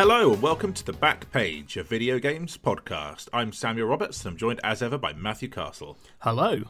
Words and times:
Hello 0.00 0.32
and 0.32 0.40
welcome 0.40 0.72
to 0.72 0.82
the 0.82 0.94
back 0.94 1.30
page 1.30 1.76
of 1.76 1.86
Video 1.86 2.18
Games 2.18 2.56
Podcast. 2.56 3.28
I'm 3.34 3.52
Samuel 3.52 3.86
Roberts 3.86 4.24
and 4.24 4.32
I'm 4.32 4.38
joined 4.38 4.58
as 4.64 4.80
ever 4.80 4.96
by 4.96 5.12
Matthew 5.12 5.50
Castle. 5.50 5.98
Hello. 6.20 6.62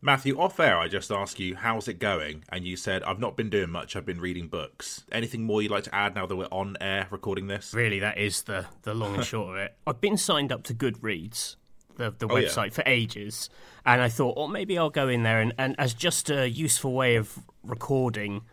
Matthew, 0.00 0.40
off 0.40 0.58
air, 0.58 0.78
I 0.78 0.88
just 0.88 1.12
asked 1.12 1.38
you, 1.38 1.54
how's 1.54 1.86
it 1.86 1.98
going? 1.98 2.44
And 2.48 2.64
you 2.66 2.76
said, 2.78 3.02
I've 3.02 3.18
not 3.20 3.36
been 3.36 3.50
doing 3.50 3.68
much, 3.68 3.94
I've 3.94 4.06
been 4.06 4.22
reading 4.22 4.48
books. 4.48 5.04
Anything 5.12 5.44
more 5.44 5.60
you'd 5.60 5.70
like 5.70 5.84
to 5.84 5.94
add 5.94 6.14
now 6.14 6.24
that 6.24 6.34
we're 6.34 6.46
on 6.46 6.78
air 6.80 7.06
recording 7.10 7.46
this? 7.46 7.74
Really, 7.74 7.98
that 7.98 8.16
is 8.16 8.44
the, 8.44 8.64
the 8.84 8.94
long 8.94 9.16
and 9.16 9.24
short 9.26 9.50
of 9.50 9.56
it. 9.56 9.76
I've 9.86 10.00
been 10.00 10.16
signed 10.16 10.50
up 10.50 10.62
to 10.62 10.72
Goodreads, 10.72 11.56
the, 11.96 12.14
the 12.18 12.26
Oh, 12.26 12.36
yeah. 12.38 12.48
website, 12.48 12.72
for 12.72 12.84
ages. 12.86 13.50
And 13.84 14.00
I 14.00 14.08
thought, 14.08 14.32
oh, 14.38 14.48
maybe 14.48 14.78
I'll 14.78 14.88
go 14.88 15.08
in 15.08 15.24
there 15.24 15.42
and, 15.42 15.52
and 15.58 15.74
as 15.78 15.92
just 15.92 16.30
a 16.30 16.48
useful 16.48 16.94
way 16.94 17.16
of 17.16 17.38
recording 17.62 18.44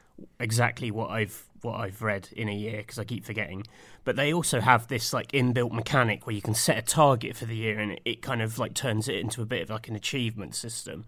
exactly 0.42 0.92
what 0.92 1.10
I've 1.10 1.46
what 1.66 1.80
I've 1.82 2.02
read 2.02 2.30
in 2.32 2.48
a 2.48 2.56
year 2.56 2.78
because 2.78 3.00
I 3.00 3.04
keep 3.04 3.26
forgetting. 3.26 3.66
But 4.04 4.16
they 4.16 4.34
also 4.34 4.62
have 4.62 4.88
this 4.88 5.12
like 5.12 5.32
inbuilt 5.32 5.72
mechanic 5.72 6.26
where 6.26 6.36
you 6.36 6.42
can 6.42 6.54
set 6.54 6.78
a 6.78 6.82
target 6.82 7.36
for 7.36 7.46
the 7.46 7.56
year 7.56 7.80
and 7.80 7.94
it, 7.94 8.02
it 8.06 8.22
kind 8.22 8.42
of 8.42 8.58
like 8.58 8.74
turns 8.74 9.10
it 9.10 9.16
into 9.16 9.42
a 9.42 9.46
bit 9.46 9.64
of 9.64 9.70
like 9.70 9.88
an 9.88 9.96
achievement 9.96 10.56
system. 10.56 11.06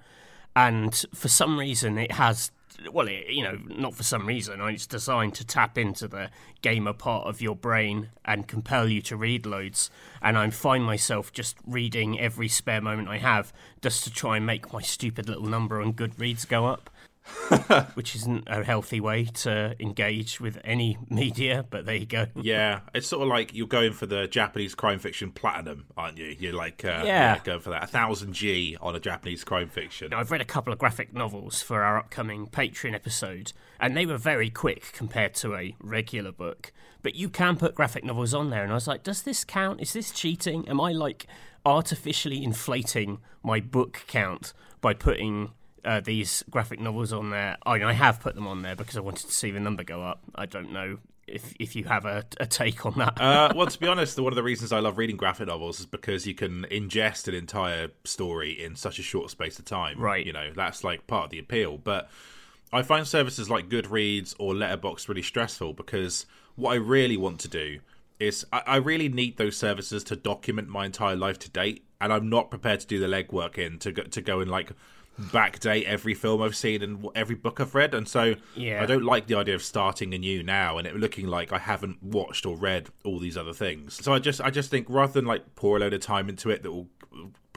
And 0.56 1.06
for 1.14 1.28
some 1.28 1.60
reason, 1.60 1.98
it 1.98 2.14
has 2.14 2.52
well, 2.92 3.08
it, 3.08 3.28
you 3.30 3.44
know, 3.44 3.58
not 3.66 3.96
for 3.96 4.04
some 4.04 4.28
reason. 4.28 4.62
It's 4.62 4.86
designed 4.86 5.34
to 5.36 5.46
tap 5.46 5.78
into 5.78 6.08
the 6.08 6.30
gamer 6.62 6.94
part 6.94 7.28
of 7.28 7.42
your 7.42 7.56
brain 7.56 8.10
and 8.24 8.48
compel 8.48 8.88
you 8.88 9.02
to 9.04 9.18
read 9.18 9.46
loads. 9.46 9.90
And 10.22 10.38
I 10.38 10.50
find 10.50 10.84
myself 10.84 11.32
just 11.32 11.58
reading 11.66 12.20
every 12.20 12.48
spare 12.48 12.82
moment 12.82 13.10
I 13.10 13.18
have 13.18 13.52
just 13.82 14.04
to 14.04 14.12
try 14.12 14.38
and 14.38 14.46
make 14.46 14.72
my 14.72 14.82
stupid 14.82 15.28
little 15.28 15.46
number 15.48 15.82
on 15.82 15.94
Goodreads 15.94 16.48
go 16.48 16.68
up. 16.68 16.90
which 17.94 18.16
isn't 18.16 18.44
a 18.48 18.64
healthy 18.64 19.00
way 19.00 19.26
to 19.26 19.76
engage 19.80 20.40
with 20.40 20.60
any 20.64 20.98
media, 21.10 21.66
but 21.70 21.86
there 21.86 21.96
you 21.96 22.06
go. 22.06 22.28
Yeah, 22.36 22.82
it's 22.94 23.08
sort 23.08 23.24
of 23.24 23.28
like 23.30 23.54
you're 23.54 23.68
going 23.68 23.94
for 23.94 24.06
the 24.06 24.28
Japanese 24.28 24.76
crime 24.76 25.00
fiction 25.00 25.32
platinum, 25.32 25.86
aren't 25.98 26.18
you? 26.18 26.36
You're 26.40 26.54
like, 26.54 26.84
uh, 26.84 27.04
Yeah. 27.06 27.40
going 27.44 27.60
for 27.62 27.70
that. 27.70 27.84
A 27.84 27.88
thousand 27.88 28.34
G 28.34 28.78
on 28.82 28.96
a 28.96 29.00
Japanese 29.00 29.44
crime 29.44 29.70
fiction. 29.70 30.14
I've 30.14 30.32
read 30.32 30.42
a 30.42 30.46
couple 30.46 30.74
of 30.74 30.80
graphic 30.80 31.14
novels 31.14 31.62
for 31.62 31.84
our 31.84 31.98
upcoming 31.98 32.48
Patreon 32.48 32.94
episode, 32.94 33.54
and 33.80 33.96
they 33.96 34.06
were 34.06 34.18
very 34.18 34.50
quick 34.50 34.92
compared 34.94 35.34
to 35.36 35.56
a 35.56 35.76
regular 35.80 36.32
book. 36.32 36.72
But 37.04 37.16
you 37.16 37.30
can 37.30 37.56
put 37.58 37.76
graphic 37.76 38.04
novels 38.04 38.34
on 38.34 38.50
there, 38.50 38.64
and 38.64 38.72
I 38.72 38.76
was 38.76 38.88
like, 38.88 39.04
does 39.04 39.22
this 39.22 39.44
count? 39.46 39.82
Is 39.82 39.94
this 39.94 40.12
cheating? 40.12 40.68
Am 40.68 40.82
I 40.82 40.92
like 40.92 41.28
artificially 41.66 42.44
inflating 42.44 43.20
my 43.44 43.60
book 43.60 44.04
count 44.08 44.54
by 44.82 44.94
putting 44.94 45.52
uh, 45.88 46.02
these 46.02 46.44
graphic 46.50 46.80
novels 46.80 47.14
on 47.14 47.32
there? 47.32 47.58
I, 47.66 47.82
I 47.84 47.94
have 47.94 48.20
put 48.20 48.36
them 48.36 48.46
on 48.46 48.62
there 48.62 48.76
because 48.76 48.98
I 48.98 49.00
wanted 49.00 49.26
to 49.28 49.34
see 49.34 49.52
the 49.52 49.60
number 49.60 49.84
go 49.84 50.04
up. 50.04 50.22
I 50.36 50.46
don't 50.46 50.72
know 50.72 51.00
if 51.28 51.54
if 51.60 51.76
you 51.76 51.86
have 51.86 52.06
a, 52.06 52.26
a 52.40 52.46
take 52.46 52.86
on 52.86 52.94
that. 52.98 53.20
uh, 53.20 53.52
well, 53.56 53.68
to 53.68 53.80
be 53.80 53.88
honest, 53.88 54.20
one 54.20 54.32
of 54.32 54.36
the 54.36 54.44
reasons 54.44 54.72
I 54.72 54.80
love 54.80 54.98
reading 54.98 55.18
graphic 55.18 55.48
novels 55.48 55.80
is 55.80 55.86
because 55.86 56.28
you 56.28 56.34
can 56.34 56.66
ingest 56.72 57.28
an 57.28 57.36
entire 57.36 57.90
story 58.04 58.52
in 58.52 58.76
such 58.76 59.00
a 59.00 59.04
short 59.04 59.30
space 59.32 59.60
of 59.60 59.66
time. 59.66 60.00
Right. 60.00 60.26
You 60.26 60.34
know, 60.34 60.52
that's 60.56 60.84
like 60.84 61.08
part 61.08 61.26
of 61.26 61.30
the 61.32 61.40
appeal. 61.40 61.78
But 61.78 62.10
I 62.72 62.82
find 62.82 63.08
services 63.08 63.50
like 63.50 63.70
Goodreads 63.70 64.36
or 64.40 64.54
Letterboxd 64.54 65.08
really 65.08 65.22
stressful 65.22 65.74
because 65.74 66.26
what 66.56 66.72
I 66.72 66.76
really 66.76 67.18
want 67.18 67.40
to 67.42 67.48
do 67.48 67.80
is 68.20 68.46
I, 68.52 68.64
I 68.66 68.76
really 68.78 69.10
need 69.10 69.38
those 69.38 69.58
services 69.58 70.04
to 70.06 70.16
document 70.16 70.68
my 70.70 70.86
entire 70.86 71.16
life 71.16 71.40
to 71.40 71.50
date, 71.50 71.86
and 72.02 72.12
I'm 72.12 72.30
not 72.30 72.50
prepared 72.50 72.80
to 72.82 72.88
do 72.88 73.00
the 73.00 73.08
legwork 73.08 73.58
in 73.58 73.80
to 73.80 73.92
go, 73.92 74.04
to 74.04 74.22
go 74.22 74.40
and 74.40 74.50
like 74.50 74.72
backdate 75.20 75.84
every 75.86 76.14
film 76.14 76.42
I've 76.42 76.56
seen 76.56 76.82
and 76.82 77.08
every 77.16 77.36
book 77.36 77.60
I've 77.60 77.74
read, 77.76 77.94
and 77.94 78.08
so 78.08 78.36
Yeah. 78.56 78.82
I 78.82 78.86
don't 78.86 79.04
like 79.04 79.28
the 79.28 79.36
idea 79.36 79.56
of 79.56 79.64
starting 79.64 80.14
anew 80.14 80.44
now 80.44 80.78
and 80.78 80.88
it 80.88 80.96
looking 80.96 81.28
like 81.28 81.52
I 81.52 81.58
haven't 81.58 82.02
watched 82.04 82.46
or 82.46 82.56
read 82.56 82.90
all 83.04 83.20
these 83.20 83.38
other 83.38 83.54
things. 83.54 84.04
So 84.04 84.14
I 84.14 84.20
just 84.20 84.42
I 84.42 84.50
just 84.50 84.70
think 84.70 84.88
rather 84.90 85.14
than 85.14 85.26
like 85.26 85.56
pour 85.56 85.78
a 85.78 85.80
load 85.80 85.94
of 85.94 86.02
time 86.02 86.30
into 86.30 86.50
it 86.50 86.64
that 86.64 86.72
will 86.72 86.88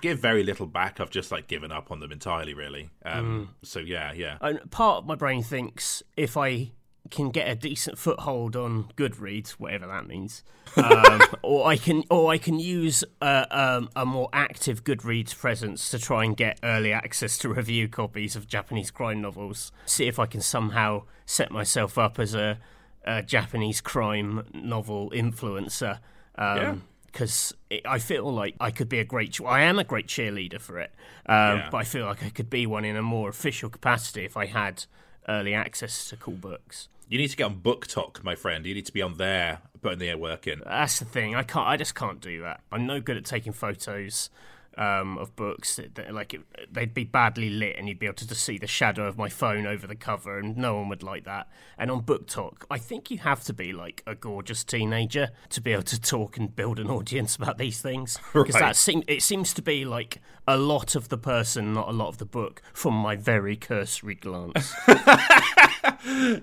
give 0.00 0.18
very 0.18 0.42
little 0.42 0.66
back, 0.66 0.98
I've 1.00 1.10
just 1.10 1.30
like 1.30 1.46
given 1.46 1.70
up 1.70 1.90
on 1.90 2.00
them 2.00 2.10
entirely. 2.12 2.54
Really. 2.54 2.90
Um, 3.04 3.50
So 3.62 3.78
yeah, 3.80 4.12
yeah. 4.12 4.38
And 4.40 4.70
part 4.70 4.98
of 4.98 5.06
my 5.06 5.14
brain 5.14 5.42
thinks 5.42 6.02
if 6.16 6.36
I 6.36 6.70
can 7.10 7.30
get 7.30 7.48
a 7.48 7.54
decent 7.54 7.98
foothold 7.98 8.54
on 8.56 8.84
Goodreads, 8.96 9.50
whatever 9.52 9.86
that 9.86 10.06
means, 10.06 10.44
um, 10.76 11.20
or 11.42 11.66
I 11.66 11.76
can, 11.76 12.04
or 12.10 12.30
I 12.30 12.38
can 12.38 12.58
use 12.60 13.02
a, 13.20 13.46
um, 13.50 13.88
a 13.96 14.04
more 14.06 14.28
active 14.32 14.84
Goodreads 14.84 15.36
presence 15.36 15.90
to 15.90 15.98
try 15.98 16.24
and 16.24 16.36
get 16.36 16.58
early 16.62 16.92
access 16.92 17.36
to 17.38 17.48
review 17.54 17.88
copies 17.88 18.36
of 18.36 18.46
Japanese 18.46 18.90
crime 18.90 19.20
novels. 19.20 19.72
See 19.86 20.06
if 20.06 20.18
I 20.18 20.26
can 20.26 20.40
somehow 20.40 21.04
set 21.26 21.50
myself 21.50 21.98
up 21.98 22.18
as 22.18 22.34
a, 22.34 22.58
a 23.04 23.22
Japanese 23.22 23.80
crime 23.80 24.44
novel 24.52 25.10
influencer. 25.10 25.98
Um, 26.36 26.56
Yeah. 26.56 26.74
because 27.06 27.52
I 27.84 27.98
feel 27.98 28.32
like 28.32 28.54
I 28.60 28.70
could 28.70 28.88
be 28.88 29.00
a 29.00 29.04
great. 29.04 29.40
I 29.44 29.62
am 29.62 29.78
a 29.80 29.84
great 29.84 30.06
cheerleader 30.06 30.60
for 30.60 30.78
it, 30.78 30.92
um, 31.26 31.58
Yeah. 31.58 31.68
but 31.70 31.78
I 31.78 31.84
feel 31.84 32.06
like 32.06 32.22
I 32.24 32.28
could 32.30 32.48
be 32.48 32.66
one 32.66 32.84
in 32.84 32.94
a 32.96 33.02
more 33.02 33.28
official 33.28 33.68
capacity 33.68 34.24
if 34.24 34.36
I 34.36 34.46
had 34.46 34.84
early 35.30 35.54
access 35.54 36.08
to 36.10 36.16
cool 36.16 36.34
books. 36.34 36.88
You 37.08 37.18
need 37.18 37.28
to 37.28 37.36
get 37.36 37.44
on 37.44 37.60
BookTok, 37.60 38.22
my 38.22 38.34
friend. 38.34 38.66
You 38.66 38.74
need 38.74 38.86
to 38.86 38.92
be 38.92 39.02
on 39.02 39.16
there 39.16 39.60
putting 39.80 39.98
the 39.98 40.14
work 40.14 40.46
in. 40.46 40.62
That's 40.64 40.98
the 40.98 41.04
thing. 41.04 41.34
I 41.34 41.42
can't. 41.42 41.66
I 41.66 41.76
just 41.76 41.94
can't 41.94 42.20
do 42.20 42.42
that. 42.42 42.60
I'm 42.70 42.86
no 42.86 43.00
good 43.00 43.16
at 43.16 43.24
taking 43.24 43.52
photos 43.52 44.30
um, 44.78 45.18
of 45.18 45.34
books. 45.36 45.80
That, 45.94 46.12
like 46.14 46.34
it, 46.34 46.40
they'd 46.72 46.94
be 46.94 47.04
badly 47.04 47.50
lit, 47.50 47.76
and 47.78 47.88
you'd 47.88 47.98
be 47.98 48.06
able 48.06 48.16
to 48.16 48.28
just 48.28 48.42
see 48.44 48.58
the 48.58 48.66
shadow 48.66 49.06
of 49.06 49.16
my 49.18 49.28
phone 49.28 49.66
over 49.66 49.86
the 49.86 49.94
cover, 49.96 50.38
and 50.38 50.56
no 50.56 50.76
one 50.76 50.88
would 50.88 51.02
like 51.02 51.24
that. 51.24 51.48
And 51.78 51.90
on 51.90 52.02
BookTok, 52.02 52.64
I 52.70 52.78
think 52.78 53.10
you 53.10 53.18
have 53.18 53.42
to 53.44 53.52
be 53.52 53.72
like 53.72 54.02
a 54.06 54.14
gorgeous 54.14 54.64
teenager 54.64 55.30
to 55.50 55.60
be 55.60 55.72
able 55.72 55.82
to 55.84 56.00
talk 56.00 56.36
and 56.36 56.54
build 56.54 56.78
an 56.78 56.88
audience 56.90 57.36
about 57.36 57.58
these 57.58 57.80
things. 57.80 58.18
Because 58.32 58.54
Right. 58.54 58.60
that 58.68 58.76
seem 58.76 59.02
it 59.08 59.22
seems 59.22 59.52
to 59.54 59.62
be 59.62 59.84
like 59.84 60.20
a 60.48 60.56
lot 60.56 60.94
of 60.94 61.08
the 61.08 61.18
person, 61.18 61.72
not 61.74 61.88
a 61.88 61.92
lot 61.92 62.08
of 62.08 62.18
the 62.18 62.24
book, 62.24 62.62
from 62.72 62.94
my 62.94 63.16
very 63.16 63.56
cursory 63.56 64.14
glance. 64.14 64.72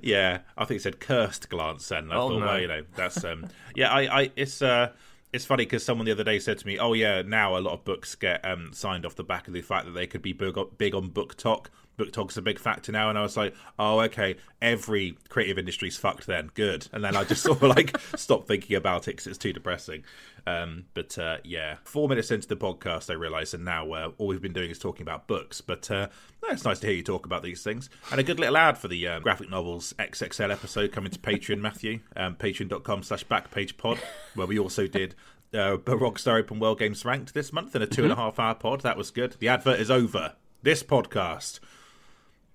Yeah, 0.02 0.40
I 0.58 0.66
think 0.66 0.80
it 0.80 0.84
said 0.84 1.00
cursed 1.00 1.50
glance. 1.50 1.88
Then 1.90 2.12
I 2.12 2.16
Oh, 2.16 2.30
thought, 2.30 2.40
no. 2.40 2.46
well, 2.46 2.60
you 2.62 2.68
know, 2.68 2.84
that's 2.96 3.24
um, 3.24 3.48
yeah. 3.76 3.92
I, 3.92 4.22
I, 4.22 4.32
it's 4.36 4.62
uh, 4.62 4.92
it's 5.34 5.46
funny 5.46 5.66
because 5.66 5.84
someone 5.84 6.06
the 6.06 6.12
other 6.12 6.24
day 6.24 6.40
said 6.40 6.58
to 6.60 6.68
me, 6.68 6.80
"Oh 6.80 6.94
yeah, 6.94 7.22
now 7.22 7.58
a 7.58 7.60
lot 7.60 7.74
of 7.74 7.84
books 7.84 8.16
get 8.16 8.44
um 8.46 8.72
signed 8.74 9.06
off 9.06 9.16
the 9.16 9.24
back 9.24 9.48
of 9.48 9.54
the 9.54 9.62
fact 9.62 9.86
that 9.86 9.92
they 9.92 10.08
could 10.08 10.22
be 10.22 10.34
big 10.34 10.58
big 10.78 10.96
on 10.96 11.10
BookTok. 11.10 11.68
Book 11.98 12.12
talk's 12.12 12.38
a 12.38 12.42
big 12.42 12.60
factor 12.60 12.92
now." 12.92 13.10
And 13.10 13.18
I 13.18 13.24
was 13.24 13.36
like, 13.36 13.54
"Oh, 13.78 14.00
okay, 14.02 14.36
every 14.62 15.18
creative 15.30 15.58
industry's 15.58 15.98
fucked 15.98 16.28
then. 16.28 16.52
Good." 16.54 16.88
And 16.94 17.04
then 17.04 17.16
I 17.16 17.24
just 17.24 17.44
sort 17.44 17.62
of 17.62 17.76
like 17.76 17.98
stopped 18.16 18.48
thinking 18.48 18.76
about 18.76 19.08
it 19.08 19.12
because 19.12 19.28
it's 19.28 19.38
too 19.38 19.54
depressing. 19.54 20.04
Um, 20.48 20.86
but 20.94 21.18
uh, 21.18 21.38
yeah, 21.44 21.76
four 21.84 22.08
minutes 22.08 22.32
into 22.32 22.48
the 22.48 22.56
podcast, 22.56 23.10
I 23.10 23.14
realised, 23.14 23.54
and 23.54 23.66
now 23.66 23.92
uh, 23.92 24.12
all 24.18 24.28
we've 24.28 24.42
been 24.42 24.54
doing 24.54 24.72
is 24.72 24.80
talking 24.80 25.02
about 25.02 25.28
books. 25.28 25.60
But 25.60 25.92
uh, 25.92 26.08
it's 26.44 26.64
nice 26.64 26.80
to 26.80 26.88
hear 26.88 26.96
you 26.96 27.04
talk 27.04 27.26
about 27.26 27.44
these 27.44 27.64
things. 27.64 27.90
And 28.12 28.20
a 28.20 28.24
good 28.24 28.40
little 28.40 28.56
ad 28.56 28.78
for 28.78 28.88
the 28.88 29.08
um, 29.10 29.24
graphic 29.24 29.50
novels 29.50 29.94
XXL 30.00 30.50
episode 30.50 30.94
coming 30.94 31.12
to 31.12 31.20
Patreon, 31.20 31.60
Matthew. 31.60 32.00
Um, 32.16 32.36
Patreon.com 32.36 33.04
slash 33.04 33.26
backpagepod, 33.26 34.00
where 34.36 34.48
we 34.48 34.58
also 34.58 34.88
did 34.88 35.16
uh, 35.54 35.78
Rockstar 35.78 36.40
Open 36.40 36.60
World 36.60 36.80
Games 36.80 37.04
Ranked 37.04 37.34
this 37.34 37.52
month 37.52 37.76
in 37.76 37.82
a 37.82 37.88
two 37.88 38.04
and 38.04 38.14
a 38.14 38.16
half 38.16 38.40
hour 38.40 38.56
pod. 38.56 38.82
That 38.82 38.98
was 38.98 39.12
good. 39.12 39.36
The 39.40 39.50
advert 39.50 39.82
is 39.82 39.92
over. 39.92 40.36
This 40.64 40.82
podcast. 40.82 41.60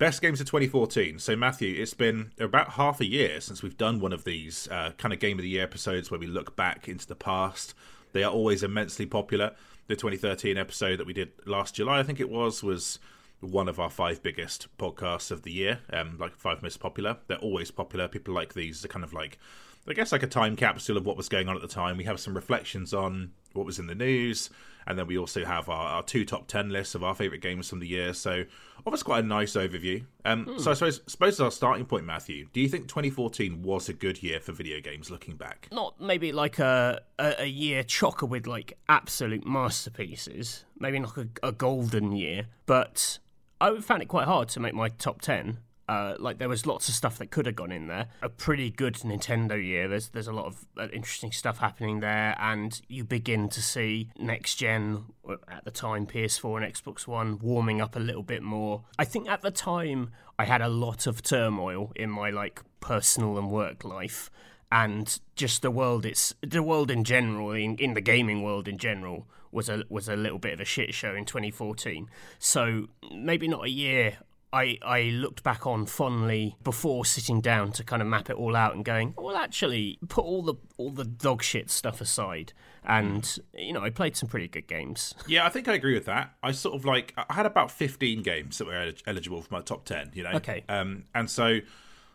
Best 0.02 0.20
games 0.20 0.40
of 0.40 0.48
2014. 0.48 1.20
So, 1.20 1.36
Matthew, 1.36 1.80
it's 1.80 1.94
been 1.94 2.32
about 2.40 2.70
half 2.70 3.00
a 3.00 3.06
year 3.06 3.40
since 3.40 3.62
we've 3.62 3.78
done 3.78 4.00
one 4.00 4.12
of 4.12 4.24
these 4.24 4.66
uh, 4.68 4.90
kind 4.98 5.14
of 5.14 5.20
Game 5.20 5.38
of 5.38 5.44
the 5.44 5.48
Year 5.48 5.62
episodes 5.62 6.10
where 6.10 6.18
we 6.18 6.26
look 6.26 6.56
back 6.56 6.88
into 6.88 7.06
the 7.06 7.14
past. 7.14 7.72
They 8.12 8.24
are 8.24 8.32
always 8.32 8.64
immensely 8.64 9.06
popular. 9.06 9.54
The 9.86 9.94
2013 9.94 10.58
episode 10.58 10.98
that 10.98 11.06
we 11.06 11.12
did 11.12 11.30
last 11.46 11.76
July, 11.76 12.00
I 12.00 12.02
think 12.02 12.18
it 12.18 12.28
was, 12.28 12.64
was 12.64 12.98
one 13.38 13.68
of 13.68 13.78
our 13.78 13.90
five 13.90 14.24
biggest 14.24 14.66
podcasts 14.76 15.30
of 15.30 15.42
the 15.42 15.52
year, 15.52 15.78
um, 15.92 16.16
like 16.18 16.34
five 16.34 16.64
most 16.64 16.80
popular. 16.80 17.18
They're 17.28 17.38
always 17.38 17.70
popular. 17.70 18.08
People 18.08 18.34
like 18.34 18.54
these 18.54 18.84
are 18.84 18.88
kind 18.88 19.04
of 19.04 19.12
like, 19.12 19.38
I 19.86 19.92
guess, 19.92 20.10
like 20.10 20.24
a 20.24 20.26
time 20.26 20.56
capsule 20.56 20.96
of 20.96 21.06
what 21.06 21.16
was 21.16 21.28
going 21.28 21.48
on 21.48 21.54
at 21.54 21.62
the 21.62 21.68
time. 21.68 21.96
We 21.96 22.04
have 22.06 22.18
some 22.18 22.34
reflections 22.34 22.92
on 22.92 23.34
what 23.54 23.66
was 23.66 23.78
in 23.78 23.86
the 23.86 23.94
news, 23.94 24.50
and 24.86 24.98
then 24.98 25.06
we 25.06 25.16
also 25.16 25.44
have 25.44 25.68
our, 25.68 25.86
our 25.86 26.02
two 26.02 26.24
top 26.24 26.48
ten 26.48 26.70
lists 26.70 26.94
of 26.94 27.04
our 27.04 27.14
favourite 27.14 27.42
games 27.42 27.68
from 27.68 27.78
the 27.80 27.86
year. 27.86 28.12
So, 28.14 28.44
obviously, 28.86 29.04
quite 29.04 29.24
a 29.24 29.26
nice 29.26 29.52
overview. 29.52 30.04
Um, 30.24 30.58
So, 30.58 30.70
I 30.70 30.74
suppose, 30.74 31.00
suppose 31.06 31.34
as 31.34 31.40
our 31.40 31.50
starting 31.50 31.84
point, 31.84 32.04
Matthew, 32.04 32.46
do 32.52 32.60
you 32.60 32.68
think 32.68 32.88
2014 32.88 33.62
was 33.62 33.88
a 33.88 33.92
good 33.92 34.22
year 34.22 34.40
for 34.40 34.52
video 34.52 34.80
games 34.80 35.10
looking 35.10 35.36
back? 35.36 35.68
not 35.70 36.00
maybe 36.00 36.32
like 36.32 36.58
a, 36.58 37.00
a, 37.18 37.42
a 37.42 37.46
year 37.46 37.82
chocker 37.84 38.28
with 38.28 38.46
like 38.46 38.76
absolute 38.88 39.46
masterpieces, 39.46 40.64
maybe 40.78 40.98
not 40.98 41.16
a, 41.16 41.28
a 41.42 41.52
golden 41.52 42.12
year, 42.12 42.46
but 42.66 43.18
I 43.60 43.78
found 43.80 44.02
it 44.02 44.08
quite 44.08 44.26
hard 44.26 44.48
to 44.50 44.60
make 44.60 44.74
my 44.74 44.88
top 44.88 45.20
10. 45.20 45.58
Uh, 45.88 46.14
like 46.18 46.38
there 46.38 46.48
was 46.48 46.64
lots 46.64 46.88
of 46.88 46.94
stuff 46.94 47.18
that 47.18 47.30
could 47.30 47.44
have 47.46 47.56
gone 47.56 47.72
in 47.72 47.88
there. 47.88 48.06
A 48.22 48.28
pretty 48.28 48.70
good 48.70 48.94
Nintendo 48.94 49.62
year. 49.62 49.88
There's 49.88 50.08
there's 50.10 50.28
a 50.28 50.32
lot 50.32 50.46
of 50.46 50.66
uh, 50.78 50.88
interesting 50.92 51.32
stuff 51.32 51.58
happening 51.58 52.00
there, 52.00 52.36
and 52.38 52.80
you 52.88 53.04
begin 53.04 53.48
to 53.50 53.60
see 53.60 54.10
next 54.18 54.56
gen 54.56 55.04
uh, 55.28 55.36
at 55.48 55.64
the 55.64 55.70
time 55.70 56.06
PS4 56.06 56.62
and 56.62 56.74
Xbox 56.74 57.06
One 57.06 57.38
warming 57.40 57.80
up 57.80 57.96
a 57.96 58.00
little 58.00 58.22
bit 58.22 58.42
more. 58.42 58.84
I 58.98 59.04
think 59.04 59.28
at 59.28 59.42
the 59.42 59.50
time 59.50 60.10
I 60.38 60.44
had 60.44 60.62
a 60.62 60.68
lot 60.68 61.06
of 61.06 61.22
turmoil 61.22 61.92
in 61.96 62.10
my 62.10 62.30
like 62.30 62.62
personal 62.80 63.36
and 63.36 63.50
work 63.50 63.84
life, 63.84 64.30
and 64.72 65.20
just 65.36 65.60
the 65.60 65.70
world 65.70 66.06
it's 66.06 66.34
the 66.40 66.62
world 66.62 66.90
in 66.90 67.04
general 67.04 67.52
in, 67.52 67.76
in 67.76 67.92
the 67.92 68.00
gaming 68.00 68.42
world 68.42 68.66
in 68.66 68.78
general 68.78 69.26
was 69.52 69.68
a 69.68 69.84
was 69.90 70.08
a 70.08 70.16
little 70.16 70.38
bit 70.38 70.54
of 70.54 70.60
a 70.60 70.64
shit 70.64 70.94
show 70.94 71.14
in 71.14 71.26
2014 71.26 72.08
so 72.38 72.88
maybe 73.14 73.46
not 73.46 73.66
a 73.66 73.70
year 73.70 74.16
I, 74.52 74.78
I 74.82 75.02
looked 75.04 75.42
back 75.42 75.66
on 75.66 75.86
fondly 75.86 76.56
before 76.62 77.04
sitting 77.04 77.40
down 77.40 77.72
to 77.72 77.84
kind 77.84 78.02
of 78.02 78.08
map 78.08 78.28
it 78.30 78.36
all 78.36 78.54
out 78.54 78.74
and 78.74 78.84
going, 78.84 79.14
well, 79.16 79.36
actually, 79.36 79.98
put 80.08 80.24
all 80.24 80.42
the 80.42 80.54
all 80.76 80.90
the 80.90 81.04
dog 81.04 81.42
shit 81.42 81.70
stuff 81.70 82.00
aside, 82.00 82.52
and 82.84 83.38
you 83.54 83.72
know, 83.72 83.80
I 83.82 83.90
played 83.90 84.16
some 84.16 84.28
pretty 84.28 84.48
good 84.48 84.66
games. 84.66 85.14
Yeah, 85.26 85.46
I 85.46 85.48
think 85.48 85.68
I 85.68 85.74
agree 85.74 85.94
with 85.94 86.04
that. 86.06 86.34
I 86.42 86.52
sort 86.52 86.74
of 86.74 86.84
like 86.84 87.14
I 87.16 87.32
had 87.34 87.46
about 87.46 87.70
fifteen 87.70 88.22
games 88.22 88.58
that 88.58 88.66
were 88.66 88.92
eligible 89.06 89.40
for 89.42 89.52
my 89.54 89.60
top 89.62 89.84
ten. 89.84 90.10
You 90.14 90.24
know, 90.24 90.32
Okay. 90.32 90.64
um, 90.68 91.04
and 91.14 91.30
so 91.30 91.60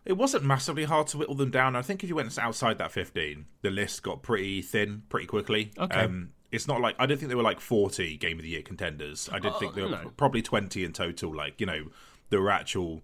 it 0.05 0.13
wasn't 0.13 0.43
massively 0.45 0.83
hard 0.85 1.07
to 1.07 1.17
whittle 1.17 1.35
them 1.35 1.51
down. 1.51 1.75
I 1.75 1.81
think 1.81 2.03
if 2.03 2.09
you 2.09 2.15
went 2.15 2.37
outside 2.37 2.77
that 2.77 2.91
fifteen, 2.91 3.45
the 3.61 3.69
list 3.71 4.03
got 4.03 4.21
pretty 4.21 4.61
thin 4.61 5.03
pretty 5.09 5.25
quickly. 5.27 5.71
Okay. 5.77 6.01
Um, 6.01 6.29
it's 6.51 6.67
not 6.67 6.79
like 6.81 6.95
I 6.99 7.05
don't 7.07 7.17
think 7.17 7.27
there 7.29 7.37
were 7.37 7.43
like 7.43 7.59
forty 7.59 8.15
game 8.15 8.37
of 8.37 8.43
the 8.43 8.49
year 8.49 8.61
contenders. 8.61 9.27
I 9.33 9.39
did 9.39 9.55
think 9.57 9.73
there 9.75 9.85
were 9.85 9.95
Oh, 9.95 10.03
no. 10.03 10.11
probably 10.17 10.41
twenty 10.41 10.83
in 10.85 10.93
total. 10.93 11.35
Like 11.35 11.59
you 11.59 11.65
know, 11.65 11.87
there 12.29 12.41
were 12.41 12.51
actual 12.51 13.03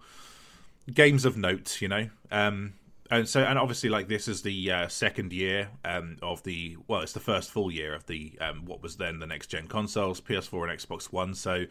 games 0.94 1.26
of 1.26 1.38
note, 1.38 1.82
you 1.82 1.88
know. 1.88 2.10
Um, 2.32 2.74
and 3.12 3.28
so, 3.28 3.42
and 3.42 3.60
obviously, 3.60 3.90
like 3.90 4.08
this 4.08 4.28
is 4.28 4.42
the 4.42 4.72
uh, 4.72 4.88
second 4.88 5.34
year 5.34 5.70
um, 5.86 6.18
of 6.22 6.42
the 6.44 6.78
well, 6.88 7.02
it's 7.02 7.14
the 7.14 7.20
first 7.20 7.52
full 7.52 7.72
year 7.72 7.94
of 7.94 8.06
the 8.08 8.38
um, 8.42 8.66
what 8.66 8.82
was 8.82 8.98
then 8.98 9.20
the 9.20 9.28
next 9.28 9.48
gen 9.48 9.68
consoles, 9.68 10.22
PS4 10.22 10.70
and 10.70 10.80
Xbox 10.80 11.12
One. 11.12 11.34
So 11.34 11.66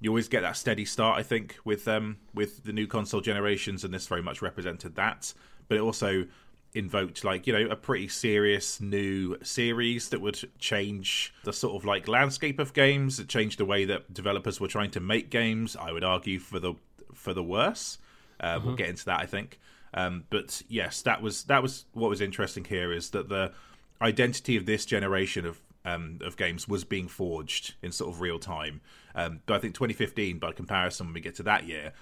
you 0.00 0.10
always 0.10 0.28
get 0.28 0.42
that 0.42 0.56
steady 0.56 0.84
start, 0.84 1.18
I 1.18 1.22
think, 1.22 1.56
with 1.64 1.88
um 1.88 2.18
with 2.34 2.64
the 2.64 2.72
new 2.72 2.86
console 2.86 3.20
generations, 3.20 3.82
and 3.84 3.92
this 3.92 4.06
very 4.06 4.22
much 4.22 4.42
represented 4.42 4.94
that. 4.96 5.32
But 5.68 5.78
it 5.78 5.80
also 5.80 6.26
invoked 6.74 7.24
like 7.24 7.46
you 7.46 7.52
know 7.52 7.70
a 7.70 7.76
pretty 7.76 8.08
serious 8.08 8.80
new 8.80 9.36
series 9.42 10.10
that 10.10 10.20
would 10.20 10.38
change 10.58 11.32
the 11.44 11.52
sort 11.52 11.74
of 11.76 11.84
like 11.84 12.08
landscape 12.08 12.58
of 12.58 12.72
games. 12.74 13.18
It 13.18 13.28
changed 13.28 13.58
the 13.58 13.64
way 13.64 13.84
that 13.86 14.12
developers 14.12 14.60
were 14.60 14.68
trying 14.68 14.90
to 14.92 15.00
make 15.00 15.30
games. 15.30 15.76
I 15.76 15.92
would 15.92 16.04
argue 16.04 16.38
for 16.38 16.58
the 16.58 16.74
for 17.14 17.32
the 17.34 17.42
worse. 17.42 17.98
Uh, 18.40 18.60
We'll 18.64 18.76
get 18.76 18.88
into 18.88 19.04
that, 19.06 19.20
I 19.20 19.26
think. 19.26 19.58
Um, 19.94 20.24
but 20.30 20.62
yes, 20.68 21.02
that 21.02 21.22
was 21.22 21.44
that 21.44 21.62
was 21.62 21.86
what 21.92 22.10
was 22.10 22.20
interesting 22.20 22.64
here 22.64 22.92
is 22.92 23.10
that 23.10 23.28
the 23.28 23.52
identity 24.00 24.56
of 24.56 24.66
this 24.66 24.84
generation 24.84 25.46
of 25.46 25.60
um, 25.84 26.18
of 26.22 26.36
games 26.36 26.68
was 26.68 26.84
being 26.84 27.08
forged 27.08 27.74
in 27.82 27.92
sort 27.92 28.12
of 28.14 28.20
real 28.20 28.38
time. 28.38 28.80
Um, 29.14 29.40
but 29.46 29.54
I 29.54 29.58
think 29.58 29.74
2015, 29.74 30.38
by 30.38 30.52
comparison, 30.52 31.06
when 31.06 31.14
we 31.14 31.20
get 31.20 31.34
to 31.36 31.42
that 31.44 31.66
year, 31.66 31.92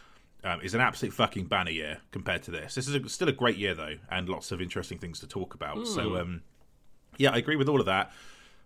um, 0.47 0.61
is 0.63 0.75
an 0.75 0.81
absolute 0.81 1.13
fucking 1.13 1.47
banner 1.47 1.71
year 1.71 1.99
compared 2.13 2.43
to 2.45 2.51
this. 2.51 2.77
This 2.77 2.87
is 2.87 2.95
a, 2.95 3.09
still 3.09 3.29
a 3.29 3.33
great 3.33 3.57
year 3.57 3.75
though, 3.75 3.97
and 4.11 4.29
lots 4.29 4.53
of 4.53 4.61
interesting 4.63 4.99
things 4.99 5.21
to 5.21 5.27
talk 5.27 5.55
about. 5.55 5.87
So 5.87 6.17
um, 6.17 6.43
yeah, 7.19 7.33
I 7.33 7.39
agree 7.39 7.57
with 7.57 7.69
all 7.69 7.81
of 7.81 7.87
that. 7.87 8.13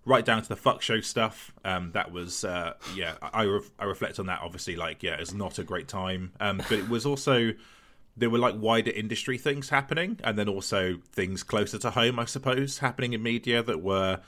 Right 0.07 0.25
down 0.25 0.43
to 0.43 0.49
the 0.49 0.57
fuck 0.57 0.81
show 0.83 1.01
stuff. 1.01 1.53
Um, 1.65 1.93
that 1.93 2.11
was 2.13 2.45
uh, 2.45 2.75
yeah. 2.95 3.15
I 3.23 3.41
I, 3.41 3.43
re- 3.45 3.61
I 3.79 3.85
reflect 3.85 4.19
on 4.19 4.27
that. 4.27 4.41
Obviously, 4.43 4.77
like 4.77 5.03
yeah, 5.03 5.17
it's 5.19 5.33
not 5.33 5.59
a 5.59 5.65
great 5.65 5.89
time, 5.89 6.33
um, 6.41 6.59
but 6.59 6.73
it 6.73 6.89
was 6.89 7.07
also 7.07 7.53
there 8.17 8.31
were 8.31 8.39
like 8.39 8.55
wider 8.59 8.91
industry 8.91 9.39
things 9.39 9.71
happening, 9.71 10.19
and 10.23 10.39
then 10.39 10.49
also 10.49 10.99
things 11.13 11.43
closer 11.43 11.79
to 11.79 11.91
home, 11.91 12.19
I 12.19 12.25
suppose, 12.27 12.79
happening 12.79 13.13
in 13.13 13.23
media 13.23 13.63
that 13.63 13.83
were 13.83 14.21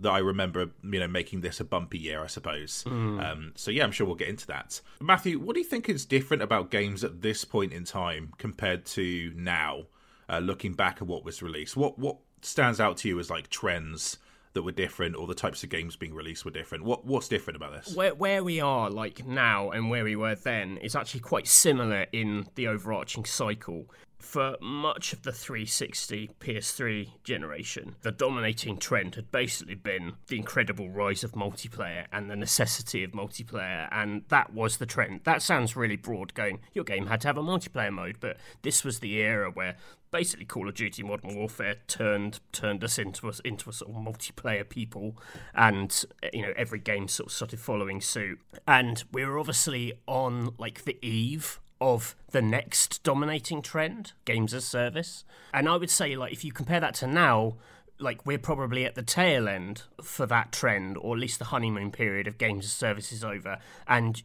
that 0.00 0.10
I 0.10 0.18
remember, 0.18 0.70
you 0.82 1.00
know, 1.00 1.08
making 1.08 1.40
this 1.40 1.60
a 1.60 1.64
bumpy 1.64 1.98
year, 1.98 2.22
I 2.22 2.26
suppose. 2.26 2.84
Um, 2.86 3.52
so 3.54 3.70
yeah, 3.70 3.84
I'm 3.84 3.92
sure 3.92 4.06
we'll 4.06 4.16
get 4.16 4.28
into 4.28 4.46
that. 4.48 4.80
Matthew, 5.00 5.38
what 5.38 5.54
do 5.54 5.60
you 5.60 5.66
think 5.66 5.88
is 5.88 6.04
different 6.04 6.42
about 6.42 6.70
games 6.70 7.02
at 7.02 7.22
this 7.22 7.44
point 7.44 7.72
in 7.72 7.84
time 7.84 8.32
compared 8.38 8.84
to 8.86 9.32
now? 9.34 9.84
Uh, 10.28 10.40
looking 10.40 10.72
back 10.72 10.96
at 11.00 11.06
what 11.06 11.24
was 11.24 11.40
released, 11.40 11.76
what 11.76 11.98
what 12.00 12.16
stands 12.42 12.80
out 12.80 12.96
to 12.96 13.08
you 13.08 13.18
as 13.20 13.30
like 13.30 13.48
trends 13.48 14.18
that 14.54 14.62
were 14.62 14.72
different, 14.72 15.14
or 15.14 15.26
the 15.28 15.36
types 15.36 15.62
of 15.62 15.68
games 15.70 15.94
being 15.94 16.14
released 16.14 16.44
were 16.44 16.50
different? 16.50 16.82
What 16.82 17.06
what's 17.06 17.28
different 17.28 17.56
about 17.56 17.72
this? 17.72 17.94
Where 17.94 18.12
where 18.12 18.42
we 18.42 18.60
are 18.60 18.90
like 18.90 19.24
now 19.24 19.70
and 19.70 19.88
where 19.88 20.02
we 20.02 20.16
were 20.16 20.34
then 20.34 20.78
is 20.78 20.96
actually 20.96 21.20
quite 21.20 21.46
similar 21.46 22.06
in 22.10 22.48
the 22.56 22.66
overarching 22.66 23.24
cycle. 23.24 23.86
For 24.18 24.56
much 24.60 25.12
of 25.12 25.22
the 25.22 25.32
360 25.32 26.30
PS3 26.40 27.10
generation, 27.22 27.96
the 28.02 28.10
dominating 28.10 28.78
trend 28.78 29.14
had 29.14 29.30
basically 29.30 29.74
been 29.74 30.14
the 30.28 30.36
incredible 30.36 30.88
rise 30.88 31.22
of 31.22 31.32
multiplayer 31.32 32.06
and 32.12 32.30
the 32.30 32.36
necessity 32.36 33.04
of 33.04 33.12
multiplayer, 33.12 33.88
and 33.92 34.24
that 34.28 34.52
was 34.52 34.78
the 34.78 34.86
trend. 34.86 35.20
That 35.24 35.42
sounds 35.42 35.76
really 35.76 35.96
broad, 35.96 36.34
going, 36.34 36.60
your 36.72 36.84
game 36.84 37.06
had 37.06 37.20
to 37.22 37.28
have 37.28 37.38
a 37.38 37.42
multiplayer 37.42 37.92
mode, 37.92 38.16
but 38.18 38.38
this 38.62 38.84
was 38.84 39.00
the 39.00 39.16
era 39.16 39.50
where 39.50 39.76
basically 40.10 40.46
Call 40.46 40.68
of 40.68 40.74
Duty 40.74 41.02
Modern 41.02 41.36
Warfare 41.36 41.76
turned 41.86 42.40
turned 42.52 42.82
us 42.82 42.98
into 42.98 43.28
a, 43.28 43.32
into 43.44 43.68
a 43.68 43.72
sort 43.72 43.90
of 43.90 43.96
multiplayer 43.96 44.66
people, 44.68 45.16
and 45.54 46.04
uh, 46.22 46.28
you 46.32 46.42
know 46.42 46.52
every 46.56 46.78
game 46.78 47.06
sort 47.08 47.28
of 47.28 47.32
started 47.32 47.60
following 47.60 48.00
suit. 48.00 48.40
And 48.66 49.04
we 49.12 49.24
were 49.24 49.38
obviously 49.38 49.92
on 50.06 50.54
like 50.58 50.84
the 50.84 50.98
eve 51.06 51.60
of 51.80 52.16
the 52.30 52.42
next 52.42 53.02
dominating 53.02 53.62
trend, 53.62 54.12
games 54.24 54.54
as 54.54 54.64
service. 54.64 55.24
And 55.52 55.68
I 55.68 55.76
would 55.76 55.90
say 55.90 56.16
like 56.16 56.32
if 56.32 56.44
you 56.44 56.52
compare 56.52 56.80
that 56.80 56.94
to 56.96 57.06
now. 57.06 57.56
Like 57.98 58.26
we're 58.26 58.36
probably 58.36 58.84
at 58.84 58.94
the 58.94 59.02
tail 59.02 59.48
end 59.48 59.84
for 60.02 60.26
that 60.26 60.52
trend, 60.52 60.98
or 60.98 61.14
at 61.14 61.20
least 61.20 61.38
the 61.38 61.46
honeymoon 61.46 61.90
period 61.90 62.26
of 62.26 62.36
games 62.36 62.66
as 62.66 62.72
service 62.72 63.10
is 63.10 63.24
over, 63.24 63.56
and 63.88 64.22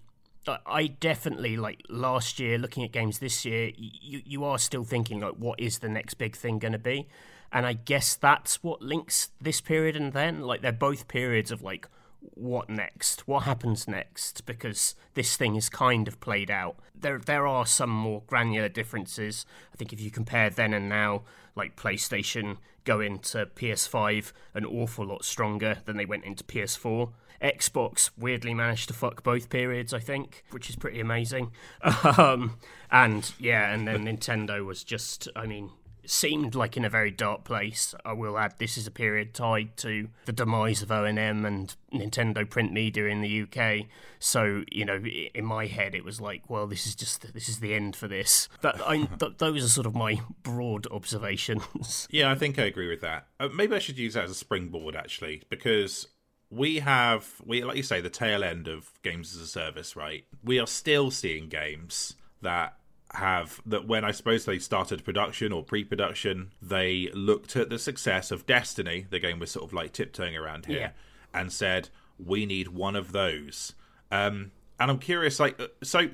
I- 0.47 0.87
definitely 0.87 1.55
like 1.55 1.83
last 1.87 2.37
year 2.37 2.57
looking 2.57 2.83
at 2.83 2.91
games 2.91 3.19
this 3.19 3.45
year. 3.45 3.71
You 3.77 4.21
you 4.25 4.43
are 4.43 4.57
still 4.57 4.83
thinking 4.83 5.21
like, 5.21 5.35
what 5.35 5.57
is 5.57 5.79
the 5.79 5.87
next 5.87 6.15
big 6.15 6.35
thing 6.35 6.59
going 6.59 6.73
to 6.73 6.79
be? 6.79 7.07
And 7.51 7.65
I 7.65 7.73
guess 7.73 8.15
that's 8.15 8.63
what 8.63 8.81
links 8.81 9.29
this 9.39 9.61
period 9.61 9.95
and 9.95 10.13
then. 10.13 10.41
Like 10.41 10.61
they're 10.61 10.71
both 10.71 11.07
periods 11.07 11.51
of 11.51 11.61
like, 11.61 11.87
what 12.21 12.69
next? 12.69 13.27
What 13.27 13.43
happens 13.43 13.87
next? 13.87 14.45
Because 14.45 14.95
this 15.13 15.35
thing 15.35 15.55
is 15.55 15.69
kind 15.69 16.07
of 16.07 16.19
played 16.19 16.51
out. 16.51 16.77
There 16.95 17.19
there 17.19 17.47
are 17.47 17.65
some 17.65 17.89
more 17.89 18.23
granular 18.27 18.69
differences. 18.69 19.45
I 19.73 19.77
think 19.77 19.91
if 19.91 19.99
you 19.99 20.11
compare 20.11 20.49
then 20.49 20.73
and 20.73 20.87
now, 20.87 21.23
like 21.55 21.75
PlayStation 21.75 22.57
go 22.83 22.99
into 22.99 23.45
PS5 23.45 24.31
an 24.53 24.65
awful 24.65 25.05
lot 25.05 25.23
stronger 25.23 25.77
than 25.85 25.97
they 25.97 26.05
went 26.05 26.23
into 26.23 26.43
PS4. 26.43 27.11
Xbox 27.41 28.11
weirdly 28.17 28.53
managed 28.53 28.87
to 28.87 28.93
fuck 28.93 29.23
both 29.23 29.49
periods, 29.49 29.93
I 29.93 29.99
think, 29.99 30.43
which 30.51 30.69
is 30.69 30.75
pretty 30.75 30.99
amazing. 30.99 31.51
Um, 32.03 32.57
and 32.91 33.31
yeah, 33.39 33.73
and 33.73 33.87
then 33.87 34.03
Nintendo 34.03 34.65
was 34.65 34.83
just, 34.83 35.29
I 35.35 35.45
mean, 35.45 35.71
seemed 36.05 36.55
like 36.55 36.77
in 36.77 36.85
a 36.85 36.89
very 36.89 37.11
dark 37.11 37.43
place. 37.43 37.93
I 38.05 38.13
will 38.13 38.37
add, 38.37 38.55
this 38.57 38.77
is 38.77 38.87
a 38.87 38.91
period 38.91 39.33
tied 39.33 39.77
to 39.77 40.09
the 40.25 40.33
demise 40.33 40.81
of 40.81 40.89
ONM 40.89 41.45
and 41.45 41.75
Nintendo 41.93 42.49
print 42.49 42.71
media 42.71 43.05
in 43.05 43.21
the 43.21 43.41
UK. 43.43 43.87
So 44.19 44.63
you 44.71 44.85
know, 44.85 45.01
in 45.33 45.45
my 45.45 45.65
head, 45.65 45.95
it 45.95 46.03
was 46.03 46.21
like, 46.21 46.49
well, 46.49 46.67
this 46.67 46.85
is 46.85 46.95
just 46.95 47.33
this 47.33 47.49
is 47.49 47.59
the 47.59 47.73
end 47.73 47.95
for 47.95 48.07
this. 48.07 48.49
That 48.61 48.81
I, 48.87 49.05
th- 49.19 49.37
those 49.37 49.63
are 49.63 49.69
sort 49.69 49.87
of 49.87 49.95
my 49.95 50.21
broad 50.43 50.87
observations. 50.91 52.07
Yeah, 52.11 52.29
I 52.29 52.35
think 52.35 52.59
I 52.59 52.63
agree 52.63 52.89
with 52.89 53.01
that. 53.01 53.27
Uh, 53.39 53.49
maybe 53.53 53.75
I 53.75 53.79
should 53.79 53.97
use 53.97 54.15
that 54.15 54.25
as 54.25 54.31
a 54.31 54.35
springboard 54.35 54.95
actually, 54.95 55.43
because 55.49 56.07
we 56.49 56.79
have 56.79 57.41
we 57.45 57.63
like 57.63 57.77
you 57.77 57.83
say 57.83 58.01
the 58.01 58.09
tail 58.09 58.43
end 58.43 58.67
of 58.67 58.91
games 59.01 59.35
as 59.35 59.41
a 59.41 59.47
service, 59.47 59.95
right? 59.95 60.25
We 60.43 60.59
are 60.59 60.67
still 60.67 61.09
seeing 61.09 61.47
games 61.47 62.15
that 62.41 62.75
have 63.15 63.61
that 63.65 63.87
when 63.87 64.05
I 64.05 64.11
suppose 64.11 64.45
they 64.45 64.59
started 64.59 65.03
production 65.03 65.51
or 65.51 65.63
pre-production, 65.63 66.51
they 66.61 67.09
looked 67.13 67.55
at 67.55 67.69
the 67.69 67.77
success 67.79 68.31
of 68.31 68.45
Destiny, 68.45 69.05
the 69.09 69.19
game 69.19 69.39
was 69.39 69.51
sort 69.51 69.65
of 69.65 69.73
like 69.73 69.91
tiptoeing 69.93 70.35
around 70.35 70.65
here, 70.65 70.79
Yeah. 70.79 70.91
and 71.33 71.51
said 71.51 71.89
we 72.17 72.45
need 72.45 72.69
one 72.69 72.95
of 72.95 73.11
those. 73.11 73.73
Um, 74.11 74.51
and 74.79 74.89
I'm 74.91 74.99
curious, 74.99 75.39
like, 75.39 75.59
uh, 75.59 75.67
so 75.83 76.09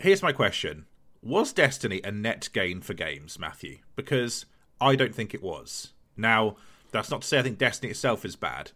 here's 0.00 0.22
my 0.22 0.32
question 0.32 0.86
was 1.22 1.52
destiny 1.52 2.00
a 2.04 2.10
net 2.12 2.48
gain 2.52 2.80
for 2.82 2.92
games 2.92 3.38
matthew 3.38 3.78
because 3.96 4.44
i 4.80 4.94
don't 4.96 5.14
think 5.14 5.32
it 5.32 5.42
was 5.42 5.92
now 6.18 6.54
that's 6.90 7.10
not 7.10 7.22
to 7.22 7.26
say 7.28 7.38
i 7.38 7.42
think 7.42 7.56
destiny 7.56 7.90
itself 7.90 8.24
is 8.26 8.34
bad 8.36 8.72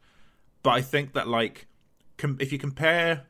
but 0.63 0.71
i 0.71 0.81
think 0.81 1.13
that 1.13 1.27
like 1.29 1.67
com- 2.17 2.39
if 2.41 2.51
you 2.53 2.59
compare 2.59 3.27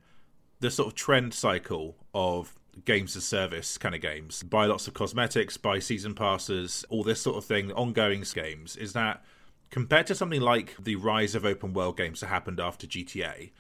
the 0.61 0.71
sort 0.71 0.87
of 0.87 0.95
trend 0.95 1.33
cycle 1.35 1.97
of 2.15 2.58
games 2.85 3.16
as 3.16 3.25
service 3.25 3.78
kind 3.78 3.94
of 3.94 4.00
games 4.00 4.42
buy 4.42 4.66
lots 4.66 4.87
of 4.87 4.94
cosmetics 4.94 5.56
buy 5.56 5.78
season 5.78 6.14
passes 6.14 6.85
all 6.88 7.02
this 7.02 7.20
sort 7.20 7.37
of 7.37 7.44
thing 7.44 7.73
ongoing 7.73 8.25
games 8.35 8.76
is 8.76 8.92
that 8.92 9.23
compared 9.70 10.06
to 10.06 10.14
something 10.14 10.40
like 10.40 10.75
the 10.78 10.97
rise 10.97 11.35
of 11.35 11.44
open 11.44 11.73
world 11.73 11.97
games 11.97 12.20
that 12.20 12.26
happened 12.26 12.61
after 12.61 12.87
gta 12.87 13.50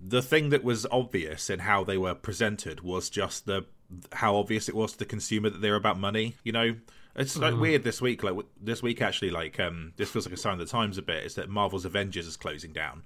the 0.00 0.22
thing 0.22 0.48
that 0.48 0.64
was 0.64 0.86
obvious 0.90 1.50
in 1.50 1.60
how 1.60 1.84
they 1.84 1.98
were 1.98 2.14
presented 2.14 2.80
was 2.80 3.10
just 3.10 3.46
the 3.46 3.66
how 4.12 4.36
obvious 4.36 4.68
it 4.68 4.74
was 4.74 4.92
to 4.92 4.98
the 4.98 5.04
consumer 5.04 5.50
that 5.50 5.60
they're 5.60 5.76
about 5.76 5.98
money. 5.98 6.36
You 6.42 6.52
know, 6.52 6.76
it's 7.14 7.36
like 7.36 7.56
weird 7.56 7.84
this 7.84 8.00
week. 8.00 8.22
Like 8.22 8.32
w- 8.32 8.48
this 8.60 8.82
week, 8.82 9.02
actually, 9.02 9.30
like 9.30 9.60
um, 9.60 9.92
this 9.96 10.10
feels 10.10 10.26
like 10.26 10.34
a 10.34 10.38
sign 10.38 10.54
of 10.54 10.58
the 10.60 10.66
times 10.66 10.96
a 10.96 11.02
bit. 11.02 11.24
Is 11.24 11.34
that 11.34 11.48
Marvel's 11.48 11.84
Avengers 11.84 12.26
is 12.26 12.36
closing 12.36 12.72
down, 12.72 13.02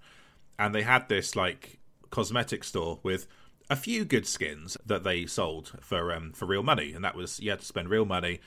and 0.58 0.74
they 0.74 0.82
had 0.82 1.08
this 1.08 1.34
like 1.34 1.78
cosmetic 2.10 2.62
store 2.62 3.00
with 3.02 3.26
a 3.70 3.76
few 3.76 4.04
good 4.04 4.26
skins 4.26 4.76
that 4.84 5.04
they 5.04 5.26
sold 5.26 5.72
for 5.80 6.12
um 6.12 6.32
for 6.32 6.46
real 6.46 6.62
money, 6.62 6.92
and 6.92 7.04
that 7.04 7.16
was 7.16 7.40
you 7.40 7.50
had 7.50 7.60
to 7.60 7.66
spend 7.66 7.88
real 7.88 8.04
money. 8.04 8.40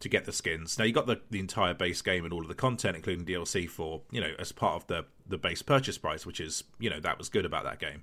to 0.00 0.08
get 0.08 0.26
the 0.26 0.32
skins. 0.32 0.78
Now 0.78 0.84
you 0.84 0.92
got 0.92 1.06
the, 1.06 1.20
the 1.28 1.40
entire 1.40 1.74
base 1.74 2.02
game 2.02 2.24
and 2.24 2.32
all 2.32 2.42
of 2.42 2.48
the 2.48 2.54
content, 2.54 2.94
including 2.94 3.24
DLC, 3.26 3.68
for 3.68 4.02
you 4.12 4.20
know 4.20 4.32
as 4.38 4.52
part 4.52 4.76
of 4.76 4.86
the 4.86 5.04
the 5.26 5.38
base 5.38 5.62
purchase 5.62 5.98
price, 5.98 6.24
which 6.24 6.40
is 6.40 6.62
you 6.78 6.88
know 6.88 7.00
that 7.00 7.18
was 7.18 7.28
good 7.28 7.44
about 7.44 7.64
that 7.64 7.80
game. 7.80 8.02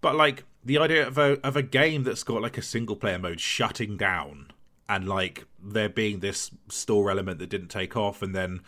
But 0.00 0.16
like 0.16 0.44
the 0.64 0.78
idea 0.78 1.06
of 1.06 1.18
a 1.18 1.38
of 1.46 1.56
a 1.56 1.62
game 1.62 2.02
that's 2.02 2.24
got 2.24 2.42
like 2.42 2.58
a 2.58 2.62
single 2.62 2.96
player 2.96 3.18
mode 3.18 3.40
shutting 3.40 3.96
down 3.96 4.50
and 4.88 5.06
like 5.06 5.44
there 5.62 5.88
being 5.88 6.18
this 6.18 6.50
store 6.68 7.10
element 7.10 7.38
that 7.38 7.50
didn't 7.50 7.68
take 7.68 7.96
off, 7.96 8.22
and 8.22 8.34
then 8.34 8.60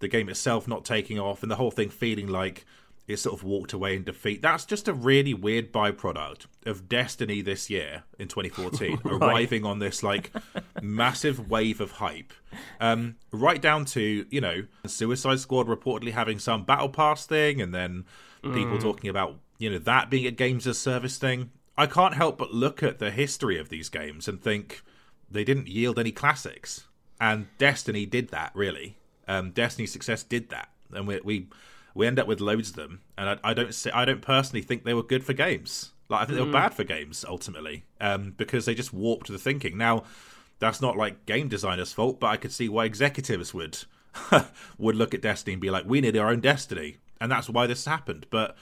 the 0.00 0.08
game 0.08 0.28
itself 0.28 0.68
not 0.68 0.84
taking 0.84 1.18
off, 1.18 1.42
and 1.42 1.50
the 1.50 1.56
whole 1.56 1.70
thing 1.70 1.88
feeling 1.88 2.28
like 2.28 2.66
it 3.10 3.18
sort 3.18 3.36
of 3.36 3.42
walked 3.42 3.72
away 3.72 3.96
in 3.96 4.04
defeat. 4.04 4.40
That's 4.40 4.64
just 4.64 4.86
a 4.86 4.94
really 4.94 5.34
weird 5.34 5.72
byproduct 5.72 6.46
of 6.64 6.88
Destiny 6.88 7.42
this 7.42 7.68
year 7.68 8.04
in 8.18 8.28
2014, 8.28 9.00
right. 9.04 9.14
arriving 9.14 9.64
on 9.64 9.80
this 9.80 10.02
like 10.02 10.30
massive 10.80 11.50
wave 11.50 11.80
of 11.80 11.92
hype. 11.92 12.32
Um, 12.80 13.16
right 13.32 13.60
down 13.60 13.84
to, 13.86 14.26
you 14.30 14.40
know, 14.40 14.64
Suicide 14.86 15.40
Squad 15.40 15.66
reportedly 15.66 16.12
having 16.12 16.38
some 16.38 16.64
battle 16.64 16.88
pass 16.88 17.26
thing, 17.26 17.60
and 17.60 17.74
then 17.74 18.04
people 18.42 18.78
mm. 18.78 18.80
talking 18.80 19.10
about, 19.10 19.36
you 19.58 19.70
know, 19.70 19.78
that 19.78 20.08
being 20.08 20.26
a 20.26 20.30
games 20.30 20.66
as 20.66 20.78
service 20.78 21.18
thing. 21.18 21.50
I 21.76 21.86
can't 21.86 22.14
help 22.14 22.38
but 22.38 22.52
look 22.52 22.82
at 22.82 22.98
the 22.98 23.10
history 23.10 23.58
of 23.58 23.70
these 23.70 23.88
games 23.88 24.28
and 24.28 24.40
think 24.40 24.82
they 25.30 25.44
didn't 25.44 25.68
yield 25.68 25.98
any 25.98 26.12
classics. 26.12 26.86
And 27.20 27.46
Destiny 27.58 28.06
did 28.06 28.28
that, 28.28 28.52
really. 28.54 28.98
Um, 29.26 29.50
Destiny's 29.50 29.92
success 29.92 30.22
did 30.22 30.50
that. 30.50 30.68
And 30.92 31.06
we, 31.06 31.20
we 31.22 31.48
we 32.00 32.06
end 32.06 32.18
up 32.18 32.26
with 32.26 32.40
loads 32.40 32.70
of 32.70 32.76
them, 32.76 33.02
and 33.18 33.28
I, 33.28 33.50
I 33.50 33.52
don't 33.52 33.74
say, 33.74 33.90
I 33.90 34.06
don't 34.06 34.22
personally 34.22 34.62
think 34.62 34.84
they 34.84 34.94
were 34.94 35.02
good 35.02 35.22
for 35.22 35.34
games. 35.34 35.92
Like 36.08 36.22
I 36.22 36.24
think 36.24 36.32
mm. 36.32 36.36
they 36.38 36.44
were 36.44 36.50
mm. 36.50 36.62
bad 36.62 36.72
for 36.72 36.82
games 36.82 37.26
ultimately, 37.28 37.84
um, 38.00 38.32
because 38.38 38.64
they 38.64 38.74
just 38.74 38.94
warped 38.94 39.28
the 39.28 39.36
thinking. 39.36 39.76
Now, 39.76 40.04
that's 40.60 40.80
not 40.80 40.96
like 40.96 41.26
game 41.26 41.48
designers' 41.48 41.92
fault, 41.92 42.18
but 42.18 42.28
I 42.28 42.38
could 42.38 42.52
see 42.52 42.70
why 42.70 42.86
executives 42.86 43.52
would 43.52 43.80
would 44.78 44.96
look 44.96 45.12
at 45.12 45.20
Destiny 45.20 45.52
and 45.52 45.60
be 45.60 45.68
like, 45.70 45.84
"We 45.84 46.00
need 46.00 46.16
our 46.16 46.30
own 46.30 46.40
Destiny," 46.40 46.96
and 47.20 47.30
that's 47.30 47.50
why 47.50 47.66
this 47.66 47.84
happened. 47.84 48.26
But 48.30 48.56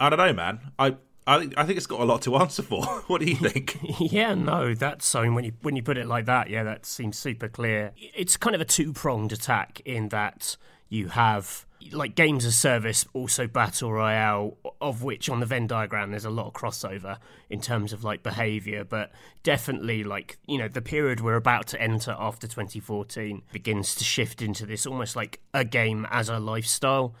I 0.00 0.10
don't 0.10 0.18
know, 0.18 0.32
man. 0.32 0.72
I 0.76 0.96
I 1.24 1.38
think 1.38 1.54
I 1.56 1.64
think 1.64 1.76
it's 1.76 1.86
got 1.86 2.00
a 2.00 2.04
lot 2.04 2.22
to 2.22 2.34
answer 2.42 2.64
for. 2.64 2.84
what 3.06 3.20
do 3.20 3.30
you 3.30 3.36
think? 3.36 3.78
yeah, 4.00 4.34
no, 4.34 4.74
that's 4.74 5.06
so 5.06 5.30
when 5.30 5.44
you 5.44 5.52
when 5.62 5.76
you 5.76 5.84
put 5.84 5.98
it 5.98 6.08
like 6.08 6.26
that, 6.26 6.50
yeah, 6.50 6.64
that 6.64 6.84
seems 6.84 7.16
super 7.16 7.46
clear. 7.46 7.92
It's 7.96 8.36
kind 8.36 8.56
of 8.56 8.60
a 8.60 8.64
two 8.64 8.92
pronged 8.92 9.30
attack 9.30 9.80
in 9.84 10.08
that 10.08 10.56
you 10.88 11.10
have 11.10 11.64
like 11.92 12.14
games 12.14 12.44
as 12.44 12.56
service, 12.56 13.04
also 13.12 13.46
battle 13.46 13.92
royale, 13.92 14.56
of 14.80 15.02
which 15.02 15.28
on 15.28 15.40
the 15.40 15.46
Venn 15.46 15.66
diagram 15.66 16.10
there's 16.10 16.24
a 16.24 16.30
lot 16.30 16.46
of 16.46 16.52
crossover 16.52 17.18
in 17.50 17.60
terms 17.60 17.92
of 17.92 18.04
like 18.04 18.22
behavior, 18.22 18.84
but 18.84 19.10
definitely 19.42 20.04
like 20.04 20.38
you 20.46 20.58
know 20.58 20.68
the 20.68 20.82
period 20.82 21.20
we're 21.20 21.36
about 21.36 21.66
to 21.68 21.80
enter 21.80 22.14
after 22.18 22.46
2014 22.46 23.42
begins 23.52 23.94
to 23.94 24.04
shift 24.04 24.42
into 24.42 24.66
this 24.66 24.86
almost 24.86 25.16
like 25.16 25.40
a 25.54 25.64
game 25.64 26.06
as 26.10 26.28
a 26.28 26.38
lifestyle. 26.38 27.14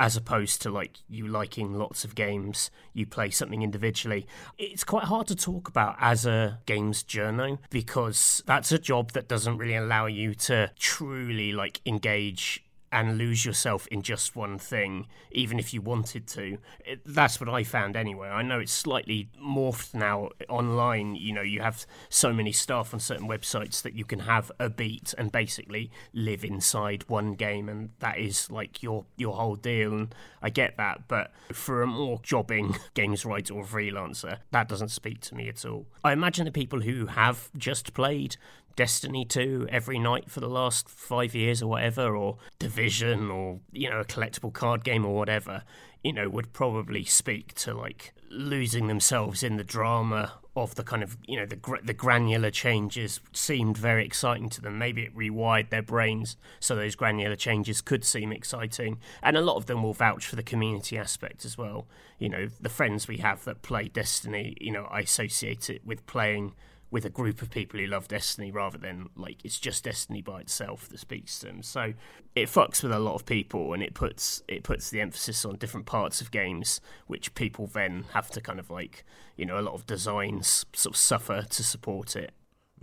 As 0.00 0.16
opposed 0.16 0.62
to 0.62 0.70
like 0.70 0.98
you 1.08 1.26
liking 1.26 1.74
lots 1.74 2.04
of 2.04 2.14
games, 2.14 2.70
you 2.92 3.04
play 3.04 3.30
something 3.30 3.62
individually. 3.62 4.28
It's 4.56 4.84
quite 4.84 5.02
hard 5.02 5.26
to 5.26 5.34
talk 5.34 5.66
about 5.66 5.96
as 5.98 6.24
a 6.24 6.60
games 6.66 7.02
journo 7.02 7.58
because 7.70 8.44
that's 8.46 8.70
a 8.70 8.78
job 8.78 9.10
that 9.14 9.26
doesn't 9.26 9.58
really 9.58 9.74
allow 9.74 10.06
you 10.06 10.34
to 10.34 10.70
truly 10.78 11.52
like 11.52 11.80
engage 11.84 12.62
and 12.90 13.18
lose 13.18 13.44
yourself 13.44 13.86
in 13.88 14.02
just 14.02 14.34
one 14.34 14.58
thing, 14.58 15.06
even 15.30 15.58
if 15.58 15.74
you 15.74 15.80
wanted 15.80 16.26
to. 16.26 16.58
It, 16.84 17.00
that's 17.04 17.40
what 17.40 17.48
I 17.48 17.64
found 17.64 17.96
anyway. 17.96 18.28
I 18.28 18.42
know 18.42 18.60
it's 18.60 18.72
slightly 18.72 19.28
morphed 19.42 19.94
now 19.94 20.30
online. 20.48 21.14
You 21.14 21.34
know, 21.34 21.42
you 21.42 21.60
have 21.60 21.86
so 22.08 22.32
many 22.32 22.52
staff 22.52 22.94
on 22.94 23.00
certain 23.00 23.28
websites 23.28 23.82
that 23.82 23.94
you 23.94 24.04
can 24.04 24.20
have 24.20 24.50
a 24.58 24.70
beat 24.70 25.14
and 25.18 25.30
basically 25.30 25.90
live 26.12 26.44
inside 26.44 27.04
one 27.08 27.34
game, 27.34 27.68
and 27.68 27.90
that 28.00 28.18
is 28.18 28.50
like 28.50 28.82
your 28.82 29.04
your 29.16 29.34
whole 29.34 29.56
deal. 29.56 29.92
And 29.92 30.14
I 30.42 30.50
get 30.50 30.76
that, 30.78 31.08
but 31.08 31.32
for 31.52 31.82
a 31.82 31.86
more 31.86 32.20
jobbing 32.22 32.76
games 32.94 33.24
writer 33.24 33.54
or 33.54 33.64
freelancer, 33.64 34.38
that 34.50 34.68
doesn't 34.68 34.90
speak 34.90 35.20
to 35.22 35.34
me 35.34 35.48
at 35.48 35.64
all. 35.64 35.86
I 36.02 36.12
imagine 36.12 36.46
the 36.46 36.52
people 36.52 36.80
who 36.80 37.06
have 37.06 37.50
just 37.56 37.92
played 37.92 38.36
Destiny 38.78 39.24
2 39.24 39.66
every 39.72 39.98
night 39.98 40.30
for 40.30 40.38
the 40.38 40.48
last 40.48 40.88
five 40.88 41.34
years 41.34 41.60
or 41.60 41.66
whatever, 41.66 42.14
or 42.14 42.38
Division, 42.60 43.28
or, 43.28 43.58
you 43.72 43.90
know, 43.90 43.98
a 43.98 44.04
collectible 44.04 44.52
card 44.52 44.84
game 44.84 45.04
or 45.04 45.16
whatever, 45.16 45.64
you 46.04 46.12
know, 46.12 46.28
would 46.28 46.52
probably 46.52 47.02
speak 47.02 47.54
to 47.54 47.74
like 47.74 48.12
losing 48.30 48.86
themselves 48.86 49.42
in 49.42 49.56
the 49.56 49.64
drama 49.64 50.34
of 50.54 50.76
the 50.76 50.84
kind 50.84 51.02
of, 51.02 51.18
you 51.26 51.36
know, 51.36 51.44
the, 51.44 51.58
the 51.82 51.92
granular 51.92 52.52
changes 52.52 53.18
seemed 53.32 53.76
very 53.76 54.06
exciting 54.06 54.48
to 54.50 54.60
them. 54.60 54.78
Maybe 54.78 55.02
it 55.02 55.16
rewired 55.16 55.70
their 55.70 55.82
brains 55.82 56.36
so 56.60 56.76
those 56.76 56.94
granular 56.94 57.34
changes 57.34 57.80
could 57.80 58.04
seem 58.04 58.30
exciting. 58.30 59.00
And 59.24 59.36
a 59.36 59.40
lot 59.40 59.56
of 59.56 59.66
them 59.66 59.82
will 59.82 59.92
vouch 59.92 60.24
for 60.24 60.36
the 60.36 60.44
community 60.44 60.96
aspect 60.96 61.44
as 61.44 61.58
well. 61.58 61.88
You 62.20 62.28
know, 62.28 62.46
the 62.60 62.68
friends 62.68 63.08
we 63.08 63.16
have 63.16 63.42
that 63.42 63.62
play 63.62 63.88
Destiny, 63.88 64.56
you 64.60 64.70
know, 64.70 64.84
I 64.88 65.00
associate 65.00 65.68
it 65.68 65.84
with 65.84 66.06
playing 66.06 66.54
with 66.90 67.04
a 67.04 67.10
group 67.10 67.42
of 67.42 67.50
people 67.50 67.78
who 67.78 67.86
love 67.86 68.08
Destiny 68.08 68.50
rather 68.50 68.78
than 68.78 69.08
like 69.14 69.44
it's 69.44 69.58
just 69.58 69.84
Destiny 69.84 70.22
by 70.22 70.40
itself 70.40 70.88
that 70.88 70.98
speaks 70.98 71.38
to 71.40 71.46
them. 71.46 71.62
So 71.62 71.92
it 72.34 72.48
fucks 72.48 72.82
with 72.82 72.92
a 72.92 72.98
lot 72.98 73.14
of 73.14 73.26
people 73.26 73.72
and 73.72 73.82
it 73.82 73.94
puts 73.94 74.42
it 74.48 74.62
puts 74.62 74.90
the 74.90 75.00
emphasis 75.00 75.44
on 75.44 75.56
different 75.56 75.86
parts 75.86 76.20
of 76.20 76.30
games 76.30 76.80
which 77.06 77.34
people 77.34 77.66
then 77.66 78.06
have 78.12 78.30
to 78.30 78.40
kind 78.40 78.58
of 78.58 78.70
like, 78.70 79.04
you 79.36 79.44
know, 79.44 79.58
a 79.58 79.62
lot 79.62 79.74
of 79.74 79.86
designs 79.86 80.64
sort 80.72 80.94
of 80.94 80.98
suffer 80.98 81.42
to 81.42 81.62
support 81.62 82.16
it. 82.16 82.32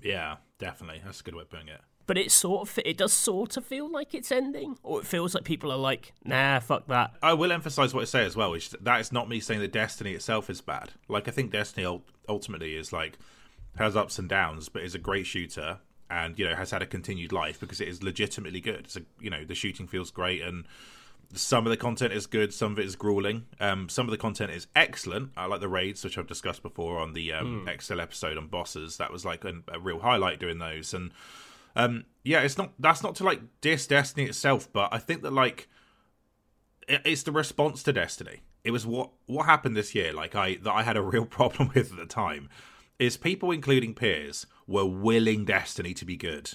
Yeah, 0.02 0.38
definitely. 0.60 1.02
That's 1.04 1.22
a 1.22 1.24
good 1.24 1.36
way 1.36 1.42
of 1.42 1.50
putting 1.50 1.70
it. 1.70 1.82
But 2.08 2.20
it 2.20 2.32
sort 2.32 2.70
of 2.70 2.80
it 2.86 2.98
does 2.98 3.14
sort 3.14 3.58
of 3.58 3.66
feel 3.66 3.90
like 3.90 4.14
it's 4.14 4.32
ending, 4.32 4.78
or 4.84 5.00
it 5.00 5.08
feels 5.08 5.34
like 5.34 5.44
people 5.44 5.72
are 5.72 5.78
like, 5.78 6.14
"Nah, 6.24 6.60
fuck 6.60 6.86
that." 6.88 7.16
I 7.24 7.34
will 7.34 7.52
emphasize 7.52 7.96
what 7.96 8.02
I 8.02 8.06
say 8.06 8.24
as 8.26 8.36
well, 8.36 8.52
which 8.52 8.70
that 8.70 9.02
is 9.02 9.12
not 9.12 9.28
me 9.28 9.40
saying 9.40 9.60
that 9.62 9.72
Destiny 9.72 10.14
itself 10.14 10.48
is 10.52 10.62
bad. 10.62 10.92
Like 11.08 11.28
I 11.28 11.32
think 11.32 11.52
Destiny 11.52 12.02
ultimately 12.30 12.76
is 12.76 12.94
like 12.94 13.18
has 13.78 13.96
ups 13.96 14.20
and 14.20 14.30
downs, 14.30 14.70
but 14.70 14.84
is 14.84 14.96
a 14.96 15.00
great 15.00 15.26
shooter 15.26 15.80
and 16.10 16.38
you 16.38 16.48
know 16.48 16.56
has 16.56 16.70
had 16.72 16.84
a 16.84 16.86
continued 16.86 17.32
life 17.32 17.60
because 17.60 17.82
it 17.82 17.88
is 17.88 18.04
legitimately 18.04 18.62
good. 18.62 18.82
It's 18.86 18.96
a, 18.96 19.02
you 19.20 19.30
know 19.30 19.44
the 19.44 19.56
shooting 19.56 19.88
feels 19.88 20.12
great 20.12 20.42
and 20.42 20.66
some 21.34 21.66
of 21.66 21.70
the 21.70 21.78
content 21.78 22.14
is 22.14 22.28
good, 22.28 22.54
some 22.54 22.74
of 22.74 22.80
it 22.80 22.86
is 22.86 22.96
grueling. 22.96 23.46
Um, 23.60 23.90
some 23.90 24.08
of 24.08 24.12
the 24.12 24.18
content 24.18 24.52
is 24.52 24.68
excellent. 24.76 25.32
I 25.36 25.46
like 25.46 25.60
the 25.60 25.68
raids, 25.68 26.04
which 26.04 26.18
I've 26.18 26.28
discussed 26.28 26.62
before 26.62 27.00
on 27.00 27.14
the 27.14 27.34
um, 27.34 27.66
mm. 27.66 27.82
XL 27.82 28.00
episode 28.00 28.38
on 28.38 28.48
bosses. 28.48 28.98
That 28.98 29.12
was 29.12 29.26
like 29.26 29.44
a, 29.44 29.54
a 29.68 29.80
real 29.80 30.00
highlight 30.00 30.40
doing 30.40 30.60
those. 30.60 30.94
And 30.94 31.12
um, 31.76 32.06
yeah, 32.24 32.42
it's 32.42 32.58
not 32.58 32.74
that's 32.80 33.04
not 33.04 33.16
to 33.16 33.24
like 33.24 33.42
diss 33.62 33.88
Destiny 33.88 34.28
itself, 34.28 34.72
but 34.72 34.90
I 34.94 34.98
think 34.98 35.24
that 35.24 35.34
like 35.34 35.68
it, 36.88 37.02
it's 37.06 37.24
the 37.24 37.32
response 37.32 37.84
to 37.84 37.94
Destiny. 37.94 38.42
It 38.64 38.72
was 38.72 38.86
what 38.86 39.12
what 39.26 39.46
happened 39.46 39.76
this 39.76 39.96
year. 39.96 40.14
Like 40.14 40.36
I 40.36 40.56
that 40.56 40.72
I 40.72 40.84
had 40.84 40.98
a 40.98 41.02
real 41.02 41.26
problem 41.26 41.72
with 41.74 41.92
at 41.92 41.98
the 41.98 42.06
time 42.06 42.50
is 43.00 43.18
people, 43.18 43.52
including 43.52 43.94
peers, 43.94 44.46
were 44.68 44.86
willing 44.86 45.46
Destiny 45.46 45.94
to 45.94 46.06
be 46.06 46.18
good, 46.18 46.52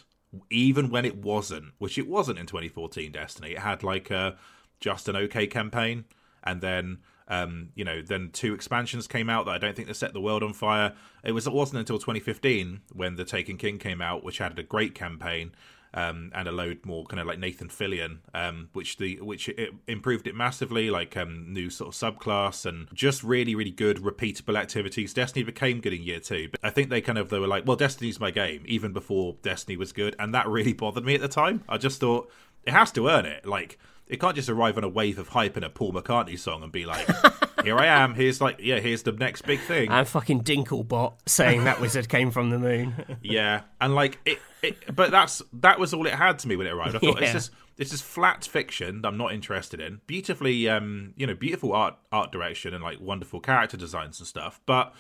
even 0.51 0.91
when 0.91 1.05
it 1.05 1.17
wasn't, 1.17 1.73
which 1.79 1.99
it 1.99 2.09
wasn't 2.09 2.39
in 2.39 2.47
2014. 2.47 3.13
Destiny, 3.13 3.53
it 3.53 3.59
had 3.59 3.83
like 3.83 4.11
a 4.11 4.37
just 4.81 5.09
an 5.09 5.17
okay 5.17 5.47
campaign, 5.47 6.05
and 6.43 6.61
then 6.61 6.99
um, 7.31 7.69
you 7.77 7.85
know, 7.85 8.03
then 8.03 8.31
two 8.33 8.55
expansions 8.55 9.07
came 9.07 9.31
out 9.31 9.47
that 9.47 9.53
I 9.53 9.59
don't 9.59 9.77
think 9.77 9.87
they 9.87 9.95
set 9.95 10.13
the 10.13 10.21
world 10.21 10.43
on 10.43 10.53
fire. 10.53 10.95
It 11.23 11.31
was 11.31 11.47
it 11.47 11.53
wasn't 11.53 11.79
until 11.79 11.99
2015 11.99 12.81
when 12.93 13.15
the 13.15 13.25
Taken 13.25 13.57
King 13.57 13.79
came 13.79 14.03
out, 14.03 14.25
which 14.25 14.39
had 14.39 14.59
a 14.59 14.65
great 14.65 14.97
campaign, 14.97 15.53
um, 15.95 16.31
and 16.35 16.49
a 16.49 16.53
load 16.53 16.85
more 16.85 17.05
kind 17.05 17.21
of 17.21 17.27
like 17.27 17.39
Nathan 17.39 17.69
Fillion, 17.69 18.19
um, 18.35 18.69
which 18.73 18.97
the 18.99 19.21
which 19.21 19.49
it 19.49 19.71
improved 19.87 20.27
it 20.27 20.35
massively, 20.35 20.91
like 20.91 21.17
um, 21.17 21.53
new 21.53 21.71
sort 21.71 21.95
of 21.95 22.01
subclass 22.01 22.67
and 22.67 22.89
just 22.95 23.23
really 23.23 23.55
really 23.55 23.71
good 23.71 23.99
repeatable 23.99 24.59
activities. 24.59 25.13
Destiny 25.13 25.43
became 25.45 25.81
good 25.81 25.93
in 25.93 26.03
year 26.03 26.21
two, 26.21 26.49
but 26.51 26.61
I 26.63 26.71
think 26.71 26.91
they 26.91 27.01
kind 27.01 27.19
of 27.19 27.31
they 27.31 27.39
were 27.39 27.47
like, 27.47 27.67
well, 27.67 27.77
Destiny's 27.77 28.21
my 28.21 28.31
game, 28.31 28.63
even 28.67 28.93
before 28.93 29.37
Destiny 29.43 29.77
was 29.77 29.93
good, 29.93 30.15
and 30.19 30.35
that 30.35 30.49
really 30.49 30.73
bothered 30.81 31.05
me 31.05 31.15
at 31.15 31.21
the 31.21 31.29
time. 31.29 31.65
I 31.69 31.79
just 31.79 32.01
thought 32.01 32.31
it 32.65 32.73
has 32.73 32.93
to 32.93 33.09
earn 33.09 33.27
it, 33.27 33.47
like. 33.47 33.79
It 34.11 34.19
can't 34.19 34.35
just 34.35 34.49
arrive 34.49 34.77
on 34.77 34.83
a 34.83 34.89
wave 34.89 35.21
of 35.21 35.29
hype 35.29 35.57
in 35.57 35.63
a 35.63 35.71
Paul 35.71 35.93
McCartney 35.93 36.37
song 36.37 36.65
and 36.65 36.73
be 36.73 36.85
like, 36.85 37.09
here 37.65 37.79
I 37.79 37.87
am. 37.87 38.15
Here's 38.15 38.41
like, 38.41 38.59
yeah, 38.61 38.81
here's 38.81 39.05
the 39.05 39.13
next 39.13 39.43
big 39.43 39.61
thing. 39.61 39.89
And 39.89 40.07
fucking 40.07 40.43
Dinklebot 40.43 41.15
saying 41.27 41.63
that 41.65 41.81
wizard 41.81 42.09
came 42.09 42.33
from 42.33 42.51
the 42.51 42.59
moon. 42.59 42.95
yeah, 43.23 43.63
and 43.81 43.95
like 43.95 44.19
it, 44.25 44.41
it, 44.63 44.95
but 44.95 45.13
that's 45.13 45.43
that 45.53 45.79
was 45.79 45.95
all 45.95 46.07
it 46.07 46.15
had 46.15 46.41
to 46.41 46.49
me 46.49 46.57
when 46.57 46.67
it 46.67 46.73
arrived. 46.73 46.97
I 46.97 46.99
thought 46.99 47.21
yeah. 47.21 47.27
it's 47.27 47.33
just 47.33 47.51
this 47.77 47.93
is 47.93 48.03
flat 48.03 48.45
fiction 48.45 49.03
that 49.03 49.09
I'm 49.09 49.17
not 49.17 49.33
interested 49.33 49.81
in. 49.81 50.01
Beautifully, 50.09 50.69
um, 50.69 51.15
you 51.17 51.27
know, 51.27 51.35
beautiful 51.35 51.73
art 51.73 51.97
art 52.11 52.33
direction 52.33 52.75
and 52.75 52.83
like 52.83 53.01
wonderful 53.01 53.39
character 53.39 53.77
designs 53.77 54.19
and 54.19 54.27
stuff, 54.27 54.61
but 54.67 54.93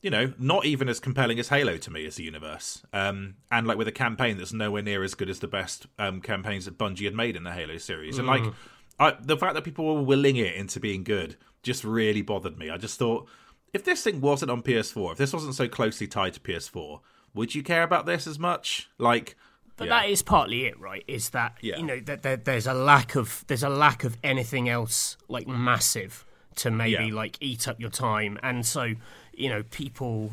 you 0.00 0.10
know, 0.10 0.32
not 0.38 0.64
even 0.64 0.88
as 0.88 1.00
compelling 1.00 1.38
as 1.38 1.48
Halo 1.48 1.76
to 1.78 1.90
me 1.90 2.06
as 2.06 2.18
a 2.18 2.22
universe. 2.22 2.82
Um, 2.92 3.34
and 3.50 3.66
like 3.66 3.78
with 3.78 3.88
a 3.88 3.92
campaign 3.92 4.38
that's 4.38 4.52
nowhere 4.52 4.82
near 4.82 5.02
as 5.02 5.14
good 5.14 5.28
as 5.28 5.40
the 5.40 5.48
best 5.48 5.86
um, 5.98 6.20
campaigns 6.20 6.64
that 6.66 6.78
Bungie 6.78 7.04
had 7.04 7.14
made 7.14 7.36
in 7.36 7.44
the 7.44 7.52
Halo 7.52 7.78
series, 7.78 8.18
and 8.18 8.26
like. 8.26 8.42
Mm. 8.42 8.54
I, 9.00 9.16
the 9.20 9.36
fact 9.36 9.54
that 9.54 9.62
people 9.62 9.94
were 9.94 10.02
willing 10.02 10.34
it 10.38 10.56
into 10.56 10.80
being 10.80 11.04
good 11.04 11.36
just 11.62 11.84
really 11.84 12.20
bothered 12.20 12.58
me. 12.58 12.68
I 12.68 12.78
just 12.78 12.98
thought, 12.98 13.28
if 13.72 13.84
this 13.84 14.02
thing 14.02 14.20
wasn't 14.20 14.50
on 14.50 14.60
PS4, 14.60 15.12
if 15.12 15.18
this 15.18 15.32
wasn't 15.32 15.54
so 15.54 15.68
closely 15.68 16.08
tied 16.08 16.34
to 16.34 16.40
PS4, 16.40 16.98
would 17.32 17.54
you 17.54 17.62
care 17.62 17.84
about 17.84 18.06
this 18.06 18.26
as 18.26 18.40
much? 18.40 18.90
Like, 18.98 19.36
But 19.76 19.86
Yeah. 19.86 20.00
that 20.00 20.08
is 20.10 20.22
partly 20.22 20.64
it, 20.66 20.80
right? 20.80 21.04
Is 21.06 21.30
that 21.30 21.58
Yeah. 21.60 21.76
you 21.76 21.84
know 21.84 22.00
that 22.00 22.24
there, 22.24 22.36
there's 22.36 22.66
a 22.66 22.74
lack 22.74 23.14
of 23.14 23.44
there's 23.46 23.62
a 23.62 23.68
lack 23.68 24.02
of 24.02 24.16
anything 24.24 24.68
else 24.68 25.16
like 25.28 25.46
massive 25.46 26.26
to 26.56 26.72
maybe 26.72 27.04
Yeah. 27.06 27.14
like 27.14 27.36
eat 27.40 27.68
up 27.68 27.78
your 27.78 27.90
time, 27.90 28.36
and 28.42 28.66
so 28.66 28.94
you 29.38 29.48
know 29.48 29.62
people 29.70 30.30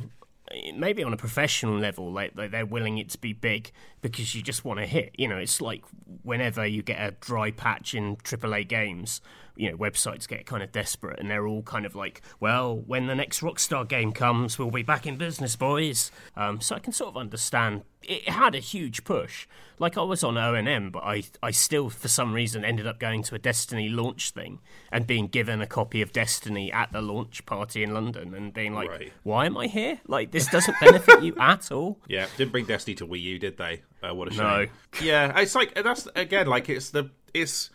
maybe 0.76 1.04
on 1.04 1.14
a 1.14 1.18
professional 1.18 1.78
level 1.78 2.12
like, 2.12 2.34
they're 2.36 2.66
willing 2.66 2.98
it 2.98 3.10
to 3.10 3.18
be 3.18 3.34
big 3.34 3.72
because 4.02 4.36
you 4.36 4.42
just 4.42 4.64
want 4.64 4.80
to 4.80 4.86
hit. 4.86 5.12
You 5.18 5.28
know, 5.28 5.38
it's 5.38 5.60
like 5.60 5.84
whenever 6.24 6.66
you 6.66 6.84
get 6.84 7.00
a 7.00 7.12
dry 7.20 7.52
patch 7.52 7.94
in 7.94 8.18
AAA 8.18 8.68
games. 8.68 9.22
You 9.56 9.72
know, 9.72 9.78
websites 9.78 10.28
get 10.28 10.46
kind 10.46 10.62
of 10.62 10.72
desperate, 10.72 11.20
and 11.20 11.30
they're 11.30 11.48
all 11.48 11.64
kind 11.64 11.86
of 11.86 11.96
like, 11.96 12.22
"Well, 12.40 12.76
when 12.76 13.08
the 13.08 13.16
next 13.16 13.42
Rockstar 13.42 13.88
game 13.88 14.12
comes, 14.12 14.60
we'll 14.60 14.72
be 14.72 14.84
back 14.84 15.06
in 15.08 15.18
business, 15.18 15.56
boys." 15.56 16.12
Um, 16.36 16.60
so 16.62 16.76
I 16.76 16.80
can 16.80 16.92
sort 16.94 17.10
of 17.10 17.18
understand. 17.18 17.84
It 18.04 18.30
had 18.30 18.54
a 18.54 18.60
huge 18.60 19.04
push. 19.04 19.48
Like 19.80 19.98
I 19.98 20.02
was 20.04 20.24
on 20.24 20.38
O 20.38 20.54
and 20.54 20.68
M, 20.68 20.92
but 20.92 21.04
I, 21.04 21.24
I 21.42 21.50
still, 21.52 21.90
for 21.90 22.08
some 22.08 22.34
reason, 22.34 22.64
ended 22.64 22.86
up 22.86 23.00
going 23.00 23.24
to 23.24 23.36
a 23.36 23.40
Destiny 23.40 23.90
launch 23.90 24.30
thing 24.32 24.60
and 24.92 25.08
being 25.08 25.28
given 25.28 25.60
a 25.62 25.66
copy 25.66 26.02
of 26.04 26.12
Destiny 26.14 26.72
at 26.72 26.92
the 26.92 27.02
launch 27.02 27.46
party 27.46 27.82
in 27.82 27.94
London, 27.94 28.34
and 28.36 28.54
being 28.54 28.74
like, 28.74 28.90
Right. 28.90 29.14
"Why 29.24 29.46
am 29.48 29.58
I 29.58 29.68
here? 29.68 30.00
Like 30.08 30.32
this 30.32 30.48
doesn't 30.48 30.80
benefit 30.80 31.24
you 31.24 31.36
at 31.40 31.72
all." 31.72 32.00
Yeah, 32.08 32.28
didn't 32.38 32.52
bring 32.52 32.66
Destiny 32.66 32.96
to 32.96 33.08
Wii 33.08 33.22
U, 33.22 33.40
did 33.40 33.58
they? 33.58 33.82
Uh, 34.04 34.14
what 34.14 34.28
a 34.28 34.32
shame. 34.32 34.44
No. 34.44 34.66
Yeah, 35.02 35.40
it's 35.40 35.56
like 35.56 35.74
that's 35.82 36.08
again 36.16 36.48
like 36.48 36.70
it's 36.70 36.90
the 36.92 37.10
it's. 37.34 37.70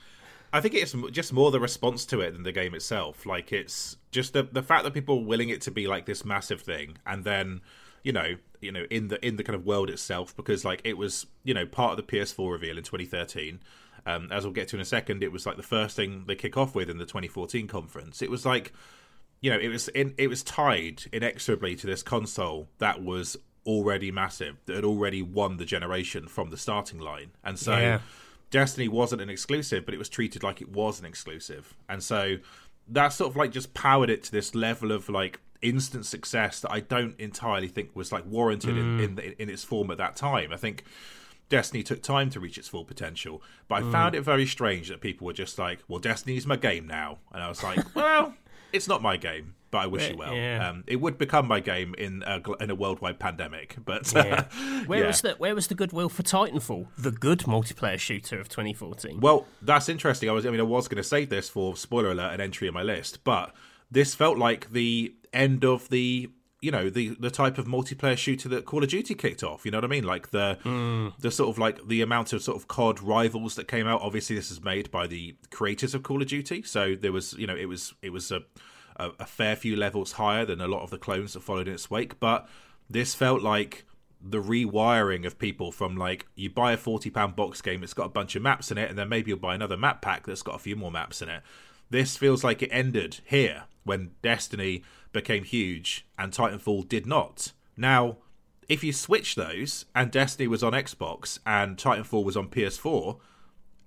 I 0.52 0.61
think 0.61 0.75
it's 0.75 0.95
just 1.12 1.33
more 1.33 1.50
the 1.50 1.61
response 1.61 2.04
to 2.07 2.21
it 2.21 2.33
than 2.33 2.42
the 2.42 2.52
game 2.52 2.75
itself. 2.75 3.25
Like 3.25 3.52
it's 3.52 3.97
just 4.11 4.33
the 4.33 4.42
the 4.42 4.62
fact 4.62 4.85
that 4.85 4.95
people 4.95 5.19
are 5.19 5.25
willing 5.25 5.49
it 5.49 5.61
to 5.62 5.71
be 5.71 5.87
like 5.87 6.07
this 6.07 6.25
massive 6.25 6.61
thing, 6.61 6.99
and 7.07 7.25
then 7.25 7.61
you 8.02 8.12
know 8.12 8.37
you 8.61 8.73
know 8.73 8.85
in 8.90 9.09
the 9.09 9.25
in 9.25 9.37
the 9.37 9.45
kind 9.45 9.54
of 9.54 9.64
world 9.64 9.90
itself 9.90 10.37
because 10.37 10.64
like 10.64 10.80
it 10.85 10.97
was 10.97 11.26
you 11.45 11.54
know 11.54 11.66
part 11.66 11.92
of 11.92 11.97
the 11.97 12.02
PS4 12.02 12.50
reveal 12.50 12.78
in 12.78 12.85
2013. 12.85 13.61
Um, 14.07 14.33
as 14.33 14.45
we'll 14.45 14.54
get 14.54 14.69
to 14.69 14.76
in 14.76 14.83
a 14.83 14.87
second, 14.87 15.23
it 15.23 15.30
was 15.30 15.45
like 15.45 15.59
the 15.59 15.62
first 15.62 15.95
thing 15.95 16.25
they 16.26 16.35
kick 16.35 16.57
off 16.57 16.75
with 16.75 16.88
in 16.88 16.97
the 16.97 17.04
2014 17.04 17.69
conference. 17.69 18.23
It 18.23 18.30
was 18.30 18.47
like 18.47 18.73
you 19.40 19.50
know, 19.50 19.59
it 19.59 19.69
was 19.69 19.88
in, 19.88 20.14
it 20.19 20.28
was 20.28 20.42
tied 20.42 21.04
inexorably 21.12 21.75
to 21.76 21.87
this 21.87 22.02
console 22.02 22.69
that 22.78 23.02
was 23.02 23.37
already 23.66 24.11
massive, 24.11 24.57
that 24.66 24.76
had 24.76 24.85
already 24.85 25.23
won 25.23 25.57
the 25.57 25.64
generation 25.64 26.28
from 26.28 26.50
the 26.50 26.57
starting 26.57 26.99
line, 26.99 27.30
and 27.45 27.59
so 27.59 27.76
Yeah. 27.76 28.00
Destiny 28.50 28.88
wasn't 28.88 29.23
an 29.23 29.30
exclusive, 29.30 29.85
but 29.85 29.95
it 29.95 29.99
was 29.99 30.09
treated 30.09 30.42
like 30.42 30.61
it 30.61 30.69
was 30.71 31.00
an 31.00 31.07
exclusive, 31.07 31.75
and 31.88 32.02
so 32.02 32.37
that 32.88 33.09
sort 33.09 33.30
of 33.30 33.37
like 33.37 33.52
just 33.52 33.73
powered 33.75 34.11
it 34.11 34.25
to 34.25 34.33
this 34.33 34.54
level 34.54 34.90
of 34.90 35.09
like 35.09 35.40
instant 35.62 36.07
success 36.07 36.61
that 36.61 36.73
I 36.73 36.80
don't 36.80 37.19
entirely 37.21 37.69
think 37.69 37.95
was 37.95 38.11
like 38.12 38.25
warranted 38.26 38.76
in 38.76 38.99
mm. 38.99 39.04
in, 39.04 39.14
the, 39.14 39.42
in 39.42 39.49
its 39.49 39.62
form 39.64 39.90
at 39.90 39.99
that 39.99 40.16
time. 40.16 40.52
I 40.52 40.57
think. 40.57 40.85
Destiny 41.49 41.83
took 41.83 42.00
time 42.00 42.30
to 42.30 42.38
reach 42.38 42.59
its 42.59 42.69
full 42.69 42.85
potential, 42.85 43.42
but 43.66 43.75
I 43.75 43.83
mm. 43.83 43.90
found 43.90 44.14
it 44.14 44.21
very 44.21 44.47
strange 44.47 44.87
that 44.87 45.00
people 45.00 45.26
were 45.26 45.33
just 45.33 45.59
like, 45.59 45.80
"Well, 45.88 45.99
Destiny's 45.99 46.47
my 46.47 46.54
game 46.54 46.87
now," 46.87 47.19
and 47.33 47.42
I 47.42 47.49
was 47.49 47.64
like, 47.64 47.92
"Well, 47.97 48.37
it's 48.73 48.89
not 48.89 49.03
my 49.03 49.17
game, 49.17 49.55
but 49.71 49.79
I 49.79 49.87
wish 49.87 50.09
you 50.11 50.17
well. 50.17 50.35
Yeah. 50.35 50.69
Um, 50.69 50.85
it 50.87 50.97
would 50.97 51.19
become 51.19 51.47
my 51.47 51.61
game 51.61 51.95
in 51.97 52.23
a, 52.27 52.41
in 52.61 52.71
a 52.71 52.75
worldwide 52.75 53.19
pandemic, 53.19 53.77
but 53.85 54.12
Yeah. 54.12 54.45
Where 54.87 55.00
yeah. 55.00 55.07
was 55.07 55.21
the 55.23 55.35
Where 55.35 55.55
was 55.55 55.69
the 55.69 55.75
goodwill 55.75 56.09
for 56.09 56.23
Titanfall, 56.23 56.89
the 56.99 57.11
good 57.11 57.41
multiplayer 57.41 57.99
shooter 57.99 58.40
of 58.40 58.49
2014? 58.49 59.21
Well, 59.21 59.47
that's 59.62 59.88
interesting. 59.88 60.29
I 60.29 60.33
was, 60.33 60.47
I 60.47 60.51
mean, 60.51 60.61
I 60.61 60.64
was 60.64 60.88
going 60.88 60.97
to 61.03 61.09
save 61.09 61.29
this 61.29 61.49
for 61.49 61.77
spoiler 61.77 62.11
alert, 62.12 62.35
an 62.35 62.40
entry 62.40 62.68
in 62.68 62.75
my 62.75 62.83
list, 62.83 63.25
but 63.25 63.55
this 63.90 64.14
felt 64.14 64.38
like 64.38 64.73
the 64.73 65.14
end 65.33 65.64
of 65.64 65.88
the, 65.88 66.31
you 66.61 66.70
know, 66.70 66.90
the 66.90 67.16
the 67.18 67.31
type 67.31 67.59
of 67.59 67.66
multiplayer 67.66 68.16
shooter 68.16 68.49
that 68.51 68.66
Call 68.66 68.83
of 68.83 68.90
Duty 68.90 69.14
kicked 69.14 69.42
off. 69.42 69.64
You 69.64 69.70
know 69.70 69.79
what 69.79 69.85
I 69.85 69.88
mean? 69.88 70.05
Like 70.05 70.31
the 70.31 70.59
hmm. 70.62 71.09
the 71.18 71.31
sort 71.31 71.49
of 71.49 71.59
like 71.59 71.87
the 71.87 72.03
amount 72.03 72.33
of 72.33 72.42
sort 72.42 72.57
of 72.57 72.68
COD 72.68 73.01
rivals 73.03 73.55
that 73.57 73.66
came 73.66 73.87
out. 73.87 74.03
Obviously, 74.03 74.37
this 74.37 74.51
is 74.51 74.62
made 74.62 74.90
by 74.90 75.07
the 75.07 75.37
creators 75.51 75.94
of 75.94 76.03
Call 76.03 76.20
of 76.20 76.29
Duty, 76.29 76.62
so 76.62 76.94
there 76.94 77.12
was, 77.12 77.33
you 77.35 77.46
know, 77.46 77.57
it 77.57 77.66
was 77.66 77.94
it 78.03 78.11
was 78.11 78.31
a 78.31 78.42
a, 78.96 79.11
a 79.20 79.27
fair 79.27 79.57
few 79.57 79.77
levels 79.77 80.12
higher 80.12 80.44
than 80.44 80.61
a 80.61 80.68
lot 80.68 80.83
of 80.83 80.90
the 80.90 80.99
clones 80.99 81.33
that 81.33 81.40
followed 81.40 81.66
in 81.66 81.75
its 81.75 81.90
wake, 81.90 82.20
but 82.20 82.49
this 82.88 83.14
felt 83.14 83.40
like 83.40 83.87
the 84.23 84.42
rewiring 84.42 85.27
of 85.27 85.38
people 85.38 85.73
from 85.73 85.96
like 85.96 86.27
you 86.35 86.51
buy 86.51 86.73
a 86.73 86.77
40 86.77 87.09
pound 87.09 87.35
box 87.35 87.62
game 87.62 87.83
it's 87.83 87.94
got 87.94 88.05
a 88.05 88.11
bunch 88.11 88.37
of 88.37 88.42
maps 88.42 88.70
in 88.70 88.77
it 88.77 88.90
and 88.90 88.99
then 88.99 89.09
maybe 89.09 89.31
you'll 89.31 89.38
buy 89.38 89.55
another 89.55 89.79
map 89.79 90.03
pack 90.03 90.27
that's 90.27 90.42
got 90.42 90.57
a 90.57 90.59
few 90.59 90.77
more 90.77 90.90
maps 90.90 91.23
in 91.23 91.31
it 91.31 91.42
this 91.88 92.18
feels 92.18 92.44
like 92.44 92.61
it 92.61 92.68
ended 92.68 93.20
here 93.25 93.62
when 93.85 94.11
destiny 94.20 94.83
became 95.12 95.44
huge 95.44 96.07
and 96.18 96.33
titanfall 96.33 96.88
did 96.88 97.07
not. 97.07 97.53
Now 97.77 98.18
if 98.68 98.85
you 98.85 98.92
switch 98.92 99.35
those 99.35 99.87
and 99.94 100.11
destiny 100.11 100.46
was 100.46 100.62
on 100.62 100.73
xbox 100.73 101.38
and 101.44 101.77
titanfall 101.77 102.25
was 102.25 102.37
on 102.37 102.49
ps4 102.49 103.18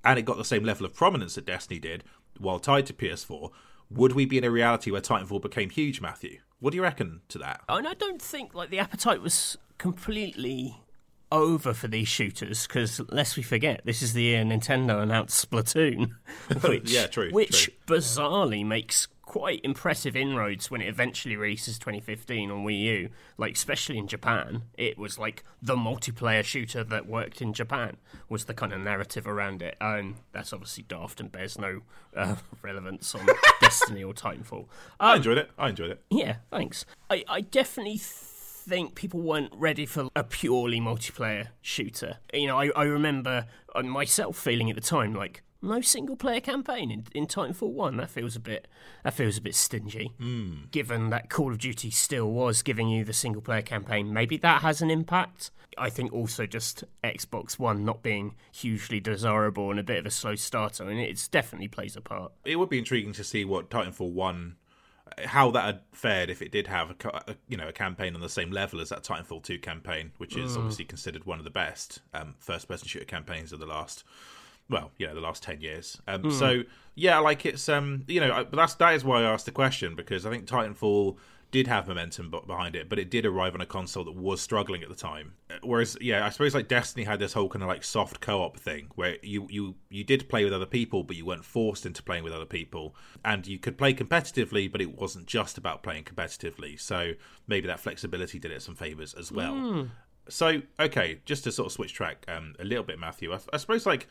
and 0.03 0.19
it 0.19 0.23
got 0.23 0.38
the 0.38 0.43
same 0.43 0.63
level 0.65 0.86
of 0.86 0.93
prominence 0.93 1.36
that 1.36 1.45
destiny 1.45 1.79
did 1.79 2.03
while 2.38 2.59
tied 2.59 2.86
to 2.86 2.93
ps4 2.93 3.49
would 3.89 4.12
we 4.13 4.25
be 4.25 4.38
in 4.38 4.43
a 4.43 4.51
reality 4.51 4.91
where 4.91 5.01
titanfall 5.01 5.41
became 5.41 5.69
huge 5.69 6.01
matthew? 6.01 6.39
What 6.59 6.71
do 6.71 6.77
you 6.77 6.83
reckon 6.83 7.21
to 7.29 7.38
that? 7.39 7.62
And 7.69 7.88
I 7.88 7.93
don't 7.93 8.21
think 8.21 8.53
like 8.53 8.69
the 8.69 8.79
appetite 8.79 9.21
was 9.21 9.57
completely 9.77 10.77
over 11.31 11.73
for 11.73 11.88
these 11.88 12.07
shooters 12.07 12.67
because 12.67 13.01
lest 13.09 13.38
we 13.38 13.43
forget, 13.43 13.81
this 13.86 14.01
is 14.01 14.13
the 14.13 14.21
year 14.23 14.43
Nintendo 14.43 15.01
announced 15.01 15.49
Splatoon, 15.49 16.12
which 16.63 16.91
Yeah, 16.91 17.07
true, 17.07 17.31
which 17.31 17.65
true. 17.65 17.73
bizarrely 17.97 18.65
makes 18.65 19.07
quite 19.33 19.59
impressive 19.63 20.15
inroads 20.15 20.69
when 20.69 20.79
it 20.79 20.87
eventually 20.87 21.35
releases 21.35 21.79
2015 21.79 22.51
on 22.51 22.63
Wii 22.63 22.81
U. 22.81 23.09
Like 23.35 23.55
especially 23.55 23.97
in 23.97 24.05
Japan, 24.05 24.61
it 24.77 24.95
was 24.95 25.17
like 25.17 25.43
the 25.59 25.75
multiplayer 25.75 26.43
shooter 26.43 26.83
that 26.83 27.07
worked 27.07 27.41
in 27.41 27.51
Japan 27.51 27.97
was 28.29 28.45
the 28.45 28.53
kind 28.53 28.71
of 28.71 28.81
narrative 28.81 29.25
around 29.25 29.63
it, 29.63 29.75
and 29.81 30.17
that's 30.33 30.53
obviously 30.53 30.83
daft 30.87 31.19
and 31.19 31.31
bears 31.31 31.57
no 31.57 31.81
uh, 32.15 32.35
relevance 32.61 33.15
on 33.15 33.27
Destiny 33.59 34.03
or 34.03 34.13
Titanfall. 34.13 34.67
i 34.99 35.15
enjoyed 35.15 35.39
it 35.39 35.49
i 35.57 35.69
enjoyed 35.69 35.89
it 35.89 36.03
Yeah, 36.11 36.35
thanks. 36.51 36.85
I, 37.09 37.23
I 37.27 37.41
definitely 37.41 37.97
think 37.97 38.93
people 38.93 39.19
weren't 39.19 39.51
ready 39.55 39.87
for 39.87 40.09
a 40.15 40.23
purely 40.23 40.79
multiplayer 40.79 41.47
shooter. 41.59 42.17
You 42.31 42.45
know, 42.45 42.59
I, 42.59 42.69
I 42.75 42.83
remember 42.83 43.47
uh, 43.73 43.81
myself 43.81 44.37
feeling 44.37 44.69
at 44.69 44.75
the 44.75 44.81
time 44.81 45.15
like 45.15 45.41
no 45.63 45.82
single 45.82 46.15
player 46.15 46.39
campaign 46.39 46.91
in, 46.91 47.06
in 47.13 47.26
Titanfall 47.26 47.71
One. 47.71 47.97
That 47.97 48.10
feels 48.10 48.36
a 48.36 48.39
bit 48.39 48.67
that 49.04 49.13
feels 49.13 49.38
a 49.38 49.41
bit 49.41 49.56
stingy. 49.56 50.12
Given 50.71 51.10
that 51.10 51.30
Call 51.30 51.52
of 51.52 51.58
Duty 51.58 51.89
still 51.89 52.30
was 52.30 52.62
giving 52.62 52.89
you 52.89 53.04
the 53.04 53.13
single 53.13 53.41
player 53.41 53.62
campaign, 53.62 54.13
maybe 54.13 54.38
that 54.38 54.62
has 54.62 54.82
an 54.82 54.91
impact. 54.91 55.52
I 55.78 55.89
think 55.89 56.13
also 56.13 56.45
just 56.45 56.84
Xbox 57.04 57.58
One 57.58 57.84
not 57.84 58.04
being 58.04 58.36
hugely 58.52 58.99
desirable 58.99 59.71
and 59.71 59.80
a 59.80 59.84
bit 59.84 59.97
of 59.97 60.06
a 60.06 60.12
slow 60.12 60.36
starter, 60.36 60.88
and 60.88 60.99
it's 60.99 61.28
definitely 61.28 61.67
plays 61.67 61.95
a 61.95 62.02
part. 62.02 62.32
it 62.45 62.58
would 62.58 62.69
be 62.69 62.78
intriguing 62.78 63.13
to 63.13 63.23
see 63.23 63.43
what 63.43 63.69
Titanfall 63.71 64.12
one, 64.12 64.58
how 65.26 65.49
that 65.52 65.65
had 65.65 65.82
fared 65.91 66.30
if 66.30 66.41
it 66.41 66.52
did 66.52 66.67
have 66.67 66.91
a, 66.91 67.08
a 67.28 67.36
you 67.47 67.58
know 67.58 67.67
a 67.69 67.73
campaign 67.73 68.13
on 68.13 68.21
the 68.21 68.30
same 68.30 68.52
level 68.52 68.80
as 68.82 68.89
that 68.89 69.04
Titanfall 69.04 69.43
two 69.43 69.58
campaign, 69.58 70.12
which 70.17 70.36
is 70.38 70.56
obviously 70.58 70.86
considered 70.86 71.26
one 71.26 71.39
of 71.39 71.43
the 71.45 71.49
best 71.52 72.02
um, 72.13 72.36
first 72.39 72.67
person 72.67 72.88
shooter 72.88 73.06
campaigns 73.06 73.52
of 73.52 73.60
the 73.60 73.65
last. 73.65 74.04
Well, 74.69 74.91
you 74.97 75.08
know, 75.08 75.13
the 75.13 75.21
last 75.21 75.43
ten 75.43 75.62
years. 75.62 76.02
Um, 76.08 76.32
So 76.32 76.63
yeah, 76.95 77.19
like 77.19 77.45
it's 77.45 77.67
um, 77.69 78.04
you 78.08 78.19
know, 78.19 78.32
I- 78.34 78.43
but 78.43 78.56
that's 78.58 78.76
that 78.76 78.93
is 78.95 79.04
why 79.04 79.21
I 79.21 79.23
asked 79.23 79.45
the 79.45 79.52
question 79.52 79.95
because 79.95 80.26
I 80.26 80.30
think 80.30 80.45
Titanfall 80.45 81.17
did 81.52 81.67
have 81.67 81.88
momentum 81.88 82.32
b- 82.32 82.39
behind 82.47 82.76
it, 82.76 82.89
but 82.89 82.97
it 82.97 83.12
did 83.12 83.28
arrive 83.28 83.54
on 83.54 83.62
a 83.62 83.65
console 83.67 84.04
that 84.04 84.15
was 84.15 84.41
struggling 84.41 84.82
at 84.82 84.89
the 84.89 84.95
time. 84.95 85.34
Uh, 85.52 85.56
Whereas, 85.62 85.95
yeah, 86.02 86.26
I 86.26 86.30
suppose 86.30 86.56
like 86.56 86.67
Destiny 86.67 87.04
had 87.06 87.19
this 87.19 87.34
whole 87.34 87.47
kind 87.47 87.62
of 87.62 87.67
like 87.69 87.84
soft 87.84 88.21
co-op 88.21 88.58
thing 88.58 88.88
where 88.95 89.17
you 89.21 89.45
you 89.52 89.76
you 89.89 90.04
did 90.04 90.28
play 90.30 90.43
with 90.45 90.54
other 90.54 90.65
people, 90.65 91.04
but 91.04 91.15
you 91.15 91.26
weren't 91.26 91.45
forced 91.45 91.86
into 91.86 92.02
playing 92.02 92.23
with 92.23 92.34
other 92.34 92.45
people, 92.47 92.95
and 93.23 93.45
you 93.45 93.60
could 93.60 93.78
play 93.78 93.93
competitively, 93.93 94.71
but 94.71 94.82
it 94.82 94.97
wasn't 94.97 95.28
just 95.28 95.58
about 95.60 95.84
playing 95.84 96.06
competitively. 96.06 96.80
So 96.80 97.12
maybe 97.47 97.67
that 97.67 97.80
flexibility 97.80 98.39
did 98.39 98.52
it 98.52 98.62
some 98.63 98.76
favors 98.76 99.13
as 99.13 99.32
well. 99.32 99.54
So 100.30 100.62
okay, 100.80 101.19
just 101.26 101.43
to 101.43 101.52
sort 101.52 101.67
of 101.67 101.71
switch 101.73 101.93
track 101.93 102.26
um, 102.28 102.56
a 102.60 102.63
little 102.63 102.84
bit, 102.86 102.97
Matthew. 102.97 103.32
I, 103.34 103.39
I 103.52 103.58
suppose 103.58 103.86
like 103.86 104.08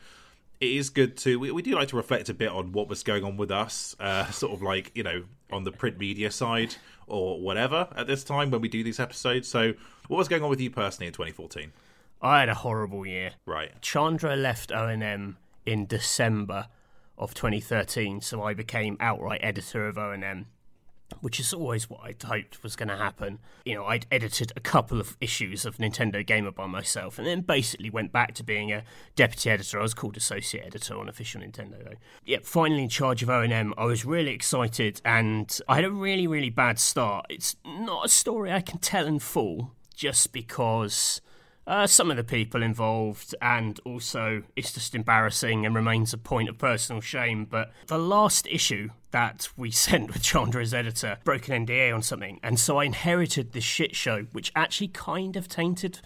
it 0.59 0.71
is 0.71 0.89
good 0.89 1.17
to 1.17 1.39
we, 1.39 1.51
we 1.51 1.61
do 1.61 1.75
like 1.75 1.89
to 1.89 1.95
reflect 1.95 2.29
a 2.29 2.33
bit 2.33 2.49
on 2.49 2.71
what 2.71 2.87
was 2.87 3.03
going 3.03 3.23
on 3.23 3.37
with 3.37 3.51
us, 3.51 3.95
uh, 3.99 4.25
sort 4.31 4.53
of 4.53 4.61
like 4.61 4.91
you 4.95 5.03
know 5.03 5.23
on 5.51 5.63
the 5.63 5.71
print 5.71 5.97
media 5.97 6.31
side 6.31 6.75
or 7.07 7.39
whatever 7.39 7.87
at 7.95 8.07
this 8.07 8.23
time 8.23 8.49
when 8.49 8.61
we 8.61 8.67
do 8.67 8.83
these 8.83 8.99
episodes. 8.99 9.47
So 9.47 9.73
what 10.07 10.17
was 10.17 10.27
going 10.27 10.43
on 10.43 10.49
with 10.49 10.61
you 10.61 10.69
personally 10.69 11.07
in 11.07 11.13
2014? 11.13 11.71
I 12.21 12.39
had 12.39 12.49
a 12.49 12.55
horrible 12.55 13.05
year. 13.05 13.33
Right. 13.45 13.71
Chandra 13.81 14.35
left 14.35 14.69
ONM 14.69 15.35
in 15.65 15.85
December 15.85 16.67
of 17.17 17.33
2013, 17.33 18.21
so 18.21 18.41
I 18.41 18.53
became 18.53 18.97
outright 18.99 19.41
editor 19.43 19.87
of 19.87 19.97
ONM, 19.97 20.45
which 21.21 21.39
is 21.39 21.53
always 21.53 21.89
what 21.89 22.01
I'd 22.03 22.21
hoped 22.21 22.63
was 22.63 22.75
going 22.75 22.89
to 22.89 22.97
happen. 22.97 23.39
You 23.65 23.75
know, 23.75 23.85
I'd 23.85 24.05
edited 24.11 24.51
a 24.55 24.59
couple 24.59 24.99
of 24.99 25.17
issues 25.19 25.65
of 25.65 25.77
Nintendo 25.77 26.25
Gamer 26.25 26.51
by 26.51 26.67
myself, 26.67 27.17
and 27.17 27.27
then 27.27 27.41
basically 27.41 27.89
went 27.89 28.11
back 28.11 28.33
to 28.35 28.43
being 28.43 28.71
a 28.71 28.83
deputy 29.15 29.49
editor. 29.49 29.79
I 29.79 29.83
was 29.83 29.93
called 29.93 30.17
associate 30.17 30.65
editor 30.65 30.97
on 30.97 31.09
official 31.09 31.41
Nintendo, 31.41 31.83
though. 31.83 31.95
Yeah, 32.25 32.39
finally 32.43 32.83
in 32.83 32.89
charge 32.89 33.23
of 33.23 33.29
ONM, 33.29 33.73
I 33.77 33.85
was 33.85 34.05
really 34.05 34.31
excited, 34.31 35.01
and 35.05 35.59
I 35.67 35.75
had 35.75 35.85
a 35.85 35.91
really, 35.91 36.27
really 36.27 36.49
bad 36.49 36.79
start. 36.79 37.25
It's 37.29 37.55
not 37.65 38.05
a 38.05 38.09
story 38.09 38.51
I 38.51 38.61
can 38.61 38.79
tell 38.79 39.05
in 39.07 39.19
full, 39.19 39.71
just 39.95 40.33
because 40.33 41.21
uh, 41.65 41.87
some 41.87 42.11
of 42.11 42.17
the 42.17 42.23
people 42.23 42.61
involved, 42.61 43.35
and 43.41 43.79
also 43.85 44.43
it's 44.55 44.73
just 44.73 44.95
embarrassing 44.95 45.65
and 45.65 45.75
remains 45.75 46.13
a 46.13 46.17
point 46.17 46.49
of 46.49 46.57
personal 46.57 47.01
shame. 47.01 47.45
But 47.45 47.71
the 47.87 47.97
last 47.97 48.47
issue 48.47 48.89
that 49.13 49.47
we 49.55 49.71
sent 49.87 50.11
with 50.11 50.21
Chandra 50.21 50.61
as 50.61 50.73
editor 50.73 51.17
broke 51.23 51.47
an 51.47 51.65
NDA 51.65 51.95
on 51.95 52.01
something, 52.01 52.39
and 52.43 52.59
so 52.59 52.77
I 52.77 52.83
inherited 52.83 53.53
this 53.53 53.63
shit 53.63 53.95
show, 53.95 54.23
which 54.33 54.51
actually 54.55 54.89
kind 54.89 55.37
of 55.37 55.47
tainted 55.47 56.01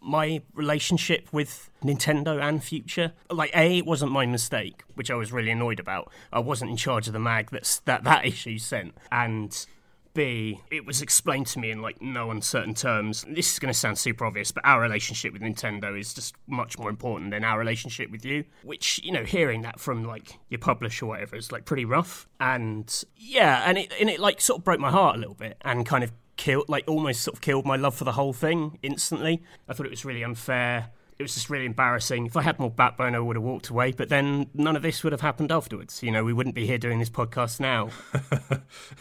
my 0.00 0.42
relationship 0.54 1.28
with 1.32 1.70
Nintendo 1.82 2.40
and 2.40 2.62
Future. 2.62 3.12
Like, 3.28 3.50
A, 3.54 3.78
it 3.78 3.86
wasn't 3.86 4.12
my 4.12 4.26
mistake, 4.26 4.82
which 4.94 5.10
I 5.10 5.14
was 5.14 5.32
really 5.32 5.50
annoyed 5.50 5.80
about. 5.80 6.10
I 6.32 6.38
wasn't 6.38 6.70
in 6.70 6.76
charge 6.76 7.06
of 7.06 7.12
the 7.12 7.18
mag 7.18 7.50
that's, 7.50 7.80
that 7.80 8.04
that 8.04 8.24
issue 8.24 8.58
sent. 8.58 8.94
And 9.12 9.66
B, 10.14 10.60
it 10.70 10.84
was 10.84 11.02
explained 11.02 11.46
to 11.48 11.58
me 11.58 11.70
in 11.70 11.82
like 11.82 12.00
no 12.02 12.30
uncertain 12.30 12.74
terms. 12.74 13.24
This 13.28 13.52
is 13.52 13.58
going 13.58 13.72
to 13.72 13.78
sound 13.78 13.98
super 13.98 14.24
obvious, 14.24 14.52
but 14.52 14.64
our 14.64 14.80
relationship 14.80 15.32
with 15.32 15.42
Nintendo 15.42 15.98
is 15.98 16.14
just 16.14 16.34
much 16.46 16.78
more 16.78 16.90
important 16.90 17.30
than 17.30 17.44
our 17.44 17.58
relationship 17.58 18.10
with 18.10 18.24
you. 18.24 18.44
Which, 18.62 19.00
you 19.02 19.12
know, 19.12 19.24
hearing 19.24 19.62
that 19.62 19.80
from 19.80 20.04
like 20.04 20.38
your 20.48 20.58
publisher 20.58 21.06
or 21.06 21.08
whatever 21.08 21.36
is 21.36 21.52
like 21.52 21.64
pretty 21.64 21.84
rough. 21.84 22.28
And 22.40 23.04
yeah, 23.16 23.62
and 23.66 23.78
it, 23.78 23.92
and 24.00 24.10
it 24.10 24.20
like 24.20 24.40
sort 24.40 24.58
of 24.58 24.64
broke 24.64 24.80
my 24.80 24.90
heart 24.90 25.16
a 25.16 25.18
little 25.18 25.34
bit 25.34 25.56
and 25.62 25.86
kind 25.86 26.04
of 26.04 26.12
killed, 26.36 26.68
like 26.68 26.84
almost 26.86 27.22
sort 27.22 27.36
of 27.36 27.40
killed 27.40 27.66
my 27.66 27.76
love 27.76 27.94
for 27.94 28.04
the 28.04 28.12
whole 28.12 28.32
thing 28.32 28.78
instantly. 28.82 29.42
I 29.68 29.74
thought 29.74 29.86
it 29.86 29.90
was 29.90 30.04
really 30.04 30.24
unfair 30.24 30.90
it 31.20 31.24
was 31.24 31.34
just 31.34 31.50
really 31.50 31.66
embarrassing. 31.66 32.24
If 32.24 32.34
I 32.34 32.40
had 32.40 32.58
more 32.58 32.70
backbone, 32.70 33.14
I 33.14 33.18
would 33.18 33.36
have 33.36 33.42
walked 33.42 33.68
away. 33.68 33.92
But 33.92 34.08
then 34.08 34.48
none 34.54 34.74
of 34.74 34.80
this 34.80 35.04
would 35.04 35.12
have 35.12 35.20
happened 35.20 35.52
afterwards. 35.52 36.02
You 36.02 36.10
know, 36.10 36.24
we 36.24 36.32
wouldn't 36.32 36.54
be 36.54 36.66
here 36.66 36.78
doing 36.78 36.98
this 36.98 37.10
podcast 37.10 37.60
now. 37.60 37.90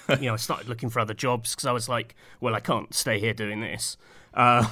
you 0.20 0.28
know, 0.28 0.34
I 0.34 0.36
started 0.36 0.68
looking 0.68 0.90
for 0.90 1.00
other 1.00 1.14
jobs 1.14 1.56
because 1.56 1.66
I 1.66 1.72
was 1.72 1.88
like, 1.88 2.16
well, 2.42 2.56
I 2.56 2.60
can't 2.60 2.94
stay 2.94 3.22
here 3.22 3.34
doing 3.34 3.62
this. 3.62 3.96
Um, 4.34 4.68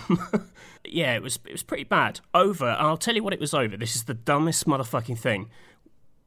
yeah, 0.86 1.16
it 1.16 1.24
was 1.24 1.40
it 1.46 1.54
was 1.54 1.64
pretty 1.64 1.86
bad. 1.86 2.20
Over. 2.34 2.76
I'll 2.78 2.98
tell 2.98 3.16
you 3.16 3.24
what 3.24 3.32
it 3.32 3.40
was 3.40 3.54
over. 3.54 3.78
This 3.78 3.96
is 3.96 4.04
the 4.04 4.14
dumbest 4.14 4.68
motherfucking 4.68 5.18
thing 5.18 5.50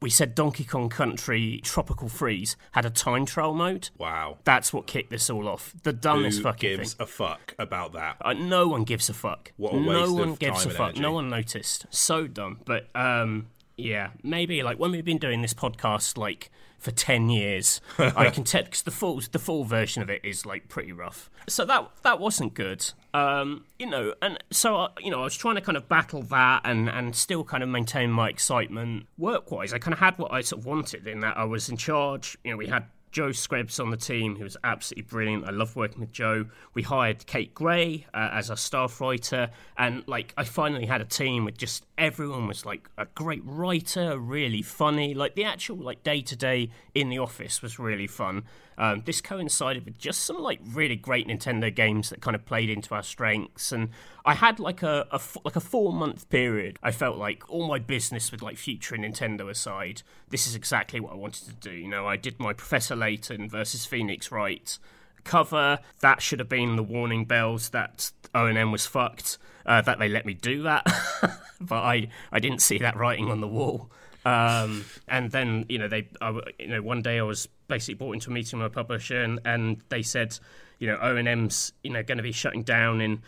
we 0.01 0.09
said 0.09 0.33
Donkey 0.33 0.63
Kong 0.63 0.89
Country 0.89 1.61
Tropical 1.63 2.09
Freeze 2.09 2.57
had 2.71 2.85
a 2.85 2.89
time 2.89 3.25
trial 3.25 3.53
mode. 3.53 3.89
Wow. 3.99 4.39
That's 4.43 4.73
what 4.73 4.87
kicked 4.87 5.11
this 5.11 5.29
all 5.29 5.47
off. 5.47 5.73
The 5.83 5.93
dumbest 5.93 6.39
Who 6.39 6.43
fucking 6.43 6.77
gives 6.77 6.93
thing. 6.93 7.03
a 7.03 7.07
fuck 7.07 7.53
about 7.59 7.93
that? 7.93 8.17
Uh, 8.19 8.33
no 8.33 8.67
one 8.67 8.83
gives 8.83 9.09
a 9.09 9.13
fuck. 9.13 9.51
What 9.57 9.73
a 9.73 9.79
no 9.79 10.11
one 10.11 10.33
gives 10.35 10.65
a 10.65 10.69
fuck. 10.71 10.79
energy. 10.89 11.01
No 11.01 11.11
one 11.11 11.29
noticed. 11.29 11.85
So 11.91 12.25
dumb. 12.27 12.61
But 12.65 12.87
um, 12.95 13.47
yeah, 13.77 14.09
maybe 14.23 14.63
like 14.63 14.79
when 14.79 14.91
we've 14.91 15.05
been 15.05 15.19
doing 15.19 15.43
this 15.43 15.53
podcast 15.53 16.17
like 16.17 16.49
for 16.81 16.91
ten 16.91 17.29
years, 17.29 17.79
I 17.99 18.29
can 18.31 18.43
tell 18.43 18.63
because 18.63 18.81
the 18.81 18.91
full 18.91 19.21
the 19.31 19.39
full 19.39 19.63
version 19.63 20.01
of 20.01 20.09
it 20.09 20.25
is 20.25 20.45
like 20.45 20.67
pretty 20.67 20.91
rough. 20.91 21.29
So 21.47 21.63
that 21.65 21.89
that 22.01 22.19
wasn't 22.19 22.55
good. 22.55 22.91
Um, 23.13 23.65
you 23.77 23.85
know, 23.85 24.15
and 24.21 24.43
so 24.51 24.75
uh, 24.75 24.87
you 24.99 25.11
know, 25.11 25.21
I 25.21 25.23
was 25.23 25.37
trying 25.37 25.55
to 25.55 25.61
kind 25.61 25.77
of 25.77 25.87
battle 25.87 26.23
that 26.23 26.61
and 26.65 26.89
and 26.89 27.15
still 27.15 27.43
kind 27.43 27.61
of 27.61 27.69
maintain 27.69 28.11
my 28.11 28.29
excitement 28.29 29.05
work 29.17 29.51
wise. 29.51 29.73
I 29.73 29.77
kind 29.77 29.93
of 29.93 29.99
had 29.99 30.17
what 30.17 30.33
I 30.33 30.41
sort 30.41 30.61
of 30.61 30.65
wanted 30.65 31.07
in 31.07 31.19
that 31.21 31.37
I 31.37 31.45
was 31.45 31.69
in 31.69 31.77
charge. 31.77 32.35
You 32.43 32.51
know, 32.51 32.57
we 32.57 32.67
had 32.67 32.85
Joe 33.11 33.31
Screbs 33.31 33.79
on 33.79 33.89
the 33.89 33.97
team, 33.97 34.37
who 34.37 34.43
was 34.43 34.57
absolutely 34.63 35.09
brilliant. 35.09 35.45
I 35.45 35.51
love 35.51 35.75
working 35.75 35.99
with 35.99 36.11
Joe. 36.11 36.45
We 36.73 36.81
hired 36.81 37.25
Kate 37.25 37.53
Gray 37.53 38.05
uh, 38.13 38.29
as 38.31 38.49
our 38.49 38.57
staff 38.57 39.01
writer, 39.01 39.49
and 39.77 40.03
like 40.07 40.33
I 40.37 40.43
finally 40.43 40.85
had 40.85 41.01
a 41.01 41.05
team 41.05 41.45
with 41.45 41.57
just 41.57 41.85
everyone 41.97 42.47
was 42.47 42.65
like 42.65 42.89
a 42.97 43.05
great 43.05 43.41
writer, 43.43 44.17
really 44.17 44.61
funny. 44.61 45.13
Like 45.13 45.35
the 45.35 45.43
actual 45.43 45.77
like 45.77 46.03
day 46.03 46.21
to 46.21 46.35
day 46.35 46.69
in 46.93 47.09
the 47.09 47.19
office 47.19 47.61
was 47.61 47.77
really 47.79 48.07
fun. 48.07 48.43
Um, 48.77 49.03
this 49.05 49.21
coincided 49.21 49.85
with 49.85 49.99
just 49.99 50.23
some 50.23 50.39
like 50.39 50.59
really 50.73 50.95
great 50.95 51.27
Nintendo 51.27 51.73
games 51.73 52.09
that 52.09 52.21
kind 52.21 52.35
of 52.35 52.45
played 52.45 52.69
into 52.69 52.95
our 52.95 53.03
strengths, 53.03 53.71
and 53.71 53.89
I 54.25 54.35
had 54.35 54.59
like 54.59 54.83
a, 54.83 55.07
a 55.11 55.19
like 55.43 55.55
a 55.55 55.61
four 55.61 55.91
month 55.93 56.29
period. 56.29 56.77
I 56.83 56.91
felt 56.91 57.17
like 57.17 57.49
all 57.49 57.67
my 57.67 57.79
business 57.79 58.31
with 58.31 58.41
like 58.41 58.57
Future 58.57 58.95
Nintendo 58.95 59.49
aside, 59.49 60.03
this 60.29 60.47
is 60.47 60.55
exactly 60.55 60.99
what 60.99 61.13
I 61.13 61.15
wanted 61.15 61.45
to 61.45 61.53
do. 61.53 61.71
You 61.71 61.87
know, 61.87 62.07
I 62.07 62.17
did 62.17 62.39
my 62.39 62.53
Professor 62.53 62.95
Layton 62.95 63.49
versus 63.49 63.85
Phoenix 63.85 64.31
Wright 64.31 64.77
cover. 65.23 65.79
That 66.01 66.21
should 66.21 66.39
have 66.39 66.49
been 66.49 66.75
the 66.75 66.83
warning 66.83 67.25
bells 67.25 67.69
that 67.69 68.11
O 68.33 68.45
and 68.45 68.57
M 68.57 68.71
was 68.71 68.85
fucked. 68.85 69.37
Uh, 69.65 69.81
that 69.81 69.99
they 69.99 70.09
let 70.09 70.25
me 70.25 70.33
do 70.33 70.63
that, 70.63 70.85
but 71.61 71.83
I 71.83 72.09
I 72.31 72.39
didn't 72.39 72.61
see 72.61 72.79
that 72.79 72.95
writing 72.95 73.29
on 73.29 73.41
the 73.41 73.47
wall. 73.47 73.91
Um, 74.23 74.85
and 75.07 75.31
then 75.31 75.65
you 75.67 75.79
know 75.79 75.87
they 75.87 76.07
I, 76.19 76.39
you 76.59 76.67
know 76.67 76.81
one 76.81 77.01
day 77.01 77.19
I 77.19 77.23
was 77.23 77.47
basically 77.67 77.95
brought 77.95 78.13
into 78.13 78.29
a 78.29 78.33
meeting 78.33 78.59
with 78.59 78.71
my 78.71 78.73
publisher 78.73 79.21
and, 79.21 79.39
and 79.45 79.81
they 79.89 80.01
said 80.01 80.37
you 80.77 80.87
know 80.87 80.97
O 81.01 81.15
and 81.15 81.27
M's 81.27 81.73
you 81.83 81.91
know 81.91 82.03
going 82.03 82.17
to 82.17 82.23
be 82.23 82.31
shutting 82.31 82.63
down 82.63 83.01
in 83.01 83.21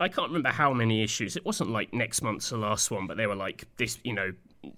I 0.00 0.08
can't 0.08 0.28
remember 0.28 0.50
how 0.50 0.72
many 0.72 1.02
issues. 1.02 1.36
It 1.36 1.44
wasn't 1.44 1.70
like 1.70 1.92
next 1.92 2.22
month's 2.22 2.50
the 2.50 2.56
last 2.56 2.90
one, 2.90 3.06
but 3.06 3.16
they 3.16 3.26
were 3.26 3.36
like 3.36 3.64
this 3.76 3.98
you 4.02 4.12
know 4.12 4.32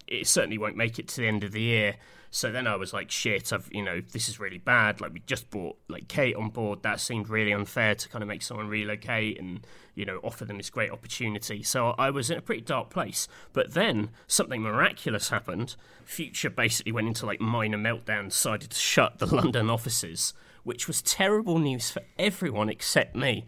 it 0.07 0.27
certainly 0.27 0.59
won't 0.59 0.77
make 0.77 0.99
it 0.99 1.09
to 1.09 1.21
the 1.21 1.29
end 1.29 1.45
of 1.45 1.53
the 1.53 1.61
year. 1.61 1.97
So 2.31 2.53
then 2.53 2.67
I 2.67 2.77
was 2.77 2.93
like, 2.93 3.11
shit, 3.11 3.53
I've 3.53 3.69
you 3.73 3.83
know 3.83 4.03
this 4.13 4.29
is 4.29 4.39
really 4.39 4.59
bad. 4.59 5.01
Like 5.01 5.15
we 5.15 5.21
just 5.21 5.49
brought 5.51 5.79
like 5.89 6.09
Kate 6.09 6.37
on 6.37 6.51
board. 6.51 6.83
That 6.83 7.01
seemed 7.01 7.29
really 7.29 7.53
unfair 7.53 7.95
to 7.95 8.09
kind 8.09 8.23
of 8.23 8.29
make 8.29 8.43
someone 8.43 8.69
relocate 8.69 9.41
and 9.41 9.67
you 9.95 10.05
know 10.05 10.21
offer 10.23 10.45
them 10.45 10.59
this 10.59 10.69
great 10.69 10.91
opportunity. 10.91 11.63
So 11.63 11.91
I 11.99 12.11
was 12.11 12.31
in 12.31 12.37
a 12.37 12.43
pretty 12.43 12.63
dark 12.63 12.91
place. 12.91 13.27
But 13.53 13.73
then 13.73 14.11
something 14.27 14.61
miraculous 14.61 15.31
happened. 15.31 15.77
Future 16.05 16.51
basically 16.51 16.93
went 16.93 17.09
into 17.09 17.25
like 17.25 17.41
minor 17.41 17.79
meltdown, 17.79 18.29
decided 18.29 18.71
to 18.71 18.79
shut 18.79 19.19
the 19.19 19.27
London 19.35 19.71
offices, 19.71 20.35
which 20.63 20.87
was 20.87 21.01
terrible 21.01 21.59
news 21.59 21.91
for 21.91 22.03
everyone 22.19 22.69
except 22.69 23.17
me. 23.17 23.47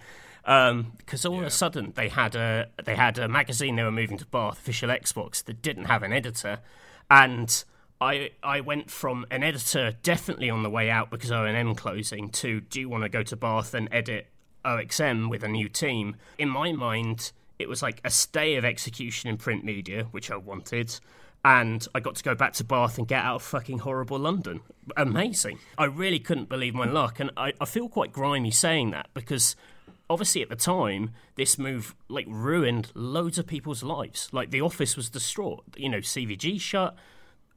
Um, 0.49 0.93
because 0.97 1.27
all 1.27 1.41
of 1.41 1.45
a 1.45 1.51
sudden 1.51 1.93
they 1.95 2.09
had 2.09 2.35
a 2.35 2.69
they 2.83 2.97
had 2.97 3.19
a 3.19 3.29
magazine 3.29 3.77
they 3.77 3.83
were 3.83 3.93
moving 3.93 4.17
to 4.17 4.27
Bath, 4.27 4.59
official 4.59 4.89
Xbox, 4.89 5.45
that 5.45 5.61
didn't 5.61 5.85
have 5.85 6.03
an 6.03 6.13
editor, 6.13 6.61
and 7.11 7.65
I 8.01 8.31
I 8.43 8.63
went 8.63 8.91
from 8.91 9.27
an 9.31 9.43
editor 9.43 9.93
definitely 10.03 10.49
on 10.49 10.63
the 10.63 10.71
way 10.71 10.89
out 10.89 11.11
because 11.11 11.31
O 11.31 11.45
and 11.45 11.55
M 11.55 11.75
closing 11.75 12.31
to 12.31 12.63
do 12.63 12.81
you 12.81 12.89
want 12.89 13.03
to 13.03 13.11
go 13.11 13.23
to 13.23 13.37
Bath 13.37 13.75
and 13.75 13.91
edit 13.93 14.29
OXM 14.65 15.29
with 15.29 15.43
a 15.43 15.49
new 15.49 15.69
team? 15.69 16.17
In 16.39 16.49
my 16.49 16.73
mind, 16.73 17.33
it 17.59 17.69
was 17.69 17.83
like 17.83 18.01
a 18.03 18.11
stay 18.11 18.57
of 18.57 18.65
execution 18.65 19.29
in 19.29 19.37
print 19.37 19.65
media, 19.65 20.05
which 20.13 20.31
I 20.31 20.37
wanted. 20.37 20.99
And 21.45 21.87
I 21.95 22.01
got 22.01 22.17
to 22.17 22.25
go 22.25 22.35
back 22.35 22.55
to 22.55 22.65
Bath 22.65 22.99
and 22.99 23.07
get 23.07 23.23
out 23.23 23.37
of 23.37 23.43
fucking 23.43 23.81
horrible 23.81 24.19
London. 24.19 24.61
Amazing. 24.97 25.59
I 25.77 25.85
really 25.85 26.19
couldn't 26.19 26.49
believe 26.49 26.75
my 26.75 26.87
luck. 26.87 27.21
And 27.21 27.31
I, 27.37 27.53
I 27.61 27.65
feel 27.65 27.89
quite 27.89 28.13
grimy 28.13 28.51
saying 28.51 28.91
that 28.91 29.09
because 29.15 29.55
obviously 30.11 30.43
at 30.43 30.49
the 30.49 30.57
time 30.57 31.11
this 31.37 31.59
move 31.59 31.95
like 32.09 32.27
ruined 32.29 32.91
loads 32.95 33.39
of 33.39 33.47
people's 33.47 33.83
lives. 33.83 34.29
Like 34.33 34.51
the 34.51 34.61
office 34.61 34.97
was 34.97 35.11
distraught 35.11 35.65
you 35.77 35.89
know 35.89 35.99
cvg 35.99 36.61
shut 36.61 36.97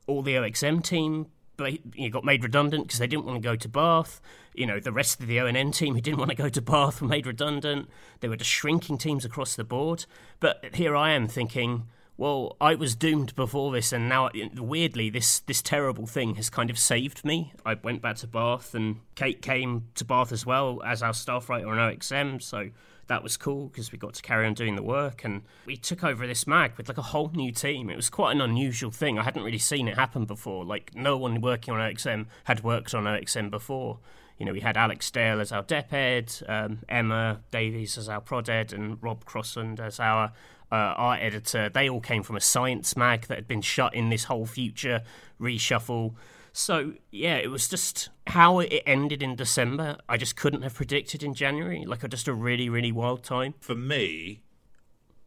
all 0.07 0.21
the 0.21 0.33
oxm 0.33 0.83
team 0.83 1.27
you 1.67 1.79
know, 1.95 2.09
got 2.09 2.25
made 2.25 2.43
redundant 2.43 2.87
because 2.87 2.99
they 2.99 3.07
didn't 3.07 3.25
want 3.25 3.41
to 3.41 3.47
go 3.47 3.55
to 3.55 3.69
bath. 3.69 4.21
You 4.53 4.65
know 4.65 4.79
the 4.79 4.91
rest 4.91 5.19
of 5.19 5.27
the 5.27 5.37
ONM 5.37 5.73
team 5.73 5.93
who 5.93 6.01
didn't 6.01 6.17
want 6.17 6.31
to 6.31 6.35
go 6.35 6.49
to 6.49 6.61
bath 6.61 7.01
were 7.01 7.07
made 7.07 7.27
redundant. 7.27 7.89
They 8.19 8.27
were 8.27 8.35
just 8.35 8.49
shrinking 8.49 8.97
teams 8.97 9.25
across 9.25 9.55
the 9.55 9.63
board. 9.63 10.05
But 10.39 10.65
here 10.73 10.95
i 10.95 11.11
am 11.11 11.27
thinking 11.27 11.87
well, 12.21 12.55
I 12.61 12.75
was 12.75 12.93
doomed 12.95 13.33
before 13.33 13.71
this, 13.71 13.91
and 13.91 14.07
now 14.07 14.29
weirdly, 14.55 15.09
this 15.09 15.39
this 15.39 15.59
terrible 15.59 16.05
thing 16.05 16.35
has 16.35 16.51
kind 16.51 16.69
of 16.69 16.77
saved 16.77 17.25
me. 17.25 17.51
I 17.65 17.73
went 17.73 18.03
back 18.03 18.17
to 18.17 18.27
Bath, 18.27 18.75
and 18.75 18.97
Kate 19.15 19.41
came 19.41 19.87
to 19.95 20.05
Bath 20.05 20.31
as 20.31 20.45
well 20.45 20.83
as 20.85 21.01
our 21.01 21.15
staff 21.15 21.49
writer 21.49 21.67
on 21.67 21.77
OXM, 21.77 22.39
so 22.39 22.69
that 23.07 23.23
was 23.23 23.37
cool 23.37 23.69
because 23.69 23.91
we 23.91 23.97
got 23.97 24.13
to 24.13 24.21
carry 24.21 24.45
on 24.45 24.53
doing 24.53 24.75
the 24.75 24.83
work, 24.83 25.23
and 25.23 25.41
we 25.65 25.75
took 25.75 26.03
over 26.03 26.27
this 26.27 26.45
mag 26.45 26.73
with 26.77 26.87
like 26.87 26.99
a 26.99 27.01
whole 27.01 27.31
new 27.33 27.51
team. 27.51 27.89
It 27.89 27.95
was 27.95 28.11
quite 28.11 28.33
an 28.33 28.41
unusual 28.41 28.91
thing. 28.91 29.17
I 29.17 29.23
hadn't 29.23 29.41
really 29.41 29.57
seen 29.57 29.87
it 29.87 29.95
happen 29.95 30.25
before. 30.25 30.63
Like 30.63 30.93
no 30.93 31.17
one 31.17 31.41
working 31.41 31.73
on 31.73 31.79
OXM 31.79 32.27
had 32.43 32.63
worked 32.63 32.93
on 32.93 33.05
OXM 33.05 33.49
before. 33.49 33.97
You 34.37 34.45
know, 34.45 34.53
we 34.53 34.59
had 34.59 34.77
Alex 34.77 35.09
Dale 35.09 35.41
as 35.41 35.51
our 35.51 35.63
dep 35.63 35.91
ed, 35.91 36.31
um, 36.47 36.79
Emma 36.87 37.41
Davies 37.49 37.97
as 37.97 38.09
our 38.09 38.21
prod 38.21 38.47
ed, 38.47 38.73
and 38.73 38.99
Rob 39.01 39.25
Crossland 39.25 39.79
as 39.79 39.99
our 39.99 40.33
uh, 40.71 40.93
art 40.97 41.19
editor. 41.21 41.69
They 41.69 41.89
all 41.89 42.01
came 42.01 42.23
from 42.23 42.35
a 42.35 42.41
science 42.41 42.95
mag 42.95 43.27
that 43.27 43.35
had 43.35 43.47
been 43.47 43.61
shut 43.61 43.93
in 43.93 44.09
this 44.09 44.25
whole 44.25 44.45
future 44.45 45.01
reshuffle. 45.39 46.15
So 46.53 46.93
yeah, 47.11 47.37
it 47.37 47.49
was 47.49 47.67
just 47.67 48.09
how 48.27 48.59
it 48.59 48.83
ended 48.85 49.23
in 49.23 49.35
December. 49.35 49.97
I 50.07 50.17
just 50.17 50.35
couldn't 50.35 50.61
have 50.61 50.73
predicted 50.73 51.23
in 51.23 51.33
January. 51.33 51.85
Like, 51.85 52.07
just 52.09 52.27
a 52.27 52.33
really, 52.33 52.69
really 52.69 52.91
wild 52.91 53.23
time. 53.23 53.53
For 53.59 53.75
me, 53.75 54.41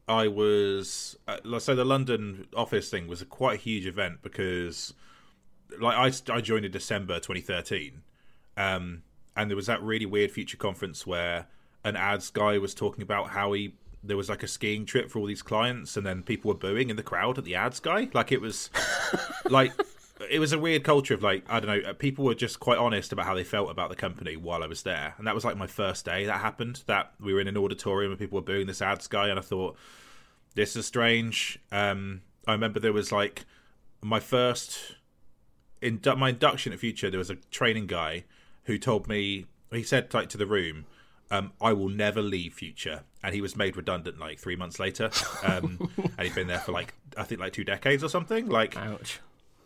I 0.06 0.28
was 0.28 1.16
uh, 1.26 1.58
so 1.58 1.74
the 1.74 1.84
London 1.84 2.46
office 2.54 2.90
thing 2.90 3.06
was 3.06 3.22
a 3.22 3.26
quite 3.26 3.54
a 3.54 3.62
huge 3.62 3.86
event 3.86 4.22
because, 4.22 4.92
like, 5.80 5.96
I 5.96 6.34
I 6.34 6.40
joined 6.40 6.66
in 6.66 6.72
December 6.72 7.16
2013, 7.16 8.02
um, 8.56 9.02
and 9.34 9.50
there 9.50 9.56
was 9.56 9.66
that 9.66 9.82
really 9.82 10.06
weird 10.06 10.30
future 10.30 10.58
conference 10.58 11.06
where 11.06 11.46
an 11.84 11.96
ads 11.96 12.30
guy 12.30 12.58
was 12.58 12.74
talking 12.74 13.02
about 13.02 13.30
how 13.30 13.52
he 13.52 13.74
there 14.06 14.16
was 14.16 14.28
like 14.28 14.42
a 14.42 14.48
skiing 14.48 14.84
trip 14.86 15.10
for 15.10 15.18
all 15.18 15.26
these 15.26 15.42
clients, 15.42 15.96
and 15.96 16.06
then 16.06 16.22
people 16.22 16.48
were 16.48 16.58
booing 16.58 16.90
in 16.90 16.96
the 16.96 17.02
crowd 17.02 17.38
at 17.38 17.44
the 17.44 17.54
ads 17.54 17.80
guy. 17.80 18.08
Like 18.12 18.32
it 18.32 18.40
was 18.40 18.70
like 19.50 19.72
it 20.30 20.38
was 20.38 20.52
a 20.52 20.58
weird 20.58 20.84
culture 20.84 21.14
of 21.14 21.22
like 21.22 21.44
I 21.48 21.60
don't 21.60 21.84
know. 21.84 21.94
People 21.94 22.24
were 22.24 22.34
just 22.34 22.60
quite 22.60 22.78
honest 22.78 23.12
about 23.12 23.26
how 23.26 23.34
they 23.34 23.44
felt 23.44 23.70
about 23.70 23.90
the 23.90 23.96
company 23.96 24.36
while 24.36 24.62
I 24.62 24.66
was 24.66 24.82
there, 24.82 25.14
and 25.18 25.26
that 25.26 25.34
was 25.34 25.44
like 25.44 25.56
my 25.56 25.66
first 25.66 26.04
day. 26.04 26.26
That 26.26 26.40
happened. 26.40 26.82
That 26.86 27.12
we 27.20 27.32
were 27.32 27.40
in 27.40 27.48
an 27.48 27.56
auditorium 27.56 28.12
and 28.12 28.18
people 28.18 28.36
were 28.36 28.42
booing 28.42 28.66
this 28.66 28.82
ads 28.82 29.06
guy, 29.08 29.28
and 29.28 29.38
I 29.38 29.42
thought. 29.42 29.76
this 30.54 30.76
is 30.76 30.86
strange. 30.86 31.58
Um, 31.72 32.22
I 32.46 32.52
remember 32.52 32.78
there 32.78 32.92
was 32.92 33.10
like 33.10 33.44
my 34.02 34.20
first 34.20 34.96
in 35.80 36.00
my 36.16 36.30
induction 36.30 36.72
at 36.72 36.78
Future. 36.78 37.10
There 37.10 37.18
was 37.18 37.30
a 37.30 37.36
training 37.50 37.86
guy 37.86 38.24
who 38.64 38.78
told 38.78 39.08
me 39.08 39.46
he 39.70 39.82
said 39.82 40.12
like 40.14 40.28
to 40.30 40.38
the 40.38 40.46
room, 40.46 40.86
um, 41.30 41.52
"I 41.60 41.72
will 41.72 41.88
never 41.88 42.22
leave 42.22 42.54
Future," 42.54 43.02
and 43.22 43.34
he 43.34 43.40
was 43.40 43.56
made 43.56 43.76
redundant 43.76 44.18
like 44.18 44.38
three 44.38 44.56
months 44.56 44.78
later. 44.78 45.10
Um, 45.42 45.90
and 46.18 46.20
he'd 46.20 46.34
been 46.34 46.46
there 46.46 46.58
for 46.58 46.72
like 46.72 46.94
I 47.16 47.24
think 47.24 47.40
like 47.40 47.52
two 47.52 47.64
decades 47.64 48.04
or 48.04 48.08
something. 48.08 48.48
Like, 48.48 48.76
Ouch. 48.76 49.20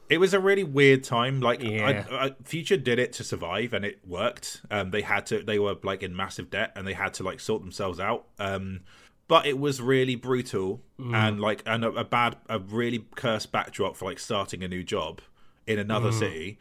it 0.08 0.18
was 0.18 0.34
a 0.34 0.40
really 0.40 0.64
weird 0.64 1.04
time. 1.04 1.40
Like, 1.40 1.62
Yeah. 1.62 2.04
I, 2.10 2.26
I, 2.26 2.34
Future 2.44 2.76
did 2.76 2.98
it 2.98 3.12
to 3.14 3.24
survive, 3.24 3.72
and 3.72 3.84
it 3.84 4.00
worked. 4.06 4.62
Um, 4.70 4.90
they 4.90 5.02
had 5.02 5.26
to. 5.26 5.42
They 5.42 5.58
were 5.58 5.76
like 5.82 6.02
in 6.02 6.14
massive 6.14 6.50
debt, 6.50 6.72
and 6.76 6.86
they 6.86 6.94
had 6.94 7.14
to 7.14 7.22
like 7.22 7.40
sort 7.40 7.62
themselves 7.62 8.00
out. 8.00 8.26
Um, 8.38 8.80
but 9.26 9.44
it 9.44 9.58
was 9.58 9.80
really 9.80 10.14
brutal 10.14 10.80
and 11.12 11.38
like 11.38 11.62
and 11.66 11.84
a, 11.84 11.90
a 11.90 12.04
bad, 12.04 12.36
a 12.48 12.58
really 12.58 13.04
cursed 13.14 13.52
backdrop 13.52 13.94
for 13.94 14.06
like 14.06 14.18
starting 14.18 14.64
a 14.64 14.68
new 14.68 14.82
job 14.82 15.20
in 15.66 15.78
another 15.78 16.10
city. 16.12 16.58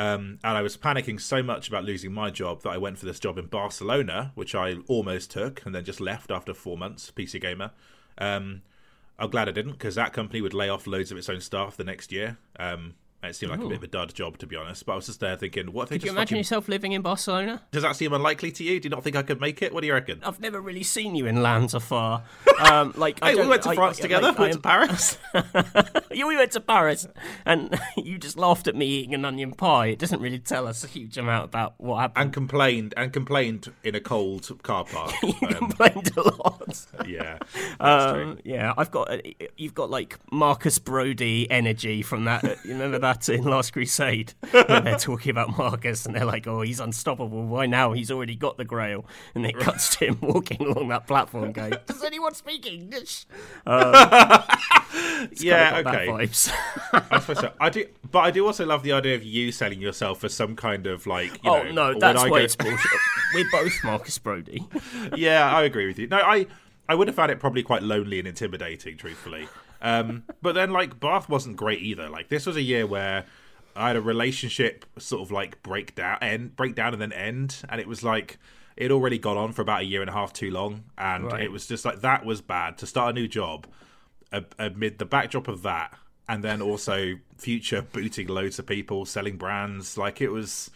Um, 0.00 0.38
and 0.42 0.56
I 0.56 0.62
was 0.62 0.78
panicking 0.78 1.20
so 1.20 1.42
much 1.42 1.68
about 1.68 1.84
losing 1.84 2.10
my 2.10 2.30
job 2.30 2.62
that 2.62 2.70
I 2.70 2.78
went 2.78 2.96
for 2.96 3.04
this 3.04 3.20
job 3.20 3.36
in 3.36 3.48
Barcelona, 3.48 4.32
which 4.34 4.54
I 4.54 4.76
almost 4.88 5.30
took, 5.30 5.62
and 5.66 5.74
then 5.74 5.84
just 5.84 6.00
left 6.00 6.30
after 6.30 6.54
four 6.54 6.78
months. 6.78 7.12
PC 7.14 7.38
Gamer. 7.38 7.72
Um, 8.16 8.62
I'm 9.18 9.28
glad 9.28 9.46
I 9.46 9.52
didn't 9.52 9.72
because 9.72 9.96
that 9.96 10.14
company 10.14 10.40
would 10.40 10.54
lay 10.54 10.70
off 10.70 10.86
loads 10.86 11.12
of 11.12 11.18
its 11.18 11.28
own 11.28 11.42
staff 11.42 11.76
the 11.76 11.84
next 11.84 12.12
year. 12.12 12.38
Um, 12.58 12.94
it 13.22 13.36
seemed 13.36 13.52
like 13.52 13.60
a 13.60 13.68
bit 13.68 13.76
of 13.76 13.82
a 13.82 13.86
dud 13.86 14.14
job, 14.14 14.38
to 14.38 14.46
be 14.46 14.56
honest. 14.56 14.86
But 14.86 14.92
I 14.92 14.96
was 14.96 15.06
just 15.06 15.20
there 15.20 15.36
thinking, 15.36 15.72
what 15.72 15.84
if 15.84 15.88
Could 15.90 16.04
you 16.04 16.10
imagine 16.10 16.26
fucking... 16.28 16.36
yourself 16.38 16.68
living 16.68 16.92
in 16.92 17.02
Barcelona? 17.02 17.60
Does 17.70 17.82
that 17.82 17.94
seem 17.96 18.12
unlikely 18.14 18.50
to 18.52 18.64
you? 18.64 18.80
Do 18.80 18.86
you 18.86 18.90
not 18.90 19.04
think 19.04 19.14
I 19.16 19.22
could 19.22 19.40
make 19.40 19.60
it? 19.62 19.74
What 19.74 19.82
do 19.82 19.86
you 19.88 19.92
reckon? 19.92 20.20
I've 20.24 20.40
never 20.40 20.60
really 20.60 20.82
seen 20.82 21.14
you 21.14 21.26
in 21.26 21.42
lands 21.42 21.74
afar. 21.74 22.22
Um, 22.60 22.92
like 22.94 23.18
I 23.22 23.30
Hey, 23.32 23.40
we 23.40 23.46
went 23.48 23.62
to 23.62 23.70
I- 23.70 23.74
France 23.74 23.98
I- 24.00 24.02
together. 24.02 24.28
like, 24.28 24.38
we 24.38 24.42
went 24.42 24.52
to 24.52 24.60
Paris. 24.60 25.16
yeah, 26.12 26.26
we 26.26 26.36
went 26.36 26.52
to 26.52 26.60
Paris, 26.60 27.06
and 27.46 27.80
you 27.96 28.18
just 28.18 28.36
laughed 28.36 28.68
at 28.68 28.76
me 28.76 28.84
eating 28.86 29.14
an 29.14 29.24
onion 29.24 29.52
pie. 29.52 29.86
It 29.86 29.98
doesn't 29.98 30.20
really 30.20 30.38
tell 30.38 30.66
us 30.66 30.84
a 30.84 30.86
huge 30.86 31.16
amount 31.16 31.46
about 31.46 31.72
what 31.78 32.00
happened. 32.00 32.22
and 32.24 32.32
complained 32.34 32.92
and 32.98 33.14
complained 33.14 33.72
in 33.82 33.94
a 33.94 34.00
cold 34.00 34.50
car 34.62 34.84
park. 34.84 35.10
you 35.22 35.32
Um, 35.42 35.54
complained 35.54 36.10
a 36.18 36.20
lot. 36.22 36.86
yeah, 37.06 37.38
that's 37.80 38.12
true. 38.12 38.22
Um, 38.32 38.38
yeah, 38.44 38.74
I've 38.76 38.90
got 38.90 39.10
uh, 39.10 39.18
you've 39.56 39.74
got 39.74 39.88
like 39.88 40.18
Marcus 40.30 40.78
Brody 40.78 41.50
energy 41.50 42.02
from 42.02 42.24
that. 42.26 42.42
You 42.62 42.72
remember 42.74 42.98
that 42.98 43.09
in 43.28 43.44
Last 43.44 43.72
Crusade 43.72 44.34
where 44.50 44.80
they're 44.80 44.96
talking 44.98 45.30
about 45.30 45.56
Marcus 45.56 46.06
and 46.06 46.14
they're 46.14 46.24
like, 46.24 46.46
"Oh, 46.46 46.60
he's 46.62 46.80
unstoppable. 46.80 47.44
Why 47.46 47.66
now? 47.66 47.92
He's 47.92 48.10
already 48.10 48.36
got 48.36 48.56
the 48.56 48.64
Grail." 48.64 49.04
And 49.34 49.44
it 49.44 49.58
cuts 49.58 49.96
to 49.96 50.06
him 50.06 50.18
walking 50.20 50.60
along 50.66 50.88
that 50.88 51.06
platform, 51.06 51.52
going, 51.52 51.74
"Does 51.86 52.02
anyone 52.04 52.34
speak 52.34 52.66
English?" 52.66 53.26
Um, 53.66 53.92
yeah, 55.38 55.82
Got 55.82 55.84
that 55.84 55.86
okay. 55.86 56.06
vibes. 56.06 56.52
I 56.92 57.20
suppose 57.20 57.38
so. 57.40 57.52
I 57.60 57.70
do, 57.70 57.84
but 58.10 58.20
I 58.20 58.30
do 58.30 58.46
also 58.46 58.64
love 58.66 58.82
the 58.82 58.92
idea 58.92 59.14
of 59.14 59.24
you 59.24 59.52
selling 59.52 59.80
yourself 59.80 60.24
as 60.24 60.34
some 60.34 60.56
kind 60.56 60.86
of 60.86 61.06
like. 61.06 61.32
You 61.44 61.50
oh 61.50 61.62
know, 61.64 61.72
no, 61.72 61.88
when 61.90 61.98
that's 61.98 62.22
why 62.22 62.28
go- 62.28 62.36
it's 62.36 62.56
bullshit. 62.56 63.00
We're 63.34 63.50
both 63.50 63.84
Marcus 63.84 64.18
Brody. 64.18 64.66
yeah, 65.16 65.54
I 65.54 65.62
agree 65.62 65.86
with 65.86 65.98
you. 65.98 66.06
No, 66.06 66.18
I 66.18 66.46
I 66.88 66.94
would 66.94 67.06
have 67.06 67.14
found 67.14 67.30
it 67.30 67.38
probably 67.38 67.62
quite 67.62 67.82
lonely 67.82 68.18
and 68.18 68.26
intimidating, 68.26 68.96
truthfully. 68.96 69.48
Um, 69.82 70.24
but 70.42 70.54
then 70.54 70.70
like 70.72 71.00
Bath 71.00 71.28
wasn't 71.28 71.56
great 71.56 71.80
either. 71.80 72.08
Like 72.08 72.28
this 72.28 72.46
was 72.46 72.56
a 72.56 72.62
year 72.62 72.86
where 72.86 73.24
I 73.74 73.88
had 73.88 73.96
a 73.96 74.00
relationship 74.02 74.84
sort 74.98 75.22
of 75.22 75.30
like 75.30 75.62
break 75.62 75.94
down, 75.94 76.18
end, 76.20 76.56
break 76.56 76.74
down, 76.74 76.92
and 76.92 77.00
then 77.00 77.12
end, 77.12 77.62
and 77.68 77.80
it 77.80 77.88
was 77.88 78.02
like 78.02 78.38
it 78.76 78.90
already 78.90 79.18
got 79.18 79.36
on 79.36 79.52
for 79.52 79.62
about 79.62 79.80
a 79.82 79.84
year 79.84 80.00
and 80.00 80.10
a 80.10 80.12
half 80.12 80.32
too 80.32 80.50
long, 80.50 80.84
and 80.98 81.24
Right. 81.32 81.42
it 81.42 81.52
was 81.52 81.66
just 81.66 81.84
like 81.84 82.00
that 82.02 82.24
was 82.24 82.40
bad 82.40 82.78
to 82.78 82.86
start 82.86 83.10
a 83.10 83.12
new 83.20 83.28
job 83.28 83.66
amid 84.58 84.98
the 84.98 85.04
backdrop 85.04 85.48
of 85.48 85.62
that, 85.62 85.96
and 86.28 86.44
then 86.44 86.62
also 86.62 87.14
future 87.36 87.82
booting 87.82 88.28
loads 88.28 88.58
of 88.58 88.66
people, 88.66 89.04
selling 89.04 89.36
brands. 89.36 89.98
Like 89.98 90.20
it 90.20 90.28
was, 90.30 90.70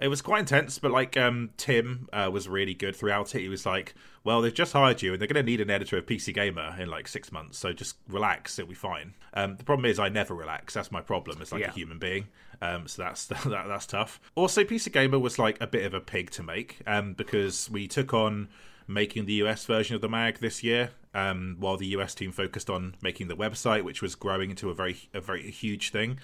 it 0.00 0.08
was 0.08 0.22
quite 0.22 0.40
intense. 0.40 0.78
But 0.78 0.90
like 0.90 1.16
um, 1.16 1.50
Tim 1.56 2.08
uh, 2.12 2.30
was 2.32 2.48
really 2.48 2.74
good 2.74 2.96
throughout 2.96 3.34
it. 3.34 3.40
He 3.40 3.48
was 3.48 3.64
like, 3.66 3.94
"Well, 4.24 4.40
they've 4.42 4.52
just 4.54 4.72
hired 4.72 5.02
you, 5.02 5.12
and 5.12 5.20
they're 5.20 5.28
going 5.28 5.44
to 5.44 5.50
need 5.50 5.60
an 5.60 5.70
editor 5.70 5.96
of 5.98 6.06
PC 6.06 6.34
Gamer 6.34 6.76
in 6.78 6.88
like 6.88 7.08
six 7.08 7.30
months. 7.32 7.58
So 7.58 7.72
just 7.72 7.96
relax, 8.08 8.58
it'll 8.58 8.68
be 8.68 8.74
fine." 8.74 9.14
Um, 9.34 9.56
the 9.56 9.64
problem 9.64 9.86
is, 9.86 9.98
I 9.98 10.08
never 10.08 10.34
relax. 10.34 10.74
That's 10.74 10.92
my 10.92 11.00
problem. 11.00 11.40
It's 11.40 11.52
like 11.52 11.62
Yeah. 11.62 11.68
a 11.70 11.72
human 11.72 11.98
being. 11.98 12.28
Um, 12.60 12.86
so 12.86 13.02
that's 13.02 13.26
that, 13.26 13.42
that's 13.44 13.86
tough. 13.86 14.20
Also, 14.34 14.64
PC 14.64 14.92
Gamer 14.92 15.18
was 15.18 15.38
like 15.38 15.60
a 15.60 15.66
bit 15.66 15.84
of 15.84 15.94
a 15.94 16.00
pig 16.00 16.30
to 16.32 16.42
make 16.42 16.80
um, 16.86 17.14
because 17.14 17.68
we 17.70 17.86
took 17.88 18.14
on 18.14 18.48
making 18.92 19.26
the 19.26 19.34
US 19.34 19.64
version 19.64 19.94
of 19.94 20.00
the 20.02 20.08
mag 20.08 20.38
this 20.38 20.62
year, 20.62 20.90
um, 21.14 21.56
while 21.58 21.76
the 21.76 21.86
US 21.88 22.14
team 22.14 22.32
focused 22.32 22.70
on 22.70 22.94
making 23.02 23.28
the 23.28 23.36
website, 23.36 23.82
which 23.84 24.02
was 24.02 24.14
growing 24.14 24.50
into 24.50 24.70
a 24.70 24.74
very 24.74 24.96
a 25.12 25.20
very 25.20 25.50
huge 25.50 25.90
thing, 25.90 26.18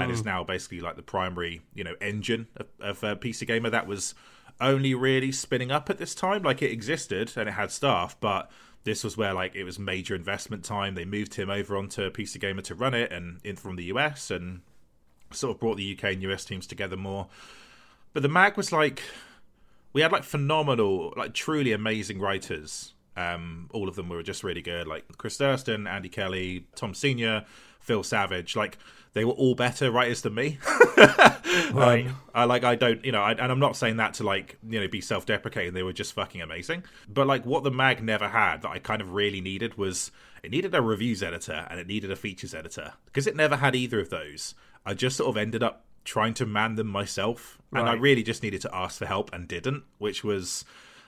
and 0.00 0.10
is 0.10 0.24
now 0.24 0.44
basically 0.44 0.80
like 0.80 0.96
the 0.96 1.02
primary 1.02 1.62
you 1.74 1.84
know 1.84 1.94
engine 2.00 2.48
of, 2.56 2.66
of 2.80 3.04
uh, 3.04 3.14
PC 3.16 3.46
Gamer. 3.46 3.70
That 3.70 3.86
was 3.86 4.14
only 4.60 4.94
really 4.94 5.32
spinning 5.32 5.70
up 5.70 5.90
at 5.90 5.98
this 5.98 6.14
time. 6.14 6.42
Like 6.42 6.62
it 6.62 6.70
existed 6.70 7.32
and 7.36 7.48
it 7.48 7.52
had 7.52 7.70
staff, 7.70 8.16
but 8.20 8.50
this 8.84 9.02
was 9.02 9.16
where 9.16 9.32
like 9.32 9.54
it 9.54 9.64
was 9.64 9.78
major 9.78 10.14
investment 10.14 10.64
time. 10.64 10.94
They 10.94 11.04
moved 11.04 11.34
him 11.34 11.50
over 11.50 11.76
onto 11.76 12.10
PC 12.10 12.40
Gamer 12.40 12.62
to 12.62 12.74
run 12.74 12.94
it, 12.94 13.12
and 13.12 13.40
in 13.44 13.56
from 13.56 13.76
the 13.76 13.84
US, 13.84 14.30
and 14.30 14.60
sort 15.30 15.54
of 15.54 15.60
brought 15.60 15.76
the 15.76 15.96
UK 15.96 16.12
and 16.12 16.22
US 16.22 16.44
teams 16.44 16.66
together 16.66 16.96
more. 16.96 17.28
But 18.12 18.22
the 18.22 18.28
mag 18.28 18.56
was 18.56 18.72
like 18.72 19.02
we 19.94 20.02
had 20.02 20.12
like 20.12 20.24
phenomenal, 20.24 21.14
like 21.16 21.32
truly 21.32 21.72
amazing 21.72 22.20
writers. 22.20 22.92
Um, 23.16 23.70
all 23.72 23.88
of 23.88 23.94
them 23.94 24.08
were 24.08 24.22
just 24.22 24.44
really 24.44 24.60
good, 24.60 24.86
like 24.86 25.04
Chris 25.16 25.38
Thursten, 25.38 25.88
Andy 25.88 26.10
Kelly, 26.10 26.66
Tom 26.74 26.92
Senior, 26.92 27.46
Phil 27.80 28.02
Savage. 28.02 28.56
Like 28.56 28.76
they 29.14 29.24
were 29.24 29.32
all 29.32 29.54
better 29.54 29.90
writers 29.90 30.20
than 30.20 30.34
me. 30.34 30.58
Right. 31.72 32.06
Um, 32.06 32.16
I 32.34 32.44
like 32.44 32.64
I 32.64 32.74
don't 32.74 33.04
you 33.04 33.12
know, 33.12 33.22
I, 33.22 33.32
and 33.32 33.52
I'm 33.52 33.60
not 33.60 33.76
saying 33.76 33.98
that 33.98 34.14
to 34.14 34.24
like 34.24 34.58
you 34.68 34.80
know 34.80 34.88
be 34.88 35.00
self-deprecating. 35.00 35.74
They 35.74 35.82
were 35.82 35.92
just 35.92 36.12
fucking 36.12 36.40
amazing. 36.40 36.84
But 37.08 37.26
like 37.26 37.46
what 37.46 37.62
the 37.62 37.70
mag 37.70 38.02
never 38.02 38.28
had 38.28 38.62
that 38.62 38.70
I 38.70 38.78
kind 38.78 39.00
of 39.00 39.12
really 39.12 39.40
needed 39.40 39.78
was 39.78 40.10
it 40.42 40.50
needed 40.50 40.74
a 40.74 40.82
reviews 40.82 41.22
editor 41.22 41.66
and 41.70 41.78
it 41.78 41.86
needed 41.86 42.10
a 42.10 42.16
features 42.16 42.54
editor 42.54 42.94
because 43.06 43.26
it 43.26 43.36
never 43.36 43.56
had 43.56 43.76
either 43.76 44.00
of 44.00 44.10
those. 44.10 44.54
I 44.84 44.94
just 44.94 45.16
sort 45.16 45.30
of 45.30 45.36
ended 45.36 45.62
up 45.62 45.83
trying 46.04 46.34
to 46.34 46.46
man 46.46 46.74
them 46.76 46.86
myself, 46.88 47.58
and 47.72 47.88
I 47.88 47.94
really 47.94 48.22
just 48.22 48.42
needed 48.42 48.60
to 48.62 48.74
ask 48.74 48.98
for 48.98 49.06
help 49.06 49.32
and 49.32 49.48
didn't, 49.48 49.84
which 49.98 50.22
was 50.22 50.64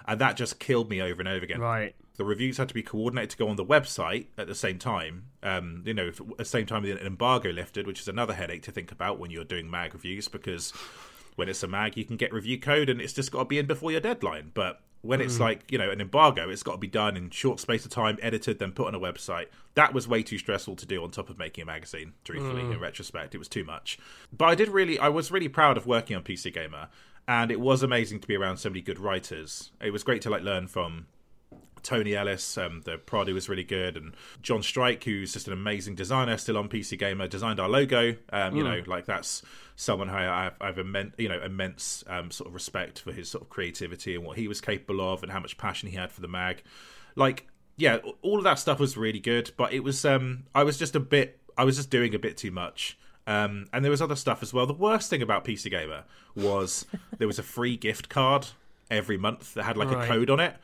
and 0.09 0.20
that 0.20 0.37
just 0.37 0.59
killed 0.61 0.88
me 0.88 1.02
over 1.02 1.20
and 1.20 1.28
over 1.28 1.44
again 1.44 1.61
Right. 1.61 1.94
the 2.16 2.24
reviews 2.24 2.59
had 2.59 2.68
to 2.68 2.74
be 2.74 2.82
coordinated 2.82 3.30
to 3.30 3.37
go 3.37 3.48
on 3.48 3.56
the 3.56 3.64
website 3.64 4.26
at 4.38 4.46
the 4.46 4.54
same 4.54 4.78
time. 4.78 5.24
Um, 5.42 5.82
you 5.85 5.94
know, 5.94 6.09
at 6.09 6.38
the 6.38 6.44
same 6.44 6.64
time 6.64 6.82
the 6.85 7.04
embargo 7.04 7.50
lifted, 7.50 7.87
which 7.88 8.00
is 8.00 8.09
another 8.09 8.35
headache 8.35 8.62
to 8.62 8.72
think 8.72 8.92
about 8.92 9.18
when 9.18 9.30
you're 9.32 9.44
doing 9.44 9.68
mag 9.70 9.94
reviews 9.94 10.28
because 10.28 10.70
when 11.35 11.48
it's 11.48 11.62
a 11.62 11.68
mag, 11.68 11.96
you 11.96 12.04
can 12.04 12.16
get 12.16 12.32
review 12.32 12.59
code 12.59 12.88
and 12.88 13.00
it's 13.00 13.12
just 13.12 13.32
got 13.32 13.40
to 13.40 13.44
be 13.46 13.59
in 13.59 13.66
before 13.66 13.90
your 13.90 14.00
deadline. 14.00 14.52
But 14.54 14.80
when 15.02 15.20
it's 15.20 15.38
like 15.38 15.70
you 15.70 15.78
know 15.78 15.90
an 15.90 16.00
embargo, 16.00 16.48
it's 16.48 16.62
got 16.62 16.72
to 16.72 16.78
be 16.78 16.87
done 16.87 17.16
in 17.16 17.30
short 17.30 17.61
space 17.61 17.85
of 17.85 17.90
time, 17.90 18.18
edited, 18.22 18.59
then 18.59 18.72
put 18.72 18.87
on 18.87 18.94
a 18.94 19.00
website. 19.00 19.46
That 19.74 19.94
was 19.94 20.09
way 20.09 20.22
too 20.22 20.38
stressful 20.38 20.76
to 20.76 20.87
do 20.87 21.02
on 21.02 21.11
top 21.11 21.30
of 21.30 21.38
making 21.38 21.62
a 21.62 21.66
magazine. 21.66 22.14
Truthfully, 22.24 22.62
in 22.62 22.80
retrospect, 22.80 23.35
it 23.35 23.38
was 23.38 23.48
too 23.48 23.64
much. 23.64 23.98
But 24.37 24.46
I 24.46 24.54
did 24.54 24.68
really, 24.68 24.98
I 24.98 25.09
was 25.09 25.30
really 25.30 25.48
proud 25.48 25.76
of 25.76 25.87
working 25.87 26.16
on 26.16 26.22
PC 26.22 26.52
Gamer, 26.52 26.88
and 27.28 27.50
it 27.50 27.61
was 27.61 27.82
amazing 27.82 28.20
to 28.20 28.28
be 28.28 28.37
around 28.37 28.59
so 28.59 28.70
many 28.70 28.80
good 28.80 28.98
writers. 28.98 29.70
It 29.80 29.92
was 29.92 30.02
great 30.02 30.22
to 30.22 30.30
like 30.30 30.42
learn 30.42 30.66
from 30.66 31.06
Tony 31.82 32.16
Ellis, 32.16 32.59
um, 32.59 32.82
the 32.85 32.98
prod 32.98 33.28
who 33.28 33.35
was 33.35 33.48
really 33.48 33.64
good, 33.64 33.96
and 33.96 34.14
John 34.42 34.62
Strike, 34.62 35.04
who's 35.04 35.32
just 35.32 35.46
an 35.46 35.52
amazing 35.52 35.94
designer, 35.94 36.37
still 36.37 36.59
on 36.59 36.68
PC 36.68 36.98
Gamer, 36.98 37.28
designed 37.28 37.61
our 37.61 37.68
logo. 37.68 38.16
Um, 38.32 38.56
you 38.56 38.64
know, 38.64 38.82
like 38.87 39.06
that's 39.06 39.42
someone 39.76 40.08
who 40.08 40.16
I 40.16 40.44
have, 40.44 40.54
I 40.60 40.66
have 40.66 40.78
immense, 40.78 41.14
you 41.18 41.28
know, 41.28 41.40
immense 41.42 42.02
um, 42.08 42.30
sort 42.30 42.48
of 42.48 42.54
respect 42.54 42.98
for 42.98 43.12
his 43.12 43.30
sort 43.30 43.42
of 43.42 43.50
creativity 43.50 44.14
and 44.14 44.24
what 44.24 44.36
he 44.38 44.48
was 44.48 44.60
capable 44.60 45.00
of, 45.12 45.22
and 45.22 45.30
how 45.30 45.40
much 45.40 45.56
passion 45.58 45.88
he 45.88 45.96
had 45.96 46.10
for 46.10 46.20
the 46.22 46.28
mag. 46.28 46.62
Like, 47.14 47.46
yeah, 47.76 47.98
all 48.22 48.38
of 48.38 48.44
that 48.44 48.58
stuff 48.58 48.80
was 48.80 48.96
really 48.96 49.20
good, 49.20 49.52
but 49.56 49.72
it 49.72 49.80
was, 49.84 50.04
um, 50.04 50.44
I 50.54 50.62
was 50.64 50.78
just 50.78 50.96
a 50.96 51.00
bit, 51.00 51.38
I 51.58 51.64
was 51.64 51.76
just 51.76 51.90
doing 51.90 52.14
a 52.14 52.18
bit 52.18 52.36
too 52.36 52.50
much. 52.50 52.98
Um, 53.26 53.66
and 53.72 53.84
there 53.84 53.90
was 53.90 54.00
other 54.00 54.16
stuff 54.16 54.42
as 54.42 54.54
well. 54.54 54.66
The 54.66 54.72
worst 54.72 55.10
thing 55.10 55.20
about 55.20 55.44
PC 55.44 55.70
Gamer 55.70 56.04
was 56.34 56.86
there 57.18 57.26
was 57.26 57.38
a 57.38 57.42
free 57.42 57.76
gift 57.76 58.08
card 58.08 58.46
every 58.90 59.16
month 59.16 59.52
that 59.54 59.64
had 59.64 59.76
like 59.76 59.90
Right. 59.90 60.04
a 60.04 60.06
code 60.06 60.30
on 60.30 60.38
it 60.40 60.56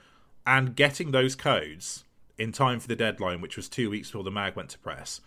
and 0.47 0.77
getting 0.77 1.11
those 1.11 1.35
codes 1.35 2.05
in 2.39 2.53
time 2.53 2.79
for 2.81 2.89
the 2.89 2.97
deadline, 2.97 3.41
which 3.41 3.57
was 3.57 3.69
two 3.69 3.91
weeks 3.91 4.09
before 4.09 4.23
the 4.25 4.31
mag 4.31 4.55
went 4.57 4.71
to 4.71 4.79
press, 4.79 5.21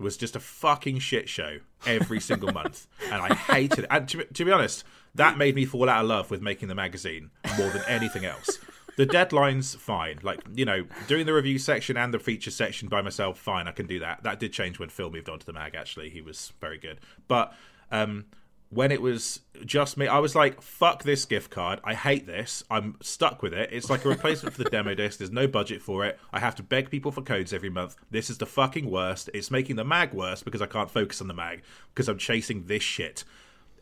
was 0.00 0.16
just 0.16 0.36
a 0.36 0.40
fucking 0.40 0.98
shit 0.98 1.28
show 1.28 1.58
every 1.86 2.20
single 2.20 2.52
month, 2.52 2.86
and 3.10 3.22
I 3.22 3.34
hated 3.34 3.80
it. 3.80 3.86
And 3.90 4.08
to, 4.08 4.24
to 4.24 4.44
be 4.44 4.52
honest, 4.52 4.84
that 5.14 5.38
made 5.38 5.54
me 5.54 5.64
fall 5.64 5.88
out 5.88 6.02
of 6.02 6.08
love 6.08 6.30
with 6.30 6.42
making 6.42 6.68
the 6.68 6.74
magazine 6.74 7.30
more 7.58 7.70
than 7.70 7.82
anything 7.86 8.24
else. 8.24 8.58
The 8.96 9.06
deadline's 9.06 9.74
fine, 9.74 10.18
like 10.22 10.40
you 10.54 10.64
know, 10.64 10.84
doing 11.06 11.26
the 11.26 11.32
review 11.32 11.58
section 11.58 11.96
and 11.96 12.12
the 12.12 12.18
feature 12.18 12.50
section 12.50 12.88
by 12.88 13.02
myself, 13.02 13.38
fine, 13.38 13.66
I 13.68 13.72
can 13.72 13.86
do 13.86 13.98
that. 14.00 14.22
That 14.24 14.40
did 14.40 14.52
change 14.52 14.78
when 14.78 14.88
Phil 14.88 15.10
moved 15.10 15.28
on 15.28 15.38
to 15.38 15.46
the 15.46 15.52
mag. 15.52 15.74
Actually, 15.74 16.10
he 16.10 16.20
was 16.20 16.52
very 16.60 16.78
good, 16.78 16.98
but 17.28 17.54
um, 17.90 18.26
when 18.70 18.92
it 18.92 19.02
was 19.02 19.40
just 19.64 19.96
me, 19.96 20.06
I 20.06 20.18
was 20.18 20.34
like, 20.34 20.62
"Fuck 20.62 21.02
this 21.02 21.24
gift 21.24 21.50
card! 21.50 21.80
I 21.84 21.94
hate 21.94 22.26
this. 22.26 22.64
I'm 22.70 22.96
stuck 23.02 23.42
with 23.42 23.52
it. 23.52 23.68
It's 23.72 23.90
like 23.90 24.04
a 24.04 24.08
replacement 24.08 24.54
for 24.54 24.62
the 24.62 24.70
demo 24.70 24.94
disc. 24.94 25.18
There's 25.18 25.30
no 25.30 25.48
budget 25.48 25.82
for 25.82 26.04
it. 26.04 26.18
I 26.32 26.38
have 26.38 26.54
to 26.56 26.62
beg 26.62 26.88
people 26.88 27.10
for 27.10 27.20
codes 27.20 27.52
every 27.52 27.70
month. 27.70 27.96
This 28.10 28.30
is 28.30 28.38
the 28.38 28.46
fucking 28.46 28.88
worst. 28.90 29.28
It's 29.34 29.50
making 29.50 29.76
the 29.76 29.84
mag 29.84 30.14
worse 30.14 30.42
because 30.42 30.62
I 30.62 30.66
can't 30.66 30.90
focus 30.90 31.20
on 31.20 31.28
the 31.28 31.34
mag 31.34 31.62
because 31.92 32.08
I'm 32.08 32.18
chasing 32.18 32.66
this 32.66 32.82
shit 32.82 33.24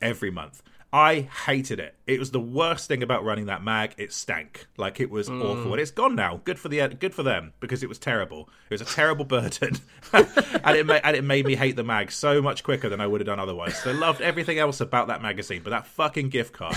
every 0.01 0.31
month." 0.31 0.63
I 0.93 1.29
hated 1.47 1.81
it. 1.81 1.95
It 2.07 2.19
was 2.19 2.31
the 2.31 2.41
worst 2.41 2.89
thing 2.89 3.03
about 3.03 3.23
running 3.23 3.47
that 3.47 3.63
mag. 3.63 3.95
It 3.99 4.11
stank. 4.11 4.67
Like 4.79 5.01
it 5.01 5.11
was 5.11 5.29
mm. 5.29 5.45
awful, 5.45 5.73
and 5.73 5.81
it's 5.81 5.91
gone 5.91 6.15
now. 6.15 6.41
Good 6.45 6.59
for 6.59 6.71
the 6.71 6.89
good 6.89 7.15
for 7.15 7.23
them 7.23 7.53
because 7.61 7.83
it 7.83 7.91
was 7.91 7.99
terrible. 7.99 8.49
It 8.71 8.75
was 8.75 8.81
a 8.81 8.87
terrible 8.87 9.25
burden, 9.27 9.77
and 10.13 10.77
it 10.77 10.87
made, 10.87 11.03
and 11.05 11.15
it 11.15 11.25
made 11.25 11.47
me 11.47 11.57
hate 11.57 11.77
the 11.77 11.85
mag 11.85 12.11
so 12.11 12.41
much 12.41 12.65
quicker 12.65 12.89
than 12.89 13.03
I 13.03 13.07
would 13.07 13.21
have 13.21 13.27
done 13.27 13.39
otherwise. 13.39 13.79
So 13.79 13.91
I 13.91 13.93
loved 13.93 14.23
everything 14.23 14.59
else 14.59 14.81
about 14.81 15.09
that 15.09 15.21
magazine, 15.21 15.61
but 15.63 15.71
that 15.71 15.87
fucking 15.87 16.31
gift 16.31 16.55
card, 16.55 16.77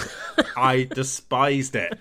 I 0.57 0.83
despised 0.93 1.75
it. 1.75 1.97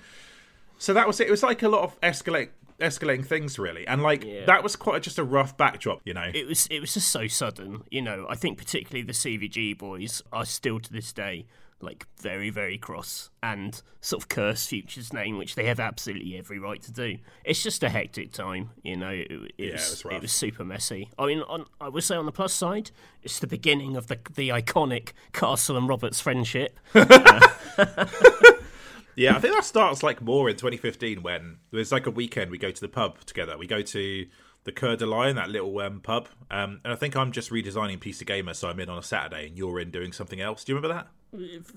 So 0.79 0.95
that 0.95 1.07
was 1.07 1.21
it. 1.21 1.29
It 1.29 1.31
was 1.31 1.45
like 1.45 1.63
a 1.63 1.69
lot 1.69 1.85
of 1.85 2.01
escalate 2.01 2.49
escalating 2.81 3.27
things 3.27 3.59
really 3.59 3.87
and 3.87 4.03
like 4.03 4.25
Yeah. 4.25 4.47
that 4.47 4.63
was 4.63 4.75
quite 4.75 5.03
just 5.03 5.19
a 5.19 5.23
rough 5.23 5.55
backdrop 5.55 6.01
you 6.07 6.15
know 6.15 6.31
it 6.33 6.47
was 6.47 6.67
it 6.69 6.81
was 6.81 6.95
just 6.95 7.09
so 7.09 7.27
sudden. 7.27 7.83
You 7.91 8.01
know, 8.01 8.27
I 8.29 8.35
think 8.37 8.57
particularly 8.57 9.03
the 9.03 9.13
CVG 9.13 9.77
boys 9.77 10.23
are 10.33 10.47
still 10.47 10.81
to 10.81 10.91
this 10.91 11.13
day 11.13 11.45
like 11.83 12.07
very 12.21 12.51
very 12.51 12.79
cross 12.79 13.31
and 13.43 13.83
sort 14.01 14.23
of 14.23 14.29
curse 14.29 14.67
Future's 14.67 15.13
name, 15.13 15.39
which 15.39 15.55
they 15.55 15.65
have 15.67 15.81
absolutely 15.81 16.37
every 16.37 16.59
right 16.59 16.81
to 16.83 16.93
do. 16.93 17.19
It's 17.45 17.63
just 17.63 17.83
a 17.83 17.89
hectic 17.89 18.33
time, 18.33 18.71
you 18.83 18.97
know. 18.97 19.11
It, 19.11 19.31
it 19.31 19.53
Yeah, 19.59 19.67
it 19.67 19.73
was 19.73 19.91
was 19.91 20.05
rough. 20.05 20.15
it 20.15 20.23
was 20.23 20.33
super 20.33 20.65
messy. 20.65 21.11
I 21.19 21.27
mean, 21.27 21.41
on, 21.43 21.67
I 21.81 21.89
would 21.89 22.05
say 22.05 22.17
on 22.17 22.27
the 22.27 22.33
plus 22.33 22.53
side, 22.53 22.91
it's 23.23 23.39
the 23.39 23.47
beginning 23.47 23.97
of 23.97 24.07
the 24.09 24.19
the 24.35 24.51
iconic 24.51 25.11
Castle 25.33 25.77
and 25.77 25.89
Roberts 25.89 26.21
friendship. 26.21 26.79
Yeah, 29.17 29.37
I 29.37 29.41
think 29.41 29.55
that 29.55 29.65
starts 29.65 30.03
like 30.03 30.23
more 30.23 30.49
in 30.49 30.57
2015 30.57 31.23
when 31.23 31.59
there's 31.73 31.93
like 31.93 32.07
a 32.07 32.11
weekend 32.11 32.51
we 32.51 32.57
go 32.57 32.71
to 32.71 32.81
the 32.81 32.89
pub 32.89 33.19
together. 33.27 33.59
We 33.59 33.67
go 33.67 33.83
to 33.83 34.27
the 34.65 34.73
Coeur 34.73 34.97
de 34.97 35.05
Lion, 35.05 35.37
that 35.37 35.51
little 35.51 35.79
um, 35.81 36.01
pub, 36.01 36.29
um, 36.51 36.81
and 36.85 36.93
I 36.93 36.97
think 36.97 37.17
I'm 37.17 37.31
just 37.33 37.51
redesigning 37.51 37.99
PC 37.99 38.25
Gamer, 38.27 38.55
so 38.55 38.69
I'm 38.69 38.81
in 38.81 38.89
on 38.89 38.97
a 38.97 39.03
Saturday, 39.03 39.49
and 39.49 39.59
you're 39.59 39.79
in 39.81 39.91
doing 39.91 40.13
something 40.13 40.41
else. 40.41 40.65
Do 40.65 40.73
you 40.73 40.77
remember 40.77 40.95
that? 40.95 41.09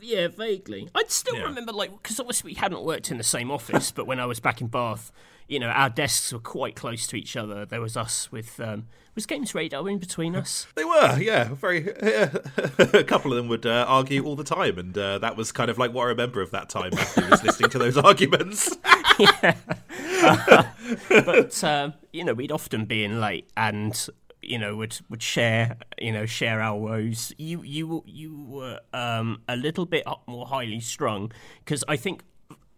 Yeah, 0.02 0.28
vaguely. 0.30 0.90
I'd 0.96 1.12
still 1.12 1.36
Yeah. 1.36 1.44
remember, 1.44 1.72
like, 1.72 1.92
because 1.92 2.20
obviously 2.20 2.52
we 2.52 2.56
hadn't 2.56 2.84
worked 2.84 3.12
in 3.12 3.18
the 3.18 3.24
same 3.24 3.52
office, 3.52 3.92
but 3.92 4.08
when 4.08 4.20
I 4.20 4.26
was 4.26 4.40
back 4.40 4.62
in 4.62 4.68
Bath, 4.68 5.12
you 5.48 5.60
know, 5.60 5.68
our 5.68 5.90
desks 5.90 6.32
were 6.34 6.40
quite 6.40 6.76
close 6.76 7.06
to 7.08 7.16
each 7.16 7.36
other. 7.36 7.66
There 7.66 7.82
was 7.82 7.96
us 7.98 8.32
with, 8.32 8.60
um, 8.60 8.88
was 9.14 9.26
Games 9.28 9.54
Radar 9.54 9.88
in 9.90 10.00
between 10.00 10.36
us? 10.36 10.66
They 10.76 10.86
were, 10.86 11.20
yeah, 11.20 11.54
very. 11.54 11.88
a 12.00 13.04
couple 13.04 13.32
of 13.32 13.38
them 13.38 13.48
would 13.50 13.66
uh, 13.66 13.86
argue 13.88 14.24
all 14.26 14.36
the 14.36 14.44
time, 14.44 14.80
and 14.80 14.98
uh, 14.98 15.20
that 15.20 15.38
was 15.38 15.52
kind 15.52 15.70
of 15.70 15.78
like 15.78 15.94
what 15.94 16.04
I 16.04 16.08
remember 16.08 16.42
of 16.42 16.50
that 16.52 16.70
time. 16.70 16.92
Matthew 16.96 17.30
was 17.30 17.44
listening 17.44 17.70
to 17.72 17.78
those 17.78 17.98
arguments. 18.10 18.76
Yeah, 19.20 19.56
but 21.10 21.64
um, 21.64 21.94
you 22.12 22.24
know, 22.24 22.34
we'd 22.34 22.52
often 22.52 22.86
be 22.86 23.04
in 23.04 23.20
late 23.22 23.48
and 23.56 24.08
you 24.44 24.58
know 24.58 24.76
would 24.76 25.00
would 25.10 25.22
share 25.22 25.78
you 26.00 26.12
know 26.12 26.26
share 26.26 26.62
our 26.62 26.78
woes. 26.78 27.34
You 27.38 27.64
you 27.64 28.04
you 28.06 28.46
were 28.48 28.80
um, 28.94 29.42
a 29.48 29.56
little 29.56 29.86
bit 29.86 30.06
more 30.28 30.46
highly 30.46 30.80
strung 30.80 31.32
because 31.60 31.84
I 31.88 31.96
think. 31.96 32.24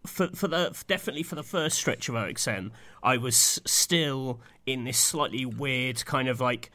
For, 0.06 0.28
for 0.28 0.48
the 0.48 0.72
definitely 0.86 1.24
for 1.24 1.34
the 1.34 1.42
first 1.42 1.80
stretch 1.80 2.10
of 2.10 2.14
OXM, 2.14 2.70
I 3.02 3.18
was 3.18 3.60
still 3.66 4.40
in 4.68 4.84
this 4.84 5.00
slightly 5.00 5.48
weird 5.48 6.06
kind 6.06 6.28
of 6.28 6.40
like 6.40 6.70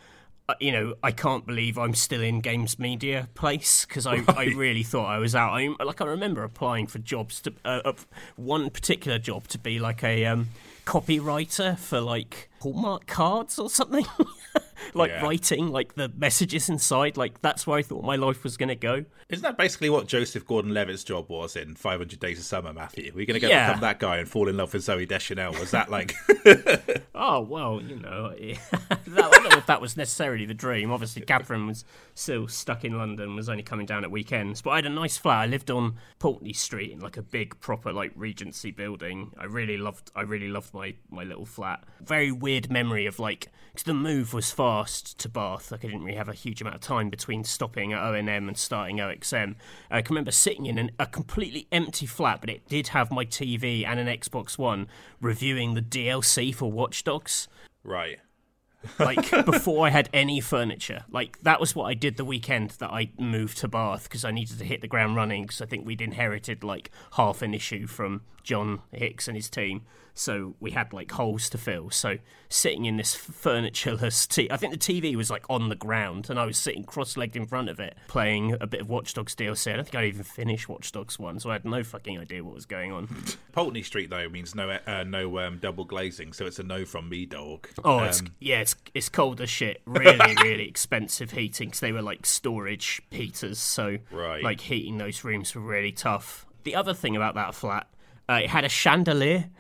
uh, 0.50 0.54
you 0.58 0.72
know, 0.72 0.94
I 1.00 1.12
can't 1.12 1.46
believe 1.46 1.78
I'm 1.78 1.94
still 1.94 2.22
in 2.22 2.40
games 2.40 2.76
media 2.76 3.28
place 3.34 3.84
because 3.84 4.04
I, 4.04 4.24
I 4.26 4.46
really 4.56 4.82
thought 4.82 5.06
I 5.06 5.18
was 5.18 5.36
out. 5.36 5.52
I 5.52 5.68
like 5.84 6.00
I 6.00 6.06
remember 6.06 6.42
applying 6.42 6.88
for 6.88 6.98
jobs 6.98 7.40
to 7.42 7.52
uh, 7.64 7.92
one 8.34 8.68
particular 8.70 9.20
job 9.20 9.46
to 9.48 9.58
be 9.58 9.78
like 9.78 10.02
a 10.02 10.26
um, 10.26 10.48
copywriter 10.84 11.78
for 11.78 12.00
like 12.00 12.49
Hallmark 12.60 13.06
cards 13.06 13.58
or 13.58 13.70
something, 13.70 14.04
like 14.94 15.10
Yeah. 15.10 15.22
writing 15.24 15.68
like 15.68 15.94
the 15.94 16.10
messages 16.16 16.68
inside. 16.68 17.16
Like 17.16 17.40
that's 17.40 17.66
where 17.66 17.78
I 17.78 17.82
thought 17.82 18.04
my 18.04 18.16
life 18.16 18.44
was 18.44 18.56
going 18.56 18.68
to 18.68 18.74
go. 18.74 19.04
Isn't 19.28 19.42
that 19.42 19.56
basically 19.56 19.90
what 19.90 20.06
Joseph 20.08 20.46
Gordon-Levitt's 20.46 21.04
job 21.04 21.28
was 21.30 21.54
in 21.56 21.74
500 21.76 22.18
Days 22.20 22.38
of 22.38 22.44
Summer, 22.44 22.72
Matthew? 22.72 23.12
We're 23.14 23.26
going 23.26 23.34
to 23.34 23.40
go 23.40 23.48
Yeah. 23.48 23.68
become 23.68 23.80
that 23.82 23.98
guy 24.00 24.16
and 24.18 24.28
fall 24.28 24.48
in 24.48 24.56
love 24.56 24.72
with 24.74 24.82
Zooey 24.82 25.06
Deschanel. 25.08 25.52
Was 25.52 25.70
that 25.70 25.90
like? 25.90 26.14
Oh 27.22 27.40
well, 27.42 27.82
you 27.82 27.96
know, 27.96 28.30
that, 28.30 28.58
I 28.88 29.30
don't 29.30 29.50
know 29.50 29.58
if 29.58 29.66
that 29.66 29.80
was 29.82 29.94
necessarily 29.96 30.46
the 30.46 30.54
dream. 30.54 30.90
Obviously, 30.90 31.20
Catherine 31.22 31.66
was 31.66 31.84
still 32.14 32.48
stuck 32.48 32.82
in 32.84 32.96
London, 32.96 33.36
was 33.36 33.50
only 33.50 33.62
coming 33.62 33.84
down 33.84 34.04
at 34.04 34.10
weekends. 34.10 34.62
But 34.62 34.70
I 34.70 34.76
had 34.76 34.86
a 34.86 34.90
nice 34.90 35.18
flat. 35.18 35.40
I 35.42 35.46
lived 35.46 35.70
on 35.70 35.96
Pulteney 36.18 36.54
Street 36.54 36.92
in 36.92 37.00
like 37.00 37.18
a 37.18 37.22
big, 37.22 37.60
proper 37.60 37.92
like 37.92 38.12
Regency 38.14 38.70
building. 38.70 39.32
I 39.38 39.44
really 39.44 39.76
loved. 39.76 40.10
I 40.16 40.22
really 40.22 40.48
loved 40.48 40.72
my 40.72 40.94
my 41.10 41.24
little 41.24 41.44
flat. 41.44 41.84
Very 42.00 42.32
weird 42.32 42.49
memory 42.70 43.06
of 43.06 43.18
like 43.18 43.48
'cause 43.74 43.84
the 43.84 43.94
move 43.94 44.34
was 44.34 44.50
fast 44.50 45.18
to 45.18 45.28
Bath. 45.28 45.70
Like 45.70 45.84
I 45.84 45.88
didn't 45.88 46.02
really 46.02 46.16
have 46.16 46.28
a 46.28 46.34
huge 46.34 46.60
amount 46.60 46.76
of 46.76 46.82
time 46.82 47.08
between 47.08 47.44
stopping 47.44 47.92
at 47.92 48.00
ONM 48.00 48.48
and 48.48 48.58
starting 48.58 48.96
OXM. 49.00 49.56
I 49.90 50.02
can 50.02 50.14
remember 50.14 50.32
sitting 50.32 50.66
in 50.66 50.78
an, 50.78 50.90
a 50.98 51.06
completely 51.06 51.68
empty 51.70 52.06
flat, 52.06 52.40
but 52.40 52.50
it 52.50 52.68
did 52.68 52.88
have 52.88 53.10
my 53.10 53.24
TV 53.24 53.86
and 53.86 54.00
an 54.00 54.08
Xbox 54.08 54.58
One 54.58 54.88
reviewing 55.20 55.74
the 55.74 55.82
DLC 55.82 56.54
for 56.54 56.70
Watch 56.70 57.04
Dogs 57.04 57.48
right. 57.84 58.18
like 58.98 59.30
before 59.44 59.86
I 59.86 59.90
had 59.90 60.08
any 60.12 60.40
furniture. 60.40 61.04
Like 61.10 61.38
that 61.42 61.60
was 61.60 61.74
what 61.74 61.84
I 61.84 61.94
did 61.94 62.16
the 62.16 62.24
weekend 62.24 62.70
that 62.78 62.90
I 62.90 63.10
moved 63.18 63.58
to 63.58 63.68
Bath 63.68 64.04
because 64.04 64.24
I 64.24 64.30
needed 64.30 64.58
to 64.58 64.64
hit 64.64 64.80
the 64.80 64.88
ground 64.88 65.16
running 65.16 65.42
because 65.42 65.60
I 65.60 65.66
think 65.66 65.86
we'd 65.86 66.00
inherited 66.00 66.64
like 66.64 66.90
half 67.12 67.42
an 67.42 67.52
issue 67.52 67.86
from 67.86 68.22
John 68.42 68.82
Hicks 68.92 69.28
and 69.28 69.36
his 69.36 69.48
team. 69.50 69.82
So 70.12 70.54
we 70.60 70.72
had 70.72 70.92
like 70.92 71.10
holes 71.12 71.48
to 71.50 71.56
fill. 71.56 71.88
So 71.90 72.18
sitting 72.48 72.84
in 72.84 72.96
this 72.96 73.16
furnitureless 73.16 74.28
t 74.34 74.50
I 74.50 74.56
think 74.56 74.72
the 74.72 74.78
TV 74.78 75.14
was 75.14 75.30
like 75.30 75.44
on 75.48 75.68
the 75.68 75.76
ground 75.76 76.28
and 76.28 76.38
I 76.38 76.44
was 76.44 76.58
sitting 76.58 76.84
cross-legged 76.84 77.36
in 77.36 77.46
front 77.46 77.68
of 77.68 77.78
it 77.80 77.96
playing 78.08 78.56
a 78.60 78.66
bit 78.66 78.82
of 78.82 78.88
Watch 78.88 79.14
Dogs 79.14 79.34
DLC. 79.34 79.72
I 79.72 79.76
don't 79.76 79.84
think 79.84 79.94
I'd 79.94 80.06
even 80.06 80.24
finished 80.24 80.68
Watch 80.68 80.92
Dogs 80.92 81.18
1, 81.18 81.40
so 81.40 81.50
I 81.50 81.54
had 81.54 81.64
no 81.64 81.82
fucking 81.84 82.18
idea 82.18 82.44
what 82.44 82.54
was 82.54 82.66
going 82.66 82.92
on. 82.92 83.08
Pulteney 83.52 83.82
Street 83.82 84.10
though 84.10 84.28
means 84.28 84.54
no 84.54 84.68
uh, 84.70 85.04
no 85.06 85.38
um, 85.38 85.58
double 85.58 85.84
glazing, 85.84 86.32
so 86.32 86.44
it's 86.44 86.58
a 86.58 86.64
no 86.64 86.84
from 86.84 87.08
me, 87.08 87.24
dog. 87.24 87.68
Oh, 87.84 88.00
it's 88.00 88.20
Um, 88.20 88.34
yeah, 88.40 88.60
it's 88.60 88.74
it's 88.94 89.08
cold 89.08 89.40
as 89.40 89.48
shit. 89.48 89.80
Really, 89.86 90.34
really 90.42 90.68
expensive 90.68 91.30
heating 91.30 91.68
because 91.68 91.80
they 91.80 91.92
were 91.92 92.02
like 92.02 92.26
storage 92.26 93.00
heaters. 93.10 93.58
So 93.58 93.98
Right. 94.10 94.42
like 94.42 94.60
heating 94.60 94.98
those 94.98 95.24
rooms 95.24 95.54
were 95.54 95.62
really 95.62 95.92
tough. 95.92 96.46
The 96.64 96.74
other 96.74 96.92
thing 96.94 97.16
about 97.16 97.36
that 97.36 97.54
flat, 97.54 97.86
uh, 98.30 98.40
it 98.44 98.50
had 98.50 98.64
a 98.64 98.68
chandelier, 98.68 99.50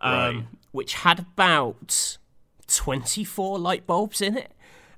um, 0.00 0.12
Right. 0.36 0.44
which 0.72 0.94
had 0.94 1.18
about 1.20 2.18
twenty 2.66 3.24
four 3.24 3.58
light 3.58 3.86
bulbs 3.86 4.20
in 4.20 4.36
it. 4.36 4.50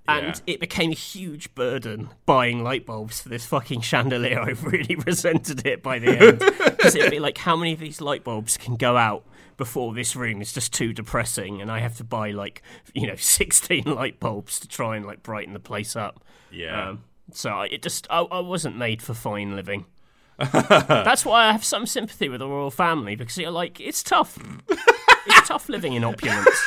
And 0.09 0.27
Yeah. 0.47 0.55
it 0.55 0.61
became 0.61 0.93
a 0.93 0.95
huge 0.95 1.53
burden 1.57 2.11
buying 2.27 2.63
light 2.63 2.87
bulbs 2.87 3.21
for 3.21 3.29
this 3.29 3.45
fucking 3.45 3.81
chandelier. 3.81 4.41
I 4.49 4.51
really 4.51 4.95
resented 4.95 5.67
it 5.67 5.83
by 5.83 5.99
the 5.99 6.17
end 6.17 6.39
because 6.39 6.95
it'd 6.95 7.11
be 7.11 7.19
like, 7.19 7.39
how 7.39 7.57
many 7.57 7.73
of 7.73 7.81
these 7.81 8.01
light 8.01 8.23
bulbs 8.23 8.57
can 8.57 8.77
go 8.77 8.97
out 8.97 9.25
before 9.57 9.93
this 9.95 10.15
room 10.15 10.41
is 10.41 10.53
just 10.53 10.73
too 10.73 10.93
depressing, 10.93 11.61
and 11.61 11.73
I 11.73 11.81
have 11.81 11.97
to 11.97 12.05
buy 12.05 12.31
like 12.31 12.63
you 12.95 13.07
know 13.09 13.17
sixteen 13.39 13.83
light 13.85 14.21
bulbs 14.21 14.61
to 14.61 14.69
try 14.69 14.97
and 14.97 15.05
like 15.05 15.25
brighten 15.25 15.55
the 15.55 15.61
place 15.61 15.97
up. 15.97 16.23
Yeah. 16.53 16.91
Um, 16.91 17.03
so 17.33 17.63
it 17.63 17.83
just 17.83 18.07
I, 18.09 18.21
I 18.21 18.39
wasn't 18.41 18.77
made 18.77 19.03
for 19.03 19.13
fine 19.15 19.57
living. 19.57 19.87
That's 20.39 21.25
why 21.25 21.47
I 21.47 21.53
have 21.53 21.65
some 21.65 21.87
sympathy 21.87 22.29
with 22.29 22.41
the 22.41 22.49
royal 22.49 22.71
family 22.71 23.17
because 23.17 23.39
you're 23.39 23.51
like 23.51 23.81
it's 23.81 24.03
tough. 24.03 24.39
it's 24.69 25.49
tough 25.49 25.69
living 25.69 25.95
in 25.95 26.05
opulence. 26.05 26.61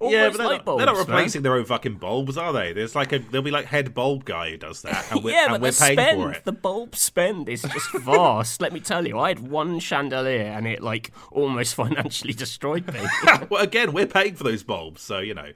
All 0.00 0.10
yeah, 0.10 0.28
but 0.28 0.38
they're 0.38 0.48
not, 0.48 0.64
bulbs, 0.64 0.78
they're 0.78 0.86
not 0.86 0.96
man. 0.96 1.06
replacing 1.06 1.42
their 1.42 1.54
own 1.54 1.64
fucking 1.64 1.94
bulbs, 1.94 2.36
are 2.36 2.52
they? 2.52 2.72
There's 2.72 2.94
like 2.94 3.12
a 3.12 3.18
there'll 3.18 3.44
be 3.44 3.50
like 3.50 3.66
head 3.66 3.94
bulb 3.94 4.24
guy 4.24 4.50
who 4.50 4.56
does 4.56 4.82
that, 4.82 5.10
and 5.10 5.22
we're, 5.22 5.30
yeah, 5.34 5.44
and 5.44 5.52
but 5.52 5.60
we're 5.60 5.70
the 5.70 5.78
paying 5.78 5.98
spend, 5.98 6.22
for 6.22 6.32
it. 6.32 6.44
the 6.44 6.52
bulb 6.52 6.96
spend 6.96 7.48
is 7.48 7.62
just 7.62 7.92
vast. 7.92 8.60
Let 8.60 8.72
me 8.72 8.80
tell 8.80 9.06
you, 9.06 9.18
I 9.18 9.28
had 9.28 9.40
one 9.40 9.78
chandelier 9.78 10.44
and 10.44 10.66
it 10.66 10.82
like 10.82 11.12
almost 11.30 11.74
financially 11.76 12.32
destroyed 12.32 12.92
me. 12.92 13.00
well, 13.48 13.62
again, 13.62 13.92
we're 13.92 14.06
paying 14.06 14.34
for 14.34 14.44
those 14.44 14.62
bulbs, 14.62 15.02
so 15.02 15.18
you 15.18 15.34
know. 15.34 15.52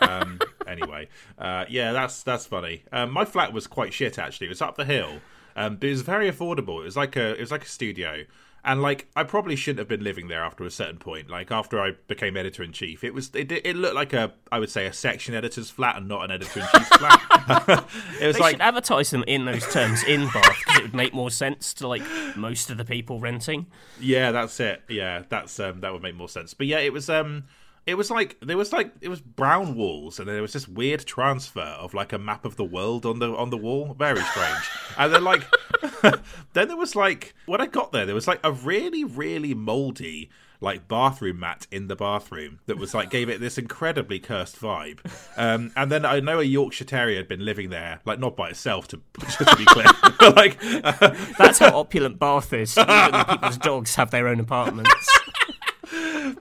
Um, 0.00 0.40
anyway, 0.66 1.08
uh, 1.38 1.64
yeah, 1.68 1.92
that's 1.92 2.22
that's 2.22 2.46
funny. 2.46 2.84
Um, 2.92 3.10
my 3.10 3.24
flat 3.24 3.52
was 3.52 3.66
quite 3.66 3.92
shit 3.92 4.18
actually. 4.18 4.46
It 4.46 4.50
was 4.50 4.62
up 4.62 4.76
the 4.76 4.84
hill, 4.84 5.20
um, 5.56 5.76
but 5.76 5.88
it 5.88 5.92
was 5.92 6.02
very 6.02 6.30
affordable. 6.30 6.80
It 6.80 6.84
was 6.84 6.96
like 6.96 7.16
a 7.16 7.34
it 7.34 7.40
was 7.40 7.50
like 7.50 7.64
a 7.64 7.68
studio, 7.68 8.24
and 8.64 8.82
like 8.82 9.08
I 9.16 9.24
probably 9.24 9.56
shouldn't 9.56 9.78
have 9.78 9.88
been 9.88 10.04
living 10.04 10.28
there 10.28 10.42
after 10.42 10.64
a 10.64 10.70
certain 10.70 10.98
point. 10.98 11.30
Like 11.30 11.50
after 11.50 11.80
I 11.80 11.92
became 12.08 12.36
editor 12.36 12.62
in 12.62 12.72
chief, 12.72 13.02
it 13.04 13.14
was 13.14 13.30
it, 13.34 13.50
it 13.50 13.76
looked 13.76 13.94
like 13.94 14.12
a 14.12 14.32
I 14.52 14.58
would 14.58 14.70
say 14.70 14.86
a 14.86 14.92
section 14.92 15.34
editor's 15.34 15.70
flat 15.70 15.96
and 15.96 16.08
not 16.08 16.24
an 16.24 16.30
editor 16.30 16.60
in 16.60 16.66
chief's 16.74 16.88
flat. 16.96 17.88
it 18.20 18.26
was 18.26 18.36
They 18.36 18.42
like 18.42 18.52
should 18.52 18.60
advertise 18.60 19.10
them 19.10 19.24
in 19.26 19.44
those 19.44 19.66
terms 19.72 20.04
in 20.04 20.26
Bath 20.28 20.56
because 20.58 20.80
it 20.80 20.82
would 20.82 20.94
make 20.94 21.14
more 21.14 21.30
sense 21.30 21.72
to 21.74 21.88
like 21.88 22.02
most 22.36 22.70
of 22.70 22.76
the 22.76 22.84
people 22.84 23.18
renting. 23.20 23.66
Yeah, 23.98 24.32
that's 24.32 24.60
it. 24.60 24.82
Yeah, 24.88 25.22
that's 25.28 25.58
um 25.58 25.80
that 25.80 25.92
would 25.92 26.02
make 26.02 26.14
more 26.14 26.28
sense. 26.28 26.54
But 26.54 26.66
yeah, 26.66 26.78
it 26.78 26.92
was 26.92 27.08
um 27.08 27.44
it 27.86 27.94
was 27.94 28.10
like 28.10 28.36
there 28.40 28.56
was 28.56 28.72
like 28.72 28.92
it 29.00 29.08
was 29.08 29.20
brown 29.20 29.74
walls 29.74 30.18
and 30.18 30.28
there 30.28 30.42
was 30.42 30.52
this 30.52 30.68
weird 30.68 31.04
transfer 31.06 31.60
of 31.60 31.94
like 31.94 32.12
a 32.12 32.18
map 32.18 32.44
of 32.44 32.56
the 32.56 32.64
world 32.64 33.06
on 33.06 33.18
the 33.18 33.34
on 33.34 33.50
the 33.50 33.56
wall. 33.56 33.94
Very 33.98 34.22
strange. 34.22 34.70
and 34.98 35.12
then 35.12 35.24
like 35.24 35.44
then 36.52 36.68
there 36.68 36.76
was 36.76 36.94
like 36.94 37.34
when 37.46 37.60
I 37.60 37.66
got 37.66 37.92
there, 37.92 38.06
there 38.06 38.14
was 38.14 38.28
like 38.28 38.40
a 38.44 38.52
really, 38.52 39.04
really 39.04 39.54
moldy 39.54 40.30
like 40.60 40.86
bathroom 40.88 41.40
mat 41.40 41.66
in 41.70 41.88
the 41.88 41.96
bathroom 41.96 42.60
that 42.66 42.76
was 42.76 42.92
like 42.92 43.08
gave 43.10 43.28
it 43.28 43.40
this 43.40 43.56
incredibly 43.56 44.18
cursed 44.18 44.60
vibe. 44.60 44.98
Um, 45.36 45.72
and 45.74 45.90
then 45.90 46.04
I 46.04 46.20
know 46.20 46.38
a 46.38 46.44
Yorkshire 46.44 46.84
Terrier 46.84 47.16
had 47.16 47.28
been 47.28 47.44
living 47.44 47.70
there, 47.70 48.00
like 48.04 48.18
not 48.18 48.36
by 48.36 48.50
itself, 48.50 48.86
to 48.88 48.96
to 49.20 49.56
be 49.56 49.64
clear. 49.64 49.86
like 50.20 50.58
uh, 50.62 51.14
That's 51.38 51.58
how 51.58 51.78
opulent 51.78 52.18
Bath 52.18 52.52
is. 52.52 52.76
Even 52.76 53.24
people's 53.24 53.58
dogs 53.58 53.94
have 53.94 54.10
their 54.10 54.28
own 54.28 54.38
apartments. 54.40 55.19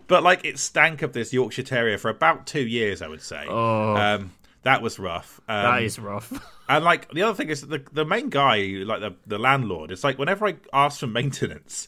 But 0.08 0.24
like 0.24 0.46
it 0.46 0.60
stank 0.60 1.02
of 1.02 1.14
this 1.14 1.34
Yorkshire 1.34 1.64
Terrier 1.64 1.98
for 1.98 2.10
about 2.10 2.46
two 2.46 2.66
years, 2.66 3.02
I 3.02 3.08
would 3.08 3.22
say. 3.22 3.46
Oh. 3.48 3.96
Um, 3.96 4.32
that 4.64 4.82
was 4.82 5.00
rough. 5.00 5.40
Um, 5.48 5.64
that 5.64 5.84
is 5.84 6.00
rough. 6.00 6.32
And 6.70 6.86
like 6.86 7.12
the 7.12 7.24
other 7.24 7.34
thing 7.34 7.50
is 7.50 7.62
the 7.62 7.84
the 7.92 8.06
main 8.06 8.30
guy, 8.30 8.60
like 8.86 9.02
the 9.02 9.16
the 9.26 9.40
landlord, 9.40 9.92
it's 9.92 10.04
like 10.04 10.20
whenever 10.20 10.48
I 10.48 10.58
ask 10.72 11.00
for 11.00 11.08
maintenance, 11.20 11.88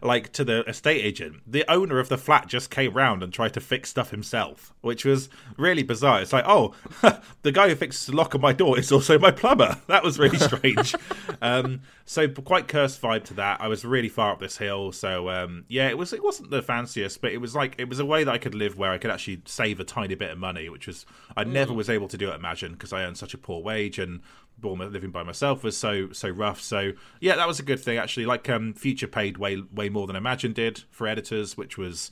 like 0.00 0.32
to 0.32 0.44
the 0.44 0.64
estate 0.68 1.04
agent, 1.04 1.42
the 1.44 1.68
owner 1.68 1.98
of 1.98 2.08
the 2.08 2.16
flat 2.16 2.46
just 2.46 2.70
came 2.70 2.94
round 2.94 3.24
and 3.24 3.32
tried 3.32 3.54
to 3.54 3.60
fix 3.60 3.90
stuff 3.90 4.10
himself, 4.10 4.72
which 4.80 5.04
was 5.04 5.28
really 5.56 5.82
bizarre. 5.82 6.22
It's 6.22 6.32
like, 6.32 6.44
oh, 6.46 6.74
the 7.42 7.50
guy 7.50 7.68
who 7.68 7.74
fixes 7.74 8.06
the 8.06 8.14
lock 8.14 8.34
on 8.36 8.40
my 8.40 8.52
door 8.52 8.78
is 8.78 8.92
also 8.92 9.18
my 9.18 9.32
plumber. 9.32 9.76
That 9.86 10.02
was 10.02 10.18
really 10.18 10.38
strange. 10.38 10.94
um, 11.40 11.80
so 12.04 12.28
quite 12.28 12.68
cursed 12.68 13.00
vibe 13.00 13.24
to 13.24 13.34
that. 13.34 13.60
I 13.60 13.68
was 13.68 13.84
really 13.84 14.08
far 14.08 14.32
up 14.32 14.40
this 14.40 14.58
hill, 14.58 14.92
so 14.92 15.30
um, 15.30 15.64
yeah, 15.68 15.88
it 15.88 15.96
was 15.96 16.12
it 16.12 16.22
wasn't 16.22 16.50
the 16.50 16.60
fanciest, 16.60 17.20
but 17.20 17.32
it 17.32 17.38
was 17.38 17.54
like 17.54 17.76
it 17.78 17.88
was 17.88 17.98
a 17.98 18.04
way 18.04 18.24
that 18.24 18.32
I 18.32 18.38
could 18.38 18.54
live 18.54 18.76
where 18.76 18.92
I 18.92 18.98
could 18.98 19.10
actually 19.10 19.42
save 19.46 19.80
a 19.80 19.84
tiny 19.84 20.14
bit 20.14 20.30
of 20.30 20.38
money, 20.38 20.68
which 20.68 20.86
was 20.86 21.06
I 21.36 21.44
never 21.44 21.72
was 21.72 21.88
able 21.88 22.08
to 22.08 22.18
do 22.18 22.30
at 22.30 22.36
Imagine 22.36 22.72
because 22.72 22.92
I 22.92 23.04
earned 23.04 23.16
such 23.16 23.32
a 23.32 23.38
poor 23.38 23.62
wage 23.62 23.95
and 23.98 24.20
Bournemouth 24.58 24.92
living 24.92 25.10
by 25.10 25.22
myself 25.22 25.62
was 25.62 25.76
so 25.76 26.12
so 26.12 26.28
rough. 26.28 26.60
So 26.60 26.92
yeah, 27.20 27.36
that 27.36 27.46
was 27.46 27.60
a 27.60 27.62
good 27.62 27.80
thing 27.80 27.98
actually. 27.98 28.26
Like 28.26 28.48
um, 28.48 28.72
Future 28.74 29.06
paid 29.06 29.38
way 29.38 29.62
way 29.72 29.88
more 29.88 30.06
than 30.06 30.16
Imagine 30.16 30.52
did 30.52 30.84
for 30.90 31.06
editors, 31.06 31.56
which 31.56 31.76
was 31.76 32.10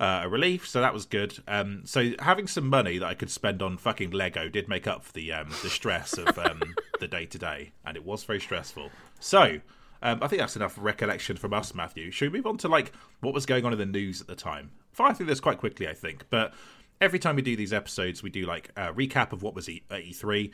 uh, 0.00 0.22
a 0.24 0.28
relief. 0.28 0.66
So 0.66 0.80
that 0.80 0.94
was 0.94 1.06
good. 1.06 1.38
Um, 1.48 1.82
so 1.84 2.10
having 2.20 2.46
some 2.46 2.68
money 2.68 2.98
that 2.98 3.06
I 3.06 3.14
could 3.14 3.30
spend 3.30 3.62
on 3.62 3.76
fucking 3.78 4.10
Lego 4.10 4.48
did 4.48 4.68
make 4.68 4.86
up 4.86 5.04
for 5.04 5.12
the 5.12 5.32
um, 5.32 5.48
the 5.62 5.70
stress 5.70 6.14
of 6.18 6.38
um, 6.38 6.60
the 7.00 7.08
day 7.08 7.26
to 7.26 7.38
day, 7.38 7.72
and 7.84 7.96
it 7.96 8.04
was 8.04 8.24
very 8.24 8.40
stressful. 8.40 8.90
So. 9.20 9.60
Um, 10.04 10.18
I 10.20 10.26
think 10.26 10.40
that's 10.40 10.56
enough 10.56 10.76
recollection 10.80 11.36
from 11.36 11.54
us, 11.54 11.76
Matthew. 11.76 12.10
Should 12.10 12.32
we 12.32 12.38
move 12.40 12.48
on 12.48 12.56
to 12.58 12.68
like 12.68 12.90
what 13.20 13.32
was 13.32 13.46
going 13.46 13.64
on 13.64 13.72
in 13.72 13.78
the 13.78 13.86
news 13.86 14.20
at 14.20 14.26
the 14.26 14.34
time? 14.34 14.72
Fire 14.90 15.14
through 15.14 15.26
this 15.26 15.38
quite 15.38 15.58
quickly, 15.58 15.86
I 15.86 15.94
think. 15.94 16.24
But 16.28 16.54
every 17.00 17.20
time 17.20 17.36
we 17.36 17.42
do 17.42 17.54
these 17.54 17.72
episodes, 17.72 18.20
we 18.20 18.28
do 18.28 18.44
like 18.44 18.70
a 18.76 18.92
recap 18.92 19.32
of 19.32 19.44
what 19.44 19.54
was 19.54 19.68
E- 19.68 19.84
at 19.92 20.02
E3. 20.02 20.52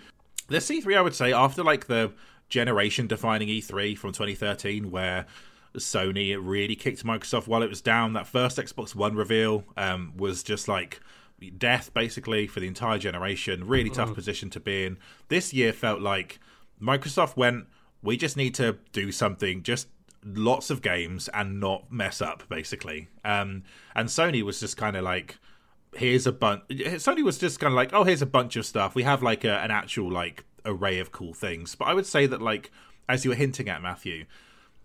The 0.49 0.59
E3, 0.59 0.97
I 0.97 1.01
would 1.01 1.15
say, 1.15 1.33
after 1.33 1.63
like 1.63 1.87
the 1.87 2.13
generation 2.49 3.07
defining 3.07 3.49
E3 3.49 3.97
from 3.97 4.13
2013, 4.13 4.91
where 4.91 5.27
Sony 5.77 6.37
really 6.41 6.75
kicked 6.75 7.05
Microsoft 7.05 7.47
while 7.47 7.63
it 7.63 7.69
was 7.69 7.81
down. 7.81 8.15
That 8.15 8.27
first 8.27 8.57
Xbox 8.57 8.95
One 8.95 9.15
reveal 9.15 9.65
um, 9.77 10.13
was 10.17 10.43
just 10.43 10.67
like 10.67 11.01
death 11.57 11.93
basically 11.95 12.47
for 12.47 12.61
the 12.61 12.67
entire 12.67 12.99
generation. 12.99 13.67
Really 13.67 13.91
tough 13.91 14.15
position 14.15 14.51
to 14.51 14.61
be 14.61 14.85
in. 14.87 14.99
This 15.29 15.53
year 15.53 15.73
felt 15.73 16.01
like 16.01 16.41
Microsoft 16.81 17.37
went, 17.37 17.67
we 18.03 18.17
just 18.17 18.37
need 18.37 18.55
to 18.55 18.79
do 18.93 19.13
something, 19.13 19.63
just 19.63 19.89
lots 20.25 20.71
of 20.71 20.83
games 20.83 21.29
and 21.33 21.61
not 21.61 21.93
mess 21.93 22.21
up 22.21 22.49
basically. 22.49 23.09
Um, 23.25 23.63
and 23.95 24.09
Sony 24.09 24.43
was 24.43 24.61
just 24.61 24.77
kind 24.77 24.97
of 24.97 25.05
like, 25.05 25.39
here's 25.95 26.27
a 26.27 26.33
bunch. 26.33 26.63
Sony 26.69 27.23
was 27.23 27.39
just 27.39 27.61
kind 27.61 27.73
of 27.73 27.77
like, 27.77 27.93
oh, 27.93 28.05
here's 28.05 28.23
a 28.23 28.27
bunch 28.27 28.57
of 28.57 28.67
stuff. 28.67 28.95
We 28.95 29.03
have 29.03 29.23
like 29.23 29.45
a, 29.45 29.59
an 29.59 29.71
actual 29.71 30.11
like 30.11 30.45
array 30.65 30.99
of 30.99 31.13
cool 31.13 31.35
things. 31.35 31.75
But 31.75 31.87
I 31.87 31.95
would 31.95 32.07
say 32.07 32.27
that 32.27 32.43
like 32.43 32.71
as 33.09 33.25
you 33.25 33.31
were 33.31 33.37
hinting 33.37 33.69
at, 33.69 33.83
Matthew, 33.83 34.27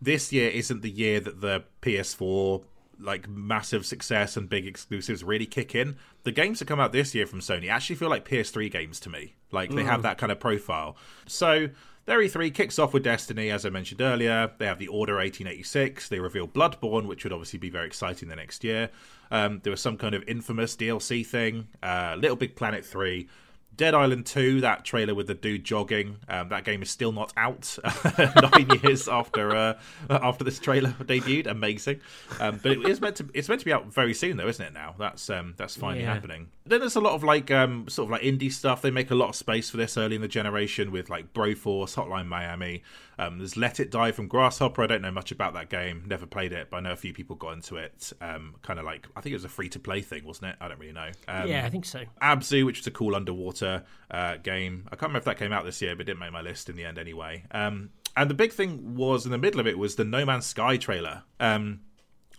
this 0.01 0.31
year 0.31 0.49
isn't 0.49 0.81
the 0.81 0.89
year 0.89 1.19
that 1.19 1.41
the 1.41 1.63
PS4 1.81 2.63
like 2.99 3.27
massive 3.27 3.85
success 3.85 4.37
and 4.37 4.47
big 4.47 4.65
exclusives 4.65 5.23
really 5.23 5.45
kick 5.45 5.75
in. 5.75 5.97
The 6.23 6.31
games 6.31 6.59
that 6.59 6.67
come 6.67 6.79
out 6.79 6.93
this 6.93 7.13
year 7.13 7.25
from 7.25 7.41
Sony 7.41 7.69
actually 7.69 7.97
feel 7.97 8.09
like 8.09 8.27
PS3 8.27 8.71
games 8.71 8.99
to 9.01 9.09
me. 9.09 9.35
Like 9.51 9.71
they 9.71 9.83
have 9.83 9.99
mm. 9.99 10.03
that 10.03 10.17
kind 10.17 10.31
of 10.31 10.39
profile. 10.39 10.95
So 11.27 11.69
their 12.05 12.19
E3 12.19 12.53
kicks 12.53 12.79
off 12.79 12.93
with 12.93 13.03
Destiny, 13.03 13.49
as 13.49 13.65
I 13.65 13.69
mentioned 13.69 14.01
earlier. 14.01 14.51
They 14.57 14.65
have 14.65 14.79
the 14.79 14.87
Order 14.87 15.15
1886. 15.15 16.09
They 16.09 16.19
reveal 16.19 16.47
Bloodborne, 16.47 17.07
which 17.07 17.23
would 17.23 17.33
obviously 17.33 17.59
be 17.59 17.69
very 17.69 17.87
exciting 17.87 18.27
the 18.29 18.35
next 18.35 18.63
year. 18.63 18.89
Um, 19.31 19.61
there 19.63 19.71
was 19.71 19.81
some 19.81 19.97
kind 19.97 20.13
of 20.13 20.23
infamous 20.27 20.75
DLC 20.75 21.25
thing. 21.25 21.67
Uh, 21.81 22.15
Little 22.17 22.35
Big 22.35 22.55
Planet 22.55 22.85
3. 22.85 23.27
Dead 23.75 23.93
Island 23.93 24.25
2, 24.25 24.61
that 24.61 24.85
trailer 24.85 25.15
with 25.15 25.27
the 25.27 25.33
dude 25.33 25.63
jogging, 25.63 26.17
um, 26.29 26.49
that 26.49 26.63
game 26.63 26.81
is 26.81 26.89
still 26.91 27.11
not 27.11 27.33
out 27.37 27.77
nine 28.17 28.69
years 28.83 29.07
after 29.07 29.55
uh, 29.55 29.73
after 30.09 30.43
this 30.43 30.59
trailer 30.59 30.89
debuted. 31.01 31.47
Amazing, 31.47 31.99
um, 32.39 32.59
but 32.61 32.71
it 32.73 32.87
is 32.87 33.01
meant 33.01 33.15
to 33.17 33.29
it's 33.33 33.49
meant 33.49 33.59
to 33.61 33.65
be 33.65 33.73
out 33.73 33.93
very 33.93 34.13
soon 34.13 34.37
though, 34.37 34.47
isn't 34.47 34.65
it? 34.65 34.73
Now 34.73 34.95
that's 34.97 35.29
um, 35.29 35.53
that's 35.57 35.75
finally 35.75 36.03
Yeah. 36.03 36.13
happening. 36.13 36.49
Then 36.65 36.79
there's 36.79 36.95
a 36.95 37.01
lot 37.01 37.13
of 37.13 37.23
like 37.23 37.51
um, 37.51 37.87
sort 37.89 38.07
of 38.07 38.11
like 38.11 38.21
indie 38.21 38.51
stuff. 38.51 38.81
They 38.81 38.91
make 38.91 39.11
a 39.11 39.15
lot 39.15 39.29
of 39.29 39.35
space 39.35 39.69
for 39.69 39.77
this 39.77 39.97
early 39.97 40.15
in 40.15 40.21
the 40.21 40.27
generation 40.29 40.91
with 40.91 41.09
like 41.09 41.33
Broforce, 41.33 41.95
Hotline 41.95 42.27
Miami. 42.27 42.83
Um, 43.19 43.37
there's 43.37 43.55
Let 43.57 43.79
It 43.79 43.91
Die 43.91 44.11
from 44.11 44.27
Grasshopper. 44.27 44.81
I 44.81 44.87
don't 44.87 45.01
know 45.03 45.11
much 45.11 45.31
about 45.31 45.53
that 45.53 45.69
game. 45.69 46.03
Never 46.07 46.25
played 46.25 46.51
it, 46.51 46.69
but 46.71 46.77
I 46.77 46.79
know 46.79 46.93
a 46.93 46.95
few 46.95 47.13
people 47.13 47.35
got 47.35 47.51
into 47.53 47.75
it. 47.75 48.11
Um, 48.21 48.55
kind 48.63 48.79
of 48.79 48.85
like 48.85 49.07
I 49.15 49.21
think 49.21 49.31
it 49.33 49.35
was 49.35 49.45
a 49.45 49.49
free 49.49 49.69
to 49.69 49.79
play 49.79 50.01
thing, 50.01 50.23
wasn't 50.25 50.51
it? 50.51 50.55
I 50.61 50.67
don't 50.67 50.79
really 50.79 50.93
know. 50.93 51.09
Um, 51.27 51.47
yeah, 51.47 51.65
I 51.65 51.69
think 51.69 51.85
so. 51.85 52.03
Abzu, 52.21 52.65
which 52.65 52.79
was 52.79 52.87
a 52.87 52.91
cool 52.91 53.13
underwater 53.15 53.62
uh, 53.63 54.37
game. 54.37 54.87
I 54.87 54.95
can't 54.95 55.09
remember 55.09 55.19
if 55.19 55.25
that 55.25 55.37
came 55.37 55.53
out 55.53 55.65
this 55.65 55.81
year, 55.81 55.95
but 55.95 56.01
it 56.01 56.05
didn't 56.05 56.19
make 56.19 56.31
my 56.31 56.41
list 56.41 56.69
in 56.69 56.75
the 56.75 56.85
end 56.85 56.97
anyway. 56.97 57.45
Um, 57.51 57.89
and 58.15 58.29
the 58.29 58.35
big 58.35 58.51
thing 58.51 58.95
was 58.95 59.25
in 59.25 59.31
the 59.31 59.37
middle 59.37 59.59
of 59.59 59.67
it 59.67 59.77
was 59.77 59.95
the 59.95 60.03
No 60.03 60.25
Man's 60.25 60.45
Sky 60.45 60.77
trailer. 60.77 61.23
Um, 61.39 61.81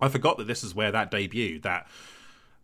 I 0.01 0.09
forgot 0.09 0.39
that 0.39 0.47
this 0.47 0.63
is 0.63 0.75
where 0.75 0.93
that 0.93 1.11
debuted. 1.11 1.63
That 1.63 1.87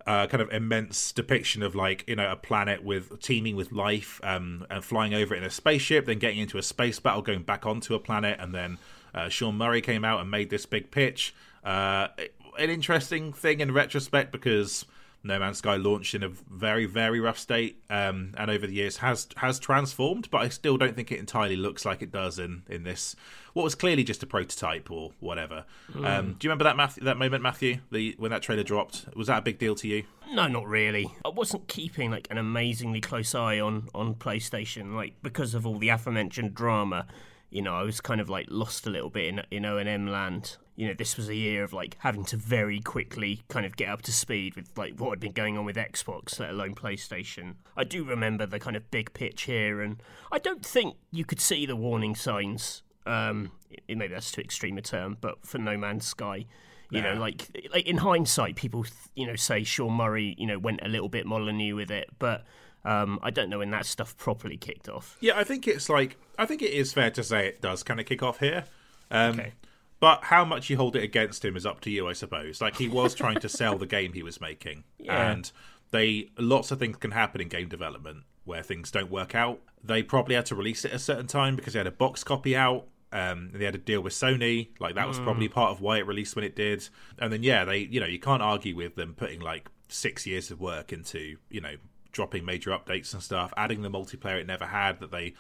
uh, 0.07 0.27
kind 0.27 0.41
of 0.41 0.51
immense 0.51 1.13
depiction 1.13 1.63
of 1.63 1.75
like 1.75 2.05
you 2.07 2.17
know 2.17 2.31
a 2.31 2.37
planet 2.37 2.83
with 2.83 3.21
teeming 3.21 3.57
with 3.57 3.73
life 3.73 4.21
um, 4.23 4.67
and 4.71 4.85
flying 4.85 5.15
over 5.15 5.35
it 5.35 5.39
in 5.39 5.45
a 5.45 5.51
spaceship, 5.51 6.07
then 6.07 6.19
getting 6.19 6.39
into 6.39 6.59
a 6.59 6.63
space 6.63 6.99
battle, 7.01 7.23
going 7.23 7.43
back 7.43 7.67
onto 7.67 7.95
a 7.95 7.99
planet, 7.99 8.39
and 8.41 8.55
then 8.55 8.79
uh, 9.15 9.29
Sean 9.29 9.57
Murray 9.57 9.81
came 9.81 10.05
out 10.05 10.21
and 10.21 10.31
made 10.31 10.51
this 10.51 10.67
big 10.67 10.91
pitch. 10.91 11.35
Uh, 11.65 12.09
an 12.59 12.71
interesting 12.71 13.33
thing 13.33 13.61
in 13.61 13.73
retrospect 13.73 14.33
because 14.33 14.85
No 15.23 15.39
Man's 15.39 15.59
Sky 15.59 15.77
launched 15.77 16.15
in 16.15 16.23
a 16.23 16.29
very 16.29 16.87
very 16.87 17.21
rough 17.21 17.39
state, 17.39 17.83
um, 17.91 18.33
and 18.37 18.51
over 18.51 18.67
the 18.67 18.75
years 18.75 18.99
has 18.99 19.29
has 19.37 19.59
transformed, 19.59 20.31
but 20.31 20.39
I 20.39 20.49
still 20.49 20.77
don't 20.77 20.97
think 20.97 21.13
it 21.13 21.19
entirely 21.19 21.57
looks 21.57 21.85
like 21.85 22.03
it 22.03 22.11
does 22.11 22.39
in 22.39 22.63
in 22.69 22.85
this 22.85 23.17
what 23.53 23.65
was 23.65 23.75
clearly 23.75 24.05
just 24.05 24.23
a 24.23 24.27
prototype 24.27 24.91
or 24.91 25.13
whatever. 25.21 25.65
Um, 25.95 26.37
do 26.39 26.47
you 26.47 26.51
remember 26.51 26.65
that 26.65 26.77
Matthew, 26.77 27.05
that 27.05 27.19
moment, 27.19 27.43
Matthew? 27.43 27.79
The 27.91 28.15
when 28.19 28.31
that 28.31 28.43
trailer 28.43 28.63
dropped, 28.63 29.07
was 29.15 29.27
that 29.27 29.39
a 29.39 29.43
big 29.43 29.59
deal 29.59 29.75
to 29.77 29.89
you? 29.89 30.05
No, 30.33 30.47
not 30.47 30.67
really. 30.67 31.11
I 31.25 31.29
wasn't 31.29 31.69
keeping 31.69 32.11
like 32.11 32.29
an 32.31 32.39
amazingly 32.39 33.01
close 33.01 33.35
eye 33.35 33.61
on 33.61 33.89
on 33.95 34.15
PlayStation, 34.15 34.95
like 34.95 35.15
because 35.23 35.55
of 35.55 35.67
all 35.67 35.79
the 35.79 35.89
aforementioned 35.89 36.55
drama. 36.55 37.07
You 37.51 37.63
know, 37.63 37.75
I 37.75 37.83
was 37.83 38.01
kind 38.01 38.21
of 38.21 38.29
like 38.29 38.47
lost 38.49 38.87
a 38.87 38.91
little 38.91 39.11
bit 39.11 39.27
in 39.27 39.43
in 39.51 39.65
ONM 39.65 40.09
land. 40.09 40.57
You 40.77 40.89
know, 40.89 40.95
this 40.95 41.17
was 41.17 41.29
a 41.29 41.35
year 41.35 41.63
of 41.63 41.73
like 41.73 41.97
having 41.99 42.25
to 42.27 42.37
very 42.37 42.81
quickly 42.81 43.43
kind 43.49 43.67
of 43.67 43.77
get 43.77 43.89
up 43.89 44.03
to 44.03 44.13
speed 44.13 44.57
with 44.57 44.71
like 44.77 44.99
what 44.99 45.11
had 45.11 45.21
been 45.21 45.33
going 45.33 45.59
on 45.59 45.65
with 45.65 45.77
Xbox, 45.77 46.39
let 46.39 46.51
alone 46.51 46.75
PlayStation. 46.75 47.57
I 47.77 47.85
do 47.85 48.05
remember 48.05 48.47
the 48.47 48.59
kind 48.59 48.77
of 48.77 48.91
big 48.91 49.13
pitch 49.13 49.43
here, 49.43 49.83
and 49.83 50.03
I 50.33 50.39
don't 50.39 50.65
think 50.65 50.97
you 51.11 51.25
could 51.25 51.41
see 51.41 51.67
the 51.67 51.77
warning 51.77 52.15
signs. 52.15 52.83
Um, 53.05 53.53
maybe 53.89 54.09
that's 54.09 54.31
too 54.31 54.41
extreme 54.41 54.79
a 54.79 54.83
term, 54.83 55.17
but 55.21 55.45
for 55.45 55.59
No 55.59 55.77
Man's 55.77 56.07
Sky, 56.07 56.47
you 56.91 57.01
know, 57.03 57.15
like 57.15 57.49
like 57.73 57.87
in 57.87 57.99
hindsight, 57.99 58.57
people 58.57 58.85
you 59.15 59.27
know 59.27 59.37
say 59.37 59.63
Sean 59.63 59.93
Murray, 59.93 60.35
you 60.39 60.47
know, 60.47 60.59
went 60.59 60.81
a 60.83 60.89
little 60.89 61.09
bit 61.09 61.25
Molyneux 61.25 61.77
with 61.77 61.91
it, 61.91 62.09
but 62.19 62.45
um, 62.85 63.19
I 63.23 63.31
don't 63.31 63.51
know 63.51 63.59
when 63.59 63.71
that 63.71 63.87
stuff 63.87 64.17
properly 64.17 64.57
kicked 64.57 64.89
off. 64.89 65.17
Yeah, 65.21 65.37
I 65.37 65.45
think 65.45 65.67
it's 65.69 65.89
like 65.89 66.17
I 66.39 66.47
think 66.47 66.63
it 66.63 66.73
is 66.73 66.93
fair 66.93 67.11
to 67.11 67.23
say 67.23 67.47
it 67.47 67.61
does 67.61 67.83
kind 67.83 68.01
of 68.01 68.07
kick 68.07 68.23
off 68.23 68.39
here. 68.41 68.65
Um, 69.11 69.39
Okay. 69.41 69.53
But 70.01 70.25
how 70.25 70.47
much 70.47 70.71
you 70.71 70.79
hold 70.79 70.97
it 70.97 71.03
against 71.03 71.45
him 71.45 71.57
is 71.59 71.67
up 71.67 71.81
to 71.83 71.91
you, 71.91 72.09
I 72.09 72.15
suppose. 72.15 72.63
Like 72.63 72.77
he 72.77 72.89
was 72.89 73.15
trying 73.15 73.39
to 73.41 73.51
sell 73.51 73.77
the 73.77 73.85
game 73.87 74.15
he 74.15 74.23
was 74.23 74.41
making, 74.41 74.85
Yeah. 74.99 75.31
and 75.31 75.51
they 75.91 76.31
lots 76.39 76.71
of 76.71 76.79
things 76.79 76.97
can 76.97 77.11
happen 77.11 77.41
in 77.43 77.49
game 77.49 77.69
development 77.69 78.25
where 78.45 78.63
things 78.63 78.91
don't 78.91 79.11
work 79.11 79.35
out. 79.35 79.61
They 79.85 80.03
probably 80.03 80.37
had 80.37 80.47
to 80.47 80.55
release 80.55 80.87
it 80.87 80.93
at 80.93 80.95
a 80.97 80.99
certain 81.01 81.27
time 81.27 81.55
because 81.55 81.75
they 81.75 81.81
had 81.81 81.87
a 81.87 81.91
box 81.93 82.25
copy 82.25 82.57
out. 82.57 82.87
Um, 83.13 83.51
they 83.53 83.65
had 83.65 83.75
a 83.75 83.79
deal 83.79 84.01
with 84.01 84.13
Sony, 84.15 84.69
like 84.79 84.95
that 84.95 85.07
was 85.07 85.19
probably 85.19 85.49
part 85.49 85.71
of 85.73 85.81
why 85.83 85.99
it 85.99 86.07
released 86.07 86.35
when 86.37 86.45
it 86.47 86.57
did. 86.57 86.89
And 87.19 87.31
then 87.31 87.43
yeah, 87.43 87.65
they 87.67 87.79
you 87.81 88.01
know 88.01 88.07
you 88.07 88.21
can't 88.21 88.41
argue 88.41 88.75
with 88.77 88.95
them 88.95 89.13
putting 89.15 89.41
like 89.41 89.69
six 89.89 90.27
years 90.27 90.51
of 90.51 90.61
work 90.61 90.93
into 90.95 91.37
you 91.51 91.61
know 91.61 91.75
dropping 92.13 92.45
major 92.45 92.71
updates 92.71 93.13
and 93.15 93.23
stuff, 93.23 93.53
adding 93.57 93.83
the 93.83 93.91
multiplayer 93.91 94.41
it 94.41 94.47
never 94.47 94.67
had 94.67 95.01
that 95.01 95.11
they 95.11 95.35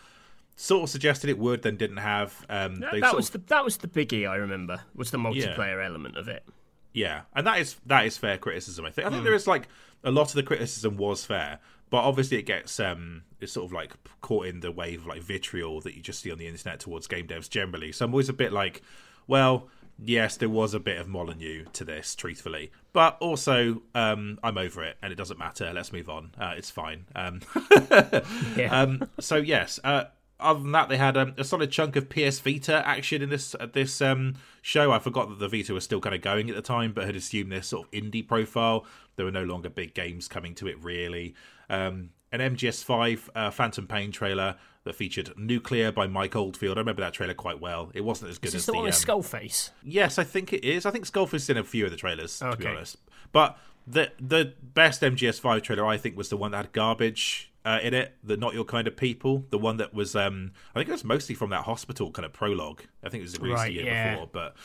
sort 0.57 0.83
of 0.85 0.91
suggested 0.91 1.31
it 1.31 1.39
would, 1.39 1.63
then 1.63 1.77
didn't 1.77 1.97
have. 1.99 2.45
Um, 2.49 2.77
That, 2.81 3.01
that 3.01 3.15
was 3.17 3.29
of- 3.29 3.33
the 3.33 3.39
that 3.55 3.65
was 3.65 3.77
the 3.79 3.89
biggie 3.89 4.29
I 4.29 4.37
remember 4.37 4.81
was 4.95 5.11
the 5.11 5.19
multiplayer 5.19 5.85
element 5.85 6.17
of 6.17 6.29
it. 6.29 6.45
Yeah, 6.93 7.23
and 7.35 7.47
that 7.47 7.61
is 7.61 7.77
that 7.87 8.05
is 8.07 8.19
fair 8.19 8.37
criticism. 8.39 8.85
I 8.85 8.91
think. 8.91 9.07
I 9.07 9.11
think 9.11 9.25
there 9.25 9.35
is 9.35 9.47
like 9.47 9.69
a 10.05 10.11
lot 10.11 10.29
of 10.29 10.35
the 10.35 10.43
criticism 10.43 10.97
was 10.97 11.25
fair. 11.25 11.59
but 11.91 11.99
obviously 12.05 12.37
it 12.39 12.43
gets 12.47 12.79
um, 12.81 13.23
it's 13.41 13.53
sort 13.53 13.67
of 13.67 13.73
like 13.73 13.93
caught 14.21 14.47
in 14.47 14.61
the 14.61 14.71
wave 14.73 15.01
of 15.01 15.07
like 15.07 15.23
vitriol 15.23 15.81
that 15.83 15.95
you 15.95 16.03
just 16.03 16.21
see 16.21 16.31
on 16.33 16.39
the 16.39 16.47
internet 16.47 16.79
towards 16.81 17.07
game 17.07 17.27
devs 17.27 17.49
generally. 17.51 17.91
So 17.93 18.05
I'm 18.05 18.13
always 18.13 18.29
a 18.29 18.33
bit 18.33 18.53
like, 18.53 18.83
well, 19.27 19.69
yes, 20.05 20.37
there 20.37 20.49
was 20.49 20.75
a 20.75 20.81
bit 20.81 20.99
of 20.99 21.09
Molyneux 21.09 21.65
to 21.75 21.85
this, 21.85 22.15
truthfully, 22.15 22.71
but 22.93 23.17
also 23.21 23.83
um, 23.95 24.39
I'm 24.43 24.59
over 24.59 24.83
it 24.85 24.97
and 25.03 25.13
it 25.13 25.17
doesn't 25.17 25.39
matter. 25.39 25.73
Let's 25.73 25.93
move 25.93 26.09
on. 26.09 26.33
Uh, 26.39 26.55
it's 26.57 26.71
fine. 26.71 27.07
Um, 27.15 27.41
Yeah. 28.57 28.69
um, 28.71 29.09
so 29.19 29.37
yes. 29.37 29.79
Uh, 29.85 30.05
other 30.39 30.61
than 30.61 30.73
that, 30.73 30.89
they 30.89 30.97
had 30.97 31.17
um, 31.19 31.35
a 31.37 31.45
solid 31.45 31.71
chunk 31.71 31.97
of 31.97 32.09
PS 32.09 32.39
Vita 32.41 32.83
action 32.87 33.21
in 33.21 33.29
this 33.29 33.55
uh, 33.61 33.67
this 33.71 34.01
um, 34.01 34.37
show. 34.63 34.91
I 34.91 34.99
forgot 34.99 35.29
that 35.29 35.39
the 35.39 35.49
Vita 35.49 35.75
was 35.75 35.85
still 35.85 36.01
kind 36.01 36.15
of 36.15 36.23
going 36.23 36.49
at 36.49 36.57
the 36.57 36.63
time, 36.63 36.93
but 36.93 37.05
had 37.05 37.15
assumed 37.17 37.53
this 37.53 37.69
sort 37.69 37.87
of 37.87 37.91
indie 37.93 38.27
profile. 38.27 38.87
There 39.17 39.27
were 39.27 39.33
no 39.33 39.45
longer 39.45 39.69
big 39.69 39.93
games 39.95 40.29
coming 40.29 40.55
to 40.55 40.67
it, 40.67 40.83
really. 40.83 41.35
Um, 41.69 42.11
an 42.33 42.41
MGS5 42.41 43.29
uh, 43.35 43.51
Phantom 43.51 43.87
Pain 43.87 44.13
trailer 44.13 44.57
that 44.85 44.95
featured 44.95 45.33
Nuclear 45.37 45.93
by 45.93 46.07
Mike 46.07 46.35
Oldfield. 46.35 46.79
I 46.79 46.81
remember 46.81 47.03
that 47.03 47.13
trailer 47.13 47.35
quite 47.35 47.61
well. 47.61 47.91
It 47.95 48.01
wasn't 48.03 48.31
as 48.31 48.39
good 48.39 48.49
Is 48.49 48.55
as 48.57 48.67
the 48.67 48.73
one 48.73 48.85
with 48.85 48.95
um, 48.95 49.01
Skullface? 49.23 49.71
Yes, 49.83 50.19
I 50.19 50.25
think 50.25 50.53
it 50.53 50.65
is. 50.65 50.87
I 50.87 50.91
think 50.91 51.07
Skullface 51.07 51.35
is 51.35 51.51
in 51.51 51.57
a 51.59 51.65
few 51.65 51.85
of 51.85 51.91
the 51.91 51.97
trailers, 51.97 52.39
to 52.39 52.45
be 52.57 52.65
Okay. 52.65 52.69
honest. 52.69 52.97
But 53.33 53.59
the 53.87 54.13
the 54.21 54.55
best 54.63 55.03
MGS5 55.03 55.63
trailer, 55.63 55.85
I 55.87 55.97
think, 55.97 56.17
was 56.17 56.29
the 56.31 56.37
one 56.37 56.53
that 56.53 56.57
had 56.59 56.73
garbage 56.73 57.51
uh, 57.65 57.79
in 57.83 57.93
it, 57.93 58.17
the 58.25 58.37
Not 58.39 58.55
Your 58.55 58.65
Kind 58.65 58.87
of 58.89 58.97
People. 58.97 59.45
The 59.51 59.59
one 59.59 59.77
that 59.77 59.93
was, 59.93 60.17
um, 60.17 60.53
I 60.75 60.79
think 60.79 60.89
it 60.89 60.93
was 60.93 61.05
mostly 61.05 61.35
from 61.35 61.51
that 61.51 61.65
hospital 61.65 62.11
kind 62.11 62.25
of 62.25 62.33
prologue. 62.33 62.83
I 63.05 63.11
think 63.11 63.21
it 63.21 63.25
was 63.25 63.39
released 63.39 63.57
Right, 63.57 63.69
the 63.69 63.75
year 63.75 63.85
yeah. 63.85 64.13
before, 64.15 64.29
but. 64.33 64.57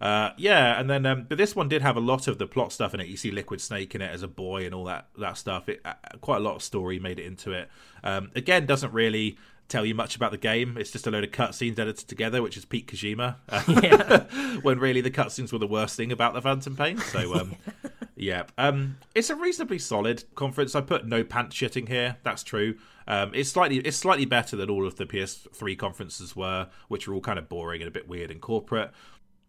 Uh, 0.00 0.32
yeah, 0.38 0.80
and 0.80 0.88
then 0.88 1.04
um, 1.04 1.26
but 1.28 1.36
this 1.36 1.54
one 1.54 1.68
did 1.68 1.82
have 1.82 1.94
a 1.94 2.00
lot 2.00 2.26
of 2.26 2.38
the 2.38 2.46
plot 2.46 2.72
stuff 2.72 2.94
in 2.94 3.00
it. 3.00 3.06
You 3.06 3.18
see 3.18 3.30
Liquid 3.30 3.60
Snake 3.60 3.94
in 3.94 4.00
it 4.00 4.10
as 4.10 4.22
a 4.22 4.28
boy 4.28 4.64
and 4.64 4.74
all 4.74 4.84
that 4.84 5.08
that 5.18 5.36
stuff. 5.36 5.68
It 5.68 5.82
uh, 5.84 5.92
quite 6.22 6.38
a 6.38 6.40
lot 6.40 6.54
of 6.56 6.62
story 6.62 6.98
made 6.98 7.18
it 7.18 7.26
into 7.26 7.52
it. 7.52 7.68
Um, 8.02 8.30
again, 8.34 8.64
doesn't 8.64 8.94
really 8.94 9.36
tell 9.70 9.86
you 9.86 9.94
much 9.94 10.16
about 10.16 10.32
the 10.32 10.36
game. 10.36 10.76
It's 10.76 10.90
just 10.90 11.06
a 11.06 11.10
load 11.10 11.24
of 11.24 11.30
cutscenes 11.30 11.78
edited 11.78 12.08
together, 12.08 12.42
which 12.42 12.56
is 12.56 12.64
Pete 12.64 12.86
Kojima. 12.86 13.36
Uh, 13.48 14.56
when 14.62 14.78
really 14.78 15.00
the 15.00 15.10
cutscenes 15.10 15.52
were 15.52 15.58
the 15.58 15.66
worst 15.66 15.96
thing 15.96 16.12
about 16.12 16.34
the 16.34 16.42
Phantom 16.42 16.76
Pain. 16.76 16.98
So 16.98 17.34
um, 17.34 17.56
yeah, 18.16 18.44
um, 18.58 18.98
it's 19.14 19.30
a 19.30 19.36
reasonably 19.36 19.78
solid 19.78 20.24
conference. 20.34 20.74
I 20.74 20.80
put 20.80 21.06
no 21.06 21.24
pants 21.24 21.56
shitting 21.56 21.88
here. 21.88 22.16
That's 22.22 22.42
true. 22.42 22.76
Um, 23.06 23.32
it's 23.34 23.50
slightly 23.50 23.78
it's 23.78 23.96
slightly 23.96 24.24
better 24.24 24.56
than 24.56 24.68
all 24.68 24.86
of 24.86 24.96
the 24.96 25.06
PS3 25.06 25.78
conferences 25.78 26.36
were, 26.36 26.68
which 26.88 27.08
were 27.08 27.14
all 27.14 27.20
kind 27.20 27.38
of 27.38 27.48
boring 27.48 27.80
and 27.80 27.88
a 27.88 27.92
bit 27.92 28.08
weird 28.08 28.30
and 28.30 28.40
corporate. 28.40 28.90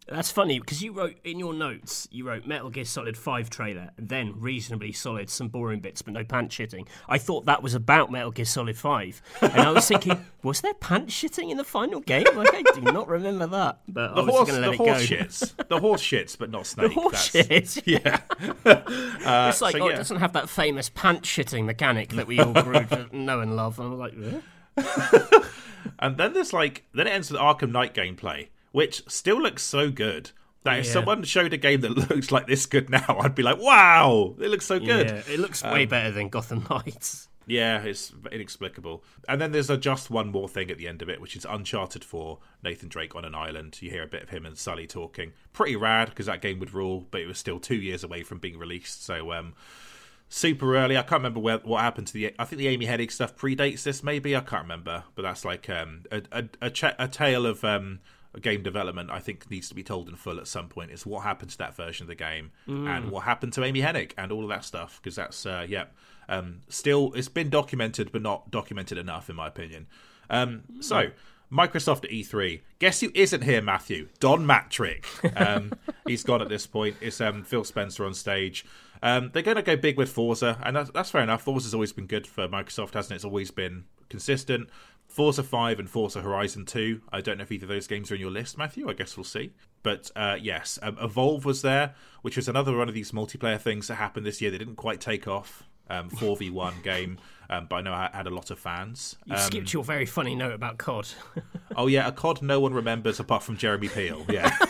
That's 0.08 0.32
funny 0.32 0.58
because 0.58 0.82
you 0.82 0.92
wrote 0.92 1.16
in 1.22 1.38
your 1.38 1.54
notes, 1.54 2.08
you 2.10 2.26
wrote 2.26 2.44
Metal 2.44 2.70
Gear 2.70 2.84
Solid 2.84 3.16
5 3.16 3.48
trailer, 3.48 3.90
and 3.96 4.08
then 4.08 4.34
reasonably 4.36 4.90
solid, 4.92 5.30
some 5.30 5.48
boring 5.48 5.78
bits, 5.78 6.02
but 6.02 6.12
no 6.12 6.24
pants 6.24 6.56
shitting. 6.56 6.88
I 7.08 7.18
thought 7.18 7.46
that 7.46 7.62
was 7.62 7.74
about 7.74 8.10
Metal 8.10 8.32
Gear 8.32 8.44
Solid 8.44 8.76
5. 8.76 9.22
And 9.42 9.52
I 9.60 9.70
was 9.70 9.86
thinking, 9.86 10.24
was 10.42 10.60
there 10.60 10.74
pants 10.74 11.14
shitting 11.14 11.50
in 11.50 11.56
the 11.56 11.62
final 11.64 12.00
game? 12.00 12.24
Like, 12.34 12.52
I 12.52 12.62
do 12.74 12.80
not 12.80 13.06
remember 13.06 13.46
that. 13.46 13.78
But 13.86 14.14
The 14.16 14.22
I 14.22 14.24
was 14.24 14.34
horse, 14.34 14.50
going 14.50 14.62
to 14.62 14.70
the 14.70 14.70
let 14.70 14.74
it 14.74 14.78
go. 14.78 14.84
horse 14.92 15.06
shits, 15.06 15.66
the 15.68 15.78
horse 15.80 16.02
shits, 16.02 16.36
but 16.38 16.50
not 16.50 16.66
snake. 16.66 16.88
The 16.88 16.94
Horse 17.00 17.30
That's- 17.30 17.74
shit. 17.74 17.86
Yeah, 17.86 18.20
uh, 18.64 19.48
it's 19.50 19.60
like, 19.60 19.76
so 19.76 19.82
oh, 19.82 19.88
yeah. 19.88 19.94
it 19.94 19.96
doesn't 19.98 20.18
have 20.18 20.32
that 20.32 20.48
famous 20.48 20.88
pants 20.88 21.28
shitting 21.28 21.64
mechanic 21.64 22.10
that 22.10 22.26
we 22.26 22.40
all 22.40 22.52
grew 22.52 22.84
to 22.86 23.08
know 23.16 23.40
and 23.40 23.54
love. 23.54 23.78
And 23.78 23.92
I'm 23.92 23.98
like, 23.98 24.14
and 25.98 26.16
then 26.16 26.32
there's 26.32 26.52
like 26.52 26.84
then 26.94 27.06
it 27.06 27.10
ends 27.10 27.30
with 27.30 27.40
Arkham 27.40 27.70
Knight 27.70 27.94
gameplay, 27.94 28.48
which 28.72 29.02
still 29.08 29.40
looks 29.40 29.62
so 29.62 29.90
good. 29.90 30.30
That 30.64 30.78
if 30.78 30.86
Yeah. 30.86 30.92
someone 30.92 31.22
showed 31.24 31.52
a 31.52 31.56
game 31.56 31.80
that 31.80 31.90
looks 32.10 32.30
like 32.30 32.46
this 32.46 32.66
good 32.66 32.88
now, 32.90 33.18
I'd 33.20 33.34
be 33.34 33.42
like, 33.42 33.58
"Wow, 33.58 34.34
it 34.40 34.48
looks 34.48 34.66
so 34.66 34.78
good." 34.78 35.08
yeah, 35.08 35.22
it 35.32 35.38
looks 35.40 35.62
way 35.62 35.86
better 35.86 36.10
than 36.12 36.28
Gotham 36.28 36.64
Knights. 36.70 37.28
Yeah, 37.44 37.82
it's 37.82 38.12
inexplicable. 38.30 39.02
And 39.28 39.40
then 39.40 39.50
there's 39.50 39.68
a 39.68 39.76
just 39.76 40.10
one 40.10 40.28
more 40.30 40.48
thing 40.48 40.70
at 40.70 40.78
the 40.78 40.86
end 40.86 41.02
of 41.02 41.08
it, 41.08 41.20
which 41.20 41.34
is 41.34 41.44
Uncharted 41.44 42.04
4, 42.04 42.38
Nathan 42.62 42.88
Drake 42.88 43.16
on 43.16 43.24
an 43.24 43.34
island. 43.34 43.82
You 43.82 43.90
hear 43.90 44.04
a 44.04 44.06
bit 44.06 44.22
of 44.22 44.28
him 44.28 44.46
and 44.46 44.56
Sully 44.56 44.86
talking. 44.86 45.32
Pretty 45.52 45.74
rad 45.74 46.10
because 46.10 46.26
that 46.26 46.40
game 46.40 46.60
would 46.60 46.72
rule, 46.72 47.08
but 47.10 47.20
it 47.20 47.26
was 47.26 47.38
still 47.38 47.58
two 47.58 47.74
years 47.74 48.04
away 48.04 48.22
from 48.22 48.38
being 48.38 48.56
released. 48.58 49.04
So, 49.04 49.32
um, 49.32 49.54
super 50.28 50.76
early. 50.76 50.96
I 50.96 51.02
can't 51.02 51.20
remember 51.20 51.40
where, 51.40 51.58
what 51.58 51.80
happened 51.80 52.06
to 52.06 52.12
the. 52.12 52.32
I 52.38 52.44
think 52.44 52.58
the 52.60 52.68
Amy 52.68 52.86
Hennig 52.86 53.10
stuff 53.10 53.36
predates 53.36 53.82
this, 53.82 54.04
maybe. 54.04 54.36
I 54.36 54.40
can't 54.40 54.62
remember, 54.62 55.02
but 55.16 55.22
that's 55.22 55.44
like 55.44 55.68
um, 55.68 56.04
a 56.12 56.22
a, 56.30 56.44
a, 56.62 56.70
cha- 56.70 56.94
a 57.00 57.08
tale 57.08 57.44
of 57.44 57.64
um, 57.64 57.98
game 58.40 58.62
development. 58.62 59.10
I 59.10 59.18
think 59.18 59.50
needs 59.50 59.68
to 59.68 59.74
be 59.74 59.82
told 59.82 60.08
in 60.08 60.16
full 60.16 60.38
at 60.38 60.46
some 60.46 60.68
point. 60.68 60.90
Is 60.90 61.04
what 61.06 61.22
happened 61.22 61.50
to 61.52 61.58
that 61.58 61.76
version 61.76 62.04
of 62.04 62.08
the 62.08 62.14
game 62.14 62.52
and 62.66 63.10
what 63.10 63.24
happened 63.24 63.52
to 63.54 63.64
Amy 63.64 63.80
Hennig 63.80 64.12
and 64.16 64.32
all 64.32 64.42
of 64.42 64.48
that 64.48 64.64
stuff 64.64 65.00
because 65.02 65.16
that's 65.16 65.46
uh, 65.46 65.66
yeah. 65.68 65.84
Um, 66.28 66.60
still, 66.68 67.12
it's 67.14 67.28
been 67.28 67.50
documented, 67.50 68.12
but 68.12 68.22
not 68.22 68.50
documented 68.50 68.96
enough, 68.96 69.28
in 69.28 69.36
my 69.36 69.48
opinion. 69.48 69.86
Um, 70.30 70.62
so. 70.80 71.10
Microsoft 71.52 72.04
at 72.04 72.10
E3. 72.10 72.62
Guess 72.78 73.00
who 73.00 73.10
isn't 73.14 73.42
here, 73.42 73.60
Matthew? 73.60 74.08
Don 74.20 74.46
Mattrick. 74.46 75.04
Um, 75.38 75.74
he's 76.06 76.22
gone 76.22 76.40
at 76.40 76.48
this 76.48 76.66
point. 76.66 76.96
It's 77.02 77.20
um, 77.20 77.44
Phil 77.44 77.62
Spencer 77.62 78.06
on 78.06 78.14
stage. 78.14 78.64
Um, 79.02 79.30
they're 79.32 79.42
going 79.42 79.56
to 79.56 79.62
go 79.62 79.76
big 79.76 79.98
with 79.98 80.10
Forza, 80.10 80.58
and 80.62 80.76
that's, 80.76 80.90
that's 80.92 81.10
fair 81.10 81.22
enough. 81.22 81.42
Forza's 81.42 81.74
always 81.74 81.92
been 81.92 82.06
good 82.06 82.26
for 82.26 82.48
Microsoft, 82.48 82.94
hasn't 82.94 83.12
it? 83.12 83.16
It's 83.16 83.24
always 83.24 83.50
been 83.50 83.84
consistent. 84.08 84.70
Forza 85.12 85.42
5 85.42 85.78
and 85.78 85.90
Forza 85.90 86.22
Horizon 86.22 86.64
2. 86.64 87.02
I 87.12 87.20
don't 87.20 87.36
know 87.36 87.42
if 87.42 87.52
either 87.52 87.66
of 87.66 87.68
those 87.68 87.86
games 87.86 88.10
are 88.10 88.14
in 88.14 88.20
your 88.20 88.30
list, 88.30 88.56
Matthew. 88.56 88.88
I 88.88 88.94
guess 88.94 89.16
we'll 89.16 89.24
see. 89.24 89.52
But 89.82 90.10
uh, 90.16 90.36
yes, 90.40 90.78
um, 90.82 90.96
Evolve 91.00 91.44
was 91.44 91.60
there, 91.62 91.94
which 92.22 92.36
was 92.36 92.48
another 92.48 92.74
one 92.76 92.88
of 92.88 92.94
these 92.94 93.12
multiplayer 93.12 93.60
things 93.60 93.88
that 93.88 93.96
happened 93.96 94.24
this 94.24 94.40
year. 94.40 94.50
They 94.50 94.58
didn't 94.58 94.76
quite 94.76 95.00
take 95.00 95.28
off. 95.28 95.64
Um, 95.90 96.08
4v1 96.08 96.82
game, 96.84 97.18
um, 97.50 97.66
but 97.68 97.76
I 97.76 97.80
know 97.82 97.92
I 97.92 98.08
had 98.14 98.26
a 98.26 98.30
lot 98.30 98.50
of 98.50 98.58
fans. 98.58 99.16
You 99.26 99.34
Um, 99.34 99.40
skipped 99.40 99.72
your 99.74 99.84
very 99.84 100.06
funny 100.06 100.34
note 100.34 100.54
about 100.54 100.78
COD. 100.78 101.08
Oh 101.76 101.86
yeah, 101.86 102.06
a 102.06 102.12
COD 102.12 102.40
no 102.40 102.60
one 102.60 102.72
remembers 102.72 103.18
apart 103.20 103.42
from 103.42 103.56
Jeremy 103.58 103.88
Peel. 103.88 104.24
Yeah. 104.30 104.56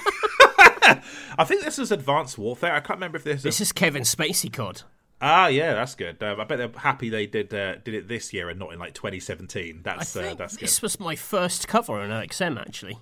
I 1.38 1.44
think 1.44 1.62
this 1.62 1.78
is 1.78 1.92
Advanced 1.92 2.38
Warfare. 2.38 2.74
I 2.74 2.80
can't 2.80 2.96
remember 2.98 3.18
if 3.18 3.24
this. 3.24 3.42
this 3.42 3.60
is 3.60 3.72
Kevin 3.72 4.02
Spacey 4.02 4.52
COD. 4.52 4.82
Ah, 5.24 5.46
yeah, 5.46 5.74
that's 5.74 5.94
good. 5.94 6.20
Um, 6.22 6.40
I 6.40 6.44
bet 6.44 6.58
they're 6.58 6.70
happy 6.76 7.08
they 7.08 7.26
did 7.26 7.54
uh, 7.54 7.76
did 7.76 7.94
it 7.94 8.08
this 8.08 8.32
year 8.32 8.48
and 8.50 8.58
not 8.58 8.72
in 8.72 8.78
like 8.80 8.92
2017. 8.94 9.78
I 9.78 9.80
That's 9.82 10.16
uh, 10.16 10.34
that's 10.36 10.56
good. 10.56 10.64
this 10.64 10.82
was 10.82 10.98
my 10.98 11.14
first 11.14 11.68
cover 11.68 12.00
on 12.00 12.10
OXM, 12.10 12.58
actually. 12.60 12.98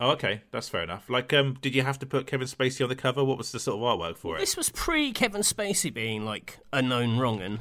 Oh, 0.00 0.10
okay, 0.12 0.42
that's 0.52 0.68
fair 0.68 0.82
enough. 0.82 1.08
Like, 1.08 1.32
um, 1.32 1.56
did 1.60 1.74
you 1.74 1.82
have 1.82 1.98
to 2.00 2.06
put 2.06 2.26
Kevin 2.26 2.46
Spacey 2.46 2.82
on 2.82 2.88
the 2.88 2.96
cover? 2.96 3.24
What 3.24 3.38
was 3.38 3.52
the 3.52 3.58
sort 3.60 3.76
of 3.76 3.82
artwork 3.82 4.16
for 4.16 4.36
it? 4.36 4.40
This 4.40 4.56
was 4.56 4.70
pre 4.70 5.12
Kevin 5.12 5.42
Spacey 5.42 5.92
being 5.92 6.24
like 6.24 6.58
a 6.72 6.80
known 6.80 7.18
wrong'un. 7.18 7.60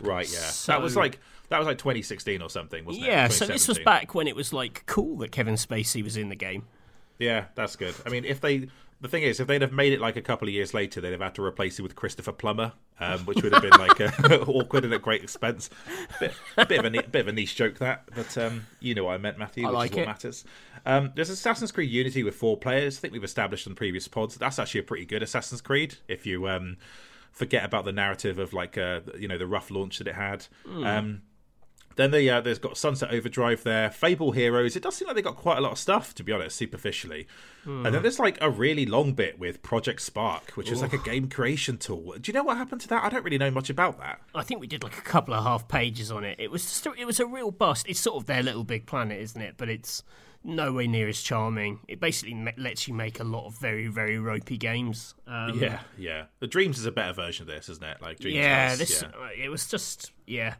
Right, 0.00 0.30
yeah. 0.32 0.40
So- 0.40 0.72
That 0.72 0.82
was 0.82 0.96
like 0.96 1.20
that 1.48 1.58
was 1.58 1.66
like 1.66 1.78
2016 1.78 2.40
or 2.42 2.50
something, 2.50 2.84
wasn't 2.84 3.04
it? 3.04 3.08
Yeah, 3.10 3.28
so 3.28 3.46
this 3.46 3.68
was 3.68 3.78
back 3.78 4.14
when 4.14 4.26
it 4.26 4.34
was 4.34 4.52
like 4.52 4.84
cool 4.86 5.18
that 5.18 5.30
Kevin 5.32 5.54
Spacey 5.54 6.02
was 6.02 6.16
in 6.16 6.28
the 6.30 6.36
game. 6.36 6.64
Yeah, 7.18 7.44
that's 7.54 7.76
good. 7.76 7.94
I 8.06 8.08
mean, 8.08 8.24
if 8.24 8.40
they, 8.40 8.68
the 9.02 9.08
thing 9.08 9.24
is, 9.24 9.40
if 9.40 9.48
they'd 9.48 9.62
have 9.62 9.72
made 9.72 9.92
it 9.92 10.00
like 10.00 10.14
a 10.14 10.22
couple 10.22 10.46
of 10.46 10.54
years 10.54 10.72
later, 10.72 11.00
they'd 11.00 11.10
have 11.10 11.20
had 11.20 11.34
to 11.34 11.44
replace 11.44 11.76
it 11.76 11.82
with 11.82 11.96
Christopher 11.96 12.30
Plummer, 12.30 12.72
um, 13.00 13.18
which 13.20 13.42
would 13.42 13.52
have 13.52 13.60
been 13.60 13.72
like 13.72 14.00
uh, 14.00 14.38
awkward 14.46 14.84
and 14.84 14.94
at 14.94 15.02
great 15.02 15.24
expense. 15.24 15.70
Bit, 16.20 16.32
bit 16.68 16.78
of 16.78 16.84
a 16.84 16.90
bit 16.90 17.20
of 17.20 17.28
a 17.28 17.32
niche 17.32 17.56
joke 17.56 17.78
that, 17.78 18.04
but 18.14 18.38
um, 18.38 18.64
you 18.78 18.94
know 18.94 19.04
what 19.04 19.14
I 19.14 19.18
meant, 19.18 19.38
Matthew. 19.38 19.66
I 19.66 19.70
which 19.70 19.74
like 19.74 19.90
is 19.90 19.96
what 19.96 20.02
it. 20.02 20.06
matters. 20.06 20.44
Um, 20.86 21.12
there's 21.16 21.30
Assassin's 21.30 21.72
Creed 21.72 21.90
Unity 21.90 22.22
with 22.22 22.36
four 22.36 22.56
players. 22.56 22.98
I 22.98 23.00
think 23.00 23.12
we've 23.12 23.24
established 23.24 23.66
on 23.66 23.74
previous 23.74 24.06
pods. 24.06 24.36
That's 24.36 24.60
actually 24.60 24.80
a 24.80 24.84
pretty 24.84 25.04
good 25.04 25.22
Assassin's 25.24 25.60
Creed. 25.60 25.96
If 26.06 26.24
you 26.24 26.48
um, 26.48 26.76
forget 27.32 27.64
about 27.64 27.84
the 27.84 27.92
narrative 27.92 28.38
of 28.38 28.52
like 28.52 28.78
uh, 28.78 29.00
you 29.18 29.26
know 29.26 29.36
the 29.36 29.48
rough 29.48 29.72
launch 29.72 29.98
that 29.98 30.06
it 30.06 30.14
had. 30.14 30.46
Hmm. 30.64 30.84
Then 31.96 32.10
they, 32.10 32.28
uh, 32.28 32.40
there's 32.40 32.58
got 32.58 32.76
Sunset 32.76 33.10
Overdrive 33.12 33.62
there, 33.62 33.90
Fable 33.90 34.32
Heroes. 34.32 34.76
It 34.76 34.82
does 34.82 34.96
seem 34.96 35.06
like 35.06 35.14
they've 35.14 35.24
got 35.24 35.36
quite 35.36 35.58
a 35.58 35.60
lot 35.60 35.72
of 35.72 35.78
stuff, 35.78 36.14
to 36.16 36.24
be 36.24 36.32
honest, 36.32 36.56
superficially. 36.56 37.26
And 37.64 37.86
then 37.86 38.02
there's 38.02 38.18
like 38.18 38.38
a 38.40 38.50
really 38.50 38.86
long 38.86 39.12
bit 39.12 39.38
with 39.38 39.62
Project 39.62 40.00
Spark, 40.02 40.50
which 40.52 40.70
is 40.70 40.82
like 40.82 40.92
a 40.92 40.98
game 40.98 41.28
creation 41.28 41.78
tool. 41.78 42.14
Do 42.20 42.30
you 42.30 42.32
know 42.32 42.42
what 42.42 42.56
happened 42.56 42.80
to 42.82 42.88
that? 42.88 43.04
I 43.04 43.08
don't 43.08 43.24
really 43.24 43.38
know 43.38 43.50
much 43.52 43.70
about 43.70 43.98
that. 44.00 44.20
I 44.34 44.42
think 44.42 44.60
we 44.60 44.66
did 44.66 44.82
like 44.82 44.98
a 44.98 45.02
couple 45.02 45.32
of 45.34 45.44
half 45.44 45.68
pages 45.68 46.10
on 46.10 46.24
it. 46.24 46.38
It 46.40 46.50
was 46.50 46.64
just 46.64 46.86
a, 46.86 46.92
it 46.94 47.04
was 47.04 47.20
a 47.20 47.26
real 47.26 47.50
bust. 47.52 47.86
It's 47.88 48.00
sort 48.00 48.16
of 48.16 48.26
their 48.26 48.42
little 48.42 48.64
big 48.64 48.86
planet, 48.86 49.20
isn't 49.20 49.40
it? 49.40 49.54
But 49.56 49.68
it's 49.68 50.02
nowhere 50.44 50.86
near 50.86 51.08
as 51.08 51.20
charming. 51.22 51.80
It 51.86 52.00
basically 52.00 52.34
ma- 52.34 52.50
lets 52.56 52.88
you 52.88 52.94
make 52.94 53.20
a 53.20 53.24
lot 53.24 53.46
of 53.46 53.56
very 53.58 53.86
very 53.86 54.18
ropey 54.18 54.56
games. 54.56 55.14
Um, 55.26 55.58
Yeah, 55.58 55.80
yeah. 55.96 56.24
The 56.40 56.48
Dreams 56.48 56.78
is 56.78 56.86
a 56.86 56.92
better 56.92 57.12
version 57.12 57.48
of 57.48 57.54
this, 57.54 57.68
isn't 57.68 57.84
it? 57.84 58.02
Like 58.02 58.18
Dreams. 58.18 58.36
yeah. 58.36 58.70
does, 58.70 58.78
This 58.80 59.02
yeah. 59.02 59.08
uh, 59.08 59.28
it 59.36 59.50
was 59.50 59.66
just 59.68 60.10
yeah, 60.26 60.54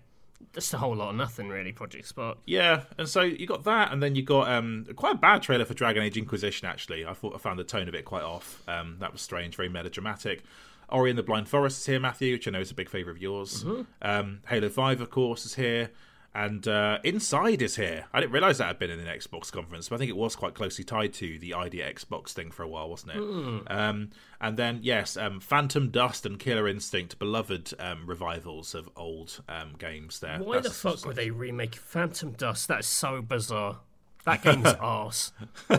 just 0.52 0.72
a 0.74 0.78
whole 0.78 0.94
lot 0.94 1.10
of 1.10 1.16
nothing 1.16 1.48
really. 1.48 1.72
Project 1.72 2.06
Spark. 2.06 2.38
Yeah, 2.46 2.84
and 2.98 3.08
so 3.08 3.22
you 3.22 3.46
got 3.46 3.64
that, 3.64 3.92
and 3.92 4.02
then 4.02 4.14
you 4.14 4.22
got 4.22 4.50
um, 4.50 4.86
quite 4.96 5.14
a 5.14 5.18
bad 5.18 5.42
trailer 5.42 5.64
for 5.64 5.74
Dragon 5.74 6.02
Age 6.02 6.16
Inquisition. 6.16 6.68
Actually, 6.68 7.04
I 7.04 7.12
thought 7.12 7.34
I 7.34 7.38
found 7.38 7.58
the 7.58 7.64
tone 7.64 7.88
of 7.88 7.94
it 7.94 8.04
quite 8.04 8.22
off. 8.22 8.62
Um, 8.68 8.96
that 9.00 9.12
was 9.12 9.22
strange, 9.22 9.56
very 9.56 9.68
melodramatic. 9.68 10.42
Ori 10.88 11.10
and 11.10 11.18
the 11.18 11.22
Blind 11.22 11.48
Forest 11.48 11.80
is 11.80 11.86
here, 11.86 12.00
Matthew, 12.00 12.34
which 12.34 12.46
I 12.46 12.50
know 12.50 12.60
is 12.60 12.70
a 12.70 12.74
big 12.74 12.90
favourite 12.90 13.16
of 13.16 13.22
yours. 13.22 13.64
Um, 14.02 14.40
Halo 14.48 14.68
Five, 14.68 15.00
of 15.00 15.10
course, 15.10 15.46
is 15.46 15.54
here. 15.54 15.90
And 16.34 16.66
uh, 16.66 16.98
Inside 17.04 17.60
is 17.60 17.76
here. 17.76 18.06
I 18.12 18.20
didn't 18.20 18.32
realize 18.32 18.58
that 18.58 18.66
had 18.66 18.78
been 18.78 18.90
in 18.90 19.00
an 19.00 19.06
Xbox 19.06 19.52
conference, 19.52 19.88
but 19.88 19.96
I 19.96 19.98
think 19.98 20.08
it 20.08 20.16
was 20.16 20.34
quite 20.34 20.54
closely 20.54 20.84
tied 20.84 21.12
to 21.14 21.38
the 21.38 21.52
idea 21.52 21.92
Xbox 21.92 22.30
thing 22.30 22.50
for 22.50 22.62
a 22.62 22.68
while, 22.68 22.88
wasn't 22.88 23.12
it? 23.12 23.18
Mm. 23.18 23.70
Um, 23.70 24.10
and 24.40 24.56
then, 24.56 24.80
yes, 24.82 25.16
um, 25.16 25.40
Phantom 25.40 25.90
Dust 25.90 26.24
and 26.24 26.38
Killer 26.38 26.66
Instinct, 26.66 27.18
beloved 27.18 27.74
um, 27.78 28.06
revivals 28.06 28.74
of 28.74 28.88
old 28.96 29.42
um, 29.48 29.74
games 29.78 30.20
there. 30.20 30.38
Why 30.38 30.56
That's 30.56 30.68
the 30.68 30.74
fuck 30.74 31.04
would 31.04 31.16
they 31.16 31.30
remake 31.30 31.74
Phantom 31.74 32.32
Dust? 32.32 32.68
That's 32.68 32.88
so 32.88 33.20
bizarre. 33.20 33.80
That 34.24 34.42
game's 34.42 34.66
arse. 34.80 35.32
uh, 35.70 35.78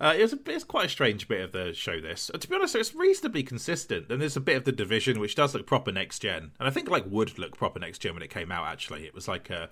it's, 0.00 0.32
a, 0.32 0.38
it's 0.46 0.64
quite 0.64 0.86
a 0.86 0.88
strange 0.88 1.26
bit 1.28 1.40
of 1.40 1.52
the 1.52 1.72
show. 1.72 2.00
This, 2.00 2.30
to 2.38 2.48
be 2.48 2.54
honest, 2.54 2.74
it's 2.74 2.94
reasonably 2.94 3.42
consistent. 3.42 4.10
And 4.10 4.20
there's 4.20 4.36
a 4.36 4.40
bit 4.40 4.56
of 4.56 4.64
the 4.64 4.72
division 4.72 5.20
which 5.20 5.34
does 5.34 5.54
look 5.54 5.66
proper 5.66 5.92
next 5.92 6.20
gen, 6.20 6.52
and 6.58 6.68
I 6.68 6.70
think 6.70 6.90
like 6.90 7.04
would 7.08 7.38
look 7.38 7.56
proper 7.56 7.78
next 7.78 7.98
gen 7.98 8.14
when 8.14 8.22
it 8.22 8.30
came 8.30 8.52
out. 8.52 8.66
Actually, 8.66 9.06
it 9.06 9.14
was 9.14 9.28
like 9.28 9.50
a 9.50 9.70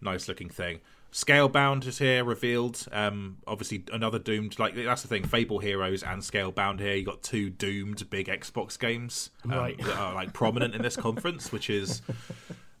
nice 0.00 0.28
looking 0.28 0.48
thing. 0.48 0.80
Scalebound 1.12 1.86
is 1.86 1.98
here 1.98 2.24
revealed. 2.24 2.86
Um, 2.92 3.38
obviously 3.46 3.84
another 3.92 4.18
doomed. 4.18 4.58
Like 4.58 4.74
that's 4.74 5.02
the 5.02 5.08
thing. 5.08 5.24
Fable 5.24 5.60
Heroes 5.60 6.02
and 6.02 6.20
Scalebound 6.20 6.80
here. 6.80 6.94
You 6.94 7.04
got 7.04 7.22
two 7.22 7.48
doomed 7.48 8.08
big 8.10 8.26
Xbox 8.26 8.78
games 8.78 9.30
um, 9.44 9.52
right. 9.52 9.78
that 9.78 9.96
are 9.96 10.14
like 10.14 10.32
prominent 10.32 10.74
in 10.74 10.82
this 10.82 10.96
conference, 10.96 11.50
which 11.50 11.70
is 11.70 12.02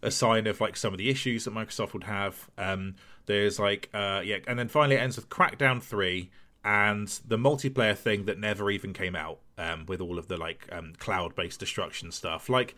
a 0.02 0.10
sign 0.10 0.46
of 0.46 0.60
like 0.60 0.76
some 0.76 0.92
of 0.92 0.98
the 0.98 1.08
issues 1.08 1.44
that 1.44 1.54
Microsoft 1.54 1.94
would 1.94 2.04
have. 2.04 2.50
Um, 2.58 2.96
there's 3.26 3.58
like 3.58 3.88
uh, 3.92 4.22
yeah, 4.24 4.38
and 4.46 4.58
then 4.58 4.68
finally 4.68 4.96
it 4.96 5.00
ends 5.00 5.16
with 5.16 5.28
Crackdown 5.28 5.82
three 5.82 6.30
and 6.64 7.08
the 7.26 7.36
multiplayer 7.36 7.96
thing 7.96 8.24
that 8.24 8.38
never 8.38 8.70
even 8.70 8.92
came 8.92 9.14
out 9.14 9.38
um, 9.56 9.86
with 9.86 10.00
all 10.00 10.18
of 10.18 10.26
the 10.26 10.36
like 10.36 10.68
um, 10.72 10.94
cloud-based 10.98 11.60
destruction 11.60 12.10
stuff. 12.10 12.48
Like 12.48 12.74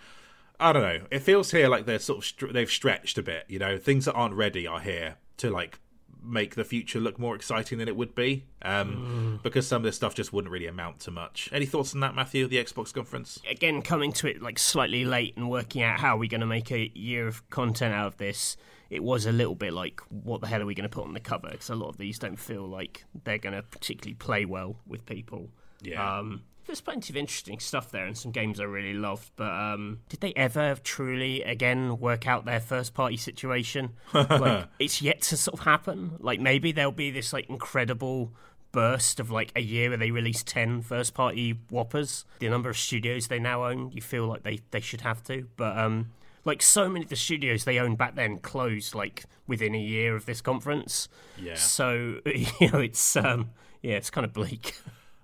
I 0.60 0.72
don't 0.72 0.82
know, 0.82 1.06
it 1.10 1.20
feels 1.20 1.50
here 1.52 1.68
like 1.68 1.86
they're 1.86 1.98
sort 1.98 2.42
of 2.42 2.52
they've 2.52 2.70
stretched 2.70 3.16
a 3.18 3.22
bit. 3.22 3.44
You 3.48 3.58
know, 3.58 3.78
things 3.78 4.04
that 4.04 4.14
aren't 4.14 4.34
ready 4.34 4.66
are 4.66 4.80
here 4.80 5.16
to 5.38 5.50
like 5.50 5.78
make 6.22 6.56
the 6.56 6.64
future 6.64 7.00
look 7.00 7.18
more 7.18 7.34
exciting 7.34 7.78
than 7.78 7.88
it 7.88 7.96
would 7.96 8.14
be 8.14 8.44
um, 8.62 9.38
mm. 9.38 9.42
because 9.42 9.66
some 9.66 9.76
of 9.76 9.82
this 9.84 9.96
stuff 9.96 10.14
just 10.14 10.32
wouldn't 10.32 10.52
really 10.52 10.66
amount 10.66 11.00
to 11.00 11.10
much. 11.10 11.48
Any 11.52 11.64
thoughts 11.64 11.94
on 11.94 12.00
that, 12.00 12.14
Matthew? 12.14 12.46
The 12.46 12.62
Xbox 12.62 12.92
conference 12.92 13.40
again 13.48 13.82
coming 13.82 14.12
to 14.14 14.28
it 14.28 14.42
like 14.42 14.58
slightly 14.58 15.04
late 15.04 15.36
and 15.36 15.48
working 15.48 15.82
out 15.82 16.00
how 16.00 16.16
we're 16.16 16.28
going 16.28 16.40
to 16.40 16.46
make 16.46 16.70
a 16.70 16.90
year 16.94 17.26
of 17.26 17.48
content 17.50 17.94
out 17.94 18.08
of 18.08 18.16
this 18.18 18.56
it 18.90 19.02
was 19.02 19.26
a 19.26 19.32
little 19.32 19.54
bit 19.54 19.72
like, 19.72 20.00
what 20.08 20.40
the 20.40 20.46
hell 20.46 20.62
are 20.62 20.66
we 20.66 20.74
going 20.74 20.88
to 20.88 20.94
put 20.94 21.04
on 21.04 21.12
the 21.12 21.20
cover? 21.20 21.48
Because 21.50 21.70
a 21.70 21.74
lot 21.74 21.88
of 21.88 21.98
these 21.98 22.18
don't 22.18 22.38
feel 22.38 22.66
like 22.66 23.04
they're 23.24 23.38
going 23.38 23.54
to 23.54 23.62
particularly 23.62 24.14
play 24.14 24.44
well 24.44 24.76
with 24.86 25.04
people. 25.06 25.50
Yeah. 25.82 26.18
Um, 26.18 26.42
there's 26.66 26.80
plenty 26.82 27.12
of 27.12 27.16
interesting 27.16 27.58
stuff 27.58 27.90
there 27.90 28.04
and 28.04 28.16
some 28.16 28.30
games 28.30 28.60
I 28.60 28.64
really 28.64 28.92
loved, 28.92 29.30
but 29.36 29.50
um, 29.50 30.00
did 30.10 30.20
they 30.20 30.34
ever 30.34 30.76
truly 30.84 31.42
again 31.42 31.98
work 31.98 32.28
out 32.28 32.44
their 32.44 32.60
first 32.60 32.92
party 32.92 33.16
situation? 33.16 33.94
like 34.12 34.66
it's 34.78 35.00
yet 35.00 35.22
to 35.22 35.36
sort 35.38 35.58
of 35.58 35.64
happen. 35.64 36.16
Like 36.18 36.40
maybe 36.40 36.72
there'll 36.72 36.92
be 36.92 37.10
this 37.10 37.32
like 37.32 37.48
incredible 37.48 38.32
burst 38.70 39.18
of 39.18 39.30
like 39.30 39.50
a 39.56 39.62
year 39.62 39.88
where 39.88 39.96
they 39.96 40.10
release 40.10 40.42
10 40.42 40.82
first 40.82 41.14
party 41.14 41.58
whoppers. 41.70 42.26
The 42.40 42.50
number 42.50 42.68
of 42.68 42.76
studios 42.76 43.28
they 43.28 43.38
now 43.38 43.64
own, 43.64 43.90
you 43.92 44.02
feel 44.02 44.26
like 44.26 44.42
they, 44.42 44.60
they 44.70 44.80
should 44.80 45.00
have 45.00 45.22
to, 45.24 45.48
but 45.56 45.76
um, 45.78 46.10
like 46.48 46.62
so 46.62 46.88
many 46.88 47.04
of 47.04 47.10
the 47.10 47.16
studios 47.16 47.64
they 47.64 47.78
owned 47.78 47.98
back 47.98 48.16
then 48.16 48.38
closed 48.38 48.94
like 48.94 49.24
within 49.46 49.74
a 49.74 49.80
year 49.80 50.16
of 50.16 50.26
this 50.26 50.40
conference. 50.40 51.08
Yeah. 51.40 51.54
So 51.54 52.20
you 52.26 52.70
know 52.72 52.80
it's 52.80 53.16
um 53.16 53.50
yeah 53.82 53.94
it's 53.94 54.10
kind 54.10 54.24
of 54.24 54.32
bleak. 54.32 54.74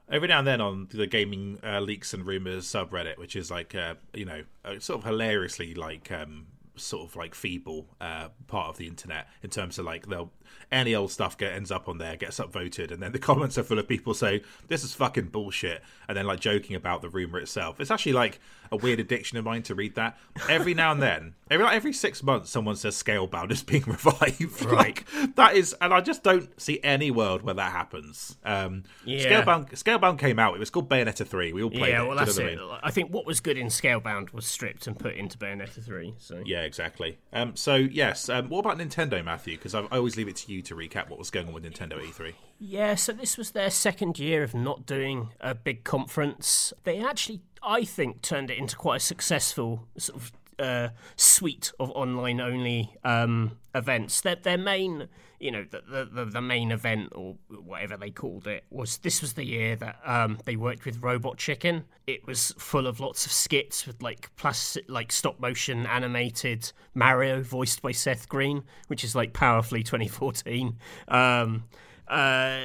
Every 0.08 0.28
now 0.28 0.38
and 0.38 0.46
then 0.46 0.60
on 0.60 0.88
the 0.90 1.06
gaming 1.06 1.58
uh, 1.64 1.80
leaks 1.80 2.12
and 2.12 2.26
rumors 2.26 2.66
subreddit, 2.66 3.16
which 3.16 3.34
is 3.34 3.50
like 3.50 3.74
uh, 3.74 3.94
you 4.12 4.26
know 4.26 4.42
sort 4.78 5.00
of 5.00 5.04
hilariously 5.04 5.74
like 5.74 6.12
um, 6.12 6.46
sort 6.76 7.08
of 7.08 7.16
like 7.16 7.34
feeble 7.34 7.86
uh, 8.00 8.28
part 8.46 8.68
of 8.68 8.76
the 8.76 8.86
internet 8.86 9.28
in 9.42 9.48
terms 9.48 9.78
of 9.78 9.86
like 9.86 10.06
they'll 10.06 10.30
any 10.70 10.94
old 10.94 11.10
stuff 11.10 11.38
get 11.38 11.52
ends 11.52 11.70
up 11.70 11.88
on 11.88 11.98
there 11.98 12.16
gets 12.16 12.38
upvoted 12.40 12.90
and 12.90 13.02
then 13.02 13.12
the 13.12 13.18
comments 13.30 13.56
are 13.58 13.62
full 13.62 13.78
of 13.78 13.88
people 13.88 14.14
saying 14.14 14.40
this 14.68 14.82
is 14.84 14.94
fucking 14.94 15.26
bullshit 15.26 15.82
and 16.08 16.16
then 16.16 16.26
like 16.26 16.40
joking 16.40 16.76
about 16.76 17.02
the 17.02 17.08
rumor 17.08 17.38
itself. 17.38 17.80
It's 17.80 17.90
actually 17.90 18.12
like 18.12 18.40
a 18.72 18.76
weird 18.76 19.00
addiction 19.00 19.38
of 19.38 19.44
mine 19.44 19.62
to 19.64 19.74
read 19.74 19.94
that. 19.94 20.18
Every 20.48 20.74
now 20.74 20.92
and 20.92 21.02
then 21.02 21.34
every 21.50 21.64
like 21.64 21.76
every 21.76 21.92
six 21.92 22.22
months 22.22 22.50
someone 22.50 22.76
says 22.76 23.00
scalebound 23.00 23.50
is 23.50 23.62
being 23.62 23.84
revived. 23.86 24.62
Right. 24.64 24.72
like, 24.74 25.06
that 25.36 25.54
is 25.54 25.74
and 25.80 25.92
i 25.92 26.00
just 26.00 26.22
don't 26.22 26.60
see 26.60 26.80
any 26.82 27.10
world 27.10 27.42
where 27.42 27.54
that 27.54 27.72
happens. 27.72 28.36
Um 28.44 28.84
yeah. 29.04 29.42
scalebound 29.42 29.70
scalebound 29.70 30.18
came 30.18 30.38
out. 30.38 30.54
It 30.54 30.60
was 30.60 30.70
called 30.70 30.88
bayonetta 30.88 31.26
3 31.26 31.52
we 31.52 31.62
all 31.62 31.70
played 31.70 31.90
yeah 31.90 32.02
it, 32.02 32.06
well 32.08 32.16
that's 32.16 32.38
it 32.38 32.44
I, 32.44 32.46
mean? 32.46 32.78
I 32.82 32.90
think 32.90 33.12
what 33.12 33.26
was 33.26 33.40
good 33.40 33.56
in 33.56 33.68
scalebound 33.68 34.32
was 34.32 34.46
stripped 34.46 34.86
and 34.86 34.98
put 34.98 35.14
into 35.14 35.38
bayonetta 35.38 35.84
3 35.84 36.14
so. 36.18 36.42
Yeah 36.44 36.62
exactly. 36.62 37.18
Um 37.32 37.56
so 37.56 37.76
yes 37.76 38.28
um 38.28 38.48
what 38.48 38.60
about 38.60 38.78
nintendo 38.78 39.24
matthew? 39.24 39.56
Because 39.56 39.74
i 39.74 39.82
always 39.92 40.16
leave 40.16 40.28
it 40.28 40.36
to 40.36 40.43
you 40.48 40.62
to 40.62 40.74
recap 40.74 41.08
what 41.08 41.18
was 41.18 41.30
going 41.30 41.48
on 41.48 41.54
with 41.54 41.64
Nintendo 41.64 42.00
E3. 42.00 42.34
Yeah, 42.58 42.94
so 42.94 43.12
this 43.12 43.36
was 43.36 43.50
their 43.52 43.70
second 43.70 44.18
year 44.18 44.42
of 44.42 44.54
not 44.54 44.86
doing 44.86 45.30
a 45.40 45.54
big 45.54 45.84
conference. 45.84 46.72
They 46.84 47.00
actually, 47.00 47.40
I 47.62 47.84
think, 47.84 48.22
turned 48.22 48.50
it 48.50 48.58
into 48.58 48.76
quite 48.76 48.96
a 48.96 49.00
successful 49.00 49.88
sort 49.96 50.20
of 50.20 50.32
uh, 50.58 50.88
suite 51.16 51.72
of 51.80 51.90
online 51.90 52.40
only 52.40 52.94
um, 53.04 53.58
events. 53.74 54.20
Their, 54.20 54.36
their 54.36 54.58
main, 54.58 55.08
you 55.44 55.50
know, 55.50 55.66
the, 55.70 56.08
the, 56.10 56.24
the 56.24 56.40
main 56.40 56.72
event 56.72 57.12
or 57.14 57.36
whatever 57.50 57.98
they 57.98 58.08
called 58.08 58.46
it 58.46 58.64
was 58.70 58.96
this 58.96 59.20
was 59.20 59.34
the 59.34 59.44
year 59.44 59.76
that 59.76 59.98
um, 60.02 60.38
they 60.46 60.56
worked 60.56 60.86
with 60.86 61.02
Robot 61.02 61.36
Chicken. 61.36 61.84
It 62.06 62.26
was 62.26 62.54
full 62.56 62.86
of 62.86 62.98
lots 62.98 63.26
of 63.26 63.32
skits 63.32 63.86
with 63.86 64.00
like 64.00 64.34
plastic, 64.36 64.86
like 64.88 65.12
stop 65.12 65.38
motion 65.38 65.84
animated 65.84 66.72
Mario 66.94 67.42
voiced 67.42 67.82
by 67.82 67.92
Seth 67.92 68.26
Green, 68.26 68.62
which 68.86 69.04
is 69.04 69.14
like 69.14 69.34
powerfully 69.34 69.82
2014. 69.82 70.78
Um, 71.08 71.64
uh, 72.08 72.60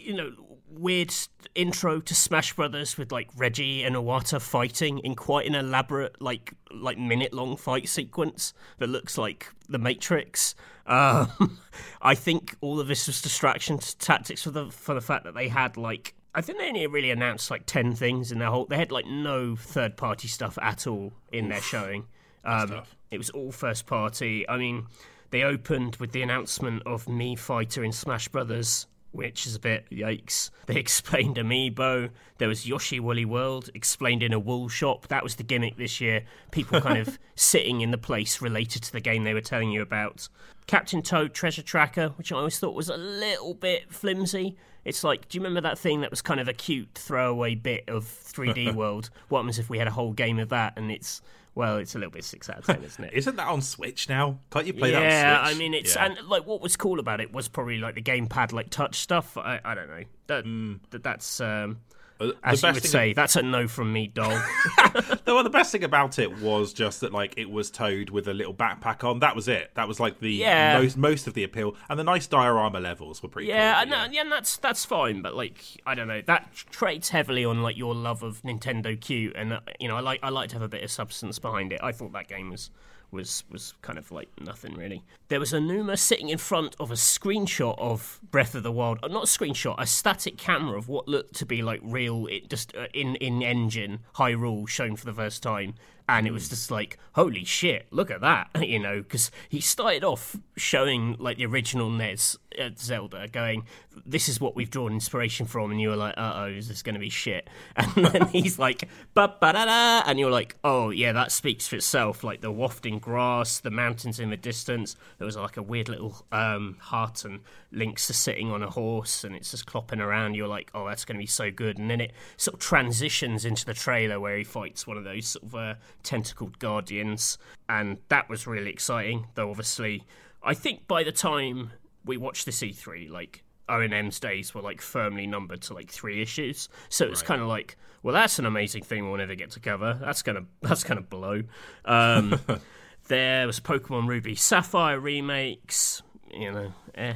you 0.00 0.14
know, 0.14 0.30
weird 0.70 1.12
intro 1.56 1.98
to 2.00 2.14
Smash 2.14 2.54
Brothers 2.54 2.96
with 2.96 3.10
like 3.10 3.30
Reggie 3.36 3.82
and 3.82 3.96
Iwata 3.96 4.40
fighting 4.40 5.00
in 5.00 5.16
quite 5.16 5.48
an 5.48 5.56
elaborate, 5.56 6.22
like 6.22 6.54
like 6.70 6.98
minute 6.98 7.34
long 7.34 7.56
fight 7.56 7.88
sequence 7.88 8.54
that 8.78 8.88
looks 8.88 9.18
like 9.18 9.48
the 9.68 9.78
Matrix. 9.78 10.54
Um, 10.86 11.58
I 12.02 12.14
think 12.14 12.56
all 12.60 12.80
of 12.80 12.88
this 12.88 13.06
was 13.06 13.22
distraction 13.22 13.78
tactics 13.98 14.42
for 14.42 14.50
the 14.50 14.70
for 14.70 14.94
the 14.94 15.00
fact 15.00 15.24
that 15.24 15.34
they 15.34 15.48
had 15.48 15.76
like 15.76 16.14
I 16.34 16.40
think 16.40 16.58
they 16.58 16.68
only 16.68 16.86
really 16.86 17.10
announced 17.10 17.50
like 17.50 17.66
ten 17.66 17.94
things 17.94 18.32
in 18.32 18.38
their 18.38 18.48
whole. 18.48 18.66
They 18.66 18.76
had 18.76 18.92
like 18.92 19.06
no 19.06 19.56
third 19.56 19.96
party 19.96 20.28
stuff 20.28 20.58
at 20.60 20.86
all 20.86 21.12
in 21.32 21.46
Oof, 21.46 21.50
their 21.50 21.60
showing. 21.62 22.06
Um, 22.44 22.82
it 23.10 23.18
was 23.18 23.30
all 23.30 23.52
first 23.52 23.86
party. 23.86 24.48
I 24.48 24.56
mean, 24.56 24.86
they 25.30 25.42
opened 25.42 25.96
with 25.96 26.12
the 26.12 26.22
announcement 26.22 26.82
of 26.86 27.06
Mii 27.06 27.38
Fighter 27.38 27.84
in 27.84 27.92
Smash 27.92 28.28
Brothers 28.28 28.86
which 29.12 29.46
is 29.46 29.54
a 29.54 29.60
bit 29.60 29.86
yikes. 29.90 30.50
They 30.66 30.76
explained 30.76 31.36
Amiibo. 31.36 32.10
There 32.38 32.48
was 32.48 32.66
Yoshi 32.66 32.98
Woolly 32.98 33.24
World 33.24 33.68
explained 33.74 34.22
in 34.22 34.32
a 34.32 34.38
wool 34.38 34.68
shop. 34.68 35.08
That 35.08 35.22
was 35.22 35.36
the 35.36 35.42
gimmick 35.42 35.76
this 35.76 36.00
year. 36.00 36.24
People 36.50 36.80
kind 36.80 36.98
of 36.98 37.18
sitting 37.34 37.80
in 37.80 37.90
the 37.90 37.98
place 37.98 38.40
related 38.40 38.82
to 38.84 38.92
the 38.92 39.00
game 39.00 39.24
they 39.24 39.34
were 39.34 39.40
telling 39.40 39.70
you 39.70 39.82
about. 39.82 40.28
Captain 40.66 41.02
Toad 41.02 41.34
Treasure 41.34 41.62
Tracker, 41.62 42.08
which 42.16 42.32
I 42.32 42.36
always 42.36 42.58
thought 42.58 42.74
was 42.74 42.88
a 42.88 42.96
little 42.96 43.54
bit 43.54 43.92
flimsy. 43.92 44.56
It's 44.84 45.04
like, 45.04 45.28
do 45.28 45.36
you 45.36 45.42
remember 45.42 45.60
that 45.60 45.78
thing 45.78 46.00
that 46.00 46.10
was 46.10 46.22
kind 46.22 46.40
of 46.40 46.48
a 46.48 46.52
cute 46.52 46.90
throwaway 46.94 47.54
bit 47.54 47.88
of 47.88 48.04
3D 48.04 48.74
World? 48.74 49.10
What 49.28 49.40
happens 49.40 49.58
if 49.58 49.68
we 49.68 49.78
had 49.78 49.88
a 49.88 49.92
whole 49.92 50.12
game 50.12 50.38
of 50.38 50.48
that 50.48 50.74
and 50.76 50.90
it's 50.90 51.20
well, 51.54 51.76
it's 51.76 51.94
a 51.94 51.98
little 51.98 52.12
bit 52.12 52.24
six 52.24 52.48
out 52.48 52.58
of 52.58 52.64
ten, 52.66 52.82
isn't 52.82 53.04
it? 53.04 53.12
isn't 53.14 53.36
that 53.36 53.48
on 53.48 53.62
Switch 53.62 54.08
now? 54.08 54.38
Can't 54.50 54.66
you 54.66 54.74
play 54.74 54.92
yeah, 54.92 55.00
that? 55.00 55.42
Yeah, 55.44 55.50
I 55.50 55.54
mean 55.54 55.74
it's 55.74 55.94
yeah. 55.94 56.06
and 56.06 56.28
like 56.28 56.46
what 56.46 56.60
was 56.60 56.76
cool 56.76 56.98
about 56.98 57.20
it 57.20 57.32
was 57.32 57.48
probably 57.48 57.78
like 57.78 57.94
the 57.94 58.02
gamepad 58.02 58.52
like 58.52 58.70
touch 58.70 58.96
stuff. 59.00 59.36
I, 59.36 59.60
I 59.64 59.74
don't 59.74 59.88
know 59.88 60.04
that, 60.28 60.44
mm. 60.44 60.80
that 60.90 61.02
that's 61.02 61.40
um, 61.40 61.80
the 62.28 62.36
As 62.42 62.62
you 62.62 62.72
would 62.72 62.84
say, 62.84 63.12
that's 63.12 63.36
a 63.36 63.42
no 63.42 63.68
from 63.68 63.92
me, 63.92 64.06
dog. 64.06 64.42
well, 65.26 65.42
the 65.42 65.50
best 65.50 65.72
thing 65.72 65.84
about 65.84 66.18
it 66.18 66.40
was 66.40 66.72
just 66.72 67.00
that, 67.00 67.12
like, 67.12 67.34
it 67.36 67.50
was 67.50 67.70
Toad 67.70 68.10
with 68.10 68.28
a 68.28 68.34
little 68.34 68.54
backpack 68.54 69.04
on. 69.04 69.20
That 69.20 69.36
was 69.36 69.48
it. 69.48 69.70
That 69.74 69.88
was 69.88 70.00
like 70.00 70.20
the 70.20 70.32
yeah. 70.32 70.78
most 70.78 70.96
most 70.96 71.26
of 71.26 71.34
the 71.34 71.44
appeal, 71.44 71.76
and 71.88 71.98
the 71.98 72.04
nice 72.04 72.26
diorama 72.26 72.80
levels 72.80 73.22
were 73.22 73.28
pretty. 73.28 73.48
Yeah, 73.48 73.82
cool, 73.84 73.92
yeah. 73.92 74.08
yeah, 74.10 74.20
and 74.22 74.32
that's 74.32 74.56
that's 74.56 74.84
fine. 74.84 75.22
But 75.22 75.34
like, 75.34 75.64
I 75.86 75.94
don't 75.94 76.08
know, 76.08 76.22
that 76.26 76.52
trades 76.52 77.10
heavily 77.10 77.44
on 77.44 77.62
like 77.62 77.76
your 77.76 77.94
love 77.94 78.22
of 78.22 78.42
Nintendo 78.42 79.00
Q, 79.00 79.32
and 79.34 79.54
uh, 79.54 79.60
you 79.78 79.88
know, 79.88 79.96
I 79.96 80.00
like 80.00 80.20
I 80.22 80.30
like 80.30 80.48
to 80.50 80.56
have 80.56 80.62
a 80.62 80.68
bit 80.68 80.82
of 80.82 80.90
substance 80.90 81.38
behind 81.38 81.72
it. 81.72 81.80
I 81.82 81.92
thought 81.92 82.12
that 82.12 82.28
game 82.28 82.50
was 82.50 82.70
was 83.12 83.44
was 83.50 83.74
kind 83.82 83.98
of 83.98 84.10
like 84.10 84.28
nothing 84.40 84.74
really. 84.74 85.04
There 85.28 85.40
was 85.40 85.52
Aonuma 85.52 85.98
sitting 85.98 86.28
in 86.28 86.38
front 86.38 86.74
of 86.80 86.90
a 86.90 86.94
screenshot 86.94 87.78
of 87.78 88.20
Breath 88.30 88.54
of 88.54 88.62
the 88.62 88.72
Wild, 88.72 88.98
uh, 89.02 89.08
not 89.08 89.24
a 89.24 89.26
screenshot, 89.26 89.74
a 89.78 89.86
static 89.86 90.38
camera 90.38 90.76
of 90.76 90.88
what 90.88 91.06
looked 91.06 91.34
to 91.36 91.46
be 91.46 91.62
like 91.62 91.80
real, 91.82 92.26
it 92.26 92.48
just 92.48 92.74
uh, 92.74 92.86
in 92.94 93.16
in 93.16 93.42
engine 93.42 94.00
Hyrule 94.16 94.68
shown 94.68 94.96
for 94.96 95.04
the 95.04 95.14
first 95.14 95.42
time, 95.42 95.74
and 96.08 96.26
it 96.26 96.32
was 96.32 96.48
just 96.48 96.70
like 96.70 96.98
holy 97.12 97.44
shit 97.44 97.86
look 97.90 98.10
at 98.10 98.20
that 98.20 98.48
you 98.66 98.78
know 98.78 99.02
because 99.02 99.30
he 99.48 99.60
started 99.60 100.04
off 100.04 100.36
showing 100.56 101.16
like 101.18 101.36
the 101.36 101.46
original 101.46 101.90
NES 101.90 102.36
uh, 102.58 102.70
Zelda 102.76 103.28
going 103.28 103.64
this 104.06 104.28
is 104.28 104.40
what 104.40 104.56
we've 104.56 104.70
drawn 104.70 104.92
inspiration 104.92 105.46
from 105.46 105.70
and 105.70 105.80
you 105.80 105.90
were 105.90 105.96
like 105.96 106.14
uh-oh 106.16 106.46
is 106.46 106.68
this 106.68 106.82
going 106.82 106.94
to 106.94 107.00
be 107.00 107.10
shit? 107.10 107.48
And 107.76 108.06
then 108.06 108.26
he's 108.28 108.58
like 108.58 108.88
ba 109.14 109.34
ba 109.40 109.52
da 109.52 109.64
da 109.64 110.02
and 110.06 110.18
you're 110.18 110.30
like 110.30 110.56
oh 110.64 110.90
yeah 110.90 111.12
that 111.12 111.32
speaks 111.32 111.66
for 111.66 111.76
itself. 111.76 112.24
Like 112.24 112.40
the 112.40 112.50
wafting 112.50 112.98
grass 112.98 113.60
the 113.60 113.70
mountains 113.70 114.20
in 114.20 114.30
the 114.30 114.36
distance 114.36 114.96
there 115.18 115.26
was 115.26 115.36
like 115.36 115.56
a 115.56 115.62
weird 115.62 115.88
little 115.88 116.24
um, 116.32 116.76
hut 116.80 117.24
and 117.24 117.40
links 117.70 118.06
to 118.06 118.12
sitting 118.12 118.50
on 118.50 118.62
a 118.62 118.70
horse 118.70 119.24
and 119.24 119.34
it's 119.34 119.50
just 119.50 119.66
clopping 119.66 120.00
around. 120.00 120.34
You're 120.34 120.48
like 120.48 120.70
oh 120.74 120.86
that's 120.88 121.04
going 121.04 121.16
to 121.16 121.22
be 121.22 121.26
so 121.26 121.50
good. 121.50 121.78
And 121.78 121.90
then 121.90 122.00
it 122.00 122.12
sort 122.36 122.54
of 122.54 122.60
transitions 122.60 123.44
into 123.44 123.64
the 123.64 123.74
trailer 123.74 124.20
where 124.20 124.36
he 124.36 124.44
fights 124.44 124.86
one 124.86 124.96
of 124.96 125.04
those 125.04 125.26
sort 125.26 125.44
of 125.44 125.54
uh, 125.54 125.74
tentacled 126.02 126.58
guardians, 126.58 127.38
and 127.68 127.98
that 128.08 128.28
was 128.28 128.46
really 128.46 128.70
exciting. 128.70 129.26
Though 129.34 129.50
obviously, 129.50 130.04
I 130.42 130.54
think 130.54 130.86
by 130.86 131.02
the 131.02 131.12
time 131.12 131.72
we 132.04 132.16
watched 132.16 132.46
the 132.46 132.52
E3, 132.52 133.10
like 133.10 133.44
ONM's 133.68 134.20
days 134.20 134.54
were 134.54 134.60
like 134.60 134.80
firmly 134.80 135.26
numbered 135.26 135.62
to 135.62 135.74
like 135.74 135.90
three 135.90 136.20
issues. 136.20 136.68
So 136.88 137.06
it's 137.06 137.22
right. 137.22 137.28
kind 137.28 137.42
of 137.42 137.48
like, 137.48 137.76
well, 138.02 138.14
that's 138.14 138.38
an 138.38 138.46
amazing 138.46 138.82
thing 138.82 139.08
we'll 139.08 139.18
never 139.18 139.34
get 139.34 139.50
to 139.52 139.60
cover. 139.60 139.98
That's 140.00 140.22
gonna 140.22 140.44
that's 140.62 140.84
gonna 140.84 141.02
blow. 141.02 141.42
Um, 141.84 142.38
there 143.08 143.46
was 143.46 143.60
Pokemon 143.60 144.08
Ruby 144.08 144.34
Sapphire 144.34 145.00
remakes. 145.00 146.02
You 146.30 146.52
know, 146.52 146.72
eh. 146.94 147.14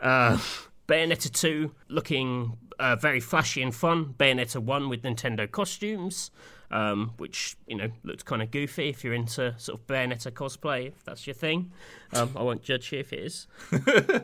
Uh, 0.00 0.38
Bayonetta 0.86 1.30
2 1.32 1.74
looking 1.88 2.56
uh, 2.78 2.96
very 2.96 3.20
flashy 3.20 3.62
and 3.62 3.74
fun. 3.74 4.14
Bayonetta 4.18 4.62
1 4.62 4.88
with 4.88 5.02
Nintendo 5.02 5.50
costumes 5.50 6.30
um, 6.70 7.12
which 7.16 7.56
you 7.66 7.76
know 7.76 7.88
looked 8.04 8.24
kind 8.24 8.42
of 8.42 8.50
goofy 8.50 8.88
if 8.88 9.04
you're 9.04 9.14
into 9.14 9.54
sort 9.58 9.80
of 9.80 9.86
Bayonetta 9.86 10.30
cosplay, 10.32 10.88
if 10.88 11.04
that's 11.04 11.26
your 11.26 11.34
thing. 11.34 11.72
Um, 12.12 12.30
I 12.36 12.42
won't 12.42 12.62
judge 12.62 12.92
you 12.92 12.98
if 12.98 13.12
it 13.12 13.20
is. 13.20 13.46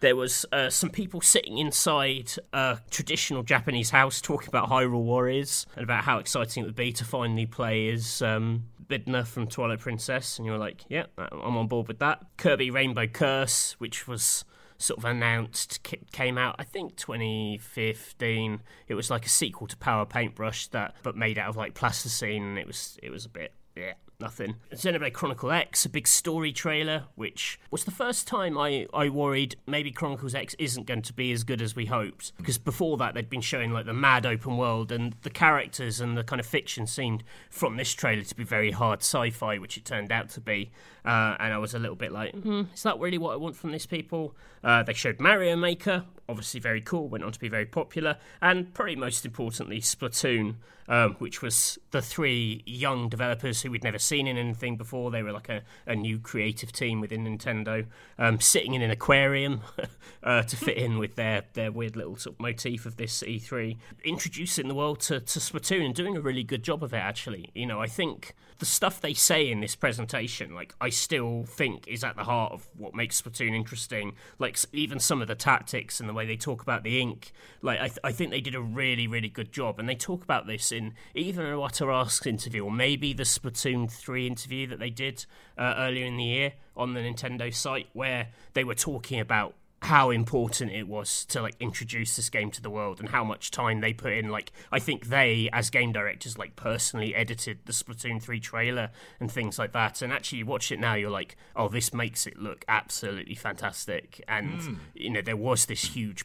there 0.00 0.16
was 0.16 0.44
uh, 0.52 0.68
some 0.68 0.90
people 0.90 1.20
sitting 1.20 1.58
inside 1.58 2.32
a 2.52 2.78
traditional 2.90 3.42
Japanese 3.42 3.90
house 3.90 4.20
talking 4.20 4.48
about 4.48 4.68
Hyrule 4.68 5.02
Warriors 5.02 5.66
and 5.76 5.84
about 5.84 6.04
how 6.04 6.18
exciting 6.18 6.64
it 6.64 6.66
would 6.66 6.74
be 6.74 6.92
to 6.92 7.04
finally 7.04 7.46
play 7.46 7.88
as 7.90 8.20
um, 8.20 8.64
Midna 8.88 9.26
from 9.26 9.46
Twilight 9.46 9.78
Princess, 9.78 10.38
and 10.38 10.46
you're 10.46 10.58
like, 10.58 10.84
yeah, 10.88 11.06
I'm 11.16 11.56
on 11.56 11.66
board 11.66 11.88
with 11.88 12.00
that. 12.00 12.20
Kirby 12.36 12.70
Rainbow 12.70 13.06
Curse, 13.06 13.76
which 13.78 14.06
was 14.06 14.44
sort 14.82 14.98
of 14.98 15.04
announced 15.04 15.80
came 16.12 16.36
out 16.36 16.56
I 16.58 16.64
think 16.64 16.96
2015 16.96 18.60
it 18.88 18.94
was 18.94 19.10
like 19.10 19.26
a 19.26 19.28
sequel 19.28 19.66
to 19.68 19.76
Power 19.76 20.04
Paintbrush 20.04 20.68
that 20.68 20.94
but 21.02 21.16
made 21.16 21.38
out 21.38 21.48
of 21.48 21.56
like 21.56 21.74
plasticine 21.74 22.42
and 22.42 22.58
it 22.58 22.66
was 22.66 22.98
it 23.02 23.10
was 23.10 23.24
a 23.24 23.28
bit 23.28 23.52
yeah 23.76 23.94
nothing. 24.22 24.56
Xenoblade 24.72 25.12
Chronicle 25.12 25.50
X, 25.50 25.84
a 25.84 25.90
big 25.90 26.08
story 26.08 26.52
trailer, 26.52 27.04
which 27.14 27.60
was 27.70 27.84
the 27.84 27.90
first 27.90 28.26
time 28.26 28.56
I, 28.56 28.86
I 28.94 29.10
worried 29.10 29.56
maybe 29.66 29.90
Chronicles 29.90 30.34
X 30.34 30.54
isn't 30.58 30.86
going 30.86 31.02
to 31.02 31.12
be 31.12 31.32
as 31.32 31.44
good 31.44 31.60
as 31.60 31.76
we 31.76 31.86
hoped. 31.86 32.32
Because 32.38 32.56
before 32.56 32.96
that, 32.96 33.14
they'd 33.14 33.28
been 33.28 33.42
showing 33.42 33.72
like 33.72 33.84
the 33.84 33.92
mad 33.92 34.24
open 34.24 34.56
world, 34.56 34.90
and 34.90 35.14
the 35.22 35.30
characters 35.30 36.00
and 36.00 36.16
the 36.16 36.24
kind 36.24 36.40
of 36.40 36.46
fiction 36.46 36.86
seemed 36.86 37.22
from 37.50 37.76
this 37.76 37.92
trailer 37.92 38.22
to 38.22 38.34
be 38.34 38.44
very 38.44 38.70
hard 38.70 39.00
sci 39.00 39.30
fi, 39.30 39.58
which 39.58 39.76
it 39.76 39.84
turned 39.84 40.10
out 40.10 40.30
to 40.30 40.40
be. 40.40 40.70
Uh, 41.04 41.36
and 41.40 41.52
I 41.52 41.58
was 41.58 41.74
a 41.74 41.78
little 41.78 41.96
bit 41.96 42.12
like, 42.12 42.32
hmm, 42.34 42.62
is 42.72 42.84
that 42.84 42.98
really 43.00 43.18
what 43.18 43.32
I 43.32 43.36
want 43.36 43.56
from 43.56 43.72
this 43.72 43.86
people? 43.86 44.36
Uh, 44.62 44.84
they 44.84 44.94
showed 44.94 45.18
Mario 45.18 45.56
Maker, 45.56 46.04
obviously 46.32 46.60
very 46.60 46.80
cool, 46.80 47.08
went 47.08 47.22
on 47.22 47.30
to 47.30 47.38
be 47.38 47.48
very 47.48 47.66
popular, 47.66 48.16
and 48.40 48.72
probably 48.74 48.96
most 48.96 49.24
importantly, 49.24 49.80
Splatoon, 49.80 50.56
um, 50.88 51.14
which 51.18 51.42
was 51.42 51.78
the 51.90 52.02
three 52.02 52.62
young 52.66 53.08
developers 53.08 53.62
who 53.62 53.70
we'd 53.70 53.84
never 53.84 53.98
seen 53.98 54.26
in 54.26 54.36
anything 54.36 54.76
before. 54.76 55.10
They 55.10 55.22
were 55.22 55.32
like 55.32 55.48
a, 55.48 55.62
a 55.86 55.94
new 55.94 56.18
creative 56.18 56.72
team 56.72 57.00
within 57.00 57.24
Nintendo, 57.24 57.86
um, 58.18 58.40
sitting 58.40 58.74
in 58.74 58.82
an 58.82 58.90
aquarium 58.90 59.60
uh, 60.22 60.42
to 60.42 60.56
fit 60.56 60.78
in 60.78 60.98
with 60.98 61.14
their, 61.14 61.44
their 61.52 61.70
weird 61.70 61.96
little 61.96 62.16
sort 62.16 62.36
of 62.36 62.40
motif 62.40 62.86
of 62.86 62.96
this 62.96 63.22
E3, 63.22 63.76
introducing 64.04 64.68
the 64.68 64.74
world 64.74 65.00
to, 65.00 65.20
to 65.20 65.38
Splatoon 65.38 65.84
and 65.84 65.94
doing 65.94 66.16
a 66.16 66.20
really 66.20 66.42
good 66.42 66.62
job 66.62 66.82
of 66.82 66.92
it, 66.92 66.98
actually. 66.98 67.50
You 67.54 67.66
know, 67.66 67.80
I 67.80 67.86
think 67.86 68.34
the 68.62 68.66
stuff 68.66 69.00
they 69.00 69.12
say 69.12 69.50
in 69.50 69.58
this 69.58 69.74
presentation, 69.74 70.54
like, 70.54 70.72
I 70.80 70.88
still 70.88 71.42
think 71.48 71.88
is 71.88 72.04
at 72.04 72.14
the 72.14 72.22
heart 72.22 72.52
of 72.52 72.68
what 72.78 72.94
makes 72.94 73.20
Splatoon 73.20 73.56
interesting. 73.56 74.12
Like, 74.38 74.56
even 74.72 75.00
some 75.00 75.20
of 75.20 75.26
the 75.26 75.34
tactics 75.34 75.98
and 75.98 76.08
the 76.08 76.12
way 76.12 76.26
they 76.26 76.36
talk 76.36 76.62
about 76.62 76.84
the 76.84 77.00
ink, 77.00 77.32
like, 77.60 77.80
I, 77.80 77.88
th- 77.88 77.98
I 78.04 78.12
think 78.12 78.30
they 78.30 78.40
did 78.40 78.54
a 78.54 78.60
really, 78.60 79.08
really 79.08 79.28
good 79.28 79.50
job. 79.50 79.80
And 79.80 79.88
they 79.88 79.96
talk 79.96 80.22
about 80.22 80.46
this 80.46 80.70
in 80.70 80.94
either 81.12 81.52
a 81.52 81.56
Iwata 81.56 81.92
Asks 81.92 82.24
interview 82.24 82.62
or 82.64 82.70
maybe 82.70 83.12
the 83.12 83.24
Splatoon 83.24 83.90
3 83.90 84.28
interview 84.28 84.68
that 84.68 84.78
they 84.78 84.90
did 84.90 85.26
uh, 85.58 85.74
earlier 85.78 86.06
in 86.06 86.16
the 86.16 86.22
year 86.22 86.52
on 86.76 86.94
the 86.94 87.00
Nintendo 87.00 87.52
site, 87.52 87.88
where 87.94 88.28
they 88.54 88.62
were 88.62 88.76
talking 88.76 89.18
about 89.18 89.54
how 89.82 90.10
important 90.10 90.70
it 90.70 90.86
was 90.86 91.24
to 91.24 91.42
like 91.42 91.56
introduce 91.58 92.14
this 92.14 92.30
game 92.30 92.52
to 92.52 92.62
the 92.62 92.70
world 92.70 93.00
and 93.00 93.08
how 93.08 93.24
much 93.24 93.50
time 93.50 93.80
they 93.80 93.92
put 93.92 94.12
in 94.12 94.28
like 94.28 94.52
i 94.70 94.78
think 94.78 95.08
they 95.08 95.50
as 95.52 95.70
game 95.70 95.92
directors 95.92 96.38
like 96.38 96.54
personally 96.54 97.16
edited 97.16 97.58
the 97.64 97.72
splatoon 97.72 98.22
3 98.22 98.38
trailer 98.38 98.90
and 99.18 99.30
things 99.30 99.58
like 99.58 99.72
that 99.72 100.00
and 100.00 100.12
actually 100.12 100.38
you 100.38 100.46
watch 100.46 100.70
it 100.70 100.78
now 100.78 100.94
you're 100.94 101.10
like 101.10 101.36
oh 101.56 101.66
this 101.66 101.92
makes 101.92 102.28
it 102.28 102.38
look 102.38 102.64
absolutely 102.68 103.34
fantastic 103.34 104.22
and 104.28 104.60
mm. 104.60 104.76
you 104.94 105.10
know 105.10 105.20
there 105.20 105.36
was 105.36 105.66
this 105.66 105.82
huge 105.96 106.24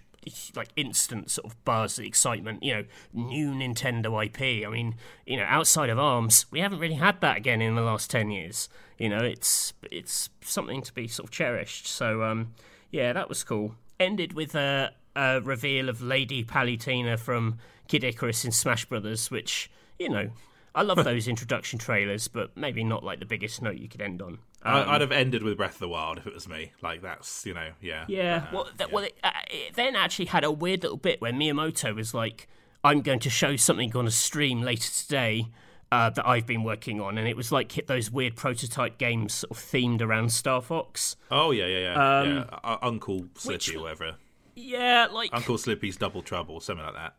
like 0.55 0.69
instant 0.75 1.31
sort 1.31 1.45
of 1.45 1.63
buzz, 1.63 1.99
excitement. 1.99 2.61
You 2.63 2.75
know, 2.75 2.83
new 3.13 3.51
Nintendo 3.51 4.25
IP. 4.25 4.67
I 4.67 4.69
mean, 4.69 4.95
you 5.25 5.37
know, 5.37 5.45
outside 5.47 5.89
of 5.89 5.97
Arms, 5.97 6.45
we 6.51 6.59
haven't 6.59 6.79
really 6.79 6.95
had 6.95 7.21
that 7.21 7.37
again 7.37 7.61
in 7.61 7.75
the 7.75 7.81
last 7.81 8.11
ten 8.11 8.29
years. 8.29 8.67
You 8.97 9.09
know, 9.09 9.23
it's 9.23 9.73
it's 9.89 10.29
something 10.41 10.81
to 10.81 10.93
be 10.93 11.07
sort 11.07 11.27
of 11.27 11.31
cherished. 11.31 11.87
So, 11.87 12.23
um, 12.23 12.53
yeah, 12.97 13.13
that 13.13 13.29
was 13.29 13.43
cool. 13.43 13.75
Ended 13.99 14.33
with 14.33 14.55
a, 14.55 14.91
a 15.15 15.39
reveal 15.41 15.87
of 15.87 16.01
Lady 16.01 16.43
Palutena 16.43 17.19
from 17.19 17.59
Kid 17.87 18.03
Icarus 18.03 18.43
in 18.43 18.51
Smash 18.51 18.85
Brothers, 18.85 19.29
which 19.29 19.69
you 19.99 20.09
know 20.09 20.31
I 20.73 20.81
love 20.81 21.03
those 21.03 21.27
introduction 21.27 21.77
trailers, 21.77 22.27
but 22.27 22.57
maybe 22.57 22.83
not 22.83 23.03
like 23.03 23.19
the 23.19 23.25
biggest 23.25 23.61
note 23.61 23.77
you 23.77 23.87
could 23.87 24.01
end 24.01 24.19
on. 24.23 24.39
Um, 24.63 24.89
I'd 24.89 25.01
have 25.01 25.11
ended 25.11 25.43
with 25.43 25.57
Breath 25.57 25.75
of 25.75 25.79
the 25.79 25.89
Wild 25.89 26.17
if 26.17 26.25
it 26.25 26.33
was 26.33 26.49
me. 26.49 26.71
Like 26.81 27.03
that's 27.03 27.45
you 27.45 27.53
know, 27.53 27.69
yeah. 27.81 28.05
Yeah. 28.07 28.47
Uh, 28.49 28.55
well, 28.55 28.63
th- 28.63 28.73
yeah. 28.79 28.85
well, 28.91 29.03
it, 29.03 29.17
uh, 29.23 29.29
it 29.51 29.75
then 29.75 29.95
actually 29.95 30.25
had 30.25 30.43
a 30.43 30.51
weird 30.51 30.81
little 30.81 30.97
bit 30.97 31.21
where 31.21 31.31
Miyamoto 31.31 31.93
was 31.93 32.15
like, 32.15 32.47
"I'm 32.83 33.01
going 33.01 33.19
to 33.19 33.29
show 33.29 33.57
something 33.57 33.95
on 33.95 34.07
a 34.07 34.11
stream 34.11 34.63
later 34.63 34.91
today." 34.91 35.49
Uh, 35.89 36.09
that 36.09 36.27
I've 36.27 36.45
been 36.45 36.63
working 36.63 36.99
on, 36.99 37.17
and 37.17 37.29
it 37.29 37.37
was 37.37 37.49
like 37.49 37.71
hit 37.71 37.87
those 37.87 38.11
weird 38.11 38.35
prototype 38.35 38.97
games 38.97 39.33
sort 39.33 39.51
of 39.51 39.57
themed 39.57 40.01
around 40.01 40.33
Star 40.33 40.61
Fox. 40.61 41.15
Oh 41.31 41.51
yeah, 41.51 41.65
yeah, 41.65 41.79
yeah. 41.79 42.19
Um, 42.19 42.45
yeah. 42.63 42.77
Uncle 42.81 43.27
Slippy 43.35 43.53
which, 43.55 43.75
or 43.75 43.81
whatever. 43.83 44.15
Yeah, 44.55 45.07
like 45.11 45.29
Uncle 45.33 45.57
Slippy's 45.57 45.95
Double 45.95 46.21
Trouble, 46.21 46.59
something 46.59 46.85
like 46.85 46.95
that. 46.95 47.13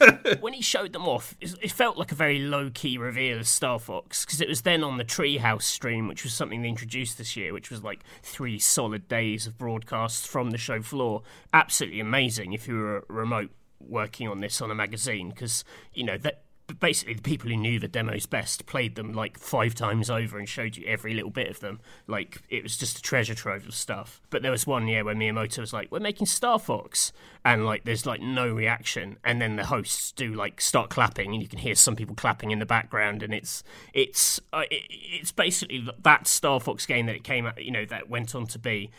when 0.40 0.52
he 0.52 0.62
showed 0.62 0.92
them 0.92 1.06
off, 1.06 1.36
it 1.40 1.70
felt 1.70 1.96
like 1.96 2.10
a 2.10 2.14
very 2.14 2.38
low 2.38 2.70
key 2.72 2.98
reveal 2.98 3.38
of 3.38 3.46
Star 3.46 3.78
Fox 3.78 4.24
because 4.24 4.40
it 4.40 4.48
was 4.48 4.62
then 4.62 4.82
on 4.82 4.96
the 4.96 5.04
Treehouse 5.04 5.62
stream, 5.62 6.08
which 6.08 6.24
was 6.24 6.32
something 6.32 6.62
they 6.62 6.68
introduced 6.68 7.18
this 7.18 7.36
year, 7.36 7.52
which 7.52 7.70
was 7.70 7.82
like 7.82 8.00
three 8.22 8.58
solid 8.58 9.08
days 9.08 9.46
of 9.46 9.58
broadcasts 9.58 10.26
from 10.26 10.50
the 10.50 10.58
show 10.58 10.82
floor. 10.82 11.22
Absolutely 11.52 12.00
amazing 12.00 12.52
if 12.52 12.66
you 12.66 12.74
were 12.74 13.04
remote 13.08 13.50
working 13.78 14.28
on 14.28 14.40
this 14.40 14.60
on 14.60 14.70
a 14.70 14.74
magazine 14.74 15.30
because 15.30 15.64
you 15.94 16.04
know 16.04 16.18
that 16.18 16.42
basically 16.78 17.14
the 17.14 17.22
people 17.22 17.50
who 17.50 17.56
knew 17.56 17.78
the 17.78 17.88
demos 17.88 18.26
best 18.26 18.66
played 18.66 18.94
them 18.94 19.12
like 19.12 19.38
five 19.38 19.74
times 19.74 20.10
over 20.10 20.38
and 20.38 20.48
showed 20.48 20.76
you 20.76 20.86
every 20.86 21.14
little 21.14 21.30
bit 21.30 21.48
of 21.48 21.60
them. 21.60 21.80
Like 22.06 22.42
it 22.48 22.62
was 22.62 22.76
just 22.76 22.98
a 22.98 23.02
treasure 23.02 23.34
trove 23.34 23.66
of 23.66 23.74
stuff. 23.74 24.20
But 24.30 24.42
there 24.42 24.50
was 24.50 24.66
one 24.66 24.88
year 24.88 25.04
where 25.04 25.14
Miyamoto 25.14 25.58
was 25.58 25.72
like, 25.72 25.90
"We're 25.90 26.00
making 26.00 26.26
Star 26.26 26.58
Fox," 26.58 27.12
and 27.44 27.64
like 27.64 27.84
there's 27.84 28.06
like 28.06 28.20
no 28.20 28.48
reaction, 28.52 29.18
and 29.24 29.40
then 29.40 29.56
the 29.56 29.66
hosts 29.66 30.12
do 30.12 30.34
like 30.34 30.60
start 30.60 30.90
clapping, 30.90 31.32
and 31.32 31.42
you 31.42 31.48
can 31.48 31.58
hear 31.58 31.74
some 31.74 31.96
people 31.96 32.14
clapping 32.14 32.50
in 32.50 32.58
the 32.58 32.66
background, 32.66 33.22
and 33.22 33.34
it's 33.34 33.62
it's 33.92 34.40
uh, 34.52 34.64
it, 34.70 34.82
it's 34.88 35.32
basically 35.32 35.88
that 36.02 36.26
Star 36.26 36.60
Fox 36.60 36.86
game 36.86 37.06
that 37.06 37.16
it 37.16 37.24
came 37.24 37.46
out, 37.46 37.62
you 37.62 37.70
know, 37.70 37.84
that 37.86 38.08
went 38.08 38.34
on 38.34 38.46
to 38.48 38.58
be 38.58 38.90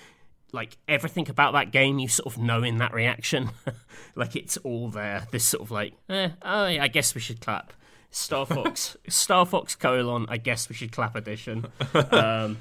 like 0.52 0.78
everything 0.88 1.30
about 1.30 1.54
that 1.54 1.72
game 1.72 2.00
you 2.00 2.08
sort 2.08 2.34
of 2.34 2.42
know 2.42 2.64
in 2.64 2.78
that 2.78 2.94
reaction. 2.94 3.50
Like 4.14 4.36
it's 4.36 4.58
all 4.58 4.90
there. 4.90 5.26
This 5.32 5.46
sort 5.46 5.64
of 5.64 5.72
like 5.72 5.94
eh, 6.10 6.30
oh 6.42 6.68
yeah, 6.68 6.84
i 6.84 6.90
guess 6.90 7.16
we 7.16 7.22
should 7.22 7.40
clap. 7.40 7.72
Star 8.10 8.46
fox 8.46 8.98
star 9.08 9.46
fox 9.46 9.74
colon 9.76 10.26
i 10.28 10.36
guess 10.36 10.68
we 10.68 10.76
should 10.76 10.92
clap 10.92 11.16
edition. 11.16 11.68
Um, 12.12 12.58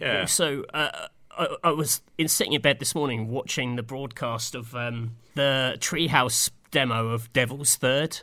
yeah. 0.00 0.24
So 0.24 0.64
uh, 0.74 1.06
I, 1.30 1.56
I, 1.62 1.70
was 1.70 2.02
in 2.18 2.28
sitting 2.28 2.52
in 2.52 2.60
bed 2.60 2.80
this 2.80 2.94
morning 2.94 3.28
watching 3.28 3.76
the 3.76 3.82
broadcast 3.82 4.54
of 4.54 4.74
um, 4.74 5.16
the 5.34 5.76
treehouse 5.78 6.50
demo 6.70 7.08
of 7.08 7.32
devil's 7.32 7.76
third. 7.76 8.20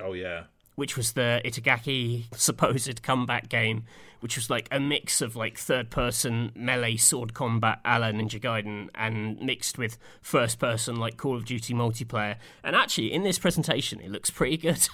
Oh 0.00 0.12
yeah. 0.12 0.44
Which 0.74 0.96
was 0.96 1.12
the 1.12 1.40
itagaki 1.44 2.24
supposed 2.36 3.02
comeback 3.02 3.48
game 3.48 3.84
which 4.20 4.36
was 4.36 4.50
like 4.50 4.68
a 4.70 4.80
mix 4.80 5.20
of 5.20 5.36
like 5.36 5.58
third 5.58 5.90
person 5.90 6.52
melee 6.54 6.96
sword 6.96 7.34
combat 7.34 7.80
a 7.84 7.98
la 7.98 8.06
Ninja 8.06 8.40
Gaiden 8.40 8.88
and 8.94 9.40
mixed 9.40 9.78
with 9.78 9.98
first 10.20 10.58
person 10.58 10.96
like 10.96 11.16
Call 11.16 11.36
of 11.36 11.44
Duty 11.44 11.74
multiplayer. 11.74 12.36
And 12.62 12.74
actually, 12.76 13.12
in 13.12 13.22
this 13.22 13.38
presentation, 13.38 14.00
it 14.00 14.10
looks 14.10 14.30
pretty 14.30 14.56
good. 14.56 14.88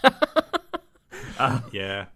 uh, 1.38 1.60
yeah. 1.72 2.06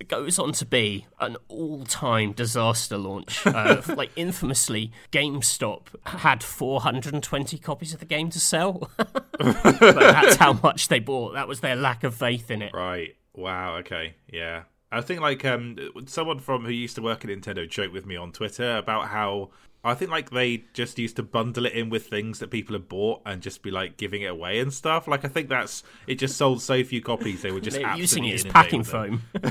It 0.00 0.08
goes 0.08 0.36
on 0.40 0.50
to 0.54 0.66
be 0.66 1.06
an 1.20 1.36
all-time 1.46 2.32
disaster 2.32 2.98
launch. 2.98 3.46
Uh, 3.46 3.80
like 3.96 4.10
infamously, 4.16 4.90
GameStop 5.12 5.82
had 6.04 6.42
420 6.42 7.56
copies 7.58 7.94
of 7.94 8.00
the 8.00 8.06
game 8.06 8.28
to 8.30 8.40
sell. 8.40 8.90
but 8.98 9.62
that's 9.78 10.34
how 10.36 10.54
much 10.54 10.88
they 10.88 10.98
bought. 10.98 11.34
That 11.34 11.46
was 11.46 11.60
their 11.60 11.76
lack 11.76 12.02
of 12.02 12.16
faith 12.16 12.50
in 12.50 12.62
it. 12.62 12.74
Right. 12.74 13.14
Wow. 13.34 13.76
Okay. 13.76 14.14
Yeah. 14.28 14.64
I 14.92 15.00
think 15.00 15.20
like 15.20 15.44
um 15.44 15.78
someone 16.06 16.38
from 16.38 16.64
who 16.64 16.70
used 16.70 16.96
to 16.96 17.02
work 17.02 17.24
at 17.24 17.30
Nintendo 17.30 17.68
joked 17.68 17.92
with 17.92 18.06
me 18.06 18.16
on 18.16 18.30
Twitter 18.30 18.76
about 18.76 19.08
how 19.08 19.50
I 19.84 19.94
think 19.94 20.10
like 20.10 20.30
they 20.30 20.64
just 20.74 20.98
used 20.98 21.16
to 21.16 21.22
bundle 21.22 21.66
it 21.66 21.72
in 21.72 21.90
with 21.90 22.06
things 22.06 22.38
that 22.38 22.50
people 22.50 22.74
had 22.74 22.88
bought 22.88 23.22
and 23.26 23.42
just 23.42 23.62
be 23.62 23.70
like 23.70 23.96
giving 23.96 24.22
it 24.22 24.26
away 24.26 24.60
and 24.60 24.72
stuff. 24.72 25.08
Like 25.08 25.24
I 25.24 25.28
think 25.28 25.48
that's 25.48 25.82
it 26.06 26.16
just 26.16 26.36
sold 26.36 26.62
so 26.62 26.84
few 26.84 27.00
copies 27.02 27.42
they 27.42 27.50
were 27.50 27.60
just 27.60 27.80
using 27.96 28.24
it 28.24 28.34
as 28.34 28.44
packing 28.44 28.84
foam. 28.84 29.22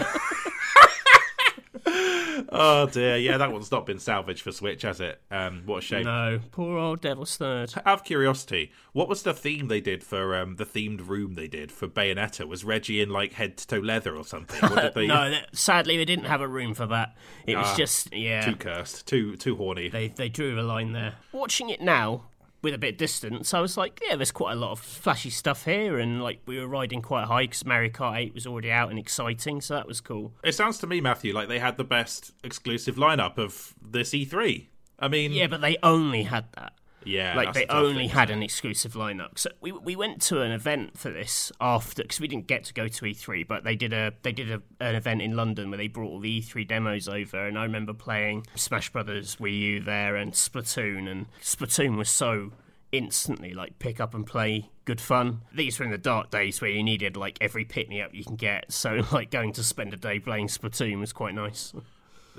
Oh 1.86 2.88
dear, 2.92 3.18
yeah, 3.18 3.38
that 3.38 3.52
one's 3.52 3.72
not 3.72 3.86
been 3.86 4.00
salvaged 4.00 4.42
for 4.42 4.52
Switch, 4.52 4.82
has 4.84 5.00
it? 5.00 5.22
Um, 5.30 5.64
what 5.66 5.80
a 5.80 5.82
shame. 5.82 6.04
no, 6.06 6.40
poor 6.52 6.78
old 6.78 7.02
Devil's 7.02 7.36
Third. 7.38 7.74
Out 7.86 8.00
of 8.00 8.04
curiosity, 8.04 8.72
what 8.94 9.08
was 9.10 9.24
the 9.24 9.34
theme 9.34 9.68
they 9.68 9.82
did 9.82 10.04
for 10.04 10.36
um, 10.36 10.56
the 10.56 10.66
themed 10.66 11.08
room 11.08 11.36
they 11.36 11.48
did 11.48 11.72
for 11.72 11.88
Bayonetta? 11.88 12.48
Was 12.48 12.64
Reggie 12.64 13.02
in 13.02 13.10
like 13.10 13.34
head 13.34 13.58
to 13.58 13.68
toe 13.68 13.80
leather 13.80 14.16
or 14.16 14.24
something? 14.24 14.60
What 14.70 14.82
did 14.82 14.94
they? 14.96 15.08
No, 15.08 15.30
that, 15.30 15.56
sadly 15.56 15.98
they 15.98 16.06
didn't 16.06 16.26
have 16.26 16.42
a 16.42 16.48
room 16.48 16.74
for 16.74 16.86
that. 16.88 17.16
It 17.46 17.58
was 17.58 17.68
Ah, 17.68 17.76
just 17.78 18.14
yeah. 18.14 18.46
Too 18.46 18.56
cursed, 18.56 19.08
too 19.08 19.36
too 19.36 19.56
horny. 19.56 19.90
They 19.90 20.08
they 20.10 20.30
drew 20.30 20.60
a 20.60 20.64
line 20.64 20.94
there. 20.94 21.16
Watching 21.32 21.70
it 21.70 21.82
now 21.82 22.24
with 22.62 22.74
a 22.74 22.78
bit 22.78 22.94
of 22.94 22.98
distance, 22.98 23.54
I 23.54 23.60
was 23.60 23.78
like, 23.78 24.00
yeah, 24.08 24.16
there's 24.16 24.32
quite 24.32 24.54
a 24.54 24.56
lot 24.56 24.72
of 24.72 24.80
flashy 24.80 25.30
stuff 25.30 25.66
here, 25.66 26.00
and 26.00 26.22
like 26.22 26.42
we 26.46 26.60
were 26.60 26.68
riding 26.68 27.02
quite 27.02 27.26
high 27.26 27.44
because 27.44 27.66
Mario 27.66 27.90
Kart 27.90 28.18
8 28.18 28.34
was 28.34 28.46
already 28.46 28.72
out 28.72 28.90
and 28.90 29.00
exciting, 29.00 29.62
so 29.62 29.74
that 29.76 29.88
was 29.88 30.02
cool. 30.02 30.34
It 30.44 30.54
sounds 30.54 30.78
to 30.80 30.88
me, 30.88 31.02
Matthew, 31.02 31.34
like 31.34 31.48
they 31.48 31.60
had 31.60 31.78
the 31.78 31.84
best 31.84 32.32
exclusive 32.44 32.96
lineup 32.96 33.38
of 33.38 33.74
this 33.82 34.12
E3. 34.12 34.68
I 35.00 35.08
mean, 35.08 35.32
Yeah, 35.32 35.48
but 35.48 35.62
they 35.62 35.78
only 35.82 36.24
had 36.24 36.46
that. 36.56 36.74
Yeah, 37.04 37.36
like 37.36 37.54
they 37.54 37.66
only 37.68 38.08
thing, 38.08 38.10
had 38.10 38.30
an 38.30 38.44
exclusive 38.44 38.94
lineup. 38.94 39.38
So 39.38 39.52
we 39.60 39.72
we 39.72 39.96
went 39.96 40.22
to 40.24 40.42
an 40.42 40.52
event 40.52 40.98
for 40.98 41.10
this 41.10 41.52
after 41.60 42.04
because 42.04 42.20
we 42.20 42.28
didn't 42.28 42.48
get 42.48 42.64
to 42.66 42.74
go 42.74 42.88
to 42.88 43.06
E3, 43.06 43.48
but 43.48 43.64
they 43.64 43.76
did 43.76 43.94
a 43.94 44.14
they 44.24 44.32
did 44.32 44.52
a, 44.52 44.62
an 44.80 44.96
event 44.96 45.22
in 45.22 45.36
London 45.36 45.70
where 45.70 45.78
they 45.78 45.88
brought 45.88 46.10
all 46.10 46.20
the 46.20 46.42
E3 46.42 46.68
demos 46.68 47.08
over, 47.08 47.48
and 47.48 47.58
I 47.58 47.64
remember 47.64 47.94
playing 47.94 48.46
Smash 48.56 48.92
Brothers 48.92 49.38
Wii 49.38 49.60
U 49.60 49.80
there 49.80 50.16
and 50.16 50.34
Splatoon, 50.34 51.10
and 51.10 51.28
Splatoon 51.42 51.98
was 51.98 52.10
so 52.10 52.52
instantly 52.92 53.54
like 53.54 53.80
pick 53.80 54.00
up 54.00 54.14
and 54.14 54.26
play 54.26 54.70
good 54.86 55.02
fun. 55.02 55.42
These 55.54 55.80
were 55.80 55.86
in 55.86 55.92
the 55.92 55.98
dark 55.98 56.30
days 56.30 56.62
where 56.62 56.70
you 56.70 56.84
needed 56.84 57.16
like 57.16 57.38
every 57.42 57.66
pick 57.66 57.90
me 57.90 58.02
up 58.02 58.14
you 58.14 58.24
can 58.24 58.36
get, 58.36 58.72
so 58.72 59.02
like 59.12 59.32
going 59.32 59.54
to 59.54 59.64
spend 59.64 59.94
a 59.94 59.98
day 59.98 60.20
playing 60.20 60.48
Splatoon 60.48 61.00
was 61.00 61.14
quite 61.14 61.34
nice. 61.34 61.74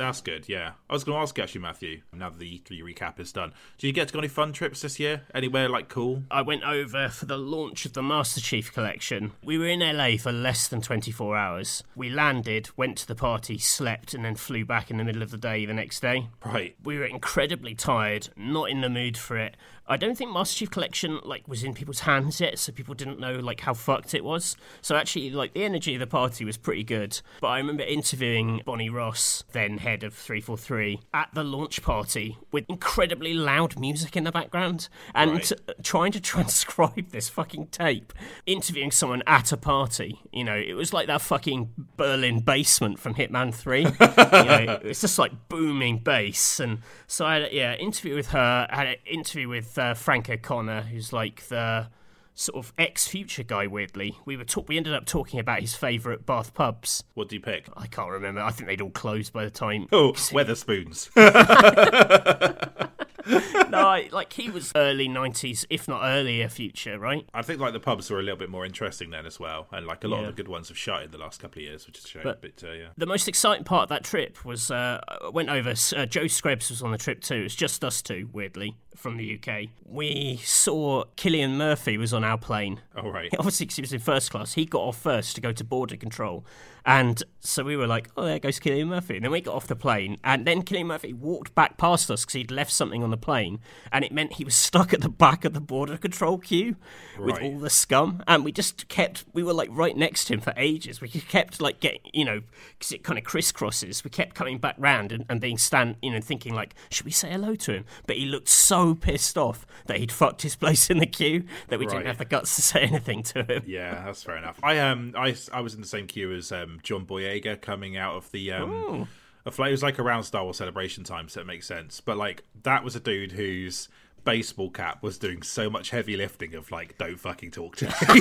That's 0.03 0.21
good, 0.21 0.49
yeah. 0.49 0.73
I 0.91 0.95
was 0.95 1.05
going 1.05 1.17
to 1.17 1.23
ask 1.23 1.39
you 1.39 1.45
actually, 1.45 1.61
Matthew, 1.61 2.01
now 2.13 2.29
that 2.29 2.41
the 2.41 2.59
E3 2.59 2.83
recap 2.83 3.21
is 3.21 3.31
done, 3.31 3.53
did 3.79 3.87
you 3.87 3.93
get 3.93 4.09
to 4.09 4.13
go 4.13 4.19
on 4.19 4.25
any 4.25 4.29
fun 4.29 4.53
trips 4.53 4.83
this 4.83 4.99
year? 4.99 5.23
Anywhere 5.33 5.69
like 5.69 5.89
cool? 5.89 6.25
I 6.29 6.43
went 6.43 6.65
over 6.65 7.09
for 7.09 7.27
the 7.27 7.39
launch 7.39 7.87
of 7.87 7.93
the 7.93 8.03
Master 8.03 8.41
Chief 8.41 8.73
Collection. 8.73 9.31
We 9.45 9.59
were 9.59 9.69
in 9.69 9.79
LA 9.79 10.17
for 10.17 10.33
less 10.33 10.67
than 10.67 10.81
24 10.81 11.37
hours. 11.37 11.85
We 11.95 12.11
landed, 12.11 12.69
went 12.77 12.99
to 12.99 13.07
the 13.07 13.15
party, 13.15 13.59
slept, 13.59 14.13
and 14.13 14.25
then 14.25 14.35
flew 14.35 14.65
back 14.65 14.91
in 14.91 14.97
the 14.97 15.05
middle 15.05 15.23
of 15.23 15.31
the 15.31 15.39
day 15.39 15.67
the 15.67 15.73
next 15.73 16.01
day. 16.01 16.27
Right. 16.45 16.75
We 16.83 16.99
were 16.99 17.07
incredibly 17.07 17.77
tired, 17.77 18.29
not 18.37 18.71
in 18.71 18.81
the 18.81 18.91
mood 18.91 19.17
for 19.17 19.37
it. 19.37 19.57
I 19.93 19.97
don't 19.97 20.17
think 20.17 20.33
Master 20.33 20.59
Chief 20.59 20.71
Collection 20.71 21.21
like 21.25 21.47
was 21.47 21.63
in 21.65 21.75
people's 21.75 22.01
hands 22.01 22.41
yet, 22.41 22.59
so 22.59 22.73
people 22.73 22.95
didn't 22.95 23.21
know 23.21 23.35
like 23.35 23.61
how 23.61 23.75
fucked 23.75 24.15
it 24.15 24.25
was. 24.25 24.57
So 24.81 24.97
actually, 24.97 25.31
like 25.31 25.53
the 25.53 25.65
energy 25.65 25.95
of 25.95 26.01
the 26.01 26.07
party 26.07 26.45
was 26.45 26.57
pretty 26.57 26.85
good. 26.85 27.21
But 27.41 27.49
I 27.49 27.59
remember 27.59 27.83
interviewing 27.85 28.63
Bonnie 28.65 28.89
Ross, 28.91 29.45
then 29.53 29.79
head 29.79 30.03
of 30.03 30.15
343, 30.15 31.01
at 31.15 31.29
the 31.35 31.45
launch 31.45 31.83
party 31.83 32.39
with 32.51 32.65
incredibly 32.69 33.35
loud 33.35 33.79
music 33.79 34.17
in 34.17 34.25
the 34.25 34.33
background 34.33 34.89
and 35.15 35.33
Right. 35.33 35.53
trying 35.83 36.13
to 36.13 36.21
transcribe 36.33 37.11
this 37.11 37.29
fucking 37.29 37.67
tape, 37.69 38.13
interviewing 38.47 38.91
someone 38.91 39.23
at 39.27 39.53
a 39.53 39.57
party. 39.57 40.21
You 40.33 40.45
know, 40.45 40.57
it 40.57 40.75
was 40.75 40.93
like 40.93 41.07
that 41.07 41.21
fucking 41.23 41.71
Berlin 41.97 42.41
basement 42.41 42.99
from 42.99 43.15
Hitman 43.15 43.55
3. 43.55 43.81
you 43.83 43.89
know, 43.89 44.79
it's 44.83 45.01
just 45.01 45.19
like 45.19 45.49
booming 45.49 45.99
bass. 45.99 46.61
And 46.61 46.79
so 47.07 47.27
I 47.27 47.35
had, 47.35 47.43
a- 47.45 47.55
yeah, 47.55 47.75
interview 47.75 48.15
with 48.15 48.29
her, 48.29 48.67
I 48.71 48.75
had 48.77 48.87
an 48.87 48.95
interview 49.07 49.49
with 49.49 49.79
uh, 49.83 49.95
Frank 49.95 50.29
O'Connor, 50.31 50.83
who's 50.83 51.13
like 51.13 51.47
the 51.49 51.89
sort 52.35 52.65
of 52.65 52.73
ex-future 52.79 53.43
guy 53.43 53.67
weirdly 53.67 54.17
we 54.25 54.39
were 54.39 54.45
talk- 54.45 54.67
we 54.67 54.79
ended 54.79 54.95
up 54.95 55.05
talking 55.05 55.39
about 55.39 55.61
his 55.61 55.75
favorite 55.75 56.25
bath 56.25 56.55
pubs 56.55 57.05
What 57.13 57.29
do 57.29 57.37
you 57.37 57.41
pick? 57.43 57.69
i 57.77 57.87
can't 57.87 58.11
remember 58.11 58.41
i 58.41 58.51
think 58.51 58.69
they'd 58.69 58.81
all 58.81 58.89
closed 58.89 59.35
by 59.35 59.45
the 59.45 59.51
time 59.51 59.87
Oh, 59.93 60.13
Wetherspoons. 60.13 61.11
no 63.71 63.79
I, 63.79 64.09
like 64.13 64.33
he 64.33 64.51
was 64.51 64.73
early 64.75 65.09
90s 65.09 65.65
if 65.71 65.87
not 65.87 66.01
earlier 66.05 66.49
future 66.49 66.99
right 66.99 67.25
I 67.35 67.43
think 67.43 67.61
like 67.61 67.73
the 67.73 67.81
pubs 67.81 68.11
were 68.11 68.19
a 68.19 68.23
little 68.23 68.39
bit 68.39 68.49
more 68.51 68.65
interesting 68.65 69.11
then 69.11 69.27
as 69.27 69.39
well, 69.39 69.67
and 69.71 69.87
like 69.87 70.03
a 70.05 70.09
lot 70.09 70.23
Yeah. 70.23 70.29
of 70.29 70.37
the 70.37 70.43
good 70.43 70.49
ones 70.49 70.69
have 70.69 70.79
shut 70.79 71.03
in 71.03 71.11
the 71.11 71.19
last 71.19 71.41
couple 71.41 71.61
of 71.63 71.69
years, 71.69 71.87
which 71.87 71.99
is 71.99 72.05
a 72.05 72.09
shame. 72.09 72.23
But- 72.25 72.41
But, 72.43 72.65
uh, 72.65 72.73
yeah, 72.73 72.89
The 72.97 73.07
most 73.07 73.29
exciting 73.29 73.65
part 73.65 73.85
of 73.85 73.89
that 73.91 74.05
trip 74.05 74.45
was 74.45 74.71
uh, 74.71 75.01
I 75.07 75.29
went 75.29 75.49
over. 75.51 75.71
Uh, 75.97 76.07
Joe 76.07 76.27
Screbs 76.27 76.71
was 76.71 76.83
on 76.83 76.91
the 76.93 76.99
trip 76.99 77.21
too. 77.21 77.37
It's 77.37 77.55
just 77.55 77.85
us 77.85 78.03
two, 78.03 78.29
weirdly, 78.33 78.77
from 78.97 79.17
the 79.17 79.39
UK. 79.39 79.69
We 79.85 80.41
saw 80.45 81.05
Cillian 81.17 81.53
Murphy 81.57 81.99
was 81.99 82.13
on 82.13 82.25
our 82.25 82.39
plane. 82.39 82.81
all 82.97 83.11
right. 83.11 83.31
Obviously, 83.39 83.67
because 83.67 83.77
he 83.77 83.83
was 83.83 83.93
in 83.93 84.01
first 84.01 84.31
class, 84.31 84.55
he 84.55 84.65
got 84.65 84.81
off 84.81 84.99
first 84.99 85.35
to 85.35 85.41
go 85.41 85.53
to 85.53 85.65
border 85.65 85.97
control, 85.97 86.45
and 86.85 87.23
so 87.41 87.63
we 87.65 87.77
were 87.77 87.87
like, 87.87 88.09
"Oh, 88.17 88.25
there 88.25 88.39
goes 88.39 88.59
Cillian 88.59 88.89
Murphy." 88.89 89.17
And 89.17 89.25
then 89.25 89.33
we 89.33 89.41
got 89.41 89.55
off 89.55 89.67
the 89.67 89.77
plane, 89.77 90.19
and 90.25 90.47
then 90.47 90.63
Cillian 90.63 90.87
Murphy 90.87 91.13
walked 91.13 91.55
back 91.55 91.77
past 91.77 92.11
us 92.11 92.25
because 92.25 92.35
he'd 92.35 92.51
left 92.51 92.73
something 92.73 93.03
on 93.03 93.11
the 93.11 93.17
plane, 93.17 93.61
and 93.93 94.05
it 94.05 94.13
meant 94.13 94.35
he 94.35 94.45
was 94.45 94.55
stuck 94.69 94.93
at 94.93 95.01
the 95.01 95.09
back 95.09 95.45
of 95.45 95.53
the 95.53 95.61
border 95.61 95.97
control 95.97 96.39
queue 96.39 96.77
with 97.19 97.41
all 97.41 97.59
the 97.59 97.71
scum, 97.71 98.23
and 98.27 98.45
we 98.45 98.53
just 98.53 98.89
kept. 98.89 99.25
We 99.33 99.43
were 99.43 99.55
like 99.55 99.69
right 99.73 99.97
next 99.97 100.27
to 100.27 100.35
him 100.35 100.41
for 100.41 100.53
ages. 100.57 101.01
We 101.01 101.09
kept 101.09 101.61
like 101.61 101.81
getting, 101.81 102.01
you 102.13 102.25
know, 102.25 102.43
because 102.79 102.93
it 102.93 103.03
kind 103.03 103.19
of 103.19 103.25
crisscrosses. 103.25 104.05
We 104.05 104.11
kept 104.11 104.35
coming 104.35 104.59
back 104.59 104.77
round 104.79 105.13
and, 105.13 105.25
and 105.29 105.41
being 105.41 105.59
stand, 105.59 105.97
you 106.03 106.11
know, 106.11 106.21
thinking 106.21 106.55
like, 106.55 106.75
should 106.91 107.07
we 107.07 107.13
say 107.13 107.31
hello 107.31 107.55
to 107.55 107.73
him? 107.73 107.85
But 108.07 108.17
he 108.17 108.27
looked 108.27 108.49
so 108.49 108.82
pissed 108.97 109.39
off 109.39 109.67
that 109.87 109.99
he'd 109.99 110.13
fucked 110.13 110.43
his 110.43 110.55
place 110.57 110.91
in 110.91 110.99
the 110.99 111.07
queue 111.07 111.45
that 111.69 111.79
we 111.79 111.87
Right. 111.87 111.93
didn't 111.95 112.07
have 112.07 112.19
the 112.19 112.25
guts 112.25 112.55
to 112.57 112.63
say 112.63 112.81
anything 112.83 113.23
to 113.25 113.43
him. 113.45 113.63
Yeah, 113.67 114.03
that's 114.05 114.23
fair 114.23 114.37
enough. 114.37 114.59
I 114.63 114.79
um 114.79 115.15
I, 115.17 115.35
I 115.53 115.61
was 115.61 115.75
in 115.75 115.81
the 115.81 115.87
same 115.87 116.07
queue 116.07 116.33
as 116.35 116.53
um 116.53 116.79
John 116.83 117.07
Boyega 117.07 117.61
coming 117.61 117.97
out 117.97 118.15
of 118.17 118.31
the 118.33 118.53
um 118.53 119.09
a 119.45 119.51
flight. 119.51 119.69
It 119.69 119.73
was 119.73 119.83
like 119.83 119.99
around 119.99 120.23
Star 120.25 120.45
Wars 120.45 120.57
celebration 120.59 121.03
time, 121.05 121.29
so 121.29 121.41
it 121.41 121.47
makes 121.47 121.67
sense. 121.67 122.01
But 122.01 122.17
like 122.17 122.43
that 122.63 122.85
was 122.85 122.95
a 122.97 123.01
dude 123.01 123.33
whose 123.33 123.89
baseball 124.25 124.71
cap 124.71 125.03
was 125.03 125.19
doing 125.19 125.43
so 125.43 125.69
much 125.69 125.91
heavy 125.91 126.17
lifting 126.17 126.55
of 126.55 126.71
like 126.71 126.97
don't 126.99 127.19
fucking 127.19 127.51
talk 127.51 127.75
to 127.77 127.87
me. 127.87 128.21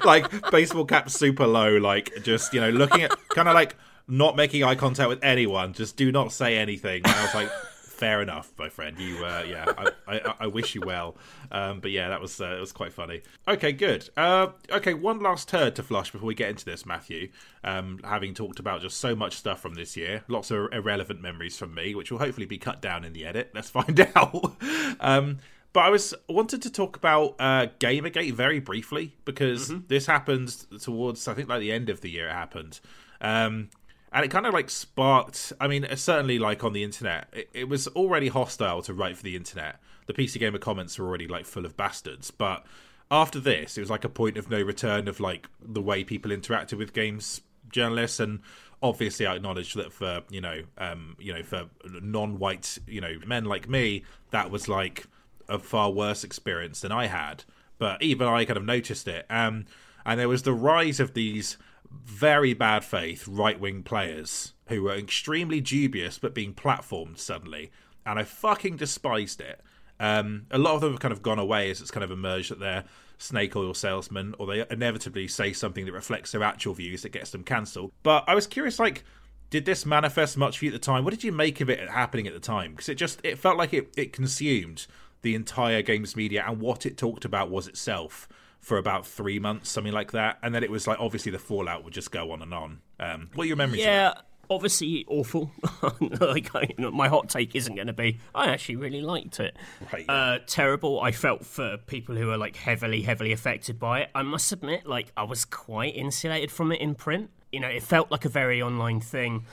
like 0.04 0.50
baseball 0.50 0.84
cap 0.84 1.08
super 1.10 1.46
low, 1.46 1.76
like 1.76 2.10
just 2.24 2.52
you 2.52 2.60
know 2.60 2.70
looking 2.70 3.02
at 3.02 3.12
kind 3.30 3.48
of 3.48 3.54
like 3.54 3.76
not 4.08 4.36
making 4.36 4.62
eye 4.64 4.74
contact 4.74 5.08
with 5.08 5.22
anyone. 5.22 5.72
Just 5.72 5.96
do 5.96 6.10
not 6.12 6.32
say 6.32 6.58
anything. 6.58 7.02
And 7.04 7.14
I 7.14 7.22
was 7.22 7.34
like. 7.34 7.50
Fair 7.96 8.20
enough, 8.20 8.52
my 8.58 8.68
friend. 8.68 8.98
You, 8.98 9.24
uh, 9.24 9.42
yeah, 9.48 9.64
I, 9.78 9.90
I, 10.06 10.34
I 10.40 10.46
wish 10.48 10.74
you 10.74 10.82
well. 10.82 11.16
Um, 11.50 11.80
but 11.80 11.90
yeah, 11.90 12.10
that 12.10 12.20
was 12.20 12.38
uh, 12.40 12.54
it 12.56 12.60
was 12.60 12.70
quite 12.72 12.92
funny. 12.92 13.22
Okay, 13.48 13.72
good. 13.72 14.10
Uh, 14.18 14.48
okay, 14.70 14.92
one 14.92 15.20
last 15.20 15.48
turd 15.48 15.74
to 15.76 15.82
flush 15.82 16.10
before 16.12 16.26
we 16.26 16.34
get 16.34 16.50
into 16.50 16.66
this, 16.66 16.84
Matthew. 16.84 17.30
Um, 17.64 18.00
having 18.04 18.34
talked 18.34 18.58
about 18.58 18.82
just 18.82 18.98
so 18.98 19.16
much 19.16 19.36
stuff 19.36 19.60
from 19.60 19.74
this 19.74 19.96
year, 19.96 20.24
lots 20.28 20.50
of 20.50 20.70
irrelevant 20.72 21.22
memories 21.22 21.56
from 21.58 21.74
me, 21.74 21.94
which 21.94 22.12
will 22.12 22.18
hopefully 22.18 22.44
be 22.44 22.58
cut 22.58 22.82
down 22.82 23.02
in 23.02 23.14
the 23.14 23.24
edit. 23.24 23.50
Let's 23.54 23.70
find 23.78 23.98
out. 24.14 24.56
um, 25.00 25.38
but 25.72 25.80
I 25.84 25.88
was 25.88 26.14
wanted 26.28 26.60
to 26.62 26.70
talk 26.70 26.96
about 26.96 27.36
uh, 27.38 27.68
Gamergate 27.80 28.34
very 28.34 28.60
briefly 28.60 29.14
because 29.24 29.72
this 29.88 30.04
happened 30.06 30.48
towards 30.80 31.26
I 31.28 31.34
think 31.34 31.48
like 31.48 31.60
the 31.60 31.72
end 31.72 31.88
of 31.88 32.02
the 32.02 32.10
year. 32.10 32.28
It 32.28 32.32
happened. 32.32 32.78
Um, 33.22 33.70
and 34.12 34.24
it 34.24 34.28
kind 34.28 34.46
of 34.46 34.54
like 34.54 34.70
sparked 34.70 35.52
i 35.60 35.66
mean 35.66 35.86
certainly 35.96 36.38
like 36.38 36.64
on 36.64 36.72
the 36.72 36.84
internet 36.84 37.28
it, 37.32 37.48
it 37.52 37.68
was 37.68 37.86
already 37.88 38.28
hostile 38.28 38.82
to 38.82 38.94
write 38.94 39.16
for 39.16 39.22
the 39.22 39.36
internet. 39.36 39.80
The 40.06 40.14
pc 40.14 40.38
gamer 40.38 40.58
comments 40.58 40.98
were 40.98 41.06
already 41.06 41.26
like 41.26 41.46
full 41.46 41.64
of 41.64 41.76
bastards. 41.76 42.30
But 42.30 42.64
after 43.10 43.40
this 43.40 43.76
it 43.76 43.80
was 43.80 43.90
like 43.90 44.04
a 44.04 44.08
point 44.08 44.36
of 44.36 44.50
no 44.50 44.60
return 44.60 45.08
of 45.08 45.20
like 45.20 45.48
the 45.60 45.82
way 45.82 46.04
people 46.04 46.30
interacted 46.30 46.78
with 46.78 46.92
games 46.92 47.40
journalists 47.68 48.20
and 48.20 48.40
obviously 48.82 49.26
i 49.26 49.34
acknowledge 49.34 49.74
that 49.74 49.92
for 49.92 50.22
you 50.30 50.40
know 50.40 50.62
um 50.78 51.16
you 51.18 51.32
know 51.32 51.42
for 51.42 51.68
non-white 51.84 52.78
you 52.86 53.00
know 53.00 53.16
men 53.26 53.44
like 53.44 53.68
me 53.68 54.04
that 54.30 54.50
was 54.50 54.68
like 54.68 55.06
a 55.48 55.58
far 55.58 55.90
worse 55.90 56.24
experience 56.24 56.80
than 56.80 56.92
i 56.92 57.06
had. 57.06 57.44
But 57.78 58.02
even 58.02 58.26
i 58.26 58.44
kind 58.44 58.56
of 58.56 58.64
noticed 58.64 59.06
it. 59.08 59.26
Um 59.30 59.66
and 60.04 60.20
there 60.20 60.28
was 60.28 60.44
the 60.44 60.54
rise 60.54 61.00
of 61.00 61.14
these 61.14 61.58
very 62.04 62.54
bad 62.54 62.84
faith 62.84 63.26
right 63.26 63.58
wing 63.58 63.82
players 63.82 64.52
who 64.68 64.82
were 64.82 64.94
extremely 64.94 65.60
dubious 65.60 66.18
but 66.18 66.34
being 66.34 66.54
platformed 66.54 67.18
suddenly. 67.18 67.70
And 68.04 68.18
I 68.18 68.24
fucking 68.24 68.76
despised 68.76 69.40
it. 69.40 69.60
Um, 69.98 70.46
a 70.50 70.58
lot 70.58 70.74
of 70.74 70.80
them 70.80 70.92
have 70.92 71.00
kind 71.00 71.12
of 71.12 71.22
gone 71.22 71.38
away 71.38 71.70
as 71.70 71.80
it's 71.80 71.90
kind 71.90 72.04
of 72.04 72.10
emerged 72.10 72.50
that 72.50 72.60
they're 72.60 72.84
snake 73.18 73.56
oil 73.56 73.74
salesmen, 73.74 74.34
or 74.38 74.46
they 74.46 74.64
inevitably 74.70 75.26
say 75.28 75.52
something 75.52 75.86
that 75.86 75.92
reflects 75.92 76.32
their 76.32 76.42
actual 76.42 76.74
views 76.74 77.02
that 77.02 77.12
gets 77.12 77.30
them 77.30 77.42
cancelled. 77.42 77.92
But 78.02 78.24
I 78.26 78.34
was 78.34 78.46
curious, 78.46 78.78
like, 78.78 79.04
did 79.48 79.64
this 79.64 79.86
manifest 79.86 80.36
much 80.36 80.58
for 80.58 80.66
you 80.66 80.70
at 80.70 80.74
the 80.74 80.78
time? 80.78 81.04
What 81.04 81.14
did 81.14 81.24
you 81.24 81.32
make 81.32 81.60
of 81.60 81.70
it 81.70 81.88
happening 81.88 82.26
at 82.26 82.34
the 82.34 82.40
time? 82.40 82.72
Because 82.72 82.88
it 82.88 82.96
just 82.96 83.20
it 83.24 83.38
felt 83.38 83.56
like 83.56 83.72
it, 83.72 83.92
it 83.96 84.12
consumed 84.12 84.86
the 85.22 85.34
entire 85.34 85.82
games 85.82 86.14
media, 86.14 86.44
and 86.46 86.60
what 86.60 86.84
it 86.84 86.98
talked 86.98 87.24
about 87.24 87.50
was 87.50 87.66
itself 87.66 88.28
for 88.66 88.78
about 88.78 89.06
three 89.06 89.38
months, 89.38 89.70
something 89.70 89.92
like 89.92 90.10
that. 90.10 90.38
And 90.42 90.52
then 90.52 90.64
it 90.64 90.70
was 90.72 90.88
like 90.88 90.98
obviously 90.98 91.30
the 91.30 91.38
fallout 91.38 91.84
would 91.84 91.92
just 91.92 92.10
go 92.10 92.32
on 92.32 92.42
and 92.42 92.52
on. 92.52 92.80
Um, 92.98 93.30
what 93.32 93.44
are 93.44 93.46
your 93.46 93.56
memories? 93.56 93.80
Yeah, 93.80 94.14
obviously 94.50 95.04
awful. 95.06 95.52
like 96.20 96.50
I, 96.52 96.74
my 96.76 97.06
hot 97.06 97.28
take 97.28 97.54
isn't 97.54 97.76
going 97.76 97.86
to 97.86 97.92
be. 97.92 98.18
I 98.34 98.48
actually 98.48 98.74
really 98.74 99.02
liked 99.02 99.38
it. 99.38 99.56
Right, 99.92 100.04
uh, 100.08 100.38
terrible. 100.48 101.00
I 101.00 101.12
felt 101.12 101.46
for 101.46 101.76
people 101.76 102.16
who 102.16 102.28
are 102.32 102.36
like 102.36 102.56
heavily, 102.56 103.02
heavily 103.02 103.30
affected 103.30 103.78
by 103.78 104.00
it. 104.00 104.10
I 104.16 104.22
must 104.22 104.50
admit, 104.50 104.84
like 104.84 105.12
I 105.16 105.22
was 105.22 105.44
quite 105.44 105.94
insulated 105.94 106.50
from 106.50 106.72
it 106.72 106.80
in 106.80 106.96
print. 106.96 107.30
You 107.52 107.60
know, 107.60 107.68
it 107.68 107.84
felt 107.84 108.10
like 108.10 108.24
a 108.24 108.28
very 108.28 108.60
online 108.60 109.00
thing. 109.00 109.46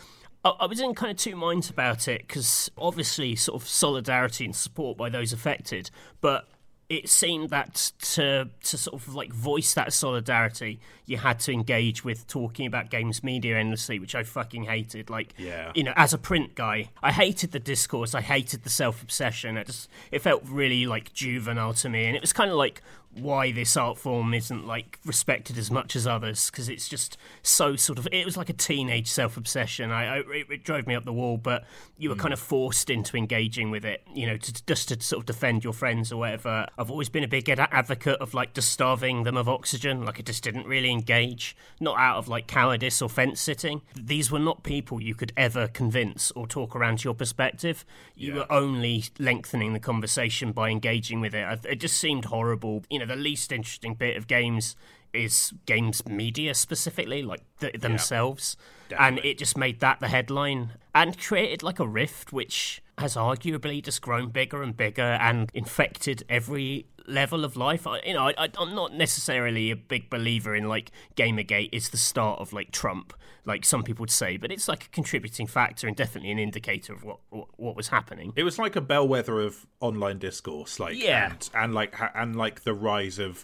I, 0.44 0.54
I 0.62 0.66
was 0.66 0.80
in 0.80 0.96
kind 0.96 1.12
of 1.12 1.18
two 1.18 1.36
minds 1.36 1.70
about 1.70 2.08
it 2.08 2.22
because 2.28 2.72
obviously, 2.80 3.36
sort 3.36 3.62
of 3.62 3.70
solidarity 3.70 4.46
and 4.46 4.56
support 4.56 4.98
by 4.98 5.10
those 5.10 5.34
affected, 5.34 5.92
but 6.20 6.48
it 6.94 7.10
seemed 7.10 7.50
that 7.50 7.92
to 8.14 8.50
to 8.64 8.78
sort 8.78 8.96
of 9.02 9.14
like 9.16 9.34
voice 9.34 9.74
that 9.74 9.92
solidarity, 9.94 10.80
you 11.06 11.18
had 11.18 11.40
to 11.42 11.52
engage 11.52 12.04
with 12.06 12.28
talking 12.28 12.66
about 12.66 12.90
games 12.90 13.24
media 13.24 13.58
endlessly, 13.58 14.00
which 14.00 14.16
I 14.16 14.24
fucking 14.24 14.64
hated. 14.64 15.10
Like, 15.10 15.34
Yeah. 15.38 15.72
you 15.76 15.84
know, 15.84 15.94
as 15.96 16.14
a 16.14 16.18
print 16.18 16.56
guy, 16.56 16.90
I 17.02 17.12
hated 17.12 17.52
the 17.52 17.60
discourse. 17.60 18.14
I 18.16 18.22
hated 18.22 18.64
the 18.64 18.70
self 18.70 19.02
obsession. 19.02 19.58
It 19.58 19.68
just 19.68 19.90
it 20.12 20.22
felt 20.22 20.44
really 20.46 20.86
like 20.86 21.14
juvenile 21.14 21.74
to 21.76 21.90
me, 21.90 22.06
and 22.06 22.16
it 22.16 22.22
was 22.22 22.34
kind 22.34 22.50
of 22.52 22.58
like 22.58 22.82
why 23.16 23.52
this 23.52 23.78
art 23.78 23.98
form 23.98 24.34
isn't 24.34 24.66
like 24.66 25.00
respected 25.06 25.58
as 25.58 25.70
much 25.70 25.96
as 25.96 26.08
others 26.08 26.50
because 26.50 26.70
it's 26.70 26.90
just 26.90 27.18
so 27.42 27.76
sort 27.76 28.00
of 28.00 28.08
it 28.12 28.26
was 28.26 28.38
like 28.38 28.50
a 28.50 28.54
teenage 28.54 29.08
self 29.08 29.38
obsession. 29.38 29.92
I, 29.92 30.06
I 30.06 30.18
it, 30.18 30.48
it 30.50 30.64
drove 30.64 30.88
me 30.88 30.96
up 30.96 31.06
the 31.06 31.14
wall, 31.14 31.38
but 31.38 31.64
you 31.98 32.10
were 32.10 32.16
mm. 32.16 32.20
kind 32.20 32.34
of 32.34 32.40
forced 32.40 32.90
into 32.90 33.16
engaging 33.18 33.72
with 33.72 33.86
it, 33.86 34.02
you 34.14 34.26
know, 34.26 34.38
to, 34.38 34.66
just 34.66 34.90
to 34.90 35.00
sort 35.02 35.22
of 35.22 35.26
defend 35.26 35.64
your 35.64 35.74
friends 35.74 36.12
or 36.12 36.18
whatever. 36.18 36.68
I've 36.78 36.92
always 36.92 37.10
been 37.10 37.24
a 37.24 37.28
big 37.28 37.50
advocate 37.50 38.20
of 38.20 38.34
like 38.34 38.54
just 38.54 38.70
starving 38.70 39.24
them 39.24 39.38
of 39.38 39.48
oxygen. 39.48 40.06
Like 40.06 40.20
I 40.20 40.24
just 40.24 40.44
didn't 40.44 40.66
really 40.66 40.92
engage, 40.92 41.56
not 41.80 41.98
out 42.00 42.18
of 42.18 42.28
like 42.28 42.48
cowardice 42.48 43.02
or 43.02 43.10
fence 43.10 43.40
sitting. 43.40 43.82
These 43.96 44.32
were 44.32 44.40
not 44.40 44.64
people 44.64 45.02
you 45.02 45.16
could 45.16 45.34
ever 45.38 45.68
convince 45.68 46.32
or 46.32 46.48
talk 46.48 46.76
around 46.76 47.00
to 47.00 47.04
your 47.06 47.14
perspective. 47.14 47.86
You 48.16 48.34
Yeah. 48.34 48.40
were 48.40 48.52
only 48.52 49.06
lengthening 49.20 49.74
the 49.74 49.80
conversation 49.80 50.52
by 50.52 50.70
engaging 50.70 51.22
with 51.22 51.34
it. 51.36 51.66
It 51.66 51.76
just 51.76 51.98
seemed 51.98 52.26
horrible. 52.26 52.84
You 52.90 53.00
know, 53.00 53.03
the 53.06 53.16
least 53.16 53.52
interesting 53.52 53.96
bit 53.96 54.18
of 54.18 54.28
games 54.28 54.76
is 55.14 55.54
games 55.66 56.06
media 56.08 56.54
specifically, 56.54 57.22
like 57.22 57.42
th- 57.60 57.76
themselves. 57.80 58.58
And 58.58 58.83
Definitely. 58.98 59.32
it 59.32 59.38
just 59.38 59.58
made 59.58 59.80
that 59.82 60.00
the 60.00 60.08
headline 60.08 60.72
and 60.96 61.18
created 61.20 61.64
like 61.64 61.80
a 61.80 61.88
rift 61.88 62.32
which 62.34 62.82
has 62.98 63.16
arguably 63.16 63.84
just 63.84 64.02
grown 64.02 64.30
bigger 64.30 64.62
and 64.62 64.78
bigger 64.78 65.02
and 65.02 65.50
infected 65.54 66.24
every 66.30 66.86
level 67.08 67.44
of 67.44 67.58
life. 67.58 67.86
I, 67.88 68.00
you 68.06 68.14
know, 68.14 68.28
I, 68.28 68.34
I, 68.38 68.50
I'm 68.58 68.76
not 68.76 68.94
necessarily 68.94 69.72
a 69.72 69.76
big 69.76 70.10
believer 70.10 70.56
in 70.56 70.68
like 70.70 70.92
Gamergate 71.16 71.70
is 71.72 71.90
the 71.90 71.98
start 71.98 72.40
of 72.40 72.54
like 72.54 72.72
Trump, 72.72 73.14
like 73.46 73.66
some 73.66 73.84
people 73.84 74.04
would 74.04 74.12
say, 74.12 74.38
but 74.38 74.52
it's 74.52 74.68
like 74.68 74.86
a 74.86 74.90
contributing 74.90 75.48
factor 75.48 75.88
and 75.88 75.98
definitely 75.98 76.32
an 76.32 76.40
indicator 76.40 76.94
of 76.94 77.04
what 77.04 77.20
what, 77.30 77.48
what 77.58 77.76
was 77.76 77.88
happening. 77.90 78.32
It 78.36 78.44
was 78.44 78.58
like 78.60 78.76
a 78.76 78.82
bellwether 78.82 79.42
of 79.42 79.66
online 79.82 80.20
discourse, 80.20 80.80
like 80.80 81.02
Yeah. 81.02 81.32
and, 81.32 81.50
and 81.56 81.74
like 81.74 81.96
and 82.16 82.36
like 82.36 82.64
the 82.64 82.74
rise 82.74 83.20
of 83.20 83.44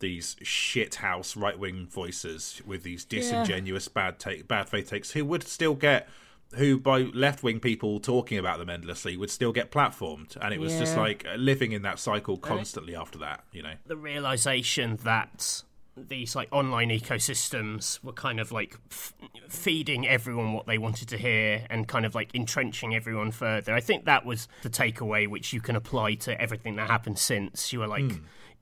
these 0.00 0.34
shithouse 0.42 1.40
right 1.40 1.58
wing 1.58 1.86
voices 1.86 2.60
with 2.66 2.82
these 2.82 3.04
disingenuous 3.04 3.86
bad 3.88 4.18
take 4.18 4.48
bad 4.48 4.68
faith 4.68 4.90
takes 4.90 5.12
who 5.12 5.24
would 5.24 5.46
still 5.46 5.74
get 5.74 6.08
who 6.54 6.78
by 6.78 7.02
left 7.14 7.42
wing 7.42 7.60
people 7.60 8.00
talking 8.00 8.36
about 8.36 8.58
them 8.58 8.68
endlessly 8.68 9.16
would 9.16 9.30
still 9.30 9.52
get 9.52 9.70
platformed. 9.70 10.36
And 10.40 10.52
it 10.52 10.58
was 10.58 10.76
just 10.76 10.96
like 10.96 11.24
uh, 11.24 11.36
living 11.36 11.72
in 11.72 11.82
that 11.82 12.00
cycle 12.00 12.36
constantly 12.36 12.96
after 12.96 13.18
that 13.18 13.44
you 13.52 13.62
know? 13.62 13.74
The 13.86 13.96
realization 13.96 14.98
that 15.04 15.62
these 15.96 16.34
like 16.34 16.48
online 16.50 16.88
ecosystems 16.88 18.02
were 18.02 18.12
kind 18.12 18.40
of 18.40 18.52
like 18.52 18.76
f- 18.90 19.12
feeding 19.48 20.08
everyone 20.08 20.52
what 20.52 20.66
they 20.66 20.78
wanted 20.78 21.08
to 21.08 21.18
hear 21.18 21.66
and 21.68 21.86
kind 21.86 22.06
of 22.06 22.14
like 22.14 22.34
entrenching 22.34 22.94
everyone 22.94 23.30
further. 23.30 23.74
I 23.74 23.80
think 23.80 24.06
that 24.06 24.24
was 24.24 24.48
the 24.62 24.70
takeaway 24.70 25.28
which 25.28 25.52
you 25.52 25.60
can 25.60 25.76
apply 25.76 26.14
to 26.14 26.40
everything 26.40 26.76
that 26.76 26.88
happened 26.88 27.18
since. 27.18 27.72
You 27.72 27.80
were 27.80 27.88
like 27.88 28.12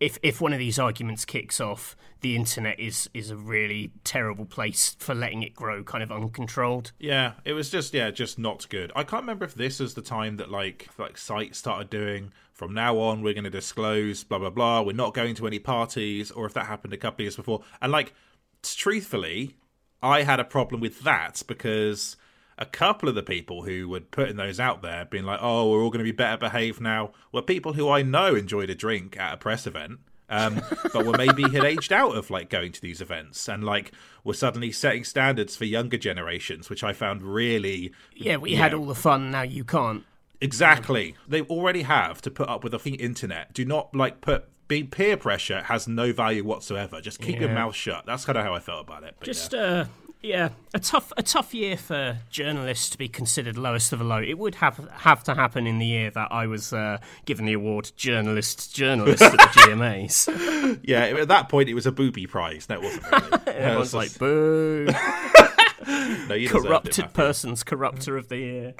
if 0.01 0.18
if 0.22 0.40
one 0.40 0.53
of 0.53 0.59
these 0.59 0.78
arguments 0.78 1.24
kicks 1.24 1.61
off, 1.61 1.96
the 2.20 2.36
internet 2.36 2.78
is 2.78 3.09
is 3.14 3.30
a 3.30 3.36
really 3.36 3.92
terrible 4.05 4.44
place 4.44 4.96
for 4.99 5.14
letting 5.14 5.42
it 5.42 5.55
grow 5.55 5.82
kind 5.82 6.03
of 6.03 6.12
uncontrolled. 6.12 6.92
Yeah, 6.99 7.32
it 7.44 7.53
was 7.53 7.70
just 7.70 7.92
yeah, 7.94 8.11
just 8.11 8.38
not 8.38 8.68
good. 8.68 8.92
I 8.94 9.03
can't 9.03 9.22
remember 9.22 9.44
if 9.44 9.55
this 9.55 9.80
was 9.80 9.94
the 9.94 10.03
time 10.03 10.36
that 10.36 10.51
like 10.51 10.88
like 10.99 11.18
sites 11.18 11.59
started 11.59 11.90
doing 11.90 12.32
from 12.53 12.74
now 12.74 12.99
on 12.99 13.22
we're 13.22 13.34
going 13.34 13.44
to 13.44 13.51
disclose 13.51 14.24
blah 14.24 14.38
blah 14.38 14.51
blah. 14.51 14.82
We're 14.82 14.92
not 14.92 15.14
going 15.14 15.34
to 15.36 15.46
any 15.46 15.59
parties, 15.59 16.30
or 16.30 16.46
if 16.46 16.55
that 16.55 16.66
happened 16.66 16.92
a 16.92 16.99
couple 16.99 17.22
years 17.22 17.36
before. 17.36 17.62
And 17.80 17.90
like, 17.90 18.14
truthfully, 18.62 19.57
I 20.03 20.22
had 20.22 20.40
a 20.40 20.44
problem 20.44 20.80
with 20.80 21.01
that 21.01 21.42
because 21.46 22.16
a 22.59 22.66
couple 22.66 23.09
of 23.09 23.14
the 23.14 23.22
people 23.22 23.62
who 23.62 23.88
were 23.88 24.00
putting 24.00 24.36
those 24.36 24.59
out 24.61 24.82
there, 24.82 25.04
being 25.04 25.24
like, 25.24 25.38
"Oh, 25.40 25.70
we're 25.70 25.82
all 25.82 25.90
going 25.90 26.04
to 26.04 26.04
be 26.04 26.12
better 26.12 26.36
behaved 26.36 26.80
now," 26.80 27.12
were 27.32 27.42
people 27.42 27.72
who 27.74 27.88
I 27.88 28.02
know 28.02 28.34
enjoyed 28.34 28.68
a 28.70 28.74
drink 28.74 29.16
at 29.18 29.34
a 29.34 29.36
press 29.36 29.66
event. 29.66 30.00
um, 30.30 30.61
but 30.92 31.06
were 31.06 31.16
maybe 31.16 31.44
had 31.44 31.64
aged 31.64 31.90
out 31.92 32.14
of 32.14 32.28
like 32.30 32.50
going 32.50 32.70
to 32.72 32.80
these 32.82 33.00
events 33.00 33.48
and 33.48 33.64
like 33.64 33.92
were 34.24 34.34
suddenly 34.34 34.70
setting 34.70 35.02
standards 35.02 35.56
for 35.56 35.64
younger 35.64 35.96
generations, 35.96 36.68
which 36.68 36.84
I 36.84 36.92
found 36.92 37.22
really 37.22 37.92
Yeah, 38.14 38.36
we 38.36 38.54
had 38.56 38.74
all 38.74 38.84
the 38.84 38.94
fun, 38.94 39.30
now 39.30 39.40
you 39.40 39.64
can't. 39.64 40.04
exactly 40.42 41.14
they 41.26 41.42
already 41.42 41.82
have 41.82 42.20
to 42.22 42.30
put 42.30 42.48
up 42.48 42.62
with 42.62 42.72
the 42.72 42.90
internet. 42.96 43.52
Do 43.54 43.64
not 43.64 43.94
like 43.94 44.20
put 44.20 44.44
being 44.68 44.88
peer 44.88 45.16
pressure 45.16 45.62
has 45.62 45.88
no 45.88 46.12
value 46.12 46.44
whatsoever. 46.44 47.00
Just 47.00 47.20
keep 47.20 47.40
your 47.40 47.48
mouth 47.50 47.74
shut. 47.74 48.04
That's 48.04 48.26
kind 48.26 48.36
of 48.36 48.44
how 48.44 48.54
I 48.54 48.61
felt 48.61 48.82
about 48.86 49.02
it. 49.04 49.14
But 49.18 49.24
Just 49.26 49.54
yeah. 49.54 49.61
uh 49.61 49.86
yeah, 50.22 50.50
a 50.74 50.80
tough 50.80 51.12
a 51.16 51.22
tough 51.22 51.54
year 51.54 51.76
for 51.76 52.18
journalists 52.30 52.90
to 52.90 52.98
be 52.98 53.08
considered 53.08 53.56
lowest 53.56 53.92
of 53.92 54.00
the 54.00 54.04
low. 54.04 54.20
It 54.20 54.38
would 54.38 54.56
have 54.56 54.88
have 54.92 55.22
to 55.24 55.34
happen 55.34 55.66
in 55.66 55.78
the 55.78 55.86
year 55.86 56.10
that 56.10 56.32
I 56.32 56.46
was 56.46 56.72
uh, 56.72 56.98
given 57.24 57.46
the 57.46 57.52
award 57.52 57.92
journalist 57.96 58.74
journalist 58.74 59.22
at 59.22 59.32
the 59.32 59.38
GMAs. 59.38 60.80
yeah, 60.84 61.04
at 61.04 61.28
that 61.28 61.48
point 61.48 61.68
it 61.68 61.74
was 61.74 61.86
a 61.86 61.92
booby 61.92 62.26
prize. 62.26 62.68
No, 62.68 62.76
it 62.76 62.82
wasn't 62.82 63.04
really. 63.12 63.28
It 63.68 63.78
was 63.78 63.92
like, 63.94 64.16
boo, 64.18 64.86
no, 65.86 66.34
you 66.34 66.48
deserved 66.48 66.64
it, 66.64 66.68
corrupted 66.68 67.12
person's 67.12 67.62
corrupter 67.64 68.16
of 68.16 68.28
the 68.28 68.36
year. 68.36 68.74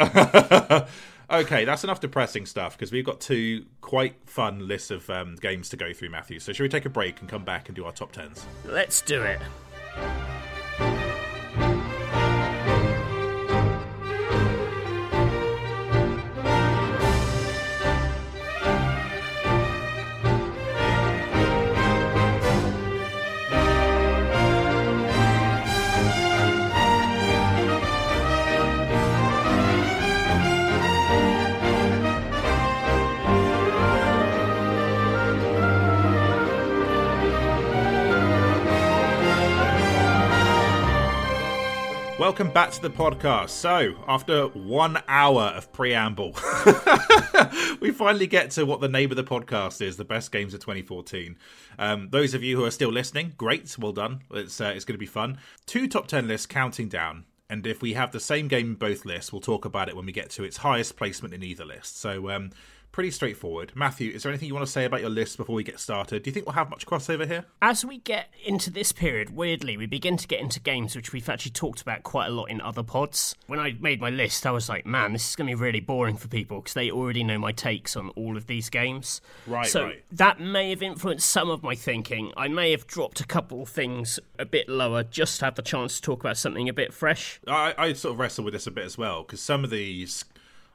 Okay, 1.31 1.67
that's 1.67 1.85
enough 1.85 2.01
depressing 2.01 2.47
stuff 2.47 2.77
because 2.77 2.91
we've 2.91 3.05
got 3.05 3.21
two 3.21 3.67
quite 3.83 4.15
fun 4.25 4.67
lists 4.67 4.91
of 4.91 5.09
um, 5.11 5.37
games 5.37 5.69
to 5.71 5.77
go 5.77 5.93
through, 5.93 6.09
Matthew. 6.09 6.39
So, 6.39 6.53
should 6.53 6.63
we 6.63 6.71
take 6.71 6.87
a 6.87 6.91
break 6.91 7.21
and 7.21 7.29
come 7.29 7.45
back 7.45 7.69
and 7.69 7.77
do 7.77 7.85
our 7.85 7.93
top 7.93 8.13
tens? 8.13 8.47
Let's 8.65 9.03
do 9.03 9.23
it. 9.23 9.41
Welcome 42.29 42.51
back 42.51 42.73
to 42.73 42.83
the 42.83 42.91
podcast. 42.91 43.49
So, 43.49 43.95
after 44.07 44.49
one 44.49 45.03
hour 45.09 45.45
of 45.45 45.73
preamble, 45.73 46.37
we 47.81 47.91
finally 47.91 48.27
get 48.27 48.51
to 48.51 48.67
what 48.67 48.83
the 48.83 48.89
name 48.89 49.11
of 49.11 49.17
the 49.17 49.25
podcast 49.25 49.81
is: 49.81 49.97
the 49.97 50.05
best 50.05 50.31
games 50.31 50.53
of 50.53 50.61
2014. 50.61 51.39
Um, 51.79 52.11
those 52.11 52.35
of 52.35 52.43
you 52.43 52.59
who 52.59 52.67
are 52.67 52.71
still 52.71 52.93
listening, 52.93 53.33
great, 53.39 53.75
well 53.79 53.93
done. 53.93 54.25
It's 54.31 54.61
uh, 54.61 54.75
it's 54.77 54.85
going 54.85 54.97
to 54.97 54.99
be 54.99 55.07
fun. 55.07 55.39
Two 55.65 55.89
top 55.89 56.07
ten 56.07 56.29
lists 56.29 56.47
counting 56.47 56.91
down, 56.91 57.25
and 57.49 57.67
if 57.67 57.81
we 57.81 57.95
have 57.95 58.13
the 58.13 58.21
same 58.21 58.47
game 58.47 58.67
in 58.67 58.75
both 58.75 59.07
lists, 59.07 59.33
we'll 59.33 59.41
talk 59.41 59.65
about 59.65 59.89
it 59.89 59.97
when 59.97 60.05
we 60.05 60.13
get 60.13 60.29
to 60.33 60.45
its 60.45 60.59
highest 60.59 60.99
placement 60.99 61.33
in 61.33 61.43
either 61.43 61.65
list. 61.65 61.99
So. 61.99 62.29
Um, 62.29 62.51
pretty 62.99 63.13
straightforward. 63.13 63.71
Matthew, 63.77 64.11
is 64.11 64.25
there 64.25 64.33
anything 64.33 64.49
you 64.49 64.55
want 64.55 64.67
to 64.67 64.73
say 64.73 64.85
about 64.85 65.01
your 65.01 65.09
list 65.09 65.37
before 65.37 65.55
we 65.55 65.63
get 65.63 65.79
started? 65.79 66.25
Do 66.25 66.31
you 66.31 66.35
think 66.35 66.47
we'll 66.47 66.55
have 66.55 66.69
much 66.69 66.85
crossover 66.85 67.29
here? 67.29 67.45
As 67.63 67.85
we 67.85 67.99
get 67.99 68.27
into 68.45 68.71
this 68.73 68.91
period, 68.91 69.31
weirdly, 69.31 69.77
we 69.77 69.87
begin 69.87 70.17
to 70.17 70.27
get 70.27 70.41
into 70.41 70.59
games 70.59 70.97
which 70.97 71.13
we've 71.13 71.29
actually 71.29 71.53
talked 71.53 71.81
about 71.81 72.03
quite 72.03 72.27
a 72.27 72.31
lot 72.31 72.47
in 72.47 72.61
other 72.61 72.83
pods. 72.83 73.37
When 73.47 73.61
I 73.61 73.77
made 73.79 74.01
my 74.01 74.11
list, 74.11 74.45
I 74.45 74.51
was 74.51 74.69
like, 74.69 74.85
man, 74.85 75.13
this 75.13 75.29
is 75.29 75.37
going 75.37 75.49
to 75.49 75.57
be 75.57 75.63
really 75.63 75.79
boring 75.79 76.17
for 76.17 76.27
people 76.27 76.59
because 76.59 76.75
they 76.75 76.91
already 76.91 77.23
know 77.23 77.39
my 77.39 77.53
takes 77.53 77.95
on 77.95 78.09
all 78.17 78.37
of 78.37 78.49
these 78.49 78.69
games. 78.69 79.21
Right, 79.47 79.69
so 79.69 79.85
right. 79.85 80.05
that 80.11 80.41
may 80.41 80.71
have 80.71 80.83
influenced 80.83 81.31
some 81.31 81.51
of 81.51 81.63
my 81.63 81.77
thinking. 81.77 82.33
I 82.37 82.49
may 82.49 82.73
have 82.73 82.89
dropped 82.89 83.21
a 83.21 83.27
couple 83.27 83.63
of 83.63 83.69
things 83.69 84.19
a 84.41 84.45
bit 84.45 84.69
lower 84.69 85.05
just 85.05 85.39
to 85.39 85.45
have 85.45 85.55
the 85.55 85.63
chance 85.63 86.01
to 86.01 86.03
talk 86.03 86.19
about 86.19 86.37
something 86.37 86.69
a 86.69 86.73
bit 86.73 86.93
fresh. 86.93 87.39
I, 87.47 87.75
I 87.79 87.93
sort 87.93 88.15
of 88.15 88.19
wrestle 88.19 88.43
with 88.43 88.55
this 88.55 88.67
a 88.67 88.73
bit 88.73 88.87
as 88.87 88.99
well 88.99 89.23
because 89.23 89.41
some 89.41 89.63
of 89.63 89.71
these, 89.71 90.25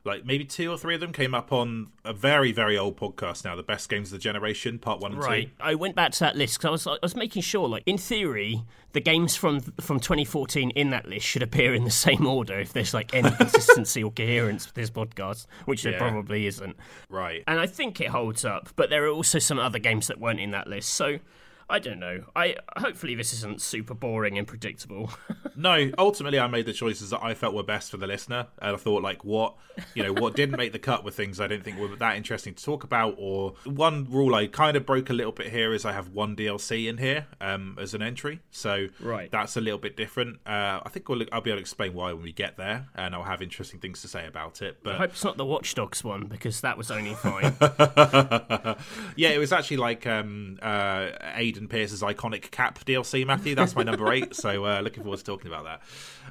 like 0.05 0.25
maybe 0.25 0.43
two 0.45 0.69
or 0.71 0.77
three 0.77 0.95
of 0.95 1.01
them, 1.01 1.13
came 1.13 1.33
up 1.33 1.51
on 1.53 1.87
a 2.03 2.11
very, 2.13 2.51
very 2.51 2.77
old 2.77 2.97
podcast 2.97 3.45
now, 3.45 3.55
the 3.55 3.63
best 3.63 3.89
games 3.89 4.09
of 4.11 4.19
the 4.19 4.23
generation, 4.23 4.77
part 4.79 4.99
one 4.99 5.13
and 5.13 5.23
Right. 5.23 5.47
two. 5.47 5.63
I 5.63 5.75
went 5.75 5.95
back 5.95 6.11
to 6.13 6.19
that 6.21 6.35
list 6.35 6.57
because 6.59 6.67
I 6.67 6.71
was 6.71 6.87
I 6.87 7.05
was 7.05 7.15
making 7.15 7.41
sure, 7.41 7.67
like 7.69 7.83
in 7.85 7.97
theory, 7.97 8.63
the 8.91 8.99
games 8.99 9.35
from 9.35 9.61
from 9.79 9.99
2014 9.99 10.71
in 10.71 10.89
that 10.89 11.07
list 11.07 11.25
should 11.25 11.41
appear 11.41 11.73
in 11.73 11.83
the 11.85 11.91
same 12.07 12.27
order 12.27 12.59
if 12.59 12.73
there's 12.73 12.93
like 12.93 13.13
any 13.13 13.31
consistency 13.31 14.03
or 14.03 14.11
coherence 14.11 14.65
with 14.65 14.75
this 14.75 14.89
podcast, 14.89 15.45
which 15.65 15.83
there 15.83 15.97
probably 15.97 16.47
isn't. 16.47 16.75
Right. 17.09 17.43
And 17.47 17.59
I 17.59 17.67
think 17.67 18.01
it 18.01 18.09
holds 18.09 18.43
up, 18.45 18.69
but 18.75 18.89
there 18.89 19.05
are 19.05 19.09
also 19.09 19.39
some 19.39 19.57
other 19.59 19.79
games 19.79 20.07
that 20.07 20.19
weren't 20.19 20.39
in 20.41 20.51
that 20.51 20.67
list. 20.67 20.89
So 20.89 21.19
I 21.69 21.79
don't 21.79 21.99
know. 21.99 22.25
I 22.35 22.57
hopefully 22.77 23.15
this 23.15 23.33
isn't 23.33 23.61
super 23.61 23.93
boring 23.93 24.37
and 24.37 24.47
predictable. 24.47 25.11
No, 25.55 25.91
ultimately, 25.99 26.39
I 26.39 26.47
made 26.47 26.65
the 26.65 26.73
choices 26.73 27.11
that 27.11 27.23
I 27.23 27.35
felt 27.35 27.53
were 27.53 27.61
best 27.61 27.91
for 27.91 27.97
the 27.97 28.07
listener, 28.07 28.47
and 28.59 28.75
I 28.75 28.79
thought 28.79 29.03
like 29.03 29.23
what 29.23 29.53
you 29.93 30.01
know 30.01 30.11
what 30.11 30.35
didn't 30.35 30.57
make 30.57 30.71
the 30.71 30.79
cut 30.79 31.05
were 31.05 31.11
things 31.11 31.39
I 31.39 31.45
didn't 31.45 31.63
think 31.63 31.77
were 31.77 31.95
that 31.97 32.17
interesting 32.17 32.55
to 32.55 32.63
talk 32.63 32.83
about. 32.83 33.13
Or 33.19 33.53
one 33.63 34.07
rule 34.09 34.33
I 34.33 34.47
kind 34.47 34.75
of 34.75 34.87
broke 34.87 35.11
a 35.11 35.13
little 35.13 35.31
bit 35.31 35.51
here 35.51 35.71
is 35.71 35.85
I 35.85 35.91
have 35.91 36.09
one 36.09 36.35
DLC 36.35 36.87
in 36.89 36.97
here 36.97 37.27
um, 37.39 37.77
as 37.79 37.93
an 37.93 38.01
entry, 38.01 38.39
so 38.49 38.87
Right. 38.99 39.29
that's 39.29 39.55
a 39.55 39.61
little 39.61 39.77
bit 39.77 39.95
different. 39.95 40.37
Uh, 40.43 40.79
I 40.83 40.89
think 40.89 41.07
we'll, 41.07 41.21
I'll 41.31 41.41
be 41.41 41.51
able 41.51 41.57
to 41.59 41.61
explain 41.61 41.93
why 41.93 42.13
when 42.13 42.23
we 42.23 42.33
get 42.33 42.57
there, 42.57 42.87
and 42.95 43.13
I'll 43.13 43.21
have 43.21 43.43
interesting 43.43 43.79
things 43.79 44.01
to 44.01 44.07
say 44.07 44.25
about 44.25 44.63
it. 44.63 44.79
But 44.81 44.95
I 44.95 44.97
hope 44.97 45.11
it's 45.11 45.23
not 45.23 45.37
the 45.37 45.45
Watch 45.45 45.75
Dogs 45.75 46.03
one 46.03 46.25
because 46.25 46.61
that 46.61 46.79
was 46.79 46.89
only 46.89 47.13
fine. 47.13 47.53
yeah, 49.15 49.29
it 49.29 49.37
was 49.39 49.51
actually 49.53 49.77
like 49.77 50.07
um, 50.07 50.57
uh, 50.63 51.09
Aiden 51.53 51.69
Pearce's 51.69 52.01
iconic 52.01 52.51
cap 52.51 52.79
DLC, 52.85 53.25
Matthew. 53.25 53.55
That's 53.55 53.75
my 53.75 53.83
number 53.83 54.11
eight. 54.11 54.35
So 54.35 54.65
uh, 54.65 54.81
looking 54.81 55.03
forward 55.03 55.19
to 55.19 55.25
talking 55.25 55.47
about 55.47 55.63
that. 55.65 55.81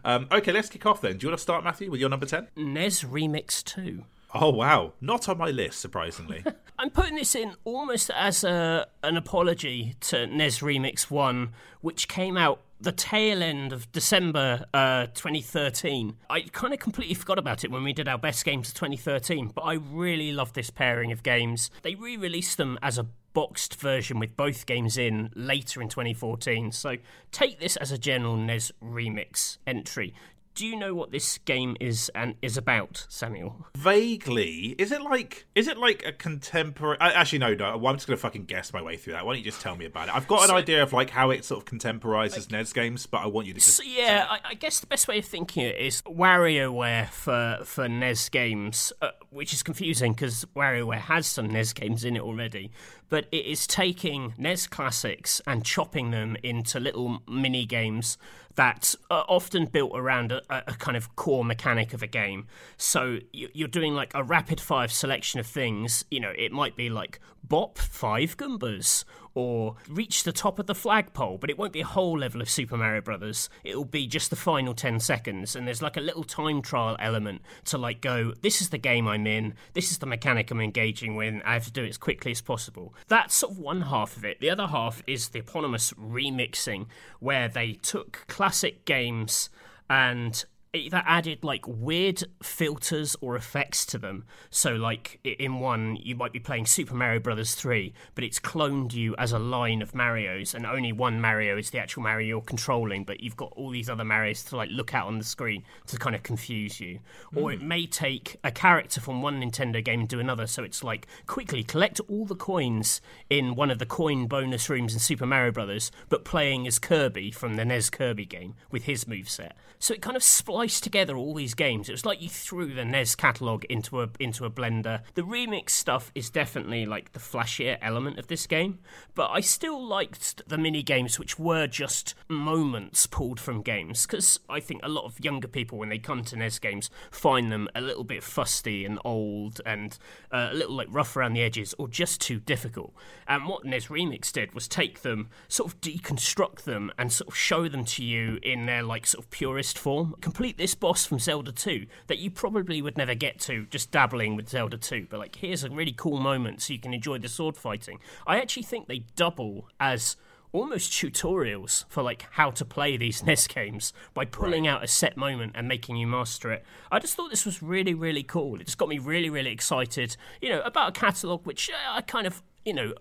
Um, 0.04 0.26
okay, 0.32 0.52
let's 0.52 0.68
kick 0.68 0.86
off 0.86 1.00
then. 1.00 1.18
Do 1.18 1.26
you 1.26 1.30
want 1.30 1.38
to 1.38 1.42
start, 1.42 1.64
Matthew, 1.64 1.90
with 1.90 2.00
your 2.00 2.10
number 2.10 2.26
ten? 2.26 2.48
NES 2.56 3.04
Remix 3.04 3.62
2. 3.64 4.04
Oh 4.34 4.50
wow, 4.50 4.94
not 5.00 5.28
on 5.28 5.36
my 5.36 5.50
list, 5.50 5.80
surprisingly. 5.80 6.42
I'm 6.78 6.88
putting 6.90 7.16
this 7.16 7.34
in 7.34 7.54
almost 7.64 8.10
as 8.14 8.44
a 8.44 8.86
an 9.02 9.16
apology 9.16 9.94
to 10.00 10.26
NES 10.26 10.60
Remix 10.60 11.10
1, 11.10 11.50
which 11.82 12.08
came 12.08 12.36
out 12.36 12.62
the 12.80 12.92
tail 12.92 13.42
end 13.42 13.72
of 13.72 13.90
December 13.92 14.64
uh, 14.74 15.06
2013. 15.14 16.16
I 16.30 16.40
kind 16.40 16.72
of 16.72 16.80
completely 16.80 17.14
forgot 17.14 17.38
about 17.38 17.62
it 17.62 17.70
when 17.70 17.84
we 17.84 17.92
did 17.92 18.08
our 18.08 18.18
best 18.18 18.44
games 18.44 18.68
of 18.68 18.74
2013, 18.74 19.52
but 19.54 19.62
I 19.62 19.74
really 19.74 20.32
love 20.32 20.54
this 20.54 20.70
pairing 20.70 21.12
of 21.12 21.22
games. 21.22 21.70
They 21.82 21.94
re 21.94 22.16
released 22.16 22.56
them 22.56 22.78
as 22.82 22.98
a 22.98 23.06
boxed 23.32 23.74
version 23.76 24.18
with 24.18 24.36
both 24.36 24.66
games 24.66 24.96
in 24.98 25.30
later 25.34 25.80
in 25.82 25.88
2014, 25.88 26.72
so 26.72 26.96
take 27.30 27.58
this 27.60 27.76
as 27.76 27.90
a 27.92 27.98
general 27.98 28.36
NES 28.36 28.72
Remix 28.82 29.58
entry. 29.66 30.14
Do 30.54 30.66
you 30.66 30.76
know 30.76 30.94
what 30.94 31.10
this 31.12 31.38
game 31.38 31.78
is 31.80 32.10
and 32.14 32.34
is 32.42 32.58
about, 32.58 33.06
Samuel? 33.08 33.68
Vaguely, 33.74 34.74
is 34.76 34.92
it 34.92 35.00
like 35.00 35.46
is 35.54 35.66
it 35.66 35.78
like 35.78 36.04
a 36.04 36.12
contemporary? 36.12 36.98
I, 37.00 37.12
actually, 37.12 37.38
no, 37.38 37.54
no. 37.54 37.86
I'm 37.86 37.94
just 37.96 38.06
gonna 38.06 38.18
fucking 38.18 38.44
guess 38.44 38.70
my 38.70 38.82
way 38.82 38.98
through 38.98 39.14
that. 39.14 39.24
Why 39.24 39.32
don't 39.32 39.38
you 39.38 39.50
just 39.50 39.62
tell 39.62 39.74
me 39.76 39.86
about 39.86 40.08
it? 40.08 40.14
I've 40.14 40.28
got 40.28 40.42
an 40.42 40.48
So- 40.48 40.56
idea 40.56 40.82
of 40.82 40.92
like 40.92 41.08
how 41.08 41.30
it 41.30 41.46
sort 41.46 41.62
of 41.62 41.64
contemporizes 41.64 42.50
NES 42.50 42.74
games, 42.74 43.06
but 43.06 43.22
I 43.22 43.28
want 43.28 43.46
you 43.46 43.54
to 43.54 43.60
just. 43.60 43.78
So 43.78 43.82
yeah, 43.82 44.26
I, 44.28 44.40
I 44.50 44.54
guess 44.54 44.80
the 44.80 44.86
best 44.86 45.08
way 45.08 45.18
of 45.20 45.24
thinking 45.24 45.64
it 45.64 45.78
is 45.78 46.02
WarioWare 46.02 47.08
for 47.08 47.60
for 47.64 47.88
NES 47.88 48.28
games, 48.28 48.92
uh, 49.00 49.12
which 49.30 49.54
is 49.54 49.62
confusing 49.62 50.12
because 50.12 50.44
WarioWare 50.54 50.98
has 51.00 51.26
some 51.26 51.46
NES 51.50 51.72
games 51.72 52.04
in 52.04 52.14
it 52.14 52.20
already. 52.22 52.70
But 53.12 53.26
it 53.30 53.44
is 53.44 53.66
taking 53.66 54.32
NES 54.38 54.66
classics 54.68 55.42
and 55.46 55.66
chopping 55.66 56.12
them 56.12 56.34
into 56.42 56.80
little 56.80 57.20
mini 57.28 57.66
games 57.66 58.16
that 58.54 58.94
are 59.10 59.26
often 59.28 59.66
built 59.66 59.92
around 59.94 60.32
a, 60.32 60.40
a 60.50 60.72
kind 60.76 60.96
of 60.96 61.14
core 61.14 61.44
mechanic 61.44 61.92
of 61.92 62.02
a 62.02 62.06
game. 62.06 62.46
So 62.78 63.18
you- 63.30 63.50
you're 63.52 63.68
doing 63.68 63.92
like 63.94 64.12
a 64.14 64.22
rapid 64.24 64.62
fire 64.62 64.88
selection 64.88 65.40
of 65.40 65.46
things. 65.46 66.06
You 66.10 66.20
know, 66.20 66.32
it 66.38 66.52
might 66.52 66.74
be 66.74 66.88
like 66.88 67.20
bop 67.44 67.76
five 67.76 68.38
Goombas 68.38 69.04
or 69.34 69.76
reach 69.88 70.24
the 70.24 70.32
top 70.32 70.58
of 70.58 70.66
the 70.66 70.74
flagpole, 70.74 71.38
but 71.38 71.50
it 71.50 71.58
won't 71.58 71.72
be 71.72 71.80
a 71.80 71.86
whole 71.86 72.18
level 72.18 72.40
of 72.40 72.50
Super 72.50 72.76
Mario 72.76 73.00
Brothers. 73.00 73.48
It'll 73.64 73.84
be 73.84 74.06
just 74.06 74.30
the 74.30 74.36
final 74.36 74.74
10 74.74 75.00
seconds, 75.00 75.56
and 75.56 75.66
there's 75.66 75.82
like 75.82 75.96
a 75.96 76.00
little 76.00 76.24
time 76.24 76.62
trial 76.62 76.96
element 76.98 77.42
to 77.66 77.78
like 77.78 78.00
go, 78.00 78.32
this 78.42 78.60
is 78.60 78.70
the 78.70 78.78
game 78.78 79.08
I'm 79.08 79.26
in, 79.26 79.54
this 79.74 79.90
is 79.90 79.98
the 79.98 80.06
mechanic 80.06 80.50
I'm 80.50 80.60
engaging 80.60 81.16
with, 81.16 81.42
I 81.44 81.54
have 81.54 81.64
to 81.64 81.72
do 81.72 81.84
it 81.84 81.88
as 81.88 81.98
quickly 81.98 82.32
as 82.32 82.40
possible. 82.40 82.94
That's 83.08 83.34
sort 83.34 83.52
of 83.52 83.58
one 83.58 83.82
half 83.82 84.16
of 84.16 84.24
it. 84.24 84.40
The 84.40 84.50
other 84.50 84.66
half 84.66 85.02
is 85.06 85.28
the 85.28 85.40
eponymous 85.40 85.92
remixing, 85.92 86.86
where 87.20 87.48
they 87.48 87.72
took 87.72 88.24
classic 88.28 88.84
games 88.84 89.48
and 89.88 90.44
either 90.74 91.02
added 91.06 91.44
like 91.44 91.66
weird 91.66 92.24
filters 92.42 93.14
or 93.20 93.36
effects 93.36 93.84
to 93.86 93.98
them. 93.98 94.24
So, 94.50 94.72
like 94.72 95.20
in 95.24 95.60
one, 95.60 95.96
you 95.96 96.16
might 96.16 96.32
be 96.32 96.40
playing 96.40 96.66
Super 96.66 96.94
Mario 96.94 97.20
Brothers 97.20 97.54
3, 97.54 97.92
but 98.14 98.24
it's 98.24 98.40
cloned 98.40 98.94
you 98.94 99.14
as 99.18 99.32
a 99.32 99.38
line 99.38 99.82
of 99.82 99.92
Marios, 99.92 100.54
and 100.54 100.64
only 100.64 100.92
one 100.92 101.20
Mario 101.20 101.58
is 101.58 101.70
the 101.70 101.78
actual 101.78 102.02
Mario 102.02 102.26
you're 102.26 102.40
controlling, 102.40 103.04
but 103.04 103.22
you've 103.22 103.36
got 103.36 103.52
all 103.54 103.70
these 103.70 103.90
other 103.90 104.04
Marios 104.04 104.48
to 104.48 104.56
like 104.56 104.70
look 104.70 104.94
at 104.94 105.04
on 105.04 105.18
the 105.18 105.24
screen 105.24 105.62
to 105.86 105.98
kind 105.98 106.16
of 106.16 106.22
confuse 106.22 106.80
you. 106.80 107.00
Or 107.34 107.52
it 107.52 107.60
hmm. 107.60 107.68
may 107.68 107.86
take 107.86 108.36
a 108.42 108.50
character 108.50 109.00
from 109.00 109.22
one 109.22 109.40
Nintendo 109.40 109.84
game 109.84 110.00
and 110.00 110.08
do 110.08 110.20
another, 110.20 110.46
so 110.46 110.62
it's 110.62 110.82
like 110.82 111.06
quickly 111.26 111.62
collect 111.62 112.00
all 112.08 112.24
the 112.24 112.34
coins 112.34 113.00
in 113.28 113.54
one 113.54 113.70
of 113.70 113.78
the 113.78 113.86
coin 113.86 114.26
bonus 114.26 114.68
rooms 114.70 114.94
in 114.94 115.00
Super 115.00 115.26
Mario 115.26 115.52
Brothers, 115.52 115.90
but 116.08 116.24
playing 116.24 116.66
as 116.66 116.78
Kirby 116.78 117.30
from 117.30 117.56
the 117.56 117.64
NES 117.64 117.90
Kirby 117.90 118.24
game 118.24 118.54
with 118.70 118.84
his 118.84 119.04
moveset. 119.04 119.52
So 119.78 119.92
it 119.92 120.00
kind 120.00 120.16
of 120.16 120.22
spliced 120.62 120.84
together 120.84 121.16
all 121.16 121.34
these 121.34 121.54
games. 121.54 121.88
It 121.88 121.92
was 121.92 122.06
like 122.06 122.22
you 122.22 122.28
threw 122.28 122.72
the 122.72 122.84
NES 122.84 123.16
catalog 123.16 123.64
into 123.64 124.00
a 124.00 124.08
into 124.20 124.44
a 124.44 124.50
blender. 124.50 125.00
The 125.14 125.22
remix 125.22 125.70
stuff 125.70 126.12
is 126.14 126.30
definitely 126.30 126.86
like 126.86 127.10
the 127.14 127.18
flashier 127.18 127.78
element 127.82 128.16
of 128.20 128.28
this 128.28 128.46
game, 128.46 128.78
but 129.16 129.28
I 129.32 129.40
still 129.40 129.84
liked 129.84 130.48
the 130.48 130.56
mini 130.56 130.84
games 130.84 131.18
which 131.18 131.36
were 131.36 131.66
just 131.66 132.14
moments 132.28 133.08
pulled 133.08 133.40
from 133.40 133.62
games 133.62 134.06
because 134.06 134.38
I 134.48 134.60
think 134.60 134.82
a 134.84 134.88
lot 134.88 135.04
of 135.04 135.18
younger 135.18 135.48
people 135.48 135.78
when 135.78 135.88
they 135.88 135.98
come 135.98 136.22
to 136.22 136.36
NES 136.36 136.60
games 136.60 136.90
find 137.10 137.50
them 137.50 137.68
a 137.74 137.80
little 137.80 138.04
bit 138.04 138.22
fusty 138.22 138.84
and 138.84 139.00
old 139.04 139.60
and 139.66 139.98
uh, 140.30 140.50
a 140.52 140.54
little 140.54 140.76
like 140.76 140.88
rough 140.92 141.16
around 141.16 141.32
the 141.32 141.42
edges 141.42 141.74
or 141.76 141.88
just 141.88 142.20
too 142.20 142.38
difficult. 142.38 142.94
And 143.26 143.48
what 143.48 143.64
NES 143.64 143.88
Remix 143.88 144.30
did 144.30 144.54
was 144.54 144.68
take 144.68 145.02
them, 145.02 145.28
sort 145.48 145.72
of 145.72 145.80
deconstruct 145.80 146.62
them, 146.62 146.92
and 146.96 147.12
sort 147.12 147.26
of 147.26 147.36
show 147.36 147.66
them 147.66 147.84
to 147.86 148.04
you 148.04 148.38
in 148.44 148.66
their 148.66 148.84
like 148.84 149.08
sort 149.08 149.24
of 149.24 149.30
purest 149.32 149.76
form. 149.76 150.14
Complete 150.53 150.64
this 150.64 150.74
boss 150.74 151.07
from 151.07 151.18
Zelda 151.18 151.50
2 151.50 151.86
that 152.09 152.18
you 152.18 152.30
probably 152.30 152.82
would 152.82 152.98
never 152.98 153.14
get 153.14 153.40
to 153.40 153.64
just 153.70 153.90
dabbling 153.90 154.36
with 154.36 154.50
Zelda 154.50 154.76
2. 154.76 155.07
But 155.09 155.18
like, 155.18 155.36
here's 155.36 155.64
a 155.64 155.70
really 155.70 155.94
cool 155.96 156.18
moment 156.18 156.61
so 156.61 156.74
you 156.74 156.78
can 156.78 156.92
enjoy 156.92 157.16
the 157.16 157.28
sword 157.28 157.57
fighting. 157.57 158.00
I 158.26 158.38
actually 158.38 158.64
think 158.64 158.86
they 158.86 159.05
double 159.16 159.66
as 159.80 160.16
almost 160.53 160.92
tutorials 160.92 161.86
for 161.88 162.03
like 162.03 162.26
how 162.32 162.50
to 162.50 162.66
play 162.66 162.98
these 162.98 163.22
NES 163.24 163.46
games 163.46 163.94
by 164.12 164.26
pulling 164.26 164.66
out 164.66 164.84
a 164.84 164.88
set 164.88 165.16
moment 165.16 165.53
and 165.55 165.66
making 165.66 165.96
you 165.96 166.07
master 166.07 166.53
it. 166.53 166.64
I 166.90 166.98
just 166.98 167.14
thought 167.14 167.30
this 167.30 167.46
was 167.46 167.62
really 167.62 167.94
really 167.94 168.22
cool. 168.22 168.61
It 168.61 168.66
just 168.66 168.76
got 168.76 168.90
me 168.90 168.98
really 168.98 169.30
really 169.30 169.53
excited, 169.53 170.18
you 170.42 170.50
know, 170.50 170.61
about 170.61 170.90
a 170.90 170.92
catalog 170.92 171.46
which 171.46 171.70
uh, 171.70 171.97
I 171.97 172.02
kind 172.02 172.26
of 172.26 172.43
you 172.64 172.72
know, 172.72 172.94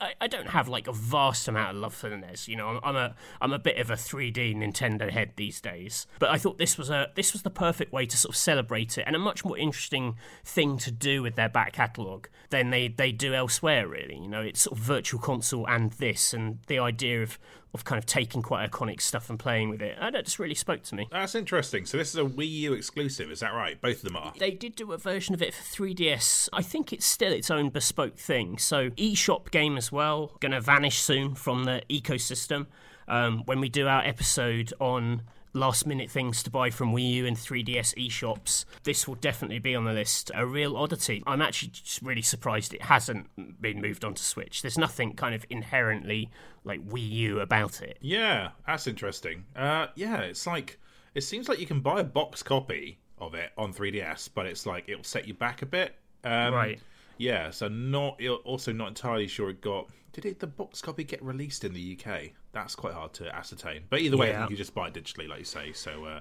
I, 0.00 0.12
I, 0.20 0.26
don't 0.26 0.48
have 0.48 0.68
like 0.68 0.88
a 0.88 0.92
vast 0.92 1.46
amount 1.46 1.76
of 1.76 1.76
love 1.76 1.94
for 1.94 2.08
the 2.08 2.16
NES. 2.16 2.48
You 2.48 2.56
know, 2.56 2.68
I'm, 2.68 2.80
I'm 2.82 2.96
a 2.96 3.14
I'm 3.40 3.52
a 3.52 3.58
bit 3.58 3.78
of 3.78 3.90
a 3.90 3.94
3D 3.94 4.56
Nintendo 4.56 5.10
head 5.10 5.32
these 5.36 5.60
days. 5.60 6.06
But 6.18 6.30
I 6.30 6.38
thought 6.38 6.58
this 6.58 6.76
was 6.76 6.90
a 6.90 7.10
this 7.14 7.32
was 7.32 7.42
the 7.42 7.50
perfect 7.50 7.92
way 7.92 8.06
to 8.06 8.16
sort 8.16 8.34
of 8.34 8.36
celebrate 8.36 8.98
it 8.98 9.04
and 9.06 9.14
a 9.14 9.18
much 9.18 9.44
more 9.44 9.56
interesting 9.56 10.16
thing 10.44 10.78
to 10.78 10.90
do 10.90 11.22
with 11.22 11.36
their 11.36 11.48
back 11.48 11.74
catalogue 11.74 12.28
than 12.50 12.70
they 12.70 12.88
they 12.88 13.12
do 13.12 13.34
elsewhere. 13.34 13.86
Really, 13.86 14.18
you 14.18 14.28
know, 14.28 14.40
it's 14.40 14.62
sort 14.62 14.78
of 14.78 14.84
virtual 14.84 15.20
console 15.20 15.66
and 15.66 15.92
this 15.92 16.34
and 16.34 16.58
the 16.66 16.78
idea 16.78 17.22
of 17.22 17.38
of 17.74 17.84
kind 17.84 17.98
of 17.98 18.06
taking 18.06 18.40
quite 18.40 18.70
iconic 18.70 19.00
stuff 19.00 19.28
and 19.28 19.38
playing 19.38 19.68
with 19.68 19.82
it. 19.82 19.98
And 20.00 20.14
that 20.14 20.24
just 20.24 20.38
really 20.38 20.54
spoke 20.54 20.82
to 20.84 20.94
me. 20.94 21.08
That's 21.10 21.34
interesting. 21.34 21.84
So 21.86 21.98
this 21.98 22.10
is 22.10 22.16
a 22.16 22.24
Wii 22.24 22.48
U 22.50 22.72
exclusive, 22.72 23.30
is 23.30 23.40
that 23.40 23.52
right? 23.52 23.80
Both 23.80 23.96
of 23.96 24.02
them 24.02 24.16
are. 24.16 24.32
They 24.38 24.52
did 24.52 24.76
do 24.76 24.92
a 24.92 24.98
version 24.98 25.34
of 25.34 25.42
it 25.42 25.52
for 25.52 25.62
3DS. 25.62 26.48
I 26.52 26.62
think 26.62 26.92
it's 26.92 27.04
still 27.04 27.32
its 27.32 27.50
own 27.50 27.70
bespoke 27.70 28.16
thing. 28.16 28.58
So, 28.58 28.90
eShop 28.90 29.50
game 29.50 29.76
as 29.76 29.90
well, 29.90 30.36
going 30.40 30.52
to 30.52 30.60
vanish 30.60 31.00
soon 31.00 31.34
from 31.34 31.64
the 31.64 31.82
ecosystem. 31.90 32.66
Um, 33.06 33.42
when 33.44 33.60
we 33.60 33.68
do 33.68 33.86
our 33.86 34.02
episode 34.02 34.72
on 34.80 35.22
last 35.54 35.86
minute 35.86 36.10
things 36.10 36.42
to 36.42 36.50
buy 36.50 36.68
from 36.70 36.92
Wii 36.92 37.10
U 37.12 37.26
and 37.26 37.36
3DS 37.36 37.94
eShops, 37.96 38.64
this 38.82 39.08
will 39.08 39.14
definitely 39.14 39.58
be 39.60 39.74
on 39.74 39.84
the 39.84 39.92
list. 39.92 40.30
A 40.34 40.44
real 40.44 40.76
oddity. 40.76 41.22
I'm 41.26 41.40
actually 41.40 41.68
just 41.70 42.02
really 42.02 42.22
surprised 42.22 42.74
it 42.74 42.82
hasn't 42.82 43.28
been 43.62 43.80
moved 43.80 44.04
onto 44.04 44.20
Switch. 44.22 44.62
There's 44.62 44.76
nothing 44.78 45.14
kind 45.14 45.34
of 45.34 45.46
inherently 45.50 46.30
like 46.64 46.86
Wii 46.86 47.10
U 47.10 47.40
about 47.40 47.80
it. 47.82 47.98
Yeah, 48.00 48.50
that's 48.66 48.86
interesting. 48.86 49.44
Uh, 49.56 49.86
yeah, 49.94 50.18
it's 50.20 50.46
like 50.46 50.78
it 51.14 51.22
seems 51.22 51.48
like 51.48 51.60
you 51.60 51.66
can 51.66 51.80
buy 51.80 52.00
a 52.00 52.04
box 52.04 52.42
copy 52.42 52.98
of 53.18 53.34
it 53.34 53.52
on 53.56 53.72
3DS, 53.72 54.28
but 54.34 54.46
it's 54.46 54.66
like 54.66 54.88
it'll 54.88 55.04
set 55.04 55.26
you 55.28 55.34
back 55.34 55.62
a 55.62 55.66
bit. 55.66 55.94
Um, 56.24 56.52
Right. 56.54 56.80
Yeah, 57.18 57.50
so 57.50 57.68
not 57.68 58.20
also 58.44 58.72
not 58.72 58.88
entirely 58.88 59.26
sure 59.26 59.50
it 59.50 59.60
got. 59.60 59.88
Did 60.12 60.26
it 60.26 60.38
the 60.38 60.46
box 60.46 60.80
copy 60.80 61.04
get 61.04 61.22
released 61.22 61.64
in 61.64 61.72
the 61.72 61.98
UK? 61.98 62.30
That's 62.52 62.76
quite 62.76 62.94
hard 62.94 63.12
to 63.14 63.34
ascertain. 63.34 63.82
But 63.90 64.00
either 64.00 64.16
way, 64.16 64.34
I 64.34 64.38
think 64.38 64.50
you 64.50 64.56
just 64.56 64.74
buy 64.74 64.88
it 64.88 64.94
digitally, 64.94 65.28
like 65.28 65.40
you 65.40 65.44
say. 65.44 65.72
So 65.72 66.04
uh, 66.04 66.20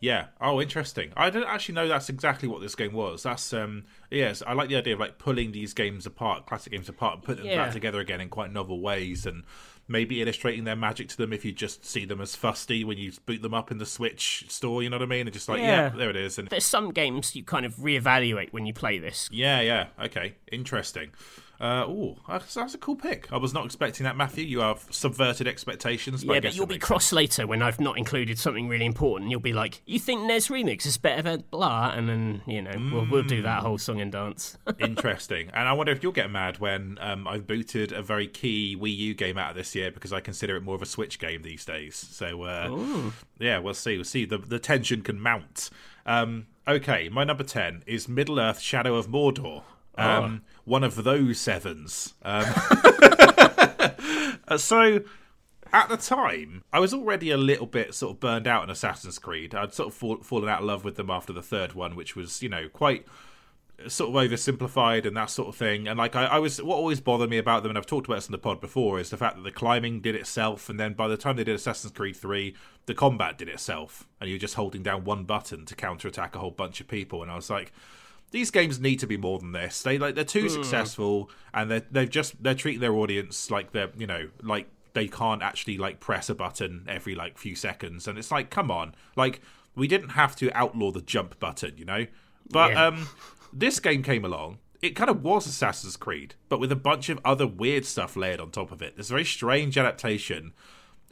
yeah. 0.00 0.26
Oh, 0.40 0.60
interesting. 0.60 1.12
I 1.16 1.30
don't 1.30 1.46
actually 1.46 1.74
know 1.74 1.86
that's 1.86 2.08
exactly 2.08 2.48
what 2.48 2.60
this 2.60 2.74
game 2.74 2.92
was. 2.92 3.22
That's 3.22 3.52
um 3.52 3.84
yes, 4.10 4.42
I 4.46 4.54
like 4.54 4.68
the 4.68 4.76
idea 4.76 4.94
of 4.94 5.00
like 5.00 5.18
pulling 5.18 5.52
these 5.52 5.74
games 5.74 6.06
apart, 6.06 6.46
classic 6.46 6.72
games 6.72 6.88
apart, 6.88 7.14
and 7.16 7.22
putting 7.22 7.46
them 7.46 7.56
back 7.56 7.72
together 7.72 8.00
again 8.00 8.20
in 8.20 8.30
quite 8.30 8.52
novel 8.52 8.80
ways 8.80 9.26
and 9.26 9.44
maybe 9.90 10.22
illustrating 10.22 10.64
their 10.64 10.76
magic 10.76 11.08
to 11.08 11.16
them 11.16 11.32
if 11.32 11.44
you 11.44 11.52
just 11.52 11.84
see 11.84 12.04
them 12.04 12.20
as 12.20 12.34
fusty 12.36 12.84
when 12.84 12.96
you 12.96 13.12
boot 13.26 13.42
them 13.42 13.52
up 13.52 13.70
in 13.70 13.78
the 13.78 13.84
Switch 13.86 14.44
store, 14.48 14.82
you 14.82 14.88
know 14.88 14.96
what 14.96 15.02
I 15.02 15.06
mean? 15.06 15.26
And 15.26 15.32
just 15.32 15.48
like, 15.48 15.58
yeah, 15.60 15.66
Yeah. 15.66 15.88
there 15.90 16.08
it 16.10 16.16
is. 16.16 16.38
And 16.38 16.48
There's 16.48 16.64
some 16.64 16.92
games 16.92 17.34
you 17.36 17.42
kind 17.42 17.66
of 17.66 17.74
reevaluate 17.76 18.52
when 18.52 18.64
you 18.66 18.72
play 18.72 18.98
this. 18.98 19.28
yeah, 19.32 19.60
yeah, 19.60 19.86
okay, 20.02 20.34
interesting. 20.52 21.10
Uh, 21.60 21.84
oh, 21.86 22.16
that's, 22.26 22.54
that's 22.54 22.74
a 22.74 22.78
cool 22.78 22.96
pick. 22.96 23.30
I 23.30 23.36
was 23.36 23.52
not 23.52 23.66
expecting 23.66 24.04
that, 24.04 24.16
Matthew. 24.16 24.44
You 24.46 24.60
have 24.60 24.86
subverted 24.90 25.46
expectations. 25.46 26.24
Yeah, 26.24 26.40
but 26.40 26.56
you'll 26.56 26.64
be 26.66 26.78
cross 26.78 27.12
later 27.12 27.46
when 27.46 27.60
I've 27.60 27.78
not 27.80 27.98
included 27.98 28.38
something 28.38 28.66
really 28.66 28.86
important. 28.86 29.30
You'll 29.30 29.40
be 29.40 29.52
like, 29.52 29.82
"You 29.84 29.98
think 29.98 30.22
NES 30.22 30.48
Remix 30.48 30.86
is 30.86 30.96
better 30.96 31.20
than 31.20 31.44
blah?" 31.50 31.90
And 31.94 32.08
then 32.08 32.40
you 32.46 32.62
know 32.62 32.72
we'll 32.92 33.06
we'll 33.10 33.22
do 33.24 33.40
Mm. 33.40 33.44
that 33.44 33.60
whole 33.62 33.76
song 33.78 34.00
and 34.00 34.10
dance. 34.10 34.56
Interesting. 34.78 35.50
And 35.52 35.68
I 35.68 35.72
wonder 35.74 35.92
if 35.92 36.02
you'll 36.02 36.12
get 36.12 36.30
mad 36.30 36.58
when 36.60 36.96
um, 37.00 37.28
I've 37.28 37.46
booted 37.46 37.92
a 37.92 38.00
very 38.02 38.26
key 38.26 38.76
Wii 38.80 38.96
U 38.96 39.14
game 39.14 39.36
out 39.36 39.50
of 39.50 39.56
this 39.56 39.74
year 39.74 39.90
because 39.90 40.12
I 40.14 40.20
consider 40.20 40.56
it 40.56 40.62
more 40.62 40.74
of 40.74 40.82
a 40.82 40.86
Switch 40.86 41.18
game 41.18 41.42
these 41.42 41.64
days. 41.66 41.94
So, 41.94 42.42
uh, 42.42 43.10
yeah, 43.38 43.58
we'll 43.58 43.74
see. 43.74 43.96
We'll 43.96 44.04
see. 44.04 44.24
The, 44.24 44.38
the 44.38 44.58
tension 44.58 45.02
can 45.02 45.20
mount. 45.20 45.68
Um, 46.06 46.46
okay, 46.66 47.08
my 47.10 47.24
number 47.24 47.44
10 47.44 47.82
is 47.86 48.08
Middle 48.08 48.40
Earth 48.40 48.60
Shadow 48.60 48.94
of 48.96 49.08
Mordor. 49.08 49.62
Um, 49.98 50.42
One 50.70 50.84
of 50.84 51.02
those 51.02 51.40
sevens. 51.40 52.14
Um, 52.22 52.44
so, 54.56 55.00
at 55.72 55.88
the 55.88 55.96
time, 55.96 56.62
I 56.72 56.78
was 56.78 56.94
already 56.94 57.32
a 57.32 57.36
little 57.36 57.66
bit 57.66 57.92
sort 57.92 58.14
of 58.14 58.20
burned 58.20 58.46
out 58.46 58.62
on 58.62 58.70
Assassin's 58.70 59.18
Creed. 59.18 59.52
I'd 59.52 59.74
sort 59.74 59.88
of 59.88 59.94
fall, 59.94 60.18
fallen 60.18 60.48
out 60.48 60.60
of 60.60 60.66
love 60.66 60.84
with 60.84 60.94
them 60.94 61.10
after 61.10 61.32
the 61.32 61.42
third 61.42 61.72
one, 61.72 61.96
which 61.96 62.14
was, 62.14 62.40
you 62.40 62.48
know, 62.48 62.68
quite 62.68 63.04
sort 63.88 64.10
of 64.10 64.14
oversimplified 64.14 65.06
and 65.06 65.16
that 65.16 65.30
sort 65.30 65.48
of 65.48 65.56
thing. 65.56 65.88
And 65.88 65.98
like 65.98 66.14
I, 66.14 66.26
I 66.26 66.38
was, 66.38 66.62
what 66.62 66.76
always 66.76 67.00
bothered 67.00 67.30
me 67.30 67.38
about 67.38 67.64
them, 67.64 67.70
and 67.70 67.76
I've 67.76 67.84
talked 67.84 68.06
about 68.06 68.18
this 68.18 68.28
in 68.28 68.32
the 68.32 68.38
pod 68.38 68.60
before, 68.60 69.00
is 69.00 69.10
the 69.10 69.16
fact 69.16 69.34
that 69.34 69.42
the 69.42 69.50
climbing 69.50 70.00
did 70.00 70.14
itself, 70.14 70.68
and 70.68 70.78
then 70.78 70.92
by 70.92 71.08
the 71.08 71.16
time 71.16 71.34
they 71.34 71.42
did 71.42 71.56
Assassin's 71.56 71.92
Creed 71.92 72.14
Three, 72.14 72.54
the 72.86 72.94
combat 72.94 73.38
did 73.38 73.48
itself, 73.48 74.06
and 74.20 74.30
you're 74.30 74.38
just 74.38 74.54
holding 74.54 74.84
down 74.84 75.02
one 75.02 75.24
button 75.24 75.66
to 75.66 75.74
counterattack 75.74 76.36
a 76.36 76.38
whole 76.38 76.52
bunch 76.52 76.80
of 76.80 76.86
people. 76.86 77.24
And 77.24 77.32
I 77.32 77.34
was 77.34 77.50
like, 77.50 77.72
these 78.30 78.50
games 78.50 78.78
need 78.80 79.00
to 79.00 79.06
be 79.06 79.16
more 79.16 79.38
than 79.38 79.52
this. 79.52 79.82
They 79.82 79.98
like 79.98 80.14
they're 80.14 80.24
too 80.24 80.48
successful, 80.48 81.30
and 81.52 81.70
they 81.70 81.82
they've 81.90 82.10
just 82.10 82.42
they're 82.42 82.54
treating 82.54 82.80
their 82.80 82.94
audience 82.94 83.50
like 83.50 83.72
they're 83.72 83.90
you 83.96 84.06
know 84.06 84.28
like 84.42 84.68
they 84.92 85.06
can't 85.08 85.42
actually 85.42 85.78
like 85.78 86.00
press 86.00 86.28
a 86.28 86.34
button 86.34 86.84
every 86.88 87.14
like 87.14 87.38
few 87.38 87.54
seconds, 87.54 88.06
and 88.08 88.18
it's 88.18 88.30
like 88.30 88.50
come 88.50 88.70
on, 88.70 88.94
like 89.16 89.40
we 89.74 89.86
didn't 89.88 90.10
have 90.10 90.34
to 90.36 90.50
outlaw 90.52 90.90
the 90.90 91.00
jump 91.02 91.38
button, 91.38 91.74
you 91.76 91.84
know. 91.84 92.06
But 92.50 92.72
Yeah. 92.72 92.86
um, 92.86 93.08
this 93.52 93.78
game 93.80 94.02
came 94.02 94.24
along. 94.24 94.58
It 94.82 94.96
kind 94.96 95.10
of 95.10 95.22
was 95.22 95.46
Assassin's 95.46 95.96
Creed, 95.96 96.34
but 96.48 96.58
with 96.58 96.72
a 96.72 96.76
bunch 96.76 97.08
of 97.08 97.20
other 97.24 97.46
weird 97.46 97.84
stuff 97.84 98.16
layered 98.16 98.40
on 98.40 98.50
top 98.50 98.72
of 98.72 98.80
it. 98.82 98.96
There's 98.96 99.10
a 99.10 99.14
very 99.14 99.24
strange 99.24 99.76
adaptation 99.76 100.52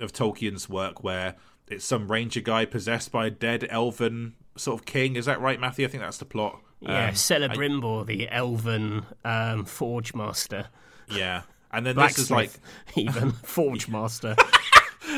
of 0.01 0.13
Tolkien's 0.13 0.69
work 0.69 1.05
where 1.05 1.37
it's 1.69 1.85
some 1.85 2.11
ranger 2.11 2.41
guy 2.41 2.65
possessed 2.65 3.13
by 3.13 3.27
a 3.27 3.31
dead 3.31 3.67
elven 3.71 4.35
sort 4.57 4.81
of 4.81 4.87
king. 4.87 5.17
Is 5.17 5.27
that 5.27 5.41
right, 5.41 5.61
Matthew? 5.61 5.85
I 5.87 5.89
think 5.91 6.03
that's 6.03 6.17
the 6.19 6.25
plot. 6.25 6.61
Yeah, 6.81 7.09
Um, 7.09 7.15
Celebrimbor, 7.15 8.07
the 8.07 8.29
elven 8.31 9.05
um, 9.25 9.65
forge 9.65 10.15
master, 10.15 10.67
yeah. 11.11 11.43
And 11.73 11.85
then 11.85 11.97
this 11.97 12.19
is 12.19 12.31
like 12.31 12.51
even 12.97 13.33
forge 13.43 13.89
master. 13.89 14.37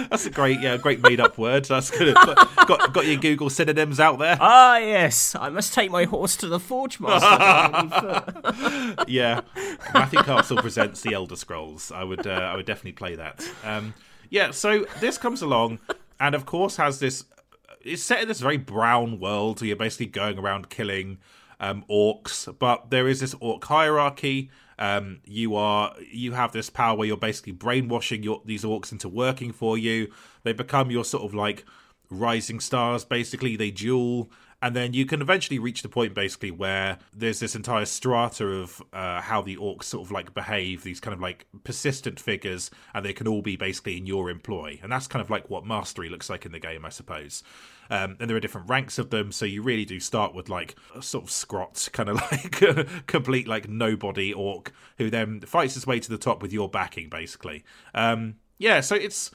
that's 0.09 0.24
a 0.27 0.31
great 0.31 0.61
yeah 0.61 0.77
great 0.77 1.01
made 1.01 1.20
up 1.20 1.37
word. 1.37 1.65
That's 1.66 1.91
good. 1.91 2.15
Got, 2.15 2.66
got 2.66 2.93
got 2.93 3.07
your 3.07 3.16
Google 3.20 3.51
synonyms 3.51 4.01
out 4.01 4.19
there. 4.19 4.37
ah, 4.41 4.78
yes, 4.78 5.35
I 5.39 5.49
must 5.51 5.74
take 5.74 5.91
my 5.91 6.05
horse 6.05 6.37
to 6.39 6.49
the 6.49 6.59
forge 6.59 6.99
master. 6.99 8.24
yeah, 9.07 9.43
Matthew 9.93 10.23
Castle 10.23 10.57
presents 10.59 11.03
the 11.03 11.12
Elder 11.15 11.37
Scrolls. 11.37 11.93
I 11.93 12.05
would, 12.05 12.27
uh, 12.27 12.31
I 12.31 12.57
would 12.57 12.66
definitely 12.66 12.93
play 12.93 13.16
that. 13.16 13.47
Um, 13.65 13.95
yeah, 14.28 14.51
so 14.53 14.87
this 15.01 15.19
comes 15.19 15.43
along, 15.43 15.78
and 16.19 16.35
of 16.35 16.47
course 16.47 16.77
has 16.77 17.01
this. 17.01 17.24
It's 17.82 18.03
set 18.03 18.20
in 18.23 18.28
this 18.28 18.41
very 18.41 18.59
brown 18.59 19.19
world 19.20 19.61
where 19.61 19.69
you're 19.69 19.77
basically 19.77 20.07
going 20.07 20.39
around 20.39 20.69
killing 20.69 21.19
um, 21.61 21.85
orcs, 21.89 22.53
but 22.59 22.91
there 22.91 23.07
is 23.07 23.20
this 23.20 23.35
orc 23.41 23.65
hierarchy. 23.65 24.51
Um, 24.78 25.20
you 25.27 25.55
are 25.57 25.95
you 26.11 26.32
have 26.32 26.53
this 26.53 26.70
power 26.70 26.97
where 26.97 27.07
you're 27.07 27.16
basically 27.19 27.53
brainwashing 27.53 28.23
your, 28.23 28.41
these 28.47 28.65
orcs 28.65 28.91
into 28.91 29.09
working 29.09 29.53
for 29.53 29.77
you. 29.77 30.11
They 30.43 30.55
become 30.55 30.91
your 30.91 31.05
sort 31.05 31.23
of 31.23 31.35
like 31.35 31.65
rising 32.09 32.61
stars. 32.61 33.05
Basically, 33.05 33.57
they 33.57 33.70
duel, 33.70 34.31
and 34.62 34.77
then 34.77 34.93
you 34.93 35.07
can 35.07 35.23
eventually 35.23 35.59
reach 35.59 35.82
the 35.82 35.89
point 35.89 36.15
basically 36.15 36.51
where 36.51 36.99
there's 37.15 37.41
this 37.41 37.55
entire 37.55 37.87
strata 37.87 38.47
of 38.47 38.82
uh, 38.93 39.20
how 39.20 39.41
the 39.41 39.57
orcs 39.57 39.85
sort 39.85 40.07
of 40.07 40.12
like 40.12 40.35
behave. 40.35 40.82
These 40.82 41.01
kind 41.01 41.15
of 41.15 41.20
like 41.20 41.47
persistent 41.65 42.20
figures, 42.20 42.70
and 42.95 43.05
they 43.05 43.12
can 43.12 43.27
all 43.27 43.43
be 43.43 43.57
basically 43.57 43.97
in 43.97 44.07
your 44.07 44.31
employ, 44.31 44.78
and 44.82 44.93
that's 44.93 45.07
kind 45.07 45.23
of 45.23 45.31
like 45.31 45.49
what 45.49 45.65
mastery 45.65 46.09
looks 46.09 46.28
like 46.28 46.45
in 46.45 46.53
the 46.53 46.59
game, 46.59 46.85
I 46.85 46.91
suppose. 46.91 47.43
Um, 47.91 48.16
and 48.20 48.31
there 48.31 48.37
are 48.37 48.41
different 48.41 48.69
ranks 48.69 48.99
of 48.99 49.11
them, 49.11 49.32
so 49.32 49.45
you 49.45 49.62
really 49.62 49.85
do 49.85 49.99
start 49.99 50.32
with 50.32 50.49
like 50.49 50.77
a 50.95 51.03
sort 51.03 51.24
of 51.24 51.31
scrot, 51.31 51.89
kind 51.93 52.09
of 52.09 52.20
like 52.31 53.07
complete 53.07 53.49
like 53.49 53.69
nobody 53.69 54.32
orc 54.32 54.73
who 54.99 55.11
then 55.11 55.41
fights 55.41 55.74
his 55.74 55.87
way 55.87 55.99
to 56.01 56.11
the 56.11 56.19
top 56.19 56.43
with 56.43 56.53
your 56.53 56.69
backing, 56.69 57.09
basically. 57.09 57.65
Um, 57.95 58.37
yeah, 58.59 58.81
so 58.81 58.95
it's 58.95 59.31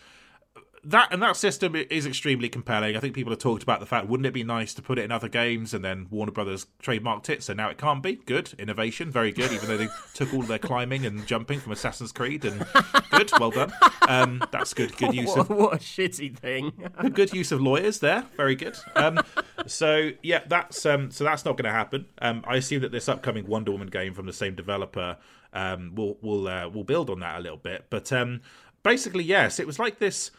that 0.86 1.12
and 1.12 1.22
that 1.22 1.36
system 1.36 1.76
is 1.76 2.06
extremely 2.06 2.48
compelling. 2.48 2.96
I 2.96 3.00
think 3.00 3.16
people 3.16 3.32
have 3.32 3.40
talked 3.40 3.64
about 3.64 3.80
the 3.80 3.86
fact, 3.86 4.08
wouldn't 4.08 4.28
it 4.28 4.34
be 4.34 4.44
nice 4.44 4.74
to 4.76 4.82
put 4.82 5.00
it 5.00 5.04
in 5.04 5.12
other 5.12 5.28
games? 5.28 5.74
And 5.74 5.84
then 5.84 6.08
Warner 6.12 6.32
Brothers 6.32 6.68
trademarked 6.82 7.30
it, 7.30 7.42
so 7.44 7.54
now 7.54 7.70
it 7.70 7.78
can't 7.78 8.04
be. 8.04 8.16
Good 8.16 8.54
innovation, 8.60 9.10
very 9.10 9.32
good. 9.32 9.52
Even 9.52 9.68
though 9.68 9.78
they 9.78 9.88
took 10.14 10.34
all 10.34 10.44
their 10.44 10.60
climbing 10.60 11.06
and 11.06 11.26
jumping 11.26 11.60
from 11.60 11.72
Assassin's 11.72 12.12
Creed, 12.12 12.46
and 12.46 12.66
good, 13.12 13.32
well 13.40 13.52
done. 13.52 13.74
Um, 14.08 14.44
that's 14.52 14.74
good. 14.74 14.96
Good 14.98 15.14
use 15.16 15.36
of 15.36 15.50
what, 15.50 15.58
what 15.58 15.74
a 15.74 15.78
shitty 15.78 16.38
thing. 16.38 16.72
good 17.14 17.34
use 17.34 17.52
of 17.52 17.62
lawyers 17.62 18.00
there. 18.00 18.26
Very 18.38 18.56
good. 18.56 18.78
Um, 18.96 19.20
so 19.66 20.12
yeah, 20.22 20.44
that's 20.48 20.86
um, 20.86 21.10
so 21.10 21.24
that's 21.24 21.46
not 21.46 21.58
going 21.58 21.66
to 21.66 21.76
happen. 21.76 22.06
Um, 22.20 22.44
I 22.48 22.58
assume 22.58 22.82
that 22.84 22.92
this 22.92 23.10
upcoming 23.10 23.48
Wonder 23.48 23.72
Woman 23.72 23.88
game 23.88 24.14
from 24.14 24.28
the 24.28 24.34
same 24.34 24.54
developer 24.54 25.18
um, 25.52 25.96
will 25.96 26.18
will 26.22 26.48
uh, 26.48 26.70
will 26.70 26.84
build 26.84 27.10
on 27.10 27.22
that 27.22 27.40
a 27.40 27.42
little 27.42 27.58
bit. 27.58 27.86
But 27.90 28.14
um, 28.14 28.42
basically, 28.84 29.24
yes, 29.24 29.60
it 29.60 29.66
was 29.66 29.80
like 29.80 29.98
this 29.98 30.30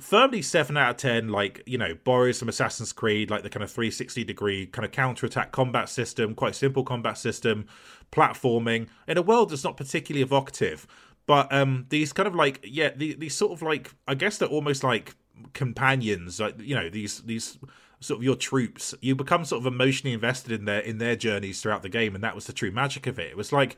firmly 0.00 0.42
7 0.42 0.76
out 0.76 0.90
of 0.90 0.96
10 0.96 1.28
like 1.28 1.62
you 1.66 1.78
know 1.78 1.94
borrows 2.04 2.38
from 2.38 2.48
assassin's 2.48 2.92
creed 2.92 3.30
like 3.30 3.42
the 3.42 3.50
kind 3.50 3.62
of 3.62 3.70
360 3.70 4.24
degree 4.24 4.66
kind 4.66 4.84
of 4.84 4.92
counter-attack 4.92 5.52
combat 5.52 5.88
system 5.88 6.34
quite 6.34 6.54
simple 6.54 6.82
combat 6.84 7.18
system 7.18 7.66
platforming 8.10 8.88
in 9.06 9.16
a 9.16 9.22
world 9.22 9.50
that's 9.50 9.64
not 9.64 9.76
particularly 9.76 10.22
evocative. 10.22 10.86
But 11.26 11.52
um 11.52 11.86
these 11.90 12.12
kind 12.12 12.26
of 12.26 12.34
like 12.34 12.60
yeah 12.64 12.90
the, 12.96 13.14
these 13.14 13.34
sort 13.36 13.52
of 13.52 13.62
like 13.62 13.94
i 14.08 14.14
guess 14.14 14.38
they're 14.38 14.48
almost 14.48 14.82
like 14.82 15.14
companions 15.52 16.40
like 16.40 16.60
you 16.60 16.74
know 16.74 16.90
these 16.90 17.20
these 17.20 17.58
sort 18.00 18.18
of 18.18 18.24
your 18.24 18.34
troops. 18.34 18.94
You 19.00 19.14
become 19.14 19.44
sort 19.44 19.60
of 19.60 19.72
emotionally 19.72 20.14
invested 20.14 20.52
in 20.52 20.64
their 20.64 20.80
in 20.80 20.98
their 20.98 21.16
journeys 21.16 21.60
throughout 21.60 21.82
the 21.82 21.88
game 21.88 22.14
and 22.14 22.24
that 22.24 22.34
was 22.34 22.46
the 22.46 22.52
true 22.52 22.70
magic 22.70 23.06
of 23.06 23.18
it. 23.18 23.30
It 23.30 23.36
was 23.36 23.52
like 23.52 23.76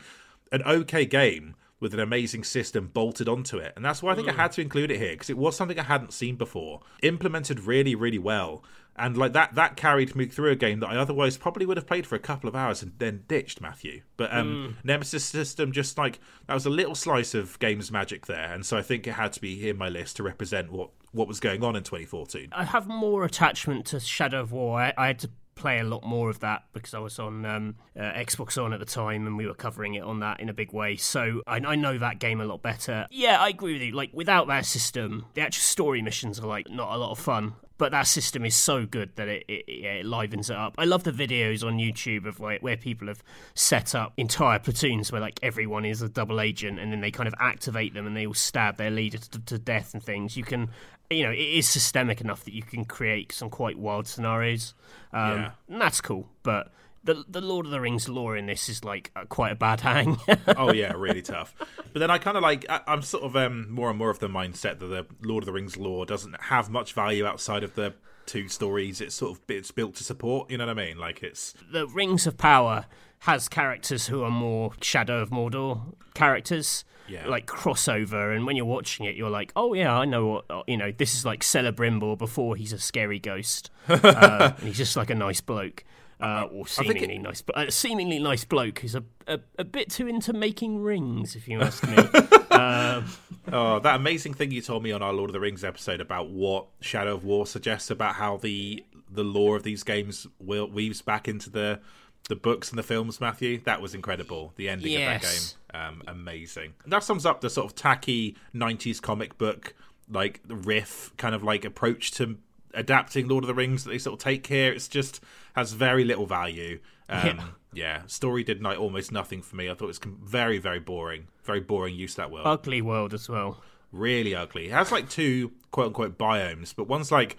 an 0.51 0.63
okay 0.63 1.05
game 1.05 1.55
with 1.83 1.93
an 1.93 2.01
amazing 2.01 2.45
system 2.45 2.87
bolted 2.87 3.29
onto 3.29 3.59
it. 3.59 3.73
And 3.75 3.85
that's 3.85 4.03
why 4.03 4.13
I 4.13 4.15
think 4.15 4.29
I 4.29 4.33
had 4.33 4.53
to 4.53 4.61
include 4.61 4.93
it 4.93 4.99
here 4.99 5.11
because 5.11 5.29
it 5.29 5.37
was 5.37 5.57
something 5.57 5.79
I 5.79 5.83
hadn't 5.83 6.13
seen 6.13 6.37
before. 6.37 6.81
Implemented 7.03 7.61
really, 7.61 7.97
really 7.97 8.21
well. 8.21 8.63
And 8.95 9.17
like 9.17 9.33
that 9.33 9.55
that 9.55 9.77
carried 9.77 10.15
me 10.15 10.27
through 10.27 10.51
a 10.51 10.55
game 10.55 10.81
that 10.81 10.91
I 10.91 10.97
otherwise 10.97 11.37
probably 11.37 11.67
would 11.67 11.79
have 11.79 11.87
played 11.87 12.07
for 12.07 12.15
a 12.15 12.21
couple 12.21 12.49
of 12.49 12.55
hours 12.55 12.83
and 12.83 12.93
then 12.99 13.25
ditched, 13.27 13.61
Matthew. 13.61 14.03
But 14.17 14.33
um 14.33 14.77
Nemesis 14.85 15.25
system 15.25 15.73
just 15.73 15.99
like 15.99 16.21
that 16.47 16.55
was 16.55 16.67
a 16.67 16.71
little 16.71 16.95
slice 16.95 17.35
of 17.35 17.59
games 17.59 17.91
magic 17.91 18.27
there. 18.27 18.53
And 18.53 18.65
so 18.65 18.77
I 18.77 18.83
think 18.83 19.07
it 19.07 19.13
had 19.13 19.33
to 19.33 19.41
be 19.41 19.69
in 19.69 19.77
my 19.77 19.89
list 19.89 20.17
to 20.17 20.23
represent 20.23 20.71
what 20.71 20.91
what 21.11 21.27
was 21.27 21.41
going 21.41 21.65
on 21.65 21.75
in 21.75 21.83
2014. 21.83 22.51
I 22.53 22.65
have 22.65 22.87
more 22.87 23.25
attachment 23.25 23.87
to 23.87 24.01
Shadow 24.01 24.41
of 24.41 24.53
War. 24.53 24.81
I, 24.81 24.93
I 24.97 25.07
had 25.09 25.19
to 25.21 25.31
play 25.55 25.79
a 25.79 25.85
lot 25.85 26.05
more 26.05 26.31
of 26.31 26.41
that 26.41 26.65
because 26.73 26.95
I 26.95 26.99
was 26.99 27.19
on 27.19 27.45
um, 27.45 27.77
uh, 27.97 28.01
Xbox 28.03 28.63
On 28.63 28.73
at 28.73 28.81
the 28.81 28.87
time 28.87 29.27
and 29.27 29.37
we 29.37 29.47
were 29.47 29.55
covering 29.55 29.95
it 29.95 30.03
on 30.03 30.21
that 30.21 30.41
in 30.41 30.49
a 30.49 30.55
big 30.55 30.73
way. 30.73 30.97
So 30.97 31.43
I, 31.47 31.57
I 31.57 31.77
know 31.77 31.99
that 31.99 32.19
game 32.19 32.41
a 32.41 32.45
lot 32.45 32.63
better. 32.63 33.07
Yeah, 33.11 33.41
I 33.41 33.49
agree 33.49 33.75
with 33.75 33.83
you. 33.83 33.93
Like 33.93 34.11
without 34.13 34.49
that 34.49 34.67
system, 34.67 35.27
the 35.35 35.43
actual 35.43 35.63
story 35.63 36.03
missions 36.03 36.41
are 36.41 36.47
like 36.47 36.71
not 36.71 36.95
a 36.95 36.97
lot 36.97 37.11
of 37.11 37.19
fun. 37.19 37.55
But 37.83 37.91
that 37.91 38.07
system 38.07 38.45
is 38.45 38.55
so 38.55 38.87
good 38.87 39.11
that 39.17 39.27
it, 39.27 39.45
it, 39.49 39.65
yeah, 39.67 39.95
it 39.95 40.07
livens 40.07 40.51
it 40.51 40.57
up. 40.57 40.77
I 40.79 40.85
love 40.85 41.03
the 41.03 41.11
videos 41.11 41.67
on 41.67 41.79
YouTube 41.79 42.27
of 42.27 42.39
like 42.39 42.63
where 42.63 42.77
people 42.77 43.09
have 43.09 43.25
set 43.55 43.93
up 43.93 44.13
entire 44.17 44.61
platoons 44.61 45.11
where 45.11 45.21
like 45.21 45.41
everyone 45.43 45.85
is 45.85 46.01
a 46.01 46.09
double 46.09 46.41
agent, 46.41 46.79
and 46.79 46.93
then 46.93 47.01
they 47.01 47.11
kind 47.11 47.27
of 47.27 47.35
activate 47.41 47.93
them 47.93 48.07
and 48.07 48.17
they 48.17 48.25
all 48.25 48.35
stab 48.35 48.77
their 48.77 48.93
leader 48.93 49.19
to, 49.19 49.41
to 49.41 49.59
death 49.59 49.95
and 49.95 50.03
things. 50.05 50.37
You 50.37 50.45
can 50.45 50.71
you 51.11 51.25
know, 51.25 51.33
it 51.33 51.39
is 51.41 51.69
systemic 51.69 52.21
enough 52.21 52.45
that 52.45 52.55
you 52.55 52.63
can 52.63 52.85
create 52.85 53.33
some 53.33 53.51
quite 53.51 53.77
wild 53.77 54.07
scenarios. 54.07 54.75
Um, 55.13 55.21
Yeah. 55.41 55.51
and 55.69 55.81
that's 55.81 56.01
cool. 56.01 56.29
But 56.45 56.73
the 57.05 57.25
the 57.29 57.41
Lord 57.41 57.67
of 57.67 57.73
the 57.73 57.81
Rings 57.81 58.09
lore 58.09 58.37
in 58.37 58.47
this 58.47 58.69
is 58.69 58.85
like 58.85 59.11
uh, 59.17 59.25
quite 59.25 59.53
a 59.53 59.57
bad 59.57 59.81
hang. 59.81 60.19
oh 60.57 60.73
yeah, 60.73 60.93
really 60.93 61.23
tough. 61.23 61.55
But 61.93 61.99
then 62.01 62.11
I 62.11 62.19
kind 62.19 62.37
of 62.37 62.43
like 62.43 62.65
I, 62.69 62.81
I'm 62.87 63.03
sort 63.03 63.25
of 63.25 63.37
um, 63.37 63.71
more 63.71 63.91
and 63.91 63.99
more 63.99 64.11
of 64.11 64.19
the 64.19 64.29
mindset 64.29 64.79
that 64.79 64.87
the 64.87 65.07
Lord 65.23 65.43
of 65.43 65.47
the 65.47 65.53
Rings 65.53 65.77
lore 65.77 66.07
doesn't 66.07 66.41
have 66.43 66.71
much 66.71 66.93
value 66.93 67.27
outside 67.27 67.65
of 67.65 67.75
the 67.75 67.95
two 68.27 68.49
stories. 68.49 69.01
It's 69.01 69.15
sort 69.15 69.33
of 69.33 69.41
it's 69.49 69.71
built 69.71 69.97
to 69.97 70.05
support. 70.05 70.51
You 70.51 70.59
know 70.59 70.67
what 70.67 70.79
I 70.79 70.87
mean? 70.87 70.99
Like 70.99 71.23
it's 71.23 71.55
the 71.71 71.87
Rings 71.87 72.27
of 72.27 72.37
Power 72.37 72.87
has 73.21 73.49
characters 73.49 74.09
who 74.09 74.23
are 74.23 74.31
more 74.31 74.73
Shadow 74.81 75.21
of 75.21 75.31
Mordor 75.31 75.95
characters. 76.15 76.85
Yeah. 77.09 77.27
Like 77.27 77.47
crossover, 77.47 78.35
and 78.35 78.47
when 78.47 78.57
you're 78.57 78.65
watching 78.65 79.05
it, 79.07 79.17
you're 79.17 79.29
like, 79.29 79.53
"Oh 79.57 79.75
yeah, 79.75 79.99
I 79.99 80.05
know 80.05 80.27
what 80.27 80.45
uh, 80.49 80.63
you 80.69 80.77
know." 80.77 80.93
This 80.93 81.15
is 81.15 81.25
like 81.25 81.41
Celebrimbor 81.41 82.17
before 82.17 82.55
he's 82.55 82.73
a 82.73 82.79
scary 82.79 83.19
ghost, 83.19 83.71
uh, 83.89 84.53
and 84.57 84.69
he's 84.69 84.79
just 84.79 84.97
like 84.97 85.11
a 85.11 85.15
nice 85.15 85.41
bloke, 85.41 85.85
uh, 86.23 86.45
or 86.53 86.65
think 86.65 86.91
it- 86.91 87.01
seemingly 87.01 87.19
nice, 87.19 87.43
but 87.43 87.57
uh, 87.57 87.71
seemingly 87.71 88.19
nice 88.19 88.45
bloke 88.45 88.79
who's 88.79 88.95
a, 88.95 89.03
a 89.27 89.41
a 89.59 89.65
bit 89.65 89.91
too 89.91 90.07
into 90.07 90.33
making 90.33 90.81
rings, 90.83 91.35
if 91.35 91.49
you 91.49 91.61
ask 91.61 91.87
me. 91.87 91.97
um, 92.51 93.05
oh 93.53 93.81
that 93.81 93.97
amazing 93.97 94.35
thing 94.35 94.51
you 94.51 94.63
told 94.63 94.83
me 94.83 94.93
on 94.93 95.03
our 95.03 95.13
Lord 95.13 95.31
of 95.31 95.35
the 95.35 95.41
Rings 95.41 95.65
episode 95.65 96.01
about 96.01 96.31
what 96.31 96.67
Shadow 96.81 97.15
of 97.15 97.25
War 97.25 97.47
suggests 97.47 97.91
about 97.91 98.15
how 98.15 98.37
the 98.37 98.85
the 99.11 99.25
lore 99.25 99.57
of 99.57 99.63
these 99.63 99.83
games 99.83 100.27
will 100.39 100.69
weaves 100.69 101.03
back 101.03 101.29
into 101.29 101.51
the 101.51 101.81
the 102.29 102.37
books 102.37 102.71
and 102.71 102.79
the 102.79 102.85
films. 102.85 103.21
Matthew, 103.21 103.59
that 103.65 103.83
was 103.83 103.95
incredible. 103.95 104.53
The 104.57 104.69
ending 104.69 104.95
of 104.95 105.01
that 105.01 105.23
game, 105.23 105.43
um, 105.75 106.03
amazing. 106.07 106.75
And 106.85 106.93
that 106.93 107.03
sums 107.03 107.27
up 107.27 107.41
the 107.41 107.51
sort 107.51 107.67
of 107.67 107.75
tacky 107.75 108.37
'90s 108.55 109.03
comic 109.03 109.37
book 109.39 109.75
like 110.09 110.41
riff 110.47 111.13
kind 111.17 111.35
of 111.35 111.43
like 111.43 111.65
approach 111.65 112.11
to 112.13 112.37
adapting 112.75 113.29
Lord 113.29 113.45
of 113.45 113.49
the 113.49 113.55
Rings 113.55 113.85
that 113.85 113.91
they 113.91 113.99
sort 113.99 114.15
of 114.15 114.25
take 114.25 114.47
here. 114.47 114.73
It's 114.73 114.89
just 114.89 115.21
has 115.55 115.73
very 115.73 116.05
little 116.05 116.27
value. 116.27 116.81
Um, 117.09 117.27
Yeah. 117.27 117.45
yeah. 117.73 118.03
story 118.07 118.43
did 118.45 118.63
like 118.63 118.79
almost 118.79 119.13
nothing 119.13 119.43
for 119.43 119.57
me. 119.57 119.69
I 119.71 119.75
thought 119.75 119.85
it 119.85 119.89
was 119.89 120.01
very, 120.05 120.59
very 120.59 120.81
boring. 120.81 121.29
Very 121.45 121.61
boring 121.61 121.95
use 121.95 122.13
of 122.13 122.17
that 122.17 122.31
world. 122.31 122.47
ugly 122.47 122.81
world 122.83 123.13
as 123.15 123.29
well. 123.29 123.63
really 123.91 124.35
ugly. 124.35 124.67
It 124.67 124.73
has 124.73 124.91
like 124.91 125.09
two 125.11 125.53
quote 125.71 125.89
unquote 125.89 126.17
biomes, 126.17 126.75
but 126.75 126.89
one's 126.89 127.13
like 127.13 127.37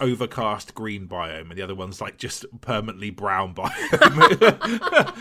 overcast 0.00 0.74
green 0.74 1.06
biome, 1.08 1.50
and 1.50 1.58
the 1.58 1.62
other 1.62 1.74
one's 1.74 2.00
like 2.00 2.18
just 2.18 2.44
permanently 2.60 3.10
brown 3.10 3.54
biome. 3.54 5.12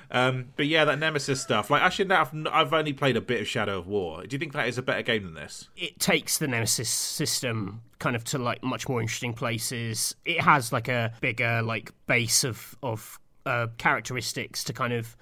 um, 0.10 0.46
but 0.56 0.66
yeah, 0.66 0.84
that 0.84 0.98
Nemesis 0.98 1.40
stuff. 1.40 1.70
Like, 1.70 1.82
actually, 1.82 2.06
now 2.06 2.22
I've, 2.22 2.46
I've 2.52 2.72
only 2.72 2.92
played 2.92 3.16
a 3.16 3.20
bit 3.20 3.40
of 3.40 3.48
Shadow 3.48 3.78
of 3.78 3.86
War. 3.86 4.22
Do 4.22 4.34
you 4.34 4.38
think 4.38 4.52
that 4.52 4.68
is 4.68 4.78
a 4.78 4.82
better 4.82 5.02
game 5.02 5.24
than 5.24 5.34
this? 5.34 5.68
it 5.76 5.98
takes 5.98 6.38
the 6.38 6.48
Nemesis 6.48 6.88
system 6.88 7.82
kind 7.98 8.16
of 8.16 8.24
to 8.24 8.38
like 8.38 8.62
much 8.62 8.88
more 8.88 9.00
interesting 9.00 9.32
places. 9.32 10.14
It 10.24 10.40
has 10.40 10.72
like 10.72 10.88
a 10.88 11.12
bigger 11.20 11.62
like 11.62 11.92
base 12.06 12.44
of 12.44 12.76
of 12.82 13.18
uh, 13.46 13.68
characteristics 13.78 14.64
to 14.64 14.72
kind 14.72 14.92
of 14.92 15.16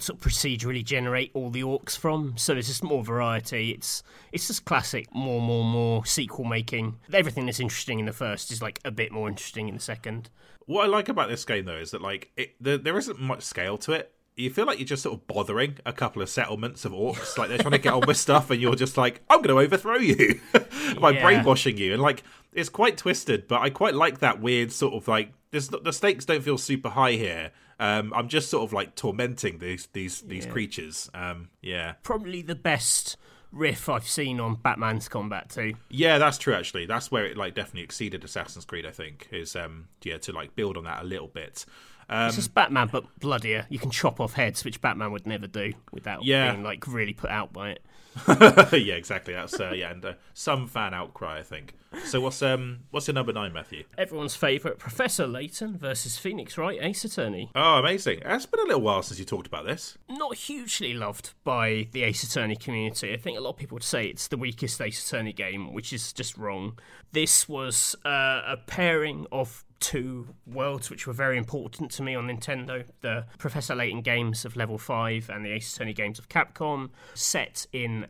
sort 0.00 0.18
of 0.18 0.24
procedurally 0.24 0.84
generate 0.84 1.30
all 1.34 1.50
the 1.50 1.62
orcs 1.62 1.96
from. 1.98 2.34
So 2.36 2.52
there's 2.54 2.68
just 2.68 2.84
more 2.84 3.02
variety. 3.02 3.72
It's 3.72 4.02
it's 4.32 4.46
just 4.46 4.64
classic 4.64 5.12
more 5.14 5.40
more 5.40 5.64
more 5.64 6.06
sequel 6.06 6.44
making. 6.44 6.96
Everything 7.12 7.46
that's 7.46 7.60
interesting 7.60 7.98
in 7.98 8.06
the 8.06 8.12
first 8.12 8.50
is 8.52 8.62
like 8.62 8.80
a 8.84 8.90
bit 8.90 9.10
more 9.12 9.28
interesting 9.28 9.68
in 9.68 9.74
the 9.74 9.80
second. 9.80 10.30
What 10.66 10.84
I 10.84 10.86
like 10.88 11.08
about 11.08 11.28
this 11.28 11.44
game 11.44 11.64
though 11.64 11.76
is 11.76 11.90
that 11.92 12.02
like 12.02 12.30
it, 12.36 12.54
there, 12.60 12.78
there 12.78 12.98
isn't 12.98 13.18
much 13.20 13.42
scale 13.42 13.78
to 13.78 13.92
it. 13.92 14.12
You 14.36 14.50
feel 14.50 14.66
like 14.66 14.78
you're 14.78 14.86
just 14.86 15.02
sort 15.02 15.14
of 15.18 15.26
bothering 15.26 15.78
a 15.84 15.92
couple 15.92 16.22
of 16.22 16.28
settlements 16.28 16.84
of 16.84 16.92
orcs, 16.92 17.36
like 17.36 17.48
they're 17.48 17.58
trying 17.58 17.72
to 17.72 17.78
get 17.78 17.92
on 17.92 18.02
with 18.06 18.16
stuff, 18.16 18.50
and 18.52 18.60
you're 18.62 18.76
just 18.76 18.96
like, 18.96 19.20
"I'm 19.28 19.42
going 19.42 19.48
to 19.48 19.58
overthrow 19.64 19.96
you" 19.96 20.40
by 21.00 21.10
Yeah. 21.10 21.22
brainwashing 21.24 21.76
you, 21.76 21.92
and 21.94 22.00
like 22.00 22.22
it's 22.52 22.68
quite 22.68 22.96
twisted. 22.96 23.48
But 23.48 23.62
I 23.62 23.70
quite 23.70 23.94
like 23.96 24.20
that 24.20 24.40
weird 24.40 24.70
sort 24.70 24.94
of 24.94 25.08
like 25.08 25.32
there's, 25.50 25.66
the 25.68 25.92
stakes 25.92 26.24
don't 26.24 26.42
feel 26.44 26.56
super 26.56 26.90
high 26.90 27.12
here. 27.12 27.50
Um, 27.80 28.12
I'm 28.14 28.28
just 28.28 28.50
sort 28.50 28.64
of 28.64 28.72
like 28.72 28.94
tormenting 28.96 29.58
these 29.58 29.86
these 29.92 30.22
these 30.22 30.46
creatures. 30.46 31.08
Um, 31.14 31.50
yeah, 31.62 31.94
Probably 32.02 32.42
the 32.42 32.54
best 32.56 33.16
riff 33.52 33.88
I've 33.88 34.06
seen 34.08 34.40
on 34.40 34.56
Batman's 34.56 35.08
combat 35.08 35.48
too. 35.50 35.74
yeah, 35.88 36.18
that's 36.18 36.38
true. 36.38 36.54
Actually, 36.54 36.86
that's 36.86 37.10
where 37.10 37.24
it 37.24 37.36
like 37.36 37.54
definitely 37.54 37.82
exceeded 37.82 38.24
Assassin's 38.24 38.64
Creed. 38.64 38.84
I 38.84 38.90
think 38.90 39.28
is 39.30 39.54
um, 39.56 39.88
yeah 40.02 40.18
to 40.18 40.32
like 40.32 40.56
build 40.56 40.76
on 40.76 40.84
that 40.84 41.02
a 41.02 41.04
little 41.04 41.28
bit. 41.28 41.64
Um, 42.10 42.26
It's 42.28 42.36
just 42.36 42.54
Batman, 42.54 42.88
but 42.90 43.04
bloodier. 43.20 43.66
You 43.68 43.78
can 43.78 43.90
chop 43.90 44.18
off 44.18 44.32
heads, 44.32 44.64
which 44.64 44.80
Batman 44.80 45.12
would 45.12 45.26
never 45.26 45.46
do 45.46 45.74
without 45.92 46.24
Yeah. 46.24 46.50
being 46.52 46.64
like 46.64 46.86
really 46.88 47.12
put 47.12 47.30
out 47.30 47.52
by 47.52 47.70
it. 47.70 47.84
yeah, 48.72 48.94
exactly. 48.94 49.34
That's 49.34 49.58
uh, 49.58 49.72
yeah, 49.74 49.90
and 49.90 50.04
uh, 50.04 50.12
some 50.34 50.66
fan 50.66 50.94
outcry, 50.94 51.38
I 51.38 51.42
think. 51.42 51.74
So 52.04 52.20
what's 52.20 52.42
um 52.42 52.80
what's 52.90 53.06
your 53.08 53.14
number 53.14 53.32
nine, 53.32 53.52
Matthew? 53.52 53.84
Everyone's 53.96 54.34
favourite 54.34 54.78
Professor 54.78 55.26
Layton 55.26 55.78
versus 55.78 56.18
Phoenix 56.18 56.58
Wright 56.58 56.78
Ace 56.82 57.04
Attorney. 57.04 57.50
Oh, 57.54 57.78
amazing! 57.78 58.20
It's 58.24 58.46
been 58.46 58.60
a 58.60 58.66
little 58.66 58.82
while 58.82 59.02
since 59.02 59.18
you 59.18 59.24
talked 59.24 59.46
about 59.46 59.64
this. 59.64 59.96
Not 60.08 60.36
hugely 60.36 60.92
loved 60.94 61.32
by 61.44 61.88
the 61.92 62.02
Ace 62.02 62.22
Attorney 62.22 62.56
community. 62.56 63.12
I 63.12 63.16
think 63.16 63.38
a 63.38 63.40
lot 63.40 63.50
of 63.50 63.56
people 63.56 63.76
would 63.76 63.82
say 63.82 64.06
it's 64.06 64.28
the 64.28 64.36
weakest 64.36 64.80
Ace 64.80 65.06
Attorney 65.06 65.32
game, 65.32 65.72
which 65.72 65.92
is 65.92 66.12
just 66.12 66.36
wrong. 66.36 66.78
This 67.12 67.48
was 67.48 67.96
uh, 68.04 68.42
a 68.46 68.56
pairing 68.66 69.26
of 69.32 69.64
two 69.80 70.34
worlds 70.46 70.90
which 70.90 71.06
were 71.06 71.12
very 71.12 71.36
important 71.36 71.90
to 71.92 72.02
me 72.02 72.14
on 72.14 72.28
Nintendo. 72.28 72.84
The 73.00 73.26
Professor 73.38 73.74
Layton 73.74 74.02
games 74.02 74.44
of 74.44 74.56
Level 74.56 74.78
5 74.78 75.30
and 75.30 75.44
the 75.44 75.52
Ace 75.52 75.74
Attorney 75.74 75.94
games 75.94 76.18
of 76.18 76.28
Capcom, 76.28 76.90
set 77.14 77.66
in 77.72 78.06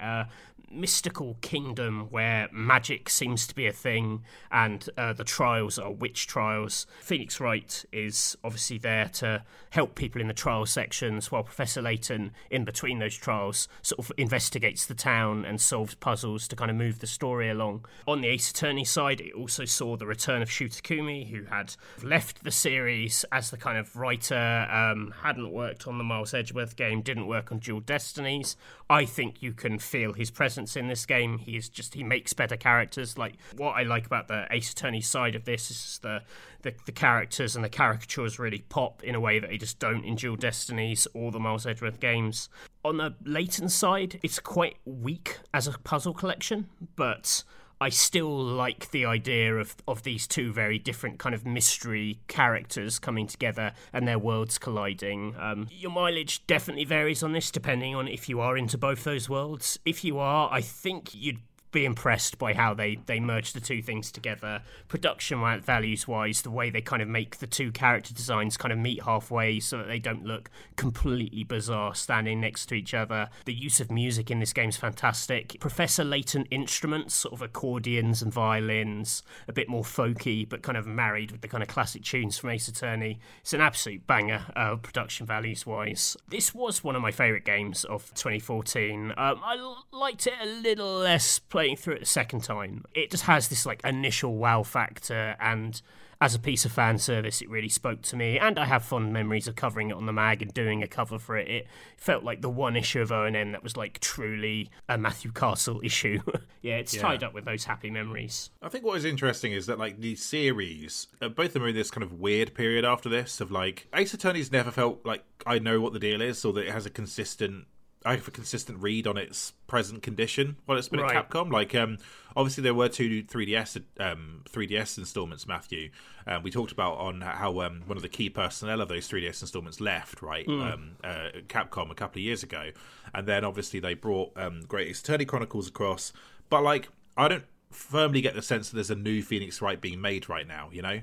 mystical 0.70 1.36
kingdom 1.40 2.08
where 2.10 2.48
magic 2.52 3.08
seems 3.08 3.46
to 3.46 3.54
be 3.54 3.66
a 3.66 3.72
thing 3.72 4.22
and 4.50 4.88
uh, 4.96 5.12
the 5.12 5.24
trials 5.24 5.78
are 5.78 5.90
witch 5.90 6.26
trials. 6.26 6.86
Phoenix 7.00 7.40
Wright 7.40 7.84
is 7.92 8.36
obviously 8.44 8.78
there 8.78 9.08
to 9.14 9.42
help 9.70 9.94
people 9.94 10.20
in 10.20 10.28
the 10.28 10.34
trial 10.34 10.66
sections, 10.66 11.30
while 11.30 11.42
Professor 11.42 11.82
Layton, 11.82 12.32
in 12.50 12.64
between 12.64 12.98
those 12.98 13.16
trials, 13.16 13.68
sort 13.82 13.98
of 13.98 14.12
investigates 14.16 14.86
the 14.86 14.94
town 14.94 15.44
and 15.44 15.60
solves 15.60 15.94
puzzles 15.94 16.48
to 16.48 16.56
kind 16.56 16.70
of 16.70 16.76
move 16.76 17.00
the 17.00 17.06
story 17.06 17.50
along. 17.50 17.84
On 18.06 18.20
the 18.20 18.28
Ace 18.28 18.50
Attorney 18.50 18.84
side, 18.84 19.20
it 19.20 19.34
also 19.34 19.64
saw 19.64 19.96
the 19.96 20.06
return 20.06 20.42
of 20.42 20.50
Shu 20.50 20.68
Takumi, 20.68 21.30
who 21.30 21.44
had 21.44 21.74
left 22.02 22.44
the 22.44 22.50
series 22.50 23.24
as 23.32 23.50
the 23.50 23.56
kind 23.56 23.78
of 23.78 23.96
writer, 23.96 24.66
um, 24.70 25.14
hadn't 25.22 25.52
worked 25.52 25.86
on 25.86 25.98
the 25.98 26.04
Miles 26.04 26.34
Edgeworth 26.34 26.76
game, 26.76 27.02
didn't 27.02 27.26
work 27.26 27.52
on 27.52 27.58
Dual 27.58 27.80
Destinies. 27.80 28.56
I 28.90 29.04
think 29.04 29.42
you 29.42 29.52
can 29.52 29.78
feel 29.78 30.14
his 30.14 30.30
presence 30.30 30.57
in 30.58 30.88
this 30.88 31.06
game. 31.06 31.38
He 31.38 31.56
is 31.56 31.68
just 31.68 31.94
he 31.94 32.02
makes 32.02 32.32
better 32.32 32.56
characters. 32.56 33.16
Like 33.16 33.34
what 33.56 33.72
I 33.72 33.82
like 33.82 34.06
about 34.06 34.28
the 34.28 34.46
Ace 34.50 34.72
Attorney 34.72 35.00
side 35.00 35.34
of 35.34 35.44
this 35.44 35.70
is 35.70 36.00
the 36.02 36.22
the, 36.62 36.74
the 36.86 36.92
characters 36.92 37.54
and 37.54 37.64
the 37.64 37.68
caricatures 37.68 38.38
really 38.38 38.64
pop 38.68 39.02
in 39.04 39.14
a 39.14 39.20
way 39.20 39.38
that 39.38 39.50
they 39.50 39.58
just 39.58 39.78
don't 39.78 40.04
in 40.04 40.16
Dual 40.16 40.36
Destinies 40.36 41.06
or 41.14 41.30
the 41.30 41.38
Miles 41.38 41.66
Edgeworth 41.66 42.00
games. 42.00 42.48
On 42.84 42.96
the 42.96 43.14
Layton 43.24 43.68
side, 43.68 44.18
it's 44.22 44.40
quite 44.40 44.76
weak 44.84 45.38
as 45.54 45.66
a 45.66 45.72
puzzle 45.78 46.14
collection, 46.14 46.68
but 46.96 47.44
I 47.80 47.90
still 47.90 48.36
like 48.36 48.90
the 48.90 49.04
idea 49.04 49.54
of, 49.56 49.76
of 49.86 50.02
these 50.02 50.26
two 50.26 50.52
very 50.52 50.78
different 50.78 51.18
kind 51.18 51.34
of 51.34 51.46
mystery 51.46 52.18
characters 52.26 52.98
coming 52.98 53.26
together 53.26 53.72
and 53.92 54.06
their 54.06 54.18
worlds 54.18 54.58
colliding. 54.58 55.36
Um, 55.38 55.68
your 55.70 55.90
mileage 55.90 56.46
definitely 56.46 56.84
varies 56.84 57.22
on 57.22 57.32
this 57.32 57.50
depending 57.50 57.94
on 57.94 58.08
if 58.08 58.28
you 58.28 58.40
are 58.40 58.56
into 58.56 58.76
both 58.76 59.04
those 59.04 59.28
worlds. 59.28 59.78
If 59.84 60.04
you 60.04 60.18
are, 60.18 60.48
I 60.52 60.60
think 60.60 61.14
you'd 61.14 61.40
be 61.70 61.84
impressed 61.84 62.38
by 62.38 62.54
how 62.54 62.74
they, 62.74 62.98
they 63.06 63.20
merge 63.20 63.52
the 63.52 63.60
two 63.60 63.82
things 63.82 64.10
together. 64.10 64.62
Production 64.88 65.40
values 65.60 66.08
wise, 66.08 66.42
the 66.42 66.50
way 66.50 66.70
they 66.70 66.80
kind 66.80 67.02
of 67.02 67.08
make 67.08 67.38
the 67.38 67.46
two 67.46 67.70
character 67.72 68.14
designs 68.14 68.56
kind 68.56 68.72
of 68.72 68.78
meet 68.78 69.02
halfway 69.02 69.60
so 69.60 69.78
that 69.78 69.86
they 69.86 69.98
don't 69.98 70.24
look 70.24 70.50
completely 70.76 71.44
bizarre 71.44 71.94
standing 71.94 72.40
next 72.40 72.66
to 72.66 72.74
each 72.74 72.94
other. 72.94 73.28
The 73.44 73.54
use 73.54 73.80
of 73.80 73.90
music 73.90 74.30
in 74.30 74.40
this 74.40 74.52
game 74.52 74.70
is 74.70 74.76
fantastic. 74.76 75.58
Professor 75.60 76.04
Layton 76.04 76.46
instruments, 76.50 77.14
sort 77.14 77.34
of 77.34 77.42
accordions 77.42 78.22
and 78.22 78.32
violins, 78.32 79.22
a 79.46 79.52
bit 79.52 79.68
more 79.68 79.82
folky, 79.82 80.48
but 80.48 80.62
kind 80.62 80.78
of 80.78 80.86
married 80.86 81.32
with 81.32 81.42
the 81.42 81.48
kind 81.48 81.62
of 81.62 81.68
classic 81.68 82.02
tunes 82.02 82.38
from 82.38 82.50
Ace 82.50 82.68
Attorney. 82.68 83.18
It's 83.40 83.52
an 83.52 83.60
absolute 83.60 84.06
banger, 84.06 84.46
uh, 84.56 84.76
production 84.76 85.26
values 85.26 85.66
wise. 85.66 86.16
This 86.28 86.54
was 86.54 86.82
one 86.82 86.96
of 86.96 87.02
my 87.02 87.10
favourite 87.10 87.44
games 87.44 87.84
of 87.84 88.12
2014. 88.14 89.10
Um, 89.10 89.14
I 89.16 89.74
liked 89.92 90.26
it 90.26 90.34
a 90.40 90.46
little 90.46 90.98
less 90.98 91.38
playing 91.58 91.74
through 91.76 91.94
it 91.94 91.98
the 92.00 92.06
second 92.06 92.44
time. 92.44 92.84
It 92.94 93.10
just 93.10 93.24
has 93.24 93.48
this 93.48 93.66
like 93.66 93.80
initial 93.84 94.36
wow 94.36 94.62
factor 94.62 95.34
and 95.40 95.82
as 96.20 96.34
a 96.34 96.38
piece 96.38 96.64
of 96.64 96.70
fan 96.72 96.98
service, 96.98 97.40
it 97.42 97.48
really 97.48 97.68
spoke 97.68 98.02
to 98.02 98.16
me, 98.16 98.40
and 98.40 98.58
I 98.58 98.64
have 98.64 98.84
fond 98.84 99.12
memories 99.12 99.46
of 99.46 99.54
covering 99.54 99.90
it 99.90 99.92
on 99.96 100.06
the 100.06 100.12
mag 100.12 100.42
and 100.42 100.52
doing 100.52 100.82
a 100.82 100.88
cover 100.88 101.16
for 101.16 101.36
it. 101.36 101.48
It 101.48 101.66
felt 101.96 102.24
like 102.24 102.40
the 102.42 102.48
one 102.50 102.74
issue 102.76 103.00
of 103.00 103.10
ONM 103.10 103.52
that 103.52 103.62
was 103.62 103.76
like 103.76 104.00
truly 104.00 104.68
a 104.88 104.98
Matthew 104.98 105.30
Castle 105.30 105.80
issue. 105.84 106.18
yeah, 106.60 106.76
it's 106.78 106.92
Yeah. 106.94 107.02
tied 107.02 107.22
up 107.22 107.34
with 107.34 107.44
those 107.44 107.64
happy 107.66 107.88
memories. 107.90 108.50
I 108.62 108.68
think 108.68 108.84
what 108.84 108.96
is 108.96 109.04
interesting 109.04 109.52
is 109.52 109.66
that 109.66 109.78
like 109.78 110.00
the 110.00 110.16
series, 110.16 111.06
uh, 111.22 111.28
both 111.28 111.46
of 111.48 111.52
them 111.54 111.62
are 111.64 111.68
in 111.68 111.76
this 111.76 111.90
kind 111.92 112.02
of 112.02 112.12
weird 112.14 112.52
period 112.52 112.84
after 112.84 113.08
this 113.08 113.40
of 113.40 113.52
like 113.52 113.86
Ace 113.94 114.12
Attorney's 114.12 114.50
never 114.50 114.72
felt 114.72 115.04
like 115.06 115.22
I 115.46 115.60
know 115.60 115.80
what 115.80 115.92
the 115.92 116.00
deal 116.00 116.20
is 116.20 116.44
or 116.44 116.52
that 116.54 116.66
it 116.66 116.72
has 116.72 116.84
a 116.86 116.90
consistent. 116.90 117.66
I 118.04 118.14
have 118.16 118.28
a 118.28 118.30
consistent 118.30 118.80
read 118.80 119.06
on 119.06 119.16
its 119.16 119.52
present 119.66 120.02
condition 120.02 120.56
while 120.66 120.78
it's 120.78 120.88
been 120.88 121.00
Right. 121.00 121.16
at 121.16 121.28
Capcom. 121.30 121.52
Like, 121.52 121.74
um, 121.74 121.98
obviously 122.36 122.62
there 122.62 122.74
were 122.74 122.88
two 122.88 123.24
3DS 123.24 123.82
um 123.98 124.42
3DS 124.48 124.98
installments. 124.98 125.46
Matthew, 125.46 125.90
um, 126.26 126.42
we 126.42 126.50
talked 126.50 126.70
about 126.72 126.98
on 126.98 127.20
how 127.22 127.60
um 127.60 127.82
one 127.86 127.96
of 127.96 128.02
the 128.02 128.08
key 128.08 128.30
personnel 128.30 128.80
of 128.80 128.88
those 128.88 129.08
3DS 129.08 129.42
installments 129.42 129.80
left, 129.80 130.22
right? 130.22 130.46
Um, 130.48 130.92
uh, 131.02 131.30
Capcom 131.48 131.90
a 131.90 131.94
couple 131.94 132.20
of 132.20 132.24
years 132.24 132.42
ago, 132.42 132.70
and 133.14 133.26
then 133.26 133.44
obviously 133.44 133.80
they 133.80 133.94
brought 133.94 134.30
um 134.36 134.60
Great 134.68 134.88
Ace 134.88 135.00
Attorney 135.00 135.24
Chronicles 135.24 135.68
across. 135.68 136.12
But 136.50 136.62
like, 136.62 136.88
I 137.16 137.26
don't 137.28 137.44
firmly 137.70 138.20
get 138.20 138.34
the 138.34 138.42
sense 138.42 138.70
that 138.70 138.76
there's 138.76 138.90
a 138.90 138.94
new 138.96 139.22
Phoenix 139.22 139.60
Wright 139.60 139.80
being 139.80 140.00
made 140.00 140.28
right 140.28 140.46
now. 140.46 140.70
You 140.72 140.82
know. 140.82 141.00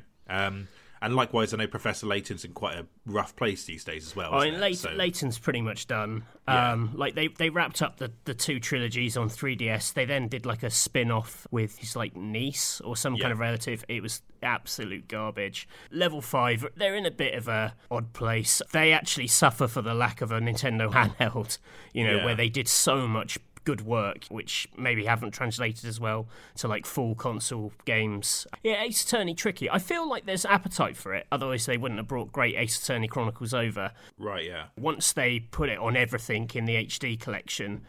And 1.01 1.15
likewise, 1.15 1.53
I 1.53 1.57
know 1.57 1.67
Professor 1.67 2.07
Layton's 2.07 2.45
in 2.45 2.53
quite 2.53 2.77
a 2.77 2.85
rough 3.05 3.35
place 3.35 3.65
these 3.65 3.83
days 3.83 4.05
as 4.07 4.15
well. 4.15 4.33
I 4.33 4.37
isn't 4.39 4.51
mean? 4.53 4.61
Lay- 4.61 4.73
So- 4.73 4.91
Layton's 4.91 5.37
pretty 5.37 5.61
much 5.61 5.87
done. 5.87 6.23
Yeah. 6.47 6.71
Um, 6.73 6.91
like 6.95 7.15
they, 7.15 7.27
they 7.27 7.49
wrapped 7.49 7.81
up 7.81 7.97
the, 7.97 8.11
the 8.25 8.33
two 8.33 8.59
trilogies 8.59 9.17
on 9.17 9.29
3DS. 9.29 9.93
They 9.93 10.05
then 10.05 10.27
did 10.27 10.45
like 10.45 10.63
a 10.63 10.69
spin 10.69 11.11
off 11.11 11.45
with 11.51 11.77
his 11.79 11.95
like 11.95 12.15
niece 12.15 12.81
or 12.81 12.95
some 12.95 13.15
Yeah. 13.15 13.23
kind 13.23 13.33
of 13.33 13.39
relative. 13.39 13.83
It 13.87 14.01
was 14.01 14.21
absolute 14.41 15.07
garbage. 15.07 15.67
Level 15.91 16.21
five, 16.21 16.65
they're 16.75 16.95
in 16.95 17.05
a 17.05 17.11
bit 17.11 17.33
of 17.33 17.47
a 17.47 17.75
odd 17.91 18.13
place. 18.13 18.61
They 18.71 18.93
actually 18.93 19.27
suffer 19.27 19.67
for 19.67 19.81
the 19.81 19.93
lack 19.93 20.21
of 20.21 20.31
a 20.31 20.39
Nintendo 20.39 20.91
handheld. 20.93 21.57
You 21.93 22.05
know, 22.07 22.17
Yeah. 22.17 22.25
where 22.25 22.35
they 22.35 22.49
did 22.49 22.67
so 22.67 23.07
much 23.07 23.37
good 23.65 23.81
work, 23.81 24.25
which 24.29 24.67
maybe 24.77 25.05
haven't 25.05 25.31
translated 25.31 25.85
as 25.85 25.99
well 25.99 26.27
to 26.55 26.67
like 26.67 26.85
full 26.85 27.15
console 27.15 27.73
games. 27.83 28.47
Yeah, 28.63 28.81
Ace 28.83 29.03
Attorney 29.03 29.35
tricky. 29.35 29.69
I 29.69 29.79
feel 29.79 30.07
like 30.09 30.25
there's 30.25 30.45
appetite 30.45 30.95
for 30.95 31.13
it. 31.13 31.27
Otherwise, 31.31 31.65
they 31.65 31.77
wouldn't 31.77 31.99
have 31.99 32.07
brought 32.07 32.31
great 32.31 32.55
Ace 32.55 32.81
Attorney 32.81 33.07
Chronicles 33.07 33.53
over 33.53 33.91
right, 34.17 34.45
yeah. 34.45 34.65
once 34.77 35.11
they 35.11 35.39
put 35.39 35.69
it 35.69 35.79
on 35.79 35.97
everything 35.97 36.49
in 36.53 36.65
the 36.65 36.75
HD 36.75 37.19
collection, 37.19 37.81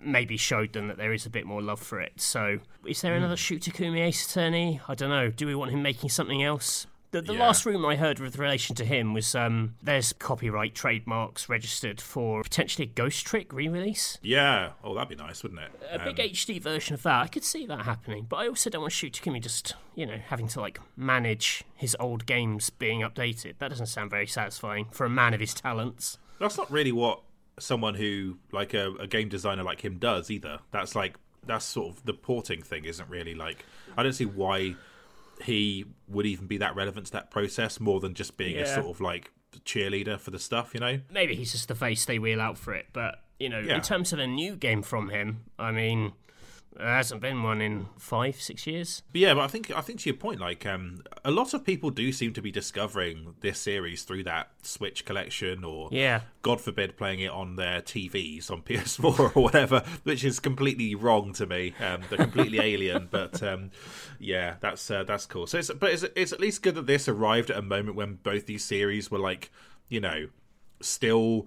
maybe 0.00 0.36
showed 0.36 0.72
them 0.72 0.88
that 0.88 0.98
there 0.98 1.12
is 1.12 1.24
a 1.24 1.30
bit 1.30 1.46
more 1.46 1.62
love 1.62 1.80
for 1.80 2.00
it. 2.00 2.20
So, 2.20 2.58
is 2.86 3.00
there 3.00 3.12
hmm. 3.12 3.18
another 3.18 3.36
Shu 3.36 3.58
Takumi 3.58 4.00
Ace 4.00 4.30
Attorney? 4.30 4.80
I 4.88 4.94
don't 4.94 5.10
know. 5.10 5.30
Do 5.30 5.46
we 5.46 5.54
want 5.54 5.70
him 5.70 5.82
making 5.82 6.10
something 6.10 6.42
else? 6.42 6.86
The, 7.12 7.20
the 7.22 7.32
Yeah. 7.34 7.40
last 7.40 7.66
rumor 7.66 7.90
I 7.90 7.96
heard 7.96 8.20
with 8.20 8.38
relation 8.38 8.76
to 8.76 8.84
him 8.84 9.12
was 9.14 9.34
um, 9.34 9.74
there's 9.82 10.12
copyright 10.12 10.74
trademarks 10.76 11.48
registered 11.48 12.00
for 12.00 12.42
potentially 12.44 12.86
a 12.86 12.90
Ghost 12.90 13.26
Trick 13.26 13.52
re-release. 13.52 14.16
Yeah. 14.22 14.72
Oh, 14.84 14.94
that'd 14.94 15.08
be 15.08 15.16
nice, 15.16 15.42
wouldn't 15.42 15.60
it? 15.60 15.70
A 15.90 15.98
big 16.04 16.16
HD 16.16 16.60
version 16.62 16.94
of 16.94 17.02
that, 17.02 17.22
I 17.22 17.26
could 17.26 17.42
see 17.44 17.66
that 17.66 17.84
happening. 17.84 18.26
But 18.28 18.36
I 18.36 18.46
also 18.48 18.70
don't 18.70 18.82
want 18.82 18.92
to 18.92 18.96
Shu 18.96 19.10
Takumi 19.10 19.42
just, 19.42 19.74
you 19.96 20.06
know, 20.06 20.18
having 20.28 20.46
to 20.48 20.60
like 20.60 20.78
manage 20.96 21.64
his 21.74 21.96
old 21.98 22.26
games 22.26 22.70
being 22.70 23.00
updated. 23.00 23.54
That 23.58 23.68
doesn't 23.70 23.86
sound 23.86 24.10
very 24.10 24.28
satisfying 24.28 24.86
for 24.92 25.04
a 25.04 25.10
man 25.10 25.34
of 25.34 25.40
his 25.40 25.52
talents. 25.52 26.18
That's 26.38 26.56
not 26.56 26.70
really 26.70 26.92
what 26.92 27.22
someone 27.58 27.94
who 27.96 28.38
like 28.52 28.72
a, 28.72 28.92
a 29.00 29.06
game 29.06 29.28
designer 29.28 29.62
like 29.64 29.84
him 29.84 29.98
does 29.98 30.30
either. 30.30 30.60
That's 30.70 30.94
like 30.94 31.16
that's 31.44 31.64
sort 31.64 31.88
of 31.96 32.04
the 32.04 32.12
porting 32.14 32.62
thing 32.62 32.84
isn't 32.84 33.08
really 33.10 33.34
like 33.34 33.64
I 33.96 34.02
don't 34.02 34.12
see 34.12 34.26
why 34.26 34.76
he 35.42 35.84
would 36.08 36.26
even 36.26 36.46
be 36.46 36.58
that 36.58 36.74
relevant 36.76 37.06
to 37.06 37.12
that 37.12 37.30
process 37.30 37.80
more 37.80 38.00
than 38.00 38.14
just 38.14 38.36
being 38.36 38.56
a 38.58 38.66
sort 38.66 38.86
of 38.86 39.00
like 39.00 39.30
cheerleader 39.64 40.18
for 40.18 40.30
the 40.30 40.38
stuff, 40.38 40.72
you 40.74 40.80
know? 40.80 41.00
maybe 41.10 41.34
he's 41.34 41.52
just 41.52 41.68
the 41.68 41.74
face 41.74 42.04
they 42.04 42.18
wheel 42.18 42.40
out 42.40 42.56
for 42.58 42.72
it. 42.74 42.86
But 42.92 43.22
you 43.38 43.48
know, 43.48 43.58
Yeah. 43.60 43.76
in 43.76 43.80
terms 43.82 44.12
of 44.12 44.18
a 44.18 44.26
new 44.26 44.54
game 44.56 44.82
from 44.82 45.08
him, 45.08 45.44
I 45.58 45.72
mean, 45.72 46.12
there 46.80 46.94
hasn't 46.94 47.20
been 47.20 47.42
one 47.42 47.60
in 47.60 47.86
five, 47.98 48.40
six 48.40 48.66
years. 48.66 49.02
But 49.12 49.20
yeah, 49.20 49.34
but 49.34 49.42
I 49.42 49.46
think 49.48 49.70
I 49.70 49.80
think 49.80 50.00
to 50.00 50.08
your 50.10 50.16
point, 50.16 50.40
like 50.40 50.66
um, 50.66 51.02
a 51.24 51.30
lot 51.30 51.54
of 51.54 51.64
people 51.64 51.90
do 51.90 52.12
seem 52.12 52.32
to 52.34 52.42
be 52.42 52.50
discovering 52.50 53.34
this 53.40 53.58
series 53.58 54.02
through 54.04 54.24
that 54.24 54.50
Switch 54.62 55.04
collection, 55.04 55.64
or 55.64 55.88
Yeah. 55.92 56.22
God 56.42 56.60
forbid, 56.60 56.96
playing 56.96 57.20
it 57.20 57.30
on 57.30 57.56
their 57.56 57.80
TVs 57.82 58.50
on 58.50 58.62
PS4 58.62 59.36
or 59.36 59.42
whatever, 59.42 59.84
which 60.04 60.24
is 60.24 60.40
completely 60.40 60.94
wrong 60.94 61.32
to 61.34 61.46
me. 61.46 61.74
Um, 61.80 62.00
they're 62.08 62.18
completely 62.18 62.58
alien, 62.60 63.08
but 63.10 63.42
um, 63.42 63.70
yeah, 64.18 64.54
that's 64.60 64.90
uh, 64.90 65.04
that's 65.04 65.26
cool. 65.26 65.46
So, 65.46 65.58
it's, 65.58 65.70
but 65.70 65.90
it's, 65.90 66.04
it's 66.16 66.32
at 66.32 66.40
least 66.40 66.62
good 66.62 66.74
that 66.76 66.86
this 66.86 67.08
arrived 67.08 67.50
at 67.50 67.56
a 67.58 67.62
moment 67.62 67.96
when 67.96 68.14
both 68.22 68.46
these 68.46 68.64
series 68.64 69.10
were 69.10 69.18
like, 69.18 69.50
you 69.88 70.00
know, 70.00 70.28
still 70.80 71.46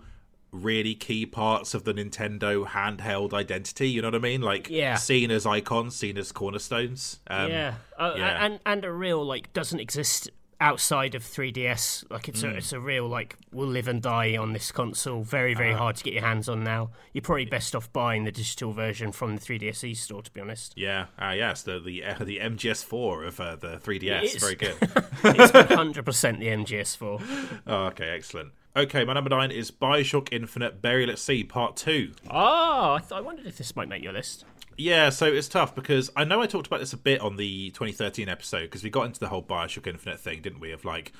really 0.53 0.93
key 0.95 1.25
parts 1.25 1.73
of 1.73 1.83
the 1.83 1.93
Nintendo 1.93 2.65
handheld 2.65 3.33
identity. 3.33 3.89
You 3.89 4.01
know 4.01 4.07
what 4.07 4.15
I 4.15 4.19
mean? 4.19 4.41
Like, 4.41 4.69
Yeah. 4.69 4.95
seen 4.95 5.31
as 5.31 5.45
icons, 5.45 5.95
seen 5.95 6.17
as 6.17 6.31
cornerstones. 6.31 7.19
Um, 7.27 7.49
yeah. 7.49 7.73
Uh, 7.97 8.13
yeah. 8.15 8.45
and 8.45 8.59
and 8.65 8.85
a 8.85 8.91
real 8.91 9.25
like 9.25 9.51
doesn't 9.53 9.79
exist 9.79 10.29
outside 10.61 11.13
of 11.15 11.23
3DS. 11.23 12.05
Like 12.09 12.29
it's 12.29 12.41
Hmm. 12.41 12.49
a 12.49 12.53
it's 12.53 12.71
a 12.71 12.79
real 12.79 13.07
like 13.07 13.35
will 13.51 13.67
live 13.67 13.87
and 13.89 14.01
die 14.01 14.37
on 14.37 14.53
this 14.53 14.71
console. 14.71 15.23
Very 15.23 15.53
very 15.55 15.73
hard 15.73 15.95
to 15.97 16.03
get 16.03 16.13
your 16.13 16.23
hands 16.23 16.47
on 16.47 16.63
now. 16.63 16.91
You're 17.11 17.21
probably 17.23 17.45
best 17.45 17.75
off 17.75 17.91
buying 17.91 18.23
the 18.23 18.31
digital 18.31 18.71
version 18.71 19.11
from 19.11 19.35
the 19.35 19.41
3DSe 19.41 19.97
store, 19.97 20.21
to 20.21 20.31
be 20.31 20.39
honest. 20.39 20.73
Yeah, 20.77 21.07
uh, 21.19 21.31
yes, 21.35 21.63
the 21.63 21.79
the 21.79 22.03
uh, 22.05 22.23
the 22.23 22.37
MGS4 22.39 23.27
of 23.27 23.39
uh, 23.41 23.55
the 23.57 23.77
3DS, 23.79 24.23
is. 24.35 24.35
very 24.35 24.55
good. 24.55 24.75
It's 25.25 25.53
100 25.53 26.05
percent 26.05 26.39
the 26.39 26.47
MGS4. 26.47 27.61
oh, 27.67 27.75
okay, 27.87 28.09
excellent. 28.09 28.51
Okay, 28.75 29.05
my 29.05 29.13
number 29.13 29.29
nine 29.29 29.51
is 29.51 29.69
Bioshock 29.69 30.29
Infinite 30.31 30.81
Burial 30.81 31.11
at 31.11 31.19
Sea 31.19 31.43
Part 31.43 31.75
Two. 31.75 32.11
Oh, 32.29 32.93
I, 32.93 32.99
th- 32.99 33.11
I 33.11 33.21
wondered 33.21 33.45
if 33.45 33.57
this 33.57 33.75
might 33.75 33.87
make 33.87 34.01
your 34.01 34.13
list. 34.13 34.45
Yeah, 34.77 35.09
so 35.09 35.27
it's 35.27 35.47
tough 35.47 35.75
because 35.75 36.09
I 36.15 36.23
know 36.23 36.41
I 36.41 36.47
talked 36.47 36.65
about 36.65 36.79
this 36.79 36.93
a 36.93 36.97
bit 36.97 37.21
on 37.21 37.35
the 37.35 37.69
2013 37.71 38.27
episode 38.27 38.63
because 38.63 38.83
we 38.83 38.89
got 38.89 39.05
into 39.05 39.19
the 39.19 39.27
whole 39.27 39.43
Bioshock 39.43 39.85
Infinite 39.85 40.19
thing, 40.19 40.41
didn't 40.41 40.59
we? 40.59 40.71
Of 40.71 40.85
like, 40.85 41.13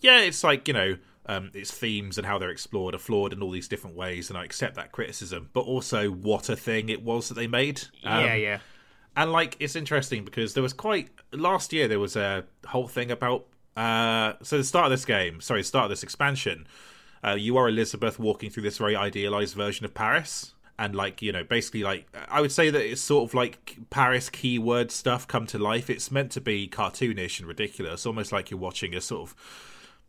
yeah, 0.00 0.18
it's 0.22 0.42
like 0.42 0.66
you 0.66 0.74
know, 0.74 0.96
um, 1.26 1.52
its 1.54 1.70
themes 1.70 2.18
and 2.18 2.26
how 2.26 2.36
they're 2.38 2.50
explored 2.50 2.96
are 2.96 2.98
flawed 2.98 3.32
in 3.32 3.42
all 3.42 3.52
these 3.52 3.68
different 3.68 3.94
ways, 3.94 4.28
and 4.28 4.36
I 4.36 4.44
accept 4.44 4.74
that 4.74 4.90
criticism. 4.90 5.50
But 5.52 5.60
also, 5.60 6.10
what 6.10 6.48
a 6.48 6.56
thing 6.56 6.88
it 6.88 7.04
was 7.04 7.28
that 7.28 7.34
they 7.34 7.46
made. 7.46 7.82
Um, 8.02 8.24
yeah, 8.24 8.34
yeah. 8.34 8.58
And 9.16 9.30
like 9.30 9.56
it's 9.60 9.76
interesting 9.76 10.24
because 10.24 10.54
there 10.54 10.62
was 10.64 10.72
quite 10.72 11.10
last 11.32 11.72
year 11.72 11.86
there 11.86 12.00
was 12.00 12.16
a 12.16 12.44
whole 12.66 12.88
thing 12.88 13.12
about 13.12 13.46
uh 13.78 14.34
so 14.42 14.58
the 14.58 14.64
start 14.64 14.86
of 14.86 14.90
this 14.90 15.04
game, 15.04 15.40
sorry, 15.40 15.62
start 15.62 15.84
of 15.84 15.90
this 15.90 16.02
expansion, 16.02 16.66
uh, 17.24 17.36
you 17.38 17.56
are 17.56 17.68
Elizabeth 17.68 18.18
walking 18.18 18.50
through 18.50 18.62
this 18.62 18.78
very 18.78 18.96
idealized 18.96 19.54
version 19.54 19.84
of 19.84 19.94
Paris. 19.94 20.54
And 20.80 20.94
like, 20.94 21.22
you 21.22 21.32
know, 21.32 21.42
basically 21.42 21.82
like 21.82 22.06
I 22.28 22.40
would 22.40 22.52
say 22.52 22.70
that 22.70 22.80
it's 22.80 23.00
sort 23.00 23.28
of 23.28 23.34
like 23.34 23.76
Paris 23.90 24.30
keyword 24.30 24.92
stuff 24.92 25.26
come 25.26 25.46
to 25.46 25.58
life. 25.58 25.90
It's 25.90 26.10
meant 26.10 26.30
to 26.32 26.40
be 26.40 26.68
cartoonish 26.68 27.40
and 27.40 27.48
ridiculous, 27.48 28.06
almost 28.06 28.30
like 28.30 28.50
you're 28.50 28.60
watching 28.60 28.94
a 28.94 29.00
sort 29.00 29.28
of 29.28 29.34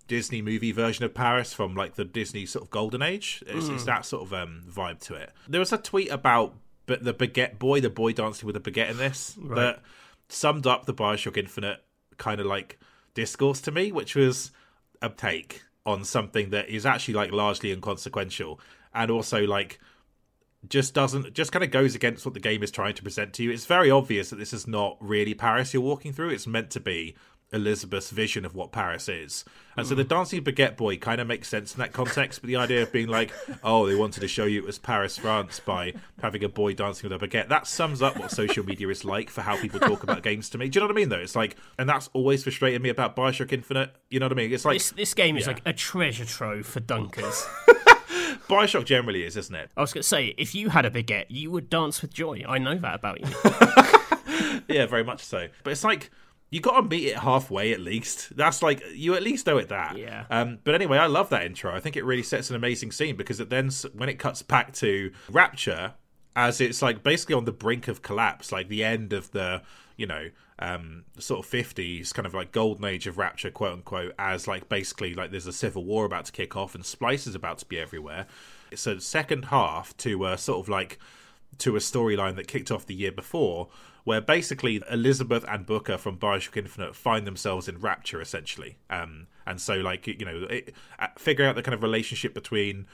Disney 0.07 0.43
movie 0.43 0.71
version 0.71 1.05
of 1.05 1.13
Paris 1.15 1.53
from 1.53 1.75
like 1.75 1.95
the 1.95 2.05
Disney 2.05 2.45
sort 2.45 2.65
of 2.65 2.69
golden 2.69 3.01
age. 3.01 3.43
It's, 3.47 3.67
it's 3.67 3.85
that 3.85 4.05
sort 4.05 4.23
of 4.27 4.33
um, 4.33 4.63
vibe 4.69 4.99
to 5.01 5.15
it. 5.15 5.31
There 5.47 5.59
was 5.59 5.73
a 5.73 5.77
tweet 5.77 6.11
about 6.11 6.53
but 6.85 7.03
the 7.03 7.13
baguette 7.13 7.59
boy, 7.59 7.81
the 7.81 7.89
boy 7.89 8.13
dancing 8.13 8.47
with 8.47 8.55
a 8.55 8.59
baguette 8.59 8.89
in 8.89 8.97
this, 8.97 9.37
that 9.55 9.81
summed 10.27 10.65
up 10.65 10.85
the 10.85 10.93
Bioshock 10.93 11.37
Infinite 11.37 11.83
kind 12.17 12.39
of 12.41 12.47
like 12.47 12.79
discourse 13.13 13.61
to 13.61 13.71
me, 13.71 13.91
which 13.91 14.15
was 14.15 14.51
a 15.01 15.09
take 15.09 15.63
on 15.85 16.03
something 16.03 16.49
that 16.51 16.69
is 16.69 16.85
actually 16.85 17.13
like 17.13 17.31
largely 17.31 17.71
inconsequential 17.71 18.59
and 18.93 19.09
also 19.09 19.45
like 19.45 19.79
just 20.67 20.93
doesn't 20.93 21.33
just 21.33 21.51
kind 21.51 21.63
of 21.63 21.71
goes 21.71 21.95
against 21.95 22.25
what 22.25 22.33
the 22.33 22.39
game 22.39 22.61
is 22.63 22.71
trying 22.71 22.93
to 22.93 23.03
present 23.03 23.33
to 23.33 23.43
you. 23.43 23.51
It's 23.51 23.65
very 23.65 23.89
obvious 23.89 24.29
that 24.29 24.35
this 24.35 24.53
is 24.53 24.67
not 24.67 24.97
really 24.99 25.33
Paris 25.33 25.73
you're 25.73 25.81
walking 25.81 26.11
through. 26.11 26.29
It's 26.29 26.47
meant 26.47 26.69
to 26.71 26.79
be 26.79 27.15
Elizabeth's 27.51 28.09
vision 28.11 28.45
of 28.45 28.53
what 28.55 28.71
Paris 28.71 29.09
is. 29.09 29.43
And 29.77 29.87
so 29.87 29.95
the 29.95 30.03
dancing 30.03 30.43
baguette 30.43 30.75
boy 30.75 30.97
kind 30.97 31.21
of 31.21 31.27
makes 31.27 31.47
sense 31.47 31.73
in 31.73 31.79
that 31.79 31.93
context, 31.93 32.41
but 32.41 32.47
the 32.47 32.57
idea 32.57 32.81
of 32.83 32.91
being 32.91 33.07
like, 33.07 33.31
oh, 33.63 33.87
they 33.87 33.95
wanted 33.95 34.19
to 34.19 34.27
show 34.27 34.43
you 34.45 34.59
it 34.59 34.65
was 34.65 34.77
Paris, 34.77 35.17
France 35.17 35.59
by 35.59 35.93
having 36.21 36.43
a 36.43 36.49
boy 36.49 36.73
dancing 36.73 37.09
with 37.09 37.21
a 37.23 37.25
baguette, 37.27 37.47
that 37.47 37.65
sums 37.65 38.01
up 38.01 38.17
what 38.17 38.29
social 38.31 38.65
media 38.65 38.89
is 38.89 39.05
like 39.05 39.29
for 39.29 39.41
how 39.41 39.55
people 39.59 39.79
talk 39.79 40.03
about 40.03 40.21
games 40.21 40.49
to 40.49 40.57
me. 40.57 40.67
Do 40.69 40.77
you 40.77 40.81
know 40.81 40.87
what 40.87 40.97
I 40.97 40.99
mean, 40.99 41.09
though? 41.09 41.19
It's 41.19 41.35
like, 41.35 41.55
and 41.77 41.87
that's 41.87 42.09
always 42.13 42.43
frustrated 42.43 42.81
me 42.81 42.89
about 42.89 43.15
Bioshock 43.15 43.53
Infinite. 43.53 43.91
You 44.09 44.19
know 44.19 44.25
what 44.25 44.33
I 44.33 44.35
mean? 44.35 44.53
It's 44.53 44.65
like, 44.65 44.75
This 44.75 44.91
this 44.91 45.13
game 45.13 45.37
is 45.37 45.45
Yeah. 45.47 45.53
like 45.53 45.61
a 45.65 45.73
treasure 45.73 46.25
trove 46.25 46.65
for 46.65 46.81
dunkers. 46.81 47.45
Bioshock 48.49 48.85
generally 48.85 49.23
is, 49.23 49.37
isn't 49.37 49.55
it? 49.55 49.69
I 49.77 49.81
was 49.81 49.93
going 49.93 50.01
to 50.01 50.07
say, 50.07 50.33
if 50.37 50.55
you 50.55 50.69
had 50.69 50.85
a 50.85 50.89
baguette, 50.91 51.25
you 51.29 51.51
would 51.51 51.69
dance 51.69 52.01
with 52.01 52.13
joy. 52.13 52.43
I 52.47 52.57
know 52.57 52.75
that 52.77 52.95
about 52.95 53.19
you. 53.21 53.27
yeah, 54.67 54.85
very 54.87 55.03
much 55.03 55.23
so. 55.23 55.47
But 55.63 55.71
it's 55.71 55.83
like 55.83 56.09
you 56.51 56.59
got 56.59 56.81
to 56.81 56.87
meet 56.87 57.07
it 57.07 57.17
halfway 57.17 57.73
at 57.73 57.79
least. 57.79 58.35
That's 58.35 58.63
like 58.63 58.83
you 58.93 59.15
at 59.15 59.23
least 59.23 59.47
owe 59.47 59.57
it 59.57 59.69
that. 59.69 59.97
Yeah. 59.97 60.25
Um. 60.29 60.59
But 60.63 60.75
anyway, 60.75 60.97
I 60.97 61.07
love 61.07 61.29
that 61.29 61.45
intro. 61.45 61.73
I 61.73 61.79
think 61.79 61.95
it 61.95 62.05
really 62.05 62.23
sets 62.23 62.49
an 62.49 62.55
amazing 62.55 62.91
scene 62.91 63.15
because 63.15 63.39
it 63.39 63.49
then, 63.49 63.69
when 63.93 64.09
it 64.09 64.19
cuts 64.19 64.41
back 64.41 64.73
to 64.73 65.11
Rapture, 65.29 65.93
as 66.35 66.61
it's 66.61 66.81
like 66.81 67.03
basically 67.03 67.35
on 67.35 67.45
the 67.45 67.51
brink 67.51 67.87
of 67.87 68.01
collapse, 68.01 68.51
like 68.51 68.67
the 68.67 68.83
end 68.83 69.13
of 69.13 69.31
the 69.31 69.61
you 69.99 70.07
know 70.07 70.29
um, 70.59 71.03
sort 71.19 71.45
of 71.45 71.51
50s 71.51 72.13
kind 72.13 72.25
of 72.25 72.33
like 72.33 72.51
golden 72.51 72.85
age 72.85 73.05
of 73.07 73.17
rapture 73.17 73.51
quote 73.51 73.73
unquote 73.73 74.13
as 74.17 74.47
like 74.47 74.67
basically 74.69 75.13
like 75.13 75.31
there's 75.31 75.47
a 75.47 75.53
civil 75.53 75.83
war 75.83 76.05
about 76.05 76.25
to 76.25 76.31
kick 76.31 76.55
off 76.55 76.73
and 76.75 76.85
splice 76.85 77.27
is 77.27 77.35
about 77.35 77.59
to 77.59 77.65
be 77.65 77.79
everywhere 77.79 78.25
it's 78.71 78.87
a 78.87 78.99
second 78.99 79.45
half 79.45 79.95
to 79.97 80.25
a 80.25 80.37
sort 80.37 80.59
of 80.59 80.69
like 80.69 80.99
to 81.57 81.75
a 81.75 81.79
storyline 81.79 82.35
that 82.35 82.47
kicked 82.47 82.71
off 82.71 82.85
the 82.85 82.93
year 82.93 83.11
before 83.11 83.67
where 84.03 84.21
basically 84.21 84.81
Elizabeth 84.89 85.45
and 85.47 85.65
Booker 85.65 85.97
from 85.97 86.17
Bioshock 86.17 86.57
Infinite 86.57 86.95
find 86.95 87.27
themselves 87.27 87.67
in 87.67 87.79
rapture 87.79 88.21
essentially. 88.21 88.77
Um, 88.89 89.27
and 89.45 89.59
so 89.59 89.75
like 89.75 90.07
you 90.07 90.25
know 90.25 90.47
it, 90.49 90.73
uh, 90.99 91.07
figure 91.17 91.45
out 91.45 91.55
the 91.55 91.63
kind 91.63 91.73
of 91.73 91.83
relationship 91.83 92.33
between 92.33 92.87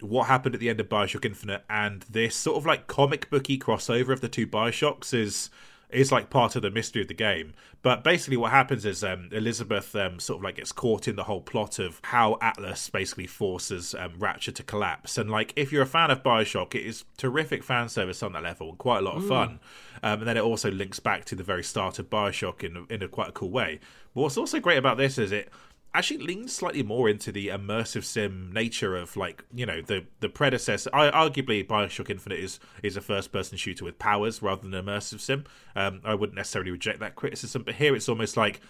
what 0.00 0.26
happened 0.26 0.54
at 0.54 0.60
the 0.60 0.68
end 0.68 0.80
of 0.80 0.88
Bioshock 0.88 1.24
Infinite 1.24 1.64
and 1.70 2.02
this 2.02 2.36
sort 2.36 2.58
of 2.58 2.66
like 2.66 2.86
comic 2.86 3.30
booky 3.30 3.58
crossover 3.58 4.10
of 4.10 4.20
the 4.20 4.28
two 4.28 4.46
Bioshocks 4.46 5.14
is 5.14 5.50
is 5.90 6.10
like 6.10 6.30
part 6.30 6.56
of 6.56 6.62
the 6.62 6.70
mystery 6.70 7.02
of 7.02 7.08
the 7.08 7.14
game. 7.14 7.52
But 7.82 8.02
basically, 8.02 8.36
what 8.36 8.50
happens 8.50 8.84
is 8.84 9.04
um, 9.04 9.28
Elizabeth 9.32 9.94
um, 9.94 10.18
sort 10.18 10.38
of 10.38 10.44
like 10.44 10.56
gets 10.56 10.72
caught 10.72 11.06
in 11.06 11.16
the 11.16 11.24
whole 11.24 11.40
plot 11.40 11.78
of 11.78 12.00
how 12.02 12.38
Atlas 12.40 12.90
basically 12.90 13.26
forces 13.26 13.94
um, 13.94 14.14
Rapture 14.18 14.52
to 14.52 14.62
collapse. 14.62 15.18
And 15.18 15.30
like, 15.30 15.52
if 15.54 15.72
you're 15.72 15.82
a 15.82 15.86
fan 15.86 16.10
of 16.10 16.22
Bioshock, 16.22 16.74
it 16.74 16.84
is 16.84 17.04
terrific 17.16 17.62
fan 17.62 17.88
service 17.88 18.22
on 18.22 18.32
that 18.32 18.42
level 18.42 18.70
and 18.70 18.78
quite 18.78 18.98
a 18.98 19.02
lot 19.02 19.16
of 19.16 19.22
mm. 19.22 19.28
fun. 19.28 19.60
Um, 20.02 20.20
and 20.20 20.28
then 20.28 20.36
it 20.36 20.42
also 20.42 20.70
links 20.70 20.98
back 20.98 21.24
to 21.26 21.34
the 21.36 21.44
very 21.44 21.62
start 21.62 21.98
of 21.98 22.10
Bioshock 22.10 22.64
in 22.64 22.86
in 22.90 23.02
a 23.02 23.08
quite 23.08 23.28
a 23.28 23.32
cool 23.32 23.50
way. 23.50 23.80
But 24.14 24.22
what's 24.22 24.36
also 24.36 24.60
great 24.60 24.78
about 24.78 24.96
this 24.96 25.18
is 25.18 25.30
it 25.30 25.50
actually 25.94 26.18
leans 26.18 26.54
slightly 26.54 26.82
more 26.82 27.08
into 27.08 27.32
the 27.32 27.48
immersive 27.48 28.04
sim 28.04 28.52
nature 28.52 28.96
of 28.96 29.16
like 29.16 29.44
you 29.54 29.66
know 29.66 29.80
the 29.80 30.04
the 30.20 30.28
predecessor. 30.28 30.90
I, 30.92 31.10
arguably, 31.10 31.66
Bioshock 31.66 32.10
Infinite 32.10 32.40
is 32.40 32.60
is 32.82 32.96
a 32.96 33.00
first 33.00 33.32
person 33.32 33.56
shooter 33.56 33.84
with 33.84 33.98
powers 33.98 34.42
rather 34.42 34.68
than 34.68 34.72
immersive 34.72 35.20
sim. 35.20 35.44
Um, 35.74 36.00
I 36.04 36.14
wouldn't 36.14 36.36
necessarily 36.36 36.70
reject 36.70 37.00
that 37.00 37.14
criticism, 37.14 37.62
but 37.62 37.76
here 37.76 37.96
it's 37.96 38.08
almost 38.08 38.36
like 38.36 38.60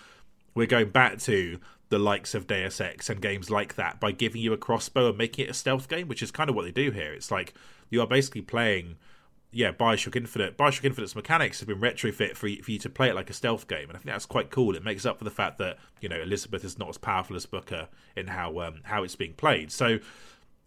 we're 0.55 0.67
going 0.67 0.91
back 0.91 1.19
to 1.21 1.59
the 1.89 1.99
likes 1.99 2.35
of 2.35 2.47
Deus 2.47 2.81
Ex 2.81 3.09
and 3.09 3.21
games 3.21 3.51
like 3.51 3.77
that 3.77 4.01
by 4.01 4.11
giving 4.11 4.41
you 4.41 4.53
a 4.53 4.57
crossbow 4.57 5.09
and 5.11 5.19
making 5.19 5.47
it 5.47 5.51
a 5.51 5.55
stealth 5.55 5.89
game, 5.89 6.09
which 6.09 6.23
is 6.23 6.31
kind 6.31 6.51
of 6.51 6.57
what 6.57 6.65
they 6.65 6.73
do 6.73 6.91
here. 6.91 7.13
It's 7.13 7.31
like 7.31 7.55
you 7.91 8.01
are 8.01 8.07
basically 8.07 8.43
playing 8.43 8.97
yeah, 9.53 9.73
Bioshock 9.73 10.17
Infinite. 10.17 10.57
Bioshock 10.57 10.85
Infinite's 10.85 11.17
mechanics 11.17 11.61
have 11.61 11.69
been 11.69 11.81
retrofit 11.81 12.37
for 12.37 12.49
you, 12.49 12.63
for 12.63 12.71
you 12.71 12.79
to 12.79 12.91
play 12.91 13.09
it 13.09 13.15
like 13.15 13.31
a 13.31 13.33
stealth 13.33 13.69
game, 13.69 13.89
and 13.89 13.93
I 13.93 14.01
think 14.01 14.07
that's 14.07 14.27
quite 14.27 14.51
cool. 14.51 14.77
It 14.77 14.85
makes 14.85 15.07
up 15.07 15.19
for 15.19 15.25
the 15.25 15.31
fact 15.31 15.59
that 15.59 15.79
you 16.01 16.09
know 16.09 16.21
Elizabeth 16.21 16.65
is 16.65 16.79
not 16.79 16.89
as 16.89 16.99
powerful 16.99 17.37
as 17.37 17.47
Booker 17.47 17.89
in 18.17 18.29
how 18.29 18.61
um, 18.61 18.81
how 18.85 19.03
it's 19.03 19.17
being 19.17 19.35
played. 19.35 19.73
So 19.73 19.99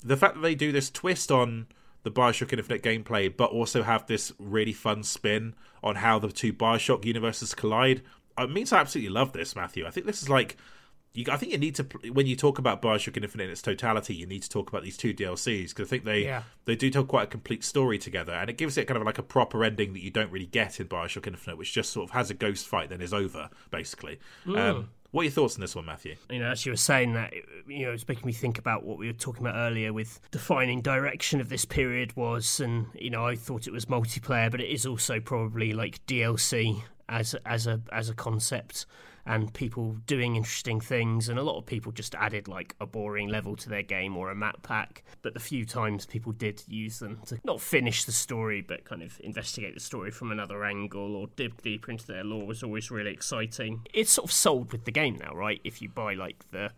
the 0.03 0.18
fact 0.18 0.35
that 0.35 0.41
they 0.41 0.56
do 0.56 0.72
this 0.72 0.89
twist 0.89 1.31
on 1.31 1.68
the 2.03 2.11
Bioshock 2.11 2.53
Infinite 2.53 2.81
gameplay, 2.81 3.35
but 3.35 3.51
also 3.51 3.84
have 3.84 4.07
this 4.07 4.31
really 4.39 4.73
fun 4.73 5.03
spin 5.03 5.53
on 5.84 5.97
how 5.97 6.18
the 6.18 6.31
two 6.31 6.53
Bioshock 6.53 7.06
universes 7.06 7.53
collide, 7.53 8.01
it 8.38 8.49
means 8.49 8.72
I 8.72 8.80
absolutely 8.80 9.11
love 9.11 9.34
this, 9.34 9.56
Matthew. 9.56 9.85
I 9.85 9.91
think 9.91 10.06
this 10.06 10.22
is 10.22 10.30
like 10.30 10.56
you, 11.14 11.26
I 11.31 11.38
think 11.38 11.52
you 11.52 11.57
need 11.57 11.76
to 11.76 11.84
when 12.11 12.27
you 12.27 12.36
talk 12.36 12.60
about 12.60 12.81
Bioshock 12.81 13.18
Infinite 13.18 13.45
in 13.45 13.49
its 13.49 13.61
totality, 13.61 14.15
you 14.15 14.26
need 14.26 14.44
to 14.44 14.49
talk 14.49 14.69
about 14.69 14.84
these 14.84 14.98
two 14.98 15.14
DLCs 15.14 15.69
because 15.69 15.88
I 15.88 15.90
think 15.90 16.06
they 16.06 16.23
yeah. 16.23 16.44
they 16.65 16.76
do 16.76 16.90
tell 16.90 17.03
quite 17.03 17.23
a 17.23 17.27
complete 17.27 17.64
story 17.64 17.98
together, 17.98 18.34
and 18.34 18.49
it 18.49 18.57
gives 18.57 18.77
it 18.77 18.86
kind 18.86 18.98
of 18.98 19.06
like 19.06 19.18
a 19.18 19.23
proper 19.23 19.64
ending 19.64 19.94
that 19.94 20.03
you 20.03 20.11
don't 20.11 20.31
really 20.31 20.45
get 20.45 20.80
in 20.80 20.88
Bioshock 20.88 21.27
Infinite, 21.27 21.57
which 21.57 21.73
just 21.73 21.91
sort 21.91 22.10
of 22.10 22.11
has 22.11 22.30
a 22.30 22.34
ghost 22.34 22.68
fight 22.68 22.90
then 22.90 23.02
is 23.02 23.14
over 23.14 23.49
basically. 23.72 24.19
Mm. 24.45 24.57
Um, 24.57 24.90
what 25.11 25.22
are 25.22 25.23
your 25.23 25.31
thoughts 25.31 25.56
on 25.56 25.61
this 25.61 25.76
one, 25.76 25.86
Matthew? 25.86 26.15
You 26.30 26.38
know, 26.38 26.52
as 26.52 26.65
you 26.68 26.72
were 26.72 26.77
saying 26.77 27.14
that, 27.14 27.34
you 27.68 27.88
know, 27.88 27.94
it's 27.94 28.07
making 28.07 28.27
me 28.27 28.31
think 28.31 28.60
about 28.60 28.84
what 28.84 28.99
we 28.99 29.07
were 29.07 29.14
talking 29.14 29.44
about 29.44 29.56
earlier 29.56 29.91
with 29.91 30.19
defining 30.30 30.81
direction 30.81 31.41
of 31.41 31.49
this 31.49 31.65
period 31.65 32.15
was, 32.15 32.60
and 32.60 32.86
you 32.94 33.10
know, 33.10 33.26
I 33.26 33.36
thought 33.36 33.65
it 33.65 33.73
was 33.73 33.86
multiplayer, 33.86 34.52
but 34.52 34.61
it 34.61 34.69
is 34.69 34.86
also 34.86 35.19
probably 35.19 35.73
like 35.73 36.06
DLC 36.06 36.84
as 37.10 37.36
as 37.45 37.65
a 37.65 37.81
as 37.91 38.10
a 38.10 38.14
concept 38.14 38.86
and 39.26 39.54
people 39.54 39.98
doing 40.06 40.36
interesting 40.36 40.80
things. 40.80 41.30
And 41.30 41.40
a 41.40 41.44
lot 41.44 41.58
of 41.58 41.66
people 41.66 41.91
just 41.91 42.16
added 42.16 42.48
like 42.48 42.76
a 42.80 42.86
boring 42.86 43.30
level 43.30 43.56
to 43.58 43.70
their 43.70 43.84
game 43.84 44.18
or 44.18 44.32
a 44.32 44.36
map 44.36 44.62
pack. 44.64 45.04
But 45.22 45.34
the 45.34 45.40
few 45.40 45.66
times 45.66 46.06
people 46.06 46.32
did 46.32 46.64
use 46.68 47.00
them 47.00 47.20
to 47.28 47.40
not 47.44 47.62
finish 47.62 48.06
the 48.06 48.12
story, 48.12 48.62
but 48.62 48.86
kind 48.86 49.02
of 49.02 49.20
investigate 49.24 49.74
the 49.74 49.80
story 49.80 50.12
from 50.12 50.32
another 50.32 50.64
angle 50.64 51.16
or 51.16 51.28
dip 51.36 51.62
deeper 51.62 51.91
into 51.91 52.08
their 52.08 52.24
lore 52.24 52.46
was 52.46 52.64
always 52.64 52.91
really 52.91 53.12
exciting. 53.12 53.86
It's 53.94 54.12
sort 54.12 54.30
of 54.30 54.32
sold 54.32 54.72
with 54.72 54.86
the 54.86 54.91
game 54.91 55.18
now, 55.18 55.34
right? 55.34 55.62
If 55.64 55.82
you 55.82 55.90
buy 55.90 56.14
like 56.14 56.50
the 56.52 56.72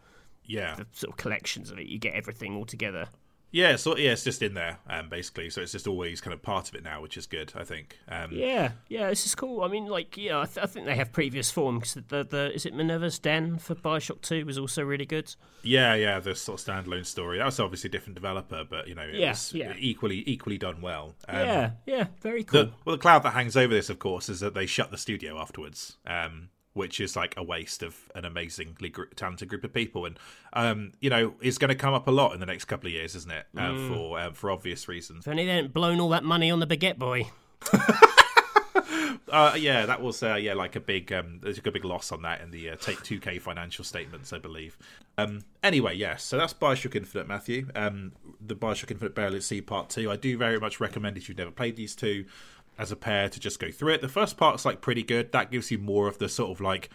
yeah 0.44 0.76
the 0.76 0.88
sort 0.92 1.12
of 1.14 1.18
collections 1.18 1.72
of 1.72 1.80
it, 1.80 1.88
you 1.88 2.00
get 2.00 2.14
everything 2.14 2.56
all 2.56 2.66
together. 2.66 3.08
Yeah, 3.52 3.76
so 3.76 3.98
yeah, 3.98 4.12
it's 4.12 4.24
just 4.24 4.42
in 4.42 4.54
there, 4.54 4.80
um, 4.90 5.10
basically. 5.10 5.50
So 5.50 5.62
it's 5.62 5.74
just 5.74 5.88
always 5.88 6.22
kind 6.22 6.34
of 6.34 6.42
part 6.42 6.70
of 6.70 6.76
it 6.76 6.84
now, 6.84 7.02
which 7.02 7.18
is 7.18 7.28
good, 7.28 7.52
I 7.56 7.64
think. 7.64 7.98
Um, 8.08 8.30
yeah, 8.32 8.72
yeah, 8.88 9.10
this 9.10 9.26
is 9.26 9.36
cool. 9.36 9.62
I 9.64 9.68
mean, 9.68 9.88
like, 9.88 10.16
yeah, 10.16 10.40
I, 10.40 10.46
th- 10.46 10.64
I 10.64 10.66
think 10.68 10.86
they 10.86 10.96
have 10.96 11.12
previous 11.12 11.52
forms. 11.52 11.94
The, 11.94 12.24
the 12.24 12.54
is 12.54 12.66
it 12.66 12.74
Minerva's 12.74 13.20
Den 13.20 13.58
for 13.58 13.76
Bioshock 13.76 14.22
Two 14.22 14.46
was 14.46 14.58
also 14.58 14.84
really 14.84 15.06
good. 15.06 15.36
Yeah, 15.64 15.96
yeah, 15.96 16.20
the 16.20 16.34
sort 16.34 16.62
of 16.62 16.66
standalone 16.66 17.06
story. 17.06 17.40
That 17.40 17.46
was 17.46 17.60
obviously 17.60 17.90
a 17.90 17.92
different 17.92 18.16
developer, 18.16 18.64
but 18.68 18.88
you 18.88 18.96
know, 18.96 19.04
it 19.04 19.16
yeah, 19.16 19.32
was 19.32 19.54
yeah. 19.54 19.74
equally 19.78 20.24
equally 20.26 20.58
done 20.58 20.82
well. 20.82 21.16
Um, 21.28 21.40
yeah, 21.40 21.72
yeah, 21.86 22.06
very 22.22 22.44
cool. 22.44 22.66
The, 22.66 22.72
well, 22.86 22.96
the 22.96 23.02
cloud 23.02 23.24
that 23.24 23.32
hangs 23.32 23.58
over 23.58 23.74
this, 23.74 23.90
of 23.90 24.00
course, 24.00 24.30
is 24.30 24.40
that 24.40 24.54
they 24.54 24.66
shut 24.66 24.92
the 24.92 24.98
studio 24.98 25.38
afterwards. 25.38 25.98
Um, 26.06 26.50
which 26.74 27.00
is 27.00 27.16
like 27.16 27.34
a 27.38 27.44
waste 27.44 27.84
of 27.84 28.10
an 28.16 28.26
amazingly 28.26 28.90
gr- 28.90 29.06
talented 29.16 29.50
group 29.50 29.64
of 29.64 29.74
people, 29.74 30.06
and 30.06 30.18
um, 30.54 30.92
you 31.00 31.10
know, 31.10 31.34
is 31.42 31.58
going 31.58 31.70
to 31.70 31.76
come 31.76 31.94
up 31.94 32.08
a 32.08 32.12
lot 32.12 32.34
in 32.34 32.40
the 32.40 32.46
next 32.46 32.66
couple 32.66 32.88
of 32.88 32.94
years, 32.94 33.16
isn't 33.16 33.32
it? 33.32 33.46
Uh, 33.56 33.62
mm. 33.62 33.88
For 33.88 34.20
uh, 34.20 34.32
for 34.32 34.52
obvious 34.52 34.88
reasons. 34.88 35.26
If 35.26 35.32
only 35.32 35.46
they 35.46 35.56
hadn't 35.56 35.74
blown 35.74 36.00
all 36.00 36.10
that 36.10 36.24
money 36.24 36.52
on 36.52 36.60
the 36.60 36.68
baguette 36.68 36.98
boy. 36.98 37.30
uh, 39.32 39.56
yeah, 39.58 39.86
that 39.86 40.02
was 40.02 40.22
uh, 40.24 40.36
yeah 40.36 40.54
like 40.54 40.76
a 40.76 40.80
big 40.80 41.12
um, 41.12 41.40
there's 41.42 41.58
a 41.58 41.72
big 41.72 41.86
loss 41.86 42.12
on 42.12 42.22
that 42.24 42.42
in 42.42 42.52
the 42.52 42.70
uh, 42.70 42.76
Take 42.76 43.02
Two 43.04 43.20
K 43.20 43.40
financial 43.40 43.84
statements, 43.84 44.34
I 44.34 44.40
believe. 44.40 44.78
Um, 45.18 45.44
anyway, 45.64 45.96
yes, 45.96 46.24
so 46.24 46.38
that's 46.38 46.54
Bioshock 46.54 46.96
Infinite, 46.96 47.28
Matthew. 47.28 47.68
Um, 47.76 48.14
the 48.40 48.56
Bioshock 48.56 48.92
Infinite 48.92 49.16
Burial 49.16 49.36
at 49.36 49.44
Sea 49.44 49.62
Part 49.62 49.90
Two. 49.90 50.12
I 50.12 50.16
do 50.16 50.38
very 50.38 50.60
much 50.60 50.80
recommend 50.80 51.18
if 51.18 51.30
you've 51.30 51.38
never 51.38 51.52
played 51.52 51.76
these 51.76 51.96
two 51.96 52.26
as 52.78 52.92
a 52.92 52.96
pair 52.96 53.30
to 53.30 53.40
just 53.40 53.60
go 53.60 53.72
through 53.72 53.94
it. 53.94 54.02
The 54.02 54.10
first 54.10 54.38
part's 54.38 54.66
like 54.66 54.82
pretty 54.82 55.04
good. 55.04 55.32
That 55.32 55.52
gives 55.52 55.72
you 55.72 55.78
more 55.78 56.08
of 56.08 56.18
the 56.18 56.30
sort 56.30 56.52
of 56.52 56.62
like 56.62 56.90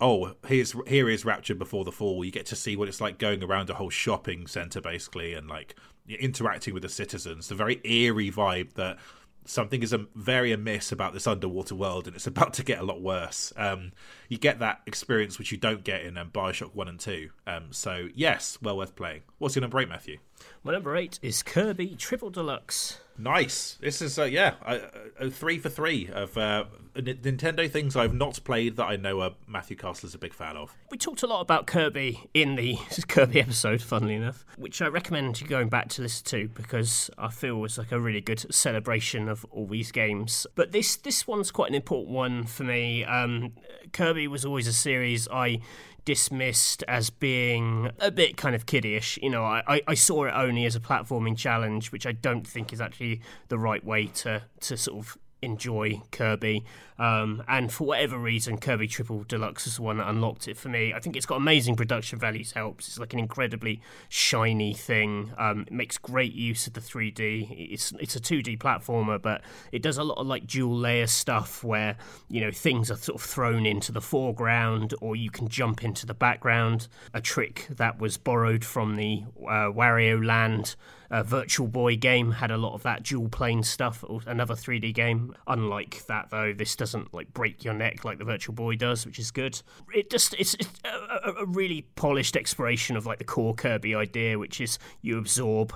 oh 0.00 0.34
here's 0.46 0.74
here 0.86 1.08
is 1.08 1.24
rapture 1.24 1.54
before 1.54 1.84
the 1.84 1.92
fall 1.92 2.24
you 2.24 2.30
get 2.30 2.46
to 2.46 2.56
see 2.56 2.76
what 2.76 2.88
it's 2.88 3.00
like 3.00 3.18
going 3.18 3.42
around 3.42 3.70
a 3.70 3.74
whole 3.74 3.90
shopping 3.90 4.46
center 4.46 4.80
basically 4.80 5.34
and 5.34 5.48
like 5.48 5.74
interacting 6.08 6.74
with 6.74 6.82
the 6.82 6.88
citizens 6.88 7.48
the 7.48 7.54
very 7.54 7.80
eerie 7.84 8.30
vibe 8.30 8.72
that 8.74 8.98
something 9.44 9.82
is 9.82 9.92
a, 9.92 10.04
very 10.14 10.52
amiss 10.52 10.92
about 10.92 11.12
this 11.12 11.26
underwater 11.26 11.74
world 11.74 12.06
and 12.06 12.16
it's 12.16 12.26
about 12.26 12.52
to 12.52 12.64
get 12.64 12.78
a 12.78 12.82
lot 12.82 13.00
worse 13.00 13.52
um, 13.56 13.92
you 14.28 14.38
get 14.38 14.58
that 14.58 14.80
experience 14.86 15.38
which 15.38 15.52
you 15.52 15.58
don't 15.58 15.84
get 15.84 16.02
in 16.02 16.16
um, 16.16 16.30
bioshock 16.30 16.74
1 16.74 16.88
and 16.88 17.00
2 17.00 17.30
um, 17.46 17.64
so 17.70 18.08
yes 18.14 18.58
well 18.62 18.76
worth 18.76 18.96
playing 18.96 19.22
what's 19.38 19.54
your 19.54 19.62
number 19.62 19.80
8 19.80 19.88
matthew 19.88 20.18
my 20.62 20.72
number 20.72 20.96
8 20.96 21.18
is 21.22 21.42
kirby 21.42 21.96
triple 21.96 22.30
deluxe 22.30 23.00
Nice. 23.18 23.78
This 23.80 24.02
is 24.02 24.18
uh, 24.18 24.24
yeah, 24.24 24.54
a, 24.64 24.80
a, 25.20 25.30
three 25.30 25.58
for 25.58 25.68
three 25.68 26.08
of 26.12 26.36
uh, 26.36 26.64
Nintendo 26.94 27.70
things 27.70 27.96
I've 27.96 28.12
not 28.12 28.42
played 28.44 28.76
that 28.76 28.84
I 28.84 28.96
know 28.96 29.20
uh, 29.20 29.30
Matthew 29.46 29.76
Castle 29.76 30.06
is 30.06 30.14
a 30.14 30.18
big 30.18 30.34
fan 30.34 30.56
of. 30.56 30.76
We 30.90 30.98
talked 30.98 31.22
a 31.22 31.26
lot 31.26 31.40
about 31.40 31.66
Kirby 31.66 32.28
in 32.34 32.56
the 32.56 32.78
Kirby 33.08 33.40
episode, 33.40 33.80
funnily 33.80 34.14
enough, 34.14 34.44
which 34.56 34.82
I 34.82 34.88
recommend 34.88 35.40
you 35.40 35.46
going 35.46 35.68
back 35.68 35.88
to 35.90 36.02
listen 36.02 36.24
to 36.26 36.48
because 36.48 37.10
I 37.16 37.28
feel 37.28 37.56
was 37.56 37.78
like 37.78 37.92
a 37.92 38.00
really 38.00 38.20
good 38.20 38.52
celebration 38.54 39.28
of 39.28 39.46
all 39.50 39.66
these 39.66 39.92
games. 39.92 40.46
But 40.54 40.72
this 40.72 40.96
this 40.96 41.26
one's 41.26 41.50
quite 41.50 41.70
an 41.70 41.74
important 41.74 42.10
one 42.10 42.44
for 42.44 42.64
me. 42.64 43.04
Um, 43.04 43.52
Kirby 43.92 44.15
was 44.26 44.44
always 44.44 44.66
a 44.66 44.72
series 44.72 45.28
I 45.28 45.60
dismissed 46.06 46.84
as 46.86 47.10
being 47.10 47.90
a 48.00 48.10
bit 48.10 48.36
kind 48.36 48.54
of 48.54 48.64
kiddish. 48.64 49.18
You 49.20 49.28
know, 49.30 49.44
I, 49.44 49.82
I 49.86 49.94
saw 49.94 50.24
it 50.24 50.32
only 50.34 50.64
as 50.64 50.74
a 50.74 50.80
platforming 50.80 51.36
challenge, 51.36 51.92
which 51.92 52.06
I 52.06 52.12
don't 52.12 52.46
think 52.46 52.72
is 52.72 52.80
actually 52.80 53.20
the 53.48 53.58
right 53.58 53.84
way 53.84 54.06
to 54.06 54.42
to 54.60 54.76
sort 54.76 54.98
of 54.98 55.18
enjoy 55.42 56.00
Kirby. 56.12 56.64
Um, 56.98 57.42
and 57.48 57.72
for 57.72 57.86
whatever 57.86 58.18
reason, 58.18 58.58
Kirby 58.58 58.88
Triple 58.88 59.24
Deluxe 59.24 59.66
is 59.66 59.76
the 59.76 59.82
one 59.82 59.98
that 59.98 60.08
unlocked 60.08 60.48
it 60.48 60.56
for 60.56 60.68
me. 60.68 60.94
I 60.94 61.00
think 61.00 61.16
it's 61.16 61.26
got 61.26 61.36
amazing 61.36 61.76
production 61.76 62.18
values, 62.18 62.52
helps. 62.52 62.88
It's 62.88 62.98
like 62.98 63.12
an 63.12 63.18
incredibly 63.18 63.80
shiny 64.08 64.74
thing. 64.74 65.32
Um, 65.38 65.62
it 65.66 65.72
makes 65.72 65.98
great 65.98 66.32
use 66.32 66.66
of 66.66 66.72
the 66.72 66.80
3D. 66.80 67.72
It's 67.72 67.92
it's 68.00 68.16
a 68.16 68.20
2D 68.20 68.58
platformer, 68.58 69.20
but 69.20 69.42
it 69.72 69.82
does 69.82 69.98
a 69.98 70.04
lot 70.04 70.18
of 70.18 70.26
like 70.26 70.46
dual 70.46 70.76
layer 70.76 71.06
stuff 71.06 71.62
where 71.62 71.96
you 72.28 72.40
know 72.40 72.50
things 72.50 72.90
are 72.90 72.96
sort 72.96 73.20
of 73.20 73.26
thrown 73.26 73.66
into 73.66 73.92
the 73.92 74.00
foreground, 74.00 74.94
or 75.00 75.16
you 75.16 75.30
can 75.30 75.48
jump 75.48 75.84
into 75.84 76.06
the 76.06 76.14
background. 76.14 76.88
A 77.12 77.20
trick 77.20 77.66
that 77.70 77.98
was 77.98 78.16
borrowed 78.16 78.64
from 78.64 78.96
the 78.96 79.24
uh, 79.42 79.70
Wario 79.70 80.24
Land 80.24 80.76
uh, 81.10 81.22
Virtual 81.22 81.68
Boy 81.68 81.96
game 81.96 82.32
had 82.32 82.50
a 82.50 82.56
lot 82.56 82.74
of 82.74 82.82
that 82.82 83.02
dual 83.02 83.28
plane 83.28 83.62
stuff. 83.62 84.04
Another 84.26 84.54
3D 84.54 84.94
game. 84.94 85.34
Unlike 85.46 86.06
that 86.06 86.30
though, 86.30 86.52
this 86.52 86.76
doesn't 86.86 87.12
like 87.12 87.32
break 87.34 87.64
your 87.64 87.74
neck 87.74 88.04
like 88.04 88.18
the 88.18 88.24
Virtual 88.24 88.54
Boy 88.54 88.76
does, 88.76 89.04
which 89.04 89.18
is 89.18 89.32
good. 89.32 89.60
It 89.92 90.08
just 90.08 90.34
it's, 90.38 90.54
it's 90.54 90.70
a, 90.84 91.32
a, 91.38 91.46
really 91.46 91.82
polished 91.96 92.36
exploration 92.36 92.96
of 92.96 93.06
like 93.06 93.18
the 93.18 93.24
core 93.24 93.54
Kirby 93.54 93.96
idea, 93.96 94.38
which 94.38 94.60
is 94.60 94.78
you 95.02 95.18
absorb 95.18 95.72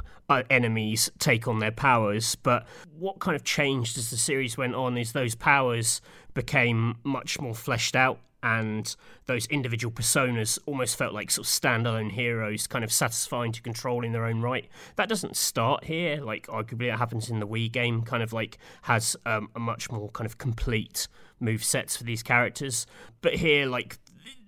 enemies, 0.49 1.11
take 1.19 1.49
on 1.49 1.59
their 1.59 1.73
powers. 1.73 2.37
But 2.37 2.65
what 2.97 3.19
kind 3.19 3.35
of 3.35 3.43
changed 3.43 3.99
as 3.99 4.11
the 4.11 4.17
series 4.17 4.57
went 4.57 4.77
on 4.77 4.97
is 4.97 5.11
those 5.11 5.35
powers 5.35 6.01
became 6.33 6.97
much 7.03 7.41
more 7.41 7.55
fleshed 7.55 7.97
out 7.97 8.21
and 8.43 8.95
those 9.27 9.47
individual 9.47 9.93
personas 9.93 10.59
almost 10.67 10.97
felt 10.97 11.13
like 11.13 11.31
sort 11.31 11.47
of 11.47 11.53
standalone 11.53 12.13
heroes, 12.13 12.67
kind 12.67 12.85
of 12.85 12.93
satisfying 12.93 13.53
to 13.53 13.63
control 13.63 14.05
in 14.05 14.13
their 14.13 14.25
own 14.25 14.41
right. 14.41 14.69
That 14.97 15.09
doesn't 15.09 15.37
start 15.37 15.85
here. 15.85 16.21
Like 16.23 16.47
arguably, 16.47 16.93
it 16.93 16.99
happens 16.99 17.31
in 17.31 17.41
the 17.41 17.47
Wii 17.47 17.71
game. 17.71 18.03
Kind 18.03 18.23
of 18.23 18.33
like 18.33 18.59
has 18.83 19.17
um, 19.27 19.51
a 19.55 19.61
much 19.61 19.91
more 19.91 20.09
kind 20.11 20.27
of 20.27 20.39
complete 20.39 21.09
move 21.39 21.65
sets 21.65 21.97
for 21.97 22.05
these 22.05 22.23
characters. 22.23 22.87
But 23.21 23.35
here, 23.35 23.67
like 23.67 23.99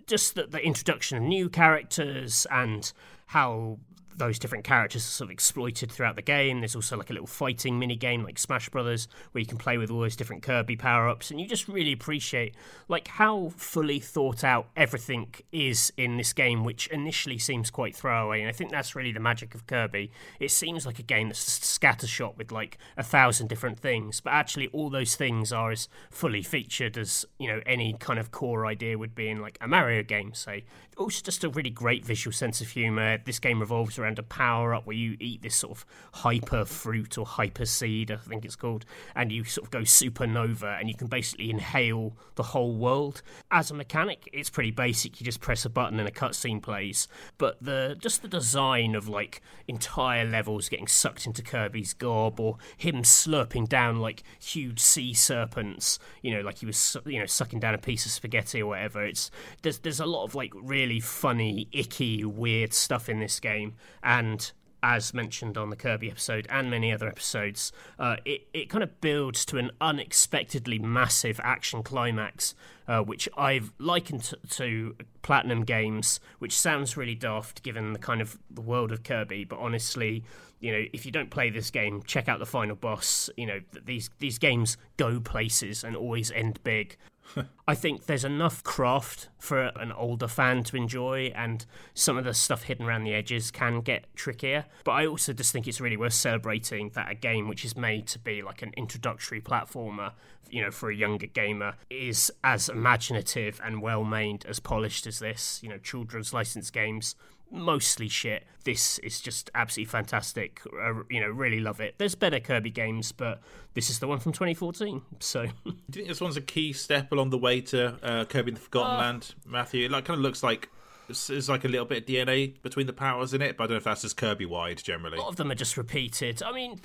just 0.06 0.34
the, 0.34 0.46
the 0.46 0.64
introduction 0.64 1.18
of 1.18 1.24
new 1.24 1.48
characters 1.48 2.46
and 2.50 2.92
how 3.26 3.78
those 4.16 4.38
different 4.38 4.64
characters 4.64 5.02
are 5.02 5.10
sort 5.10 5.28
of 5.28 5.32
exploited 5.32 5.90
throughout 5.90 6.16
the 6.16 6.22
game. 6.22 6.60
There's 6.60 6.76
also 6.76 6.96
like 6.96 7.10
a 7.10 7.12
little 7.12 7.26
fighting 7.26 7.78
mini 7.78 7.96
game 7.96 8.22
like 8.22 8.38
Smash 8.38 8.68
Brothers 8.68 9.08
where 9.32 9.40
you 9.40 9.46
can 9.46 9.58
play 9.58 9.78
with 9.78 9.90
all 9.90 10.00
those 10.00 10.16
different 10.16 10.42
Kirby 10.42 10.76
power 10.76 11.08
ups, 11.08 11.30
and 11.30 11.40
you 11.40 11.46
just 11.46 11.68
really 11.68 11.92
appreciate 11.92 12.54
like 12.88 13.08
how 13.08 13.52
fully 13.56 14.00
thought 14.00 14.44
out 14.44 14.68
everything 14.76 15.34
is 15.50 15.92
in 15.96 16.16
this 16.16 16.32
game, 16.32 16.64
which 16.64 16.86
initially 16.88 17.38
seems 17.38 17.70
quite 17.70 17.94
throwaway. 17.94 18.40
And 18.40 18.48
I 18.48 18.52
think 18.52 18.70
that's 18.70 18.94
really 18.94 19.12
the 19.12 19.20
magic 19.20 19.54
of 19.54 19.66
Kirby. 19.66 20.10
It 20.40 20.50
seems 20.50 20.86
like 20.86 20.98
a 20.98 21.02
game 21.02 21.28
that's 21.28 21.44
just 21.44 21.80
scattershot 21.80 22.36
with 22.36 22.52
like 22.52 22.78
a 22.96 23.02
thousand 23.02 23.48
different 23.48 23.78
things, 23.78 24.20
but 24.20 24.32
actually 24.32 24.68
all 24.68 24.90
those 24.90 25.16
things 25.16 25.52
are 25.52 25.70
as 25.70 25.88
fully 26.10 26.42
featured 26.42 26.98
as 26.98 27.24
you 27.38 27.48
know 27.48 27.60
any 27.66 27.94
kind 27.94 28.18
of 28.18 28.30
core 28.30 28.66
idea 28.66 28.98
would 28.98 29.14
be 29.14 29.28
in 29.28 29.40
like 29.40 29.58
a 29.60 29.68
Mario 29.68 30.02
game, 30.02 30.34
say. 30.34 30.64
Also, 30.98 31.22
just 31.22 31.42
a 31.42 31.48
really 31.48 31.70
great 31.70 32.04
visual 32.04 32.32
sense 32.32 32.60
of 32.60 32.68
humor. 32.68 33.18
This 33.24 33.38
game 33.38 33.60
revolves 33.60 33.98
around 34.02 34.18
a 34.18 34.22
power 34.22 34.74
up 34.74 34.86
where 34.86 34.96
you 34.96 35.16
eat 35.20 35.42
this 35.42 35.56
sort 35.56 35.78
of 35.78 35.86
hyper 36.14 36.64
fruit 36.64 37.16
or 37.16 37.24
hyper 37.24 37.64
seed, 37.64 38.10
I 38.10 38.16
think 38.16 38.44
it's 38.44 38.56
called, 38.56 38.84
and 39.14 39.30
you 39.30 39.44
sort 39.44 39.66
of 39.66 39.70
go 39.70 39.80
supernova 39.80 40.78
and 40.78 40.88
you 40.88 40.94
can 40.94 41.06
basically 41.06 41.50
inhale 41.50 42.16
the 42.34 42.42
whole 42.42 42.74
world. 42.74 43.22
As 43.50 43.70
a 43.70 43.74
mechanic, 43.74 44.28
it's 44.32 44.50
pretty 44.50 44.70
basic. 44.70 45.20
You 45.20 45.24
just 45.24 45.40
press 45.40 45.64
a 45.64 45.70
button 45.70 45.98
and 45.98 46.08
a 46.08 46.12
cutscene 46.12 46.62
plays. 46.62 47.08
But 47.38 47.62
the 47.62 47.96
just 47.98 48.22
the 48.22 48.28
design 48.28 48.94
of 48.94 49.08
like 49.08 49.40
entire 49.68 50.24
levels 50.24 50.68
getting 50.68 50.86
sucked 50.86 51.26
into 51.26 51.42
Kirby's 51.42 51.94
gob 51.94 52.40
or 52.40 52.58
him 52.76 53.02
slurping 53.02 53.68
down 53.68 54.00
like 54.00 54.22
huge 54.40 54.80
sea 54.80 55.14
serpents, 55.14 55.98
you 56.22 56.34
know, 56.34 56.40
like 56.40 56.58
he 56.58 56.66
was 56.66 56.96
you 57.06 57.18
know 57.18 57.26
sucking 57.26 57.60
down 57.60 57.74
a 57.74 57.78
piece 57.78 58.06
of 58.06 58.12
spaghetti 58.12 58.62
or 58.62 58.66
whatever. 58.66 59.04
It's 59.04 59.30
there's 59.62 59.78
there's 59.78 60.00
a 60.00 60.06
lot 60.06 60.24
of 60.24 60.34
like 60.34 60.52
really 60.54 61.00
funny, 61.00 61.68
icky, 61.72 62.24
weird 62.24 62.72
stuff 62.72 63.08
in 63.08 63.20
this 63.20 63.40
game 63.40 63.74
and 64.02 64.52
as 64.82 65.14
mentioned 65.14 65.56
on 65.56 65.70
the 65.70 65.76
Kirby 65.76 66.10
episode 66.10 66.46
and 66.50 66.68
many 66.68 66.92
other 66.92 67.06
episodes, 67.06 67.72
uh, 67.98 68.16
it, 68.24 68.48
it 68.52 68.68
kind 68.68 68.82
of 68.82 69.00
builds 69.00 69.44
to 69.46 69.58
an 69.58 69.70
unexpectedly 69.80 70.78
massive 70.78 71.40
action 71.44 71.84
climax, 71.84 72.54
uh, 72.88 73.00
which 73.00 73.28
I've 73.36 73.72
likened 73.78 74.24
to, 74.24 74.38
to, 74.50 74.96
Platinum 75.22 75.64
games, 75.64 76.18
which 76.40 76.58
sounds 76.58 76.96
really 76.96 77.14
daft 77.14 77.62
given 77.62 77.92
the 77.92 77.98
kind 78.00 78.20
of 78.20 78.40
the 78.50 78.60
world 78.60 78.90
of 78.90 79.04
Kirby, 79.04 79.44
but 79.44 79.60
honestly, 79.60 80.24
you 80.58 80.72
know, 80.72 80.84
if 80.92 81.06
you 81.06 81.12
don't 81.12 81.30
play 81.30 81.48
this 81.48 81.70
game, 81.70 82.02
check 82.04 82.28
out 82.28 82.40
the 82.40 82.46
final 82.46 82.74
boss. 82.74 83.30
You 83.36 83.46
know, 83.46 83.60
these 83.84 84.10
these 84.18 84.38
games 84.38 84.76
go 84.96 85.20
places 85.20 85.84
and 85.84 85.94
always 85.94 86.32
end 86.32 86.58
big. 86.64 86.96
I 87.68 87.74
think 87.74 88.06
there's 88.06 88.24
enough 88.24 88.62
craft 88.62 89.28
for 89.38 89.72
an 89.76 89.92
older 89.92 90.28
fan 90.28 90.64
to 90.64 90.76
enjoy, 90.76 91.32
and 91.34 91.64
some 91.94 92.16
of 92.16 92.24
the 92.24 92.34
stuff 92.34 92.64
hidden 92.64 92.86
around 92.86 93.04
the 93.04 93.14
edges 93.14 93.50
can 93.50 93.80
get 93.80 94.04
trickier. 94.14 94.66
But 94.84 94.92
I 94.92 95.06
also 95.06 95.32
just 95.32 95.52
think 95.52 95.66
it's 95.66 95.80
really 95.80 95.96
worth 95.96 96.14
celebrating 96.14 96.90
that 96.90 97.10
a 97.10 97.14
game 97.14 97.48
which 97.48 97.64
is 97.64 97.76
made 97.76 98.06
to 98.08 98.18
be 98.18 98.42
like 98.42 98.62
an 98.62 98.72
introductory 98.76 99.40
platformer, 99.40 100.12
you 100.50 100.62
know, 100.62 100.70
for 100.70 100.90
a 100.90 100.94
younger 100.94 101.26
gamer, 101.26 101.74
is 101.90 102.30
as 102.44 102.68
imaginative 102.68 103.60
and 103.64 103.80
well 103.82 104.04
made 104.04 104.44
as 104.46 104.60
polished 104.60 105.06
as 105.06 105.18
this. 105.18 105.60
You 105.62 105.70
know, 105.70 105.78
children's 105.78 106.32
licensed 106.32 106.72
games 106.72 107.14
mostly 107.52 108.08
shit. 108.08 108.44
This 108.64 108.98
is 108.98 109.20
just 109.20 109.50
absolutely 109.54 109.90
fantastic. 109.90 110.60
Uh, 110.66 111.02
you 111.10 111.20
know, 111.20 111.28
really 111.28 111.60
love 111.60 111.80
it. 111.80 111.94
There's 111.98 112.14
better 112.14 112.40
Kirby 112.40 112.70
games, 112.70 113.12
but 113.12 113.40
this 113.74 113.90
is 113.90 113.98
the 113.98 114.06
one 114.06 114.18
from 114.18 114.32
2014. 114.32 115.02
So, 115.20 115.46
do 115.64 115.70
you 115.70 115.76
think 115.92 116.08
this 116.08 116.20
one's 116.20 116.36
a 116.36 116.42
key 116.42 116.72
step 116.72 117.12
along 117.12 117.30
the 117.30 117.38
way 117.38 117.60
to 117.62 117.96
uh, 118.02 118.24
Kirby 118.24 118.50
in 118.50 118.54
the 118.54 118.60
Forgotten 118.60 118.96
uh, 118.96 118.98
Land, 118.98 119.34
Matthew? 119.46 119.86
It 119.86 119.90
like 119.90 120.04
kind 120.04 120.18
of 120.18 120.22
looks 120.22 120.42
like 120.42 120.68
there's 121.08 121.48
like 121.48 121.64
a 121.64 121.68
little 121.68 121.86
bit 121.86 122.02
of 122.02 122.08
DNA 122.08 122.60
between 122.62 122.86
the 122.86 122.92
powers 122.92 123.34
in 123.34 123.42
it, 123.42 123.56
but 123.56 123.64
I 123.64 123.66
don't 123.66 123.74
know 123.74 123.78
if 123.78 123.84
that's 123.84 124.02
just 124.02 124.16
Kirby 124.16 124.46
wide 124.46 124.78
generally. 124.82 125.18
A 125.18 125.20
lot 125.20 125.28
of 125.28 125.36
them 125.36 125.50
are 125.50 125.56
just 125.56 125.76
repeated. 125.76 126.42
I 126.42 126.52
mean. 126.52 126.80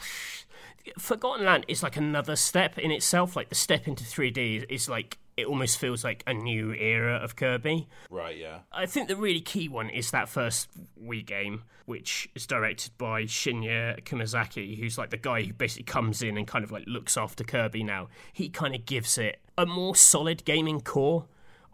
Forgotten 0.97 1.45
Land 1.45 1.65
is 1.67 1.83
like 1.83 1.97
another 1.97 2.35
step 2.35 2.77
in 2.77 2.91
itself. 2.91 3.35
Like 3.35 3.49
the 3.49 3.55
step 3.55 3.87
into 3.87 4.03
3D 4.03 4.65
is 4.69 4.89
like 4.89 5.17
it 5.37 5.45
almost 5.45 5.77
feels 5.77 6.03
like 6.03 6.23
a 6.25 6.33
new 6.33 6.73
era 6.73 7.15
of 7.15 7.35
Kirby. 7.35 7.87
Right, 8.09 8.35
yeah. 8.35 8.59
I 8.71 8.87
think 8.87 9.07
the 9.07 9.15
really 9.15 9.39
key 9.39 9.69
one 9.69 9.89
is 9.89 10.09
that 10.11 10.27
first 10.27 10.67
Wii 10.99 11.23
game, 11.25 11.63
which 11.85 12.27
is 12.33 12.47
directed 12.47 12.97
by 12.97 13.23
Shinya 13.23 14.03
Kumazaki, 14.03 14.79
who's 14.79 14.97
like 14.97 15.11
the 15.11 15.17
guy 15.17 15.43
who 15.43 15.53
basically 15.53 15.83
comes 15.83 16.23
in 16.23 16.37
and 16.37 16.47
kind 16.47 16.63
of 16.65 16.71
like 16.71 16.85
looks 16.87 17.17
after 17.17 17.43
Kirby 17.43 17.83
now. 17.83 18.07
He 18.33 18.49
kind 18.49 18.73
of 18.73 18.85
gives 18.85 19.19
it 19.19 19.39
a 19.57 19.67
more 19.67 19.95
solid 19.95 20.43
gaming 20.43 20.81
core 20.81 21.25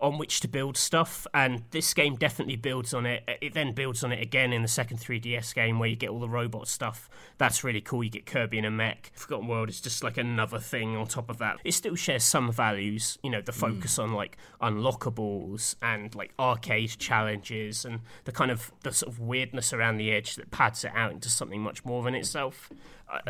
on 0.03 0.17
which 0.17 0.41
to 0.41 0.49
build 0.49 0.75
stuff, 0.75 1.25
and 1.34 1.63
this 1.71 1.93
game 1.93 2.17
definitely 2.17 2.57
builds 2.57 2.93
on 2.93 3.05
it. 3.05 3.23
It 3.41 3.53
then 3.53 3.71
builds 3.71 4.03
on 4.03 4.11
it 4.11 4.21
again 4.21 4.51
in 4.51 4.61
the 4.61 4.67
second 4.67 4.97
3DS 4.97 5.55
game 5.55 5.80
where 5.80 5.88
you 5.88 5.95
get 5.95 6.09
all 6.09 6.19
the 6.19 6.27
robot 6.27 6.67
stuff. 6.67 7.09
That's 7.38 7.63
really 7.63 7.80
cool. 7.80 8.03
You 8.03 8.09
get 8.09 8.25
Kirby 8.25 8.57
and 8.57 8.67
a 8.67 8.71
mech. 8.71 9.13
Forgotten 9.15 9.47
World 9.47 9.69
is 9.69 9.80
just 9.80 10.03
like 10.03 10.17
another 10.17 10.59
thing 10.59 10.97
on 10.97 11.07
top 11.07 11.30
of 11.30 11.38
that. 11.38 11.59
It 11.63 11.73
still 11.73 11.95
shares 11.95 12.25
some 12.25 12.51
values, 12.51 13.17
you 13.23 13.30
know, 13.30 13.41
the 13.41 13.53
focus 13.53 13.97
mm. 13.97 14.03
on 14.03 14.13
like 14.13 14.38
unlockables 14.61 15.75
and 15.81 16.13
like 16.13 16.34
arcade 16.38 16.97
challenges 16.99 17.85
and 17.85 18.01
the 18.25 18.34
kind 18.34 18.51
of 18.51 18.73
the 18.84 18.91
sort 18.91 19.09
of 19.09 19.21
weirdness 19.21 19.71
around 19.71 19.97
the 19.97 20.11
edge 20.11 20.35
that 20.35 20.51
pads 20.51 20.84
it 20.84 20.91
out 20.93 21.13
into 21.13 21.30
something 21.30 21.61
much 21.61 21.85
more 21.85 22.03
than 22.03 22.13
itself. 22.13 22.69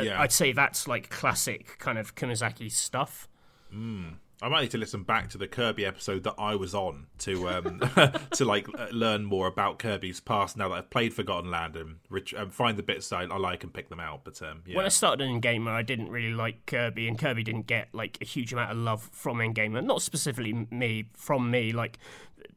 Yeah. 0.02 0.20
I'd 0.20 0.32
say 0.32 0.50
that's 0.50 0.88
like 0.88 1.08
classic 1.08 1.78
kind 1.78 1.98
of 1.98 2.16
Kumazaki 2.16 2.72
stuff. 2.72 3.28
Mm. 3.72 4.14
I 4.42 4.48
might 4.48 4.62
need 4.62 4.70
to 4.72 4.78
listen 4.78 5.04
back 5.04 5.30
to 5.30 5.38
the 5.38 5.46
Kirby 5.46 5.86
episode 5.86 6.24
that 6.24 6.34
I 6.38 6.54
was 6.56 6.74
on 6.74 7.06
to 7.18 7.48
um, 7.48 7.80
to 8.32 8.44
like 8.44 8.66
uh, 8.78 8.88
learn 8.90 9.24
more 9.24 9.46
about 9.46 9.78
Kirby's 9.78 10.20
past. 10.20 10.56
Now 10.56 10.68
that 10.68 10.74
I've 10.74 10.90
played 10.90 11.14
Forgotten 11.14 11.50
Land 11.50 11.76
and 11.76 11.96
um, 12.36 12.50
find 12.50 12.76
the 12.76 12.82
bits 12.82 13.12
I, 13.12 13.22
I, 13.22 13.36
like 13.36 13.62
and 13.62 13.72
pick 13.72 13.88
them 13.88 14.00
out. 14.00 14.22
But 14.24 14.42
um, 14.42 14.62
yeah. 14.66 14.76
when 14.76 14.86
I 14.86 14.88
started 14.88 15.24
in 15.24 15.40
Gamer, 15.40 15.70
I 15.70 15.82
didn't 15.82 16.10
really 16.10 16.32
like 16.32 16.66
Kirby, 16.66 17.06
and 17.08 17.18
Kirby 17.18 17.42
didn't 17.42 17.66
get 17.66 17.88
like 17.92 18.18
a 18.20 18.24
huge 18.24 18.52
amount 18.52 18.72
of 18.72 18.76
love 18.78 19.02
from 19.12 19.40
Gamer. 19.52 19.80
Not 19.82 20.02
specifically 20.02 20.66
me, 20.70 21.08
from 21.14 21.50
me. 21.50 21.72
Like 21.72 21.98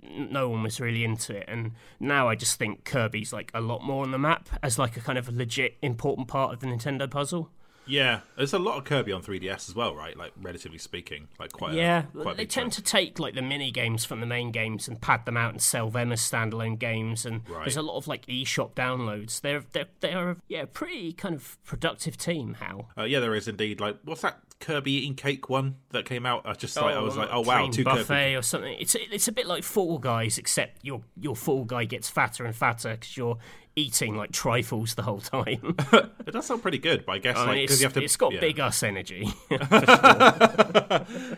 no 0.02 0.50
one 0.50 0.64
was 0.64 0.80
really 0.82 1.04
into 1.04 1.36
it, 1.36 1.46
and 1.48 1.74
now 2.00 2.28
I 2.28 2.36
just 2.36 2.58
think 2.58 2.86
Kirby's 2.86 3.32
like 3.32 3.52
a 3.54 3.62
lot 3.62 3.84
more 3.84 4.04
on 4.04 4.12
the 4.12 4.18
map 4.18 4.50
as 4.64 4.80
like 4.80 4.98
a 4.98 5.00
kind 5.02 5.18
of 5.18 5.30
legit 5.30 5.78
important 5.82 6.28
part 6.28 6.54
of 6.54 6.60
the 6.60 6.68
Nintendo 6.68 7.10
puzzle. 7.10 7.52
Yeah, 7.88 8.22
there's 8.36 8.54
a 8.54 8.60
lot 8.60 8.78
of 8.78 8.84
Kirby 8.84 9.12
on 9.12 9.22
3DS 9.22 9.70
as 9.70 9.76
well, 9.76 9.96
right? 9.96 10.16
Like 10.16 10.34
relatively 10.42 10.78
speaking, 10.78 11.28
like 11.40 11.52
quite. 11.52 11.74
Yeah, 11.74 12.04
a, 12.14 12.22
quite 12.22 12.38
they 12.38 12.46
tend 12.46 12.74
to 12.74 12.82
take 12.82 13.20
like 13.20 13.36
the 13.36 13.42
mini 13.42 13.72
games 13.72 14.06
from 14.06 14.20
the 14.20 14.26
main 14.26 14.52
games 14.52 14.88
and 14.88 15.00
pad 15.00 15.26
them 15.26 15.38
out 15.38 15.52
and 15.52 15.62
sell 15.62 15.90
them 15.90 16.12
as 16.12 16.22
standalone 16.22 16.78
games. 16.78 17.26
And 17.26 17.48
right. 17.50 17.66
there's 17.66 17.78
a 17.78 17.82
lot 17.82 17.98
of 17.98 18.08
like 18.08 18.26
eShop 18.28 18.74
downloads. 18.74 19.42
They're 19.42 19.64
they're 19.72 19.88
they're 20.00 20.38
yeah, 20.48 20.66
pretty 20.72 21.14
kind 21.14 21.36
of 21.36 21.58
productive 21.64 22.18
team. 22.18 22.56
How? 22.60 22.88
Uh, 22.98 23.04
yeah, 23.04 23.20
there 23.20 23.36
is 23.36 23.48
indeed. 23.48 23.80
Like, 23.80 23.98
what's 24.04 24.22
that 24.22 24.40
Kirby 24.60 24.92
eating 24.92 25.16
cake 25.16 25.50
one 25.50 25.76
that 25.92 26.06
came 26.06 26.26
out? 26.26 26.44
I 26.46 26.54
just 26.54 26.76
like 26.76 26.96
oh, 26.96 27.00
I 27.00 27.02
was 27.02 27.18
like, 27.18 27.30
oh 27.32 27.42
wow, 27.42 27.70
two 27.70 27.84
buffet 27.84 28.06
Kirby. 28.06 28.36
or 28.36 28.42
something. 28.42 28.76
It's 28.80 28.96
it's 28.96 29.28
a 29.28 29.32
bit 29.32 29.48
like 29.48 29.64
Fall 29.64 29.98
Guys, 29.98 30.38
except 30.38 30.84
your 30.84 31.02
your 31.20 31.36
Fall 31.36 31.64
Guy 31.64 31.86
gets 31.86 32.10
fatter 32.10 32.46
and 32.46 32.56
fatter 32.56 32.92
because 32.92 33.16
you're 33.18 33.38
eating 33.78 34.16
like 34.18 34.32
trifles 34.32 34.96
the 34.96 35.04
whole 35.04 35.22
time. 35.22 35.76
it 35.94 36.32
does 36.32 36.48
sound 36.48 36.62
pretty 36.62 36.80
good, 36.80 37.06
but 37.06 37.14
I 37.14 37.18
guess 37.20 37.38
I 37.38 37.40
mean, 37.42 37.48
like 37.48 37.62
because 37.62 37.80
you 37.80 37.86
have 37.86 37.94
to. 37.94 38.04
It's 38.04 38.18
got 38.18 38.34
yeah. 38.34 38.40
big 38.40 38.60
us 38.60 38.84
energy. 38.84 39.32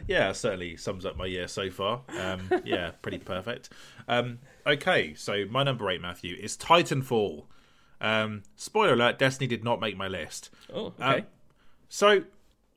yeah, 0.08 0.32
certainly 0.32 0.78
sums 0.78 1.06
up 1.06 1.18
my 1.18 1.26
year 1.26 1.48
so 1.48 1.70
far. 1.70 2.02
Um, 2.18 2.50
yeah, 2.64 2.92
pretty 3.02 3.20
perfect. 3.20 3.70
Um, 4.08 4.40
okay, 4.66 5.14
so 5.14 5.46
my 5.50 5.64
number 5.64 5.90
eight, 5.92 6.02
Matthew, 6.02 6.36
is 6.36 6.58
Titanfall. 6.58 7.44
Um, 8.02 8.44
spoiler 8.56 8.94
alert: 8.94 9.20
Destiny 9.20 9.48
did 9.48 9.64
not 9.64 9.82
make 9.82 9.98
my 9.98 10.08
list. 10.08 10.50
Oh, 10.74 10.94
okay. 11.00 11.26
so 11.90 12.24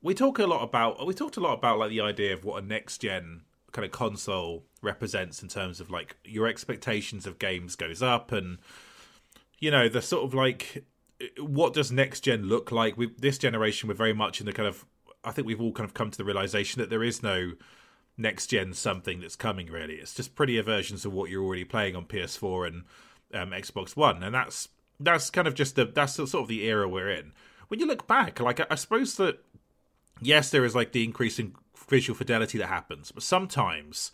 we 0.03 0.13
talk 0.13 0.41
a 0.41 0.47
lot 0.47 0.63
about 0.63 1.07
we 1.07 1.15
talked 1.15 1.37
a 1.37 1.41
lot 1.41 1.55
about 1.55 1.79
like 1.79 1.91
the 1.91 2.01
idea 2.01 2.35
of 2.35 2.45
what 2.45 2.63
a 2.63 2.67
next 2.67 2.99
gen 2.99 3.43
kind 3.71 3.87
of 3.87 3.93
console 3.93 4.65
represents 4.83 5.43
in 5.43 5.49
terms 5.49 5.81
of 5.81 5.91
like 5.91 6.17
your 6.25 6.47
expectations 6.47 7.27
of 7.27 7.39
games 7.39 7.77
goes 7.77 8.03
up 8.03 8.33
and 8.33 8.59
you 9.63 9.71
know 9.71 9.89
the 9.89 10.03
sort 10.03 10.25
of 10.25 10.35
like 10.35 10.85
what 11.39 11.73
does 11.73 11.93
next 11.93 12.21
gen 12.23 12.49
look 12.49 12.73
like? 12.73 12.99
With 12.99 13.21
this 13.21 13.39
generation, 13.39 13.89
we're 13.89 13.95
very 13.95 14.13
much 14.13 14.41
in 14.41 14.47
the 14.47 14.53
kind 14.53 14.69
of. 14.69 14.85
I 15.25 15.31
think 15.31 15.47
we've 15.47 15.61
all 15.61 15.71
kind 15.71 15.89
of 15.89 15.95
come 15.95 16.11
to 16.11 16.19
the 16.19 16.25
realization 16.25 16.81
that 16.81 16.91
there 16.91 17.05
is 17.05 17.23
no 17.23 17.53
next 18.19 18.49
gen 18.49 18.75
something 18.75 19.21
that's 19.21 19.37
coming. 19.37 19.69
Really, 19.69 19.95
it's 19.95 20.15
just 20.15 20.35
prettier 20.35 20.65
versions 20.65 21.07
of 21.07 21.13
what 21.13 21.31
you're 21.31 21.45
already 21.45 21.65
playing 21.65 21.95
on 21.95 22.07
PS4 22.07 22.67
and 22.67 22.85
um, 23.33 23.51
Xbox 23.53 23.97
One, 23.97 24.25
and 24.25 24.35
that's 24.35 24.69
that's 24.99 25.31
kind 25.31 25.47
of 25.47 25.55
just 25.55 25.77
the 25.77 25.85
that's 25.85 26.15
sort 26.15 26.35
of 26.35 26.49
the 26.49 26.65
era 26.65 26.89
we're 26.89 27.11
in. 27.11 27.33
When 27.69 27.79
you 27.79 27.87
look 27.87 28.09
back, 28.09 28.41
like 28.41 28.59
I, 28.59 28.67
I 28.69 28.75
suppose 28.75 29.15
that 29.17 29.39
yes, 30.21 30.51
there 30.51 30.65
is 30.65 30.75
like 30.75 30.91
the 30.91 31.05
increasing 31.05 31.55
visual 31.89 32.17
fidelity 32.17 32.59
that 32.59 32.67
happens, 32.67 33.13
but 33.13 33.23
sometimes 33.23 34.11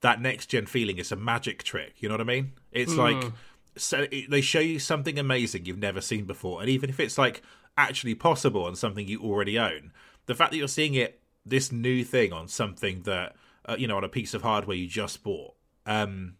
that 0.00 0.20
next 0.20 0.46
gen 0.46 0.66
feeling 0.66 0.98
is 0.98 1.10
a 1.10 1.16
magic 1.16 1.64
trick. 1.64 1.94
You 1.98 2.08
know 2.08 2.14
what 2.14 2.20
I 2.20 2.24
mean? 2.24 2.52
It's 2.70 2.92
mm. 2.92 2.98
like 2.98 3.32
so 3.76 4.06
they 4.28 4.40
show 4.40 4.60
you 4.60 4.78
something 4.78 5.18
amazing 5.18 5.64
you've 5.64 5.78
never 5.78 6.00
seen 6.00 6.24
before, 6.24 6.60
and 6.60 6.68
even 6.68 6.90
if 6.90 7.00
it's 7.00 7.18
like 7.18 7.42
actually 7.76 8.14
possible 8.14 8.64
on 8.64 8.76
something 8.76 9.08
you 9.08 9.20
already 9.20 9.58
own, 9.58 9.92
the 10.26 10.34
fact 10.34 10.50
that 10.50 10.58
you're 10.58 10.68
seeing 10.68 10.94
it 10.94 11.20
this 11.44 11.72
new 11.72 12.04
thing 12.04 12.32
on 12.32 12.48
something 12.48 13.02
that 13.02 13.34
uh, 13.66 13.76
you 13.78 13.86
know 13.86 13.96
on 13.96 14.04
a 14.04 14.08
piece 14.08 14.34
of 14.34 14.42
hardware 14.42 14.76
you 14.76 14.86
just 14.86 15.22
bought, 15.22 15.54
um, 15.86 16.34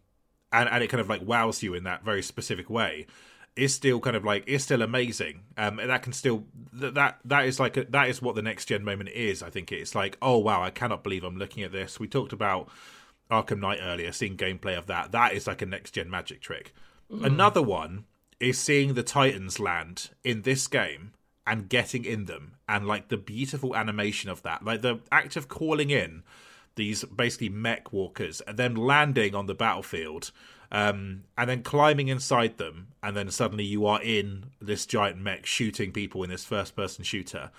and 0.51 0.69
and 0.69 0.83
it 0.83 0.87
kind 0.87 1.01
of 1.01 1.09
like 1.09 1.25
wows 1.25 1.63
you 1.63 1.73
in 1.73 1.83
that 1.83 2.03
very 2.03 2.21
specific 2.21 2.69
way 2.69 3.07
is 3.55 3.73
still 3.73 3.99
kind 3.99 4.15
of 4.15 4.23
like 4.23 4.47
is 4.47 4.63
still 4.63 4.81
amazing. 4.81 5.41
Um, 5.57 5.79
and 5.79 5.89
that 5.89 6.03
can 6.03 6.13
still 6.13 6.45
that 6.73 6.95
that, 6.95 7.19
that 7.25 7.45
is 7.45 7.59
like 7.59 7.77
a, 7.77 7.83
that 7.85 8.09
is 8.09 8.21
what 8.21 8.35
the 8.35 8.41
next 8.41 8.65
gen 8.65 8.83
moment 8.83 9.09
is. 9.09 9.43
I 9.43 9.49
think 9.49 9.71
it's 9.71 9.95
like 9.95 10.17
oh 10.21 10.37
wow, 10.37 10.61
I 10.63 10.69
cannot 10.69 11.03
believe 11.03 11.23
I'm 11.23 11.37
looking 11.37 11.63
at 11.63 11.71
this. 11.71 11.99
We 11.99 12.07
talked 12.07 12.33
about 12.33 12.69
Arkham 13.29 13.59
Knight 13.59 13.79
earlier, 13.81 14.11
seeing 14.11 14.37
gameplay 14.37 14.77
of 14.77 14.87
that. 14.87 15.11
That 15.11 15.33
is 15.33 15.47
like 15.47 15.61
a 15.61 15.65
next 15.65 15.91
gen 15.91 16.09
magic 16.09 16.41
trick. 16.41 16.73
Mm. 17.11 17.25
Another 17.25 17.61
one 17.61 18.05
is 18.39 18.57
seeing 18.57 18.93
the 18.93 19.03
Titans 19.03 19.59
land 19.59 20.09
in 20.23 20.41
this 20.41 20.67
game 20.67 21.13
and 21.45 21.69
getting 21.69 22.05
in 22.05 22.25
them 22.25 22.55
and 22.67 22.87
like 22.87 23.09
the 23.09 23.17
beautiful 23.17 23.75
animation 23.75 24.29
of 24.29 24.41
that, 24.43 24.63
like 24.63 24.81
the 24.81 24.99
act 25.11 25.35
of 25.35 25.47
calling 25.47 25.89
in 25.89 26.23
these 26.75 27.03
basically 27.03 27.49
mech 27.49 27.93
walkers 27.93 28.41
and 28.41 28.57
then 28.57 28.75
landing 28.75 29.35
on 29.35 29.45
the 29.45 29.53
battlefield 29.53 30.31
um, 30.73 31.23
and 31.37 31.49
then 31.49 31.61
climbing 31.61 32.07
inside 32.07 32.57
them, 32.57 32.87
and 33.03 33.15
then 33.15 33.29
suddenly 33.29 33.63
you 33.63 33.85
are 33.85 34.01
in 34.01 34.47
this 34.59 34.87
giant 34.87 35.19
mech 35.19 35.45
shooting 35.45 35.91
people 35.91 36.23
in 36.23 36.31
this 36.31 36.45
first-person 36.45 37.03
shooter. 37.03 37.51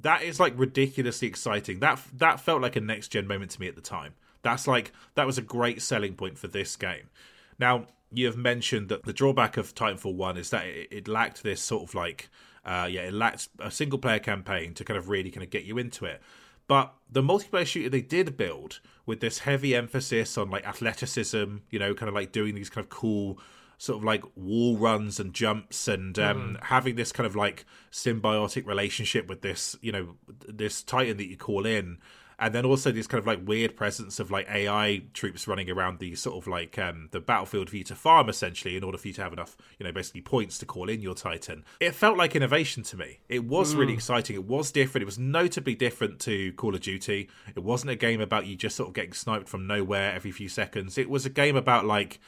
That 0.00 0.22
is 0.22 0.40
like 0.40 0.54
ridiculously 0.56 1.28
exciting. 1.28 1.80
That 1.80 2.00
that 2.16 2.40
felt 2.40 2.62
like 2.62 2.74
a 2.74 2.80
next-gen 2.80 3.28
moment 3.28 3.50
to 3.52 3.60
me 3.60 3.68
at 3.68 3.74
the 3.74 3.82
time. 3.82 4.14
That's 4.40 4.66
like 4.66 4.90
that 5.16 5.26
was 5.26 5.36
a 5.36 5.42
great 5.42 5.82
selling 5.82 6.14
point 6.14 6.38
for 6.38 6.48
this 6.48 6.74
game. 6.76 7.10
Now 7.58 7.88
you 8.12 8.26
have 8.26 8.36
mentioned 8.36 8.88
that 8.88 9.04
the 9.04 9.12
drawback 9.12 9.56
of 9.56 9.74
Titanfall 9.74 10.14
One 10.14 10.36
is 10.36 10.50
that 10.50 10.66
it, 10.66 10.88
it 10.90 11.08
lacked 11.08 11.42
this 11.42 11.60
sort 11.60 11.82
of 11.82 11.94
like, 11.94 12.28
uh, 12.64 12.88
yeah, 12.90 13.02
it 13.02 13.12
lacked 13.12 13.48
a 13.58 13.70
single-player 13.70 14.20
campaign 14.20 14.74
to 14.74 14.84
kind 14.84 14.98
of 14.98 15.08
really 15.08 15.30
kind 15.30 15.44
of 15.44 15.50
get 15.50 15.64
you 15.64 15.78
into 15.78 16.04
it. 16.04 16.20
But 16.68 16.94
the 17.10 17.22
multiplayer 17.22 17.66
shooter 17.66 17.88
they 17.88 18.00
did 18.00 18.36
build 18.36 18.80
with 19.04 19.20
this 19.20 19.40
heavy 19.40 19.74
emphasis 19.74 20.38
on 20.38 20.50
like 20.50 20.66
athleticism, 20.66 21.56
you 21.70 21.78
know, 21.78 21.94
kind 21.94 22.08
of 22.08 22.14
like 22.14 22.32
doing 22.32 22.54
these 22.54 22.70
kind 22.70 22.84
of 22.84 22.90
cool 22.90 23.38
sort 23.78 23.98
of 23.98 24.04
like 24.04 24.22
wall 24.36 24.76
runs 24.76 25.18
and 25.18 25.34
jumps 25.34 25.88
and 25.88 26.16
um, 26.18 26.56
mm. 26.56 26.64
having 26.64 26.94
this 26.94 27.10
kind 27.10 27.26
of 27.26 27.34
like 27.34 27.64
symbiotic 27.90 28.64
relationship 28.64 29.28
with 29.28 29.40
this, 29.42 29.76
you 29.80 29.90
know, 29.90 30.14
this 30.46 30.84
titan 30.84 31.16
that 31.16 31.26
you 31.26 31.36
call 31.36 31.66
in 31.66 31.98
and 32.42 32.52
then 32.52 32.66
also 32.66 32.90
this 32.90 33.06
kind 33.06 33.20
of 33.20 33.26
like 33.26 33.38
weird 33.46 33.76
presence 33.76 34.18
of 34.18 34.32
like 34.32 34.50
AI 34.50 35.02
troops 35.14 35.46
running 35.46 35.70
around 35.70 36.00
the 36.00 36.16
sort 36.16 36.36
of 36.36 36.48
like 36.48 36.76
um, 36.76 37.08
the 37.12 37.20
battlefield 37.20 37.70
for 37.70 37.76
you 37.76 37.84
to 37.84 37.94
farm 37.94 38.28
essentially 38.28 38.76
in 38.76 38.82
order 38.82 38.98
for 38.98 39.06
you 39.06 39.14
to 39.14 39.22
have 39.22 39.32
enough, 39.32 39.56
you 39.78 39.86
know, 39.86 39.92
basically 39.92 40.22
points 40.22 40.58
to 40.58 40.66
call 40.66 40.88
in 40.88 41.00
your 41.00 41.14
Titan. 41.14 41.64
It 41.78 41.94
felt 41.94 42.18
like 42.18 42.34
innovation 42.34 42.82
to 42.82 42.96
me. 42.96 43.20
It 43.28 43.44
was 43.44 43.74
mm. 43.74 43.78
really 43.78 43.92
exciting. 43.92 44.34
It 44.34 44.44
was 44.44 44.72
different. 44.72 45.02
It 45.02 45.06
was 45.06 45.20
notably 45.20 45.76
different 45.76 46.18
to 46.20 46.52
Call 46.54 46.74
of 46.74 46.80
Duty. 46.80 47.30
It 47.54 47.62
wasn't 47.62 47.92
a 47.92 47.96
game 47.96 48.20
about 48.20 48.46
you 48.46 48.56
just 48.56 48.74
sort 48.74 48.88
of 48.88 48.94
getting 48.94 49.12
sniped 49.12 49.48
from 49.48 49.68
nowhere 49.68 50.12
every 50.12 50.32
few 50.32 50.48
seconds. 50.48 50.98
It 50.98 51.08
was 51.08 51.24
a 51.24 51.30
game 51.30 51.54
about 51.54 51.84
like 51.84 52.18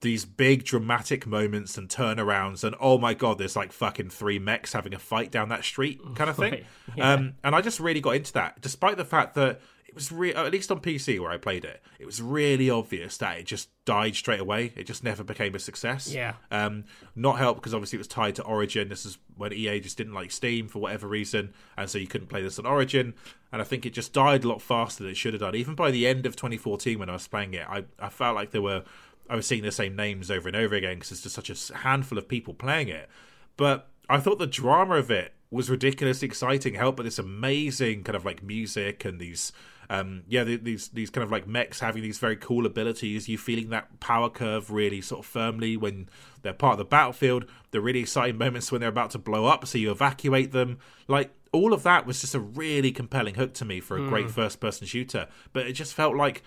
these 0.00 0.24
big 0.24 0.64
dramatic 0.64 1.26
moments 1.26 1.76
and 1.76 1.88
turnarounds 1.88 2.64
and 2.64 2.74
oh 2.80 2.96
my 2.98 3.12
god 3.14 3.38
there's 3.38 3.56
like 3.56 3.72
fucking 3.72 4.08
three 4.10 4.38
mechs 4.38 4.72
having 4.72 4.94
a 4.94 4.98
fight 4.98 5.30
down 5.30 5.48
that 5.50 5.64
street 5.64 6.00
kind 6.14 6.30
of 6.30 6.36
thing. 6.36 6.64
Yeah. 6.96 7.12
um, 7.12 7.34
and 7.44 7.54
i 7.54 7.60
just 7.60 7.80
really 7.80 8.00
got 8.00 8.16
into 8.16 8.32
that 8.32 8.60
despite 8.60 8.96
the 8.96 9.04
fact 9.04 9.34
that 9.34 9.60
it 9.86 9.94
was 9.94 10.10
re- 10.10 10.32
at 10.34 10.52
least 10.52 10.70
on 10.70 10.80
pc 10.80 11.20
where 11.20 11.30
i 11.30 11.36
played 11.36 11.64
it 11.64 11.82
it 11.98 12.06
was 12.06 12.22
really 12.22 12.70
obvious 12.70 13.18
that 13.18 13.38
it 13.38 13.44
just 13.44 13.68
died 13.90 14.14
straight 14.14 14.38
away. 14.38 14.72
It 14.76 14.84
just 14.84 15.02
never 15.02 15.24
became 15.24 15.52
a 15.56 15.58
success. 15.58 16.12
Yeah. 16.14 16.34
Um, 16.52 16.84
not 17.16 17.38
helped 17.38 17.60
because 17.60 17.74
obviously 17.74 17.96
it 17.96 17.98
was 17.98 18.06
tied 18.06 18.36
to 18.36 18.42
origin. 18.44 18.88
This 18.88 19.04
is 19.04 19.18
when 19.36 19.52
ea 19.52 19.80
just 19.80 19.96
didn't 19.98 20.12
like 20.14 20.30
steam 20.30 20.68
for 20.68 20.78
whatever 20.78 21.08
reason 21.08 21.52
and 21.76 21.90
so 21.90 21.98
you 21.98 22.06
couldn't 22.06 22.28
play 22.28 22.40
this 22.40 22.58
on 22.60 22.66
origin. 22.66 23.14
And 23.52 23.60
i 23.60 23.64
think 23.64 23.84
it 23.84 23.90
just 23.92 24.12
died 24.12 24.44
a 24.44 24.48
lot 24.48 24.62
faster 24.62 25.02
than 25.02 25.10
it 25.10 25.16
should 25.16 25.32
have 25.34 25.40
done. 25.40 25.56
Even 25.56 25.74
by 25.74 25.90
the 25.90 26.06
end 26.06 26.24
of 26.24 26.36
2014 26.36 27.00
when 27.00 27.10
i 27.10 27.14
was 27.14 27.26
playing 27.26 27.52
it 27.54 27.66
i, 27.68 27.84
I 27.98 28.10
felt 28.10 28.36
like 28.36 28.52
there 28.52 28.62
were 28.62 28.84
I 29.30 29.36
was 29.36 29.46
seeing 29.46 29.62
the 29.62 29.70
same 29.70 29.94
names 29.94 30.30
over 30.30 30.48
and 30.48 30.56
over 30.56 30.74
again 30.74 30.96
because 30.96 31.10
there's 31.10 31.22
just 31.22 31.34
such 31.36 31.70
a 31.70 31.78
handful 31.78 32.18
of 32.18 32.28
people 32.28 32.52
playing 32.52 32.88
it. 32.88 33.08
But 33.56 33.88
I 34.08 34.18
thought 34.18 34.40
the 34.40 34.46
drama 34.46 34.96
of 34.96 35.10
it 35.10 35.34
was 35.52 35.70
ridiculously 35.70 36.26
exciting, 36.26 36.74
helped 36.74 36.98
by 36.98 37.04
this 37.04 37.18
amazing 37.18 38.02
kind 38.02 38.16
of 38.16 38.24
like 38.24 38.42
music 38.42 39.04
and 39.04 39.20
these 39.20 39.52
um, 39.90 40.22
yeah, 40.28 40.44
these 40.44 40.88
these 40.88 41.10
kind 41.10 41.24
of 41.24 41.32
like 41.32 41.48
mechs 41.48 41.80
having 41.80 42.02
these 42.02 42.18
very 42.18 42.36
cool 42.36 42.64
abilities. 42.64 43.28
You 43.28 43.36
feeling 43.36 43.70
that 43.70 43.98
power 43.98 44.30
curve 44.30 44.70
really 44.70 45.00
sort 45.00 45.20
of 45.20 45.26
firmly 45.26 45.76
when 45.76 46.08
they're 46.42 46.52
part 46.52 46.74
of 46.74 46.78
the 46.78 46.84
battlefield. 46.84 47.46
The 47.72 47.80
really 47.80 47.98
exciting 47.98 48.38
moments 48.38 48.70
when 48.70 48.80
they're 48.80 48.88
about 48.88 49.10
to 49.10 49.18
blow 49.18 49.46
up, 49.46 49.66
so 49.66 49.78
you 49.78 49.90
evacuate 49.90 50.52
them. 50.52 50.78
Like 51.08 51.32
all 51.52 51.72
of 51.72 51.82
that 51.82 52.06
was 52.06 52.20
just 52.20 52.36
a 52.36 52.40
really 52.40 52.92
compelling 52.92 53.34
hook 53.34 53.52
to 53.54 53.64
me 53.64 53.80
for 53.80 53.96
a 53.96 54.00
mm. 54.00 54.08
great 54.08 54.30
first 54.30 54.60
person 54.60 54.86
shooter. 54.86 55.26
But 55.52 55.66
it 55.66 55.72
just 55.72 55.92
felt 55.92 56.14
like 56.14 56.44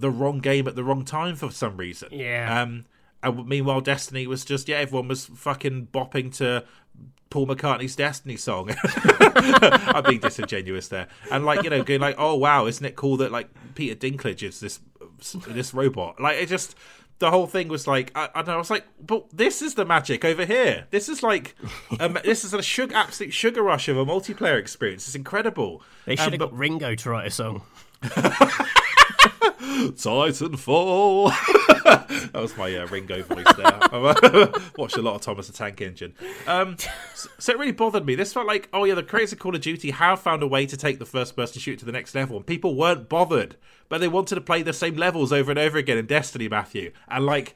the 0.00 0.10
wrong 0.10 0.38
game 0.38 0.68
at 0.68 0.76
the 0.76 0.84
wrong 0.84 1.04
time 1.04 1.36
for 1.36 1.50
some 1.50 1.76
reason. 1.76 2.08
Yeah. 2.12 2.62
Um, 2.62 2.86
and 3.22 3.46
meanwhile, 3.46 3.80
Destiny 3.80 4.26
was 4.26 4.44
just 4.44 4.68
yeah, 4.68 4.76
everyone 4.76 5.08
was 5.08 5.26
fucking 5.26 5.88
bopping 5.92 6.34
to 6.36 6.64
Paul 7.30 7.46
McCartney's 7.46 7.96
Destiny 7.96 8.36
song. 8.36 8.74
I'm 8.84 10.04
being 10.04 10.20
disingenuous 10.20 10.88
there, 10.88 11.08
and 11.30 11.44
like 11.44 11.64
you 11.64 11.70
know, 11.70 11.82
going 11.82 12.00
like, 12.00 12.16
oh 12.18 12.34
wow, 12.36 12.66
isn't 12.66 12.84
it 12.84 12.96
cool 12.96 13.16
that 13.18 13.32
like 13.32 13.48
Peter 13.74 13.94
Dinklage 13.94 14.42
is 14.42 14.60
this 14.60 14.80
this 15.48 15.74
robot? 15.74 16.20
Like 16.20 16.38
it 16.38 16.46
just 16.46 16.76
the 17.18 17.30
whole 17.30 17.46
thing 17.46 17.68
was 17.68 17.86
like 17.86 18.12
I, 18.14 18.28
I, 18.34 18.42
know, 18.42 18.54
I 18.54 18.56
was 18.56 18.70
like, 18.70 18.84
but 19.04 19.26
this 19.32 19.62
is 19.62 19.74
the 19.74 19.84
magic 19.84 20.24
over 20.24 20.44
here. 20.44 20.86
This 20.90 21.08
is 21.08 21.22
like 21.22 21.56
um, 21.98 22.18
this 22.24 22.44
is 22.44 22.54
a 22.54 22.62
sugar, 22.62 22.94
absolute 22.94 23.32
sugar 23.32 23.62
rush 23.62 23.88
of 23.88 23.96
a 23.96 24.06
multiplayer 24.06 24.58
experience. 24.58 25.06
It's 25.06 25.16
incredible. 25.16 25.82
They 26.06 26.16
should 26.16 26.32
have 26.32 26.40
um, 26.40 26.50
got 26.50 26.56
Ringo 26.56 26.94
to 26.94 27.10
write 27.10 27.26
a 27.26 27.30
song. 27.30 27.62
Titanfall. 29.58 31.30
that 32.32 32.40
was 32.40 32.56
my 32.56 32.74
uh, 32.76 32.86
Ringo 32.86 33.22
voice 33.22 33.46
there. 33.56 33.66
I've 33.92 34.72
watched 34.76 34.96
a 34.96 35.02
lot 35.02 35.14
of 35.14 35.20
Thomas 35.22 35.46
the 35.46 35.52
Tank 35.52 35.80
Engine. 35.80 36.14
Um, 36.46 36.76
so, 37.14 37.28
so, 37.38 37.52
it 37.52 37.58
really 37.58 37.72
bothered 37.72 38.04
me. 38.04 38.14
This 38.14 38.32
felt 38.32 38.46
like, 38.46 38.68
oh 38.72 38.84
yeah, 38.84 38.94
the 38.94 39.02
creators 39.02 39.32
of 39.32 39.38
Call 39.38 39.54
of 39.54 39.60
Duty 39.60 39.90
have 39.90 40.20
found 40.20 40.42
a 40.42 40.46
way 40.46 40.66
to 40.66 40.76
take 40.76 40.98
the 40.98 41.06
first 41.06 41.36
person 41.36 41.60
shooter 41.60 41.80
to 41.80 41.84
the 41.84 41.92
next 41.92 42.14
level, 42.14 42.36
and 42.36 42.46
people 42.46 42.74
weren't 42.74 43.08
bothered, 43.08 43.56
but 43.88 43.98
they 43.98 44.08
wanted 44.08 44.34
to 44.34 44.40
play 44.40 44.62
the 44.62 44.72
same 44.72 44.96
levels 44.96 45.32
over 45.32 45.50
and 45.50 45.58
over 45.58 45.78
again 45.78 45.98
in 45.98 46.06
Destiny, 46.06 46.48
Matthew. 46.48 46.92
And 47.08 47.24
like, 47.24 47.54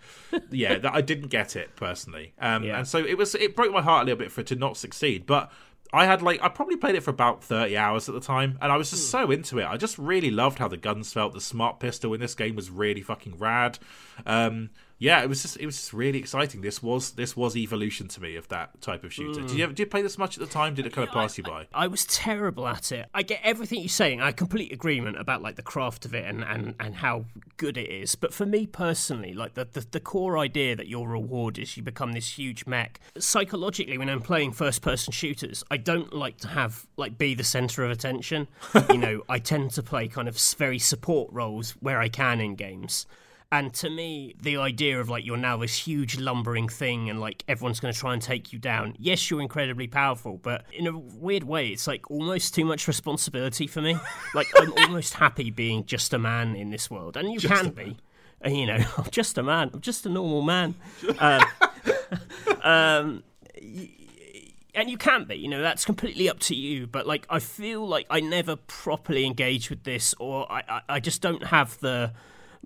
yeah, 0.51 0.79
that, 0.79 0.95
I 0.95 1.01
didn't 1.01 1.29
get 1.29 1.57
it 1.57 1.77
personally. 1.77 2.33
Um, 2.39 2.65
yeah. 2.65 2.79
And 2.79 2.89
so 2.89 2.99
it 2.99 3.19
was, 3.19 3.35
it 3.35 3.55
broke 3.55 3.73
my 3.73 3.83
heart 3.83 4.03
a 4.03 4.07
little 4.07 4.19
bit 4.19 4.33
for 4.33 4.41
it 4.41 4.47
to 4.49 4.57
not 4.57 4.77
succeed, 4.77 5.27
but 5.27 5.53
I 5.93 6.07
had 6.07 6.23
like 6.23 6.43
I 6.43 6.49
probably 6.49 6.77
played 6.77 6.95
it 6.95 7.03
for 7.03 7.11
about 7.11 7.45
30 7.45 7.77
hours 7.77 8.09
at 8.09 8.15
the 8.15 8.21
time 8.21 8.59
and 8.63 8.73
I 8.73 8.77
was 8.77 8.91
just 8.91 9.11
so 9.11 9.31
into 9.31 9.59
it. 9.59 9.67
I 9.67 9.77
just 9.77 9.99
really 9.99 10.31
loved 10.31 10.59
how 10.59 10.69
the 10.69 10.77
guns 10.79 11.13
felt. 11.13 11.35
The 11.35 11.41
smart 11.41 11.81
pistol 11.81 12.15
in 12.15 12.21
this 12.21 12.35
game 12.35 12.57
was 12.57 12.71
really 12.71 13.03
fucking 13.03 13.37
rad. 13.39 13.79
Um, 14.25 14.71
yeah, 15.03 15.21
it 15.21 15.29
was 15.29 15.43
just 15.43 15.57
it 15.57 15.67
was 15.67 15.75
just 15.77 15.93
really 15.93 16.21
exciting. 16.21 16.61
This 16.61 16.81
was 16.81 17.11
this 17.13 17.37
was 17.37 17.57
evolution 17.57 18.07
to 18.07 18.23
me 18.23 18.37
of 18.37 18.47
that 18.49 18.81
type 18.81 19.03
of 19.03 19.13
shooter. 19.13 19.41
Mm. 19.41 19.49
Did 19.49 19.57
you 19.57 19.65
ever, 19.65 19.73
did 19.73 19.81
you 19.81 19.87
play 19.87 20.01
this 20.01 20.17
much 20.17 20.39
at 20.39 20.41
the 20.41 20.49
time? 20.49 20.77
Did 20.77 20.87
it 20.87 20.93
kind 20.93 21.09
of 21.09 21.13
pass 21.13 21.37
you 21.37 21.43
by? 21.43 21.67
I, 21.75 21.85
I, 21.85 21.87
was 21.89 22.05
terrible 22.05 22.69
at 22.69 22.93
it. 22.93 23.09
I 23.13 23.23
get 23.23 23.41
everything 23.43 23.81
you're 23.81 23.89
saying. 23.89 24.21
I 24.21 24.31
complete 24.31 24.73
agreement 24.73 25.19
about 25.19 25.43
like 25.43 25.57
the 25.57 25.63
craft 25.63 26.05
of 26.05 26.15
it 26.15 26.25
and, 26.25 26.45
and, 26.45 26.77
and 26.79 26.95
how 26.95 27.25
good 27.57 27.77
it 27.77 27.91
is. 27.91 28.15
But 28.15 28.33
for 28.33 28.47
me 28.47 28.65
personally, 28.65 29.35
like 29.35 29.55
the, 29.55 29.65
the 29.65 29.85
the 29.91 29.99
core 29.99 30.39
idea 30.39 30.77
that 30.77 30.87
your 30.87 31.09
reward 31.09 31.59
is 31.59 31.77
you 31.77 31.83
become 31.83 32.13
this 32.13 32.39
huge 32.39 32.65
mech. 32.67 33.01
Psychologically, 33.19 33.99
when 33.99 34.09
I'm 34.09 34.23
playing 34.23 34.53
first 34.53 34.83
person 34.83 35.11
shooters, 35.13 35.65
I 35.69 35.79
don't 35.79 36.13
like 36.13 36.39
to 36.39 36.49
have 36.49 36.87
like 36.97 37.19
be 37.19 37.35
the 37.35 37.43
center 37.43 37.85
of 37.85 37.91
attention. 37.91 38.47
you 38.89 38.99
know, 38.99 39.23
I 39.29 39.41
tend 39.41 39.73
to 39.73 39.83
play 39.83 40.07
kind 40.07 40.29
of 40.29 40.39
very 40.57 40.79
support 40.79 41.33
roles 41.33 41.73
where 41.81 41.99
I 41.99 42.09
can 42.09 42.41
in 42.41 42.55
games. 42.55 43.05
And 43.53 43.75
to 43.75 43.91
me, 43.91 44.35
the 44.41 44.57
idea 44.57 44.99
of 44.99 45.11
like 45.11 45.27
you're 45.27 45.37
now 45.37 45.59
this 45.59 45.77
huge 45.77 46.19
lumbering 46.19 46.71
thing 46.71 47.11
and 47.11 47.21
like 47.21 47.45
everyone's 47.47 47.81
going 47.81 47.93
to 47.93 48.01
try 48.01 48.15
and 48.15 48.23
take 48.23 48.51
you 48.51 48.59
down. 48.59 48.97
Yes, 48.99 49.31
you're 49.31 49.43
incredibly 49.43 49.87
powerful, 49.87 50.39
but 50.39 50.65
in 50.73 50.87
a 50.87 50.97
weird 50.97 51.45
way, 51.45 51.69
it's 51.69 51.87
like 51.87 52.11
almost 52.11 52.55
too 52.55 52.65
much 52.65 52.89
responsibility 52.89 53.67
for 53.67 53.83
me. 53.83 53.99
like 54.35 54.47
I'm 54.57 54.73
almost 54.79 55.13
happy 55.13 55.51
being 55.51 55.85
just 55.85 56.15
a 56.15 56.19
man 56.19 56.57
in 56.57 56.71
this 56.71 56.91
world, 56.91 57.19
and 57.19 57.31
you 57.31 57.39
just 57.39 57.53
can 57.53 57.73
be. 57.73 57.99
And, 58.41 58.57
you 58.57 58.65
know, 58.65 58.79
I'm 58.97 59.11
just 59.11 59.37
a 59.37 59.43
man. 59.43 59.71
I'm 59.75 59.83
just 59.83 60.07
a 60.07 60.09
normal 60.09 60.41
man. 60.41 60.75
um, 61.19 61.43
um, 62.63 63.23
and 64.75 64.89
you 64.89 64.97
can 64.97 65.25
be, 65.25 65.35
you 65.35 65.49
know, 65.49 65.61
that's 65.61 65.85
completely 65.85 66.31
up 66.31 66.41
to 66.41 66.55
you. 66.55 66.87
But 66.87 67.07
like, 67.07 67.27
I 67.29 67.39
feel 67.39 67.87
like 67.87 68.07
I 68.09 68.21
never 68.21 68.57
properly 68.57 69.27
engage 69.27 69.69
with 69.69 69.85
this, 69.85 70.15
or 70.19 70.51
I, 70.51 70.63
I, 70.67 70.81
I 70.89 71.01
just 71.01 71.21
don't 71.21 71.45
have 71.45 71.79
the 71.81 72.13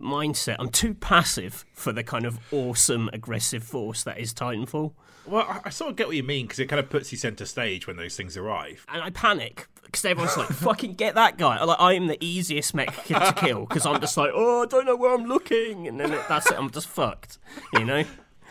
mindset. 0.00 0.56
I'm 0.58 0.70
too 0.70 0.94
passive 0.94 1.64
for 1.72 1.92
the 1.92 2.02
kind 2.02 2.24
of 2.24 2.38
awesome, 2.52 3.10
aggressive 3.12 3.62
force 3.62 4.02
that 4.04 4.18
is 4.18 4.32
Titanfall. 4.34 4.92
Well, 5.26 5.60
I, 5.64 5.70
sort 5.70 5.90
of 5.90 5.96
get 5.96 6.06
what 6.06 6.16
you 6.16 6.22
mean 6.22 6.46
because 6.46 6.60
it 6.60 6.66
kind 6.66 6.78
of 6.78 6.88
puts 6.88 7.10
you 7.10 7.18
center 7.18 7.46
stage 7.46 7.86
when 7.86 7.96
those 7.96 8.16
things 8.16 8.36
arrive. 8.36 8.86
And 8.88 9.02
I 9.02 9.10
panic 9.10 9.66
because 9.84 10.04
everyone's 10.04 10.36
like, 10.36 10.48
"Fucking 10.50 10.94
get 10.94 11.16
that 11.16 11.36
guy!" 11.36 11.62
Like 11.64 11.80
I 11.80 11.94
am 11.94 12.06
the 12.06 12.22
easiest 12.24 12.74
mech 12.74 13.04
to 13.06 13.34
kill 13.36 13.66
because 13.66 13.86
I'm 13.86 14.00
just 14.00 14.16
like, 14.16 14.30
"Oh, 14.32 14.62
I 14.62 14.66
don't 14.66 14.86
know 14.86 14.94
where 14.94 15.12
I'm 15.14 15.26
looking," 15.26 15.88
and 15.88 15.98
then 15.98 16.12
it, 16.12 16.20
that's 16.28 16.48
it. 16.50 16.56
I'm 16.56 16.70
just 16.70 16.86
fucked, 16.86 17.38
you 17.72 17.84
know. 17.84 18.04